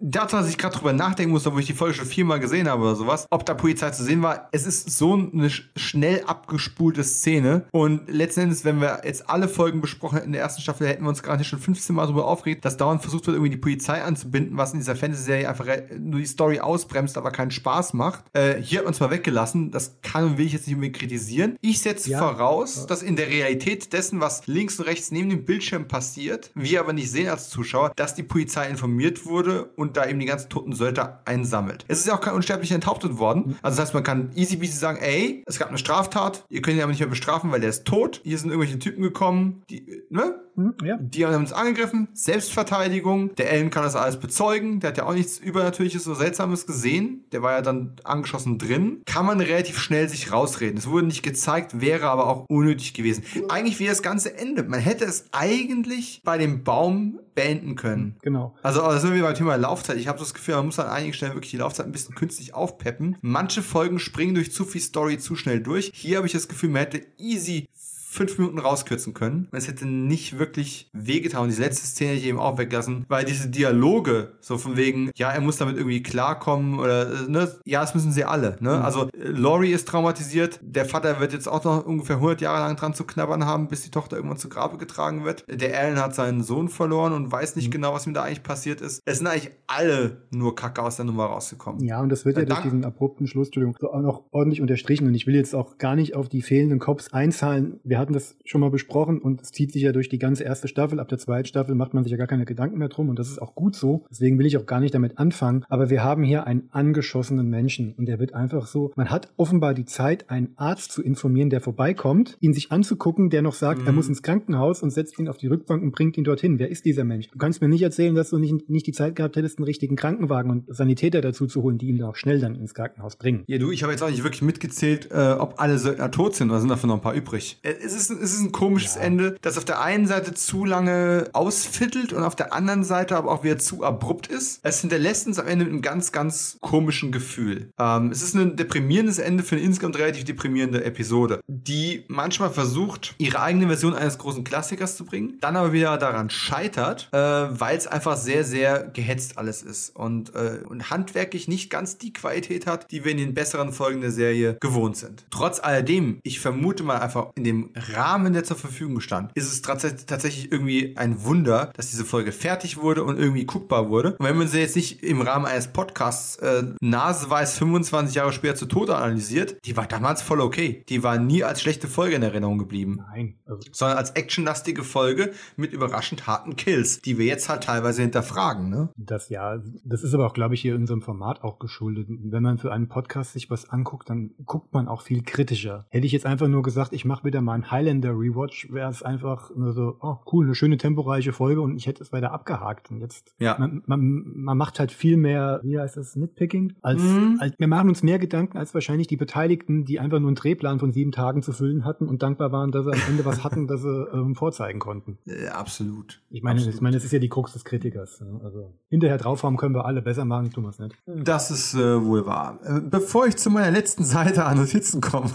Dazu, 0.00 0.36
dass 0.36 0.48
ich 0.48 0.58
gerade 0.58 0.76
drüber 0.76 0.92
nachdenken 0.92 1.32
muss, 1.32 1.50
wo 1.50 1.58
ich 1.58 1.66
die 1.66 1.72
Folge 1.72 1.94
schon 1.94 2.06
viermal 2.06 2.40
gesehen 2.40 2.68
habe 2.68 2.82
oder 2.82 2.94
sowas, 2.94 3.26
ob 3.30 3.46
da 3.46 3.54
Polizei 3.54 3.90
zu 3.90 4.02
sehen 4.02 4.22
war, 4.22 4.48
es 4.52 4.66
ist 4.66 4.90
so 4.90 5.14
eine 5.14 5.50
schnell 5.50 6.22
abgespulte 6.26 7.04
Szene. 7.04 7.66
Und 7.72 8.10
letzten 8.10 8.40
Endes, 8.40 8.64
wenn 8.64 8.80
wir 8.80 9.00
jetzt 9.04 9.28
alle 9.28 9.48
Folgen 9.48 9.80
besprochen 9.80 10.16
hätten 10.16 10.28
in 10.28 10.32
der 10.32 10.42
ersten 10.42 10.62
Staffel, 10.62 10.86
hätten 10.86 11.04
wir 11.04 11.08
uns 11.08 11.22
gerade 11.22 11.44
schon 11.44 11.58
15 11.58 11.94
Mal 11.94 12.04
darüber 12.04 12.26
aufgeregt, 12.26 12.64
dass 12.64 12.76
dauernd 12.76 13.02
versucht 13.02 13.26
wird, 13.26 13.36
irgendwie 13.36 13.50
die 13.50 13.56
Polizei 13.56 14.02
anzubinden, 14.02 14.56
was 14.56 14.72
in 14.72 14.78
dieser 14.78 14.96
Fantasy-Serie 15.26 15.48
einfach 15.48 15.66
nur 15.98 16.20
die 16.20 16.26
Story 16.26 16.60
ausbremst, 16.60 17.18
aber 17.18 17.30
keinen 17.30 17.50
Spaß 17.50 17.92
macht. 17.94 18.24
Äh, 18.32 18.60
hier 18.60 18.78
hat 18.78 18.84
man 18.84 18.94
es 18.94 19.00
mal 19.00 19.10
weggelassen. 19.10 19.70
Das 19.70 19.98
kann 20.02 20.24
und 20.24 20.38
will 20.38 20.46
ich 20.46 20.52
jetzt 20.52 20.66
nicht 20.66 20.74
unbedingt 20.74 20.96
kritisieren. 20.96 21.56
Ich 21.60 21.80
setze 21.80 22.10
ja. 22.10 22.18
voraus, 22.18 22.86
dass 22.86 23.02
in 23.02 23.16
der 23.16 23.28
Realität 23.28 23.92
dessen, 23.92 24.20
was 24.20 24.46
links 24.46 24.78
und 24.78 24.86
rechts 24.86 25.10
neben 25.10 25.28
dem 25.28 25.44
Bildschirm 25.44 25.88
passiert, 25.88 26.50
wir 26.54 26.80
aber 26.80 26.92
nicht 26.92 27.10
sehen 27.10 27.28
als 27.28 27.50
Zuschauer, 27.50 27.92
dass 27.96 28.14
die 28.14 28.22
Polizei 28.22 28.68
informiert 28.68 29.26
wurde 29.26 29.64
und 29.76 29.96
da 29.96 30.06
eben 30.06 30.18
die 30.18 30.26
ganzen 30.26 30.48
toten 30.48 30.72
Söldner 30.72 31.20
einsammelt. 31.24 31.84
Es 31.88 31.98
ist 31.98 32.06
ja 32.06 32.14
auch 32.14 32.20
kein 32.20 32.34
Unsterblicher 32.34 32.74
enthauptet 32.74 33.18
worden. 33.18 33.42
Mhm. 33.46 33.56
Also 33.62 33.76
das 33.76 33.86
heißt, 33.86 33.94
man 33.94 34.04
kann 34.04 34.30
easy 34.34 34.56
peasy 34.56 34.76
sagen, 34.76 34.98
ey, 35.00 35.42
es 35.46 35.58
gab 35.58 35.68
eine 35.68 35.78
Straftat, 35.78 36.44
ihr 36.48 36.62
könnt 36.62 36.76
ihn 36.76 36.82
aber 36.82 36.90
nicht 36.90 37.00
mehr 37.00 37.08
bestrafen, 37.08 37.50
weil 37.50 37.60
der 37.60 37.70
ist 37.70 37.84
tot. 37.84 38.20
Hier 38.24 38.38
sind 38.38 38.50
irgendwelche 38.50 38.78
Typen 38.78 39.02
gekommen, 39.02 39.62
die, 39.68 40.02
ne? 40.10 40.34
hm, 40.56 40.74
ja. 40.82 40.96
Die 40.98 41.24
haben 41.24 41.34
uns 41.36 41.52
angegriffen, 41.52 42.08
Selbstverteidigung. 42.14 43.34
Der 43.34 43.52
Ellen 43.52 43.70
kann 43.70 43.82
das 43.82 43.94
alles 43.94 44.18
bezeugen. 44.18 44.80
Der 44.80 44.88
hat 44.88 44.96
ja 44.96 45.05
auch 45.06 45.14
nichts 45.14 45.38
Übernatürliches 45.38 46.06
oder 46.06 46.16
Seltsames 46.16 46.66
gesehen. 46.66 47.24
Der 47.32 47.42
war 47.42 47.52
ja 47.52 47.62
dann 47.62 47.96
angeschossen 48.04 48.58
drin. 48.58 49.02
Kann 49.06 49.26
man 49.26 49.40
relativ 49.40 49.78
schnell 49.78 50.08
sich 50.08 50.32
rausreden. 50.32 50.78
Es 50.78 50.88
wurde 50.88 51.06
nicht 51.06 51.22
gezeigt, 51.22 51.80
wäre 51.80 52.08
aber 52.08 52.26
auch 52.26 52.46
unnötig 52.48 52.94
gewesen. 52.94 53.24
Eigentlich 53.48 53.78
wie 53.78 53.86
das 53.86 54.02
ganze 54.02 54.36
Ende. 54.36 54.64
Man 54.64 54.80
hätte 54.80 55.04
es 55.04 55.26
eigentlich 55.32 56.20
bei 56.24 56.38
dem 56.38 56.64
Baum 56.64 57.20
beenden 57.34 57.76
können. 57.76 58.16
Genau. 58.22 58.56
Also, 58.62 58.80
da 58.80 58.98
sind 58.98 59.14
wir 59.14 59.22
beim 59.22 59.34
Thema 59.34 59.56
Laufzeit. 59.56 59.98
Ich 59.98 60.08
habe 60.08 60.18
das 60.18 60.34
Gefühl, 60.34 60.56
man 60.56 60.66
muss 60.66 60.78
an 60.78 60.88
einigen 60.88 61.12
Stellen 61.12 61.34
wirklich 61.34 61.50
die 61.50 61.58
Laufzeit 61.58 61.86
ein 61.86 61.92
bisschen 61.92 62.14
künstlich 62.14 62.54
aufpeppen. 62.54 63.16
Manche 63.20 63.62
Folgen 63.62 63.98
springen 63.98 64.34
durch 64.34 64.52
zu 64.52 64.64
viel 64.64 64.80
Story 64.80 65.18
zu 65.18 65.36
schnell 65.36 65.60
durch. 65.60 65.92
Hier 65.94 66.16
habe 66.16 66.26
ich 66.26 66.32
das 66.32 66.48
Gefühl, 66.48 66.70
man 66.70 66.80
hätte 66.80 67.06
easy 67.18 67.68
fünf 68.16 68.38
Minuten 68.38 68.58
rauskürzen 68.58 69.14
können. 69.14 69.48
Es 69.52 69.68
hätte 69.68 69.86
nicht 69.86 70.38
wirklich 70.38 70.90
wehgetan. 70.92 71.42
Und 71.42 71.48
diese 71.48 71.62
letzte 71.62 71.86
Szene 71.86 72.10
hätte 72.10 72.20
ich 72.20 72.26
eben 72.26 72.38
auch 72.38 72.58
weglassen, 72.58 73.04
weil 73.08 73.24
diese 73.24 73.48
Dialoge, 73.48 74.32
so 74.40 74.58
von 74.58 74.76
wegen, 74.76 75.10
ja, 75.14 75.30
er 75.30 75.40
muss 75.40 75.58
damit 75.58 75.76
irgendwie 75.76 76.02
klarkommen 76.02 76.78
oder, 76.78 77.12
äh, 77.12 77.30
ne, 77.30 77.50
ja, 77.64 77.80
das 77.80 77.94
müssen 77.94 78.12
sie 78.12 78.24
alle, 78.24 78.56
ne. 78.60 78.76
Mhm. 78.76 78.82
Also, 78.82 79.08
äh, 79.08 79.28
Laurie 79.28 79.72
ist 79.72 79.86
traumatisiert. 79.88 80.58
Der 80.62 80.86
Vater 80.86 81.20
wird 81.20 81.32
jetzt 81.32 81.48
auch 81.48 81.62
noch 81.64 81.84
ungefähr 81.84 82.16
100 82.16 82.40
Jahre 82.40 82.60
lang 82.60 82.76
dran 82.76 82.94
zu 82.94 83.04
knabbern 83.04 83.44
haben, 83.44 83.68
bis 83.68 83.82
die 83.82 83.90
Tochter 83.90 84.16
irgendwann 84.16 84.38
zu 84.38 84.48
Grabe 84.48 84.78
getragen 84.78 85.24
wird. 85.24 85.44
Der 85.48 85.78
Alan 85.78 86.00
hat 86.00 86.14
seinen 86.14 86.42
Sohn 86.42 86.68
verloren 86.68 87.12
und 87.12 87.30
weiß 87.30 87.56
nicht 87.56 87.68
mhm. 87.68 87.72
genau, 87.72 87.94
was 87.94 88.06
ihm 88.06 88.14
da 88.14 88.22
eigentlich 88.22 88.42
passiert 88.42 88.80
ist. 88.80 89.02
Es 89.04 89.18
sind 89.18 89.26
eigentlich 89.26 89.50
alle 89.66 90.22
nur 90.30 90.54
Kacke 90.54 90.82
aus 90.82 90.96
der 90.96 91.04
Nummer 91.04 91.26
rausgekommen. 91.26 91.84
Ja, 91.84 92.00
und 92.00 92.08
das 92.08 92.24
wird 92.24 92.36
ja, 92.36 92.42
ja 92.42 92.48
durch 92.48 92.60
diesen 92.60 92.84
abrupten 92.84 93.26
Schluss, 93.26 93.48
Entschuldigung, 93.48 93.76
so 93.78 93.92
auch 93.92 94.00
noch 94.00 94.24
ordentlich 94.30 94.60
unterstrichen. 94.60 95.06
Und 95.06 95.14
ich 95.14 95.26
will 95.26 95.34
jetzt 95.34 95.54
auch 95.54 95.78
gar 95.78 95.96
nicht 95.96 96.14
auf 96.14 96.28
die 96.28 96.42
fehlenden 96.42 96.78
Cops 96.78 97.12
einzahlen. 97.12 97.80
Wir 97.84 97.98
hatten 97.98 98.05
das 98.14 98.36
schon 98.44 98.60
mal 98.60 98.70
besprochen 98.70 99.20
und 99.20 99.40
es 99.40 99.52
zieht 99.52 99.72
sich 99.72 99.82
ja 99.82 99.92
durch 99.92 100.08
die 100.08 100.18
ganze 100.18 100.44
erste 100.44 100.68
Staffel. 100.68 101.00
Ab 101.00 101.08
der 101.08 101.18
zweiten 101.18 101.46
Staffel 101.46 101.74
macht 101.74 101.94
man 101.94 102.04
sich 102.04 102.10
ja 102.10 102.18
gar 102.18 102.26
keine 102.26 102.44
Gedanken 102.44 102.78
mehr 102.78 102.88
drum 102.88 103.08
und 103.08 103.18
das 103.18 103.28
ist 103.28 103.40
auch 103.40 103.54
gut 103.54 103.76
so. 103.76 104.04
Deswegen 104.10 104.38
will 104.38 104.46
ich 104.46 104.56
auch 104.56 104.66
gar 104.66 104.80
nicht 104.80 104.94
damit 104.94 105.18
anfangen. 105.18 105.64
Aber 105.68 105.90
wir 105.90 106.02
haben 106.02 106.22
hier 106.22 106.46
einen 106.46 106.68
angeschossenen 106.70 107.48
Menschen 107.48 107.94
und 107.96 108.06
der 108.06 108.18
wird 108.18 108.34
einfach 108.34 108.66
so, 108.66 108.92
man 108.96 109.10
hat 109.10 109.32
offenbar 109.36 109.74
die 109.74 109.84
Zeit, 109.84 110.30
einen 110.30 110.54
Arzt 110.56 110.92
zu 110.92 111.02
informieren, 111.02 111.50
der 111.50 111.60
vorbeikommt, 111.60 112.36
ihn 112.40 112.54
sich 112.54 112.72
anzugucken, 112.72 113.30
der 113.30 113.42
noch 113.42 113.54
sagt, 113.54 113.82
mhm. 113.82 113.86
er 113.86 113.92
muss 113.92 114.08
ins 114.08 114.22
Krankenhaus 114.22 114.82
und 114.82 114.90
setzt 114.90 115.18
ihn 115.18 115.28
auf 115.28 115.36
die 115.36 115.46
Rückbank 115.46 115.82
und 115.82 115.92
bringt 115.92 116.16
ihn 116.16 116.24
dorthin. 116.24 116.58
Wer 116.58 116.70
ist 116.70 116.84
dieser 116.84 117.04
Mensch? 117.04 117.28
Du 117.28 117.38
kannst 117.38 117.60
mir 117.60 117.68
nicht 117.68 117.82
erzählen, 117.82 118.14
dass 118.14 118.30
du 118.30 118.38
nicht, 118.38 118.68
nicht 118.68 118.86
die 118.86 118.92
Zeit 118.92 119.16
gehabt 119.16 119.36
hättest, 119.36 119.58
einen 119.58 119.64
richtigen 119.64 119.96
Krankenwagen 119.96 120.50
und 120.50 120.64
Sanitäter 120.68 121.20
dazu 121.20 121.46
zu 121.46 121.62
holen, 121.62 121.78
die 121.78 121.88
ihn 121.88 122.02
auch 122.02 122.16
schnell 122.16 122.40
dann 122.40 122.54
ins 122.54 122.74
Krankenhaus 122.74 123.16
bringen. 123.16 123.44
Ja, 123.46 123.58
du, 123.58 123.70
ich 123.70 123.82
habe 123.82 123.92
jetzt 123.92 124.02
auch 124.02 124.10
nicht 124.10 124.22
wirklich 124.22 124.42
mitgezählt, 124.42 125.10
äh, 125.10 125.36
ob 125.38 125.60
alle 125.60 125.78
Söldner 125.78 126.10
tot 126.10 126.34
sind 126.34 126.50
oder 126.50 126.60
sind 126.60 126.68
davon 126.68 126.88
noch 126.88 126.96
ein 126.96 127.02
paar 127.02 127.14
übrig. 127.14 127.58
Äh, 127.62 127.74
es 127.84 127.94
ist, 127.96 128.10
es 128.10 128.34
ist 128.34 128.40
ein 128.40 128.52
komisches 128.52 128.94
ja. 128.94 129.02
Ende, 129.02 129.36
das 129.42 129.58
auf 129.58 129.64
der 129.64 129.80
einen 129.80 130.06
Seite 130.06 130.34
zu 130.34 130.64
lange 130.64 131.30
ausfittelt 131.32 132.12
und 132.12 132.22
auf 132.22 132.36
der 132.36 132.52
anderen 132.52 132.84
Seite 132.84 133.16
aber 133.16 133.32
auch 133.32 133.44
wieder 133.44 133.58
zu 133.58 133.82
abrupt 133.82 134.26
ist. 134.26 134.60
Es 134.62 134.80
hinterlässt 134.80 135.26
uns 135.26 135.38
am 135.38 135.46
Ende 135.46 135.64
mit 135.64 135.72
einem 135.72 135.82
ganz, 135.82 136.12
ganz 136.12 136.58
komischen 136.60 137.12
Gefühl. 137.12 137.70
Ähm, 137.78 138.10
es 138.10 138.22
ist 138.22 138.34
ein 138.34 138.56
deprimierendes 138.56 139.18
Ende 139.18 139.42
für 139.42 139.56
eine 139.56 139.64
insgesamt 139.64 139.98
relativ 139.98 140.24
deprimierende 140.24 140.84
Episode, 140.84 141.40
die 141.46 142.04
manchmal 142.08 142.50
versucht, 142.50 143.14
ihre 143.18 143.40
eigene 143.40 143.66
Version 143.66 143.94
eines 143.94 144.18
großen 144.18 144.44
Klassikers 144.44 144.96
zu 144.96 145.04
bringen, 145.04 145.38
dann 145.40 145.56
aber 145.56 145.72
wieder 145.72 145.96
daran 145.98 146.30
scheitert, 146.30 147.08
äh, 147.12 147.18
weil 147.18 147.76
es 147.76 147.86
einfach 147.86 148.16
sehr, 148.16 148.44
sehr 148.44 148.86
gehetzt 148.92 149.38
alles 149.38 149.62
ist 149.62 149.94
und, 149.96 150.34
äh, 150.34 150.60
und 150.68 150.90
handwerklich 150.90 151.48
nicht 151.48 151.70
ganz 151.70 151.98
die 151.98 152.12
Qualität 152.12 152.66
hat, 152.66 152.90
die 152.90 153.04
wir 153.04 153.12
in 153.12 153.18
den 153.18 153.34
besseren 153.34 153.72
Folgen 153.72 154.00
der 154.00 154.10
Serie 154.10 154.56
gewohnt 154.60 154.96
sind. 154.96 155.26
Trotz 155.30 155.60
alledem, 155.60 156.20
ich 156.22 156.40
vermute 156.40 156.82
mal 156.82 156.98
einfach 156.98 157.28
in 157.36 157.44
dem 157.44 157.70
Rahmen, 157.76 158.32
der 158.32 158.44
zur 158.44 158.56
Verfügung 158.56 159.00
stand, 159.00 159.30
ist 159.34 159.52
es 159.52 159.62
tatsächlich 159.62 160.50
irgendwie 160.50 160.96
ein 160.96 161.24
Wunder, 161.24 161.70
dass 161.74 161.90
diese 161.90 162.04
Folge 162.04 162.32
fertig 162.32 162.78
wurde 162.78 163.04
und 163.04 163.18
irgendwie 163.18 163.44
guckbar 163.44 163.88
wurde. 163.88 164.16
Und 164.18 164.26
wenn 164.26 164.36
man 164.36 164.48
sie 164.48 164.60
jetzt 164.60 164.76
nicht 164.76 165.02
im 165.02 165.20
Rahmen 165.20 165.46
eines 165.46 165.68
Podcasts 165.68 166.36
äh, 166.36 166.64
naseweiß 166.80 167.58
25 167.58 168.14
Jahre 168.14 168.32
später 168.32 168.54
zu 168.54 168.66
Tode 168.66 168.96
analysiert, 168.96 169.56
die 169.64 169.76
war 169.76 169.86
damals 169.86 170.22
voll 170.22 170.40
okay. 170.40 170.84
Die 170.88 171.02
war 171.02 171.18
nie 171.18 171.44
als 171.44 171.60
schlechte 171.60 171.88
Folge 171.88 172.16
in 172.16 172.22
Erinnerung 172.22 172.58
geblieben. 172.58 173.02
Nein. 173.12 173.34
Also 173.44 173.60
sondern 173.72 173.98
als 173.98 174.10
actionlastige 174.10 174.82
Folge 174.82 175.32
mit 175.56 175.72
überraschend 175.72 176.26
harten 176.26 176.56
Kills, 176.56 177.00
die 177.00 177.18
wir 177.18 177.26
jetzt 177.26 177.48
halt 177.48 177.64
teilweise 177.64 178.02
hinterfragen. 178.02 178.70
Ne? 178.70 178.88
Das 178.96 179.28
ja, 179.28 179.58
das 179.84 180.02
ist 180.02 180.14
aber 180.14 180.26
auch, 180.26 180.34
glaube 180.34 180.54
ich, 180.54 180.62
hier 180.62 180.74
in 180.74 180.82
unserem 180.82 181.02
Format 181.02 181.42
auch 181.42 181.58
geschuldet. 181.58 182.06
Wenn 182.08 182.42
man 182.42 182.58
für 182.58 182.72
einen 182.72 182.88
Podcast 182.88 183.32
sich 183.32 183.50
was 183.50 183.68
anguckt, 183.68 184.08
dann 184.08 184.30
guckt 184.44 184.72
man 184.72 184.88
auch 184.88 185.02
viel 185.02 185.22
kritischer. 185.22 185.86
Hätte 185.90 186.06
ich 186.06 186.12
jetzt 186.12 186.26
einfach 186.26 186.48
nur 186.48 186.62
gesagt, 186.62 186.92
ich 186.92 187.04
mache 187.04 187.24
wieder 187.24 187.40
mal 187.40 187.54
Highlander 187.70 188.10
Rewatch, 188.10 188.72
wäre 188.72 188.90
es 188.90 189.02
einfach 189.02 189.50
nur 189.54 189.72
so, 189.72 189.96
oh 190.00 190.16
cool, 190.32 190.46
eine 190.46 190.54
schöne 190.54 190.76
temporeiche 190.76 191.32
Folge 191.32 191.60
und 191.60 191.76
ich 191.76 191.86
hätte 191.86 192.02
es 192.02 192.12
weiter 192.12 192.32
abgehakt. 192.32 192.90
Und 192.90 193.00
jetzt, 193.00 193.34
ja. 193.38 193.56
man, 193.58 193.82
man, 193.86 194.22
man 194.34 194.58
macht 194.58 194.78
halt 194.78 194.92
viel 194.92 195.16
mehr, 195.16 195.60
wie 195.62 195.78
heißt 195.78 195.96
das, 195.96 196.16
Nitpicking? 196.16 196.74
Als, 196.82 197.02
mhm. 197.02 197.38
als, 197.40 197.54
wir 197.58 197.68
machen 197.68 197.88
uns 197.88 198.02
mehr 198.02 198.18
Gedanken 198.18 198.58
als 198.58 198.74
wahrscheinlich 198.74 199.06
die 199.06 199.16
Beteiligten, 199.16 199.84
die 199.84 200.00
einfach 200.00 200.18
nur 200.18 200.28
einen 200.28 200.36
Drehplan 200.36 200.78
von 200.78 200.92
sieben 200.92 201.12
Tagen 201.12 201.42
zu 201.42 201.52
füllen 201.52 201.84
hatten 201.84 202.08
und 202.08 202.22
dankbar 202.22 202.52
waren, 202.52 202.72
dass 202.72 202.84
sie 202.84 202.92
am 202.92 203.00
Ende 203.08 203.24
was 203.24 203.44
hatten, 203.44 203.66
das 203.66 203.82
sie 203.82 204.06
ähm, 204.12 204.34
vorzeigen 204.34 204.78
konnten. 204.78 205.18
Äh, 205.26 205.48
absolut. 205.48 206.22
Ich 206.30 206.42
meine, 206.42 206.58
absolut. 206.58 206.74
ich 206.76 206.80
meine, 206.80 206.96
das 206.96 207.04
ist 207.04 207.12
ja 207.12 207.18
die 207.18 207.28
Krux 207.28 207.52
des 207.52 207.64
Kritikers. 207.64 208.20
Ne? 208.20 208.40
Also 208.44 208.72
hinterher 208.88 209.18
draufhauen 209.18 209.56
können 209.56 209.74
wir 209.74 209.84
alle 209.84 210.00
besser 210.00 210.24
machen, 210.24 210.50
tun 210.52 210.64
wir 210.64 210.70
es 210.70 210.78
nicht. 210.78 210.94
Das 211.04 211.50
ist 211.50 211.74
äh, 211.74 212.04
wohl 212.04 212.26
wahr. 212.26 212.60
Äh, 212.62 212.80
bevor 212.80 213.26
ich 213.26 213.36
zu 213.36 213.50
meiner 213.50 213.70
letzten 213.70 214.04
Seite 214.04 214.44
an 214.44 214.58
Notizen 214.58 215.00
komme. 215.00 215.30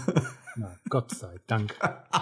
Na, 0.56 0.76
Gott 0.88 1.12
sei 1.12 1.34
Dank. 1.46 1.74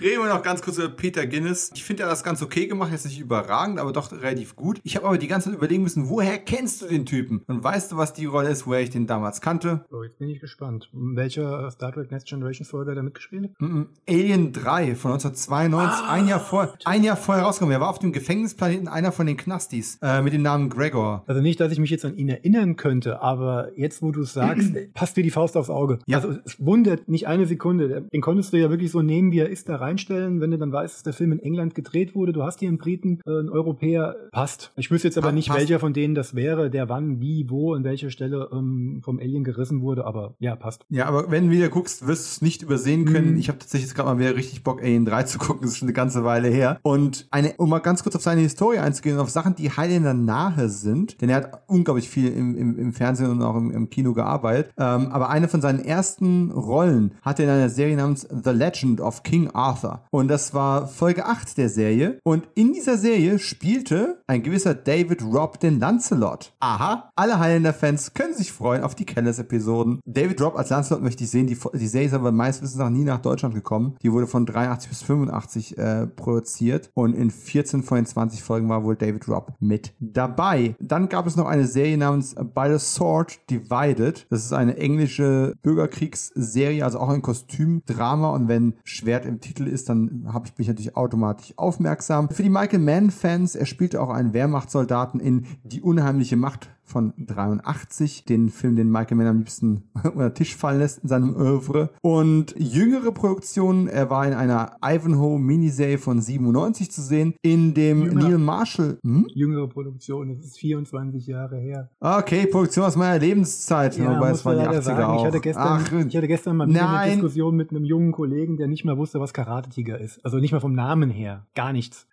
Reden 0.00 0.22
wir 0.22 0.28
noch 0.28 0.42
ganz 0.42 0.62
kurz 0.62 0.78
über 0.78 0.88
Peter 0.88 1.26
Guinness. 1.26 1.70
Ich 1.74 1.84
finde, 1.84 2.02
er 2.02 2.06
hat 2.06 2.12
das 2.12 2.24
ganz 2.24 2.42
okay 2.42 2.66
gemacht, 2.66 2.92
jetzt 2.92 3.04
nicht 3.04 3.20
überragend, 3.20 3.78
aber 3.78 3.92
doch 3.92 4.10
relativ 4.12 4.56
gut. 4.56 4.80
Ich 4.84 4.96
habe 4.96 5.06
aber 5.06 5.18
die 5.18 5.28
ganze 5.28 5.50
Zeit 5.50 5.58
überlegen 5.58 5.82
müssen, 5.82 6.08
woher 6.08 6.38
kennst 6.38 6.82
du 6.82 6.86
den 6.86 7.04
Typen? 7.04 7.42
Und 7.46 7.62
weißt 7.62 7.92
du, 7.92 7.96
was 7.96 8.12
die 8.12 8.24
Rolle 8.24 8.50
ist, 8.50 8.66
woher 8.66 8.80
ich 8.80 8.90
den 8.90 9.06
damals 9.06 9.40
kannte? 9.40 9.84
Oh, 9.92 10.02
jetzt 10.02 10.18
bin 10.18 10.28
ich 10.28 10.40
gespannt. 10.40 10.88
Welcher 10.92 11.70
Star 11.70 11.92
Trek 11.92 12.10
Next 12.10 12.26
Generation 12.26 12.64
Folge 12.64 12.92
hat 12.92 12.96
er 12.96 13.02
mitgespielt? 13.02 13.50
Mm 13.58 13.64
-mm. 13.64 13.86
Alien 14.08 14.52
3 14.52 14.94
von 14.94 15.12
1992, 15.12 16.04
ah, 16.04 16.10
ein, 16.10 16.26
Jahr 16.26 16.40
vor, 16.40 16.74
ein 16.84 17.04
Jahr 17.04 17.16
vorher 17.16 17.44
rausgekommen. 17.44 17.74
Er 17.74 17.80
war 17.80 17.90
auf 17.90 17.98
dem 17.98 18.12
Gefängnisplaneten 18.12 18.88
einer 18.88 19.12
von 19.12 19.26
den 19.26 19.36
Knastis 19.36 19.98
äh, 20.02 20.22
mit 20.22 20.32
dem 20.32 20.42
Namen 20.42 20.70
Gregor. 20.70 21.24
Also 21.26 21.42
nicht, 21.42 21.60
dass 21.60 21.72
ich 21.72 21.78
mich 21.78 21.90
jetzt 21.90 22.04
an 22.04 22.16
ihn 22.16 22.28
erinnern 22.28 22.76
könnte, 22.76 23.20
aber 23.20 23.68
jetzt, 23.76 24.00
wo 24.00 24.10
du 24.10 24.22
es 24.22 24.32
sagst, 24.32 24.72
passt 24.94 25.16
wie 25.16 25.22
die 25.22 25.30
Faust 25.30 25.56
aufs 25.56 25.70
Auge. 25.70 25.98
Ja. 26.06 26.18
Also 26.18 26.38
es 26.44 26.64
wundert 26.64 27.08
nicht 27.08 27.26
eine 27.26 27.46
Sekunde. 27.46 28.06
Den 28.12 28.20
konntest 28.20 28.52
du 28.52 28.56
ja 28.56 28.70
wirklich 28.70 28.90
so 28.90 29.02
nehmen, 29.02 29.32
wie 29.32 29.40
er 29.40 29.49
ist, 29.50 29.68
da 29.68 29.76
reinstellen, 29.76 30.40
wenn 30.40 30.50
du 30.50 30.58
dann 30.58 30.72
weißt, 30.72 30.94
dass 30.94 31.02
der 31.02 31.12
Film 31.12 31.32
in 31.32 31.40
England 31.40 31.74
gedreht 31.74 32.14
wurde. 32.14 32.32
Du 32.32 32.42
hast 32.42 32.60
hier 32.60 32.68
einen 32.68 32.78
Briten, 32.78 33.20
äh, 33.26 33.30
einen 33.30 33.50
Europäer, 33.50 34.16
passt. 34.32 34.72
Ich 34.76 34.90
wüsste 34.90 35.08
jetzt 35.08 35.18
aber 35.18 35.32
nicht, 35.32 35.48
passt. 35.48 35.60
welcher 35.60 35.80
von 35.80 35.92
denen 35.92 36.14
das 36.14 36.34
wäre, 36.34 36.70
der 36.70 36.88
wann, 36.88 37.20
wie, 37.20 37.50
wo, 37.50 37.74
an 37.74 37.84
welcher 37.84 38.10
Stelle 38.10 38.48
ähm, 38.52 39.00
vom 39.02 39.18
Alien 39.18 39.44
gerissen 39.44 39.82
wurde, 39.82 40.06
aber 40.06 40.34
ja, 40.38 40.56
passt. 40.56 40.84
Ja, 40.88 41.06
aber 41.06 41.30
wenn 41.30 41.46
du 41.46 41.52
wieder 41.52 41.68
guckst, 41.68 42.06
wirst 42.06 42.26
du 42.26 42.28
es 42.30 42.42
nicht 42.42 42.62
übersehen 42.62 43.04
können. 43.04 43.32
Mhm. 43.32 43.38
Ich 43.38 43.48
habe 43.48 43.58
tatsächlich 43.58 43.88
jetzt 43.88 43.96
gerade 43.96 44.08
mal 44.08 44.18
wieder 44.18 44.36
richtig 44.36 44.62
Bock, 44.62 44.82
Alien 44.82 45.04
3 45.04 45.22
zu 45.24 45.38
gucken. 45.38 45.62
Das 45.62 45.72
ist 45.72 45.78
schon 45.78 45.88
eine 45.88 45.94
ganze 45.94 46.24
Weile 46.24 46.48
her. 46.48 46.78
Und 46.82 47.26
eine, 47.30 47.54
um 47.56 47.68
mal 47.68 47.80
ganz 47.80 48.02
kurz 48.02 48.16
auf 48.16 48.22
seine 48.22 48.40
Historie 48.40 48.78
einzugehen, 48.78 49.18
auf 49.18 49.30
Sachen, 49.30 49.54
die 49.56 49.70
Highlander 49.70 50.14
nahe 50.14 50.68
sind, 50.68 51.20
denn 51.20 51.28
er 51.28 51.36
hat 51.36 51.62
unglaublich 51.66 52.08
viel 52.08 52.32
im, 52.32 52.56
im, 52.56 52.78
im 52.78 52.92
Fernsehen 52.92 53.30
und 53.30 53.42
auch 53.42 53.56
im, 53.56 53.70
im 53.70 53.90
Kino 53.90 54.12
gearbeitet. 54.12 54.72
Ähm, 54.78 55.08
aber 55.08 55.30
eine 55.30 55.48
von 55.48 55.60
seinen 55.60 55.80
ersten 55.80 56.50
Rollen 56.50 57.14
hatte 57.22 57.42
er 57.42 57.54
in 57.54 57.60
einer 57.60 57.70
Serie 57.70 57.96
namens 57.96 58.26
The 58.30 58.50
Legend 58.50 59.00
of 59.00 59.22
King 59.22 59.39
Arthur 59.48 59.70
Arthur. 59.70 60.02
Und 60.10 60.28
das 60.28 60.54
war 60.54 60.86
Folge 60.86 61.26
8 61.26 61.56
der 61.56 61.68
Serie. 61.68 62.18
Und 62.24 62.48
in 62.54 62.72
dieser 62.72 62.96
Serie 62.96 63.38
spielte 63.38 64.22
ein 64.26 64.42
gewisser 64.42 64.74
David 64.74 65.22
Robb 65.22 65.60
den 65.60 65.78
Lancelot. 65.78 66.52
Aha, 66.60 67.10
alle 67.16 67.38
Highlander-Fans 67.38 68.14
können 68.14 68.34
sich 68.34 68.52
freuen 68.52 68.82
auf 68.82 68.94
die 68.94 69.06
Kellis-Episoden. 69.06 70.00
David 70.04 70.40
Robb 70.40 70.56
als 70.56 70.70
Lancelot 70.70 71.02
möchte 71.02 71.24
ich 71.24 71.30
sehen. 71.30 71.46
Die, 71.46 71.56
die 71.74 71.86
Serie 71.86 72.08
ist 72.08 72.14
aber 72.14 72.32
meines 72.32 72.62
Wissens 72.62 72.78
nach 72.78 72.90
nie 72.90 73.04
nach 73.04 73.20
Deutschland 73.20 73.54
gekommen. 73.54 73.96
Die 74.02 74.12
wurde 74.12 74.26
von 74.26 74.46
83 74.46 74.88
bis 74.88 75.02
85 75.02 75.78
äh, 75.78 76.06
produziert. 76.06 76.90
Und 76.94 77.14
in 77.14 77.30
14 77.30 77.82
von 77.82 77.96
den 77.96 78.06
20 78.06 78.42
Folgen 78.42 78.68
war 78.68 78.84
wohl 78.84 78.96
David 78.96 79.28
Robb 79.28 79.52
mit 79.60 79.92
dabei. 80.00 80.74
Dann 80.80 81.08
gab 81.08 81.26
es 81.26 81.36
noch 81.36 81.46
eine 81.46 81.66
Serie 81.66 81.96
namens 81.96 82.34
By 82.34 82.68
the 82.72 82.78
Sword 82.78 83.38
Divided. 83.50 84.26
Das 84.30 84.44
ist 84.44 84.52
eine 84.52 84.76
englische 84.76 85.54
Bürgerkriegsserie, 85.62 86.84
also 86.84 86.98
auch 86.98 87.08
ein 87.08 87.22
Kostümdrama. 87.22 88.30
Und 88.30 88.48
wenn 88.48 88.74
Schwert 88.84 89.24
im 89.30 89.40
Titel 89.40 89.66
ist, 89.66 89.88
dann 89.88 90.26
habe 90.32 90.46
ich 90.46 90.58
mich 90.58 90.68
natürlich 90.68 90.96
automatisch 90.96 91.54
aufmerksam. 91.56 92.28
Für 92.28 92.42
die 92.42 92.50
Michael 92.50 92.80
Mann-Fans, 92.80 93.54
er 93.54 93.66
spielte 93.66 94.00
auch 94.00 94.10
einen 94.10 94.34
Wehrmachtssoldaten 94.34 95.20
in 95.20 95.46
Die 95.64 95.80
unheimliche 95.80 96.36
Macht 96.36 96.68
von 96.90 97.12
83, 97.18 98.24
den 98.24 98.50
Film, 98.50 98.76
den 98.76 98.90
Michael 98.90 99.16
Mann 99.16 99.26
am 99.26 99.38
liebsten 99.38 99.84
unter 100.04 100.34
Tisch 100.34 100.56
fallen 100.56 100.80
lässt 100.80 101.02
in 101.02 101.08
seinem 101.08 101.34
Oeuvre. 101.36 101.90
Und 102.02 102.54
jüngere 102.58 103.12
Produktionen, 103.12 103.88
er 103.88 104.10
war 104.10 104.26
in 104.26 104.34
einer 104.34 104.76
Ivanhoe 104.84 105.38
Miniserie 105.38 105.98
von 105.98 106.20
97 106.20 106.90
zu 106.90 107.02
sehen, 107.02 107.34
in 107.42 107.74
dem 107.74 108.04
Jünger. 108.04 108.28
Neil 108.28 108.38
Marshall. 108.38 108.98
Hm? 109.02 109.26
Jüngere 109.34 109.68
Produktion, 109.68 110.28
das 110.28 110.44
ist 110.44 110.58
24 110.58 111.26
Jahre 111.26 111.56
her. 111.56 111.90
Okay, 112.00 112.46
Produktion 112.46 112.84
aus 112.84 112.96
meiner 112.96 113.18
Lebenszeit, 113.18 113.98
wobei 113.98 114.30
es 114.30 114.44
waren 114.44 114.58
die 114.58 114.64
leider 114.64 114.78
80er 114.78 114.82
sagen. 114.82 115.04
auch. 115.04 115.20
Ich 115.20 115.26
hatte, 115.26 115.40
gestern, 115.40 115.84
Ach, 115.84 115.92
ich 115.92 116.16
hatte 116.16 116.28
gestern 116.28 116.56
mal 116.56 116.64
eine. 116.76 117.10
Diskussion 117.12 117.56
mit 117.56 117.70
einem 117.70 117.84
jungen 117.84 118.12
Kollegen, 118.12 118.56
der 118.56 118.68
nicht 118.68 118.84
mal 118.84 118.96
wusste, 118.98 119.20
was 119.20 119.32
Karate 119.32 119.70
Tiger 119.70 119.98
ist. 119.98 120.24
Also 120.24 120.38
nicht 120.38 120.52
mal 120.52 120.60
vom 120.60 120.74
Namen 120.74 121.10
her. 121.10 121.46
Gar 121.54 121.72
nichts. 121.72 122.06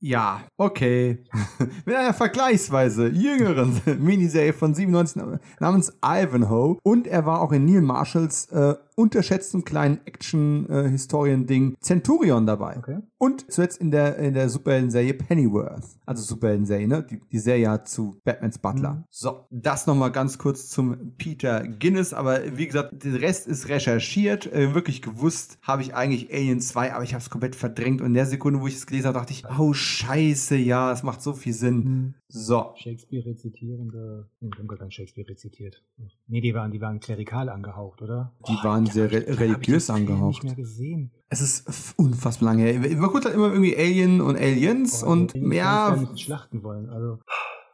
Ja, 0.00 0.40
okay. 0.56 1.24
Mit 1.84 1.94
einer 1.94 2.14
vergleichsweise 2.14 3.08
jüngeren 3.08 3.72
Miniserie 3.98 4.52
von 4.52 4.74
97 4.74 5.22
namens 5.60 5.92
Ivanhoe. 6.04 6.78
Und 6.82 7.06
er 7.06 7.26
war 7.26 7.40
auch 7.40 7.52
in 7.52 7.64
Neil 7.64 7.82
Marshalls 7.82 8.46
äh, 8.52 8.74
unterschätzten 8.96 9.64
kleinen 9.64 10.00
Action-Historien-Ding 10.04 11.76
Centurion 11.80 12.46
dabei. 12.46 12.76
Okay. 12.78 12.98
Und 13.18 13.50
zuletzt 13.50 13.80
in 13.80 13.90
der, 13.90 14.16
in 14.16 14.34
der 14.34 14.48
Superhelden-Serie 14.48 15.14
Pennyworth. 15.14 15.84
Also 16.06 16.22
Superhelden-Serie, 16.22 16.86
ne? 16.86 17.06
Die, 17.08 17.20
die 17.32 17.38
Serie 17.38 17.70
hat 17.70 17.88
zu 17.88 18.20
Batmans 18.24 18.58
Butler. 18.58 18.94
Mhm. 18.94 19.04
So, 19.10 19.46
das 19.50 19.86
nochmal 19.86 20.12
ganz 20.12 20.38
kurz 20.38 20.68
zum 20.68 21.14
Peter 21.16 21.66
Guinness. 21.66 22.12
Aber 22.12 22.56
wie 22.56 22.66
gesagt, 22.66 23.04
der 23.04 23.20
Rest 23.20 23.46
ist 23.46 23.68
recherchiert. 23.68 24.46
Äh, 24.52 24.74
wirklich 24.74 25.02
gewusst 25.02 25.58
habe 25.62 25.82
ich 25.82 25.94
eigentlich 25.94 26.32
Alien 26.32 26.60
2, 26.60 26.92
aber 26.92 27.04
ich 27.04 27.14
habe 27.14 27.22
es 27.22 27.30
komplett 27.30 27.56
verdrängt. 27.56 28.00
Und 28.00 28.08
in 28.08 28.14
der 28.14 28.26
Sekunde, 28.26 28.60
wo 28.60 28.66
ich 28.66 28.74
es 28.74 28.86
gelesen 28.86 29.06
habe, 29.06 29.18
dachte 29.18 29.32
ich, 29.32 29.44
oh 29.58 29.72
scheiße, 29.72 30.56
ja, 30.56 30.90
das 30.90 31.02
macht 31.02 31.22
so 31.22 31.32
viel 31.32 31.52
Sinn. 31.52 31.84
Hm. 31.84 32.14
So, 32.28 32.72
Shakespeare 32.76 33.24
rezitierende. 33.24 34.28
Nee, 34.40 34.50
die 34.50 34.58
haben 34.58 34.66
gar 34.66 34.78
kein 34.78 34.90
Shakespeare 34.90 35.28
rezitiert. 35.28 35.82
Nee, 36.26 36.40
die 36.40 36.52
waren, 36.52 36.72
die 36.72 36.80
waren 36.80 36.98
klerikal 36.98 37.48
angehaucht, 37.48 38.02
oder? 38.02 38.32
Die 38.48 38.58
waren 38.64 38.83
sehr 38.92 39.10
re- 39.10 39.24
ich 39.28 39.38
religiös 39.40 39.90
angehaucht. 39.90 40.42
nicht 40.42 40.44
mehr 40.44 40.54
gesehen. 40.54 41.10
es 41.28 41.40
ist 41.40 41.94
unfassbar 41.96 42.50
lange 42.54 42.64
her. 42.64 42.78
Man 42.96 43.10
guckt 43.10 43.24
halt 43.24 43.34
immer 43.34 43.48
irgendwie 43.48 43.76
Alien 43.76 44.20
und 44.20 44.36
Aliens 44.36 45.00
Boah, 45.00 45.08
und 45.08 45.34
ja, 45.34 45.96
nicht 45.96 46.20
schlachten 46.24 46.62
wollen. 46.62 46.88
Also, 46.90 47.18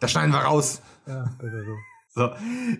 da 0.01 0.09
schneiden 0.09 0.33
wir 0.33 0.39
raus. 0.41 0.81
ja, 1.07 1.25
besser 1.39 1.65
so. 1.65 1.73
So. 2.13 2.31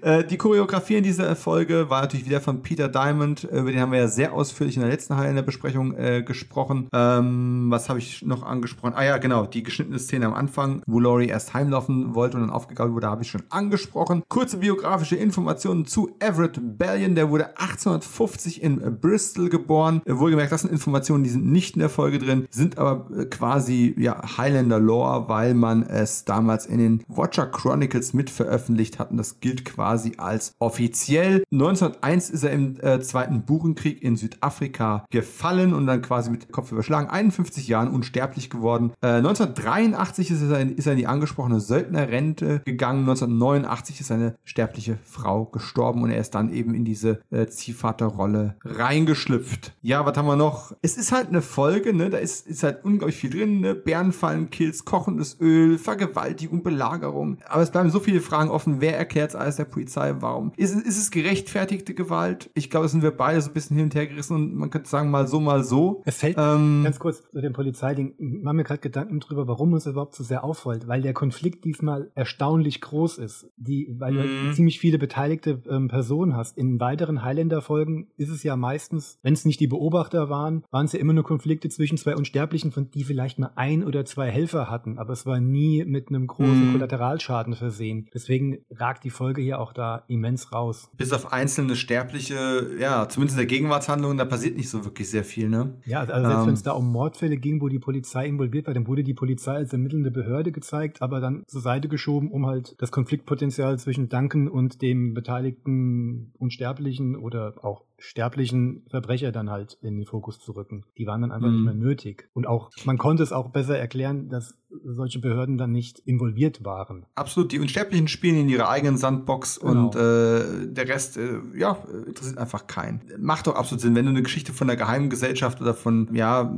Äh, 0.03 0.25
die 0.25 0.37
Choreografie 0.39 0.97
in 0.97 1.05
dieser 1.05 1.37
Folge 1.37 1.89
war 1.89 2.03
natürlich 2.03 2.27
wieder 2.27 2.41
von 2.41 2.63
Peter 2.63 2.89
Diamond. 2.89 3.45
Äh, 3.45 3.61
Über 3.61 3.71
den 3.71 3.81
haben 3.81 3.93
wir 3.93 4.01
ja 4.01 4.09
sehr 4.09 4.33
ausführlich 4.33 4.77
in 4.77 4.83
der 4.83 4.91
letzten 4.91 5.17
Halle 5.17 5.29
in 5.29 5.37
der 5.37 5.43
Besprechung 5.43 5.95
äh, 5.97 6.25
gesprochen. 6.25 6.89
Ähm, 6.93 7.67
was 7.69 7.89
habe 7.89 8.01
ich 8.01 8.23
noch 8.23 8.43
angesprochen? 8.43 8.95
Ah 8.97 9.05
ja, 9.05 9.19
genau, 9.19 9.47
die 9.47 9.63
geschnittene 9.63 10.01
Szene 10.01 10.27
am 10.27 10.35
Anfang, 10.35 10.83
wo 10.85 10.99
Laurie 10.99 11.29
erst 11.29 11.55
heimlaufen 11.55 12.17
wollte 12.17 12.39
und 12.39 12.43
dann 12.43 12.51
aufgegabelt 12.51 12.93
wurde, 12.93 13.07
habe 13.07 13.23
ich 13.23 13.31
schon 13.31 13.45
angesprochen. 13.51 14.25
Kurze 14.29 14.57
biografische 14.57 15.15
Informationen 15.15 15.87
zu 15.87 16.11
Everett 16.19 16.59
Bellion. 16.61 17.15
Der 17.15 17.31
wurde 17.31 17.51
1850 17.57 18.61
in 18.61 18.99
Bristol 19.01 19.49
geboren. 19.49 20.03
Äh, 20.07 20.19
wohlgemerkt, 20.19 20.51
das 20.51 20.63
sind 20.63 20.73
Informationen, 20.73 21.23
die 21.23 21.31
sind 21.31 21.47
nicht 21.47 21.77
in 21.77 21.81
der 21.81 21.89
Folge 21.89 22.19
drin, 22.19 22.49
sind 22.51 22.79
aber 22.79 23.07
äh, 23.17 23.27
quasi 23.27 23.95
ja, 23.97 24.37
Highlander 24.39 24.81
Lore, 24.81 25.29
weil 25.29 25.55
man 25.55 25.85
es 25.85 26.25
damals 26.25 26.67
in 26.67 26.79
den 26.79 27.05
Watcher 27.07 27.47
Chronicles 27.47 28.13
mit 28.13 28.29
veröffentlicht 28.29 28.99
hat. 28.99 29.11
Das 29.21 29.30
gilt 29.39 29.65
quasi 29.65 30.15
als 30.17 30.55
offiziell. 30.59 31.45
1901 31.53 32.31
ist 32.31 32.43
er 32.43 32.51
im 32.51 32.81
äh, 32.81 33.01
Zweiten 33.01 33.43
Burenkrieg 33.43 34.03
in 34.03 34.17
Südafrika 34.17 35.05
gefallen 35.11 35.73
und 35.73 35.87
dann 35.87 36.03
quasi 36.03 36.31
mit 36.31 36.51
Kopf 36.51 36.73
überschlagen. 36.73 37.09
51 37.09 37.69
Jahren 37.69 37.89
unsterblich 37.89 38.51
geworden. 38.51 38.93
Äh, 39.01 39.19
1983 39.19 40.31
ist 40.31 40.43
er, 40.43 40.61
in, 40.61 40.75
ist 40.75 40.87
er 40.87 40.93
in 40.93 40.99
die 40.99 41.07
angesprochene 41.07 41.61
Söldnerrente 41.61 42.61
gegangen. 42.65 43.01
1989 43.01 44.01
ist 44.01 44.09
seine 44.09 44.35
sterbliche 44.45 44.99
Frau 45.05 45.45
gestorben 45.45 46.03
und 46.03 46.11
er 46.11 46.21
ist 46.21 46.35
dann 46.35 46.53
eben 46.53 46.75
in 46.75 46.85
diese 46.85 47.21
äh, 47.31 47.47
Ziehvaterrolle 47.47 48.57
reingeschlüpft. 48.65 49.73
Ja, 49.83 50.05
was 50.07 50.17
haben 50.17 50.27
wir 50.27 50.37
noch? 50.37 50.75
Es 50.83 50.97
ist 50.97 51.13
halt 51.13 51.29
eine 51.29 51.43
Folge, 51.43 51.95
ne? 51.95 52.11
Da 52.11 52.19
ist, 52.19 52.47
ist 52.47 52.63
halt 52.63 52.85
unglaublich 52.85 53.17
viel 53.17 53.31
drin, 53.31 53.61
ne? 53.61 53.75
Bärenfallen, 53.75 54.51
Kills, 54.51 54.85
kochendes 54.85 55.39
Öl, 55.41 55.79
Vergewaltigung, 55.79 56.63
Belagerung. 56.63 57.39
Aber 57.49 57.63
es 57.63 57.71
bleiben 57.71 57.91
so 57.91 58.01
viele 58.01 58.21
Fragen 58.21 58.51
offen. 58.51 58.81
Wer 58.81 58.97
erklärt 58.97 59.10
alles 59.19 59.57
der 59.57 59.65
Polizei? 59.65 60.15
Warum? 60.21 60.53
Ist, 60.57 60.75
es- 60.75 60.83
ist 60.83 60.99
es 60.99 61.11
gerechtfertigte 61.11 61.95
Gewalt? 61.95 62.51
Ich 62.55 62.71
glaube, 62.71 62.89
sind 62.89 63.03
wir 63.03 63.11
beide 63.11 63.41
so 63.41 63.51
ein 63.51 63.55
bisschen 63.55 63.77
hin 63.77 63.87
und 63.87 63.95
her 63.95 64.07
gerissen 64.07 64.35
und 64.37 64.55
man 64.55 64.71
könnte 64.71 64.89
sagen, 64.89 65.11
mal 65.11 65.27
so, 65.27 65.41
mal 65.41 65.65
so. 65.65 66.03
Es 66.05 66.19
fällt 66.19 66.37
Ähm, 66.39 66.83
ganz 66.85 66.99
kurz 66.99 67.23
zu 67.31 67.41
dem 67.41 67.53
Polizeiding. 67.53 68.15
Ich 68.19 68.43
mache 68.43 68.55
mir 68.55 68.65
gerade 68.65 68.81
Gedanken 68.81 69.21
drüber, 69.21 69.47
warum 69.49 69.73
uns 69.73 69.85
das 69.85 69.93
überhaupt 69.93 70.15
so 70.15 70.25
sehr 70.25 70.45
auffällt, 70.45 70.87
weil 70.89 71.03
der 71.03 71.13
Konflikt 71.13 71.65
diesmal 71.65 72.11
erstaunlich 72.15 72.81
groß 72.81 73.19
ist. 73.19 73.49
Die, 73.57 73.95
weil 73.99 74.15
du 74.15 74.21
Mhm. 74.21 74.53
ziemlich 74.53 74.79
viele 74.81 74.99
beteiligte 74.99 75.63
ähm, 75.69 75.89
Personen 75.89 76.37
hast. 76.37 76.57
In 76.57 76.79
weiteren 76.81 77.23
Highlander-Folgen 77.25 78.09
ist 78.17 78.29
es 78.31 78.43
ja 78.43 78.57
meistens, 78.57 79.19
wenn 79.23 79.33
es 79.35 79.45
nicht 79.45 79.61
die 79.61 79.67
Beobachter 79.67 80.29
waren, 80.31 80.65
waren 80.71 80.87
es 80.87 80.93
ja 80.93 80.99
immer 81.01 81.13
nur 81.13 81.25
Konflikte 81.25 81.69
zwischen 81.69 81.97
zwei 81.99 82.15
Unsterblichen, 82.17 82.71
von 82.73 82.91
die 82.91 83.05
vielleicht 83.05 83.39
mal 83.39 83.51
ein 83.57 83.85
oder 83.85 84.05
zwei 84.05 84.31
Helfer 84.31 84.71
hatten, 84.71 84.99
aber 84.99 85.13
es 85.13 85.27
war 85.27 85.41
nie 85.41 85.85
mit 85.85 86.09
einem 86.09 86.27
großen 86.27 86.67
Mhm. 86.67 86.73
Kollateralschaden 86.73 87.55
versehen. 87.55 88.09
Deswegen 88.15 88.59
ragt 88.71 89.00
die 89.01 89.11
Folge 89.11 89.43
hier 89.43 89.59
auch 89.61 89.73
da 89.73 90.05
immens 90.09 90.53
raus. 90.53 90.91
bis 90.97 91.13
auf 91.13 91.33
einzelne 91.33 91.77
Sterbliche, 91.77 92.77
ja, 92.79 93.09
zumindest 93.09 93.37
in 93.37 93.47
der 93.47 93.47
Gegenwartshandlung, 93.47 94.17
da 94.17 94.25
passiert 94.25 94.57
nicht 94.57 94.69
so 94.69 94.85
wirklich 94.85 95.11
sehr 95.11 95.25
viel, 95.25 95.49
ne? 95.49 95.75
Ja, 95.87 96.01
also 96.01 96.13
selbst 96.13 96.41
Ähm. 96.41 96.47
wenn 96.47 96.55
es 96.55 96.63
da 96.63 96.73
um 96.73 96.91
Mordfälle 96.91 97.37
ging, 97.37 97.61
wo 97.61 97.69
die 97.69 97.79
Polizei 97.79 98.27
involviert 98.27 98.67
war, 98.67 98.75
dann 98.75 98.87
wurde 98.87 99.03
die 99.05 99.15
Polizei 99.15 99.53
als 99.55 99.73
ermittelnde 99.73 100.11
Behörde 100.11 100.53
gezeigt, 100.53 101.03
aber 101.03 101.21
dann 101.21 101.43
zur 101.47 101.61
Seite 101.61 101.89
geschoben, 101.89 102.31
um 102.31 102.47
halt 102.47 102.75
das 102.79 102.91
Konfliktpotenzial 102.93 103.79
zwischen 103.79 104.09
Duncan 104.09 104.49
und 104.49 104.83
dem 104.83 105.15
beteiligten 105.15 106.33
Unsterblichen 106.39 107.17
oder 107.17 107.55
auch 107.63 107.85
sterblichen 108.01 108.85
Verbrecher 108.91 109.33
dann 109.33 109.51
halt 109.51 109.79
in 109.83 109.97
den 109.97 110.07
Fokus 110.07 110.39
zu 110.39 110.53
rücken. 110.53 110.85
Die 110.99 111.07
waren 111.07 111.21
dann 111.23 111.33
einfach 111.33 111.49
Mhm. 111.49 111.55
nicht 111.55 111.65
mehr 111.65 111.75
nötig. 111.75 112.29
Und 112.33 112.47
auch, 112.47 112.71
man 112.85 112.99
konnte 112.99 113.23
es 113.23 113.33
auch 113.33 113.51
besser 113.51 113.79
erklären, 113.79 114.29
dass 114.29 114.55
solche 114.85 115.19
Behörden 115.19 115.59
dann 115.59 115.73
nicht 115.73 115.99
involviert 116.01 116.65
waren. 116.65 117.05
Absolut, 117.17 117.51
die 117.51 117.59
Unsterblichen 117.59 118.07
spielen 118.07 118.37
in 118.37 118.49
ihrer 118.49 118.69
eigenen 118.69 118.97
Sandbox 118.99 119.59
Genau. 119.61 119.87
und 119.87 119.97
äh, 119.97 120.69
der 120.73 120.89
Rest, 120.89 121.17
äh, 121.17 121.41
ja, 121.57 121.77
interessiert 122.07 122.39
einfach 122.39 122.67
keinen. 122.69 123.01
Macht 123.19 123.49
doch 123.49 123.57
absolut 123.57 123.81
Sinn, 123.81 123.97
wenn 123.97 124.05
du 124.05 124.11
eine 124.11 124.23
Geschichte 124.23 124.53
von 124.53 124.69
einer 124.71 124.77
geheimen 124.77 125.11
Gesellschaft 125.11 125.61
oder 125.61 125.75
von, 125.75 126.09
ja, 126.15 126.55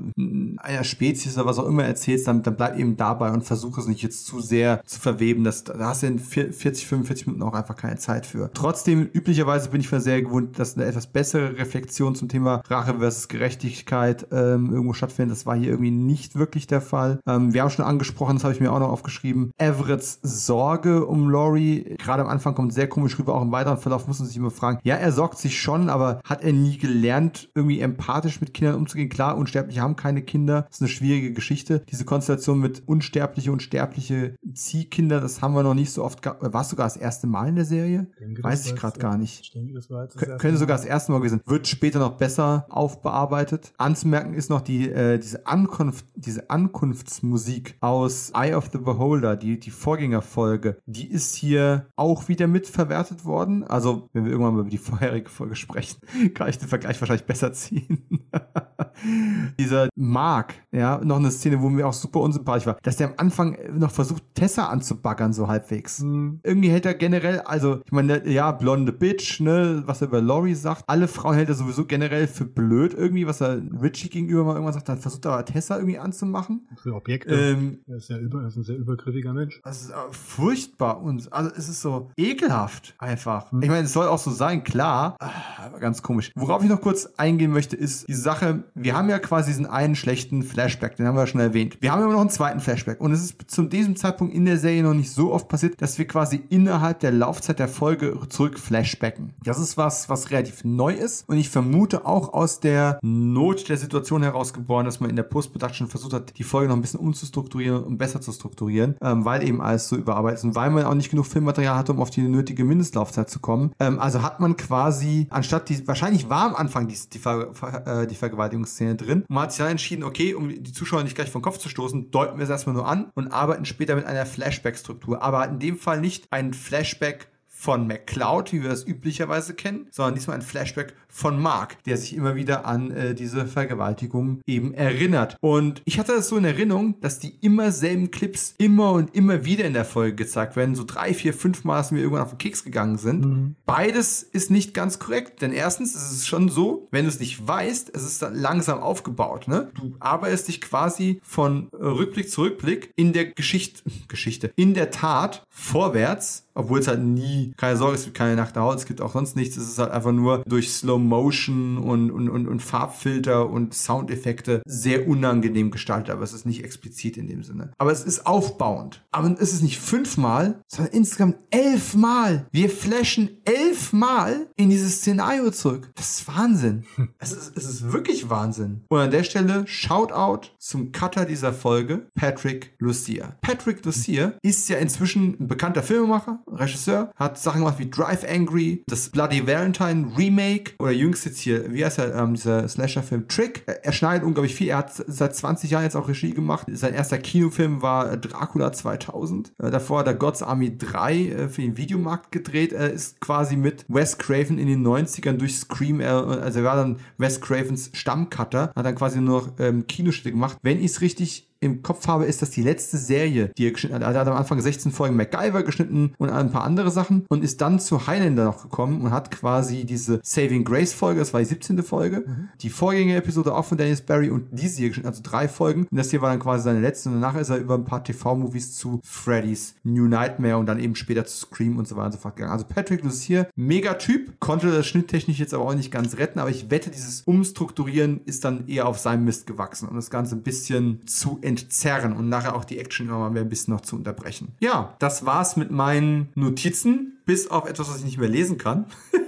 einer 0.59 0.85
Spezies 0.85 1.37
oder 1.39 1.47
was 1.47 1.59
auch 1.59 1.67
immer 1.67 1.85
erzählst, 1.85 2.27
dann, 2.29 2.43
dann 2.43 2.55
bleib 2.57 2.79
eben 2.79 2.97
dabei 2.99 3.33
und 3.33 3.45
versuche 3.45 3.81
es 3.81 3.87
nicht 3.89 4.03
jetzt 4.03 4.27
zu 4.27 4.41
sehr 4.41 4.83
zu 4.85 5.01
verweben. 5.01 5.43
Das, 5.45 5.65
da 5.65 5.79
hast 5.79 6.03
du 6.03 6.09
in 6.09 6.19
vier- 6.19 6.53
40, 6.53 6.87
45 6.87 7.27
Minuten 7.29 7.43
auch 7.43 7.55
einfach 7.55 7.77
keine 7.77 7.97
Zeit 7.97 8.27
für. 8.27 8.51
Trotzdem, 8.53 9.09
üblicherweise 9.11 9.71
bin 9.71 9.81
ich 9.81 9.91
mir 9.91 10.01
sehr 10.01 10.21
gewohnt, 10.21 10.59
dass 10.59 10.77
eine 10.77 10.85
etwas 10.85 11.07
bessere 11.07 11.32
Reflexion 11.39 12.15
zum 12.15 12.29
Thema 12.29 12.63
Rache 12.69 12.99
versus 12.99 13.29
Gerechtigkeit 13.29 14.27
ähm, 14.33 14.71
irgendwo 14.73 14.93
stattfindet. 14.93 15.37
Das 15.37 15.47
war 15.47 15.57
hier 15.57 15.71
irgendwie 15.71 15.91
nicht 15.91 16.37
wirklich 16.37 16.67
der 16.67 16.81
Fall. 16.81 17.21
Ähm, 17.27 17.55
wir 17.55 17.63
haben 17.63 17.71
schon 17.71 17.85
angesprochen, 17.85 18.37
das 18.37 18.45
habe 18.45 18.55
ich 18.55 18.61
mir 18.61 18.73
auch 18.73 18.79
noch 18.79 18.91
aufgeschrieben, 18.91 19.53
Everetts 19.59 20.19
Sorge 20.23 21.07
um 21.07 21.31
Laurie. 21.31 21.97
Gerade 21.99 22.23
am 22.23 22.29
Anfang 22.29 22.55
kommt 22.55 22.73
sehr 22.73 22.89
komisch 22.89 23.19
rüber, 23.19 23.35
auch 23.35 23.43
im 23.43 23.53
weiteren 23.53 23.79
Verlauf 23.79 24.07
muss 24.07 24.19
man 24.19 24.29
sich 24.29 24.37
immer 24.37 24.51
fragen, 24.51 24.79
ja, 24.83 24.97
er 24.97 25.13
sorgt 25.13 25.39
sich 25.39 25.61
schon, 25.61 25.89
aber 25.89 26.21
hat 26.25 26.43
er 26.43 26.53
nie 26.53 26.79
gelernt, 26.79 27.51
irgendwie 27.55 27.81
empathisch 27.81 28.41
mit 28.41 28.55
Kindern 28.55 28.77
umzugehen? 28.77 29.09
Klar, 29.09 29.37
Unsterbliche 29.37 29.81
haben 29.81 29.97
keine 29.97 30.23
Kinder. 30.23 30.63
Das 30.63 30.77
ist 30.77 30.83
eine 30.83 30.89
schwierige 30.89 31.33
Geschichte. 31.33 31.83
Diese 31.91 32.05
Konstellation 32.05 32.61
mit 32.61 32.83
Unsterbliche 32.87 33.53
und 33.53 33.63
sterbliche 33.63 34.37
Ziehkinder, 34.55 35.21
das 35.21 35.43
haben 35.43 35.55
wir 35.55 35.63
noch 35.63 35.75
nicht 35.75 35.93
so 35.93 36.05
oft 36.05 36.23
gehabt. 36.23 36.43
War 36.53 36.63
es 36.63 36.69
sogar 36.69 36.87
das 36.87 36.97
erste 36.97 37.27
Mal 37.27 37.49
in 37.49 37.57
der 37.57 37.65
Serie? 37.65 38.07
Denke, 38.21 38.43
Weiß 38.43 38.67
ich 38.67 38.75
gerade 38.75 38.99
gar 38.99 39.17
nicht. 39.17 39.41
Ich 39.41 39.53
denke, 39.53 39.75
das 39.75 39.91
war 39.91 40.05
jetzt 40.05 40.17
Könnte 40.17 40.57
sogar 40.57 40.77
das 40.77 40.87
erste 40.87 41.13
Mal 41.13 41.22
gewesen. 41.23 41.41
sein. 41.45 41.53
Wird 41.53 41.69
später 41.69 41.99
noch 41.99 42.17
besser 42.17 42.67
aufbearbeitet. 42.69 43.73
Anzumerken 43.79 44.35
ist 44.35 44.51
noch 44.51 44.61
die, 44.61 44.91
äh, 44.91 45.19
diese 45.19 45.47
Ankunft, 45.47 46.07
diese 46.15 46.51
Ankunftsmusik 46.51 47.77
aus 47.81 48.31
Eye 48.35 48.55
of 48.55 48.71
the 48.73 48.79
Beholder, 48.79 49.37
die, 49.37 49.59
die 49.59 49.71
Vorgängerfolge, 49.71 50.79
die 50.87 51.11
ist 51.11 51.35
hier 51.35 51.87
auch 51.97 52.29
wieder 52.29 52.47
mitverwertet 52.47 53.25
worden. 53.25 53.65
Also, 53.65 54.09
wenn 54.13 54.25
wir 54.25 54.33
irgendwann 54.33 54.55
mal 54.55 54.61
über 54.61 54.71
die 54.71 54.79
vorherige 54.79 55.31
Folge 55.31 55.57
sprechen, 55.57 55.99
kann 56.35 56.49
ich 56.49 56.59
den 56.59 56.69
Vergleich 56.69 57.01
wahrscheinlich 57.01 57.27
besser 57.27 57.53
ziehen. 57.53 58.29
Dieser 59.59 59.89
Mark, 59.97 60.55
ja, 60.73 61.01
noch 61.05 61.17
eine 61.17 61.31
Szene, 61.31 61.61
wo 61.63 61.69
mir 61.69 61.87
auch 61.87 61.93
super 61.93 62.21
unsympathisch 62.21 62.67
war, 62.67 62.79
dass 62.83 62.97
der 62.97 63.09
am 63.09 63.15
Anfang 63.17 63.57
noch 63.75 63.91
versucht, 63.91 64.23
Tessa 64.35 64.67
anzubaggern, 64.67 65.33
so 65.33 65.49
halbwegs 65.49 66.01
Hm, 66.01 66.41
irgendwie 66.43 66.71
hält 66.71 66.87
er 66.87 66.95
generell, 66.95 67.41
also 67.41 67.81
ich 67.85 67.93
meine, 67.93 68.29
ja, 68.29 68.53
blonde 68.53 68.93
Bitch, 68.93 69.41
ne, 69.41 69.83
was 69.87 70.01
er 70.01 70.09
über 70.09 70.21
Laurie 70.21 70.55
sagt. 70.55 70.85
Alle 70.87 71.09
Frauen 71.09 71.35
hält 71.35 71.49
er 71.49 71.55
sowieso 71.55 71.85
generell 71.85 72.27
für 72.27 72.45
blöd 72.45 72.95
irgendwie, 72.95 73.27
was 73.27 73.41
er 73.41 73.61
Richie 73.81 74.09
gegenüber 74.09 74.45
mal 74.45 74.55
irgendwann 74.55 74.75
sagt. 74.75 74.89
Dann 74.89 74.99
versucht 74.99 75.25
er 75.25 75.33
aber 75.33 75.45
Tessa 75.45 75.77
irgendwie 75.77 75.99
anzumachen. 75.99 76.69
Für 76.83 76.95
Objekte. 76.95 77.35
Ähm, 77.35 77.79
er, 77.87 77.97
ist 77.97 78.09
ja 78.09 78.19
über, 78.19 78.43
er 78.43 78.49
ist 78.49 78.57
ein 78.57 78.65
sehr 78.65 78.77
übergriffiger 78.77 79.33
Mensch. 79.33 79.61
das 79.65 79.83
ist 79.83 79.93
furchtbar 80.11 81.01
und 81.03 81.33
also 81.33 81.51
es 81.57 81.69
ist 81.69 81.83
so 81.83 82.11
ekelhaft 82.17 82.95
einfach. 82.99 83.53
Hm. 83.53 83.63
Ich 83.63 83.69
meine, 83.69 83.85
es 83.85 83.93
soll 83.93 84.07
auch 84.07 84.19
so 84.19 84.31
sein, 84.31 84.65
klar, 84.65 85.17
Ah, 85.21 85.31
aber 85.67 85.79
ganz 85.79 86.03
komisch. 86.03 86.33
Worauf 86.35 86.63
ich 86.63 86.69
noch 86.69 86.81
kurz 86.81 87.07
eingehen 87.17 87.53
möchte, 87.53 87.77
ist 87.77 88.09
die 88.09 88.15
Sache 88.15 88.65
wir 88.75 88.97
haben 88.97 89.11
ja 89.11 89.19
quasi 89.19 89.51
diesen 89.51 89.67
einen 89.67 89.97
schlechten 89.97 90.43
Flashback, 90.43 90.97
den 90.97 91.07
haben 91.07 91.15
wir 91.15 91.23
ja 91.23 91.27
schon 91.27 91.41
erwähnt. 91.41 91.79
Wir 91.81 91.93
haben 91.93 92.03
aber 92.03 92.13
noch 92.13 92.21
einen 92.21 92.31
zweiten 92.31 92.61
Flashback 92.61 93.01
und 93.01 93.13
es 93.13 93.23
ist 93.23 93.51
zu 93.51 93.65
diesem 93.65 93.97
Zeitpunkt 93.97 94.35
in 94.35 94.45
der 94.45 94.59
Serie 94.59 94.83
noch 94.83 94.95
nicht 94.95 95.11
so 95.11 95.33
oft 95.33 95.49
passiert, 95.49 95.81
dass 95.83 95.99
wir 95.99 96.07
quasi 96.07 96.43
innerhalb 96.49 97.01
der 97.01 97.13
Laufzeit 97.13 97.59
der 97.59 97.69
Folge 97.69 98.19
zurück 98.29 98.59
flashbacken. 98.59 99.35
Das 99.45 99.59
ist 99.59 99.77
was, 99.77 100.09
was 100.09 100.31
relativ 100.31 100.65
neu 100.65 100.93
ist 100.93 101.29
und 101.29 101.37
ich 101.37 101.51
vermute 101.51 102.07
auch 102.07 102.33
aus 102.33 102.61
der 102.61 102.99
Not 103.03 103.69
der 103.69 103.77
Situation 103.77 104.23
heraus 104.23 104.53
geboren, 104.53 104.85
dass 104.85 105.01
man 105.01 105.11
in 105.11 105.17
der 105.17 105.23
Post-Production 105.25 105.89
versucht 105.89 106.13
hat, 106.13 106.39
die 106.39 106.45
Folge 106.45 106.69
noch 106.69 106.77
ein 106.77 106.83
bisschen 106.83 107.01
umzustrukturieren 107.01 107.83
und 107.83 107.99
besser 107.99 108.21
zu 108.21 108.33
strukturieren, 108.33 108.97
ähm, 109.03 109.25
weil 109.25 109.47
eben 109.47 109.61
alles 109.61 109.89
so 109.89 109.97
überarbeitet 109.97 110.39
ist 110.39 110.45
und 110.45 110.55
weil 110.55 110.71
man 110.71 110.85
auch 110.85 110.95
nicht 110.95 111.11
genug 111.11 111.27
Filmmaterial 111.27 111.77
hatte, 111.77 111.93
um 111.93 112.01
auf 112.01 112.11
die 112.11 112.23
nötige 112.23 112.65
Mindestlaufzeit 112.65 113.29
zu 113.29 113.41
kommen. 113.41 113.73
Ähm, 113.79 113.99
also 113.99 114.23
hat 114.23 114.41
man 114.41 114.57
quasi, 114.57 115.27
anstatt 115.31 115.69
die, 115.69 115.87
wahrscheinlich 115.87 116.29
war 116.29 116.47
am 116.47 116.55
Anfang 116.55 116.89
die, 116.89 116.97
die, 117.13 117.19
Ver, 117.19 117.51
äh, 117.87 118.07
die 118.07 118.15
Vergewaltigungsszene 118.63 118.97
drin, 118.97 119.25
man 119.29 119.45
hat 119.45 119.53
sich 119.53 119.59
dann 119.59 119.73
entschieden, 119.73 120.05
okay, 120.05 120.35
um 120.35 120.49
die 120.49 120.73
Zuschauer 120.73 121.03
nicht 121.03 121.15
gleich 121.15 121.31
vom 121.31 121.43
Kopf 121.43 121.59
zu 121.59 121.69
stoßen, 121.69 122.11
deuten 122.11 122.39
wir 122.39 122.45
es 122.45 122.51
erstmal 122.51 122.75
nur 122.75 122.87
an 122.87 123.11
und 123.15 123.29
arbeiten 123.29 123.65
später 123.65 123.95
mit 123.95 124.07
einer 124.07 124.27
Flashback-Struktur. 124.27 125.23
Aber 125.23 125.47
in 125.49 125.59
dem 125.59 125.79
Fall 125.79 126.01
nicht 126.01 126.27
ein 126.31 126.55
Flashback 126.55 127.29
von 127.63 127.87
McCloud, 127.87 128.53
wie 128.53 128.63
wir 128.63 128.71
das 128.71 128.85
üblicherweise 128.85 129.55
kennen, 129.55 129.87
sondern 129.93 130.17
diesmal 130.17 130.35
ein 130.35 130.43
Flashback 130.43 130.95
von 131.09 131.41
Mark, 131.41 131.81
der 131.85 131.97
sich 131.97 132.17
immer 132.17 132.35
wieder 132.35 132.67
an 132.67 132.91
äh, 132.91 133.15
diese 133.15 133.47
Vergewaltigung 133.47 134.41
eben 134.47 134.75
erinnert. 134.75 135.37
Und 135.41 135.81
ich 135.85 136.01
hatte 136.01 136.13
das 136.13 136.27
so 136.27 136.37
in 136.39 136.45
Erinnerung, 136.45 137.01
dass 137.01 137.21
die 137.21 137.37
immer 137.41 137.71
selben 137.71 138.11
Clips 138.11 138.57
immer 138.59 138.91
und 138.91 139.15
immer 139.15 139.45
wieder 139.45 139.65
in 139.65 139.75
der 139.75 139.85
Folge 139.85 140.17
gezeigt 140.17 140.57
werden. 140.57 140.75
So 140.75 140.83
drei, 140.85 141.15
vier, 141.15 141.33
fünf 141.35 141.63
Mal, 141.63 141.77
dass 141.77 141.93
wir 141.93 142.01
irgendwann 142.01 142.23
auf 142.23 142.31
den 142.31 142.39
Keks 142.39 142.65
gegangen 142.65 142.99
sind. 142.99 143.25
Mhm. 143.25 143.55
Beides 143.65 144.25
ist 144.25 144.51
nicht 144.51 144.75
ganz 144.75 144.99
korrekt, 144.99 145.41
denn 145.41 145.53
erstens 145.53 145.95
ist 145.95 146.11
es 146.11 146.27
schon 146.27 146.49
so, 146.49 146.89
wenn 146.91 147.05
du 147.05 147.11
es 147.11 147.21
nicht 147.21 147.47
weißt, 147.47 147.95
es 147.95 148.03
ist 148.03 148.23
dann 148.23 148.35
langsam 148.35 148.81
aufgebaut. 148.81 149.47
Ne? 149.47 149.71
Du 149.75 149.95
arbeitest 150.01 150.49
dich 150.49 150.61
quasi 150.61 151.21
von 151.23 151.69
Rückblick 151.73 152.29
zu 152.29 152.41
Rückblick 152.41 152.93
in 152.97 153.13
der 153.13 153.27
Geschichte, 153.27 153.83
Geschichte, 154.09 154.51
in 154.57 154.75
der 154.75 154.91
Tat 154.91 155.45
vorwärts 155.49 156.49
obwohl 156.55 156.81
es 156.81 156.89
halt 156.89 157.03
nie, 157.03 157.53
keine 157.57 157.77
Sorge, 157.77 157.97
es 157.97 158.05
gibt 158.05 158.17
keine 158.17 158.37
nackte 158.37 158.61
Haut, 158.61 158.79
es 158.79 158.87
gibt 158.87 159.01
auch 159.01 159.13
sonst 159.13 159.37
nichts. 159.37 159.57
Es 159.57 159.69
ist 159.69 159.79
halt 159.79 159.91
einfach 159.91 160.13
nur 160.13 160.43
durch 160.47 160.73
Slow 160.73 160.99
Motion 160.99 161.79
und, 161.79 162.11
und, 162.11 162.29
und, 162.29 162.49
und 162.49 162.61
Farbfilter 162.61 163.49
und 163.49 163.75
Soundeffekte 163.75 164.63
sehr 164.67 165.09
unangenehm 165.09 165.71
gestaltet, 165.71 166.11
aber 166.11 166.23
es 166.23 166.33
ist 166.33 166.47
nicht 166.47 166.65
explizit 166.65 167.17
in 167.17 167.29
dem 167.29 167.43
Sinne. 167.43 167.73
Aber 167.79 167.93
es 167.93 168.05
ist 168.05 168.27
aufbauend. 168.27 169.05
Aber 169.11 169.35
es 169.39 169.53
ist 169.53 169.63
nicht 169.63 169.79
fünfmal, 169.79 170.61
sondern 170.69 170.95
insgesamt 170.95 171.37
elfmal. 171.51 172.47
Wir 172.51 172.71
flashen 172.71 173.31
elfmal 173.45 174.49
in 174.57 174.71
dieses 174.71 174.97
Szenario 174.97 175.51
zurück. 175.51 175.91
Das 175.95 176.19
ist 176.19 176.29
Wahnsinn. 176.29 176.85
es, 177.19 177.33
ist, 177.33 177.57
es 177.57 177.65
ist 177.65 177.93
wirklich 177.93 178.31
Wahnsinn. 178.31 178.83
Und 178.89 178.99
an 178.99 179.11
der 179.11 179.25
Stelle 179.25 179.67
Shoutout 179.67 180.49
zum 180.59 180.93
Cutter 180.93 181.25
dieser 181.25 181.53
Folge, 181.53 182.07
Patrick 182.15 182.75
Lucia. 182.79 183.37
Patrick 183.41 183.85
Lucia 183.85 184.35
ist 184.43 184.69
ja 184.69 184.79
inzwischen 184.79 185.37
ein 185.41 185.49
bekannter 185.49 185.83
Filmemacher, 185.83 186.42
Regisseur, 186.47 187.11
hat 187.17 187.39
Sachen 187.39 187.61
gemacht 187.61 187.79
wie 187.79 187.91
Drive 187.91 188.25
Angry, 188.29 188.83
das 188.87 189.11
Bloody 189.11 189.47
Valentine 189.47 190.13
Remake 190.17 190.73
oder 190.79 190.93
jüngst 190.93 191.25
jetzt 191.25 191.39
hier, 191.39 191.73
wie 191.73 191.85
heißt 191.85 191.99
er, 191.99 192.15
ähm, 192.15 192.35
dieser 192.35 192.69
Slasher-Film 192.69 193.29
Trick. 193.29 193.65
Er 193.67 193.93
schneidet 193.93 194.25
unglaublich 194.25 194.55
viel. 194.55 194.69
Er 194.69 194.79
hat 194.79 194.93
seit 194.93 195.35
20 195.35 195.71
Jahren 195.71 195.85
jetzt 195.85 195.97
auch 195.97 196.09
Regie 196.09 196.33
gemacht. 196.33 196.67
Sein 196.73 196.95
erster 196.95 197.19
Kinofilm 197.19 197.83
war 197.83 198.17
Dracula 198.17 198.73
2000. 198.73 199.53
Äh, 199.59 199.71
davor 199.71 200.01
hat 200.01 200.07
er 200.07 200.15
God's 200.15 200.43
Army 200.43 200.77
3 200.77 201.15
äh, 201.15 201.49
für 201.49 201.63
den 201.63 201.77
Videomarkt 201.77 202.33
gedreht. 202.33 202.73
Er 202.73 202.91
ist 202.91 203.21
quasi 203.21 203.57
mit 203.57 203.85
Wes 203.89 204.19
Craven 204.19 204.59
in 204.59 204.67
den 204.67 204.87
90ern 204.87 205.35
durch 205.35 205.57
Scream, 205.57 206.01
er, 206.01 206.27
also 206.43 206.61
er 206.61 206.65
war 206.65 206.77
dann 206.77 206.99
Wes 207.19 207.41
Cravens 207.41 207.91
Stammcutter, 207.93 208.73
hat 208.75 208.87
dann 208.87 208.95
quasi 208.95 209.21
nur 209.21 209.43
noch 209.43 209.53
ähm, 209.59 209.87
Kinoschnitte 209.87 210.33
gemacht. 210.33 210.59
Wenn 210.63 210.79
ich 210.79 210.93
es 210.93 211.01
richtig 211.01 211.52
im 211.63 211.83
Kopf 211.83 212.09
habe, 212.09 212.25
ist 212.25 212.43
das 212.43 212.51
die 212.51 212.63
letzte 212.63 212.99
Serie, 212.99 213.51
die 213.57 213.67
er 213.67 213.71
geschnitten 213.71 213.95
hat. 213.95 214.03
Er 214.03 214.21
hat 214.21 214.29
am 214.29 214.37
Anfang 214.37 214.61
16 214.61 214.93
Folgen 214.93 215.17
MacGyver 215.17 215.63
geschnitten 215.63 216.13
und 216.19 216.31
ein 216.31 216.51
paar 216.51 216.65
andere 216.65 216.91
Sachen 216.91 217.25
und 217.29 217.45
ist 217.45 217.61
dann 217.61 217.79
zu 217.79 218.07
Highlander 218.07 218.45
noch 218.45 218.63
gekommen 218.63 219.01
und 219.03 219.13
hat 219.13 219.31
quasi 219.31 219.85
diese 219.85 220.21
Saving 220.25 220.65
Grace 220.65 220.93
Folge, 220.93 221.21
das 221.21 221.33
war 221.33 221.41
die 221.41 221.47
17. 221.47 221.83
Folge, 221.83 222.25
mhm. 222.27 222.49
die 222.61 222.69
Vorgänger-Episode 222.69 223.55
auch 223.55 223.65
von 223.65 223.79
Dennis 223.79 224.01
Barry 224.01 224.31
und 224.31 224.49
diese 224.51 224.79
hier 224.79 224.89
geschnitten, 224.89 225.09
also 225.09 225.23
drei 225.23 225.49
Folgen. 225.49 225.87
Und 225.91 225.97
das 225.97 226.11
hier 226.11 226.21
war 226.21 226.31
dann 226.31 226.41
quasi 226.41 226.65
seine 226.65 226.81
letzte 226.81 227.09
und 227.09 227.21
danach 227.21 227.37
ist 227.37 227.51
er 227.51 227.59
über 227.59 227.75
ein 227.75 227.85
paar 227.85 228.03
TV-Movies 228.03 228.77
zu 228.77 229.01
Freddy's 229.05 229.77
New 229.85 230.09
Nightmare 230.09 230.57
und 230.57 230.67
dann 230.67 230.81
eben 230.81 230.97
später 230.97 231.25
zu 231.25 231.47
Scream 231.47 231.77
und 231.79 231.87
so 231.87 231.97
weiter 231.97 232.07
und 232.07 232.13
so 232.13 232.19
fort 232.19 232.37
gegangen. 232.37 232.53
Also 232.53 232.67
Patrick 232.69 233.05
Lucier, 233.05 233.49
mega 233.55 233.95
Typ, 233.95 234.41
konnte 234.41 234.73
das 234.73 234.87
schnitttechnisch 234.87 235.39
jetzt 235.39 235.55
aber 235.55 235.65
auch 235.65 235.75
nicht 235.75 235.93
ganz 235.93 236.17
retten, 236.17 236.41
aber 236.41 236.51
ich 236.51 236.71
wette, 236.71 236.91
dieses 236.91 237.23
Umstrukturieren 237.23 238.21
ist 238.25 238.45
dann 238.45 238.67
eher 238.67 238.89
auf 238.89 238.99
seinem 238.99 239.25
Mist 239.25 239.47
gewachsen 239.47 239.89
und 239.89 239.95
das 239.95 240.11
Ganze 240.11 240.35
ein 240.35 240.43
bisschen 240.43 241.07
zu 241.07 241.39
entzerren 241.61 242.15
und 242.15 242.29
nachher 242.29 242.55
auch 242.55 242.65
die 242.65 242.79
Action 242.79 243.09
immer 243.09 243.31
mal 243.31 243.37
ein 243.39 243.49
bisschen 243.49 243.75
noch 243.75 243.81
zu 243.83 243.97
unterbrechen. 243.97 244.55
Ja, 244.61 244.95
das 244.99 245.27
war's 245.27 245.57
mit 245.57 245.71
meinen 245.71 246.29
Notizen, 246.35 247.21
bis 247.25 247.49
auf 247.49 247.69
etwas, 247.69 247.89
was 247.89 247.99
ich 247.99 248.05
nicht 248.05 248.19
mehr 248.19 248.29
lesen 248.29 248.59
kann. 248.59 248.87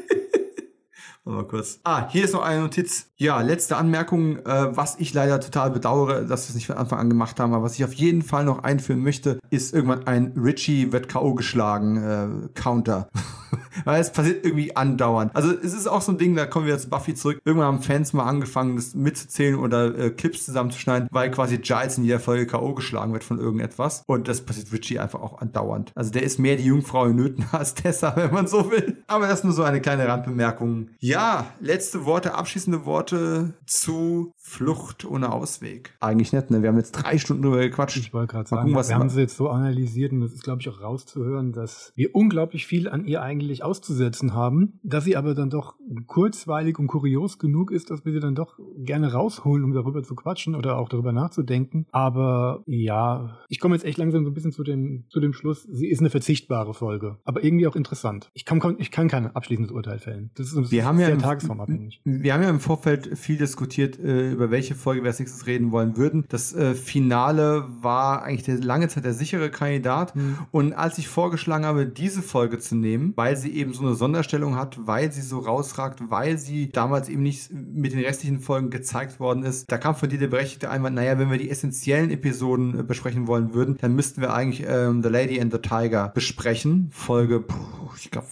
Mal 1.26 1.46
kurz. 1.48 1.80
Ah, 1.84 2.06
hier 2.10 2.24
ist 2.24 2.34
noch 2.34 2.42
eine 2.42 2.60
Notiz. 2.60 3.06
Ja, 3.16 3.40
letzte 3.40 3.78
Anmerkung, 3.78 4.44
äh, 4.44 4.76
was 4.76 4.96
ich 4.98 5.14
leider 5.14 5.40
total 5.40 5.70
bedauere, 5.70 6.26
dass 6.26 6.44
wir 6.44 6.50
es 6.50 6.54
nicht 6.54 6.66
von 6.66 6.76
Anfang 6.76 6.98
an 6.98 7.08
gemacht 7.08 7.40
haben, 7.40 7.54
aber 7.54 7.64
was 7.64 7.76
ich 7.76 7.84
auf 7.84 7.94
jeden 7.94 8.20
Fall 8.20 8.44
noch 8.44 8.62
einführen 8.62 9.02
möchte, 9.02 9.38
ist 9.54 9.74
irgendwann 9.74 10.06
ein 10.06 10.32
Richie 10.36 10.92
wird 10.92 11.08
K.O. 11.08 11.34
geschlagen 11.34 11.96
äh, 11.96 12.48
Counter. 12.54 13.08
Weil 13.84 14.00
es 14.00 14.12
passiert 14.12 14.44
irgendwie 14.44 14.74
andauernd. 14.76 15.34
Also 15.34 15.52
es 15.52 15.72
ist 15.72 15.86
auch 15.86 16.00
so 16.00 16.12
ein 16.12 16.18
Ding, 16.18 16.34
da 16.34 16.46
kommen 16.46 16.66
wir 16.66 16.72
jetzt 16.72 16.90
Buffy 16.90 17.14
zurück. 17.14 17.40
Irgendwann 17.44 17.68
haben 17.68 17.82
Fans 17.82 18.12
mal 18.12 18.24
angefangen, 18.24 18.76
das 18.76 18.94
mitzuzählen 18.94 19.56
oder 19.56 19.96
äh, 19.96 20.10
Clips 20.10 20.44
zusammenzuschneiden, 20.44 21.08
weil 21.10 21.30
quasi 21.30 21.58
Giles 21.58 21.98
in 21.98 22.04
jeder 22.04 22.20
Folge 22.20 22.46
K.O. 22.46 22.74
geschlagen 22.74 23.12
wird 23.12 23.24
von 23.24 23.38
irgendetwas. 23.38 24.02
Und 24.06 24.28
das 24.28 24.42
passiert 24.42 24.72
Richie 24.72 24.98
einfach 24.98 25.20
auch 25.20 25.40
andauernd. 25.40 25.92
Also 25.94 26.10
der 26.10 26.22
ist 26.22 26.38
mehr 26.38 26.56
die 26.56 26.64
Jungfrau 26.64 27.06
in 27.06 27.16
Nöten 27.16 27.44
als 27.52 27.74
Tessa, 27.74 28.14
wenn 28.16 28.32
man 28.32 28.46
so 28.46 28.70
will. 28.70 29.02
Aber 29.06 29.26
das 29.26 29.40
ist 29.40 29.44
nur 29.44 29.54
so 29.54 29.62
eine 29.62 29.80
kleine 29.80 30.06
Randbemerkung. 30.08 30.88
Ja, 31.00 31.46
letzte 31.60 32.04
Worte, 32.04 32.34
abschließende 32.34 32.86
Worte 32.86 33.54
zu 33.66 34.32
Flucht 34.36 35.04
ohne 35.04 35.32
Ausweg. 35.32 35.94
Eigentlich 36.00 36.32
nicht, 36.32 36.50
ne? 36.50 36.62
Wir 36.62 36.68
haben 36.68 36.76
jetzt 36.76 36.92
drei 36.92 37.18
Stunden 37.18 37.42
drüber 37.42 37.58
gequatscht. 37.58 37.96
Ich 37.96 38.12
wollte 38.12 38.32
gerade 38.32 38.48
sagen, 38.48 38.72
gucken, 38.72 38.88
wir 38.88 38.94
haben 38.94 39.08
sie 39.08 39.20
jetzt 39.20 39.36
so 39.36 39.43
analysiert 39.50 40.12
und 40.12 40.20
das 40.20 40.32
ist, 40.32 40.42
glaube 40.42 40.60
ich, 40.60 40.68
auch 40.68 40.80
rauszuhören, 40.80 41.52
dass 41.52 41.92
wir 41.96 42.14
unglaublich 42.14 42.66
viel 42.66 42.88
an 42.88 43.04
ihr 43.04 43.22
eigentlich 43.22 43.62
auszusetzen 43.62 44.34
haben, 44.34 44.78
dass 44.82 45.04
sie 45.04 45.16
aber 45.16 45.34
dann 45.34 45.50
doch 45.50 45.74
kurzweilig 46.06 46.78
und 46.78 46.86
kurios 46.86 47.38
genug 47.38 47.70
ist, 47.70 47.90
dass 47.90 48.04
wir 48.04 48.12
sie 48.12 48.20
dann 48.20 48.34
doch 48.34 48.58
gerne 48.76 49.12
rausholen, 49.12 49.64
um 49.64 49.72
darüber 49.72 50.02
zu 50.02 50.14
quatschen 50.14 50.54
oder 50.54 50.78
auch 50.78 50.88
darüber 50.88 51.12
nachzudenken. 51.12 51.86
Aber 51.92 52.62
ja, 52.66 53.38
ich 53.48 53.60
komme 53.60 53.74
jetzt 53.74 53.84
echt 53.84 53.98
langsam 53.98 54.24
so 54.24 54.30
ein 54.30 54.34
bisschen 54.34 54.52
zu 54.52 54.62
dem, 54.62 55.04
zu 55.08 55.20
dem 55.20 55.32
Schluss, 55.32 55.62
sie 55.70 55.88
ist 55.88 56.00
eine 56.00 56.10
verzichtbare 56.10 56.74
Folge, 56.74 57.18
aber 57.24 57.44
irgendwie 57.44 57.66
auch 57.66 57.76
interessant. 57.76 58.30
Ich 58.34 58.44
kann, 58.44 58.60
ich 58.78 58.90
kann 58.90 59.08
kein 59.08 59.34
abschließendes 59.34 59.72
Urteil 59.72 59.98
fällen. 59.98 60.30
Das 60.34 60.46
ist, 60.48 60.56
das 60.56 60.70
wir 60.70 60.80
ist 60.80 60.84
haben 60.84 60.98
sehr 60.98 61.10
ja 61.10 61.16
tagesformabhängig. 61.16 62.00
Wir 62.04 62.34
haben 62.34 62.42
ja 62.42 62.50
im 62.50 62.60
Vorfeld 62.60 63.18
viel 63.18 63.36
diskutiert, 63.36 63.98
äh, 63.98 64.32
über 64.32 64.50
welche 64.50 64.74
Folge 64.74 65.02
wir 65.02 65.08
als 65.08 65.18
nächstes 65.18 65.46
reden 65.46 65.72
wollen 65.72 65.96
würden. 65.96 66.24
Das 66.28 66.54
äh, 66.54 66.74
Finale 66.74 67.66
war 67.80 68.22
eigentlich 68.22 68.44
der, 68.44 68.58
lange 68.58 68.88
Zeit 68.88 69.04
der 69.04 69.12
sichere 69.12 69.33
Kandidat. 69.50 70.14
Mhm. 70.14 70.38
Und 70.50 70.72
als 70.72 70.98
ich 70.98 71.08
vorgeschlagen 71.08 71.64
habe, 71.64 71.86
diese 71.86 72.22
Folge 72.22 72.58
zu 72.58 72.76
nehmen, 72.76 73.12
weil 73.16 73.36
sie 73.36 73.54
eben 73.54 73.74
so 73.74 73.84
eine 73.84 73.94
Sonderstellung 73.94 74.56
hat, 74.56 74.78
weil 74.86 75.12
sie 75.12 75.22
so 75.22 75.38
rausragt, 75.38 76.10
weil 76.10 76.38
sie 76.38 76.70
damals 76.70 77.08
eben 77.08 77.22
nicht 77.22 77.50
mit 77.52 77.92
den 77.92 78.00
restlichen 78.00 78.40
Folgen 78.40 78.70
gezeigt 78.70 79.20
worden 79.20 79.44
ist, 79.44 79.70
da 79.70 79.78
kam 79.78 79.94
von 79.94 80.08
dir 80.08 80.18
der 80.18 80.28
berechtigte 80.28 80.70
Einwand, 80.70 80.96
naja, 80.96 81.18
wenn 81.18 81.30
wir 81.30 81.38
die 81.38 81.50
essentiellen 81.50 82.10
Episoden 82.10 82.78
äh, 82.78 82.82
besprechen 82.82 83.26
wollen 83.26 83.54
würden, 83.54 83.76
dann 83.80 83.94
müssten 83.94 84.20
wir 84.20 84.34
eigentlich 84.34 84.66
ähm, 84.68 85.02
The 85.02 85.08
Lady 85.08 85.40
and 85.40 85.52
the 85.52 85.58
Tiger 85.58 86.10
besprechen. 86.14 86.88
Folge, 86.92 87.40
puh, 87.40 87.90
ich 87.96 88.10
glaube, 88.10 88.26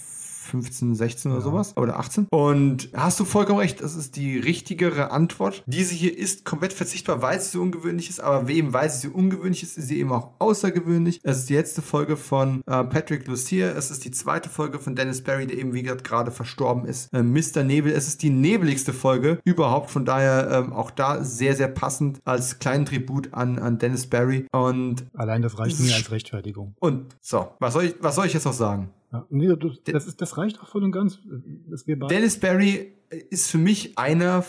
15, 0.53 0.95
16 0.95 1.31
ja. 1.31 1.37
oder 1.37 1.45
sowas. 1.45 1.77
Oder 1.77 1.99
18. 1.99 2.27
Und 2.31 2.91
hast 2.95 3.19
du 3.19 3.25
vollkommen 3.25 3.59
recht, 3.59 3.83
das 3.83 3.97
ist 3.97 4.17
die 4.17 4.39
richtigere 4.39 5.11
Antwort. 5.11 5.63
Diese 5.67 5.95
hier 5.95 6.17
ist 6.17 6.45
komplett 6.45 6.75
verzichtbar, 6.75 7.23
weil 7.23 7.41
sie 7.41 7.51
so 7.51 7.63
ungewöhnlich 7.63 8.11
ist, 8.11 8.21
aber 8.21 8.49
wem, 8.49 8.73
weil 8.73 8.91
sie 8.91 9.09
so 9.09 9.15
ungewöhnlich 9.15 9.63
ist, 9.63 9.79
ist 9.79 9.89
sie 9.89 9.99
eben 9.99 10.13
auch 10.13 10.33
außergewöhnlich. 10.39 11.21
Es 11.23 11.39
ist 11.39 11.49
die 11.49 11.55
letzte 11.55 11.81
Folge 11.81 12.17
von 12.17 12.61
äh, 12.67 12.85
Patrick 12.85 13.27
Lucier. 13.27 13.75
Es 13.75 13.91
ist 13.91 14.05
die 14.05 14.11
zweite 14.11 14.51
Folge 14.51 14.79
von 14.79 14.95
Dennis 14.95 15.23
Barry, 15.23 15.47
der 15.47 15.57
eben, 15.59 15.73
wie 15.73 15.83
gesagt, 15.83 16.05
gerade 16.05 16.31
verstorben 16.31 16.85
ist. 16.85 17.13
Äh, 17.15 17.23
Mr. 17.23 17.65
Nebel. 17.65 17.93
Es 17.93 18.09
ist 18.09 18.23
die 18.23 18.31
nebeligste 18.31 18.93
Folge 18.93 19.41
überhaupt. 19.45 19.91
Von 19.91 20.05
daher 20.05 20.51
ähm, 20.51 20.73
auch 20.73 20.91
da 20.91 21.25
sehr, 21.25 21.57
sehr 21.57 21.69
passend 21.69 22.21
als 22.25 22.59
kleinen 22.59 22.85
Tribut 22.85 23.33
an, 23.33 23.59
an 23.59 23.79
Dennis 23.79 24.07
Barry. 24.07 24.47
Und 24.53 25.07
allein 25.15 25.41
das 25.41 25.59
reicht 25.59 25.81
mir 25.81 25.95
als 25.95 26.11
Rechtfertigung. 26.11 26.75
Und 26.79 27.17
so, 27.21 27.49
was 27.59 27.73
soll 27.73 27.85
ich, 27.85 27.95
was 28.01 28.17
soll 28.17 28.27
ich 28.27 28.35
jetzt 28.35 28.45
noch 28.45 28.53
sagen? 28.53 28.91
Ja, 29.13 29.27
nee, 29.31 29.49
das, 29.85 30.07
ist, 30.07 30.21
das 30.21 30.39
reicht 30.39 30.61
auch 30.61 30.69
voll 30.69 30.85
und 30.85 30.93
ganz. 30.93 31.21
Dennis 32.09 32.41
Barry 32.41 32.95
ist 33.31 33.51
für 33.51 33.59
mich 33.59 33.99
einer 33.99 34.43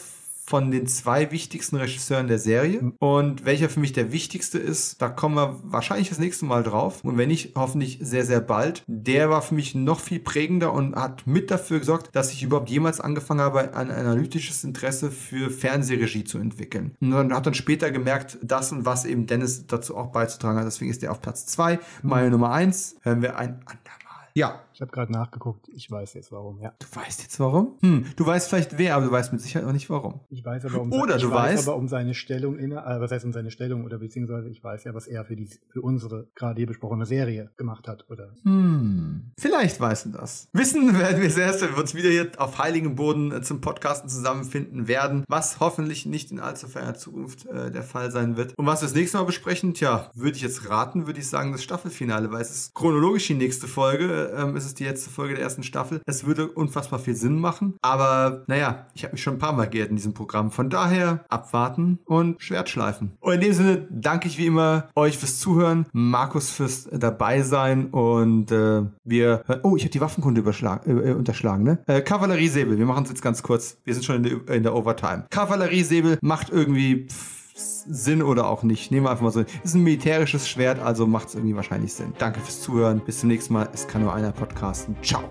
von 0.45 0.71
den 0.71 0.87
zwei 0.87 1.31
wichtigsten 1.31 1.77
Regisseuren 1.77 2.27
der 2.27 2.37
Serie. 2.37 2.81
Mhm. 2.81 2.93
Und 2.99 3.45
welcher 3.45 3.69
für 3.69 3.79
mich 3.79 3.93
der 3.93 4.11
wichtigste 4.11 4.57
ist, 4.57 5.01
da 5.01 5.07
kommen 5.09 5.35
wir 5.35 5.59
wahrscheinlich 5.63 6.09
das 6.09 6.19
nächste 6.19 6.45
Mal 6.45 6.63
drauf. 6.63 7.03
Und 7.03 7.17
wenn 7.17 7.29
nicht, 7.29 7.55
hoffentlich 7.55 7.99
sehr, 8.01 8.25
sehr 8.25 8.41
bald. 8.41 8.83
Der 8.87 9.29
war 9.29 9.41
für 9.41 9.55
mich 9.55 9.73
noch 9.73 10.01
viel 10.01 10.19
prägender 10.19 10.73
und 10.73 10.95
hat 10.95 11.25
mit 11.25 11.49
dafür 11.49 11.79
gesorgt, 11.79 12.09
dass 12.13 12.33
ich 12.33 12.43
überhaupt 12.43 12.69
jemals 12.69 12.99
angefangen 12.99 13.39
habe, 13.39 13.73
ein 13.75 13.89
analytisches 13.89 14.63
Interesse 14.63 15.11
für 15.11 15.49
Fernsehregie 15.49 16.25
zu 16.25 16.37
entwickeln. 16.37 16.95
Und 16.99 17.11
dann 17.11 17.33
hat 17.33 17.45
dann 17.45 17.53
später 17.53 17.89
gemerkt, 17.91 18.37
das 18.41 18.71
und 18.73 18.85
was 18.85 19.05
eben 19.05 19.27
Dennis 19.27 19.65
dazu 19.67 19.95
auch 19.95 20.11
beizutragen 20.11 20.59
hat. 20.59 20.65
Deswegen 20.65 20.91
ist 20.91 21.01
der 21.01 21.11
auf 21.11 21.21
Platz 21.21 21.45
zwei. 21.45 21.79
Meine 22.01 22.29
Nummer 22.29 22.51
eins 22.51 22.97
hören 23.01 23.21
wir 23.21 23.37
ein 23.37 23.61
andermal. 23.65 24.02
Ja, 24.35 24.59
ich 24.73 24.81
habe 24.81 24.91
gerade 24.91 25.11
nachgeguckt. 25.11 25.69
Ich 25.69 25.89
weiß 25.89 26.15
jetzt 26.15 26.31
warum, 26.31 26.59
ja. 26.59 26.73
Du 26.79 26.87
weißt 26.95 27.21
jetzt 27.21 27.39
warum? 27.39 27.77
Hm, 27.81 28.05
du 28.15 28.25
weißt 28.25 28.49
vielleicht 28.49 28.77
wer, 28.77 28.95
aber 28.95 29.05
du 29.05 29.11
weißt 29.11 29.31
mit 29.31 29.41
Sicherheit 29.41 29.67
auch 29.67 29.73
nicht 29.73 29.89
warum. 29.89 30.21
Ich 30.29 30.43
weiß 30.43 30.65
aber 30.65 30.81
um, 30.81 30.91
oder 30.91 31.17
du 31.17 31.29
weiß, 31.29 31.57
weißt, 31.57 31.67
aber 31.67 31.77
um 31.77 31.87
seine 31.87 32.13
Stellung 32.13 32.57
in, 32.57 32.71
äh, 32.71 32.75
was 32.75 33.11
heißt 33.11 33.25
um 33.25 33.33
seine 33.33 33.51
Stellung 33.51 33.85
oder 33.85 33.99
beziehungsweise 33.99 34.49
ich 34.49 34.63
weiß 34.63 34.83
ja, 34.85 34.93
was 34.93 35.07
er 35.07 35.25
für 35.25 35.35
die 35.35 35.49
für 35.69 35.81
unsere 35.81 36.27
gerade 36.35 36.57
hier 36.57 36.67
besprochene 36.67 37.05
Serie 37.05 37.51
gemacht 37.57 37.87
hat, 37.87 38.09
oder? 38.09 38.33
Hm, 38.43 39.31
vielleicht 39.37 39.79
weißt 39.79 40.07
du 40.07 40.09
das. 40.09 40.49
Wissen 40.53 40.97
werden 40.97 41.21
wir 41.21 41.29
sehr, 41.29 41.53
wenn 41.61 41.71
wir 41.71 41.77
uns 41.77 41.93
wieder 41.93 42.09
hier 42.09 42.31
auf 42.37 42.57
heiligem 42.57 42.95
Boden 42.95 43.31
äh, 43.31 43.41
zum 43.41 43.61
Podcasten 43.61 44.09
zusammenfinden 44.09 44.87
werden, 44.87 45.23
was 45.27 45.59
hoffentlich 45.59 46.05
nicht 46.05 46.31
in 46.31 46.39
allzu 46.39 46.67
ferner 46.67 46.95
Zukunft 46.95 47.45
äh, 47.45 47.71
der 47.71 47.83
Fall 47.83 48.11
sein 48.11 48.37
wird. 48.37 48.57
Und 48.57 48.65
was 48.65 48.81
wir 48.81 48.87
das 48.87 48.95
nächste 48.95 49.17
Mal 49.17 49.25
besprechen, 49.25 49.73
tja, 49.75 50.09
würde 50.15 50.35
ich 50.35 50.41
jetzt 50.41 50.69
raten, 50.69 51.05
würde 51.05 51.19
ich 51.19 51.27
sagen, 51.27 51.51
das 51.51 51.63
Staffelfinale, 51.63 52.31
weil 52.31 52.41
es 52.41 52.49
ist 52.49 52.73
chronologisch 52.73 53.27
die 53.27 53.35
nächste 53.35 53.67
Folge. 53.67 54.33
Ähm, 54.35 54.55
es 54.63 54.69
ist 54.69 54.79
die 54.79 54.85
letzte 54.85 55.09
Folge 55.09 55.35
der 55.35 55.43
ersten 55.43 55.63
Staffel. 55.63 56.01
Es 56.05 56.25
würde 56.25 56.47
unfassbar 56.47 56.99
viel 56.99 57.15
Sinn 57.15 57.39
machen. 57.39 57.75
Aber 57.81 58.43
naja, 58.47 58.87
ich 58.93 59.03
habe 59.03 59.13
mich 59.13 59.21
schon 59.21 59.35
ein 59.35 59.39
paar 59.39 59.53
Mal 59.53 59.69
geehrt 59.69 59.89
in 59.89 59.95
diesem 59.95 60.13
Programm. 60.13 60.51
Von 60.51 60.69
daher 60.69 61.25
abwarten 61.29 61.99
und 62.05 62.41
Schwert 62.41 62.69
schleifen. 62.69 63.13
Und 63.19 63.33
in 63.33 63.41
dem 63.41 63.53
Sinne 63.53 63.87
danke 63.91 64.27
ich 64.27 64.37
wie 64.37 64.47
immer 64.47 64.89
euch 64.95 65.17
fürs 65.17 65.39
Zuhören, 65.39 65.85
Markus 65.91 66.49
fürs 66.51 66.89
dabei 66.91 67.41
sein 67.41 67.87
und 67.87 68.51
äh, 68.51 68.83
wir. 69.03 69.43
Oh, 69.63 69.75
ich 69.75 69.83
habe 69.83 69.91
die 69.91 70.01
Waffenkunde 70.01 70.41
äh, 70.41 70.91
äh, 70.91 71.13
unterschlagen, 71.13 71.63
ne? 71.63 71.79
Äh, 71.87 72.01
Kavalleriesäbel, 72.01 72.77
wir 72.77 72.85
machen 72.85 73.03
es 73.03 73.09
jetzt 73.09 73.21
ganz 73.21 73.43
kurz. 73.43 73.77
Wir 73.83 73.93
sind 73.93 74.03
schon 74.03 74.17
in 74.17 74.23
der, 74.23 74.55
in 74.55 74.63
der 74.63 74.75
Overtime. 74.75 75.25
Kavalleriesäbel 75.29 76.17
macht 76.21 76.49
irgendwie. 76.49 77.07
Pff, 77.07 77.42
Sinn 77.87 78.21
oder 78.21 78.47
auch 78.47 78.63
nicht. 78.63 78.91
Nehmen 78.91 79.05
wir 79.05 79.11
einfach 79.11 79.23
mal 79.23 79.31
so. 79.31 79.43
Ist 79.63 79.75
ein 79.75 79.83
militärisches 79.83 80.47
Schwert, 80.47 80.79
also 80.79 81.07
macht 81.07 81.29
es 81.29 81.35
irgendwie 81.35 81.55
wahrscheinlich 81.55 81.93
Sinn. 81.93 82.13
Danke 82.17 82.39
fürs 82.39 82.61
Zuhören. 82.61 83.01
Bis 83.01 83.19
zum 83.19 83.29
nächsten 83.29 83.53
Mal. 83.53 83.69
Es 83.73 83.87
kann 83.87 84.01
nur 84.03 84.13
einer 84.13 84.31
podcasten. 84.31 84.95
Ciao. 85.01 85.23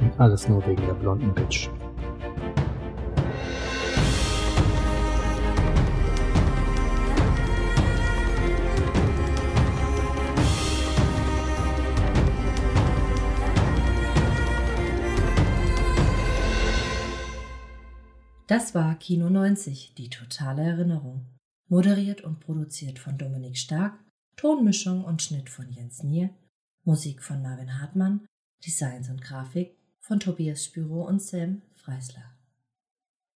Und 0.00 0.18
alles 0.18 0.48
nur 0.48 0.64
wegen 0.66 0.84
der 0.86 0.94
blonden 0.94 1.34
Bitch. 1.34 1.68
Das 18.48 18.74
war 18.74 18.94
Kino 18.94 19.28
90, 19.28 19.92
die 19.98 20.08
totale 20.08 20.62
Erinnerung. 20.62 21.26
Moderiert 21.68 22.22
und 22.22 22.40
produziert 22.40 22.98
von 22.98 23.18
Dominik 23.18 23.58
Stark, 23.58 23.98
Tonmischung 24.36 25.04
und 25.04 25.22
Schnitt 25.22 25.50
von 25.50 25.70
Jens 25.70 26.02
Nier, 26.02 26.30
Musik 26.84 27.22
von 27.22 27.42
Marvin 27.42 27.80
Hartmann, 27.80 28.26
Designs 28.64 29.10
und 29.10 29.20
Grafik 29.20 29.76
von 30.00 30.18
Tobias 30.18 30.64
Spüro 30.64 31.06
und 31.06 31.20
Sam 31.20 31.62
Freisler. 31.74 32.27